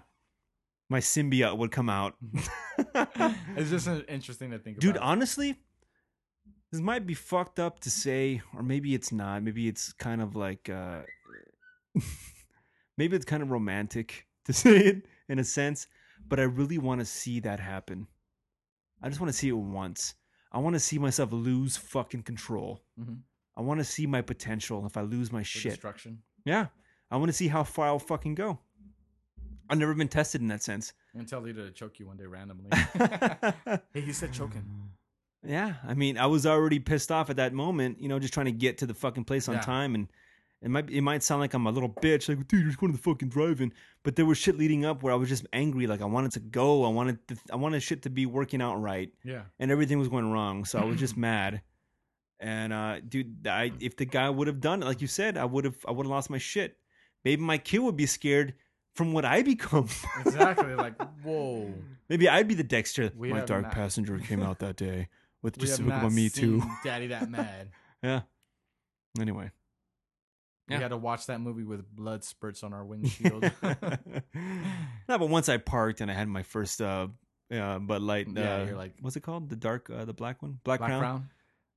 My 0.90 1.00
symbiote 1.00 1.56
would 1.56 1.70
come 1.70 1.88
out. 1.88 2.16
Mm-hmm. 2.22 2.38
it's 3.56 3.70
just 3.70 3.88
interesting 4.08 4.50
to 4.50 4.58
think 4.58 4.78
Dude, 4.78 4.96
about. 4.96 5.08
honestly, 5.08 5.56
this 6.70 6.80
might 6.80 7.06
be 7.06 7.14
fucked 7.14 7.58
up 7.58 7.80
to 7.80 7.90
say, 7.90 8.42
or 8.54 8.62
maybe 8.62 8.94
it's 8.94 9.12
not. 9.12 9.42
Maybe 9.42 9.68
it's 9.68 9.92
kind 9.92 10.20
of 10.22 10.34
like 10.36 10.68
uh 10.68 11.00
maybe 12.98 13.16
it's 13.16 13.24
kind 13.24 13.42
of 13.42 13.50
romantic 13.50 14.26
to 14.46 14.52
say 14.52 14.76
it 14.78 15.06
in 15.28 15.38
a 15.38 15.44
sense, 15.44 15.86
but 16.28 16.38
I 16.40 16.44
really 16.44 16.78
want 16.78 17.00
to 17.00 17.04
see 17.06 17.40
that 17.40 17.60
happen. 17.60 18.06
I 19.02 19.08
just 19.08 19.20
want 19.20 19.32
to 19.32 19.38
see 19.38 19.48
it 19.48 19.52
once. 19.56 20.14
I 20.52 20.58
want 20.58 20.74
to 20.74 20.80
see 20.80 20.98
myself 20.98 21.32
lose 21.32 21.76
fucking 21.76 22.22
control. 22.22 22.82
Mhm. 23.00 23.20
I 23.56 23.60
want 23.62 23.80
to 23.80 23.84
see 23.84 24.06
my 24.06 24.22
potential 24.22 24.86
if 24.86 24.96
I 24.96 25.02
lose 25.02 25.30
my 25.32 25.42
For 25.42 25.48
shit. 25.58 25.72
destruction. 25.72 26.22
Yeah. 26.44 26.66
I 27.10 27.16
want 27.16 27.28
to 27.28 27.32
see 27.34 27.48
how 27.48 27.64
far 27.64 27.86
I'll 27.88 27.98
fucking 27.98 28.34
go. 28.34 28.58
I've 29.68 29.78
never 29.78 29.94
been 29.94 30.08
tested 30.08 30.40
in 30.40 30.48
that 30.48 30.62
sense. 30.62 30.92
I'm 31.14 31.20
gonna 31.20 31.28
tell 31.28 31.46
you 31.46 31.52
to 31.54 31.70
choke 31.72 31.98
you 31.98 32.06
one 32.06 32.16
day 32.16 32.24
randomly. 32.26 32.70
hey, 33.92 34.00
he 34.00 34.12
said 34.12 34.32
choking. 34.32 34.64
Yeah, 35.44 35.74
I 35.86 35.94
mean, 35.94 36.16
I 36.16 36.26
was 36.26 36.46
already 36.46 36.78
pissed 36.78 37.10
off 37.10 37.28
at 37.28 37.36
that 37.36 37.52
moment, 37.52 38.00
you 38.00 38.08
know, 38.08 38.18
just 38.18 38.32
trying 38.32 38.46
to 38.46 38.52
get 38.52 38.78
to 38.78 38.86
the 38.86 38.94
fucking 38.94 39.24
place 39.24 39.48
on 39.48 39.56
Yeah. 39.56 39.60
time, 39.60 39.94
and 39.94 40.08
it 40.62 40.70
might 40.70 40.88
it 40.88 41.00
might 41.02 41.22
sound 41.22 41.40
like 41.40 41.52
I'm 41.52 41.66
a 41.66 41.70
little 41.70 41.88
bitch, 41.90 42.28
like, 42.28 42.46
dude, 42.48 42.60
you're 42.60 42.68
just 42.68 42.78
going 42.78 42.92
to 42.92 42.96
the 42.96 43.02
fucking 43.02 43.28
drive-in, 43.28 43.72
but 44.04 44.14
there 44.16 44.24
was 44.24 44.38
shit 44.38 44.56
leading 44.56 44.84
up 44.84 45.02
where 45.02 45.12
I 45.12 45.16
was 45.16 45.28
just 45.28 45.44
angry, 45.52 45.86
like 45.86 46.00
I 46.00 46.04
wanted 46.06 46.32
to 46.32 46.40
go, 46.40 46.84
I 46.84 46.88
wanted 46.88 47.26
to, 47.28 47.36
I 47.52 47.56
wanted 47.56 47.82
shit 47.82 48.02
to 48.02 48.10
be 48.10 48.24
working 48.24 48.62
out 48.62 48.76
right, 48.80 49.12
Yeah. 49.24 49.42
and 49.58 49.70
everything 49.70 49.98
was 49.98 50.08
going 50.08 50.30
wrong, 50.30 50.64
so 50.64 50.78
I 50.78 50.84
was 50.84 50.98
just 50.98 51.16
mad, 51.16 51.60
and 52.40 52.72
uh, 52.72 53.00
dude, 53.06 53.46
I 53.48 53.72
if 53.80 53.96
the 53.96 54.04
guy 54.06 54.30
would 54.30 54.46
have 54.46 54.60
done 54.60 54.82
it, 54.82 54.86
like 54.86 55.00
you 55.02 55.08
said, 55.08 55.36
I 55.36 55.44
would 55.44 55.64
have 55.64 55.76
I 55.86 55.90
would 55.90 56.06
have 56.06 56.10
lost 56.10 56.30
my 56.30 56.38
shit. 56.38 56.78
Maybe 57.24 57.42
my 57.42 57.58
kid 57.58 57.78
would 57.80 57.96
be 57.96 58.06
scared 58.06 58.54
from 58.94 59.12
what 59.12 59.24
I 59.24 59.42
become. 59.42 59.88
Exactly. 60.26 60.74
like, 60.74 61.00
whoa. 61.22 61.72
Maybe 62.08 62.28
I'd 62.28 62.48
be 62.48 62.54
the 62.54 62.62
Dexter. 62.64 63.10
We 63.16 63.30
my 63.30 63.38
have 63.38 63.46
dark 63.46 63.62
not- 63.64 63.72
passenger 63.72 64.18
came 64.18 64.42
out 64.42 64.58
that 64.60 64.76
day 64.76 65.08
with 65.42 65.58
just 65.58 65.80
a 65.80 65.84
about 65.84 66.12
me 66.12 66.28
too. 66.28 66.62
Daddy 66.84 67.08
that 67.08 67.30
mad. 67.30 67.70
Yeah. 68.02 68.22
Anyway. 69.20 69.50
We 70.68 70.74
Yeah. 70.76 70.80
had 70.82 70.88
to 70.88 70.96
watch 70.96 71.26
that 71.26 71.40
movie 71.40 71.64
with 71.64 71.84
blood 71.94 72.22
spurts 72.24 72.62
on 72.62 72.72
our 72.72 72.84
windshield. 72.84 73.42
no, 73.62 75.18
but 75.18 75.28
once 75.28 75.48
I 75.48 75.56
parked 75.56 76.00
and 76.00 76.10
I 76.10 76.14
had 76.14 76.28
my 76.28 76.42
first 76.42 76.80
uh, 76.80 77.08
uh 77.52 77.78
Bud 77.78 78.02
Light. 78.02 78.28
Uh, 78.28 78.32
Yeah, 78.40 78.64
you're 78.64 78.76
like- 78.76 78.94
what's 79.00 79.16
it 79.16 79.22
called? 79.22 79.48
The 79.48 79.56
dark, 79.56 79.90
uh, 79.90 80.04
the 80.04 80.12
black 80.14 80.42
one, 80.42 80.58
Black, 80.64 80.78
Black 80.80 80.88
Crown. 80.90 81.00
Crown. 81.00 81.28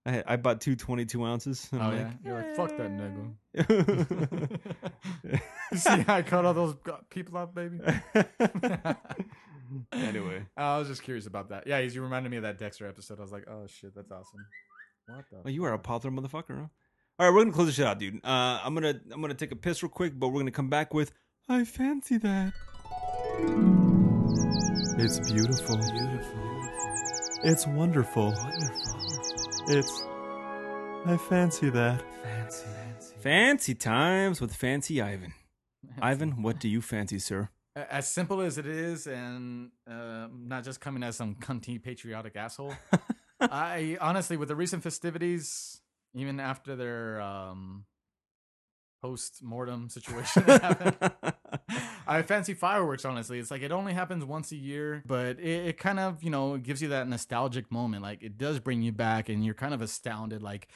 I, 0.05 0.11
had, 0.11 0.23
I 0.27 0.35
bought 0.35 0.61
two 0.61 0.75
22 0.75 1.23
ounces. 1.25 1.67
and 1.71 1.81
Oh 1.81 1.85
I'm 1.85 1.97
yeah. 1.97 2.03
like, 2.03 2.13
You're 2.23 2.35
like, 2.35 2.55
fuck 2.55 2.77
that 2.77 2.91
nigga. 2.91 4.59
You 5.71 5.77
see 5.79 6.01
how 6.01 6.15
I 6.17 6.21
cut 6.21 6.45
all 6.45 6.53
those 6.53 6.75
people 7.09 7.37
off, 7.39 7.53
baby? 7.55 7.79
anyway, 9.91 10.45
I 10.57 10.77
was 10.77 10.87
just 10.87 11.01
curious 11.03 11.25
about 11.25 11.49
that. 11.49 11.65
Yeah, 11.65 11.79
you 11.79 12.01
reminded 12.01 12.29
me 12.29 12.37
of 12.37 12.43
that 12.43 12.59
Dexter 12.59 12.87
episode. 12.87 13.17
I 13.19 13.23
was 13.23 13.31
like, 13.31 13.47
oh 13.49 13.65
shit, 13.67 13.95
that's 13.95 14.11
awesome. 14.11 14.45
What 15.07 15.25
the? 15.31 15.37
well, 15.43 15.53
you 15.53 15.63
are 15.65 15.73
a 15.73 15.79
popular 15.79 16.15
motherfucker, 16.15 16.59
huh? 16.59 16.67
All 17.17 17.27
right, 17.27 17.33
we're 17.33 17.41
gonna 17.41 17.51
close 17.53 17.67
this 17.67 17.75
shit 17.75 17.85
out, 17.85 17.97
dude. 17.99 18.23
Uh, 18.23 18.59
I'm 18.63 18.73
gonna 18.75 18.99
I'm 19.11 19.21
gonna 19.21 19.33
take 19.33 19.51
a 19.51 19.55
piss 19.55 19.81
real 19.81 19.89
quick, 19.89 20.13
but 20.19 20.27
we're 20.29 20.41
gonna 20.41 20.51
come 20.51 20.69
back 20.69 20.93
with 20.93 21.11
I 21.49 21.63
fancy 21.63 22.17
that. 22.19 22.53
It's 24.97 25.19
beautiful. 25.31 25.77
Beautiful. 25.77 26.69
It's 27.43 27.67
wonderful. 27.67 28.33
Wonderful. 28.33 29.04
It's 29.67 30.03
I 31.07 31.17
fancy 31.17 31.71
that. 31.71 32.03
Fancy, 32.23 32.65
fancy. 32.65 33.15
Fancy 33.19 33.73
times 33.73 34.39
with 34.39 34.53
Fancy 34.53 35.01
Ivan. 35.01 35.33
Ivan, 35.99 36.43
what 36.43 36.59
do 36.59 36.69
you 36.69 36.81
fancy, 36.81 37.17
sir? 37.17 37.49
As 37.75 38.07
simple 38.07 38.41
as 38.41 38.59
it 38.59 38.67
is, 38.67 39.07
and 39.07 39.71
uh, 39.89 40.27
not 40.31 40.63
just 40.63 40.79
coming 40.79 41.01
as 41.01 41.15
some 41.15 41.35
cunty 41.35 41.81
patriotic 41.81 42.35
asshole. 42.35 42.75
I 43.39 43.97
honestly, 43.99 44.37
with 44.37 44.49
the 44.49 44.55
recent 44.55 44.83
festivities, 44.83 45.81
even 46.13 46.39
after 46.39 46.75
their 46.75 47.19
um, 47.21 47.85
post 49.01 49.43
mortem 49.43 49.89
situation 49.89 50.43
that 50.45 50.61
happened, 50.61 51.33
I 52.07 52.21
fancy 52.21 52.53
fireworks. 52.53 53.05
Honestly, 53.05 53.39
it's 53.39 53.51
like 53.51 53.61
it 53.61 53.71
only 53.71 53.93
happens 53.93 54.23
once 54.25 54.51
a 54.51 54.55
year, 54.55 55.03
but 55.05 55.39
it, 55.39 55.67
it 55.67 55.77
kind 55.77 55.99
of 55.99 56.23
you 56.23 56.29
know 56.29 56.57
gives 56.57 56.81
you 56.81 56.89
that 56.89 57.07
nostalgic 57.07 57.71
moment. 57.71 58.03
Like 58.03 58.23
it 58.23 58.37
does 58.37 58.59
bring 58.59 58.81
you 58.81 58.91
back, 58.91 59.29
and 59.29 59.43
you're 59.45 59.53
kind 59.53 59.73
of 59.73 59.81
astounded. 59.81 60.41
Like 60.41 60.67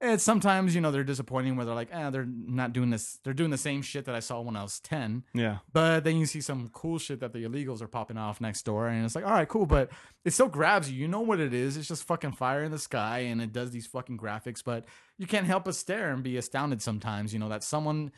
And 0.00 0.20
sometimes, 0.20 0.74
you 0.74 0.80
know, 0.80 0.90
they're 0.90 1.04
disappointing 1.04 1.56
where 1.56 1.64
they're 1.64 1.74
like, 1.74 1.90
ah, 1.92 2.10
they're 2.10 2.26
not 2.26 2.72
doing 2.72 2.90
this. 2.90 3.18
They're 3.22 3.34
doing 3.34 3.50
the 3.50 3.58
same 3.58 3.82
shit 3.82 4.04
that 4.06 4.14
I 4.14 4.20
saw 4.20 4.40
when 4.40 4.56
I 4.56 4.62
was 4.62 4.80
10. 4.80 5.24
Yeah. 5.32 5.58
But 5.72 6.04
then 6.04 6.16
you 6.16 6.26
see 6.26 6.40
some 6.40 6.70
cool 6.72 6.98
shit 6.98 7.20
that 7.20 7.32
the 7.32 7.44
illegals 7.44 7.82
are 7.82 7.88
popping 7.88 8.16
off 8.16 8.40
next 8.40 8.62
door, 8.64 8.88
and 8.88 9.04
it's 9.04 9.14
like, 9.14 9.24
all 9.24 9.32
right, 9.32 9.48
cool. 9.48 9.66
But 9.66 9.90
it 10.24 10.32
still 10.32 10.48
grabs 10.48 10.90
you. 10.90 10.98
You 10.98 11.08
know 11.08 11.20
what 11.20 11.40
it 11.40 11.54
is. 11.54 11.76
It's 11.76 11.88
just 11.88 12.04
fucking 12.04 12.32
fire 12.32 12.64
in 12.64 12.70
the 12.70 12.78
sky, 12.78 13.20
and 13.20 13.40
it 13.40 13.52
does 13.52 13.70
these 13.70 13.86
fucking 13.86 14.18
graphics. 14.18 14.62
But 14.64 14.84
you 15.18 15.26
can't 15.26 15.46
help 15.46 15.64
but 15.64 15.74
stare 15.74 16.12
and 16.12 16.22
be 16.22 16.36
astounded 16.36 16.82
sometimes. 16.82 17.32
You 17.32 17.38
know 17.38 17.48
that 17.48 17.62
someone 17.64 18.12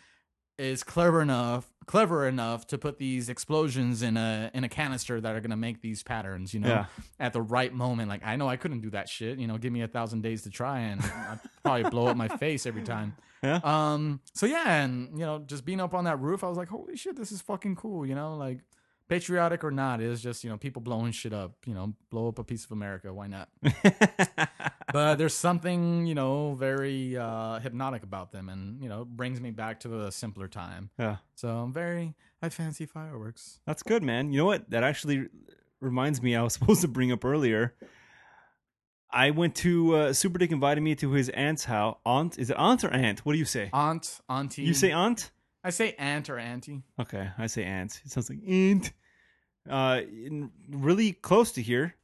is 0.59 0.83
clever 0.85 1.21
enough, 1.21 1.69
clever 1.87 2.27
enough 2.29 2.67
to 2.69 2.79
put 2.79 2.99
these 2.99 3.29
explosions 3.29 4.03
in 4.03 4.17
a 4.17 4.51
in 4.55 4.65
a 4.65 4.69
canister 4.69 5.21
that 5.21 5.35
are 5.35 5.41
gonna 5.41 5.57
make 5.57 5.81
these 5.83 6.03
patterns. 6.03 6.55
You 6.55 6.61
know, 6.61 6.69
Yeah. 6.69 6.87
at 7.19 7.33
the 7.33 7.43
right 7.43 7.73
moment. 7.73 8.09
Like 8.09 8.25
I 8.25 8.37
know 8.37 8.49
I 8.49 8.57
couldn't 8.57 8.81
do 8.81 8.91
that 8.91 9.09
shit. 9.09 9.39
You 9.39 9.47
know, 9.47 9.59
give 9.59 9.73
me 9.73 9.83
a 9.83 9.89
thousand 9.89 10.23
days 10.23 10.43
to 10.43 10.51
try, 10.51 10.79
and 10.81 11.01
I'd 11.03 11.41
probably 11.63 11.91
blow 11.91 12.07
up 12.07 12.17
my 12.17 12.29
face 12.39 12.67
every 12.67 12.83
time. 12.83 13.17
Yeah. 13.43 13.61
Um. 13.63 14.21
So 14.35 14.47
yeah, 14.47 14.83
and 14.83 15.19
you 15.19 15.25
know, 15.27 15.41
just 15.41 15.65
being 15.65 15.81
up 15.81 15.93
on 15.93 16.05
that 16.05 16.21
roof, 16.21 16.43
I 16.45 16.49
was 16.49 16.57
like, 16.57 16.69
holy 16.69 16.97
shit, 16.97 17.17
this 17.17 17.31
is 17.33 17.41
fucking 17.43 17.77
cool. 17.77 18.07
You 18.07 18.15
know, 18.15 18.37
like 18.37 18.61
patriotic 19.09 19.65
or 19.65 19.71
not, 19.71 20.01
is 20.01 20.23
just 20.23 20.45
you 20.45 20.51
know 20.51 20.57
people 20.57 20.83
blowing 20.83 21.13
shit 21.13 21.33
up. 21.33 21.53
You 21.67 21.75
know, 21.75 21.95
blow 22.11 22.29
up 22.29 22.39
a 22.39 22.45
piece 22.45 22.65
of 22.65 22.73
America. 22.73 23.13
Why 23.13 23.27
not? 23.27 23.49
but 24.93 25.17
there's 25.17 25.35
something 25.35 26.07
you 26.07 26.15
know 26.15 26.55
very 26.55 27.17
uh, 27.17 27.59
hypnotic 27.61 28.03
about 28.03 28.33
them, 28.33 28.49
and 28.49 28.83
you 28.83 28.89
know, 28.89 29.05
brings 29.05 29.41
me 29.41 29.51
back 29.51 29.81
to 29.81 30.05
a 30.05 30.13
simpler 30.13 30.49
time. 30.49 30.91
Yeah. 30.99 31.17
So 31.35 31.49
I'm 31.49 31.73
very 31.73 32.15
I 32.43 32.49
fancy 32.49 32.87
fireworks. 32.87 33.61
That's 33.67 33.83
good, 33.83 34.03
man. 34.03 34.33
You 34.33 34.39
know 34.39 34.47
what? 34.47 34.71
That 34.71 34.85
actually 34.85 35.29
reminds 35.81 36.23
me. 36.23 36.37
I 36.37 36.43
was 36.43 36.53
supposed 36.59 36.83
to 36.83 36.89
bring 36.89 37.13
up 37.13 37.25
earlier. 37.25 37.75
I 39.11 39.31
went 39.31 39.55
to 39.57 39.95
uh, 39.95 40.13
Super 40.13 40.39
Dick 40.39 40.51
invited 40.51 40.81
me 40.81 40.97
to 40.97 41.13
his 41.13 41.29
aunt's 41.29 41.65
house. 41.65 41.97
Aunt 42.05 42.37
is 42.37 42.51
it 42.51 42.57
aunt 42.57 42.83
or 42.83 42.91
aunt? 42.91 43.25
What 43.25 43.35
do 43.35 43.39
you 43.39 43.45
say? 43.45 43.71
Aunt, 43.73 44.21
auntie. 44.29 44.63
You 44.63 44.75
say 44.75 44.91
aunt? 44.91 45.31
I 45.65 45.71
say 45.71 45.95
aunt 45.99 46.29
or 46.29 46.39
auntie. 46.39 46.83
Okay, 47.01 47.31
I 47.39 47.47
say 47.47 47.65
aunt. 47.65 48.01
It 48.05 48.11
sounds 48.13 48.29
like 48.31 48.41
aunt. 48.47 48.93
Uh, 49.69 50.03
really 50.71 51.13
close 51.13 51.53
to 51.53 51.63
here, 51.63 51.95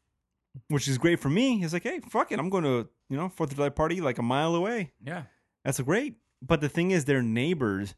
which 0.68 0.88
is 0.88 0.96
great 0.96 1.20
for 1.20 1.28
me. 1.28 1.58
He's 1.58 1.72
like, 1.74 1.82
hey, 1.82 2.00
fuck 2.08 2.32
it, 2.32 2.38
I'm 2.38 2.48
going 2.48 2.64
to 2.64 2.88
you 3.10 3.16
know 3.16 3.28
Fourth 3.28 3.50
of 3.50 3.56
July 3.56 3.68
party 3.68 4.00
like 4.00 4.18
a 4.18 4.22
mile 4.22 4.54
away. 4.54 4.92
Yeah. 5.04 5.24
That's 5.64 5.78
great. 5.80 6.14
But 6.40 6.62
the 6.62 6.70
thing 6.70 6.90
is, 6.90 7.04
their 7.04 7.22
neighbors, 7.22 7.94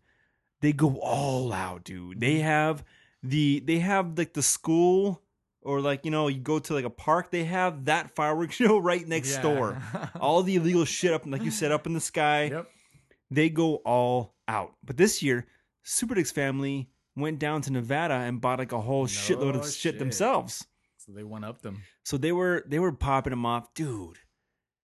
they 0.62 0.72
go 0.72 0.96
all 1.00 1.52
out, 1.52 1.84
dude. 1.84 2.18
They 2.18 2.38
have 2.40 2.82
the 3.22 3.60
they 3.64 3.78
have 3.78 4.18
like 4.18 4.32
the 4.32 4.42
school 4.42 5.22
or 5.60 5.80
like 5.80 6.04
you 6.04 6.10
know 6.10 6.26
you 6.26 6.40
go 6.40 6.58
to 6.58 6.74
like 6.74 6.84
a 6.84 6.90
park. 6.90 7.30
They 7.30 7.44
have 7.44 7.84
that 7.84 8.16
fireworks 8.16 8.54
show 8.56 8.78
right 8.78 9.06
next 9.06 9.36
Yeah. 9.36 9.42
door. 9.42 9.82
all 10.18 10.42
the 10.42 10.56
illegal 10.56 10.84
shit 10.84 11.12
up, 11.12 11.22
like 11.24 11.44
you 11.44 11.52
said, 11.52 11.70
up 11.70 11.86
in 11.86 11.92
the 11.92 12.00
sky. 12.00 12.46
Yep. 12.52 12.68
They 13.30 13.48
go 13.48 13.76
all 13.76 14.31
out. 14.48 14.74
But 14.84 14.96
this 14.96 15.22
year, 15.22 15.46
Super 15.82 16.14
Dick's 16.14 16.30
family 16.32 16.88
went 17.16 17.38
down 17.38 17.60
to 17.62 17.72
Nevada 17.72 18.14
and 18.14 18.40
bought 18.40 18.58
like 18.58 18.72
a 18.72 18.80
whole 18.80 19.06
shitload 19.06 19.54
of 19.54 19.64
shit, 19.66 19.74
shit. 19.74 19.98
themselves. 19.98 20.66
So 20.98 21.12
they 21.12 21.24
went 21.24 21.44
up 21.44 21.62
them. 21.62 21.82
So 22.04 22.16
they 22.16 22.32
were 22.32 22.64
they 22.66 22.78
were 22.78 22.92
popping 22.92 23.30
them 23.32 23.44
off, 23.46 23.74
dude. 23.74 24.18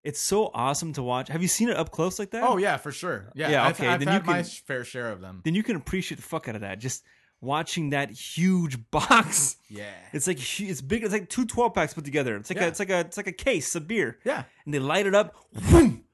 It's 0.03 0.21
so 0.21 0.51
awesome 0.55 0.93
to 0.95 1.03
watch. 1.03 1.29
Have 1.29 1.43
you 1.43 1.49
seen 1.49 1.69
it 1.69 1.77
up 1.77 1.91
close 1.91 2.19
like 2.19 2.31
that? 2.31 2.43
Oh 2.45 2.57
yeah, 2.59 2.77
for 2.77 2.93
sure. 2.93 3.31
Yeah. 3.35 3.51
Yeah, 3.51 3.65
I've, 3.65 3.75
okay, 3.81 3.89
I've 3.89 3.99
then 4.01 4.09
had 4.09 4.23
you 4.23 4.27
my 4.27 4.43
can- 4.43 4.51
fair 4.51 4.85
share 4.85 5.11
of 5.11 5.21
them. 5.21 5.41
then 5.45 5.55
you 5.55 5.63
can 5.63 5.77
appreciate 5.77 6.17
the 6.17 6.23
fuck 6.23 6.49
out 6.49 6.55
of 6.55 6.61
that. 6.63 6.79
Just 6.79 7.03
watching 7.41 7.91
that 7.91 8.11
huge 8.11 8.79
box. 8.91 9.57
Yeah. 9.69 9.91
It's 10.13 10.27
like 10.27 10.39
it's 10.61 10.81
big. 10.81 11.03
It's 11.05 11.13
like 11.13 11.29
two 11.29 11.45
12 11.45 11.75
packs 11.75 11.93
put 11.93 12.05
together. 12.05 12.37
It's 12.37 12.49
like 12.51 12.59
Yeah. 12.59 12.65
a 12.65 12.69
it's 12.69 12.79
like 12.79 12.91
a 12.91 13.01
it's 13.01 13.17
like 13.17 13.27
a 13.27 13.33
case 13.33 13.75
of 13.75 13.87
beer. 13.89 14.19
Yeah. 14.25 14.45
And 14.65 14.73
they 14.73 14.79
light 14.79 15.07
it 15.07 15.15
up. 15.15 15.35
Boom, 15.71 16.05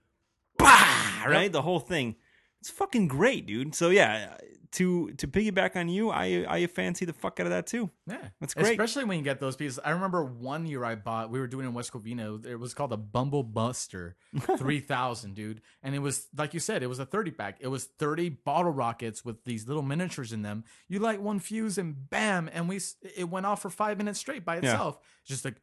bah, 0.58 1.24
right, 1.26 1.52
the 1.52 1.62
whole 1.62 1.80
thing. 1.80 2.16
It's 2.62 2.70
fucking 2.70 3.08
great, 3.08 3.46
dude. 3.46 3.74
So 3.74 3.90
yeah, 3.90 4.36
to 4.74 5.10
to 5.14 5.26
piggyback 5.26 5.74
on 5.74 5.88
you, 5.88 6.10
I 6.10 6.46
I 6.48 6.66
fancy 6.68 7.04
the 7.04 7.12
fuck 7.12 7.40
out 7.40 7.46
of 7.46 7.50
that 7.50 7.66
too. 7.66 7.90
Yeah, 8.06 8.28
That's 8.38 8.54
great. 8.54 8.70
Especially 8.70 9.02
when 9.02 9.18
you 9.18 9.24
get 9.24 9.40
those 9.40 9.56
pieces. 9.56 9.80
I 9.84 9.90
remember 9.90 10.24
one 10.24 10.64
year 10.64 10.84
I 10.84 10.94
bought. 10.94 11.28
We 11.28 11.40
were 11.40 11.48
doing 11.48 11.66
in 11.66 11.74
West 11.74 11.92
Covina. 11.92 12.46
It 12.46 12.54
was 12.54 12.72
called 12.72 12.92
a 12.92 12.96
Bumble 12.96 13.42
Buster, 13.42 14.14
three 14.58 14.78
thousand, 14.78 15.34
dude. 15.34 15.60
And 15.82 15.96
it 15.96 15.98
was 15.98 16.28
like 16.38 16.54
you 16.54 16.60
said, 16.60 16.84
it 16.84 16.86
was 16.86 17.00
a 17.00 17.04
thirty 17.04 17.32
pack. 17.32 17.56
It 17.58 17.66
was 17.66 17.86
thirty 17.86 18.28
bottle 18.28 18.70
rockets 18.70 19.24
with 19.24 19.42
these 19.42 19.66
little 19.66 19.82
miniatures 19.82 20.32
in 20.32 20.42
them. 20.42 20.62
You 20.86 21.00
light 21.00 21.20
one 21.20 21.40
fuse 21.40 21.78
and 21.78 22.08
bam, 22.10 22.48
and 22.52 22.68
we 22.68 22.78
it 23.16 23.28
went 23.28 23.44
off 23.44 23.60
for 23.60 23.70
five 23.70 23.98
minutes 23.98 24.20
straight 24.20 24.44
by 24.44 24.58
itself, 24.58 25.00
just 25.24 25.44
like. 25.44 25.56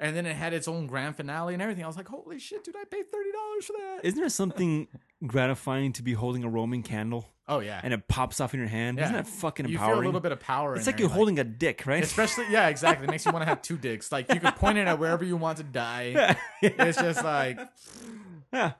And 0.00 0.16
then 0.16 0.26
it 0.26 0.34
had 0.34 0.52
its 0.52 0.66
own 0.66 0.88
grand 0.88 1.16
finale 1.16 1.52
and 1.52 1.62
everything. 1.62 1.84
I 1.84 1.86
was 1.86 1.96
like, 1.96 2.08
"Holy 2.08 2.40
shit, 2.40 2.64
dude! 2.64 2.74
I 2.74 2.82
paid 2.84 3.12
thirty 3.12 3.30
dollars 3.30 3.66
for 3.66 3.72
that." 3.74 4.00
Isn't 4.02 4.18
there 4.18 4.28
something 4.28 4.88
gratifying 5.26 5.92
to 5.94 6.02
be 6.02 6.12
holding 6.12 6.44
a 6.44 6.48
Roman 6.48 6.82
candle 6.82 7.28
oh 7.48 7.60
yeah, 7.60 7.80
and 7.82 7.92
it 7.92 8.08
pops 8.08 8.40
off 8.40 8.54
in 8.54 8.60
your 8.60 8.68
hand? 8.68 8.98
Yeah. 8.98 9.04
Isn't 9.04 9.16
that 9.16 9.26
fucking 9.26 9.66
you 9.68 9.74
empowering? 9.74 9.94
feel 9.96 10.04
a 10.04 10.06
little 10.06 10.20
bit 10.20 10.32
of 10.32 10.40
power. 10.40 10.74
it's 10.74 10.86
like 10.86 10.96
there, 10.96 11.06
you're 11.06 11.14
holding 11.14 11.38
a 11.38 11.44
dick, 11.44 11.84
right? 11.86 12.02
Especially, 12.02 12.46
yeah, 12.50 12.68
exactly. 12.68 13.06
It 13.06 13.10
makes 13.10 13.24
you 13.24 13.32
want 13.32 13.42
to 13.42 13.48
have 13.48 13.62
two 13.62 13.76
dicks. 13.76 14.10
Like 14.12 14.32
you 14.32 14.40
can 14.40 14.52
point 14.52 14.78
it 14.78 14.86
at 14.86 14.98
wherever 14.98 15.24
you 15.24 15.36
want 15.36 15.58
to 15.58 15.64
die. 15.64 16.36
It's 16.62 16.98
just 16.98 17.24
like 17.24 17.58
yeah, 18.52 18.72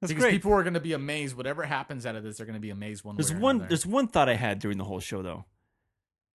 that's 0.00 0.12
because 0.12 0.24
great. 0.24 0.32
people 0.32 0.52
are 0.52 0.62
going 0.62 0.74
to 0.74 0.80
be 0.80 0.92
amazed. 0.92 1.36
Whatever 1.36 1.64
happens 1.64 2.04
out 2.06 2.16
of 2.16 2.22
this, 2.22 2.36
they're 2.36 2.46
going 2.46 2.54
to 2.54 2.60
be 2.60 2.70
amazed 2.70 3.04
one 3.04 3.16
There's 3.16 3.32
way 3.32 3.38
or 3.38 3.40
one. 3.40 3.56
another. 3.56 3.68
There's 3.68 3.86
one 3.86 4.08
thought 4.08 4.28
I 4.28 4.34
had 4.34 4.58
during 4.58 4.78
the 4.78 4.84
whole 4.84 5.00
show 5.00 5.22
though. 5.22 5.44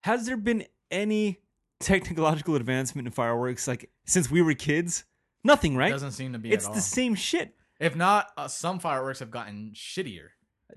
Has 0.02 0.26
there 0.26 0.36
been 0.36 0.64
any 0.90 1.40
technological 1.80 2.54
advancement 2.56 3.06
in 3.06 3.12
fireworks 3.12 3.68
like 3.68 3.90
since 4.06 4.30
we 4.30 4.42
were 4.42 4.54
kids? 4.54 5.04
Nothing, 5.44 5.76
right? 5.76 5.88
It 5.88 5.92
doesn't 5.92 6.12
seem 6.12 6.32
to 6.32 6.38
be. 6.38 6.52
it's 6.52 6.64
at 6.64 6.68
all. 6.68 6.74
the 6.74 6.80
same 6.80 7.14
shit. 7.14 7.54
If 7.80 7.96
not, 7.96 8.28
uh, 8.36 8.48
some 8.48 8.78
fireworks 8.78 9.18
have 9.18 9.30
gotten 9.30 9.72
shittier. 9.74 10.28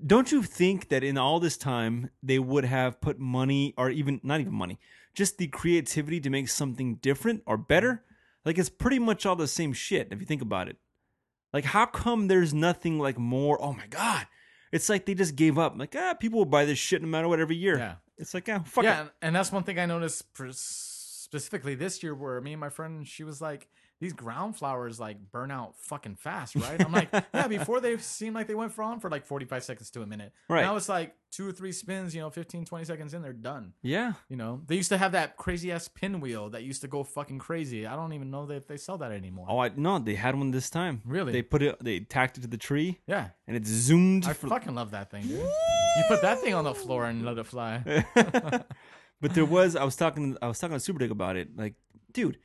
Don't 0.04 0.30
you 0.32 0.42
think 0.42 0.88
that 0.88 1.04
in 1.04 1.16
all 1.16 1.40
this 1.40 1.56
time 1.56 2.10
they 2.22 2.38
would 2.38 2.64
have 2.64 3.00
put 3.00 3.18
money 3.18 3.72
or 3.78 3.90
even 3.90 4.20
not 4.22 4.40
even 4.40 4.52
money, 4.52 4.78
just 5.14 5.38
the 5.38 5.46
creativity 5.46 6.20
to 6.20 6.30
make 6.30 6.48
something 6.48 6.96
different 6.96 7.42
or 7.46 7.56
better? 7.56 8.04
Like 8.44 8.58
it's 8.58 8.68
pretty 8.68 8.98
much 8.98 9.24
all 9.24 9.36
the 9.36 9.48
same 9.48 9.72
shit 9.72 10.08
if 10.10 10.20
you 10.20 10.26
think 10.26 10.42
about 10.42 10.68
it. 10.68 10.76
Like 11.52 11.64
how 11.64 11.86
come 11.86 12.28
there's 12.28 12.52
nothing 12.52 12.98
like 12.98 13.18
more? 13.18 13.62
Oh 13.62 13.72
my 13.72 13.86
god. 13.86 14.26
It's 14.72 14.88
like 14.88 15.06
they 15.06 15.14
just 15.14 15.36
gave 15.36 15.58
up. 15.58 15.74
Like, 15.78 15.94
ah, 15.96 16.14
people 16.14 16.40
will 16.40 16.44
buy 16.44 16.64
this 16.64 16.78
shit 16.78 17.00
no 17.00 17.08
matter 17.08 17.28
what 17.28 17.40
every 17.40 17.56
year. 17.56 17.78
Yeah. 17.78 17.94
It's 18.18 18.34
like, 18.34 18.48
ah, 18.48 18.62
fuck 18.64 18.84
yeah, 18.84 19.04
it. 19.04 19.12
and 19.22 19.34
that's 19.34 19.52
one 19.52 19.62
thing 19.62 19.78
I 19.78 19.86
noticed 19.86 20.24
specifically 20.52 21.74
this 21.74 22.02
year, 22.02 22.14
where 22.14 22.40
me 22.40 22.52
and 22.52 22.60
my 22.60 22.68
friend, 22.68 23.06
she 23.06 23.24
was 23.24 23.40
like, 23.40 23.68
"These 24.00 24.12
ground 24.12 24.56
flowers 24.56 25.00
like 25.00 25.16
burn 25.32 25.50
out 25.50 25.74
fucking 25.78 26.16
fast, 26.16 26.54
right?" 26.56 26.82
I'm 26.84 26.92
like, 26.92 27.08
"Yeah." 27.34 27.48
Before 27.48 27.80
they 27.80 27.96
seemed 27.98 28.34
like 28.34 28.46
they 28.46 28.54
went 28.54 28.72
for 28.72 28.82
on 28.82 29.00
for 29.00 29.10
like 29.10 29.26
45 29.26 29.64
seconds 29.64 29.90
to 29.90 30.02
a 30.02 30.06
minute. 30.06 30.32
Right. 30.48 30.62
Now 30.62 30.76
it's 30.76 30.88
like 30.88 31.14
two 31.32 31.48
or 31.48 31.52
three 31.52 31.72
spins, 31.72 32.14
you 32.14 32.20
know, 32.20 32.30
15, 32.30 32.64
20 32.64 32.84
seconds 32.84 33.12
in, 33.12 33.20
they're 33.20 33.32
done. 33.32 33.74
Yeah. 33.82 34.14
You 34.28 34.36
know, 34.36 34.62
they 34.66 34.76
used 34.76 34.88
to 34.88 34.96
have 34.96 35.12
that 35.12 35.36
crazy 35.36 35.70
ass 35.70 35.86
pinwheel 35.86 36.50
that 36.50 36.62
used 36.62 36.80
to 36.80 36.88
go 36.88 37.04
fucking 37.04 37.38
crazy. 37.38 37.86
I 37.86 37.94
don't 37.94 38.12
even 38.14 38.30
know 38.30 38.46
that 38.46 38.54
if 38.54 38.66
they 38.66 38.76
sell 38.78 38.96
that 38.98 39.12
anymore. 39.12 39.46
Oh, 39.48 39.58
I 39.58 39.70
no, 39.76 39.98
they 39.98 40.14
had 40.14 40.34
one 40.34 40.50
this 40.50 40.70
time. 40.70 41.02
Really? 41.04 41.32
They 41.32 41.42
put 41.42 41.62
it, 41.62 41.82
they 41.82 42.00
tacked 42.00 42.38
it 42.38 42.42
to 42.42 42.46
the 42.46 42.56
tree, 42.56 43.00
yeah, 43.06 43.28
and 43.46 43.56
it 43.56 43.66
zoomed. 43.66 44.26
I 44.26 44.32
for- 44.32 44.48
fucking 44.48 44.74
love 44.74 44.92
that 44.92 45.10
thing, 45.10 45.22
dude. 45.22 45.40
You 45.40 46.04
put 46.08 46.22
that 46.22 46.40
thing 46.40 46.54
on 46.54 46.64
the 46.64 46.74
floor 46.74 47.06
and 47.06 47.24
let 47.24 47.38
it 47.38 47.46
fly. 47.46 48.04
but 49.20 49.34
there 49.34 49.44
was, 49.46 49.76
I 49.76 49.84
was 49.84 49.96
talking, 49.96 50.36
I 50.42 50.48
was 50.48 50.58
talking 50.58 50.76
to 50.76 50.80
Super 50.80 50.98
Dick 50.98 51.10
about 51.10 51.36
it. 51.36 51.56
Like, 51.56 51.74
dude, 52.12 52.38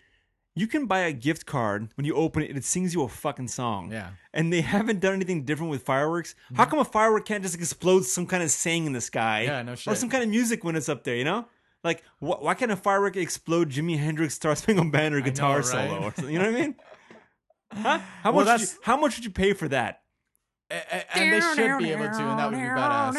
you 0.55 0.67
can 0.67 0.85
buy 0.85 0.99
a 0.99 1.13
gift 1.13 1.45
card 1.45 1.89
when 1.95 2.05
you 2.05 2.13
open 2.15 2.43
it, 2.43 2.49
and 2.49 2.57
it 2.57 2.65
sings 2.65 2.93
you 2.93 3.03
a 3.03 3.07
fucking 3.07 3.47
song. 3.47 3.91
Yeah. 3.91 4.09
And 4.33 4.51
they 4.51 4.61
haven't 4.61 4.99
done 4.99 5.13
anything 5.13 5.45
different 5.45 5.71
with 5.71 5.83
fireworks. 5.83 6.35
How 6.55 6.65
come 6.65 6.79
a 6.79 6.85
firework 6.85 7.25
can't 7.25 7.41
just 7.43 7.55
explode 7.55 8.05
some 8.05 8.25
kind 8.27 8.43
of 8.43 8.51
saying 8.51 8.85
in 8.85 8.93
the 8.93 9.01
sky? 9.01 9.43
Yeah, 9.43 9.61
no 9.63 9.75
shit. 9.75 9.91
Or 9.91 9.95
some 9.95 10.09
kind 10.09 10.23
of 10.23 10.29
music 10.29 10.63
when 10.63 10.75
it's 10.75 10.89
up 10.89 11.03
there, 11.03 11.15
you 11.15 11.23
know? 11.23 11.45
Like, 11.83 12.03
wh- 12.19 12.41
why 12.41 12.53
can't 12.53 12.71
a 12.71 12.75
firework 12.75 13.15
explode 13.15 13.69
Jimi 13.71 13.97
Hendrix 13.97 14.35
Star 14.35 14.55
Spangled 14.55 14.91
Banner 14.91 15.19
know, 15.19 15.25
guitar 15.25 15.57
right? 15.57 15.65
solo? 15.65 15.97
Or 15.99 16.13
something, 16.13 16.33
you 16.33 16.39
know 16.39 16.51
what 16.51 16.57
I 16.57 16.61
mean? 16.61 16.75
Huh? 17.73 17.99
How 18.21 18.33
Well, 18.33 18.43
much? 18.45 18.59
Would 18.59 18.69
you, 18.69 18.75
how 18.83 18.97
much 18.97 19.15
would 19.15 19.23
you 19.23 19.31
pay 19.31 19.53
for 19.53 19.69
that? 19.69 20.01
A- 20.69 20.75
a- 20.75 21.17
and 21.17 21.31
they 21.31 21.39
should 21.39 21.77
be 21.79 21.91
able 21.93 22.03
to, 22.09 22.19
and 22.21 22.37
that 22.37 22.51
would 22.51 22.57
be 22.57 22.63
badass. 22.63 23.15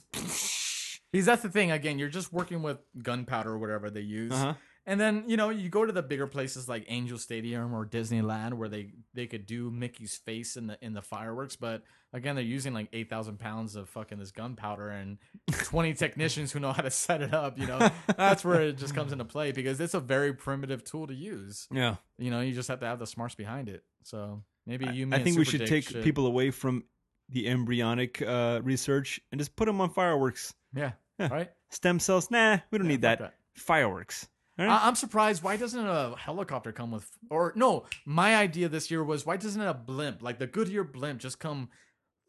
Because 1.12 1.26
that's 1.26 1.42
the 1.42 1.48
thing. 1.48 1.70
Again, 1.70 1.98
you're 1.98 2.08
just 2.08 2.32
working 2.32 2.62
with 2.62 2.78
gunpowder 3.02 3.50
or 3.50 3.58
whatever 3.58 3.90
they 3.90 4.00
use. 4.00 4.32
Uh-huh. 4.32 4.54
And 4.88 5.00
then 5.00 5.24
you 5.26 5.36
know 5.36 5.50
you 5.50 5.68
go 5.68 5.84
to 5.84 5.92
the 5.92 6.02
bigger 6.02 6.28
places 6.28 6.68
like 6.68 6.84
Angel 6.88 7.18
Stadium 7.18 7.74
or 7.74 7.84
Disneyland 7.84 8.54
where 8.54 8.68
they 8.68 8.92
they 9.14 9.26
could 9.26 9.44
do 9.44 9.70
Mickey's 9.70 10.16
face 10.16 10.56
in 10.56 10.68
the 10.68 10.78
in 10.80 10.94
the 10.94 11.02
fireworks, 11.02 11.56
but 11.56 11.82
again 12.12 12.36
they're 12.36 12.44
using 12.44 12.72
like 12.72 12.88
eight 12.92 13.10
thousand 13.10 13.40
pounds 13.40 13.74
of 13.74 13.88
fucking 13.88 14.18
this 14.18 14.30
gunpowder 14.30 14.88
and 14.88 15.18
twenty 15.64 15.92
technicians 15.92 16.52
who 16.52 16.60
know 16.60 16.72
how 16.72 16.82
to 16.82 16.90
set 16.90 17.20
it 17.20 17.34
up. 17.34 17.58
You 17.58 17.66
know 17.66 17.90
that's 18.16 18.44
where 18.44 18.62
it 18.62 18.78
just 18.78 18.94
comes 18.94 19.10
into 19.12 19.24
play 19.24 19.50
because 19.50 19.80
it's 19.80 19.94
a 19.94 20.00
very 20.00 20.32
primitive 20.32 20.84
tool 20.84 21.08
to 21.08 21.14
use. 21.14 21.66
Yeah. 21.72 21.96
You 22.16 22.30
know 22.30 22.40
you 22.40 22.52
just 22.54 22.68
have 22.68 22.78
to 22.80 22.86
have 22.86 23.00
the 23.00 23.06
smarts 23.08 23.34
behind 23.34 23.68
it. 23.68 23.82
So 24.04 24.44
maybe 24.66 24.86
you. 24.86 25.08
me 25.08 25.16
I 25.16 25.22
think 25.22 25.36
we 25.36 25.44
should 25.44 25.66
take 25.66 25.88
people 26.04 26.26
away 26.28 26.52
from 26.52 26.84
the 27.28 27.48
embryonic 27.48 28.22
uh, 28.22 28.60
research 28.62 29.20
and 29.32 29.40
just 29.40 29.56
put 29.56 29.64
them 29.66 29.80
on 29.80 29.90
fireworks. 29.90 30.54
Yeah. 30.72 30.92
Yeah. 31.18 31.28
Right. 31.28 31.50
Stem 31.70 31.98
cells, 31.98 32.30
nah, 32.30 32.58
we 32.70 32.78
don't 32.78 32.86
Yeah, 32.86 32.92
need 32.92 33.02
that. 33.02 33.18
that. 33.18 33.34
Fireworks. 33.56 34.28
Right. 34.58 34.68
I- 34.68 34.86
I'm 34.88 34.94
surprised. 34.94 35.42
Why 35.42 35.56
doesn't 35.56 35.86
a 35.86 36.16
helicopter 36.16 36.72
come 36.72 36.90
with? 36.90 37.08
Or 37.30 37.52
no, 37.56 37.84
my 38.04 38.36
idea 38.36 38.68
this 38.68 38.90
year 38.90 39.04
was 39.04 39.26
why 39.26 39.36
doesn't 39.36 39.60
a 39.60 39.74
blimp, 39.74 40.22
like 40.22 40.38
the 40.38 40.46
Goodyear 40.46 40.84
blimp, 40.84 41.20
just 41.20 41.38
come 41.38 41.68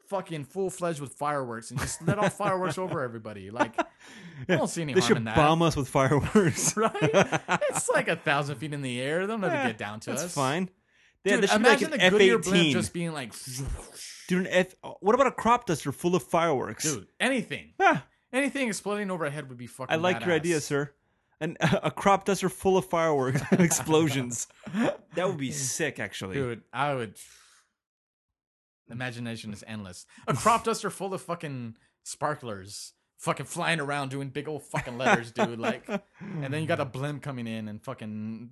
fucking 0.10 0.46
full 0.46 0.70
fledged 0.70 1.02
with 1.02 1.14
fireworks 1.14 1.70
and 1.72 1.80
just 1.80 2.02
let 2.08 2.18
off 2.18 2.34
fireworks 2.38 2.78
over 2.78 3.02
everybody? 3.02 3.50
Like, 3.50 3.80
I 3.80 4.56
don't 4.58 4.68
see 4.70 4.82
any 4.82 4.94
They 4.94 5.00
harm 5.00 5.08
should 5.08 5.18
in 5.18 5.24
that. 5.26 5.36
bomb 5.36 5.62
us 5.62 5.76
with 5.78 5.88
fireworks. 5.88 6.76
right? 6.78 6.92
It's 7.70 7.90
like 7.94 8.08
a 8.10 8.16
thousand 8.18 8.56
feet 8.58 8.74
in 8.74 8.82
the 8.82 9.00
air. 9.02 9.26
They'll 9.28 9.38
never 9.38 9.54
Yeah, 9.56 9.68
get 9.68 9.78
down 9.78 10.00
to 10.02 10.10
That's 10.12 10.24
us. 10.24 10.34
fine. 10.34 10.70
Yeah, 11.24 11.38
Dude, 11.42 11.50
like 11.50 11.56
imagine 11.60 11.94
an 11.94 12.00
the 12.00 12.10
Goodyear 12.10 12.40
blimp 12.40 12.56
F-18. 12.58 12.72
just 12.74 12.94
being 12.94 13.12
like, 13.14 13.34
Dude, 14.30 14.46
an 14.46 14.48
F- 14.48 14.76
what 15.02 15.14
about 15.16 15.28
a 15.28 15.32
crop 15.32 15.66
duster 15.66 15.92
full 15.92 16.16
of 16.16 16.24
fireworks? 16.24 16.84
dude, 16.84 17.08
anything, 17.20 17.74
Ah, 17.80 18.06
anything 18.32 18.68
exploding 18.70 19.10
overhead 19.12 19.50
would 19.50 19.58
be 19.58 19.68
fucking. 19.68 19.94
I 19.94 19.98
like 19.98 20.26
your 20.26 20.34
idea, 20.36 20.60
sir. 20.62 20.92
An, 21.40 21.56
a 21.62 21.92
crop 21.92 22.26
duster 22.26 22.50
full 22.50 22.78
of 22.78 22.86
fireworks 22.86 23.42
and 23.52 23.60
explosions. 23.62 24.48
That 25.16 25.28
would 25.28 25.38
be 25.38 25.52
sick, 25.52 26.00
actually. 26.00 26.36
Dude, 26.36 26.64
I 26.74 26.94
would. 26.96 27.16
Imagination 28.90 29.52
is 29.54 29.64
endless. 29.68 30.06
A 30.28 30.34
crop 30.34 30.64
duster 30.64 30.90
full 30.90 31.14
of 31.14 31.22
fucking 31.22 31.76
sparklers, 32.04 32.94
fucking 33.18 33.46
flying 33.46 33.80
around 33.82 34.10
doing 34.10 34.30
big 34.30 34.48
old 34.48 34.64
fucking 34.64 34.98
letters, 34.98 35.32
dude. 35.32 35.60
Like, 35.60 35.86
and 36.22 36.54
then 36.54 36.62
you 36.62 36.68
got 36.68 36.80
a 36.80 36.86
blimp 36.98 37.22
coming 37.22 37.48
in 37.48 37.68
and 37.68 37.82
fucking 37.84 38.50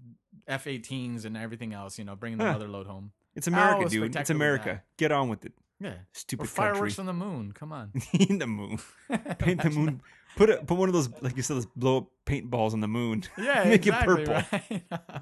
F-18s 0.48 1.24
and 1.24 1.38
everything 1.38 1.74
else. 1.74 1.98
You 1.98 2.04
know, 2.04 2.16
bringing 2.16 2.38
the 2.38 2.46
Huh. 2.46 2.52
mother 2.54 2.68
load 2.68 2.86
home. 2.86 3.12
It's 3.34 3.48
America, 3.48 3.84
How 3.84 3.88
dude. 3.88 4.16
It's 4.16 4.30
America. 4.30 4.66
that. 4.66 4.84
Get 4.98 5.12
on 5.14 5.30
with 5.30 5.46
it. 5.46 5.54
Yeah, 5.80 5.94
Stupid 6.14 6.46
or 6.46 6.48
fireworks 6.48 6.80
country. 6.80 6.92
from 6.92 7.06
the 7.08 7.14
moon. 7.14 7.52
Come 7.54 7.72
on. 7.74 7.92
In 8.14 8.38
the 8.40 8.48
moon. 8.48 8.80
Paint 9.40 9.62
the 9.62 9.70
moon. 9.70 10.02
Put 10.36 10.50
it. 10.50 10.68
Put 10.68 10.78
one 10.78 10.90
of 10.90 10.94
those, 10.94 11.10
like 11.22 11.36
you 11.38 11.44
said, 11.44 11.58
those 11.58 11.66
blow 11.68 11.98
up 11.98 12.08
paintballs 12.26 12.74
on 12.74 12.80
the 12.82 12.88
moon. 12.88 13.24
Yeah, 13.38 13.64
Make 13.66 13.86
exactly, 13.88 14.24
it 14.24 14.28
purple. 14.28 14.60
Right? 14.92 15.22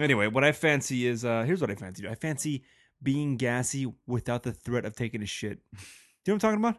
Anyway, 0.00 0.28
what 0.28 0.44
I 0.44 0.52
fancy 0.52 1.06
is 1.08 1.24
uh 1.24 1.42
here's 1.42 1.60
what 1.60 1.70
I 1.70 1.74
fancy. 1.74 2.06
I 2.08 2.14
fancy 2.14 2.62
being 3.02 3.36
gassy 3.36 3.92
without 4.06 4.44
the 4.44 4.52
threat 4.52 4.84
of 4.84 4.94
taking 4.94 5.22
a 5.22 5.26
shit. 5.26 5.58
Do 5.72 5.78
you 5.78 5.78
know 6.26 6.34
what 6.34 6.44
I'm 6.44 6.58
talking 6.60 6.64
about? 6.64 6.76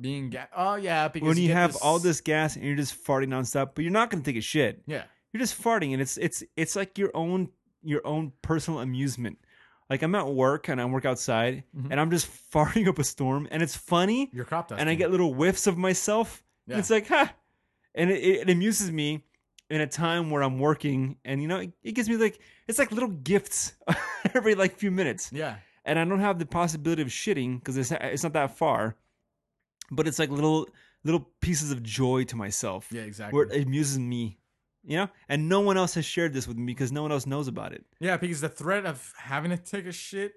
Being 0.00 0.30
ga- 0.30 0.46
oh 0.56 0.76
yeah, 0.76 1.08
because 1.08 1.26
when 1.26 1.38
you 1.38 1.48
get 1.48 1.56
have 1.56 1.76
all 1.82 1.98
this 1.98 2.20
gas 2.20 2.54
and 2.54 2.64
you're 2.64 2.76
just 2.76 3.04
farting 3.04 3.28
nonstop, 3.28 3.70
but 3.74 3.82
you're 3.82 3.90
not 3.90 4.10
gonna 4.10 4.22
take 4.22 4.36
a 4.36 4.40
shit. 4.40 4.80
Yeah, 4.86 5.02
You're 5.32 5.40
just 5.40 5.60
farting, 5.60 5.92
and 5.92 6.00
it's 6.00 6.16
it's 6.18 6.44
it's 6.56 6.76
like 6.76 6.98
your 6.98 7.10
own 7.14 7.48
your 7.82 8.06
own 8.06 8.32
personal 8.42 8.78
amusement. 8.78 9.38
Like 9.90 10.02
I'm 10.02 10.14
at 10.14 10.28
work 10.28 10.68
and 10.68 10.80
I 10.80 10.84
work 10.84 11.04
outside, 11.04 11.64
Mhm. 11.76 11.88
and 11.90 12.00
I'm 12.00 12.10
just 12.12 12.28
farting 12.52 12.86
up 12.86 12.98
a 13.00 13.04
storm, 13.04 13.48
and 13.50 13.60
it's 13.60 13.76
funny, 13.76 14.30
your 14.32 14.44
crop 14.44 14.68
dusting. 14.68 14.80
and 14.82 14.88
I 14.88 14.94
get 14.94 15.10
little 15.10 15.34
whiffs 15.34 15.66
of 15.66 15.76
myself. 15.76 16.44
Yeah. 16.66 16.78
it's 16.78 16.90
like, 16.90 17.08
ha, 17.08 17.32
and 17.94 18.10
it, 18.10 18.18
it, 18.22 18.40
it 18.42 18.50
amuses 18.50 18.90
me 18.90 19.24
in 19.70 19.80
a 19.80 19.86
time 19.86 20.30
where 20.30 20.42
I'm 20.42 20.58
working, 20.58 21.16
and 21.24 21.40
you 21.42 21.48
know, 21.48 21.58
it, 21.58 21.72
it 21.82 21.92
gives 21.92 22.08
me 22.08 22.16
like 22.16 22.38
it's 22.68 22.78
like 22.78 22.92
little 22.92 23.08
gifts 23.08 23.72
every 24.34 24.54
like 24.54 24.76
few 24.76 24.90
minutes, 24.90 25.30
yeah, 25.32 25.56
and 25.84 25.98
I 25.98 26.04
don't 26.04 26.20
have 26.20 26.38
the 26.38 26.46
possibility 26.46 27.02
of 27.02 27.08
shitting 27.08 27.58
because 27.58 27.76
it's 27.76 27.90
it's 27.92 28.22
not 28.22 28.32
that 28.34 28.56
far, 28.56 28.96
but 29.90 30.06
it's 30.06 30.18
like 30.18 30.30
little 30.30 30.68
little 31.04 31.28
pieces 31.40 31.72
of 31.72 31.82
joy 31.82 32.22
to 32.24 32.36
myself 32.36 32.88
yeah, 32.92 33.02
exactly. 33.02 33.36
where 33.36 33.46
it 33.46 33.66
amuses 33.66 33.98
me, 33.98 34.38
you 34.84 34.96
know, 34.96 35.08
and 35.28 35.48
no 35.48 35.60
one 35.60 35.76
else 35.76 35.94
has 35.94 36.04
shared 36.04 36.32
this 36.32 36.46
with 36.46 36.56
me 36.56 36.66
because 36.66 36.92
no 36.92 37.02
one 37.02 37.10
else 37.10 37.26
knows 37.26 37.48
about 37.48 37.72
it. 37.72 37.84
Yeah, 37.98 38.16
because 38.18 38.40
the 38.40 38.48
threat 38.48 38.86
of 38.86 39.12
having 39.18 39.50
to 39.50 39.56
take 39.56 39.86
a 39.86 39.92
shit 39.92 40.34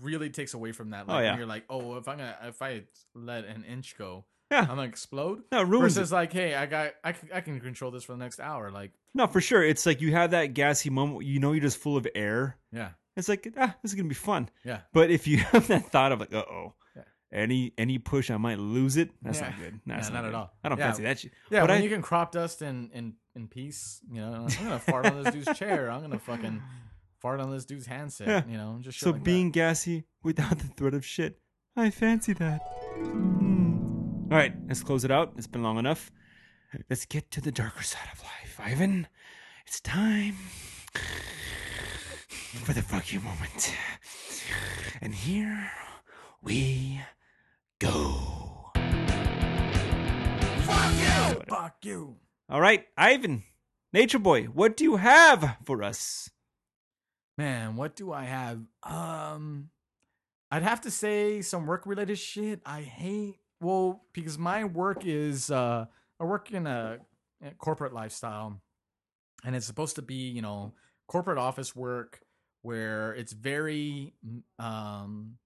really 0.00 0.30
takes 0.30 0.54
away 0.54 0.72
from 0.72 0.90
that. 0.90 1.04
Oh, 1.08 1.12
like 1.12 1.18
Oh, 1.18 1.22
yeah. 1.22 1.30
when 1.32 1.38
you're 1.38 1.46
like, 1.48 1.64
oh, 1.68 1.96
if 1.96 2.08
I'm 2.08 2.18
gonna 2.18 2.36
if 2.44 2.62
I 2.62 2.84
let 3.14 3.44
an 3.44 3.64
inch 3.64 3.98
go, 3.98 4.24
Yeah. 4.50 4.60
I'm 4.62 4.66
gonna 4.68 4.82
explode. 4.82 5.42
No, 5.52 5.60
it 5.60 5.66
ruins 5.68 5.94
Versus 5.94 6.10
it. 6.10 6.14
like, 6.14 6.32
hey, 6.32 6.54
I 6.54 6.66
got 6.66 6.92
I 7.04 7.12
can, 7.12 7.28
I 7.32 7.40
can 7.40 7.60
control 7.60 7.90
this 7.90 8.04
for 8.04 8.12
the 8.12 8.18
next 8.18 8.40
hour. 8.40 8.70
Like, 8.70 8.92
No, 9.14 9.26
for 9.26 9.40
sure. 9.40 9.62
It's 9.62 9.86
like 9.86 10.00
you 10.00 10.12
have 10.12 10.32
that 10.32 10.54
gassy 10.54 10.90
moment. 10.90 11.24
You 11.24 11.38
know, 11.40 11.52
you're 11.52 11.60
just 11.62 11.78
full 11.78 11.96
of 11.96 12.06
air. 12.14 12.56
yeah, 12.72 12.90
It's 13.16 13.28
like 13.28 13.46
ah, 13.56 13.76
this 13.82 13.92
is 13.92 13.94
gonna 13.96 14.08
be 14.08 14.14
fun. 14.14 14.48
yeah, 14.64 14.80
But 14.92 15.10
if 15.10 15.26
you 15.28 15.38
have 15.52 15.68
that 15.68 15.92
thought 15.92 16.10
of 16.12 16.20
like, 16.20 16.34
uh 16.34 16.44
oh, 16.50 16.74
Yeah. 16.96 17.02
any 17.32 17.72
any 17.78 17.98
push, 17.98 18.30
I 18.30 18.36
might 18.38 18.58
lose 18.58 18.96
it. 18.96 19.10
That's 19.22 19.38
Yeah. 19.40 19.50
not 19.50 19.58
good. 19.60 19.80
That's 19.86 20.08
Yeah, 20.08 20.14
not, 20.14 20.22
not 20.22 20.28
at 20.30 20.34
all. 20.34 20.52
I 20.64 20.68
don't 20.68 20.78
fancy 20.78 21.02
that 21.04 21.18
shit. 21.20 21.32
yeah. 21.50 21.60
But 21.60 21.70
when 21.70 21.78
I- 21.80 21.82
you 21.84 21.90
can 21.90 22.02
crop 22.02 22.32
dust 22.32 22.60
in 22.62 22.90
in 22.92 23.14
in 23.36 23.46
peace, 23.46 24.00
you 24.10 24.20
know, 24.20 24.46
I'm 24.48 24.64
gonna 24.64 24.78
fart 24.80 25.06
on 25.06 25.22
this 25.22 25.32
dude's 25.32 25.56
chair. 25.58 25.90
I'm 25.92 26.00
gonna 26.00 26.18
fucking 26.18 26.60
fart 27.20 27.38
on 27.38 27.52
this 27.52 27.64
dude's 27.64 27.86
handset. 27.86 28.48
You 28.48 28.56
know, 28.56 28.78
just 28.80 28.98
So 28.98 29.10
like 29.10 29.20
that. 29.20 29.24
being 29.24 29.52
gassy 29.52 30.06
without 30.24 30.58
the 30.58 30.66
threat 30.66 30.94
of 30.94 31.04
shit, 31.04 31.38
I 31.76 31.90
fancy 31.90 32.32
that. 32.32 32.60
Hmm. 32.96 33.69
All 34.30 34.36
right, 34.36 34.54
let's 34.68 34.84
close 34.84 35.04
it 35.04 35.10
out. 35.10 35.32
It's 35.36 35.48
been 35.48 35.64
long 35.64 35.76
enough. 35.76 36.12
Let's 36.88 37.04
get 37.04 37.32
to 37.32 37.40
the 37.40 37.50
darker 37.50 37.82
side 37.82 38.06
of 38.12 38.22
life, 38.22 38.60
Ivan. 38.60 39.08
It's 39.66 39.80
time 39.80 40.36
for 42.62 42.72
the 42.72 42.80
fuck 42.80 43.12
you 43.12 43.18
moment. 43.18 43.74
And 45.00 45.16
here 45.16 45.72
we 46.40 47.00
go. 47.80 48.70
fuck 50.62 50.92
you. 50.94 51.42
Fuck 51.48 51.76
you. 51.82 52.16
All 52.48 52.60
right, 52.60 52.86
Ivan, 52.96 53.42
Nature 53.92 54.20
Boy, 54.20 54.44
what 54.44 54.76
do 54.76 54.84
you 54.84 54.94
have 54.96 55.56
for 55.64 55.82
us? 55.82 56.30
Man, 57.36 57.74
what 57.74 57.96
do 57.96 58.12
I 58.12 58.26
have? 58.26 58.60
Um, 58.84 59.70
I'd 60.52 60.62
have 60.62 60.82
to 60.82 60.90
say 60.92 61.42
some 61.42 61.66
work 61.66 61.84
related 61.84 62.18
shit. 62.18 62.60
I 62.64 62.82
hate 62.82 63.40
well 63.60 64.04
because 64.12 64.38
my 64.38 64.64
work 64.64 65.04
is 65.04 65.50
uh, 65.50 65.86
I 66.18 66.24
work 66.24 66.50
in 66.52 66.66
a, 66.66 66.98
a 67.44 67.50
corporate 67.52 67.92
lifestyle, 67.92 68.60
and 69.44 69.54
it's 69.56 69.66
supposed 69.66 69.96
to 69.96 70.02
be 70.02 70.28
you 70.28 70.42
know 70.42 70.72
corporate 71.08 71.38
office 71.38 71.74
work 71.74 72.20
where 72.62 73.12
it's 73.14 73.32
very 73.32 74.12
um 74.58 75.36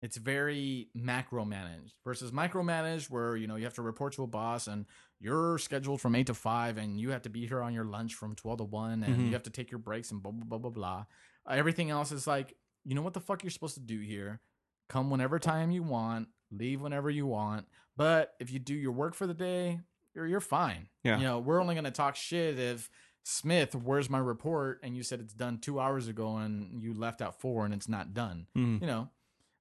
it's 0.00 0.16
very 0.16 0.88
macro 0.94 1.44
managed 1.44 1.94
versus 2.04 2.30
micromanaged 2.30 3.10
where 3.10 3.36
you 3.36 3.46
know 3.48 3.56
you 3.56 3.64
have 3.64 3.74
to 3.74 3.82
report 3.82 4.12
to 4.12 4.22
a 4.22 4.26
boss 4.26 4.68
and 4.68 4.86
you're 5.20 5.58
scheduled 5.58 6.00
from 6.00 6.14
8 6.14 6.28
to 6.28 6.34
5 6.34 6.78
and 6.78 7.00
you 7.00 7.10
have 7.10 7.22
to 7.22 7.28
be 7.28 7.46
here 7.46 7.60
on 7.60 7.74
your 7.74 7.84
lunch 7.84 8.14
from 8.14 8.36
12 8.36 8.58
to 8.58 8.64
1 8.64 9.02
and 9.02 9.14
Mhm. 9.16 9.26
you 9.26 9.32
have 9.32 9.42
to 9.42 9.50
take 9.50 9.70
your 9.72 9.80
breaks 9.80 10.12
and 10.12 10.22
blah 10.22 10.30
blah 10.30 10.44
blah 10.44 10.58
blah 10.58 10.70
blah 10.70 11.04
everything 11.50 11.90
else 11.90 12.12
is 12.12 12.26
like 12.28 12.56
you 12.84 12.94
know 12.94 13.02
what 13.02 13.14
the 13.14 13.20
fuck 13.20 13.42
you're 13.42 13.50
supposed 13.50 13.74
to 13.74 13.80
do 13.80 13.98
here 13.98 14.40
come 14.88 15.10
whenever 15.10 15.38
time 15.40 15.72
you 15.72 15.82
want 15.82 16.28
leave 16.50 16.80
whenever 16.80 17.10
you 17.10 17.26
want 17.26 17.66
but 17.96 18.34
if 18.40 18.50
you 18.52 18.58
do 18.58 18.74
your 18.74 18.92
work 18.92 19.14
for 19.14 19.26
the 19.26 19.34
day 19.34 19.80
you're 20.14 20.26
you're 20.26 20.40
fine 20.40 20.88
Yeah. 21.04 21.18
you 21.18 21.24
know 21.24 21.38
we're 21.38 21.60
only 21.60 21.74
going 21.74 21.84
to 21.84 21.90
talk 21.90 22.16
shit 22.16 22.58
if 22.58 22.90
Smith, 23.30 23.74
where's 23.74 24.08
my 24.08 24.18
report? 24.18 24.80
And 24.82 24.96
you 24.96 25.02
said 25.02 25.20
it's 25.20 25.34
done 25.34 25.58
two 25.58 25.78
hours 25.78 26.08
ago, 26.08 26.38
and 26.38 26.82
you 26.82 26.94
left 26.94 27.20
out 27.20 27.38
four, 27.38 27.66
and 27.66 27.74
it's 27.74 27.86
not 27.88 28.14
done 28.14 28.46
Hmm. 28.54 28.78
you 28.80 28.86
know 28.86 29.08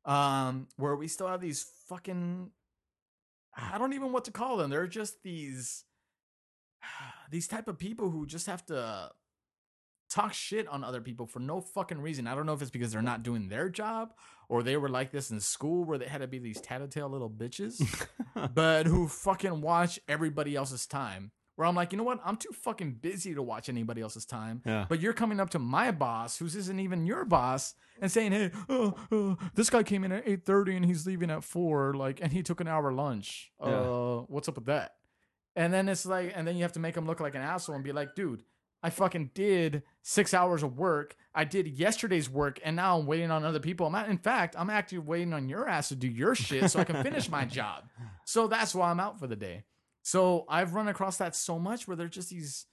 um 0.06 0.68
where 0.78 0.96
we 0.96 1.10
still 1.10 1.28
have 1.28 1.42
these 1.42 1.66
fucking 1.90 2.52
i 3.58 3.78
don't 3.78 3.92
even 3.92 4.14
what 4.14 4.24
to 4.24 4.32
call 4.32 4.56
them 4.56 4.70
they're 4.70 4.88
just 4.88 5.22
these 5.22 5.84
these 7.32 7.48
type 7.48 7.68
of 7.68 7.78
people 7.78 8.10
who 8.10 8.26
just 8.26 8.46
have 8.48 8.66
to 8.68 9.12
talk 10.10 10.34
shit 10.34 10.68
on 10.68 10.84
other 10.84 11.02
people 11.02 11.26
for 11.26 11.40
no 11.40 11.60
fucking 11.62 12.00
reason 12.00 12.28
i 12.28 12.34
don't 12.36 12.46
know 12.46 12.54
if 12.54 12.62
it's 12.62 12.72
because 12.72 12.92
they're 12.92 13.02
not 13.02 13.24
doing 13.24 13.50
their 13.50 13.70
job 13.70 14.14
or 14.50 14.64
they 14.64 14.78
were 14.78 14.90
like 14.90 15.12
this 15.12 15.32
in 15.32 15.40
school 15.40 15.84
where 15.84 15.98
they 15.98 16.06
had 16.08 16.22
to 16.22 16.28
be 16.28 16.40
these 16.40 16.62
tattletale 16.62 17.10
little 17.10 17.30
bitches 17.30 17.82
but 18.54 18.86
who 18.86 19.08
fucking 19.08 19.62
watch 19.62 20.00
everybody 20.08 20.56
else's 20.56 20.86
time 20.86 21.32
where 21.56 21.68
i'm 21.68 21.76
like 21.76 21.92
you 21.92 21.98
know 21.98 22.04
what 22.04 22.20
i'm 22.24 22.38
too 22.38 22.52
fucking 22.54 22.94
busy 22.94 23.34
to 23.34 23.42
watch 23.42 23.68
anybody 23.68 24.02
else's 24.02 24.26
time 24.26 24.62
Yeah. 24.66 24.86
but 24.88 25.00
you're 25.02 25.14
coming 25.14 25.40
up 25.40 25.50
to 25.52 25.60
my 25.60 25.92
boss, 25.92 26.38
who's 26.38 26.56
isn't 26.56 26.80
even 26.80 27.06
your 27.06 27.26
boss, 27.26 27.74
and 28.00 28.12
saying, 28.12 28.32
"Hey, 28.32 28.52
uh, 28.70 28.92
uh, 29.12 29.36
this 29.56 29.70
guy 29.72 29.82
came 29.84 30.04
in 30.04 30.12
at 30.12 30.24
eight 30.28 30.46
thirty 30.46 30.76
and 30.76 30.86
he's 30.86 31.08
leaving 31.08 31.32
at 31.32 31.44
four, 31.44 31.96
like, 31.96 32.20
and 32.22 32.32
he 32.32 32.44
took 32.44 32.62
an 32.62 32.68
hour 32.68 32.92
lunch. 32.94 33.52
Uh, 33.60 34.18
what's 34.28 34.48
up 34.48 34.56
with 34.56 34.66
that?" 34.66 34.96
And 35.56 35.74
then 35.74 35.90
it's 35.90 36.06
like, 36.06 36.32
and 36.36 36.48
then 36.48 36.56
you 36.58 36.62
have 36.62 36.74
to 36.74 36.80
make 36.80 36.96
him 36.96 37.08
look 37.08 37.20
like 37.20 37.34
an 37.34 37.42
asshole 37.42 37.74
and 37.74 37.84
be 37.84 37.92
like, 37.92 38.14
"Dude, 38.14 38.44
I 38.88 38.90
fucking 38.90 39.32
did 39.34 39.84
six 40.02 40.34
hours 40.34 40.64
of 40.64 40.78
work. 40.78 41.18
I 41.36 41.44
did 41.44 41.68
yesterday's 41.68 42.30
work, 42.30 42.58
and 42.64 42.78
now 42.78 42.98
I'm 42.98 43.06
waiting 43.06 43.32
on 43.32 43.44
other 43.44 43.60
people. 43.60 43.86
I'm 43.86 43.92
not, 43.92 44.08
in 44.08 44.18
fact, 44.18 44.56
I'm 44.58 44.70
actually 44.70 45.00
waiting 45.00 45.34
on 45.34 45.50
your 45.50 45.68
ass 45.68 45.90
to 45.90 45.96
do 45.98 46.08
your 46.08 46.36
shit 46.36 46.72
so 46.72 46.80
I 46.80 46.86
can 46.86 47.04
finish 47.04 47.30
my 47.30 47.44
job. 47.60 47.84
So 48.24 48.48
that's 48.48 48.74
why 48.74 48.90
I'm 48.90 49.02
out 49.02 49.20
for 49.20 49.28
the 49.28 49.36
day. 49.36 49.64
So 50.04 50.46
I've 50.48 50.74
run 50.74 50.88
across 50.88 51.18
that 51.18 51.36
so 51.36 51.60
much 51.60 51.86
where 51.86 51.98
they're 51.98 52.08
just 52.08 52.30
these." 52.30 52.66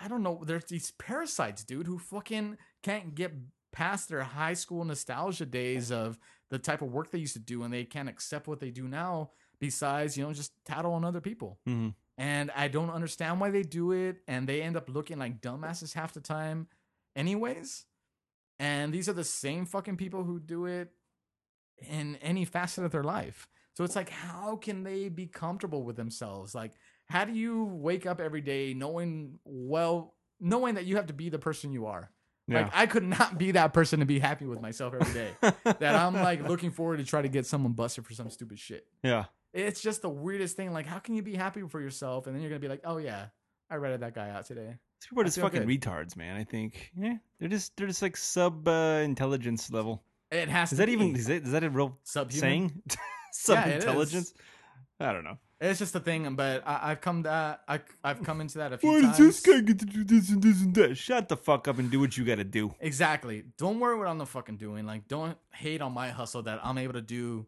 I 0.00 0.06
don't 0.06 0.22
know. 0.22 0.44
There's 0.46 0.66
these 0.66 0.92
parasites, 0.92 1.64
dude, 1.64 1.86
who 1.88 1.98
fucking 1.98 2.56
can't 2.84 3.16
get 3.16 3.32
past 3.72 4.08
their 4.08 4.22
high 4.22 4.54
school 4.54 4.84
nostalgia 4.84 5.46
days 5.46 5.90
of 5.90 6.18
the 6.50 6.58
type 6.60 6.82
of 6.82 6.92
work 6.92 7.10
they 7.10 7.18
used 7.18 7.32
to 7.34 7.40
do, 7.40 7.64
and 7.64 7.74
they 7.74 7.84
can't 7.84 8.08
accept 8.08 8.46
what 8.46 8.60
they 8.60 8.70
do 8.70 8.86
now. 8.86 9.30
Besides, 9.58 10.16
you 10.16 10.24
know, 10.24 10.32
just 10.32 10.52
tattle 10.64 10.92
on 10.92 11.04
other 11.04 11.20
people. 11.20 11.58
Mhm. 11.66 11.94
And 12.18 12.50
I 12.56 12.68
don't 12.68 12.90
understand 12.90 13.40
why 13.40 13.50
they 13.50 13.62
do 13.62 13.92
it, 13.92 14.22
and 14.26 14.48
they 14.48 14.62
end 14.62 14.76
up 14.76 14.88
looking 14.88 15.18
like 15.18 15.40
dumbasses 15.40 15.92
half 15.92 16.14
the 16.14 16.20
time, 16.20 16.68
anyways. 17.14 17.84
And 18.58 18.92
these 18.92 19.08
are 19.08 19.12
the 19.12 19.24
same 19.24 19.66
fucking 19.66 19.98
people 19.98 20.24
who 20.24 20.40
do 20.40 20.64
it 20.64 20.90
in 21.86 22.16
any 22.16 22.46
facet 22.46 22.84
of 22.84 22.90
their 22.92 23.04
life. 23.04 23.48
So 23.74 23.84
it's 23.84 23.94
like, 23.94 24.08
how 24.08 24.56
can 24.56 24.82
they 24.82 25.10
be 25.10 25.26
comfortable 25.26 25.82
with 25.82 25.96
themselves? 25.96 26.54
Like, 26.54 26.72
how 27.04 27.26
do 27.26 27.32
you 27.32 27.64
wake 27.64 28.06
up 28.06 28.18
every 28.20 28.40
day 28.40 28.72
knowing 28.72 29.38
well, 29.44 30.14
knowing 30.40 30.76
that 30.76 30.86
you 30.86 30.96
have 30.96 31.06
to 31.08 31.12
be 31.12 31.28
the 31.28 31.38
person 31.38 31.72
you 31.72 31.84
are? 31.86 32.10
Like 32.48 32.70
I 32.74 32.86
could 32.86 33.02
not 33.02 33.38
be 33.38 33.52
that 33.52 33.72
person 33.72 34.00
to 34.00 34.06
be 34.06 34.20
happy 34.20 34.46
with 34.46 34.60
myself 34.60 34.94
every 34.94 35.12
day. 35.12 35.30
that 35.64 35.82
I'm 35.96 36.14
like 36.14 36.46
looking 36.48 36.70
forward 36.70 36.98
to 36.98 37.04
try 37.04 37.20
to 37.20 37.28
get 37.28 37.44
someone 37.44 37.72
busted 37.72 38.06
for 38.06 38.14
some 38.14 38.30
stupid 38.30 38.58
shit. 38.58 38.86
yeah. 39.02 39.24
It's 39.56 39.80
just 39.80 40.02
the 40.02 40.08
weirdest 40.10 40.56
thing. 40.56 40.72
Like, 40.72 40.86
how 40.86 40.98
can 40.98 41.14
you 41.14 41.22
be 41.22 41.34
happy 41.34 41.62
for 41.62 41.80
yourself 41.80 42.26
and 42.26 42.34
then 42.34 42.42
you're 42.42 42.50
gonna 42.50 42.60
be 42.60 42.68
like, 42.68 42.82
oh 42.84 42.98
yeah, 42.98 43.26
I 43.70 43.76
ratted 43.76 44.00
that 44.00 44.14
guy 44.14 44.30
out 44.30 44.46
today. 44.46 44.74
These 45.00 45.08
people 45.08 45.22
are 45.22 45.24
just 45.24 45.38
fucking 45.38 45.66
good. 45.66 45.80
retards, 45.80 46.16
man. 46.16 46.36
I 46.36 46.44
think. 46.44 46.92
Yeah, 46.96 47.14
they're 47.40 47.48
just 47.48 47.76
they're 47.76 47.86
just 47.86 48.02
like 48.02 48.16
sub 48.16 48.68
uh, 48.68 49.00
intelligence 49.04 49.70
level. 49.70 50.02
It 50.30 50.48
has 50.48 50.72
Is 50.72 50.78
to 50.78 50.84
that 50.86 50.88
even 50.90 51.14
is 51.16 51.26
that, 51.26 51.42
is 51.44 51.52
that 51.52 51.64
a 51.64 51.70
real 51.70 51.98
subhuman. 52.04 52.40
saying? 52.40 52.82
sub 53.32 53.56
Yeah, 53.66 53.74
intelligence. 53.76 54.34
I 55.00 55.12
don't 55.12 55.24
know. 55.24 55.38
It's 55.58 55.78
just 55.78 55.94
a 55.94 56.00
thing, 56.00 56.34
but 56.34 56.62
I, 56.66 56.90
I've 56.90 57.00
come 57.00 57.22
that 57.22 57.62
I, 57.66 57.80
I've 58.04 58.22
come 58.22 58.42
into 58.42 58.58
that 58.58 58.74
a 58.74 58.78
few 58.78 58.90
Why 58.90 59.00
times. 59.00 59.16
does 59.16 59.42
this 59.42 59.54
guy 59.54 59.60
get 59.62 59.78
to 59.78 59.86
do 59.86 60.04
this 60.04 60.28
and 60.28 60.42
this 60.42 60.60
and 60.60 60.74
that? 60.74 60.98
Shut 60.98 61.28
the 61.30 61.36
fuck 61.36 61.66
up 61.66 61.78
and 61.78 61.90
do 61.90 61.98
what 61.98 62.16
you 62.18 62.24
got 62.26 62.34
to 62.36 62.44
do. 62.44 62.74
Exactly. 62.80 63.42
Don't 63.56 63.80
worry 63.80 63.96
what 63.96 64.06
I'm 64.06 64.18
the 64.18 64.26
fucking 64.26 64.58
doing. 64.58 64.84
Like, 64.84 65.08
don't 65.08 65.38
hate 65.54 65.80
on 65.80 65.92
my 65.92 66.10
hustle 66.10 66.42
that 66.42 66.60
I'm 66.62 66.76
able 66.76 66.92
to 66.94 67.00
do. 67.00 67.46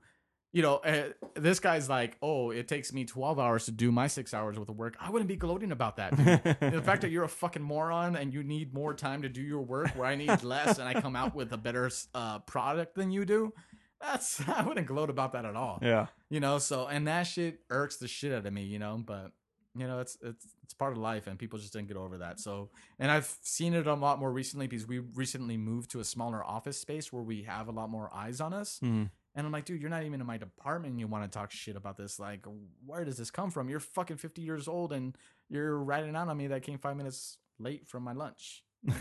You 0.53 0.62
know, 0.62 0.77
uh, 0.77 1.09
this 1.35 1.61
guy's 1.61 1.91
like, 1.91 2.16
oh, 2.23 2.51
it 2.51 2.69
takes 2.69 2.93
me 2.93 3.05
12 3.05 3.39
hours 3.39 3.66
to 3.66 3.70
do 3.70 3.93
my 3.93 4.07
six 4.07 4.33
hours 4.33 4.59
worth 4.59 4.70
of 4.70 4.77
work. 4.79 4.97
I 4.99 5.11
wouldn't 5.11 5.29
be 5.29 5.37
gloating 5.37 5.73
about 5.73 5.97
that. 5.97 6.16
The 6.16 6.81
fact 6.83 7.03
that 7.03 7.11
you're 7.11 7.25
a 7.25 7.29
fucking 7.29 7.62
moron 7.62 8.16
and 8.16 8.33
you 8.33 8.43
need 8.43 8.73
more 8.73 8.95
time 8.95 9.23
to 9.23 9.29
do 9.29 9.43
your 9.43 9.61
work 9.61 9.89
where 9.91 10.07
I 10.07 10.15
need 10.15 10.43
less 10.43 10.79
and 10.79 10.89
I 10.89 10.99
come 11.01 11.15
out 11.16 11.35
with 11.35 11.53
a 11.53 11.59
better 11.59 11.91
uh, 12.15 12.39
product 12.41 12.95
than 12.95 13.11
you 13.11 13.27
do, 13.27 13.53
that's, 14.01 14.41
I 14.49 14.65
wouldn't 14.65 14.87
gloat 14.87 15.11
about 15.11 15.33
that 15.33 15.45
at 15.45 15.55
all. 15.55 15.81
Yeah. 15.83 16.07
You 16.31 16.41
know, 16.41 16.59
so, 16.59 16.87
and 16.87 17.07
that 17.09 17.25
shit 17.25 17.61
irks 17.69 17.99
the 17.99 18.09
shit 18.09 18.33
out 18.33 18.47
of 18.47 18.53
me, 18.53 18.62
you 18.65 18.79
know, 18.79 19.03
but. 19.05 19.33
You 19.77 19.87
know, 19.87 20.01
it's 20.01 20.19
it's 20.23 20.45
it's 20.65 20.75
part 20.75 20.91
of 20.93 20.99
life, 20.99 21.29
and 21.29 21.39
people 21.39 21.57
just 21.57 21.73
didn't 21.73 21.87
get 21.87 21.97
over 21.97 22.19
that. 22.19 22.41
So, 22.41 22.70
and 22.99 23.12
I've 23.12 23.33
seen 23.43 23.75
it 23.75 23.87
a 23.87 23.95
lot 23.95 24.19
more 24.19 24.33
recently 24.33 24.66
because 24.66 24.89
we 24.89 24.99
recently 24.99 25.57
moved 25.57 25.91
to 25.93 26.01
a 26.01 26.05
smaller 26.05 26.43
office 26.43 26.81
space 26.81 27.12
where 27.12 27.23
we 27.23 27.43
have 27.43 27.69
a 27.69 27.70
lot 27.70 27.89
more 27.89 28.11
eyes 28.12 28.41
on 28.41 28.53
us. 28.53 28.81
Mhm. 28.83 29.11
And 29.39 29.47
I'm 29.47 29.52
like, 29.52 29.66
dude, 29.66 29.81
you're 29.81 29.89
not 29.89 30.02
even 30.02 30.20
in 30.20 30.27
my 30.27 30.36
department. 30.36 30.90
And 30.90 31.01
you 31.01 31.06
want 31.06 31.23
to 31.23 31.31
talk 31.31 31.52
shit 31.52 31.77
about 31.77 31.97
this? 31.97 32.19
Like, 32.19 32.44
where 32.85 33.05
does 33.05 33.19
this 33.19 33.31
come 33.31 33.52
from? 33.52 33.69
You're 33.69 33.78
fucking 33.78 34.16
50 34.16 34.43
years 34.43 34.66
old, 34.66 34.93
and 34.93 35.16
you're 35.48 35.78
writing 35.78 36.16
out 36.16 36.27
on 36.27 36.36
me 36.36 36.48
that 36.48 36.65
came 36.65 36.77
five 36.81 36.97
minutes 36.97 37.39
late 37.60 37.86
from 37.86 38.02
my 38.02 38.15
lunch. 38.15 38.65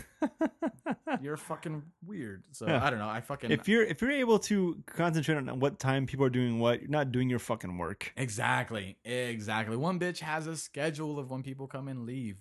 You're 1.20 1.36
fucking 1.36 1.82
weird. 2.04 2.44
So 2.52 2.66
Yeah. 2.66 2.84
I 2.84 2.90
don't 2.90 2.98
know. 2.98 3.08
I 3.08 3.20
fucking 3.20 3.50
if 3.50 3.68
you're 3.68 3.82
if 3.84 4.00
you're 4.02 4.10
able 4.10 4.38
to 4.40 4.82
concentrate 4.86 5.36
on 5.36 5.60
what 5.60 5.78
time 5.78 6.06
people 6.06 6.24
are 6.26 6.30
doing 6.30 6.58
what, 6.58 6.80
you're 6.82 6.90
not 6.90 7.12
doing 7.12 7.30
your 7.30 7.38
fucking 7.38 7.78
work. 7.78 8.12
exactly, 8.16 8.96
exactly. 9.04 9.76
One 9.76 9.98
bitch 9.98 10.18
has 10.20 10.46
a 10.46 10.56
schedule 10.56 11.18
of 11.18 11.30
when 11.30 11.42
people 11.42 11.66
come 11.66 11.88
and 11.88 12.06
leave. 12.06 12.36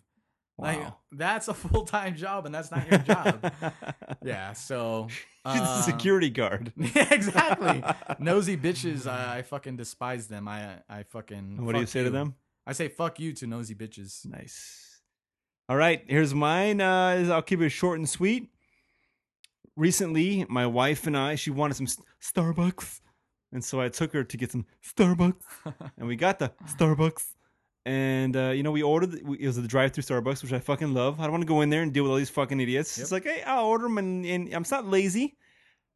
Like 0.60 0.82
that's 1.12 1.48
a 1.48 1.54
full 1.54 1.86
time 1.86 2.16
job, 2.16 2.46
and 2.46 2.54
that's 2.56 2.72
not 2.72 2.90
your 2.90 3.00
job. 3.00 3.52
yeah. 4.24 4.54
So 4.54 5.08
She's 5.54 5.62
a 5.62 5.64
uh, 5.64 5.82
security 5.82 6.30
guard. 6.30 6.74
Yeah, 6.78 7.14
exactly. 7.14 7.84
nosy 8.20 8.58
bitches. 8.58 9.08
I, 9.08 9.38
I 9.38 9.42
fucking 9.44 9.78
despise 9.78 10.28
them. 10.28 10.48
I 10.48 10.80
I 10.90 11.04
fucking. 11.04 11.64
What 11.66 11.74
do 11.74 11.80
you 11.80 11.86
fuck 11.86 11.92
say 11.94 12.04
to 12.04 12.10
them? 12.10 12.36
I 12.66 12.74
say 12.74 12.90
fuck 12.90 13.20
you 13.20 13.34
to 13.34 13.48
nosy 13.48 13.76
bitches. 13.76 14.26
Nice. 14.26 15.02
All 15.70 15.78
right, 15.78 16.04
here's 16.08 16.34
mine. 16.34 16.82
Uh, 16.82 17.30
I'll 17.32 17.42
keep 17.42 17.62
it 17.62 17.70
short 17.70 18.00
and 18.00 18.08
sweet. 18.10 18.50
Recently, 19.76 20.46
my 20.50 20.66
wife 20.66 21.06
and 21.08 21.16
I, 21.16 21.36
she 21.36 21.52
wanted 21.52 21.76
some 21.76 21.88
Starbucks, 22.22 23.02
and 23.52 23.64
so 23.64 23.80
I 23.80 23.90
took 23.90 24.14
her 24.14 24.24
to 24.24 24.38
get 24.38 24.52
some 24.52 24.66
Starbucks, 24.84 25.44
and 25.98 26.08
we 26.08 26.16
got 26.16 26.40
the 26.40 26.52
Starbucks. 26.78 27.26
And 27.88 28.35
uh, 28.35 28.49
you 28.49 28.64
know, 28.64 28.72
we 28.72 28.84
ordered. 28.84 29.14
It 29.14 29.47
was 29.47 29.55
the 29.55 29.65
drive-through 29.65 30.03
Starbucks, 30.03 30.43
which 30.43 30.51
I 30.51 30.59
fucking 30.59 30.93
love. 30.93 31.22
I 31.22 31.23
don't 31.23 31.31
want 31.31 31.43
to 31.43 31.47
go 31.47 31.61
in 31.61 31.69
there 31.69 31.84
and 31.84 31.93
deal 31.93 32.03
with 32.03 32.11
all 32.11 32.18
these 32.18 32.30
fucking 32.30 32.59
idiots. 32.59 32.97
It's 32.97 33.14
like, 33.14 33.23
hey, 33.23 33.43
I'll 33.43 33.65
order 33.65 33.85
them, 33.85 33.97
and, 33.97 34.26
and 34.26 34.53
I'm 34.53 34.65
not 34.69 34.85
lazy. 34.85 35.38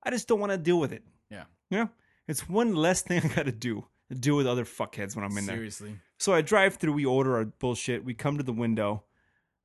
I 0.01 0.09
just 0.09 0.26
don't 0.30 0.39
want 0.39 0.53
to 0.53 0.57
deal 0.57 0.80
with 0.80 0.93
it. 0.93 1.03
Yeah. 1.30 1.43
You 1.69 1.80
know, 1.80 1.89
it's 2.30 2.47
one 2.47 2.76
less 2.76 3.01
thing 3.01 3.22
I 3.26 3.27
got 3.27 3.45
to 3.47 3.51
do. 3.51 3.85
To 4.07 4.15
deal 4.15 4.38
with 4.38 4.47
other 4.47 4.63
fuckheads 4.63 5.18
when 5.18 5.26
I'm 5.26 5.38
in 5.38 5.45
there. 5.45 5.57
Seriously. 5.57 5.95
So 6.18 6.34
I 6.34 6.41
drive 6.41 6.76
through, 6.76 6.93
we 6.93 7.05
order 7.05 7.35
our 7.35 7.43
bullshit, 7.45 8.05
we 8.05 8.13
come 8.13 8.38
to 8.38 8.43
the 8.43 8.53
window. 8.53 9.03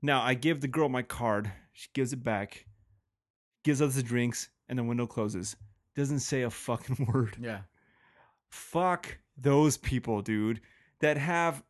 Now 0.02 0.20
I 0.20 0.34
give 0.34 0.60
the 0.60 0.68
girl 0.68 0.88
my 0.88 1.02
card. 1.02 1.52
She 1.74 1.88
gives 1.94 2.12
it 2.12 2.24
back, 2.24 2.66
gives 3.62 3.80
us 3.80 3.94
the 3.94 4.02
drinks, 4.02 4.48
and 4.68 4.76
the 4.76 4.82
window 4.82 5.06
closes. 5.06 5.54
Doesn't 5.94 6.20
say 6.20 6.42
a 6.42 6.50
fucking 6.50 7.06
word. 7.12 7.36
Yeah. 7.40 7.60
Fuck 8.50 9.18
those 9.36 9.76
people, 9.76 10.22
dude, 10.22 10.60
that 11.00 11.18
have 11.18 11.62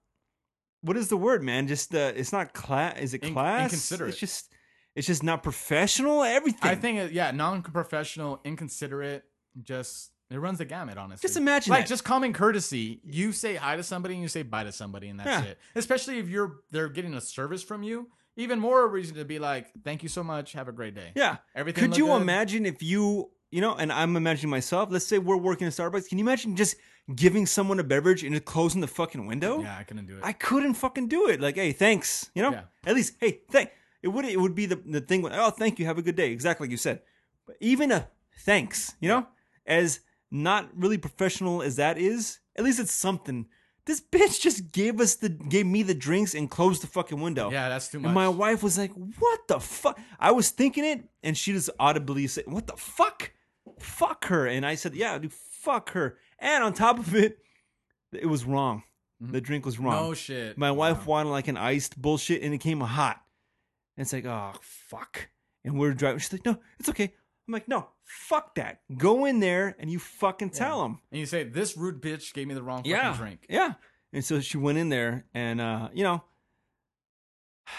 what 0.87 0.97
is 0.97 1.09
the 1.09 1.17
word, 1.17 1.43
man? 1.43 1.67
Just 1.69 1.95
uh, 1.95 2.13
it's 2.17 2.33
not 2.33 2.53
class. 2.53 2.99
Is 2.99 3.15
it 3.15 3.23
In- 3.25 3.33
class? 3.33 3.65
inconsiderate. 3.65 4.11
It's 4.11 4.19
just 4.19 4.53
it's 4.95 5.07
just 5.07 5.23
not 5.23 5.43
professional. 5.43 6.23
Everything. 6.23 6.71
I 6.71 6.75
think 6.75 6.99
it, 6.99 7.13
yeah, 7.13 7.31
non-professional, 7.33 8.41
inconsiderate. 8.45 9.25
Just 9.63 10.11
it 10.31 10.39
runs 10.39 10.59
the 10.59 10.65
gamut. 10.65 10.99
Honestly, 10.99 11.27
Just 11.27 11.37
imagine 11.37 11.71
like 11.71 11.85
that. 11.85 11.89
just 11.89 12.05
common 12.05 12.33
courtesy. 12.33 13.01
You 13.05 13.33
say 13.33 13.55
hi 13.57 13.77
to 13.77 13.83
somebody 13.83 14.15
and 14.15 14.23
you 14.23 14.29
say 14.29 14.43
bye 14.43 14.65
to 14.65 14.73
somebody, 14.73 15.09
and 15.09 15.19
that's 15.21 15.29
Yeah. 15.45 15.51
it. 15.53 15.59
Especially 15.75 16.19
if 16.19 16.29
you're 16.29 16.57
they're 16.71 16.89
getting 16.89 17.15
a 17.15 17.21
service 17.21 17.63
from 17.63 17.83
you. 17.83 18.09
Even 18.39 18.59
more 18.59 18.87
reason 18.89 19.17
to 19.17 19.25
be 19.25 19.39
like, 19.39 19.69
thank 19.83 20.03
you 20.03 20.11
so 20.11 20.23
much. 20.23 20.53
Have 20.53 20.69
a 20.69 20.73
great 20.73 20.95
day. 20.95 21.13
Yeah. 21.15 21.39
Everything 21.55 21.83
Could 21.85 21.97
you 21.97 22.07
good? 22.09 22.21
imagine 22.21 22.67
if 22.67 22.83
you, 22.83 23.31
you 23.51 23.63
know, 23.63 23.75
and 23.75 23.91
I'm 23.91 24.15
imagining 24.15 24.51
myself, 24.51 24.91
let's 24.93 25.07
say 25.07 25.17
we're 25.19 25.39
working 25.39 25.67
at 25.67 25.73
Starbucks. 25.73 26.07
Can 26.11 26.19
you 26.19 26.25
imagine 26.25 26.55
just 26.55 26.77
giving 27.15 27.47
someone 27.47 27.79
a 27.79 27.85
beverage 27.85 28.23
and 28.25 28.33
just 28.33 28.45
closing 28.45 28.81
the 28.81 28.87
fucking 28.89 29.27
window? 29.27 29.63
Yeah, 29.63 29.77
I 29.79 29.85
couldn't 29.85 30.07
do 30.07 30.17
it. 30.17 30.21
I 30.25 30.33
couldn't 30.33 30.75
fucking 30.75 31.09
do 31.09 31.29
it. 31.29 31.41
Like, 31.41 31.57
hey, 31.57 31.73
thanks. 31.73 32.31
You 32.35 32.43
know? 32.43 32.53
Yeah. 32.53 32.63
At 32.87 32.95
least, 32.95 33.15
hey, 33.21 33.41
thank 33.51 33.71
it 34.07 34.13
would 34.13 34.25
it 34.25 34.41
would 34.41 34.55
be 34.55 34.67
the, 34.67 34.77
the 34.77 35.01
thing 35.01 35.21
with 35.21 35.33
oh 35.35 35.51
thank 35.51 35.79
you, 35.79 35.87
have 35.87 35.99
a 35.99 36.03
good 36.03 36.17
day. 36.17 36.31
Exactly 36.31 36.67
like 36.67 36.71
you 36.71 36.77
said. 36.77 37.01
But 37.45 37.57
even 37.61 37.91
a 37.91 38.09
thanks, 38.41 38.95
you 39.01 39.09
know? 39.09 39.27
As 39.67 40.01
not 40.31 40.69
really 40.77 40.97
professional 40.97 41.61
as 41.61 41.77
that 41.77 41.99
is, 41.99 42.39
at 42.57 42.65
least 42.65 42.79
it's 42.79 42.93
something. 42.93 43.47
This 43.85 44.01
bitch 44.01 44.41
just 44.41 44.73
gave 44.73 45.01
us 45.01 45.17
the 45.17 45.29
gave 45.29 45.67
me 45.67 45.83
the 45.83 45.95
drinks 45.95 46.35
and 46.35 46.49
closed 46.51 46.83
the 46.83 46.87
fucking 46.87 47.21
window. 47.21 47.51
yeah, 47.51 47.69
that's 47.69 47.89
too 47.89 47.99
much. 47.99 48.07
And 48.07 48.15
my 48.15 48.29
wife 48.29 48.63
was 48.63 48.79
like, 48.79 48.93
"What 48.93 49.49
the 49.49 49.59
fuck?" 49.61 49.99
I 50.21 50.33
was 50.33 50.51
thinking 50.51 50.85
it, 50.85 51.09
and 51.23 51.37
she 51.37 51.53
just 51.53 51.71
audibly 51.79 52.27
said, 52.29 52.45
"What 52.47 52.67
the 52.69 52.77
fuck? 52.77 53.33
Fuck 53.81 54.27
her!" 54.27 54.47
And 54.47 54.65
I 54.65 54.77
said, 54.77 54.95
"Yeah, 54.95 55.19
dude, 55.19 55.33
fuck 55.33 55.91
her." 55.91 56.19
And 56.39 56.63
on 56.65 56.73
top 56.75 56.99
of 56.99 57.15
it, 57.15 57.39
it 58.13 58.27
was 58.27 58.45
wrong. 58.45 58.83
The 59.21 59.41
drink 59.41 59.65
was 59.65 59.79
wrong. 59.79 59.95
Mm-hmm. 59.95 60.05
no 60.09 60.15
shit. 60.15 60.59
My 60.59 60.71
wife 60.71 60.99
Wow. 61.01 61.05
wanted 61.07 61.31
like 61.31 61.49
an 61.49 61.57
iced 61.57 62.01
bullshit, 62.01 62.43
and 62.43 62.53
it 62.53 62.59
came 62.59 62.81
hot. 62.81 63.21
And 63.97 64.03
it's 64.05 64.13
like, 64.13 64.27
oh 64.27 64.53
fuck. 64.63 65.29
And 65.65 65.79
we're 65.79 65.95
driving. 65.95 66.19
She's 66.21 66.33
like, 66.33 66.45
"No, 66.45 66.59
it's 66.79 66.89
okay." 66.91 67.13
I'm 67.49 67.53
like, 67.53 67.67
"No, 67.67 67.89
fuck 68.05 68.55
that. 68.57 68.83
Go 68.97 69.25
in 69.25 69.41
there 69.41 69.75
and 69.81 69.91
you 69.91 69.99
fucking 69.99 70.51
tell 70.51 70.83
them." 70.83 71.01
And 71.11 71.19
you 71.19 71.27
say 71.27 71.43
this 71.45 71.77
rude 71.77 72.01
bitch 72.03 72.33
gave 72.35 72.47
me 72.47 72.55
the 72.55 72.63
wrong 72.63 72.79
fucking 72.81 72.91
yeah, 72.93 73.17
drink. 73.17 73.47
Yeah. 73.49 73.73
And 74.13 74.25
so 74.25 74.39
she 74.41 74.59
went 74.59 74.79
in 74.79 74.91
there, 74.91 75.25
and 75.35 75.61
uh, 75.61 75.89
you 75.93 76.05
know, 76.05 76.23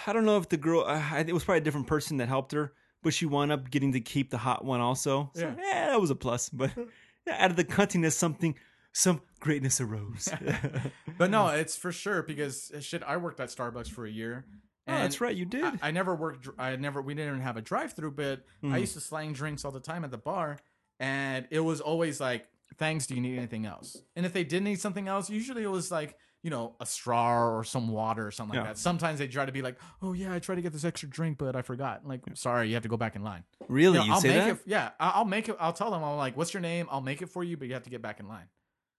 I 0.06 0.14
don't 0.14 0.26
know 0.26 0.38
if 0.38 0.50
the 0.50 0.58
girl. 0.58 0.84
Uh, 0.86 1.24
it 1.26 1.34
was 1.34 1.44
probably 1.46 1.60
a 1.60 1.64
different 1.64 1.88
person 1.88 2.18
that 2.18 2.28
helped 2.28 2.52
her, 2.52 2.74
but 3.04 3.14
she 3.14 3.26
wound 3.26 3.52
up 3.52 3.70
getting 3.72 3.94
to 3.94 4.02
keep 4.02 4.32
the 4.32 4.38
hot 4.38 4.66
one 4.66 4.82
also. 4.82 5.32
So, 5.34 5.42
Yeah. 5.42 5.56
yeah, 5.58 5.88
that 5.88 6.02
was 6.02 6.10
a 6.10 6.16
plus. 6.16 6.50
But 6.50 6.72
yeah, 6.76 6.84
out 7.30 7.52
of 7.52 7.58
the 7.58 7.64
cuntiness, 7.66 8.14
something, 8.14 8.56
some 8.94 9.22
greatness 9.40 9.80
arose. 9.82 10.30
But 11.18 11.32
no, 11.32 11.48
it's 11.48 11.76
for 11.76 11.92
sure 11.92 12.22
because 12.22 12.72
uh, 12.76 12.80
shit. 12.80 13.02
I 13.04 13.18
worked 13.18 13.40
at 13.40 13.50
Starbucks 13.50 13.90
for 13.90 14.06
a 14.06 14.10
year. 14.12 14.46
oh, 14.88 14.92
that's 14.94 15.20
right, 15.20 15.36
you 15.36 15.46
did. 15.46 15.64
I, 15.64 15.88
I 15.88 15.92
never 15.92 16.16
worked. 16.16 16.48
I 16.60 16.76
never. 16.76 17.02
We 17.02 17.14
didn't 17.16 17.30
even 17.30 17.42
have 17.42 17.58
a 17.58 17.62
drive-through, 17.62 18.12
but 18.12 18.44
I 18.64 18.66
Mhm. 18.68 18.80
used 18.82 18.94
to 18.94 19.00
slang 19.00 19.34
drinks 19.34 19.66
all 19.66 19.72
the 19.72 19.80
time 19.80 20.04
at 20.04 20.12
the 20.12 20.18
bar, 20.20 20.60
and 21.00 21.48
it 21.50 21.60
was 21.62 21.82
always 21.82 22.20
like, 22.20 22.48
"Thanks. 22.78 23.08
Do 23.08 23.16
you 23.16 23.22
need 23.22 23.38
anything 23.38 23.66
else?" 23.66 23.98
And 24.16 24.26
if 24.28 24.34
they 24.34 24.44
did 24.44 24.62
need 24.64 24.80
something 24.80 25.08
else, 25.08 25.30
usually 25.30 25.64
it 25.64 25.72
was 25.72 25.90
like, 25.92 26.16
you 26.48 26.52
know, 26.52 26.76
a 26.80 26.86
straw 26.86 27.58
or 27.58 27.66
some 27.66 27.90
water 27.90 28.26
or 28.26 28.32
something 28.32 28.56
like 28.58 28.66
Yeah. 28.66 28.72
that. 28.72 28.78
Sometimes 28.78 29.20
they 29.20 29.28
try 29.28 29.46
to 29.46 29.52
be 29.52 29.62
like, 29.62 29.78
"Oh 30.02 30.14
yeah, 30.14 30.34
I 30.34 30.40
tried 30.40 30.56
to 30.56 30.62
get 30.62 30.72
this 30.72 30.86
extra 30.86 31.10
drink, 31.10 31.38
but 31.38 31.58
I 31.58 31.62
forgot." 31.62 32.08
Like, 32.08 32.22
sorry, 32.36 32.70
you 32.70 32.74
have 32.76 32.84
to 32.84 32.90
go 32.90 32.96
back 32.96 33.18
in 33.18 33.22
line. 33.22 33.44
really, 33.68 33.98
know, 33.98 34.06
you 34.06 34.14
I'll 34.14 34.22
say 34.22 34.30
make 34.30 34.38
that? 34.46 34.50
it. 34.52 34.62
Yeah, 34.66 34.92
I'll 34.98 35.26
make 35.26 35.50
it. 35.50 35.58
I'll 35.60 35.74
tell 35.74 35.92
them. 35.92 36.02
I'm 36.06 36.16
like, 36.16 36.38
"What's 36.38 36.54
your 36.54 36.62
name?" 36.62 36.88
I'll 36.90 37.02
make 37.02 37.22
it 37.22 37.28
for 37.28 37.44
you, 37.44 37.58
but 37.58 37.68
you 37.68 37.74
have 37.74 37.84
to 37.84 37.90
get 37.90 38.02
back 38.02 38.22
in 38.22 38.30
line. 38.30 38.48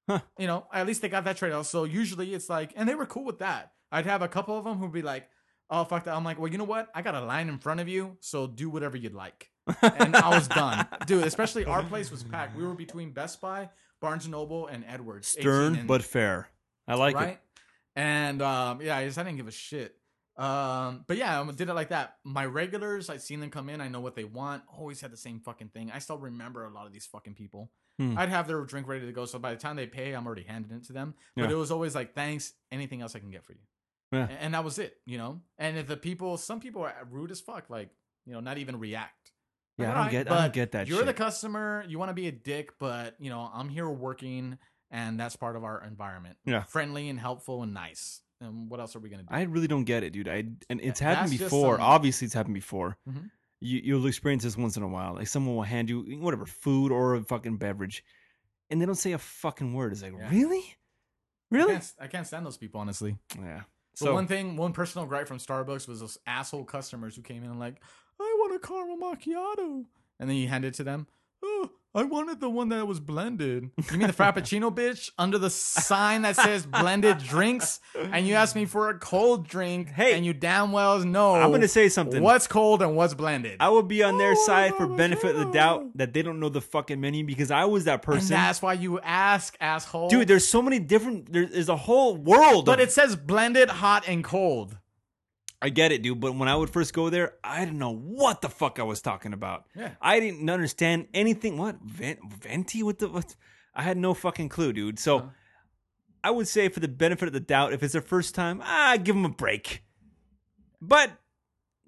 Huh. 0.07 0.21
You 0.37 0.47
know, 0.47 0.67
at 0.75 0.87
least 0.87 1.01
they 1.01 1.09
got 1.09 1.25
that 1.25 1.39
trade 1.39 1.53
off. 1.55 1.65
So 1.67 1.85
usually 1.85 2.35
it's 2.35 2.51
like, 2.51 2.73
and 2.77 2.87
they 2.87 2.95
were 2.95 3.07
cool 3.07 3.25
with 3.25 3.39
that. 3.39 3.73
I'd 3.91 4.05
have 4.05 4.21
a 4.21 4.29
couple 4.29 4.59
of 4.59 4.65
them 4.65 4.77
who'd 4.77 4.93
be 4.93 5.01
like, 5.01 5.27
"Oh 5.71 5.85
fuck 5.85 6.05
that." 6.05 6.15
I'm 6.15 6.25
like, 6.25 6.39
"Well, 6.39 6.53
you 6.53 6.59
know 6.59 6.65
what? 6.65 6.89
I 6.95 7.01
got 7.01 7.15
a 7.15 7.23
line 7.23 7.49
in 7.49 7.59
front 7.59 7.81
of 7.81 7.89
you, 7.89 8.19
so 8.21 8.47
do 8.47 8.69
whatever 8.69 8.99
you'd 8.99 9.15
like." 9.15 9.51
and 9.83 10.15
I 10.15 10.29
was 10.31 10.49
done, 10.49 10.87
dude. 11.07 11.25
Especially 11.25 11.65
our 11.65 11.83
place 11.83 12.11
was 12.11 12.23
packed. 12.25 12.57
We 12.57 12.65
were 12.67 12.75
between 12.75 13.13
Best 13.13 13.41
Buy, 13.41 13.71
Barnes 14.01 14.25
and 14.25 14.33
Noble, 14.33 14.67
and 14.67 14.85
Edwards. 14.87 15.29
Stern 15.29 15.77
and- 15.77 15.89
but 15.89 16.03
fair. 16.03 16.49
I 16.89 16.95
like 16.95 17.15
right? 17.15 17.29
it. 17.29 17.41
And 17.97 18.43
um, 18.43 18.81
yeah, 18.81 18.97
I 18.97 19.05
just 19.07 19.19
I 19.19 19.23
didn't 19.25 19.37
give 19.37 19.49
a 19.49 19.53
shit. 19.53 19.95
Um, 20.37 21.05
but 21.09 21.17
yeah, 21.17 21.41
I 21.41 21.51
did 21.51 21.69
it 21.69 21.75
like 21.75 21.89
that. 21.89 22.17
My 22.25 22.47
regulars, 22.47 23.11
I'd 23.11 23.23
seen 23.23 23.41
them 23.41 23.51
come 23.51 23.69
in. 23.69 23.81
I 23.81 23.89
know 23.89 24.01
what 24.01 24.15
they 24.15 24.23
want. 24.25 24.63
Always 24.73 25.01
had 25.01 25.11
the 25.13 25.17
same 25.17 25.41
fucking 25.41 25.69
thing. 25.71 25.91
I 25.93 25.99
still 25.99 26.19
remember 26.19 26.65
a 26.65 26.71
lot 26.71 26.87
of 26.87 26.93
these 26.93 27.07
fucking 27.07 27.35
people. 27.35 27.71
Hmm. 27.99 28.17
I'd 28.17 28.29
have 28.29 28.47
their 28.47 28.63
drink 28.63 28.87
ready 28.87 29.05
to 29.05 29.13
go. 29.13 29.25
So 29.25 29.41
by 29.41 29.51
the 29.51 29.61
time 29.61 29.75
they 29.75 29.87
pay, 29.89 30.13
I'm 30.13 30.25
already 30.27 30.45
handing 30.45 30.77
it 30.77 30.85
to 30.85 30.93
them. 30.93 31.15
But 31.35 31.47
Yeah. 31.47 31.51
it 31.51 31.55
was 31.57 31.73
always 31.73 31.97
like, 31.97 32.15
thanks. 32.15 32.53
Anything 32.71 33.03
else 33.03 33.17
I 33.17 33.19
can 33.19 33.31
get 33.33 33.45
for 33.45 33.53
you? 33.53 33.59
Yeah. 34.13 34.29
And 34.41 34.55
that 34.55 34.63
was 34.63 34.79
it. 34.79 34.99
You 35.05 35.19
know, 35.19 35.41
and 35.59 35.77
if 35.77 35.89
the 35.89 35.97
people, 35.97 36.37
some 36.37 36.61
people 36.61 36.83
are 36.83 36.95
rude 37.11 37.33
as 37.33 37.41
fuck, 37.41 37.69
like 37.69 37.91
you 38.25 38.33
know, 38.33 38.41
not 38.41 38.59
even 38.59 38.79
react. 38.79 39.33
Yeah, 39.77 39.87
I 39.87 39.89
don't 39.89 39.97
Alright, 39.99 40.13
get- 40.13 40.31
I 40.33 40.43
don't 40.43 40.53
get 40.53 40.73
that 40.73 40.89
You're 40.89 41.05
the 41.05 41.15
customer. 41.15 41.85
You 41.89 41.99
want 41.99 42.11
to 42.11 42.15
be 42.15 42.27
a 42.29 42.33
dick, 42.33 42.79
but 42.79 43.17
you 43.19 43.31
know, 43.31 43.51
I'm 43.53 43.69
here 43.69 43.89
working, 43.89 44.59
and 44.91 45.19
that's 45.19 45.37
part 45.37 45.57
of 45.57 45.65
our 45.65 45.83
environment. 45.85 46.37
Yeah. 46.45 46.63
friendly 46.65 47.09
and 47.09 47.19
helpful 47.19 47.63
and 47.63 47.75
nice. 47.75 48.21
And 48.41 48.71
what 48.71 48.79
else 48.81 48.95
are 48.95 49.01
we 49.01 49.09
gonna 49.09 49.25
do? 49.25 49.29
I 49.31 49.43
really 49.43 49.67
don't 49.67 49.85
get 49.85 50.05
it, 50.05 50.11
dude. 50.13 50.29
I 50.29 50.45
and 50.71 50.81
it's 50.81 51.01
happened 51.01 51.31
just 51.33 51.45
before. 51.45 51.77
some- 51.77 51.85
Obviously, 51.85 52.27
it's 52.27 52.35
happened 52.35 52.55
before. 52.55 52.97
Mhm. 53.09 53.31
You 53.61 53.81
you'll 53.83 54.07
experience 54.07 54.45
this 54.45 54.57
once 54.57 54.77
in 54.77 54.83
a 54.85 54.89
while. 54.89 55.15
Like 55.15 55.27
someone 55.27 55.57
will 55.57 55.65
hand 55.65 55.89
you 55.91 56.03
whatever 56.21 56.47
food 56.47 56.93
or 56.93 57.17
a 57.17 57.23
fucking 57.23 57.57
beverage, 57.57 58.05
and 58.71 58.81
they 58.81 58.87
don't 58.87 58.95
say 58.95 59.13
a 59.13 59.19
fucking 59.19 59.75
word. 59.75 59.91
It's 59.93 60.03
like 60.03 60.13
Yeah. 60.17 60.31
really, 60.31 60.61
I 60.61 61.57
really. 61.57 61.73
can't, 61.73 61.93
I 62.01 62.07
can't 62.07 62.27
stand 62.27 62.47
those 62.47 62.57
people, 62.57 62.81
honestly. 62.81 63.17
Yeah. 63.37 63.63
So 63.95 64.07
So 64.07 64.15
one 64.15 64.29
thing, 64.29 64.57
one 64.57 64.73
personal 64.73 65.07
gripe 65.09 65.27
from 65.27 65.39
Starbucks 65.39 65.89
was 65.89 65.99
those 65.99 66.19
asshole 66.25 66.65
customers 66.65 67.17
who 67.17 67.23
came 67.23 67.43
in 67.43 67.51
and 67.51 67.59
like, 67.59 67.83
I 68.21 68.37
want 68.39 68.55
a 68.55 68.65
caramel 68.65 68.97
macchiato, 68.99 69.85
and 70.21 70.31
then 70.31 70.37
you 70.37 70.47
hand 70.47 70.65
it 70.65 70.75
to 70.75 70.85
them. 70.85 71.09
Oh, 71.43 71.71
I 71.95 72.03
wanted 72.05 72.39
the 72.41 72.51
one 72.51 72.69
that 72.69 72.87
was 72.87 73.01
blended. 73.01 73.71
You 73.91 73.99
mean 73.99 74.07
the 74.09 74.13
Frappuccino, 74.13 74.73
bitch? 74.75 75.11
Under 75.19 75.39
the 75.39 75.51
sign 75.51 76.23
that 76.23 76.37
says 76.37 76.67
blended 76.67 77.19
drinks, 77.19 77.81
and 77.99 78.27
you 78.27 78.35
asked 78.35 78.55
me 78.55 78.67
for 78.67 78.91
a 78.91 78.99
cold 78.99 79.49
drink, 79.49 79.89
Hey. 79.89 80.15
and 80.15 80.25
you 80.25 80.33
damn 80.35 80.71
well 80.71 80.99
know. 81.01 81.35
I'm 81.35 81.51
gonna 81.51 81.67
say 81.67 81.89
something. 81.89 82.23
What's 82.23 82.47
cold 82.47 82.83
and 82.83 82.95
what's 82.95 83.15
blended? 83.15 83.57
I 83.61 83.71
would 83.71 83.89
be 83.89 84.03
on 84.03 84.19
their 84.19 84.33
Oh, 84.33 84.47
side 84.47 84.75
for 84.77 84.87
benefit 84.87 85.35
of 85.35 85.47
the 85.47 85.53
doubt 85.53 85.87
that 85.97 86.13
they 86.13 86.23
don't 86.23 86.39
know 86.41 86.51
the 86.51 86.61
fucking 86.61 87.01
menu 87.01 87.25
because 87.25 87.51
I 87.51 87.65
was 87.65 87.85
that 87.85 87.95
and 87.95 88.03
person. 88.03 88.29
that's 88.31 88.61
why 88.61 88.75
you 88.75 89.01
ask, 89.01 89.57
asshole. 89.61 90.09
Dude, 90.11 90.29
there's 90.29 90.47
so 90.47 90.61
many 90.63 90.79
different. 90.79 91.33
There's 91.33 91.69
a 91.71 91.77
whole 91.77 92.17
world. 92.17 92.67
but 92.67 92.81
of- 92.81 92.89
it 92.89 92.93
says 92.93 93.17
blended, 93.17 93.71
hot, 93.71 94.05
and 94.07 94.23
cold. 94.23 94.77
I 95.61 95.71
get 95.71 95.91
it, 95.93 96.03
dude. 96.03 96.21
But 96.21 96.37
when 96.37 96.49
I 96.49 96.55
would 96.55 96.71
first 96.71 96.93
go 96.95 97.11
there, 97.11 97.35
I 97.43 97.65
didn't 97.65 97.79
know 97.79 97.95
what 97.95 98.41
the 98.43 98.49
fuck 98.49 98.79
I 98.79 98.85
was 98.85 99.01
talking 99.03 99.33
about. 99.33 99.65
Yeah. 99.75 99.91
I 100.01 100.21
didn't 100.21 100.49
understand 100.49 101.09
anything. 101.13 101.57
What 101.59 101.77
venti? 101.83 102.83
What 102.83 102.99
the? 103.01 103.09
What? 103.09 103.35
I 103.75 103.83
had 103.83 103.97
no 103.97 104.15
fucking 104.15 104.49
clue, 104.51 104.73
dude. 104.73 104.99
So 104.99 105.19
Uh-huh. 105.19 105.29
I 106.25 106.31
would 106.33 106.49
say, 106.49 106.69
for 106.69 106.81
the 106.81 106.89
benefit 106.89 107.27
of 107.29 107.33
the 107.33 107.41
doubt, 107.41 107.73
if 107.73 107.83
it's 107.83 107.93
their 107.93 108.03
first 108.03 108.35
time, 108.35 108.61
ah, 108.65 108.97
give 109.03 109.15
them 109.15 109.25
a 109.25 109.29
break. 109.29 109.83
But 110.81 111.13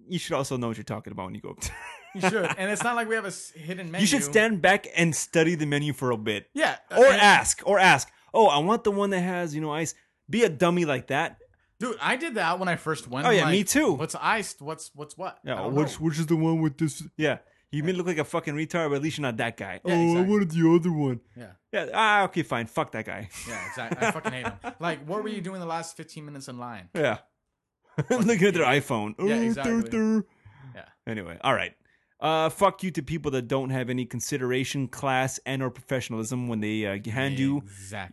you 0.09 0.19
should 0.19 0.33
also 0.35 0.57
know 0.57 0.69
what 0.69 0.77
you're 0.77 0.85
talking 0.85 1.13
about 1.13 1.27
when 1.27 1.35
you 1.35 1.41
go. 1.41 1.51
up 1.51 1.61
there. 1.61 1.77
You 2.13 2.23
should, 2.23 2.45
and 2.59 2.69
it's 2.73 2.83
not 2.83 2.97
like 2.97 3.09
we 3.09 3.15
have 3.15 3.25
a 3.25 3.31
hidden 3.57 3.93
menu. 3.93 4.01
you 4.01 4.07
should 4.09 4.25
stand 4.25 4.61
back 4.61 4.89
and 4.97 5.15
study 5.15 5.55
the 5.55 5.65
menu 5.65 5.93
for 5.93 6.11
a 6.11 6.17
bit, 6.17 6.51
yeah, 6.55 6.75
or 6.91 7.07
ask, 7.07 7.63
or 7.65 7.79
ask. 7.79 8.09
Oh, 8.35 8.49
I 8.49 8.59
want 8.59 8.83
the 8.83 8.91
one 8.91 9.11
that 9.11 9.21
has 9.21 9.55
you 9.55 9.61
know 9.61 9.71
ice. 9.73 9.95
Be 10.29 10.43
a 10.43 10.49
dummy 10.49 10.85
like 10.85 11.07
that. 11.07 11.37
Dude, 11.81 11.97
I 12.01 12.17
did 12.17 12.35
that 12.35 12.59
when 12.59 12.69
I 12.69 12.77
first 12.77 13.09
went. 13.09 13.27
Oh, 13.27 13.31
I'm 13.31 13.37
yeah, 13.37 13.51
me 13.51 13.65
too. 13.65 13.95
What's 13.95 14.15
iced? 14.15 14.61
What's 14.61 14.91
what's 14.95 15.17
what? 15.17 15.39
Yeah, 15.43 15.67
which 15.67 15.99
know. 15.99 16.07
which 16.07 16.19
is 16.19 16.27
the 16.27 16.37
one 16.37 16.61
with 16.61 16.77
this? 16.77 17.03
Yeah, 17.17 17.39
you 17.73 17.83
may 17.83 17.93
look 17.93 18.07
like 18.07 18.19
a 18.19 18.25
fucking 18.25 18.55
retard, 18.55 18.91
but 18.91 18.97
at 18.97 19.03
least 19.03 19.17
you're 19.17 19.23
not 19.23 19.39
that 19.39 19.57
guy. 19.57 19.81
Yeah, 19.85 19.95
oh, 19.95 20.19
I 20.19 20.21
wanted 20.21 20.51
the 20.51 20.71
other 20.71 20.93
one. 20.93 21.21
Yeah, 21.35 21.53
Yeah, 21.73 21.87
ah, 21.95 22.23
okay, 22.25 22.43
fine. 22.43 22.67
Fuck 22.67 22.93
that 22.93 23.07
guy. 23.07 23.31
yeah, 23.49 23.67
exactly. 23.67 24.07
I 24.07 24.11
fucking 24.11 24.33
hate 24.33 24.45
them. 24.45 24.75
Like, 24.79 25.07
what 25.09 25.23
were 25.23 25.31
you 25.31 25.41
doing 25.41 25.59
the 25.61 25.67
last 25.67 25.97
15 25.97 26.25
minutes 26.25 26.49
in 26.49 26.59
line? 26.59 26.91
Yeah, 26.95 27.19
looking 28.11 28.49
at 28.49 28.55
their 28.55 28.67
iPhone. 28.67 29.15
Yeah, 29.19 29.37
Oh, 29.37 29.41
exactly. 29.41 29.83
dur, 29.83 29.89
dur. 30.21 30.25
Yeah. 30.75 30.85
Anyway, 31.07 31.39
all 31.43 31.55
right. 31.55 31.73
Uh, 32.21 32.51
fuck 32.51 32.83
you 32.83 32.91
to 32.91 33.03
people 33.03 33.31
that 33.31 33.49
don't 33.49 33.71
have 33.71 33.89
any 33.89 34.05
consideration, 34.05 34.87
class, 34.87 35.41
and 35.47 35.63
or 35.63 35.71
professionalism 35.71 36.49
when 36.49 36.61
they 36.61 36.85
uh, 36.85 36.99
hand 37.11 37.39
you 37.39 37.63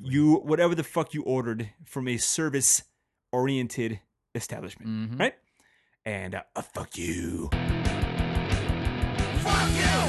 you 0.02 0.36
whatever 0.36 0.74
the 0.74 0.84
fuck 0.84 1.14
you 1.14 1.22
ordered 1.24 1.70
from 1.84 2.08
a 2.08 2.16
service 2.16 2.84
oriented 3.32 4.00
establishment, 4.36 4.90
Mhm. 5.14 5.20
right? 5.20 5.36
And 6.06 6.36
uh, 6.36 6.44
uh, 6.56 6.62
fuck 6.62 6.98
you. 6.98 7.50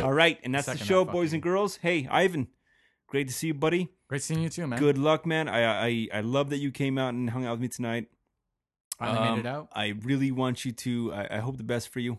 All 0.02 0.12
right, 0.12 0.38
and 0.44 0.54
that's 0.54 0.66
Second 0.66 0.80
the 0.80 0.84
show, 0.86 1.04
fuck 1.04 1.12
boys 1.12 1.32
and 1.32 1.42
girls. 1.42 1.76
Hey, 1.76 2.06
Ivan, 2.10 2.48
great 3.08 3.26
to 3.28 3.34
see 3.34 3.48
you, 3.48 3.54
buddy. 3.54 3.88
Great 4.08 4.22
seeing 4.22 4.40
you 4.42 4.48
too, 4.48 4.66
man. 4.66 4.78
Good 4.78 4.96
luck, 4.96 5.26
man. 5.26 5.48
I 5.48 5.86
I 5.88 6.08
I 6.14 6.20
love 6.20 6.50
that 6.50 6.58
you 6.58 6.70
came 6.70 6.98
out 6.98 7.14
and 7.14 7.28
hung 7.30 7.44
out 7.44 7.52
with 7.52 7.60
me 7.60 7.68
tonight. 7.68 8.06
Finally 8.98 9.20
made 9.20 9.28
Um, 9.32 9.38
it 9.40 9.46
out. 9.46 9.68
I 9.72 9.88
really 10.02 10.30
want 10.30 10.64
you 10.64 10.72
to. 10.72 11.12
I, 11.12 11.36
I 11.36 11.38
hope 11.38 11.56
the 11.56 11.64
best 11.64 11.88
for 11.88 12.00
you. 12.00 12.18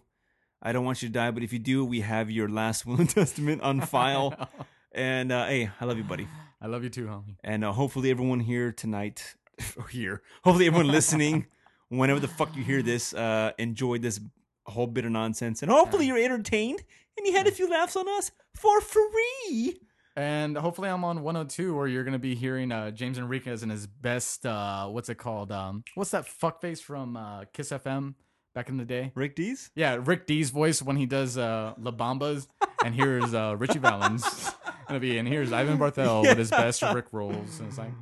I 0.61 0.71
don't 0.73 0.83
want 0.85 1.01
you 1.01 1.07
to 1.09 1.13
die, 1.13 1.31
but 1.31 1.41
if 1.41 1.53
you 1.53 1.59
do, 1.59 1.85
we 1.85 2.01
have 2.01 2.29
your 2.29 2.49
last 2.49 2.85
will 2.85 2.99
and 2.99 3.09
testament 3.19 3.61
on 3.61 3.81
file. 3.81 4.33
and 4.91 5.31
uh, 5.31 5.45
hey, 5.47 5.69
I 5.79 5.85
love 5.85 5.97
you, 5.97 6.03
buddy. 6.03 6.27
I 6.61 6.67
love 6.67 6.83
you 6.83 6.89
too, 6.89 7.05
homie. 7.07 7.37
And 7.43 7.63
uh, 7.63 7.71
hopefully, 7.71 8.11
everyone 8.11 8.41
here 8.41 8.71
tonight, 8.73 9.35
or 9.77 9.87
here, 9.91 10.21
hopefully, 10.43 10.67
everyone 10.67 10.87
listening, 10.87 11.47
whenever 11.89 12.19
the 12.19 12.27
fuck 12.27 12.55
you 12.55 12.63
hear 12.63 12.81
this, 12.81 13.13
uh, 13.13 13.51
enjoyed 13.57 14.01
this 14.01 14.19
whole 14.65 14.87
bit 14.87 15.05
of 15.05 15.11
nonsense, 15.11 15.61
and 15.61 15.71
hopefully, 15.71 16.07
you're 16.07 16.17
entertained 16.17 16.83
and 17.17 17.27
you 17.27 17.33
had 17.33 17.47
a 17.47 17.51
few 17.51 17.69
laughs 17.69 17.95
on 17.95 18.07
us 18.07 18.31
for 18.55 18.79
free. 18.81 19.79
And 20.15 20.57
hopefully, 20.57 20.89
I'm 20.89 21.03
on 21.03 21.21
102, 21.21 21.75
where 21.75 21.87
you're 21.87 22.03
gonna 22.03 22.19
be 22.19 22.35
hearing 22.35 22.71
uh, 22.71 22.91
James 22.91 23.17
Enriquez 23.17 23.63
in 23.63 23.69
his 23.69 23.87
best. 23.87 24.45
Uh, 24.45 24.87
what's 24.87 25.09
it 25.09 25.15
called? 25.15 25.51
Um, 25.51 25.83
what's 25.95 26.11
that 26.11 26.25
fuckface 26.25 26.81
from 26.81 27.15
uh, 27.15 27.45
Kiss 27.53 27.69
FM 27.69 28.15
back 28.59 28.67
in 28.67 28.75
the 28.75 28.83
day? 28.83 29.09
Rick 29.15 29.37
Dees. 29.37 29.71
Yeah, 29.73 29.99
Rick 30.03 30.27
Dees' 30.27 30.49
voice 30.49 30.81
when 30.81 30.97
he 30.97 31.05
does 31.05 31.37
uh, 31.37 31.73
La 31.79 31.91
Bambas, 31.91 32.47
and 32.83 32.93
here's 32.93 33.33
uh, 33.33 33.55
Ritchie 33.57 33.79
Valens 33.79 34.51
gonna 34.89 34.99
be, 34.99 35.17
and 35.17 35.25
here's 35.25 35.53
Ivan 35.53 35.77
Barthel 35.77 36.23
with 36.27 36.37
his 36.37 36.49
best 36.49 36.81
Rick 36.81 37.05
rolls, 37.13 37.61
and 37.61 37.69
it's 37.69 37.77
like, 37.77 37.93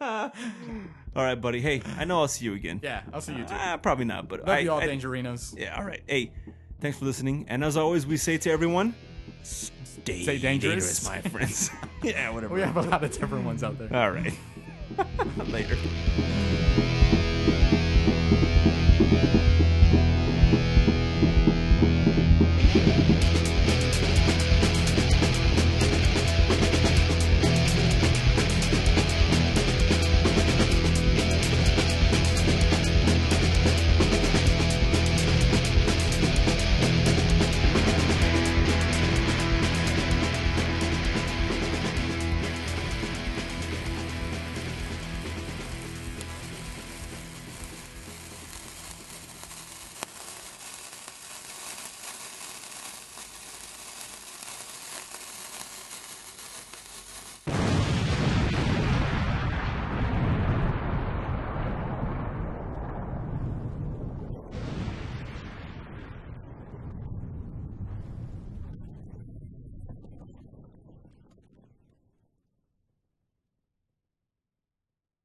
all 1.16 1.24
right, 1.24 1.34
buddy. 1.34 1.60
Hey, 1.60 1.82
I 1.98 2.04
know 2.04 2.20
I'll 2.20 2.28
see 2.28 2.44
you 2.44 2.54
again. 2.54 2.78
yeah, 2.84 3.02
I'll 3.12 3.20
see 3.20 3.32
you 3.32 3.42
too. 3.44 3.50
Ah, 3.54 3.76
probably 3.82 4.04
not, 4.04 4.28
but 4.28 4.40
Love 4.46 4.48
I, 4.50 4.58
you 4.60 4.70
all, 4.70 4.78
I- 4.80 4.86
Dangerinos. 4.86 5.58
Yeah, 5.58 5.76
all 5.76 5.84
right. 5.84 6.02
Hey, 6.06 6.30
thanks 6.80 6.96
for 6.98 7.04
listening. 7.04 7.46
And 7.48 7.64
as 7.64 7.76
always, 7.76 8.06
we 8.06 8.16
say 8.16 8.38
to 8.38 8.50
everyone, 8.50 8.94
stay, 9.42 10.22
Stay 10.22 10.38
dangerous. 10.38 11.04
my 11.04 11.20
friends. 11.20 11.68
yeah, 12.04 12.30
whatever. 12.30 12.54
We 12.54 12.60
have 12.60 12.76
a 12.76 12.82
lot 12.82 13.02
of 13.02 13.10
different 13.10 13.44
ones 13.44 13.64
out 13.64 13.76
there. 13.76 13.92
All 13.92 14.12
right. 14.12 14.32
Later. 15.48 15.76